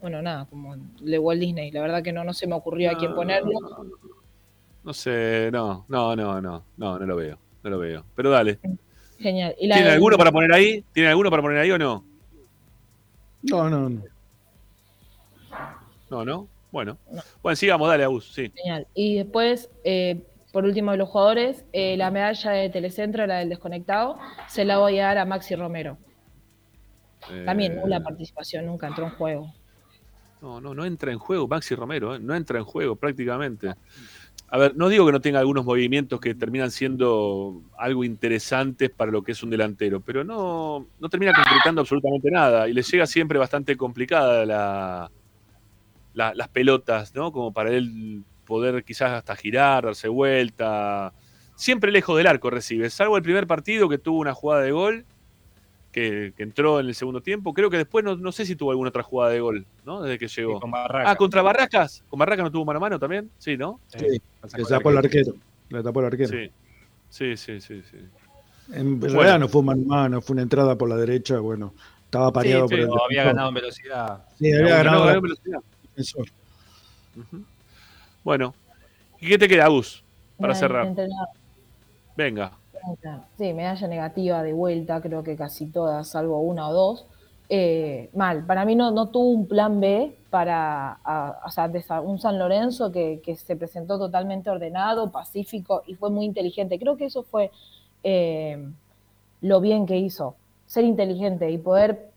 bueno, 0.01 0.21
nada, 0.21 0.45
como 0.45 0.75
de 0.77 1.19
Walt 1.19 1.41
Disney. 1.41 1.71
La 1.71 1.81
verdad 1.81 2.03
que 2.03 2.11
no, 2.13 2.23
no 2.23 2.33
se 2.33 2.47
me 2.47 2.55
ocurrió 2.55 2.91
a 2.91 2.97
quién 2.97 3.13
ponerlo. 3.13 3.51
No 4.83 4.93
sé, 4.93 5.49
no, 5.51 5.85
no, 5.89 6.15
no, 6.15 6.41
no, 6.41 6.63
no, 6.77 6.99
no 6.99 7.05
lo 7.05 7.15
veo, 7.15 7.37
no 7.63 7.69
lo 7.69 7.79
veo. 7.79 8.05
Pero 8.15 8.29
dale. 8.29 8.59
Genial. 9.19 9.55
Y 9.59 9.67
la 9.67 9.75
¿Tiene 9.75 9.89
de- 9.89 9.95
alguno 9.95 10.17
para 10.17 10.31
poner 10.31 10.53
ahí? 10.53 10.83
¿Tiene 10.93 11.09
alguno 11.09 11.29
para 11.29 11.41
poner 11.41 11.57
ahí 11.57 11.71
o 11.71 11.77
no? 11.77 12.03
No, 13.43 13.69
no, 13.69 13.89
no. 13.89 14.03
No, 16.09 16.25
no. 16.25 16.47
Bueno. 16.71 16.97
Bueno, 17.41 17.55
sigamos, 17.55 17.87
dale, 17.89 18.03
Agus, 18.03 18.31
sí. 18.33 18.51
Genial. 18.55 18.87
Y 18.93 19.15
después, 19.15 19.69
eh, 19.83 20.21
por 20.51 20.65
último 20.65 20.91
de 20.91 20.97
los 20.97 21.09
jugadores, 21.09 21.65
eh, 21.73 21.95
la 21.97 22.11
medalla 22.11 22.51
de 22.51 22.69
Telecentro, 22.69 23.25
la 23.27 23.37
del 23.37 23.49
desconectado, 23.49 24.17
se 24.47 24.65
la 24.65 24.77
voy 24.79 24.99
a 24.99 25.05
dar 25.05 25.17
a 25.19 25.25
Maxi 25.25 25.55
Romero. 25.55 25.97
También 27.45 27.73
Eh, 27.73 27.81
nula 27.81 28.01
participación, 28.01 28.65
nunca 28.65 28.87
entró 28.87 29.05
en 29.05 29.11
juego. 29.11 29.53
No, 30.41 30.61
no, 30.61 30.73
no 30.73 30.85
entra 30.85 31.11
en 31.11 31.19
juego 31.19 31.47
Maxi 31.47 31.75
Romero, 31.75 32.15
¿eh? 32.15 32.19
no 32.19 32.33
entra 32.33 32.57
en 32.59 32.65
juego 32.65 32.95
prácticamente. 32.95 33.73
A 34.51 34.57
ver, 34.57 34.75
no 34.75 34.89
digo 34.89 35.05
que 35.05 35.11
no 35.11 35.21
tenga 35.21 35.39
algunos 35.39 35.65
movimientos 35.65 36.19
que 36.19 36.33
terminan 36.33 36.71
siendo 36.71 37.61
algo 37.77 38.03
interesantes 38.03 38.89
para 38.89 39.11
lo 39.11 39.21
que 39.21 39.33
es 39.33 39.43
un 39.43 39.49
delantero, 39.51 40.01
pero 40.01 40.23
no, 40.23 40.87
no 40.97 41.09
termina 41.09 41.33
concretando 41.33 41.81
absolutamente 41.81 42.31
nada 42.31 42.67
y 42.67 42.73
le 42.73 42.81
llega 42.81 43.05
siempre 43.05 43.37
bastante 43.37 43.77
complicada 43.77 44.45
la, 44.45 45.11
la- 46.13 46.33
las 46.33 46.47
pelotas, 46.49 47.13
¿no? 47.13 47.31
Como 47.31 47.53
para 47.53 47.71
él 47.71 48.23
poder 48.49 48.83
quizás 48.83 49.11
hasta 49.11 49.35
girar, 49.37 49.85
darse 49.85 50.09
vuelta. 50.09 51.13
Siempre 51.55 51.91
lejos 51.91 52.17
del 52.17 52.27
arco 52.27 52.49
recibe, 52.49 52.89
salvo 52.89 53.15
el 53.15 53.23
primer 53.23 53.45
partido 53.47 53.87
que 53.87 53.97
tuvo 53.97 54.19
una 54.19 54.33
jugada 54.33 54.63
de 54.63 54.71
gol, 54.71 55.05
que, 55.91 56.33
que 56.35 56.43
entró 56.43 56.79
en 56.79 56.87
el 56.87 56.95
segundo 56.95 57.21
tiempo. 57.21 57.53
Creo 57.53 57.69
que 57.69 57.77
después 57.77 58.03
no, 58.03 58.15
no 58.15 58.31
sé 58.31 58.45
si 58.45 58.55
tuvo 58.55 58.71
alguna 58.71 58.89
otra 58.89 59.03
jugada 59.03 59.31
de 59.31 59.39
gol, 59.39 59.65
¿no? 59.85 60.01
Desde 60.01 60.17
que 60.19 60.27
llegó. 60.27 60.59
con 60.59 60.71
Barracas. 60.71 61.11
Ah, 61.11 61.15
contra 61.15 61.41
Barracas. 61.41 62.03
¿Con 62.09 62.19
Barracas 62.19 62.43
no 62.43 62.51
tuvo 62.51 62.65
mano 62.65 62.77
a 62.77 62.81
mano 62.81 62.99
también? 62.99 63.29
Sí, 63.37 63.55
¿no? 63.55 63.79
Sí, 63.87 64.05
le 64.57 64.63
tapó 64.65 64.89
el 64.89 64.97
arquero. 64.97 65.33
Le 65.69 65.83
tapó 65.83 65.99
el 66.01 66.05
arquero. 66.07 66.29
Sí, 66.29 66.51
sí, 67.09 67.37
sí, 67.37 67.61
sí. 67.61 67.81
sí. 67.89 67.97
En 68.73 68.99
Bueno. 68.99 69.15
realidad 69.15 69.39
no 69.39 69.47
fue 69.47 69.63
mano 69.63 69.81
a 69.83 69.85
mano, 70.03 70.21
fue 70.21 70.33
una 70.35 70.43
entrada 70.43 70.75
por 70.75 70.87
la 70.89 70.95
derecha, 70.95 71.39
bueno, 71.39 71.73
estaba 72.05 72.31
pareado 72.31 72.67
Sí, 72.67 72.75
por 72.75 72.77
sí, 72.77 72.81
el 72.83 72.87
No, 72.87 73.03
había 73.05 73.23
ganado 73.23 73.49
en 73.49 73.53
velocidad. 73.55 74.25
Sí, 74.37 74.53
había 74.53 74.77
ganado 74.83 75.11
en 75.11 75.21
velocidad. 75.21 75.59
defensor. 75.83 76.27
Bueno, 78.23 78.53
¿y 79.19 79.27
qué 79.27 79.37
te 79.37 79.47
queda, 79.47 79.67
Gus? 79.67 80.03
Para 80.37 80.53
Una 80.53 80.59
cerrar. 80.59 80.87
Venga. 82.15 82.51
Sí, 83.37 83.53
medalla 83.53 83.87
negativa 83.87 84.43
de 84.43 84.53
vuelta, 84.53 85.01
creo 85.01 85.23
que 85.23 85.35
casi 85.35 85.65
todas, 85.67 86.07
salvo 86.09 86.39
una 86.41 86.69
o 86.69 86.73
dos. 86.73 87.05
Eh, 87.49 88.09
mal, 88.13 88.45
para 88.45 88.63
mí 88.63 88.75
no, 88.75 88.91
no 88.91 89.07
tuvo 89.09 89.29
un 89.29 89.47
plan 89.47 89.79
B 89.79 90.15
para 90.29 90.99
a- 91.03 91.41
o 91.45 91.49
sea, 91.49 91.67
de 91.67 91.83
un 92.03 92.19
San 92.19 92.37
Lorenzo 92.37 92.91
que, 92.91 93.21
que 93.23 93.35
se 93.35 93.55
presentó 93.55 93.97
totalmente 93.97 94.49
ordenado, 94.49 95.11
pacífico 95.11 95.83
y 95.87 95.95
fue 95.95 96.09
muy 96.11 96.25
inteligente. 96.25 96.77
Creo 96.79 96.95
que 96.97 97.05
eso 97.05 97.23
fue 97.23 97.51
eh, 98.03 98.69
lo 99.41 99.61
bien 99.61 99.85
que 99.85 99.97
hizo, 99.97 100.35
ser 100.67 100.83
inteligente 100.83 101.49
y 101.51 101.57
poder 101.57 102.11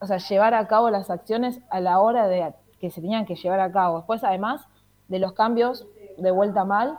o 0.00 0.06
sea, 0.06 0.18
llevar 0.18 0.54
a 0.54 0.66
cabo 0.68 0.90
las 0.90 1.10
acciones 1.10 1.60
a 1.70 1.80
la 1.80 2.00
hora 2.00 2.26
de 2.28 2.52
que 2.80 2.90
se 2.90 3.00
tenían 3.00 3.26
que 3.26 3.36
llevar 3.36 3.60
a 3.60 3.72
cabo. 3.72 3.98
Después, 3.98 4.24
además 4.24 4.62
de 5.10 5.18
los 5.18 5.34
cambios 5.34 5.86
de 6.16 6.30
vuelta 6.30 6.64
mal, 6.64 6.98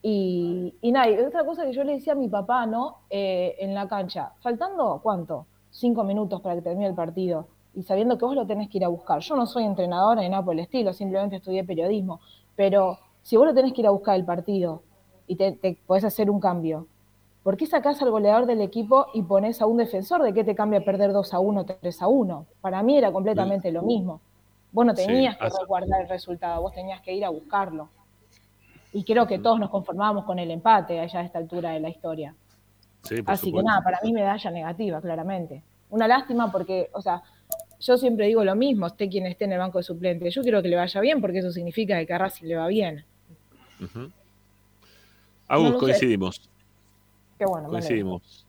y, 0.00 0.74
y 0.80 0.92
nada, 0.92 1.10
y 1.10 1.18
otra 1.18 1.44
cosa 1.44 1.64
que 1.64 1.72
yo 1.72 1.82
le 1.84 1.94
decía 1.94 2.12
a 2.12 2.16
mi 2.16 2.28
papá, 2.28 2.66
¿no? 2.66 2.98
Eh, 3.10 3.56
en 3.58 3.74
la 3.74 3.88
cancha, 3.88 4.32
faltando, 4.40 5.00
¿cuánto? 5.02 5.46
Cinco 5.70 6.04
minutos 6.04 6.40
para 6.40 6.54
que 6.54 6.62
termine 6.62 6.86
el 6.86 6.94
partido. 6.94 7.48
Y 7.74 7.82
sabiendo 7.82 8.16
que 8.16 8.24
vos 8.24 8.34
lo 8.34 8.46
tenés 8.46 8.68
que 8.68 8.78
ir 8.78 8.84
a 8.84 8.88
buscar. 8.88 9.20
Yo 9.20 9.36
no 9.36 9.46
soy 9.46 9.64
entrenadora 9.64 10.22
ni 10.22 10.28
nada 10.28 10.44
por 10.44 10.54
el 10.54 10.60
estilo, 10.60 10.92
simplemente 10.92 11.36
estudié 11.36 11.64
periodismo. 11.64 12.20
Pero 12.56 12.98
si 13.22 13.36
vos 13.36 13.46
lo 13.46 13.54
tenés 13.54 13.72
que 13.72 13.82
ir 13.82 13.86
a 13.86 13.90
buscar 13.90 14.16
el 14.16 14.24
partido 14.24 14.82
y 15.26 15.36
te, 15.36 15.52
te 15.52 15.78
podés 15.86 16.04
hacer 16.04 16.30
un 16.30 16.40
cambio, 16.40 16.86
¿por 17.42 17.56
qué 17.56 17.66
sacás 17.66 18.00
al 18.00 18.10
goleador 18.10 18.46
del 18.46 18.60
equipo 18.60 19.06
y 19.14 19.22
pones 19.22 19.60
a 19.60 19.66
un 19.66 19.76
defensor? 19.76 20.22
¿De 20.22 20.32
qué 20.32 20.44
te 20.44 20.54
cambia 20.54 20.84
perder 20.84 21.12
2 21.12 21.34
a 21.34 21.38
1, 21.40 21.66
3 21.66 22.02
a 22.02 22.08
1? 22.08 22.46
Para 22.60 22.82
mí 22.82 22.96
era 22.96 23.12
completamente 23.12 23.70
lo 23.72 23.82
mismo. 23.82 24.20
Vos 24.72 24.86
no 24.86 24.94
Sí, 24.94 25.06
tenías 25.06 25.36
que 25.36 25.44
resguardar 25.44 26.02
el 26.02 26.08
resultado, 26.08 26.60
vos 26.62 26.72
tenías 26.72 27.00
que 27.00 27.12
ir 27.12 27.24
a 27.24 27.30
buscarlo. 27.30 27.88
Y 28.92 29.04
creo 29.04 29.26
que 29.26 29.38
todos 29.38 29.58
nos 29.58 29.70
conformábamos 29.70 30.24
con 30.24 30.38
el 30.38 30.50
empate 30.50 31.00
allá 31.00 31.20
a 31.20 31.24
esta 31.24 31.38
altura 31.38 31.70
de 31.70 31.80
la 31.80 31.88
historia. 31.88 32.34
Sí, 33.02 33.16
Así 33.26 33.52
que 33.52 33.62
nada, 33.62 33.82
para 33.82 33.98
mí 34.02 34.12
medalla 34.12 34.50
negativa, 34.50 35.00
claramente. 35.00 35.62
Una 35.90 36.08
lástima 36.08 36.50
porque, 36.50 36.90
o 36.92 37.00
sea, 37.00 37.22
yo 37.80 37.96
siempre 37.96 38.26
digo 38.26 38.44
lo 38.44 38.54
mismo, 38.56 38.86
esté 38.86 39.08
quien 39.08 39.26
esté 39.26 39.44
en 39.44 39.52
el 39.52 39.58
banco 39.58 39.78
de 39.78 39.84
suplentes. 39.84 40.34
Yo 40.34 40.42
quiero 40.42 40.62
que 40.62 40.68
le 40.68 40.76
vaya 40.76 41.00
bien 41.00 41.20
porque 41.20 41.38
eso 41.38 41.50
significa 41.50 42.04
que 42.04 42.12
a 42.12 42.18
Racing 42.18 42.46
le 42.46 42.56
va 42.56 42.66
bien. 42.66 43.04
Agus, 45.46 45.70
No 45.72 45.78
coincidimos. 45.78 46.50
Qué 47.38 47.46
bueno. 47.46 47.68
Coincidimos. 47.68 48.46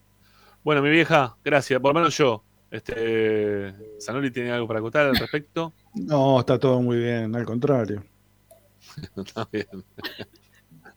Bueno, 0.64 0.82
mi 0.82 0.90
vieja, 0.90 1.38
gracias. 1.44 1.80
Por 1.80 1.94
lo 1.94 2.00
menos 2.00 2.18
yo. 2.18 2.44
Este, 2.72 3.74
Sanoli 4.00 4.32
tiene 4.32 4.52
algo 4.52 4.68
para 4.68 4.80
acotar 4.80 5.06
al 5.06 5.16
respecto. 5.16 5.74
No, 5.94 6.40
está 6.40 6.60
todo 6.60 6.82
muy 6.82 6.98
bien, 6.98 7.36
al 7.36 7.45
contrario. 7.45 8.03
Está 9.16 9.48
bien. 9.52 9.68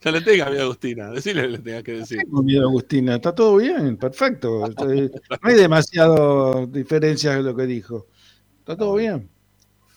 No 0.05 0.10
le 0.10 0.20
tenga 0.23 0.47
miedo 0.51 0.62
a 0.62 0.64
Agustina. 0.64 1.10
Decirle 1.10 1.43
que 1.43 1.48
le 1.48 1.59
tenga 1.59 1.82
que 1.82 1.93
decir. 1.93 2.19
Tengo 2.19 2.43
miedo, 2.43 2.69
Agustina. 2.69 3.14
Está 3.16 3.35
todo 3.35 3.56
bien, 3.56 3.97
perfecto. 3.97 4.64
No 4.78 5.39
hay 5.43 5.55
demasiado 5.55 6.66
diferencias 6.66 7.36
de 7.36 7.43
lo 7.43 7.55
que 7.55 7.66
dijo. 7.66 8.06
Está 8.60 8.77
todo 8.77 8.94
bien. 8.94 9.28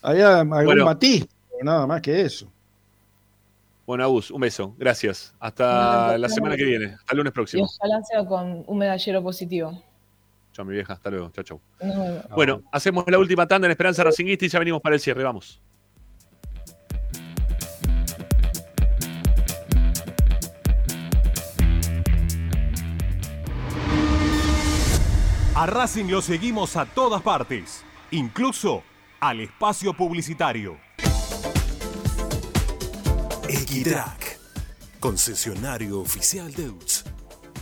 Había 0.02 0.40
algún 0.42 0.66
Bueno. 0.66 0.86
matiz, 0.86 1.26
pero 1.50 1.64
nada 1.64 1.88
más 1.88 2.02
que 2.02 2.22
eso. 2.22 2.52
Bueno, 3.88 4.04
Agus, 4.04 4.30
un 4.32 4.42
beso. 4.42 4.76
Gracias. 4.78 5.34
Hasta 5.40 6.12
No, 6.12 6.18
la 6.20 6.28
no, 6.28 6.34
semana 6.34 6.54
no. 6.56 6.58
que 6.58 6.66
viene. 6.66 6.86
Hasta 6.86 7.14
el 7.14 7.18
lunes 7.18 7.32
Y 7.32 7.34
próximo. 7.34 7.64
ojalá 7.66 8.02
sea 8.04 8.26
con 8.26 8.64
un 8.68 8.78
medallero 8.78 9.24
positivo. 9.24 9.82
Chao, 10.56 10.64
mi 10.64 10.74
vieja. 10.74 10.94
Hasta 10.94 11.10
luego. 11.10 11.30
Chao, 11.32 11.44
chao. 11.44 11.62
Bueno, 12.34 12.64
hacemos 12.72 13.04
la 13.08 13.20
última 13.20 13.46
tanda 13.46 13.68
en 13.68 13.72
Esperanza 13.72 14.06
Racinguista 14.06 14.46
y 14.46 14.48
ya 14.48 14.60
venimos 14.60 14.82
para 14.82 14.96
el 14.96 15.02
cierre. 15.02 15.22
Vamos. 15.22 15.62
A 25.56 25.66
Racing 25.66 26.06
lo 26.06 26.22
seguimos 26.22 26.78
a 26.78 26.86
todas 26.86 27.22
partes, 27.22 27.84
incluso 28.12 28.84
al 29.20 29.42
espacio 29.42 29.94
publicitario. 29.94 30.78
Equitrack, 33.50 34.40
concesionario 35.02 36.00
oficial 36.00 36.54
de 36.54 36.70
UTS. 36.70 37.25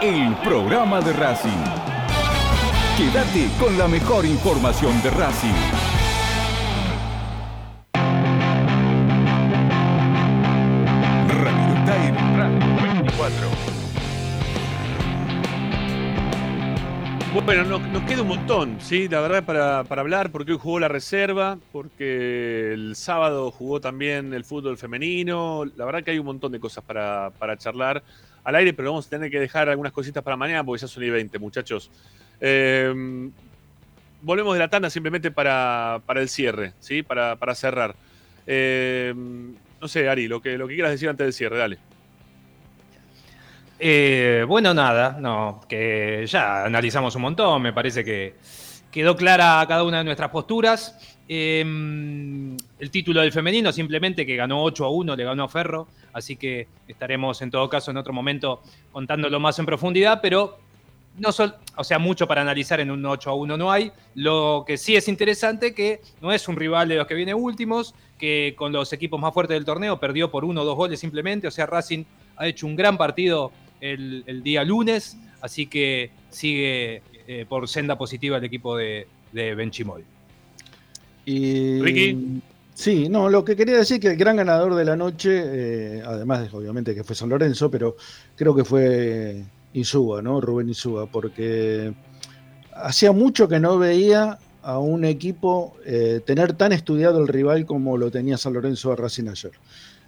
el 0.00 0.34
programa 0.36 1.00
de 1.00 1.12
Racing. 1.12 1.50
Quédate 2.96 3.48
con 3.58 3.78
la 3.78 3.88
mejor 3.88 4.26
información 4.26 5.00
de 5.02 5.10
Racing. 5.10 5.54
Radio 11.28 11.74
Time 11.84 12.36
Radio 12.36 12.82
24. 12.82 13.36
Bueno, 17.44 17.64
nos, 17.64 17.80
nos 17.88 18.02
queda 18.04 18.22
un 18.22 18.28
montón, 18.28 18.78
¿sí? 18.80 19.08
La 19.08 19.20
verdad, 19.20 19.44
para, 19.44 19.84
para 19.84 20.00
hablar, 20.00 20.30
porque 20.30 20.52
hoy 20.52 20.58
jugó 20.58 20.80
la 20.80 20.88
reserva, 20.88 21.58
porque 21.70 22.72
el 22.72 22.96
sábado 22.96 23.50
jugó 23.50 23.80
también 23.80 24.32
el 24.32 24.44
fútbol 24.44 24.78
femenino. 24.78 25.64
La 25.76 25.84
verdad 25.84 26.02
que 26.02 26.12
hay 26.12 26.18
un 26.18 26.26
montón 26.26 26.52
de 26.52 26.60
cosas 26.60 26.82
para, 26.82 27.30
para 27.38 27.56
charlar 27.56 28.02
al 28.46 28.54
aire, 28.54 28.72
pero 28.72 28.90
vamos 28.90 29.08
a 29.08 29.10
tener 29.10 29.28
que 29.28 29.40
dejar 29.40 29.68
algunas 29.68 29.92
cositas 29.92 30.22
para 30.22 30.36
mañana 30.36 30.62
porque 30.62 30.80
ya 30.80 30.86
son 30.86 31.02
y 31.02 31.10
20, 31.10 31.36
muchachos. 31.40 31.90
Eh, 32.40 33.28
volvemos 34.22 34.54
de 34.54 34.60
la 34.60 34.68
tanda 34.68 34.88
simplemente 34.88 35.32
para, 35.32 36.00
para 36.06 36.20
el 36.20 36.28
cierre, 36.28 36.72
¿sí? 36.78 37.02
Para, 37.02 37.34
para 37.34 37.56
cerrar. 37.56 37.96
Eh, 38.46 39.12
no 39.80 39.88
sé, 39.88 40.08
Ari, 40.08 40.28
lo 40.28 40.40
que, 40.40 40.56
lo 40.56 40.68
que 40.68 40.74
quieras 40.74 40.92
decir 40.92 41.08
antes 41.08 41.26
del 41.26 41.32
cierre, 41.32 41.58
dale. 41.58 41.78
Eh, 43.80 44.44
bueno, 44.46 44.72
nada, 44.72 45.18
no, 45.20 45.62
que 45.68 46.24
ya 46.28 46.64
analizamos 46.66 47.16
un 47.16 47.22
montón, 47.22 47.60
me 47.60 47.72
parece 47.72 48.04
que 48.04 48.36
quedó 48.92 49.16
clara 49.16 49.64
cada 49.66 49.82
una 49.82 49.98
de 49.98 50.04
nuestras 50.04 50.30
posturas. 50.30 50.96
Eh, 51.28 52.56
el 52.78 52.90
título 52.90 53.20
del 53.20 53.32
femenino 53.32 53.72
simplemente 53.72 54.26
que 54.26 54.36
ganó 54.36 54.62
8 54.62 54.84
a 54.84 54.90
1, 54.90 55.16
le 55.16 55.24
ganó 55.24 55.44
a 55.44 55.48
Ferro, 55.48 55.88
así 56.12 56.36
que 56.36 56.66
estaremos 56.88 57.40
en 57.42 57.50
todo 57.50 57.68
caso 57.68 57.90
en 57.90 57.96
otro 57.96 58.12
momento 58.12 58.62
contándolo 58.92 59.40
más 59.40 59.58
en 59.58 59.66
profundidad, 59.66 60.20
pero 60.20 60.58
no 61.18 61.32
sol- 61.32 61.54
o 61.76 61.84
sea, 61.84 61.98
mucho 61.98 62.26
para 62.26 62.42
analizar 62.42 62.78
en 62.80 62.90
un 62.90 63.04
8 63.06 63.30
a 63.30 63.34
1 63.34 63.56
no 63.56 63.72
hay. 63.72 63.90
Lo 64.14 64.64
que 64.66 64.76
sí 64.76 64.94
es 64.96 65.08
interesante 65.08 65.74
que 65.74 66.00
no 66.20 66.32
es 66.32 66.46
un 66.48 66.56
rival 66.56 66.88
de 66.88 66.96
los 66.96 67.06
que 67.06 67.14
viene 67.14 67.32
últimos, 67.34 67.94
que 68.18 68.54
con 68.56 68.72
los 68.72 68.92
equipos 68.92 69.18
más 69.20 69.32
fuertes 69.32 69.54
del 69.56 69.64
torneo 69.64 69.98
perdió 69.98 70.30
por 70.30 70.44
uno 70.44 70.60
o 70.62 70.64
dos 70.64 70.76
goles 70.76 71.00
simplemente, 71.00 71.46
o 71.48 71.50
sea, 71.50 71.64
Racing 71.66 72.04
ha 72.36 72.46
hecho 72.46 72.66
un 72.66 72.76
gran 72.76 72.98
partido 72.98 73.50
el, 73.80 74.24
el 74.26 74.42
día 74.42 74.62
lunes, 74.64 75.16
así 75.40 75.66
que 75.66 76.10
sigue 76.30 77.02
eh, 77.26 77.46
por 77.48 77.66
senda 77.68 77.96
positiva 77.96 78.36
el 78.36 78.44
equipo 78.44 78.76
de, 78.76 79.06
de 79.32 79.54
Benchimol. 79.54 80.04
Y, 81.24 81.80
Ricky. 81.80 82.40
Sí, 82.76 83.08
no, 83.08 83.30
lo 83.30 83.42
que 83.42 83.56
quería 83.56 83.78
decir 83.78 83.98
que 83.98 84.08
el 84.08 84.16
gran 84.18 84.36
ganador 84.36 84.74
de 84.74 84.84
la 84.84 84.96
noche, 84.96 85.30
eh, 85.98 86.02
además 86.04 86.42
de, 86.42 86.54
obviamente 86.54 86.94
que 86.94 87.04
fue 87.04 87.16
San 87.16 87.30
Lorenzo, 87.30 87.70
pero 87.70 87.96
creo 88.36 88.54
que 88.54 88.64
fue 88.66 89.42
Insúa, 89.72 90.20
¿no? 90.20 90.42
Rubén 90.42 90.68
Insúa, 90.68 91.06
porque 91.10 91.94
hacía 92.74 93.12
mucho 93.12 93.48
que 93.48 93.58
no 93.60 93.78
veía 93.78 94.38
a 94.62 94.78
un 94.78 95.06
equipo 95.06 95.74
eh, 95.86 96.20
tener 96.26 96.52
tan 96.52 96.72
estudiado 96.72 97.18
el 97.20 97.28
rival 97.28 97.64
como 97.64 97.96
lo 97.96 98.10
tenía 98.10 98.36
San 98.36 98.52
Lorenzo 98.52 98.92
a 98.92 98.96
Racing 98.96 99.28
ayer. 99.28 99.52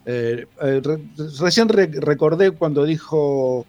Eh, 0.05 0.47
eh, 0.61 0.81
re- 0.85 1.01
recién 1.41 1.71
re- 1.71 1.87
recordé 1.87 2.51
cuando 2.51 2.85
dijo 2.85 3.65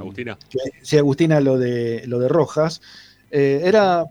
Agustina. 0.00 0.36
que- 0.50 0.58
sí, 0.82 0.98
Agustina, 0.98 1.40
lo 1.40 1.56
de, 1.56 2.02
lo 2.08 2.18
de 2.18 2.28
Rojas, 2.28 2.80
era, 3.30 4.04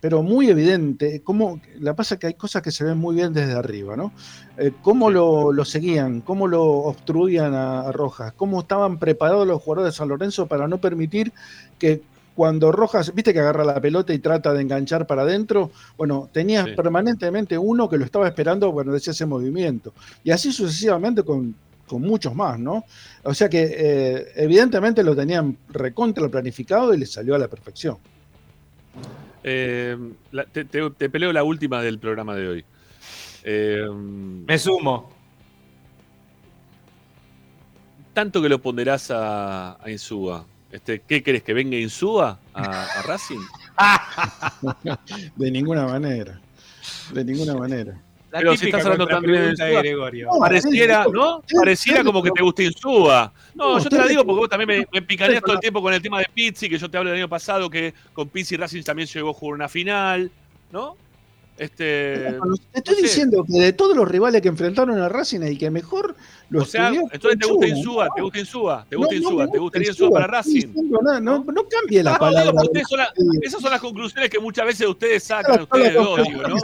pero 0.00 0.22
muy 0.22 0.48
evidente, 0.48 1.20
cómo, 1.22 1.60
la 1.78 1.94
pasa 1.94 2.18
que 2.18 2.28
hay 2.28 2.34
cosas 2.34 2.62
que 2.62 2.70
se 2.70 2.84
ven 2.84 2.98
muy 2.98 3.14
bien 3.14 3.32
desde 3.32 3.52
arriba, 3.52 3.96
¿no? 3.96 4.12
Eh, 4.56 4.72
cómo 4.82 5.10
lo, 5.10 5.52
lo 5.52 5.64
seguían, 5.64 6.20
cómo 6.22 6.48
lo 6.48 6.64
obstruían 6.64 7.54
a, 7.54 7.82
a 7.82 7.92
Rojas, 7.92 8.32
cómo 8.36 8.60
estaban 8.60 8.98
preparados 8.98 9.46
los 9.46 9.62
jugadores 9.62 9.92
de 9.92 9.96
San 9.98 10.08
Lorenzo 10.08 10.46
para 10.46 10.66
no 10.68 10.78
permitir 10.78 11.32
que 11.78 12.02
cuando 12.34 12.72
Rojas, 12.72 13.12
viste 13.14 13.34
que 13.34 13.40
agarra 13.40 13.64
la 13.64 13.80
pelota 13.80 14.14
y 14.14 14.18
trata 14.18 14.54
de 14.54 14.62
enganchar 14.62 15.06
para 15.06 15.22
adentro, 15.22 15.70
bueno, 15.98 16.30
tenía 16.32 16.64
Sí. 16.64 16.70
permanentemente 16.74 17.58
uno 17.58 17.88
que 17.88 17.98
lo 17.98 18.04
estaba 18.06 18.26
esperando 18.26 18.72
cuando 18.72 18.92
decía 18.92 19.10
ese 19.12 19.26
movimiento. 19.26 19.92
Y 20.24 20.30
así 20.30 20.50
sucesivamente 20.50 21.22
con, 21.22 21.54
con 21.86 22.00
muchos 22.00 22.34
más, 22.34 22.58
¿no? 22.58 22.84
O 23.24 23.34
sea 23.34 23.50
que 23.50 23.74
eh, 23.76 24.26
evidentemente 24.36 25.02
lo 25.02 25.14
tenían 25.14 25.58
recontra 25.68 26.26
planificado 26.30 26.94
y 26.94 26.98
les 26.98 27.12
salió 27.12 27.34
a 27.34 27.38
la 27.38 27.48
perfección. 27.48 27.98
Eh, 29.42 29.96
la- 30.32 30.44
te, 30.44 30.64
te- 30.64 30.90
te 30.90 31.08
peleo 31.10 31.32
la 31.32 31.42
última 31.44 31.82
del 31.82 31.98
programa 31.98 32.34
de 32.34 32.48
hoy. 32.48 32.64
Eh, 33.44 33.86
Me 33.90 34.58
sumo. 34.58 35.10
tanto 38.12 38.42
que 38.42 38.48
lo 38.48 38.60
ponderás 38.60 39.10
a, 39.10 39.82
a 39.82 39.90
Insúa. 39.90 40.44
Este, 40.70 41.00
¿Qué 41.00 41.22
querés? 41.22 41.42
¿Que 41.42 41.52
venga 41.54 41.76
Insúa 41.76 42.38
a, 42.52 42.84
a 42.84 43.02
Racing? 43.02 43.40
De 45.36 45.50
ninguna 45.50 45.86
manera. 45.86 46.38
De 47.12 47.24
ninguna 47.24 47.54
manera. 47.54 48.00
La 48.30 48.38
Pero 48.38 48.56
si 48.56 48.66
estás 48.66 48.84
hablando 48.84 49.06
tan 49.06 49.22
bien 49.22 49.54
de 49.54 49.74
Gregorio. 49.74 50.28
No, 50.32 50.38
Pareciera, 50.38 51.04
¿no? 51.12 51.42
Pareciera 51.52 52.04
como 52.04 52.22
que 52.22 52.30
te 52.30 52.42
gusta 52.42 52.62
Insúa. 52.62 53.32
No, 53.54 53.76
No, 53.76 53.78
yo 53.82 53.88
te 53.88 53.98
la 53.98 54.06
digo 54.06 54.24
porque 54.24 54.38
vos 54.38 54.48
también 54.48 54.68
me, 54.68 54.86
me 54.92 55.02
picaneas 55.02 55.38
sí, 55.38 55.44
todo 55.44 55.54
el 55.54 55.60
tiempo 55.60 55.82
con 55.82 55.92
el 55.92 56.00
tema 56.00 56.20
de 56.20 56.26
Pizzi, 56.32 56.68
que 56.68 56.78
yo 56.78 56.88
te 56.88 56.96
hablo 56.96 57.10
del 57.10 57.18
año 57.18 57.28
pasado, 57.28 57.68
que 57.68 57.92
con 58.12 58.28
Pizzi 58.28 58.56
Racing 58.56 58.82
también 58.82 59.08
llegó 59.08 59.30
a 59.30 59.34
jugar 59.34 59.54
una 59.56 59.68
final, 59.68 60.30
¿no? 60.70 60.96
Este, 61.58 62.38
Te 62.72 62.78
estoy 62.78 62.94
sé. 62.96 63.02
diciendo 63.02 63.44
que 63.44 63.60
de 63.60 63.72
todos 63.74 63.94
los 63.94 64.08
rivales 64.08 64.40
que 64.40 64.48
enfrentaron 64.48 64.98
a 64.98 65.10
Racing, 65.10 65.40
el 65.42 65.58
que 65.58 65.70
mejor 65.70 66.16
lo 66.50 66.62
o 66.62 66.64
sea, 66.64 66.88
entonces 66.88 67.38
te 67.38 67.46
gusta 67.46 67.66
Insúa. 67.68 68.08
Te 68.14 68.22
gusta 68.22 68.38
Insúa, 68.40 68.86
te 68.88 68.96
gusta 68.96 69.14
no 69.14 69.20
Insúa, 69.20 69.30
te 69.30 69.44
gusta 69.44 69.58
gustaría 69.60 69.88
Insúa 69.88 70.06
Insúa, 70.06 70.20
para 70.20 70.26
Racing. 70.26 70.66
No, 71.22 71.44
no 71.44 71.68
cambie 71.68 72.02
la 72.02 72.12
No, 72.12 72.18
palabra. 72.18 72.62
esas 73.42 73.60
son 73.60 73.70
las 73.70 73.80
conclusiones 73.80 74.28
que 74.28 74.38
muchas 74.40 74.66
veces 74.66 74.86
ustedes 74.88 75.22
sacan, 75.22 75.62
ustedes 75.62 75.94
dos, 75.94 76.22
digo, 76.26 76.42
¿no? 76.42 76.56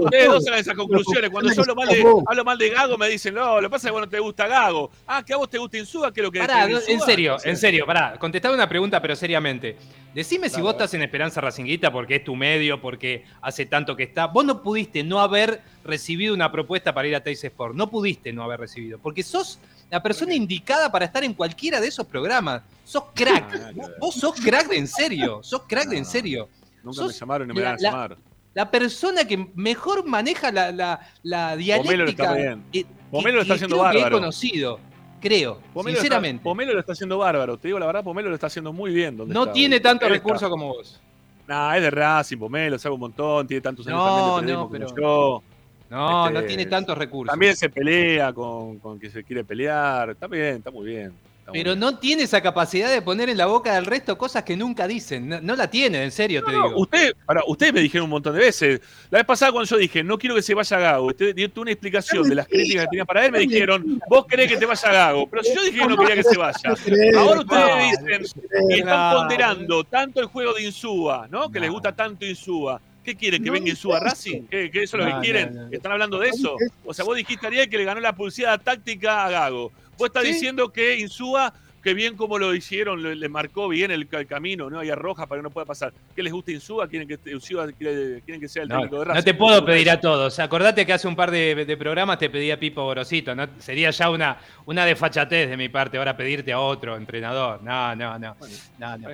Ustedes 0.00 0.28
dos 0.28 0.44
sacan 0.44 0.60
esas 0.60 0.74
conclusiones. 0.76 1.30
Cuando 1.30 1.52
yo 1.52 1.60
hablo 1.60 1.74
mal, 1.74 1.88
de, 1.88 2.04
hablo 2.26 2.44
mal 2.44 2.58
de 2.58 2.70
Gago, 2.70 2.96
me 2.96 3.08
dicen, 3.08 3.34
no, 3.34 3.60
lo 3.60 3.68
que 3.68 3.70
pasa 3.70 3.88
es 3.88 3.90
que 3.90 3.92
vos 3.92 4.00
no 4.02 4.08
te 4.08 4.20
gusta 4.20 4.46
Gago. 4.46 4.90
Ah, 5.06 5.24
que 5.24 5.34
a 5.34 5.36
vos 5.36 5.50
te 5.50 5.58
gusta 5.58 5.76
Insúa, 5.76 6.12
¿qué 6.12 6.20
es 6.20 6.24
lo 6.24 6.30
que 6.30 6.38
Pará, 6.38 6.68
en 6.68 7.00
serio, 7.00 7.36
en 7.42 7.56
serio, 7.56 7.84
pará. 7.84 8.16
Contestame 8.18 8.54
una 8.54 8.68
pregunta, 8.68 9.02
pero 9.02 9.16
seriamente. 9.16 9.76
Decime 10.14 10.48
si 10.48 10.62
vos 10.62 10.72
estás 10.72 10.94
en 10.94 11.02
Esperanza 11.02 11.42
Racinguita 11.42 11.92
porque 11.92 12.16
es 12.16 12.24
tu 12.24 12.34
medio, 12.36 12.80
porque 12.80 13.24
hace 13.42 13.66
tanto 13.66 13.96
que 13.96 14.04
está. 14.04 14.28
Vos 14.28 14.46
no 14.46 14.62
pudiste 14.62 15.04
no 15.04 15.20
haber 15.20 15.60
recibido 15.86 16.34
una 16.34 16.50
propuesta 16.52 16.92
para 16.92 17.08
ir 17.08 17.16
a 17.16 17.20
Teis 17.22 17.42
Sport. 17.44 17.74
No 17.74 17.88
pudiste 17.88 18.32
no 18.32 18.42
haber 18.42 18.60
recibido. 18.60 18.98
Porque 18.98 19.22
sos 19.22 19.58
la 19.90 20.02
persona 20.02 20.34
indicada 20.34 20.90
para 20.90 21.04
estar 21.04 21.22
en 21.24 21.32
cualquiera 21.34 21.80
de 21.80 21.88
esos 21.88 22.06
programas. 22.06 22.62
Sos 22.84 23.04
crack. 23.14 23.74
Vos- 23.74 23.90
Vos 24.00 24.14
sos 24.16 24.40
crack 24.40 24.68
de 24.68 24.78
en 24.78 24.86
serio. 24.88 25.40
Sos 25.42 25.62
crack 25.66 25.88
de 25.88 25.98
en 25.98 26.04
serio. 26.04 26.48
Nunca 26.82 27.04
me 27.06 27.12
llamaron 27.12 27.48
ni 27.48 27.54
me 27.54 27.60
la- 27.60 27.70
van 27.70 27.78
a 27.78 27.82
la- 27.82 27.90
llamar. 27.90 28.16
La 28.54 28.70
persona 28.70 29.24
que 29.26 29.48
mejor 29.54 30.06
maneja 30.06 30.50
la, 30.50 30.72
la, 30.72 31.00
la 31.22 31.56
dialéctica. 31.56 31.84
Pomelo 31.90 32.04
lo 32.04 32.10
está 32.10 32.32
bien. 32.34 32.64
que- 32.72 32.86
Pomelo 33.10 33.36
lo 33.36 33.38
que- 33.38 33.42
está 33.42 33.54
que 33.54 33.56
haciendo 33.56 33.76
creo 33.78 33.90
que 33.90 33.96
bárbaro. 33.98 34.16
he 34.16 34.20
conocido. 34.20 34.80
Creo. 35.20 35.60
Pomelo 35.74 35.96
sinceramente. 35.98 36.36
Está, 36.36 36.44
Pomelo 36.44 36.72
lo 36.74 36.80
está 36.80 36.92
haciendo 36.92 37.18
bárbaro. 37.18 37.58
Te 37.58 37.68
digo 37.68 37.78
la 37.78 37.86
verdad, 37.86 38.04
Pomelo 38.04 38.28
lo 38.28 38.34
está 38.34 38.46
haciendo 38.46 38.72
muy 38.72 38.92
bien. 38.92 39.16
donde 39.16 39.34
No 39.34 39.42
está 39.42 39.52
tiene 39.52 39.80
tanto 39.80 40.08
recurso 40.08 40.48
como 40.48 40.68
vos. 40.68 41.00
Nah, 41.48 41.76
es 41.76 41.82
de 41.82 41.90
Racing, 41.90 42.38
Pomelo, 42.38 42.78
sabe 42.78 42.94
un 42.94 43.00
montón, 43.02 43.46
tiene 43.46 43.60
tantos 43.60 43.86
años 43.86 43.98
No, 43.98 44.36
también 44.36 44.46
de 44.46 44.52
no, 44.54 44.68
pero- 44.70 44.86
como 44.88 45.00
yo. 45.00 45.42
No, 45.90 46.26
Este, 46.26 46.40
no 46.40 46.46
tiene 46.46 46.66
tantos 46.66 46.98
recursos. 46.98 47.30
También 47.32 47.56
se 47.56 47.68
pelea 47.68 48.32
con, 48.32 48.78
con 48.78 48.98
que 48.98 49.10
se 49.10 49.22
quiere 49.24 49.44
pelear. 49.44 50.10
Está 50.10 50.26
bien, 50.26 50.56
está 50.56 50.70
muy 50.72 50.86
bien. 50.86 51.12
está 51.38 51.52
muy 51.52 51.60
Pero 51.60 51.70
bien. 51.72 51.78
no 51.80 51.98
tiene 51.98 52.24
esa 52.24 52.40
capacidad 52.40 52.90
de 52.90 53.02
poner 53.02 53.28
en 53.28 53.36
la 53.38 53.46
boca 53.46 53.72
del 53.74 53.86
resto 53.86 54.18
cosas 54.18 54.42
que 54.42 54.56
nunca 54.56 54.88
dicen. 54.88 55.28
No, 55.28 55.40
no 55.40 55.54
la 55.54 55.70
tiene, 55.70 56.02
en 56.02 56.10
serio 56.10 56.42
te 56.42 56.50
No, 56.50 56.64
digo. 56.70 56.80
usted, 56.80 57.14
para, 57.24 57.42
ustedes 57.46 57.72
me 57.72 57.80
dijeron 57.82 58.06
un 58.06 58.10
montón 58.10 58.34
de 58.34 58.40
veces. 58.40 58.80
La 59.10 59.18
vez 59.20 59.26
pasada 59.26 59.52
cuando 59.52 59.68
yo 59.70 59.76
dije, 59.76 60.02
no 60.02 60.18
quiero 60.18 60.34
que 60.34 60.42
se 60.42 60.54
vaya 60.54 60.76
Gago, 60.76 61.06
usted 61.06 61.32
dio 61.36 61.48
una 61.56 61.70
explicación 61.70 62.28
de 62.28 62.34
las 62.34 62.48
críticas 62.48 62.86
que 62.86 62.90
tenía 62.90 63.04
para 63.04 63.24
él, 63.26 63.30
me 63.30 63.38
dijeron, 63.38 64.00
vos 64.08 64.26
querés 64.26 64.50
que 64.50 64.56
te 64.56 64.66
vaya 64.66 64.90
Gago. 64.92 65.28
Pero 65.28 65.44
si 65.44 65.54
yo 65.54 65.62
dije 65.62 65.78
que 65.78 65.86
no 65.86 65.96
quería 65.96 66.14
que 66.16 66.24
se 66.24 66.36
vaya. 66.36 66.74
Ahora 67.16 67.40
ustedes 67.42 68.00
dicen, 68.00 68.42
y 68.70 68.80
están 68.80 69.14
ponderando 69.16 69.84
tanto 69.84 70.18
el 70.20 70.26
juego 70.26 70.52
de 70.52 70.64
Insúa, 70.64 71.28
¿no? 71.30 71.48
Que 71.48 71.60
les 71.60 71.70
gusta 71.70 71.94
tanto 71.94 72.26
Insúa. 72.26 72.80
¿Qué 73.06 73.14
quieren? 73.14 73.40
¿Que 73.42 73.46
No 73.46 73.52
venga 73.52 73.66
es 73.68 73.74
Insúa 73.74 73.94
a 73.94 73.98
eso. 73.98 74.06
Racing? 74.08 74.42
¿Qué, 74.50 74.68
qué 74.70 74.82
eso 74.82 74.96
es 74.98 75.04
lo 75.04 75.08
No, 75.10 75.20
que 75.20 75.24
quieren? 75.24 75.54
no, 75.54 75.62
no. 75.62 75.68
¿Están 75.70 75.92
hablando 75.92 76.18
de 76.18 76.28
eso? 76.28 76.56
O 76.84 76.92
sea, 76.92 77.04
vos 77.04 77.16
dijiste, 77.16 77.46
Ariel, 77.46 77.70
que 77.70 77.78
le 77.78 77.84
ganó 77.84 78.00
la 78.00 78.14
pulseada 78.16 78.58
táctica 78.58 79.24
a 79.24 79.30
Gago. 79.30 79.70
Vos 79.96 80.08
estás 80.08 80.24
Sí. 80.24 80.32
diciendo 80.32 80.72
que 80.72 80.98
Insúa, 80.98 81.54
que 81.86 81.94
bien 81.94 82.16
como 82.16 82.36
lo 82.36 82.52
hicieron, 82.52 83.00
le, 83.00 83.14
le 83.14 83.28
marcó 83.28 83.68
bien 83.68 83.92
el, 83.92 84.08
el 84.10 84.26
camino, 84.26 84.68
¿no? 84.68 84.82
Y 84.82 84.90
a 84.90 84.96
Roja 84.96 85.26
para 85.28 85.38
que 85.38 85.44
no 85.44 85.50
pueda 85.50 85.64
pasar. 85.64 85.92
¿Qué 86.16 86.22
les 86.24 86.32
gusta 86.32 86.50
Insúa? 86.50 86.88
¿Quieren 86.88 87.06
que, 87.06 87.16
Insúa 87.30 87.70
quiere- 87.70 88.22
quieren 88.22 88.40
que 88.40 88.48
sea 88.48 88.64
el 88.64 88.68
No, 88.68 88.74
técnico 88.80 88.98
de 88.98 89.04
Racing? 89.04 89.18
no 89.20 89.24
te 89.24 89.34
puedo 89.34 89.64
pedir 89.64 89.88
a 89.90 90.00
todos. 90.00 90.36
Acordate 90.40 90.84
que 90.84 90.92
hace 90.92 91.06
un 91.06 91.14
par 91.14 91.30
de, 91.30 91.64
de 91.64 91.76
programas 91.76 92.18
te 92.18 92.28
pedí 92.28 92.50
a 92.50 92.58
Pipo 92.58 92.82
Gorosito. 92.82 93.36
¿no? 93.36 93.46
Sería 93.60 93.90
ya 93.92 94.10
una, 94.10 94.36
una 94.64 94.84
desfachatez 94.84 95.48
de 95.48 95.56
mi 95.56 95.68
parte 95.68 95.96
ahora 95.96 96.16
pedirte 96.16 96.52
a 96.52 96.58
otro 96.58 96.96
entrenador. 96.96 97.62
No, 97.62 97.94
no, 97.94 98.18
no. 98.18 98.36
no. 98.80 99.08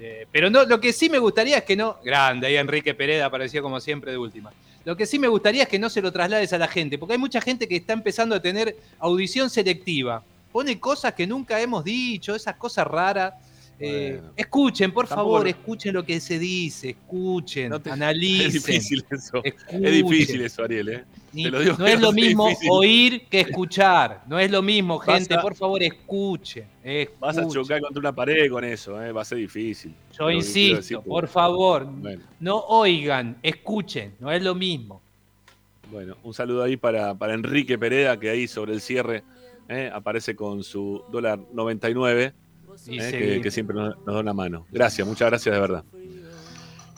Eh, 0.00 0.26
pero 0.32 0.50
no, 0.50 0.64
lo 0.64 0.80
que 0.80 0.92
sí 0.92 1.08
me 1.08 1.18
gustaría 1.20 1.58
es 1.58 1.62
que 1.64 1.76
no. 1.76 1.98
Grande, 2.04 2.48
ahí 2.48 2.56
Enrique 2.56 2.94
Pereda 2.94 3.26
apareció 3.26 3.62
como 3.62 3.78
siempre 3.78 4.10
de 4.10 4.18
última. 4.18 4.50
Lo 4.84 4.96
que 4.96 5.06
sí 5.06 5.20
me 5.20 5.28
gustaría 5.28 5.62
es 5.62 5.68
que 5.68 5.78
no 5.78 5.88
se 5.88 6.02
lo 6.02 6.10
traslades 6.10 6.52
a 6.52 6.58
la 6.58 6.66
gente, 6.66 6.98
porque 6.98 7.12
hay 7.12 7.18
mucha 7.18 7.40
gente 7.40 7.68
que 7.68 7.76
está 7.76 7.92
empezando 7.92 8.34
a 8.34 8.40
tener 8.42 8.74
audición 8.98 9.50
selectiva. 9.50 10.24
Pone 10.52 10.78
cosas 10.80 11.12
que 11.14 11.26
nunca 11.26 11.60
hemos 11.60 11.84
dicho, 11.84 12.34
esas 12.34 12.56
cosas 12.56 12.86
raras. 12.86 13.34
Eh, 13.80 14.16
Bueno. 14.18 14.32
escuchen, 14.36 14.90
por 14.92 15.06
Tampoco 15.06 15.28
favor, 15.28 15.42
lo- 15.44 15.50
escuchen 15.50 15.94
lo 15.94 16.04
que 16.04 16.18
se 16.18 16.36
dice, 16.36 16.90
escuchen, 16.90 17.68
No 17.70 17.80
te- 17.80 17.90
analicen. 17.92 18.46
Es 18.48 18.52
difícil 18.54 19.04
eso. 19.08 19.40
escuchen. 19.44 19.84
Es 19.86 19.92
difícil 19.92 20.40
eso, 20.40 20.64
Ariel, 20.64 20.88
¿eh? 20.88 21.04
Ni- 21.32 21.44
Te 21.44 21.50
lo 21.52 21.60
digo 21.60 21.76
no 21.78 21.86
es 21.86 22.00
lo 22.00 22.10
mismo 22.12 22.48
difícil. 22.48 22.68
oír 22.72 23.26
que 23.30 23.40
escuchar. 23.42 24.24
No 24.26 24.36
es 24.40 24.50
lo 24.50 24.62
mismo, 24.62 24.98
gente. 24.98 25.32
a- 25.34 25.40
Por 25.40 25.54
favor, 25.54 25.80
escuchen. 25.80 26.64
Vas 27.20 27.38
a 27.38 27.46
chocar 27.46 27.80
contra 27.80 28.00
una 28.00 28.12
pared 28.12 28.50
con 28.50 28.64
eso, 28.64 29.00
¿eh? 29.00 29.12
Va 29.12 29.22
a 29.22 29.24
ser 29.24 29.38
difícil. 29.38 29.94
Yo 30.18 30.24
Lo 30.24 30.32
insisto, 30.32 30.76
decir, 30.78 30.98
por 31.06 31.28
favor, 31.28 31.86
Bueno. 31.86 32.24
no 32.40 32.56
oigan, 32.58 33.36
escuchen. 33.44 34.14
No 34.18 34.32
es 34.32 34.42
lo 34.42 34.56
mismo. 34.56 35.00
Bueno, 35.92 36.16
un 36.24 36.34
saludo 36.34 36.64
ahí 36.64 36.76
para, 36.76 37.14
para 37.14 37.32
Enrique 37.34 37.78
Pereda, 37.78 38.18
que 38.18 38.28
ahí 38.28 38.48
sobre 38.48 38.72
el 38.72 38.80
cierre 38.80 39.22
eh, 39.68 39.90
aparece 39.92 40.34
con 40.34 40.62
su 40.64 41.02
dólar 41.10 41.40
99, 41.52 42.34
Y 42.86 43.00
eh, 43.00 43.10
que, 43.10 43.40
que 43.42 43.50
siempre 43.50 43.76
nos, 43.76 43.96
nos 43.98 44.14
da 44.14 44.20
una 44.20 44.32
mano. 44.32 44.66
Gracias, 44.70 45.06
muchas 45.06 45.28
gracias 45.28 45.54
de 45.54 45.60
verdad. 45.60 45.84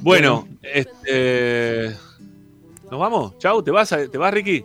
Bueno, 0.00 0.48
este, 0.62 1.94
¿nos 2.90 2.98
vamos? 2.98 3.36
Chau, 3.38 3.62
¿te 3.62 3.70
vas, 3.70 3.90
¿te 4.10 4.16
vas 4.16 4.32
Ricky? 4.32 4.64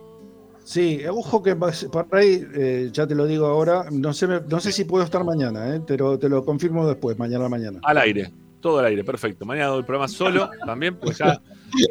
Sí, 0.66 1.02
ojo 1.08 1.44
que 1.44 1.54
por 1.54 2.08
ahí, 2.10 2.44
eh, 2.54 2.88
ya 2.90 3.06
te 3.06 3.14
lo 3.14 3.26
digo 3.26 3.46
ahora, 3.46 3.86
no 3.92 4.12
sé, 4.12 4.26
no 4.26 4.58
sé 4.58 4.72
si 4.72 4.84
puedo 4.84 5.04
estar 5.04 5.22
mañana, 5.22 5.76
eh, 5.76 5.80
pero 5.86 6.18
te 6.18 6.28
lo 6.28 6.44
confirmo 6.44 6.88
después, 6.88 7.16
mañana 7.18 7.40
a 7.40 7.42
la 7.44 7.48
mañana. 7.48 7.78
Al 7.84 7.98
aire, 7.98 8.32
todo 8.60 8.80
al 8.80 8.86
aire, 8.86 9.04
perfecto. 9.04 9.44
Mañana 9.44 9.68
doy 9.68 9.78
el 9.78 9.84
programa 9.84 10.08
solo 10.08 10.50
también, 10.64 10.96
pues 10.96 11.18
ya 11.18 11.40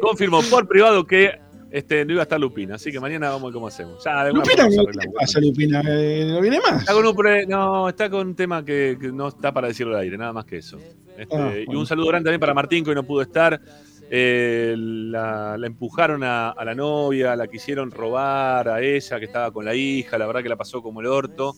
confirmó 0.02 0.42
por 0.50 0.68
privado 0.68 1.06
que 1.06 1.40
este, 1.70 2.04
no 2.04 2.12
iba 2.12 2.22
a 2.22 2.24
estar 2.24 2.38
Lupina, 2.40 2.76
así 2.76 2.90
que 2.92 3.00
mañana 3.00 3.28
vamos 3.30 3.42
a 3.42 3.46
ver 3.46 3.54
cómo 3.54 3.66
hacemos. 3.68 4.02
Ya, 4.04 4.24
de 4.24 4.32
Lupina, 4.32 4.68
¿qué 4.68 5.08
pasa, 5.10 5.40
Lupina? 5.40 5.82
Eh, 5.86 6.26
¿No 6.30 6.40
viene 6.40 6.58
más? 6.60 6.80
Está 6.80 6.92
con 6.94 7.06
un 7.06 7.14
pre- 7.16 7.46
no, 7.46 7.88
está 7.88 8.08
con 8.10 8.28
un 8.28 8.34
tema 8.34 8.64
que, 8.64 8.96
que 9.00 9.08
no 9.12 9.28
está 9.28 9.52
para 9.52 9.68
decirlo 9.68 9.94
al 9.96 10.02
aire, 10.02 10.16
nada 10.18 10.32
más 10.32 10.44
que 10.44 10.58
eso. 10.58 10.78
Este, 11.16 11.36
Ah, 11.36 11.52
Y 11.66 11.74
un 11.74 11.86
saludo 11.86 12.08
grande 12.08 12.26
también 12.28 12.40
para 12.40 12.54
Martín, 12.54 12.84
que 12.84 12.90
hoy 12.90 12.96
no 12.96 13.02
pudo 13.04 13.22
estar. 13.22 13.60
Eh, 14.08 14.74
la, 14.78 15.56
la 15.58 15.66
empujaron 15.66 16.22
a, 16.22 16.50
a 16.50 16.64
la 16.64 16.74
novia, 16.76 17.34
la 17.34 17.48
quisieron 17.48 17.90
robar 17.90 18.68
a 18.68 18.80
ella, 18.80 19.18
que 19.18 19.24
estaba 19.24 19.50
con 19.50 19.64
la 19.64 19.74
hija, 19.74 20.16
la 20.18 20.26
verdad 20.26 20.42
que 20.42 20.48
la 20.48 20.56
pasó 20.56 20.80
como 20.82 21.00
el 21.00 21.06
orto. 21.08 21.54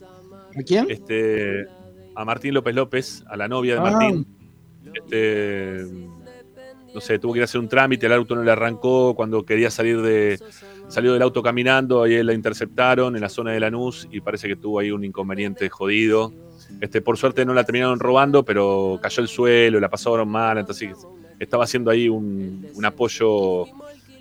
¿A 0.58 0.62
quién? 0.62 0.86
Este, 0.88 1.66
a 2.14 2.24
Martín 2.24 2.54
López 2.54 2.74
López, 2.74 3.24
a 3.28 3.36
la 3.36 3.48
novia 3.48 3.74
de 3.74 3.80
Ah. 3.80 3.82
Martín. 3.90 4.26
Este, 4.94 5.84
no 6.94 7.00
sé, 7.00 7.18
tuvo 7.18 7.32
que 7.32 7.38
ir 7.38 7.42
a 7.42 7.44
hacer 7.44 7.60
un 7.60 7.68
trámite, 7.68 8.06
el 8.06 8.12
auto 8.12 8.34
no 8.34 8.42
le 8.42 8.50
arrancó, 8.50 9.14
cuando 9.14 9.44
quería 9.44 9.70
salir 9.70 10.00
de, 10.00 10.40
salió 10.88 11.12
del 11.12 11.22
auto 11.22 11.42
caminando, 11.42 12.02
ahí 12.02 12.22
la 12.22 12.32
interceptaron 12.32 13.14
en 13.14 13.22
la 13.22 13.28
zona 13.28 13.52
de 13.52 13.60
Lanús 13.60 14.08
y 14.10 14.20
parece 14.20 14.48
que 14.48 14.56
tuvo 14.56 14.78
ahí 14.78 14.90
un 14.90 15.04
inconveniente 15.04 15.68
jodido. 15.68 16.32
Este, 16.80 17.00
por 17.00 17.16
suerte 17.16 17.44
no 17.44 17.54
la 17.54 17.64
terminaron 17.64 17.98
robando, 17.98 18.44
pero 18.44 18.98
cayó 19.02 19.22
el 19.22 19.28
suelo, 19.28 19.80
la 19.80 19.88
pasaron 19.88 20.28
mal, 20.28 20.58
entonces 20.58 20.94
estaba 21.38 21.64
haciendo 21.64 21.90
ahí 21.90 22.08
un, 22.08 22.66
un 22.74 22.84
apoyo 22.84 23.66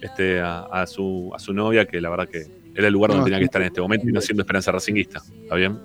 este, 0.01 0.39
a, 0.39 0.61
a 0.61 0.87
su, 0.87 1.31
a 1.33 1.39
su 1.39 1.53
novia, 1.53 1.85
que 1.85 1.99
la 1.99 2.09
verdad 2.09 2.27
que 2.29 2.45
era 2.75 2.87
el 2.87 2.93
lugar 2.93 3.09
donde 3.09 3.21
No, 3.21 3.25
tenía 3.25 3.39
que 3.39 3.45
estar 3.45 3.61
en 3.61 3.67
este 3.67 3.81
momento 3.81 4.07
y 4.07 4.11
no 4.11 4.21
siendo 4.21 4.43
esperanza 4.43 4.71
racinguista. 4.71 5.21
¿Está 5.41 5.55
bien? 5.55 5.79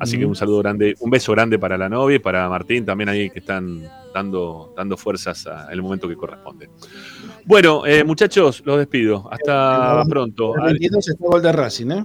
Así 0.00 0.16
que 0.16 0.24
Ujú. 0.24 0.30
un 0.30 0.36
saludo 0.36 0.58
grande, 0.60 0.94
un 1.00 1.10
beso 1.10 1.30
grande 1.32 1.58
para 1.58 1.76
la 1.78 1.88
novia 1.88 2.16
y 2.16 2.18
para 2.18 2.48
Martín 2.48 2.84
también 2.84 3.08
ahí 3.10 3.30
que 3.30 3.38
están 3.40 3.82
dando, 4.14 4.72
dando 4.76 4.96
fuerzas 4.96 5.46
a- 5.46 5.66
en 5.66 5.72
el 5.74 5.82
momento 5.82 6.08
que 6.08 6.16
corresponde. 6.16 6.68
Bueno, 7.44 7.84
eh, 7.86 8.02
muchachos, 8.02 8.62
los 8.64 8.78
despido. 8.78 9.28
Hasta 9.30 10.02
pronto. 10.08 10.56
El 10.56 10.62
22 10.78 11.08
está 11.08 11.24
gol 11.26 11.42
de 11.42 11.52
Racing, 11.52 11.90
¿eh? 11.90 12.04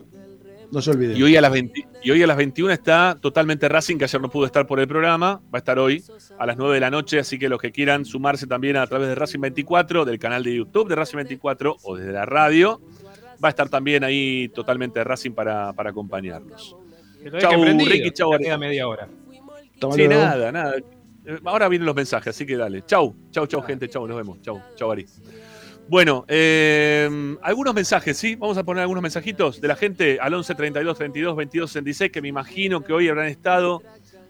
No 0.72 0.82
se 0.82 0.91
olviden. 0.91 1.15
Y 1.15 1.24
hoy, 1.24 1.38
a 1.38 1.41
las 1.41 1.51
20 1.51 1.88
y 2.03 2.11
hoy 2.11 2.22
a 2.22 2.27
las 2.27 2.35
21 2.35 2.74
está 2.74 3.17
totalmente 3.22 3.69
Racing, 3.69 3.98
que 3.98 4.03
ayer 4.06 4.19
no 4.19 4.30
pudo 4.30 4.45
estar 4.45 4.65
por 4.67 4.80
el 4.80 4.88
programa. 4.88 5.35
Va 5.45 5.53
a 5.53 5.57
estar 5.59 5.80
hoy 5.80 6.03
a 6.38 6.45
las 6.45 6.57
9 6.57 6.74
de 6.74 6.80
la 6.82 6.90
noche, 6.90 7.19
así 7.19 7.40
que 7.40 7.48
los 7.48 7.61
que 7.61 7.72
quieran 7.72 8.03
sumarse 8.03 8.45
también 8.48 8.75
a 8.75 8.85
través 8.88 9.07
de 9.07 9.15
Racing 9.15 9.40
24, 9.40 10.03
del 10.06 10.19
canal 10.19 10.43
de 10.43 10.56
YouTube 10.56 10.90
de 10.90 10.95
Racing 10.95 11.17
24 11.17 11.77
o 11.83 11.95
desde 11.95 12.11
la 12.11 12.25
radio, 12.25 12.82
va 13.43 13.48
a 13.48 13.49
estar 13.49 13.69
también 13.69 14.03
ahí 14.03 14.49
totalmente 14.49 15.01
Racing 15.03 15.32
para, 15.32 15.72
para 15.74 15.91
acompañarnos. 15.91 16.75
Chau, 17.39 17.63
Ricky, 17.63 18.11
chau, 18.11 18.37
queda 18.37 18.57
media 18.57 18.87
hora. 18.87 19.07
Sí, 19.93 20.07
nada, 20.07 20.51
nada. 20.51 20.75
Eh, 21.25 21.39
Ahora 21.43 21.67
vienen 21.67 21.85
los 21.85 21.95
mensajes, 21.95 22.35
así 22.35 22.45
que 22.45 22.55
dale. 22.55 22.85
Chau, 22.85 23.15
chau, 23.31 23.47
chau, 23.47 23.61
gente. 23.61 23.89
Chau, 23.89 24.07
nos 24.07 24.17
vemos. 24.17 24.41
Chau, 24.41 24.61
chau, 24.75 24.91
Ari. 24.91 25.05
Bueno, 25.87 26.25
eh, 26.27 27.37
algunos 27.41 27.73
mensajes, 27.73 28.17
¿sí? 28.17 28.35
Vamos 28.35 28.57
a 28.57 28.63
poner 28.63 28.81
algunos 28.81 29.03
mensajitos 29.03 29.61
de 29.61 29.67
la 29.67 29.75
gente 29.75 30.17
al 30.19 30.33
11 30.33 30.55
32 30.55 30.97
32 30.97 31.35
22 31.35 31.71
66, 31.71 32.11
que 32.11 32.21
me 32.21 32.27
imagino 32.27 32.83
que 32.83 32.93
hoy 32.93 33.07
habrán 33.07 33.27
estado 33.27 33.83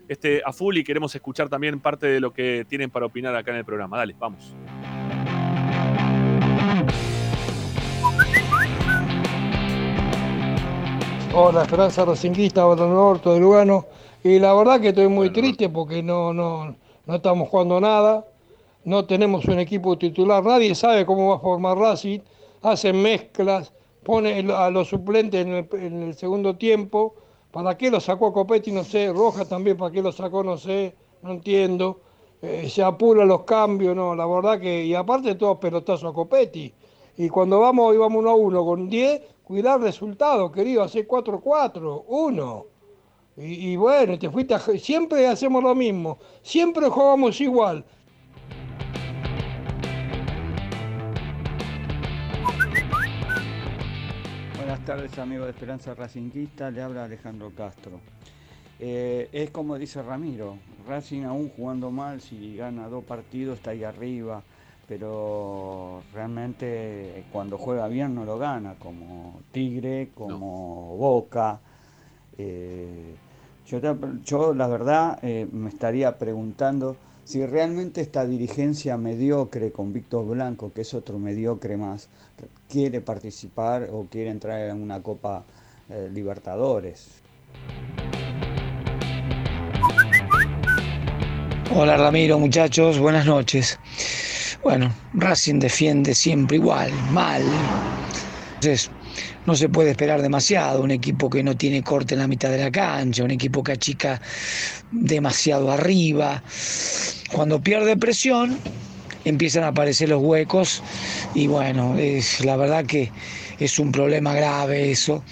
este, 0.08 0.42
a 0.46 0.52
full 0.52 0.78
y 0.78 0.84
queremos 0.84 1.16
escuchar 1.16 1.50
también 1.50 1.80
parte 1.80 2.08
de 2.08 2.20
lo 2.20 2.34
que 2.34 2.66
tienen 2.68 2.90
para 2.90 3.06
opinar 3.06 3.36
acá 3.36 3.52
en 3.52 3.58
el 3.58 3.66
programa. 3.66 3.98
Dale, 3.98 4.16
vamos. 4.18 4.54
Hola, 11.38 11.64
Esperanza 11.64 12.06
Racinguista, 12.06 12.64
Batón 12.64 12.94
Norte 12.94 13.30
de 13.30 13.42
Lugano. 13.42 13.88
Y 14.24 14.40
la 14.40 14.54
verdad 14.54 14.80
que 14.80 14.90
estoy 14.90 15.10
muy 15.10 15.34
triste 15.34 15.68
porque 15.68 16.02
no, 16.02 16.34
no, 16.34 16.78
no 17.06 17.16
estamos 17.16 17.50
jugando 17.50 17.82
nada. 17.82 18.26
no 18.86 19.06
tenemos 19.06 19.44
un 19.46 19.60
equipo 19.60 19.98
titular, 19.98 20.46
nadie 20.46 20.74
sabe 20.76 21.06
cómo 21.06 21.32
va 21.32 21.36
a 21.36 21.40
formar 21.40 21.78
Racing, 21.78 22.22
hacen 22.62 23.02
mezclas, 23.02 23.74
pone 24.04 24.50
a 24.50 24.70
los 24.70 24.88
suplentes 24.88 25.46
en 25.46 25.54
el, 25.54 25.68
en 25.74 26.04
el 26.04 26.14
segundo 26.16 26.56
tiempo, 26.56 27.16
¿para 27.52 27.78
qué 27.78 27.92
lo 27.92 28.00
sacó 28.00 28.28
a 28.28 28.34
Copetti? 28.34 28.72
No 28.72 28.86
sé, 28.86 29.12
Rojas 29.12 29.50
también, 29.50 29.76
¿para 29.76 29.92
qué 29.92 30.02
lo 30.02 30.14
sacó? 30.14 30.42
No 30.42 30.56
sé, 30.58 30.96
no 31.22 31.32
entiendo. 31.32 32.00
Eh, 32.42 32.70
se 32.70 32.82
apuran 32.82 33.28
los 33.28 33.44
cambios, 33.44 33.94
no, 33.94 34.16
la 34.16 34.26
verdad 34.26 34.58
que, 34.58 34.86
y 34.86 34.94
aparte 34.96 35.36
todos 35.36 35.58
pelotazos 35.58 36.12
a 36.12 36.14
Copetti. 36.14 36.74
Y 37.18 37.30
cuando 37.30 37.60
vamos, 37.62 37.96
íbamos 37.96 38.20
uno 38.20 38.30
a 38.32 38.36
uno 38.36 38.66
con 38.66 38.90
10, 38.90 39.22
cuidar 39.44 39.80
resultado, 39.80 40.52
querido, 40.52 40.84
hacer 40.84 41.08
4-4, 41.08 42.04
1. 42.08 42.66
Y, 43.38 43.72
y 43.72 43.76
bueno, 43.78 44.18
te 44.20 44.30
fuiste 44.30 44.54
a- 44.54 44.60
siempre 44.60 45.28
hacemos 45.28 45.64
lo 45.64 45.74
mismo, 45.76 46.18
siempre 46.42 46.90
jugamos 46.90 47.40
igual. 47.42 47.86
Buenas 54.58 54.84
tardes 54.86 55.18
amigos 55.20 55.46
de 55.46 55.52
Esperanza 55.52 55.94
Racinguista, 55.94 56.72
le 56.72 56.82
habla 56.82 57.04
Alejandro 57.06 57.52
Castro. 57.56 58.00
Eh, 58.80 59.30
es 59.32 59.52
como 59.52 59.78
dice 59.78 60.02
Ramiro, 60.02 60.58
Racing 60.88 61.24
aún 61.24 61.50
jugando 61.50 61.92
mal, 61.92 62.20
si 62.22 62.56
gana 62.58 62.88
dos 62.90 63.04
partidos 63.04 63.58
está 63.58 63.72
ahí 63.72 63.84
arriba, 63.84 64.44
pero 64.88 66.04
realmente 66.14 67.26
cuando 67.32 67.58
juega 67.58 67.88
bien 67.88 68.14
no 68.14 68.26
lo 68.26 68.38
gana, 68.38 68.76
como 68.80 69.42
Tigre, 69.52 70.10
como 70.14 70.96
Boca. 70.98 71.60
Eh, 72.38 73.16
yo, 73.66 73.80
yo, 74.24 74.54
la 74.54 74.68
verdad 74.68 75.20
eh, 75.24 75.48
me 75.52 75.70
estaría 75.70 76.18
preguntando 76.18 76.98
si 77.24 77.44
realmente 77.44 78.02
esta 78.02 78.26
dirigencia 78.26 78.98
mediocre 78.98 79.72
con 79.72 79.92
Víctor 79.92 80.28
Blanco, 80.28 80.72
que 80.72 80.82
es 80.82 80.94
otro 80.94 81.18
mediocre 81.18 81.76
más, 81.76 82.08
quiere 82.70 83.02
participar 83.02 83.90
o 83.92 84.06
quiere 84.06 84.30
entrar 84.30 84.70
en 84.70 84.82
una 84.82 85.02
Copa 85.02 85.44
eh, 85.90 86.10
Libertadores. 86.14 87.22
Hola 91.74 91.98
Ramiro, 91.98 92.38
muchachos, 92.38 93.00
buenas 93.00 93.26
noches. 93.26 93.80
Bueno, 94.66 94.92
Racing 95.14 95.60
defiende 95.60 96.16
siempre 96.16 96.58
igual, 96.58 96.92
mal. 97.12 97.44
Entonces, 98.56 98.90
no 99.46 99.56
se 99.56 99.70
puede 99.70 99.92
esperar 99.92 100.24
demasiado. 100.24 100.82
Un 100.82 100.90
equipo 100.90 101.30
que 101.30 101.44
no 101.44 101.56
tiene 101.56 101.84
corte 101.84 102.16
en 102.16 102.22
la 102.22 102.28
mitad 102.28 102.50
de 102.50 102.58
la 102.58 102.72
cancha, 102.72 103.24
un 103.24 103.30
equipo 103.30 103.62
que 103.62 103.74
achica 103.74 104.20
demasiado 104.92 105.70
arriba. 105.70 106.42
Cuando 107.32 107.62
pierde 107.62 107.96
presión, 107.96 108.58
empiezan 109.24 109.66
a 109.66 109.68
aparecer 109.68 110.10
los 110.10 110.24
huecos 110.24 110.82
y 111.36 111.46
bueno, 111.46 111.96
es, 112.00 112.44
la 112.44 112.56
verdad 112.56 112.88
que 112.88 113.12
es 113.60 113.78
un 113.78 113.92
problema 113.92 114.34
grave 114.34 114.90
eso. 114.90 115.24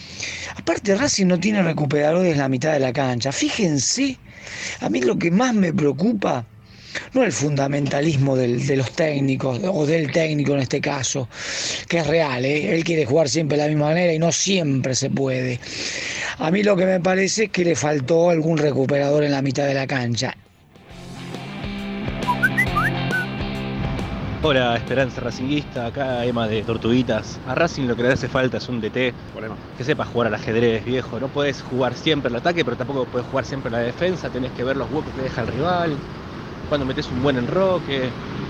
Aparte, 0.56 0.94
Racing 0.94 1.26
no 1.26 1.40
tiene 1.40 1.64
recuperadores 1.64 2.34
en 2.34 2.38
la 2.38 2.50
mitad 2.50 2.72
de 2.72 2.80
la 2.82 2.94
cancha. 2.94 3.32
Fíjense, 3.32 4.16
a 4.80 4.90
mí 4.90 5.02
lo 5.02 5.18
que 5.18 5.32
más 5.32 5.56
me 5.56 5.74
preocupa 5.74 6.46
no 7.14 7.24
el 7.24 7.32
fundamentalismo 7.32 8.36
del- 8.36 8.66
de 8.66 8.76
los 8.78 8.92
técnicos, 8.92 9.60
o 9.64 9.86
del 9.86 10.12
técnico 10.12 10.54
en 10.54 10.60
este 10.60 10.82
caso, 10.82 11.30
que 11.88 12.00
es 12.00 12.08
real, 12.08 12.46
¿eh? 12.46 12.74
él 12.76 12.84
quiere 12.84 13.06
jugar 13.06 13.30
siempre 13.30 13.58
de 13.58 13.64
la 13.64 13.70
misma 13.70 13.88
manera 13.88 14.14
y 14.14 14.20
no 14.20 14.32
siempre 14.32 14.96
se 14.96 15.10
puede. 15.10 15.60
A 16.40 16.52
mí 16.52 16.64
lo 16.64 16.76
que 16.76 16.86
me 16.86 17.00
parece 17.00 17.46
es 17.46 17.50
que 17.52 17.64
le 17.66 17.76
faltó 17.76 18.30
algún 18.30 18.58
recuperador 18.58 19.24
en 19.24 19.32
la 19.32 19.42
mitad 19.42 19.66
de 19.66 19.74
la 19.74 19.88
cancha. 19.88 20.36
Hola, 24.46 24.76
Esperanza 24.76 25.22
Racinguista, 25.22 25.86
acá 25.86 26.26
Emma 26.26 26.50
de 26.50 26.64
Tortuguitas. 26.64 27.40
A 27.48 27.56
Racing 27.56 27.84
lo 27.88 27.96
que 27.96 28.04
le 28.04 28.10
hace 28.12 28.28
falta 28.28 28.58
es 28.58 28.68
un 28.68 28.82
DT 28.82 29.14
que 29.78 29.84
sepa 29.86 30.04
jugar 30.04 30.28
al 30.28 30.34
ajedrez, 30.36 30.84
viejo. 30.84 31.18
No 31.18 31.30
puedes 31.30 31.62
jugar 31.62 31.96
siempre 31.96 32.30
al 32.30 32.36
ataque, 32.36 32.66
pero 32.66 32.76
tampoco 32.76 33.06
puedes 33.06 33.26
jugar 33.28 33.46
siempre 33.46 33.70
a 33.70 33.80
la 33.80 33.86
defensa. 33.86 34.30
Tenés 34.30 34.52
que 34.52 34.66
ver 34.66 34.76
los 34.76 34.92
huecos 34.92 35.14
que 35.16 35.22
deja 35.22 35.42
el 35.42 35.48
rival, 35.48 35.96
cuando 36.74 36.88
metes 36.88 37.08
un 37.12 37.22
buen 37.22 37.38
enroque, 37.38 38.10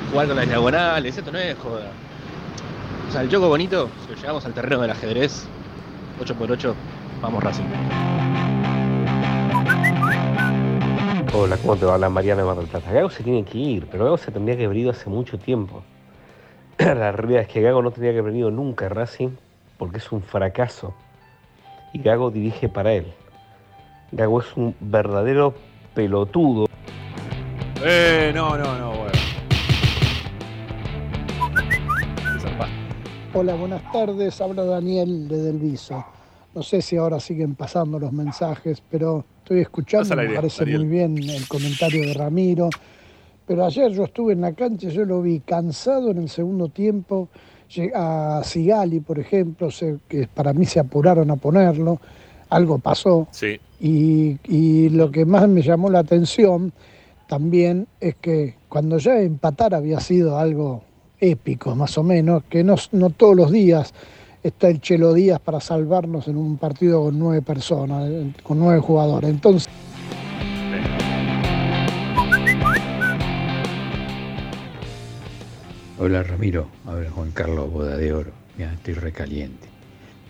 jugar 0.09 0.27
con 0.27 0.37
las 0.37 0.47
diagonales. 0.47 1.17
Esto 1.17 1.29
no 1.29 1.39
es 1.39 1.57
joda. 1.57 1.91
O 3.09 3.11
sea, 3.11 3.19
el 3.19 3.27
juego 3.27 3.49
bonito, 3.49 3.89
si 4.01 4.13
lo 4.13 4.21
llevamos 4.21 4.45
al 4.45 4.53
terreno 4.53 4.81
del 4.81 4.91
ajedrez, 4.91 5.45
8x8, 6.21 6.73
vamos 7.21 7.43
Racing. 7.43 7.65
Hola, 11.33 11.57
¿cómo 11.57 11.75
te 11.75 11.83
va? 11.83 11.97
La 11.97 12.07
Mariana 12.07 12.45
Mar. 12.45 12.55
Gago 12.93 13.09
se 13.09 13.23
tiene 13.23 13.43
que 13.43 13.57
ir, 13.57 13.87
pero 13.91 14.05
Gago 14.05 14.17
se 14.17 14.31
tendría 14.31 14.55
que 14.55 14.63
haber 14.63 14.77
ido 14.77 14.91
hace 14.91 15.09
mucho 15.09 15.37
tiempo. 15.37 15.83
La 16.77 17.11
realidad 17.11 17.41
es 17.41 17.49
que 17.49 17.61
Gago 17.61 17.81
no 17.81 17.91
tendría 17.91 18.13
que 18.13 18.19
haber 18.19 18.31
venido 18.31 18.51
nunca 18.51 18.85
a 18.85 18.89
Racing 18.89 19.31
porque 19.77 19.97
es 19.97 20.09
un 20.13 20.21
fracaso. 20.21 20.93
Y 21.91 22.01
Gago 22.01 22.31
dirige 22.31 22.69
para 22.69 22.93
él. 22.93 23.05
Gago 24.13 24.39
es 24.39 24.55
un 24.55 24.73
verdadero 24.79 25.55
pelotudo. 25.93 26.67
Eh, 27.85 28.31
no, 28.33 28.57
no, 28.57 28.79
no, 28.79 28.91
bueno. 28.91 29.11
Hola, 33.33 33.55
buenas 33.55 33.91
tardes. 33.91 34.39
Habla 34.39 34.63
Daniel 34.63 35.27
de 35.27 35.37
Delviso. 35.41 36.05
No 36.55 36.63
sé 36.63 36.81
si 36.81 36.95
ahora 36.95 37.19
siguen 37.19 37.55
pasando 37.55 37.99
los 37.99 38.13
mensajes, 38.13 38.81
pero 38.89 39.25
estoy 39.39 39.59
escuchando. 39.59 40.15
Me 40.15 40.29
parece 40.29 40.63
Daniel. 40.63 40.85
muy 40.85 40.87
bien 40.87 41.17
el 41.17 41.45
comentario 41.49 42.07
de 42.07 42.13
Ramiro. 42.13 42.69
Pero 43.45 43.65
ayer 43.65 43.91
yo 43.91 44.05
estuve 44.05 44.31
en 44.31 44.41
la 44.41 44.53
cancha, 44.53 44.87
yo 44.87 45.03
lo 45.03 45.21
vi 45.21 45.41
cansado 45.41 46.11
en 46.11 46.19
el 46.19 46.29
segundo 46.29 46.69
tiempo. 46.69 47.27
A 47.95 48.41
Sigali, 48.45 49.01
por 49.01 49.19
ejemplo, 49.19 49.67
que 50.07 50.27
para 50.33 50.53
mí 50.53 50.65
se 50.65 50.79
apuraron 50.79 51.31
a 51.31 51.35
ponerlo. 51.35 51.99
Algo 52.49 52.77
pasó. 52.77 53.27
Sí. 53.31 53.59
Y, 53.81 54.37
y 54.45 54.89
lo 54.89 55.11
que 55.11 55.25
más 55.25 55.49
me 55.49 55.61
llamó 55.61 55.89
la 55.89 55.99
atención 55.99 56.71
también 57.33 57.87
es 57.99 58.13
que 58.17 58.57
cuando 58.69 58.99
ya 58.99 59.19
empatar 59.19 59.73
había 59.73 59.99
sido 59.99 60.37
algo 60.37 60.83
épico, 61.19 61.75
más 61.75 61.97
o 61.97 62.03
menos, 62.03 62.43
que 62.47 62.63
no, 62.63 62.75
no 62.91 63.09
todos 63.09 63.35
los 63.35 63.51
días 63.51 63.91
está 64.43 64.67
el 64.67 64.79
Chelo 64.79 65.15
Díaz 65.15 65.39
para 65.39 65.59
salvarnos 65.59 66.27
en 66.27 66.37
un 66.37 66.59
partido 66.59 67.01
con 67.01 67.17
nueve 67.17 67.41
personas, 67.41 68.07
con 68.43 68.59
nueve 68.59 68.81
jugadores. 68.81 69.31
Entonces, 69.31 69.67
Hola 75.97 76.21
Ramiro, 76.21 76.67
habla 76.85 77.09
Juan 77.09 77.31
Carlos 77.31 77.71
Boda 77.71 77.97
de 77.97 78.13
Oro. 78.13 78.31
Mira, 78.59 78.73
estoy 78.73 78.93
recaliente. 78.93 79.67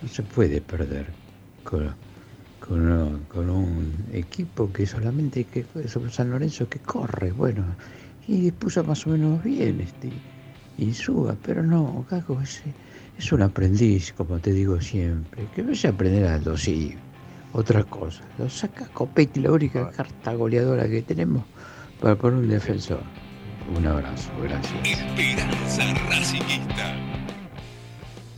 No 0.02 0.08
se 0.08 0.24
puede 0.24 0.62
perder 0.62 1.08
con, 1.66 1.94
con, 2.68 2.82
uno- 2.82 3.20
con 3.28 3.50
un 3.50 3.94
equipo 4.14 4.72
que 4.72 4.86
solamente 4.86 5.44
que 5.46 5.66
sobre 5.88 6.12
San 6.12 6.30
Lorenzo 6.32 6.68
que 6.70 6.80
corre, 6.80 7.32
bueno, 7.32 7.64
y 8.28 8.52
puso 8.52 8.84
más 8.84 9.06
o 9.06 9.12
menos 9.12 9.44
bien 9.44 9.82
este 9.82 10.10
y 10.78 10.94
suba, 10.94 11.36
pero 11.44 11.62
no, 11.62 12.06
Gago 12.10 12.42
es, 12.42 12.62
es 13.18 13.32
un 13.32 13.42
aprendiz, 13.44 14.14
como 14.14 14.40
te 14.40 14.52
digo 14.54 14.80
siempre, 14.82 15.46
que 15.54 15.62
vaya 15.62 15.90
a 15.90 15.94
aprender 15.94 16.26
algo, 16.28 16.58
sí, 16.58 16.96
otra 17.52 17.84
cosa. 17.84 18.24
Lo 18.40 18.50
saca 18.50 18.88
Copetti, 18.88 19.42
la 19.42 19.52
única 19.52 19.90
carta 19.92 20.34
goleadora 20.34 20.88
que 20.88 21.02
tenemos 21.04 21.44
para 22.02 22.16
poner 22.16 22.40
un 22.40 22.50
defensor. 22.50 23.02
Un 23.78 23.86
abrazo, 23.86 24.30
gracias. 24.42 24.74
Esperanza 24.88 25.84
Racingista. 26.10 27.23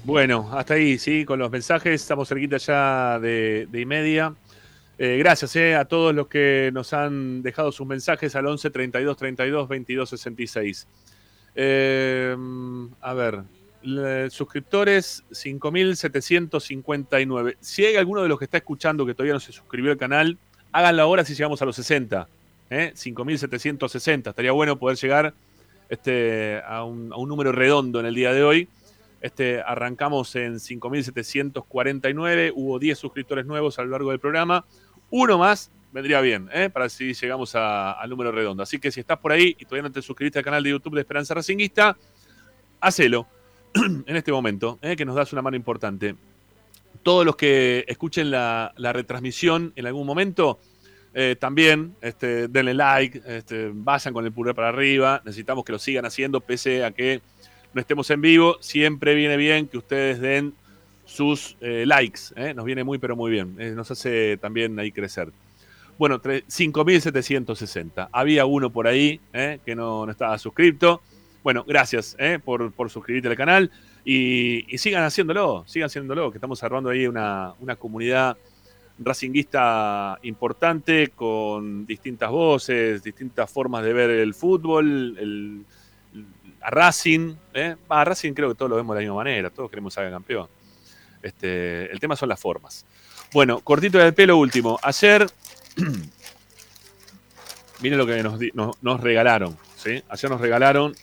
Bueno, 0.05 0.49
hasta 0.51 0.73
ahí, 0.75 0.97
sí, 0.99 1.25
con 1.25 1.39
los 1.39 1.49
mensajes. 1.51 1.99
Estamos 2.01 2.29
cerquita 2.29 2.57
ya 2.57 3.17
de, 3.19 3.67
y 3.73 3.85
media. 3.85 4.35
Eh, 4.99 5.17
gracias 5.17 5.55
eh, 5.55 5.73
a 5.75 5.85
todos 5.85 6.13
los 6.13 6.27
que 6.27 6.69
nos 6.73 6.93
han 6.93 7.41
dejado 7.41 7.71
sus 7.71 7.87
mensajes 7.87 8.35
al 8.35 8.45
11 8.45 8.69
32 8.69 9.17
32 9.17 9.67
22 9.67 10.07
66. 10.09 10.87
Eh, 11.55 12.35
a 13.01 13.13
ver, 13.13 13.41
le- 13.81 14.29
suscriptores 14.29 15.23
5.759. 15.31 17.57
Si 17.59 17.83
hay 17.83 17.95
alguno 17.95 18.21
de 18.21 18.29
los 18.29 18.37
que 18.37 18.45
está 18.45 18.57
escuchando 18.57 19.07
que 19.07 19.15
todavía 19.15 19.33
no 19.33 19.39
se 19.39 19.51
suscribió 19.51 19.91
al 19.91 19.97
canal, 19.97 20.37
háganlo 20.71 21.01
ahora 21.01 21.25
si 21.25 21.33
llegamos 21.33 21.63
a 21.63 21.65
los 21.65 21.75
60. 21.77 22.27
¿eh? 22.69 22.91
5.760. 22.95 24.29
Estaría 24.29 24.51
bueno 24.51 24.77
poder 24.77 24.97
llegar 24.97 25.33
este, 25.89 26.61
a 26.63 26.83
un 26.83 27.09
número 27.27 27.51
redondo 27.51 27.99
en 27.99 28.05
el 28.05 28.13
día 28.13 28.33
de 28.33 28.43
hoy. 28.43 28.69
Este, 29.25 29.59
arrancamos 29.59 30.35
en 30.35 30.57
5.749. 30.57 32.51
Hubo 32.53 32.77
10 32.77 32.95
suscriptores 32.95 33.47
nuevos 33.47 33.79
a 33.79 33.83
lo 33.83 33.89
largo 33.89 34.11
del 34.11 34.19
programa. 34.19 34.67
Uno 35.09 35.39
más 35.39 35.71
vendría 35.91 36.21
bien, 36.21 36.47
¿eh? 36.53 36.69
para 36.69 36.89
si 36.89 37.11
llegamos 37.15 37.55
al 37.55 38.07
número 38.07 38.31
redondo. 38.31 38.61
Así 38.61 38.77
que 38.77 38.91
si 38.91 38.99
estás 38.99 39.17
por 39.17 39.31
ahí 39.31 39.55
y 39.57 39.65
todavía 39.65 39.81
no 39.81 39.91
te 39.91 40.03
suscribiste 40.03 40.37
al 40.37 40.45
canal 40.45 40.61
de 40.61 40.69
YouTube 40.69 40.93
de 40.93 41.01
Esperanza 41.01 41.33
Racinguista, 41.33 41.97
hacelo 42.79 43.25
en 43.73 44.15
este 44.15 44.31
momento, 44.31 44.77
¿eh? 44.83 44.95
que 44.95 45.05
nos 45.05 45.15
das 45.15 45.33
una 45.33 45.41
mano 45.41 45.57
importante. 45.57 46.15
Todos 47.01 47.25
los 47.25 47.35
que 47.35 47.83
escuchen 47.87 48.29
la, 48.29 48.75
la 48.77 48.93
retransmisión 48.93 49.73
en 49.75 49.87
algún 49.87 50.05
momento, 50.05 50.59
eh, 51.15 51.35
también 51.39 51.95
este, 51.99 52.47
denle 52.47 52.75
like, 52.75 53.23
este, 53.25 53.71
vayan 53.73 54.13
con 54.13 54.23
el 54.23 54.31
pulgar 54.31 54.53
para 54.53 54.69
arriba. 54.69 55.19
Necesitamos 55.25 55.65
que 55.65 55.71
lo 55.71 55.79
sigan 55.79 56.05
haciendo, 56.05 56.41
pese 56.41 56.83
a 56.83 56.91
que 56.91 57.21
no 57.75 57.81
estemos 57.81 58.09
en 58.09 58.21
vivo. 58.21 58.55
Siempre 58.61 59.13
viene 59.13 59.35
bien 59.35 59.67
que 59.67 59.77
ustedes 59.77 60.21
den 60.21 60.53
sus 61.03 61.57
eh, 61.59 61.83
likes. 61.85 62.21
¿eh? 62.37 62.53
Nos 62.53 62.63
viene 62.63 62.85
muy, 62.85 62.97
pero 62.97 63.17
muy 63.17 63.29
bien. 63.29 63.57
Eh, 63.59 63.71
nos 63.71 63.91
hace 63.91 64.37
también 64.37 64.79
ahí 64.79 64.93
crecer. 64.93 65.29
Bueno, 65.97 66.21
tre- 66.21 66.45
5.760. 66.45 68.07
Había 68.13 68.45
uno 68.45 68.69
por 68.69 68.87
ahí 68.87 69.19
que 69.65 69.75
no, 69.75 70.09
estaba 70.09 70.37
suscrito. 70.37 71.01
Bueno, 71.43 71.63
gracias 71.67 72.17
por, 72.43 72.89
suscribirte 72.89 73.27
al 73.27 73.35
canal 73.35 73.71
y, 74.03 74.65
sigan 74.77 75.03
haciéndolo, 75.03 75.63
sigan 75.67 75.87
haciéndolo, 75.87 76.31
que 76.31 76.37
estamos 76.37 76.61
armando 76.63 76.89
ahí 76.89 77.07
una, 77.07 77.53
comunidad 77.77 78.35
racinguista 78.97 80.17
importante 80.23 81.09
con 81.09 81.85
distintas 81.85 82.31
voces, 82.31 83.03
distintas 83.03 83.49
formas 83.49 83.83
de 83.83 83.93
ver 83.93 84.09
el 84.09 84.33
fútbol, 84.33 85.65
a 86.65 86.71
Racing. 86.71 87.35
¿eh? 87.53 87.75
A 87.87 88.03
Racing 88.03 88.33
creo 88.33 88.49
que 88.49 88.55
todos 88.55 88.71
lo 88.71 88.75
vemos 88.75 88.95
de 88.95 89.01
la 89.01 89.05
misma 89.05 89.17
manera, 89.17 89.51
todos 89.51 89.69
queremos 89.69 89.93
ser 89.93 90.09
campeón. 90.09 90.47
Este, 91.21 91.91
el 91.91 91.99
tema 91.99 92.15
son 92.15 92.29
las 92.29 92.39
formas. 92.39 92.85
Bueno, 93.31 93.59
cortito 93.59 93.99
del 93.99 94.15
pelo 94.15 94.37
último. 94.37 94.79
Ayer, 94.81 95.27
miren 97.81 97.99
lo 97.99 98.07
que 98.07 98.23
nos, 98.81 99.01
regalaron. 99.01 99.55
Ayer 100.09 100.31
nos 100.31 100.41
regalaron, 100.41 100.95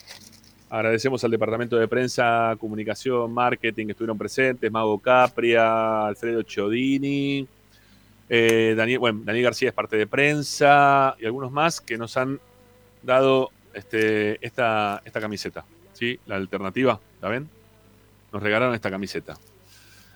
agradecemos 0.68 1.23
al 1.23 1.31
departamento 1.31 1.76
de 1.76 1.86
prensa, 1.86 2.57
comunicación, 2.58 3.32
marketing 3.32 3.86
que 3.86 3.92
estuvieron 3.92 4.18
presentes, 4.18 4.73
Mago 4.73 4.99
Capria, 4.99 6.07
Alfredo 6.07 6.42
Chiodini, 6.42 7.47
eh, 8.28 8.74
Daniel 8.76 9.44
García 9.44 9.68
es 9.68 9.74
parte 9.74 9.97
de 9.97 10.08
prensa 10.08 11.15
y 11.20 11.26
algunos 11.26 11.52
más 11.52 11.81
que 11.81 11.97
nos 11.97 12.16
han 12.16 12.41
dado 13.05 13.52
este, 13.75 14.44
esta, 14.44 15.02
esta 15.05 15.20
camiseta. 15.20 15.65
¿sí? 15.92 16.18
La 16.26 16.36
alternativa, 16.36 16.99
¿la 17.20 17.28
ven? 17.28 17.49
Nos 18.33 18.42
regalaron 18.42 18.75
esta 18.75 18.91
camiseta. 18.91 19.36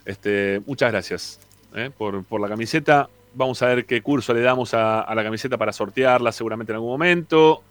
Este, 0.05 0.61
muchas 0.67 0.93
gracias 0.93 1.41
¿eh? 1.75 1.91
por, 1.97 2.25
por 2.25 2.41
la 2.41 2.49
camiseta. 2.49 3.09
Vamos 3.35 3.61
a 3.63 3.67
ver 3.67 3.85
qué 3.85 4.01
curso 4.01 4.33
le 4.33 4.41
damos 4.41 4.73
a, 4.73 5.13
la 5.15 5.23
camiseta 5.23 5.59
para 5.59 5.73
sortearla 5.73 6.33
seguramente 6.33 6.73
en 6.73 6.77
algún 6.77 6.91
momento. 6.91 7.63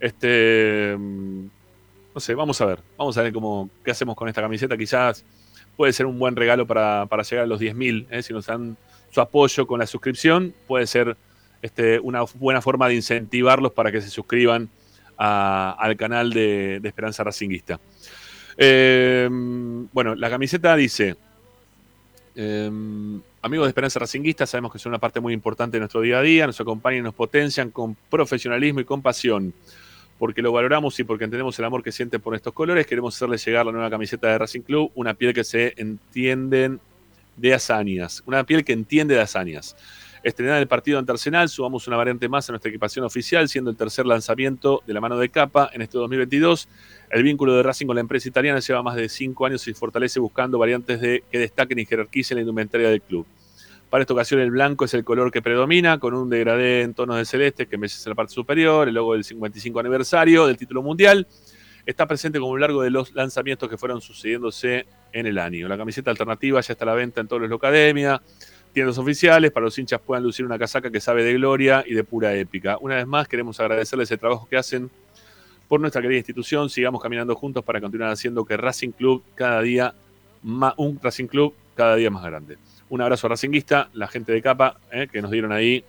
Este, 0.00 0.96
mm, 0.98 1.46
no 2.14 2.20
sé, 2.20 2.34
vamos 2.34 2.60
a 2.60 2.66
ver. 2.66 2.80
Vamos 2.96 3.16
a 3.16 3.22
ver 3.22 3.32
cómo, 3.32 3.70
qué 3.84 3.92
hacemos 3.92 4.16
con 4.16 4.28
esta 4.28 4.42
camiseta. 4.42 4.76
Quizás 4.76 5.24
puede 5.76 5.92
ser 5.92 6.06
un 6.06 6.18
buen 6.18 6.34
regalo 6.34 6.66
para, 6.66 7.06
para 7.06 7.22
llegar 7.22 7.44
a 7.44 7.46
los 7.46 7.60
10.000. 7.60 8.06
¿eh? 8.10 8.22
Si 8.22 8.32
nos 8.32 8.46
dan 8.46 8.76
su 9.10 9.20
apoyo 9.20 9.66
con 9.66 9.78
la 9.78 9.86
suscripción, 9.86 10.52
puede 10.66 10.86
ser 10.86 11.16
este, 11.62 12.00
una 12.00 12.22
buena 12.34 12.60
forma 12.60 12.88
de 12.88 12.94
incentivarlos 12.94 13.72
para 13.72 13.92
que 13.92 14.00
se 14.00 14.10
suscriban 14.10 14.68
al 15.16 15.96
canal 15.96 16.30
de, 16.30 16.80
Esperanza 16.82 17.24
Racinguista. 17.24 17.80
Eh, 18.56 19.28
bueno, 19.92 20.14
la 20.14 20.30
camiseta 20.30 20.76
dice, 20.76 21.16
eh, 22.36 22.70
amigos 23.42 23.66
de 23.66 23.68
Esperanza 23.68 23.98
Racinguista, 23.98 24.46
sabemos 24.46 24.72
que 24.72 24.78
son 24.78 24.90
una 24.90 24.98
parte 24.98 25.20
muy 25.20 25.32
importante 25.32 25.76
de 25.76 25.80
nuestro 25.80 26.00
día 26.00 26.18
a 26.18 26.22
día, 26.22 26.46
nos 26.46 26.60
acompañan 26.60 27.00
y 27.00 27.02
nos 27.02 27.14
potencian 27.14 27.70
con 27.70 27.96
profesionalismo 28.10 28.80
y 28.80 28.84
con 28.84 29.02
pasión. 29.02 29.52
Porque 30.18 30.42
lo 30.42 30.52
valoramos 30.52 30.98
y 31.00 31.04
porque 31.04 31.24
entendemos 31.24 31.58
el 31.58 31.64
amor 31.64 31.82
que 31.82 31.90
sienten 31.90 32.20
por 32.20 32.34
estos 32.34 32.52
colores, 32.52 32.86
queremos 32.86 33.16
hacerles 33.16 33.44
llegar 33.44 33.66
la 33.66 33.72
nueva 33.72 33.90
camiseta 33.90 34.28
de 34.28 34.38
Racing 34.38 34.60
Club, 34.60 34.92
una 34.94 35.14
piel 35.14 35.34
que 35.34 35.42
se 35.42 35.74
entienden 35.76 36.80
de 37.36 37.54
hazañas, 37.54 38.22
una 38.24 38.44
piel 38.44 38.64
que 38.64 38.72
entiende 38.72 39.14
de 39.14 39.20
hazañas. 39.20 39.76
Estrenar 40.24 40.58
el 40.58 40.66
partido 40.66 40.98
ante 40.98 41.12
Arsenal, 41.12 41.50
sumamos 41.50 41.86
una 41.86 41.98
variante 41.98 42.30
más 42.30 42.48
a 42.48 42.52
nuestra 42.52 42.70
equipación 42.70 43.04
oficial, 43.04 43.46
siendo 43.46 43.70
el 43.70 43.76
tercer 43.76 44.06
lanzamiento 44.06 44.82
de 44.86 44.94
la 44.94 45.02
mano 45.02 45.18
de 45.18 45.28
capa 45.28 45.68
en 45.74 45.82
este 45.82 45.98
2022. 45.98 46.66
El 47.10 47.22
vínculo 47.22 47.54
de 47.54 47.62
Racing 47.62 47.84
con 47.86 47.96
la 47.96 48.00
empresa 48.00 48.26
italiana 48.26 48.58
lleva 48.60 48.82
más 48.82 48.96
de 48.96 49.10
cinco 49.10 49.44
años 49.44 49.68
y 49.68 49.74
fortalece 49.74 50.20
buscando 50.20 50.58
variantes 50.58 50.98
de, 51.02 51.24
que 51.30 51.38
destaquen 51.38 51.78
y 51.78 51.84
jerarquicen 51.84 52.36
la 52.36 52.40
indumentaria 52.40 52.88
del 52.88 53.02
club. 53.02 53.26
Para 53.90 54.00
esta 54.00 54.14
ocasión 54.14 54.40
el 54.40 54.50
blanco 54.50 54.86
es 54.86 54.94
el 54.94 55.04
color 55.04 55.30
que 55.30 55.42
predomina, 55.42 55.98
con 55.98 56.14
un 56.14 56.30
degradé 56.30 56.80
en 56.80 56.94
tonos 56.94 57.18
de 57.18 57.26
celeste 57.26 57.66
que 57.66 57.74
embellece 57.74 58.08
la 58.08 58.14
parte 58.14 58.32
superior, 58.32 58.88
el 58.88 58.94
logo 58.94 59.12
del 59.12 59.24
55 59.24 59.78
aniversario 59.78 60.46
del 60.46 60.56
título 60.56 60.82
mundial. 60.82 61.26
Está 61.84 62.06
presente 62.06 62.40
como 62.40 62.54
lo 62.54 62.60
largo 62.60 62.82
de 62.82 62.88
los 62.88 63.12
lanzamientos 63.12 63.68
que 63.68 63.76
fueron 63.76 64.00
sucediéndose 64.00 64.86
en 65.12 65.26
el 65.26 65.38
año. 65.38 65.68
La 65.68 65.76
camiseta 65.76 66.10
alternativa 66.10 66.62
ya 66.62 66.72
está 66.72 66.86
a 66.86 66.86
la 66.86 66.94
venta 66.94 67.20
en 67.20 67.28
todos 67.28 67.42
los 67.42 67.50
locademia, 67.50 68.22
tiendas 68.74 68.98
oficiales, 68.98 69.52
para 69.52 69.64
los 69.64 69.78
hinchas 69.78 70.00
puedan 70.04 70.22
lucir 70.22 70.44
una 70.44 70.58
casaca 70.58 70.90
que 70.90 71.00
sabe 71.00 71.24
de 71.24 71.32
gloria 71.34 71.84
y 71.86 71.94
de 71.94 72.04
pura 72.04 72.34
épica. 72.34 72.76
Una 72.80 72.96
vez 72.96 73.06
más, 73.06 73.28
queremos 73.28 73.58
agradecerles 73.60 74.10
el 74.10 74.18
trabajo 74.18 74.46
que 74.50 74.56
hacen 74.56 74.90
por 75.68 75.80
nuestra 75.80 76.02
querida 76.02 76.18
institución. 76.18 76.68
Sigamos 76.68 77.00
caminando 77.00 77.34
juntos 77.34 77.64
para 77.64 77.80
continuar 77.80 78.10
haciendo 78.10 78.44
que 78.44 78.56
Racing 78.56 78.90
Club 78.90 79.22
cada 79.34 79.62
día 79.62 79.94
más, 80.42 80.74
un 80.76 81.00
Racing 81.02 81.26
Club 81.26 81.54
cada 81.74 81.96
día 81.96 82.10
más 82.10 82.24
grande. 82.24 82.58
Un 82.90 83.00
abrazo 83.00 83.28
a 83.28 83.30
Racinguista, 83.30 83.88
la 83.94 84.08
gente 84.08 84.32
de 84.32 84.42
capa 84.42 84.76
eh, 84.92 85.08
que 85.10 85.22
nos 85.22 85.30
dieron 85.30 85.52
ahí, 85.52 85.82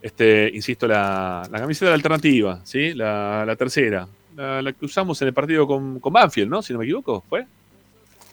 este, 0.00 0.50
insisto, 0.54 0.86
la, 0.86 1.42
la 1.50 1.58
camiseta 1.58 1.86
de 1.86 1.90
la 1.90 1.96
alternativa, 1.96 2.60
¿sí? 2.64 2.94
la, 2.94 3.54
tercera, 3.58 4.06
la, 4.36 4.62
la 4.62 4.72
que 4.72 4.84
usamos 4.84 5.20
en 5.22 5.28
el 5.28 5.34
partido 5.34 5.66
con, 5.66 5.98
con 5.98 6.12
Banfield, 6.12 6.48
¿no? 6.48 6.62
Si 6.62 6.72
no 6.72 6.78
me 6.78 6.84
equivoco, 6.84 7.24
¿fue? 7.28 7.44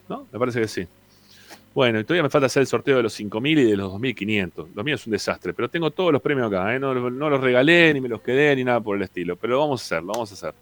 ¿No? 0.07 0.27
Me 0.31 0.37
parece 0.37 0.61
que 0.61 0.67
sí. 0.67 0.87
Bueno, 1.75 1.99
y 1.99 2.05
todavía 2.05 2.23
me 2.23 2.29
falta 2.29 2.45
hacer 2.45 2.61
el 2.61 2.67
sorteo 2.67 2.95
de 2.95 3.03
los 3.03 3.19
5.000 3.19 3.59
y 3.59 3.63
de 3.65 3.75
los 3.75 3.91
2.500. 3.91 4.67
Lo 4.73 4.83
mío 4.85 4.95
es 4.95 5.05
un 5.05 5.11
desastre, 5.11 5.53
pero 5.53 5.69
tengo 5.69 5.91
todos 5.91 6.13
los 6.13 6.21
premios 6.21 6.47
acá. 6.47 6.73
¿eh? 6.73 6.79
No, 6.79 6.93
los 6.93 7.41
regalé, 7.41 7.93
ni 7.93 7.99
me 7.99 8.07
los 8.07 8.21
quedé, 8.21 8.55
ni 8.55 8.63
nada 8.63 8.79
por 8.79 8.95
el 8.95 9.03
estilo. 9.03 9.35
Pero 9.35 9.55
lo 9.55 9.59
vamos 9.59 9.81
a 9.81 9.83
hacer, 9.83 10.01
lo 10.01 10.13
vamos 10.13 10.31
a 10.31 10.33
hacer. 10.35 10.53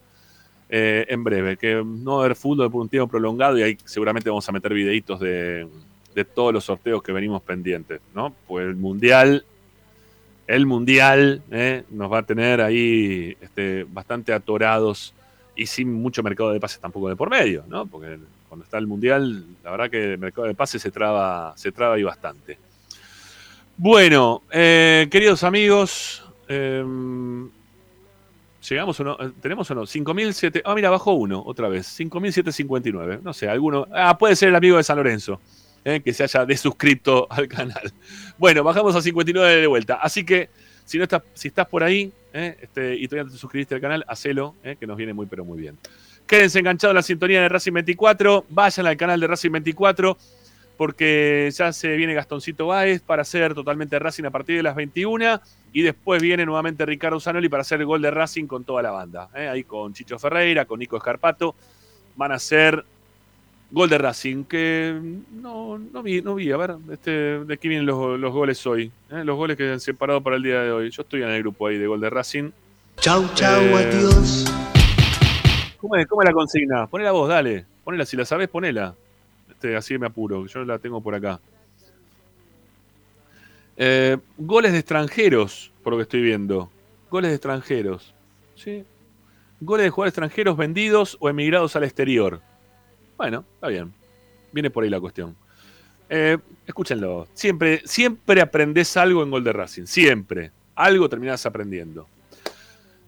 Eh, 0.69 1.05
en 1.07 1.23
breve, 1.23 1.55
que 1.55 1.83
no 1.85 2.15
va 2.15 2.23
a 2.23 2.25
haber 2.25 2.35
fútbol 2.35 2.71
por 2.71 2.81
un 2.81 2.89
tiempo 2.89 3.07
prolongado 3.07 3.59
y 3.59 3.61
ahí 3.61 3.77
seguramente 3.85 4.27
vamos 4.27 4.49
a 4.49 4.51
meter 4.51 4.73
videitos 4.73 5.19
de, 5.19 5.67
de 6.15 6.25
todos 6.25 6.51
los 6.51 6.63
sorteos 6.63 7.03
que 7.03 7.11
venimos 7.11 7.43
pendientes, 7.43 8.01
¿no? 8.15 8.33
Pues 8.47 8.65
el 8.65 8.75
Mundial, 8.75 9.45
el 10.47 10.65
Mundial 10.65 11.43
¿eh? 11.51 11.83
nos 11.91 12.11
va 12.11 12.19
a 12.19 12.23
tener 12.23 12.59
ahí 12.59 13.37
este, 13.39 13.85
bastante 13.87 14.33
atorados 14.33 15.13
y 15.55 15.65
sin 15.65 15.93
mucho 15.93 16.23
mercado 16.23 16.51
de 16.51 16.59
pases 16.59 16.79
tampoco 16.79 17.09
de 17.09 17.15
por 17.15 17.29
medio, 17.29 17.63
¿no? 17.67 17.85
Porque 17.85 18.17
cuando 18.49 18.63
está 18.63 18.77
el 18.77 18.87
Mundial, 18.87 19.45
la 19.63 19.71
verdad 19.71 19.89
que 19.89 20.13
el 20.13 20.17
mercado 20.17 20.47
de 20.47 20.55
pases 20.55 20.81
se 20.81 20.91
traba, 20.91 21.53
se 21.55 21.71
traba 21.71 21.95
ahí 21.95 22.03
bastante. 22.03 22.57
Bueno, 23.77 24.43
eh, 24.51 25.07
queridos 25.09 25.43
amigos, 25.43 26.23
eh, 26.47 26.83
¿llegamos 28.69 28.99
o 28.99 29.03
no? 29.03 29.17
Eh, 29.19 29.31
¿Tenemos 29.41 29.69
o 29.71 29.75
no? 29.75 29.81
5.007. 29.81 30.61
Ah, 30.65 30.75
mira, 30.75 30.89
bajó 30.89 31.13
uno 31.13 31.41
otra 31.45 31.67
vez. 31.69 31.99
5.759. 31.99 33.21
No 33.21 33.33
sé, 33.33 33.49
alguno. 33.49 33.87
Ah, 33.91 34.17
puede 34.17 34.35
ser 34.35 34.49
el 34.49 34.55
amigo 34.55 34.77
de 34.77 34.83
San 34.83 34.97
Lorenzo, 34.97 35.39
eh, 35.83 36.01
que 36.01 36.13
se 36.13 36.23
haya 36.23 36.45
desuscrito 36.45 37.27
al 37.29 37.47
canal. 37.47 37.91
Bueno, 38.37 38.63
bajamos 38.63 38.95
a 38.95 39.01
59 39.01 39.61
de 39.61 39.67
vuelta. 39.67 39.95
Así 39.95 40.23
que, 40.23 40.49
si, 40.85 40.97
no 40.97 41.03
estás, 41.03 41.23
si 41.33 41.47
estás 41.47 41.67
por 41.67 41.83
ahí 41.83 42.11
eh, 42.33 42.57
este, 42.61 42.95
y 42.95 43.07
todavía 43.07 43.25
no 43.25 43.31
te 43.31 43.37
suscribiste 43.37 43.75
al 43.75 43.81
canal, 43.81 44.03
hacelo, 44.07 44.55
eh, 44.63 44.75
que 44.79 44.87
nos 44.87 44.97
viene 44.97 45.13
muy, 45.13 45.27
pero 45.27 45.45
muy 45.45 45.59
bien. 45.59 45.77
Quédense 46.25 46.59
enganchados 46.59 46.93
en 46.93 46.95
la 46.95 47.03
sintonía 47.03 47.41
de 47.41 47.49
Racing 47.49 47.73
24. 47.73 48.45
Vayan 48.49 48.87
al 48.87 48.97
canal 48.97 49.19
de 49.19 49.27
Racing 49.27 49.51
24 49.51 50.17
porque 50.77 51.49
ya 51.53 51.71
se 51.71 51.95
viene 51.95 52.13
Gastoncito 52.13 52.67
Báez 52.67 53.01
para 53.01 53.21
hacer 53.21 53.53
totalmente 53.53 53.99
Racing 53.99 54.23
a 54.25 54.31
partir 54.31 54.57
de 54.57 54.63
las 54.63 54.75
21 54.75 55.39
y 55.71 55.81
después 55.81 56.21
viene 56.21 56.45
nuevamente 56.45 56.85
Ricardo 56.85 57.19
Zanoli 57.19 57.49
para 57.49 57.61
hacer 57.61 57.79
el 57.79 57.85
gol 57.85 58.01
de 58.01 58.09
Racing 58.09 58.47
con 58.47 58.63
toda 58.63 58.81
la 58.81 58.91
banda. 58.91 59.29
¿eh? 59.35 59.47
Ahí 59.47 59.63
con 59.63 59.93
Chicho 59.93 60.17
Ferreira, 60.17 60.65
con 60.65 60.79
Nico 60.79 60.97
Escarpato. 60.97 61.55
Van 62.15 62.31
a 62.31 62.35
hacer 62.35 62.83
gol 63.73 63.89
de 63.89 63.97
Racing, 63.97 64.43
que 64.43 64.95
no, 65.31 65.79
no, 65.79 66.03
vi, 66.03 66.21
no 66.21 66.35
vi. 66.35 66.51
A 66.51 66.57
ver, 66.57 66.75
este, 66.91 67.11
de 67.43 67.53
aquí 67.55 67.67
vienen 67.67 67.87
los, 67.87 68.19
los 68.19 68.31
goles 68.31 68.65
hoy. 68.67 68.91
¿eh? 69.09 69.23
Los 69.25 69.35
goles 69.35 69.57
que 69.57 69.71
han 69.71 69.79
separado 69.79 70.21
para 70.21 70.35
el 70.35 70.43
día 70.43 70.61
de 70.61 70.71
hoy. 70.71 70.91
Yo 70.91 71.01
estoy 71.01 71.23
en 71.23 71.29
el 71.29 71.41
grupo 71.41 71.67
ahí 71.67 71.79
de 71.79 71.87
gol 71.87 71.99
de 71.99 72.09
Racing. 72.09 72.51
Chau, 72.97 73.27
chau, 73.33 73.61
Eh, 73.61 73.73
adiós. 73.75 74.45
¿Cómo 75.77 75.95
es, 75.95 76.05
cómo 76.05 76.21
es 76.21 76.27
la 76.27 76.33
consigna? 76.33 76.87
Ponela 76.87 77.11
vos, 77.11 77.27
dale. 77.27 77.65
Ponela, 77.83 78.05
si 78.05 78.15
la 78.15 78.25
sabés, 78.25 78.47
ponela. 78.47 78.93
Este, 79.49 79.75
así 79.75 79.97
me 79.97 80.05
apuro, 80.05 80.45
yo 80.45 80.63
la 80.63 80.77
tengo 80.77 81.01
por 81.01 81.15
acá. 81.15 81.39
Eh, 83.75 84.17
goles 84.37 84.71
de 84.71 84.77
extranjeros, 84.77 85.71
por 85.83 85.93
lo 85.93 85.97
que 85.97 86.03
estoy 86.03 86.21
viendo. 86.21 86.69
Goles 87.09 87.31
de 87.31 87.35
extranjeros. 87.35 88.13
¿Sí? 88.55 88.85
Goles 89.59 89.85
de 89.85 89.89
jugadores 89.89 90.11
extranjeros 90.11 90.57
vendidos 90.57 91.17
o 91.19 91.27
emigrados 91.27 91.75
al 91.75 91.83
exterior. 91.83 92.39
Bueno, 93.17 93.45
está 93.55 93.67
bien. 93.67 93.93
Viene 94.51 94.69
por 94.69 94.83
ahí 94.83 94.89
la 94.89 94.99
cuestión. 94.99 95.35
Eh, 96.09 96.37
escúchenlo. 96.65 97.27
Siempre, 97.33 97.81
siempre 97.85 98.41
aprendés 98.41 98.95
algo 98.97 99.23
en 99.23 99.31
Gol 99.31 99.43
de 99.43 99.53
Racing. 99.53 99.85
Siempre. 99.85 100.51
Algo 100.75 101.09
terminás 101.09 101.45
aprendiendo. 101.45 102.07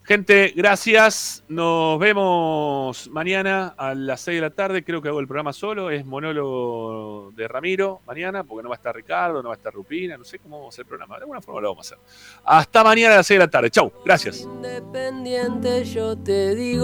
Gente, 0.06 0.53
gracias. 0.56 1.43
Nos 1.48 1.98
vemos 1.98 3.09
mañana 3.09 3.74
a 3.75 3.95
las 3.95 4.22
6 4.22 4.35
de 4.38 4.42
la 4.42 4.51
tarde. 4.51 4.84
Creo 4.84 5.01
que 5.01 5.09
hago 5.09 5.19
el 5.19 5.25
programa 5.25 5.51
solo. 5.51 5.90
Es 5.90 6.06
monólogo 6.06 7.32
de 7.35 7.48
Ramiro 7.48 8.01
mañana, 8.06 8.43
porque 8.43 8.61
no 8.61 8.69
va 8.69 8.75
a 8.75 8.77
estar 8.77 8.95
Ricardo, 8.95 9.42
no 9.42 9.50
va 9.50 9.56
a 9.56 9.58
estar 9.58 9.74
Rupina. 9.74 10.16
No 10.16 10.24
sé 10.24 10.38
cómo 10.38 10.58
vamos 10.59 10.74
a 10.74 10.75
hacer 10.75 10.84
el 10.84 10.90
programa. 10.90 11.16
De 11.16 11.22
alguna 11.22 11.42
forma 11.42 11.61
lo 11.61 11.69
vamos 11.69 11.92
a 11.92 11.95
hacer. 11.95 12.06
Hasta 12.43 12.84
mañana 12.84 13.16
a 13.16 13.17
las 13.17 13.27
6 13.27 13.40
de 13.40 13.45
la 13.45 13.50
tarde. 13.50 13.72
Chau. 13.72 13.92
Gracias. 14.06 14.42
Independiente 14.42 15.85
yo 15.85 16.16
te 16.16 16.53
digo. 16.53 16.84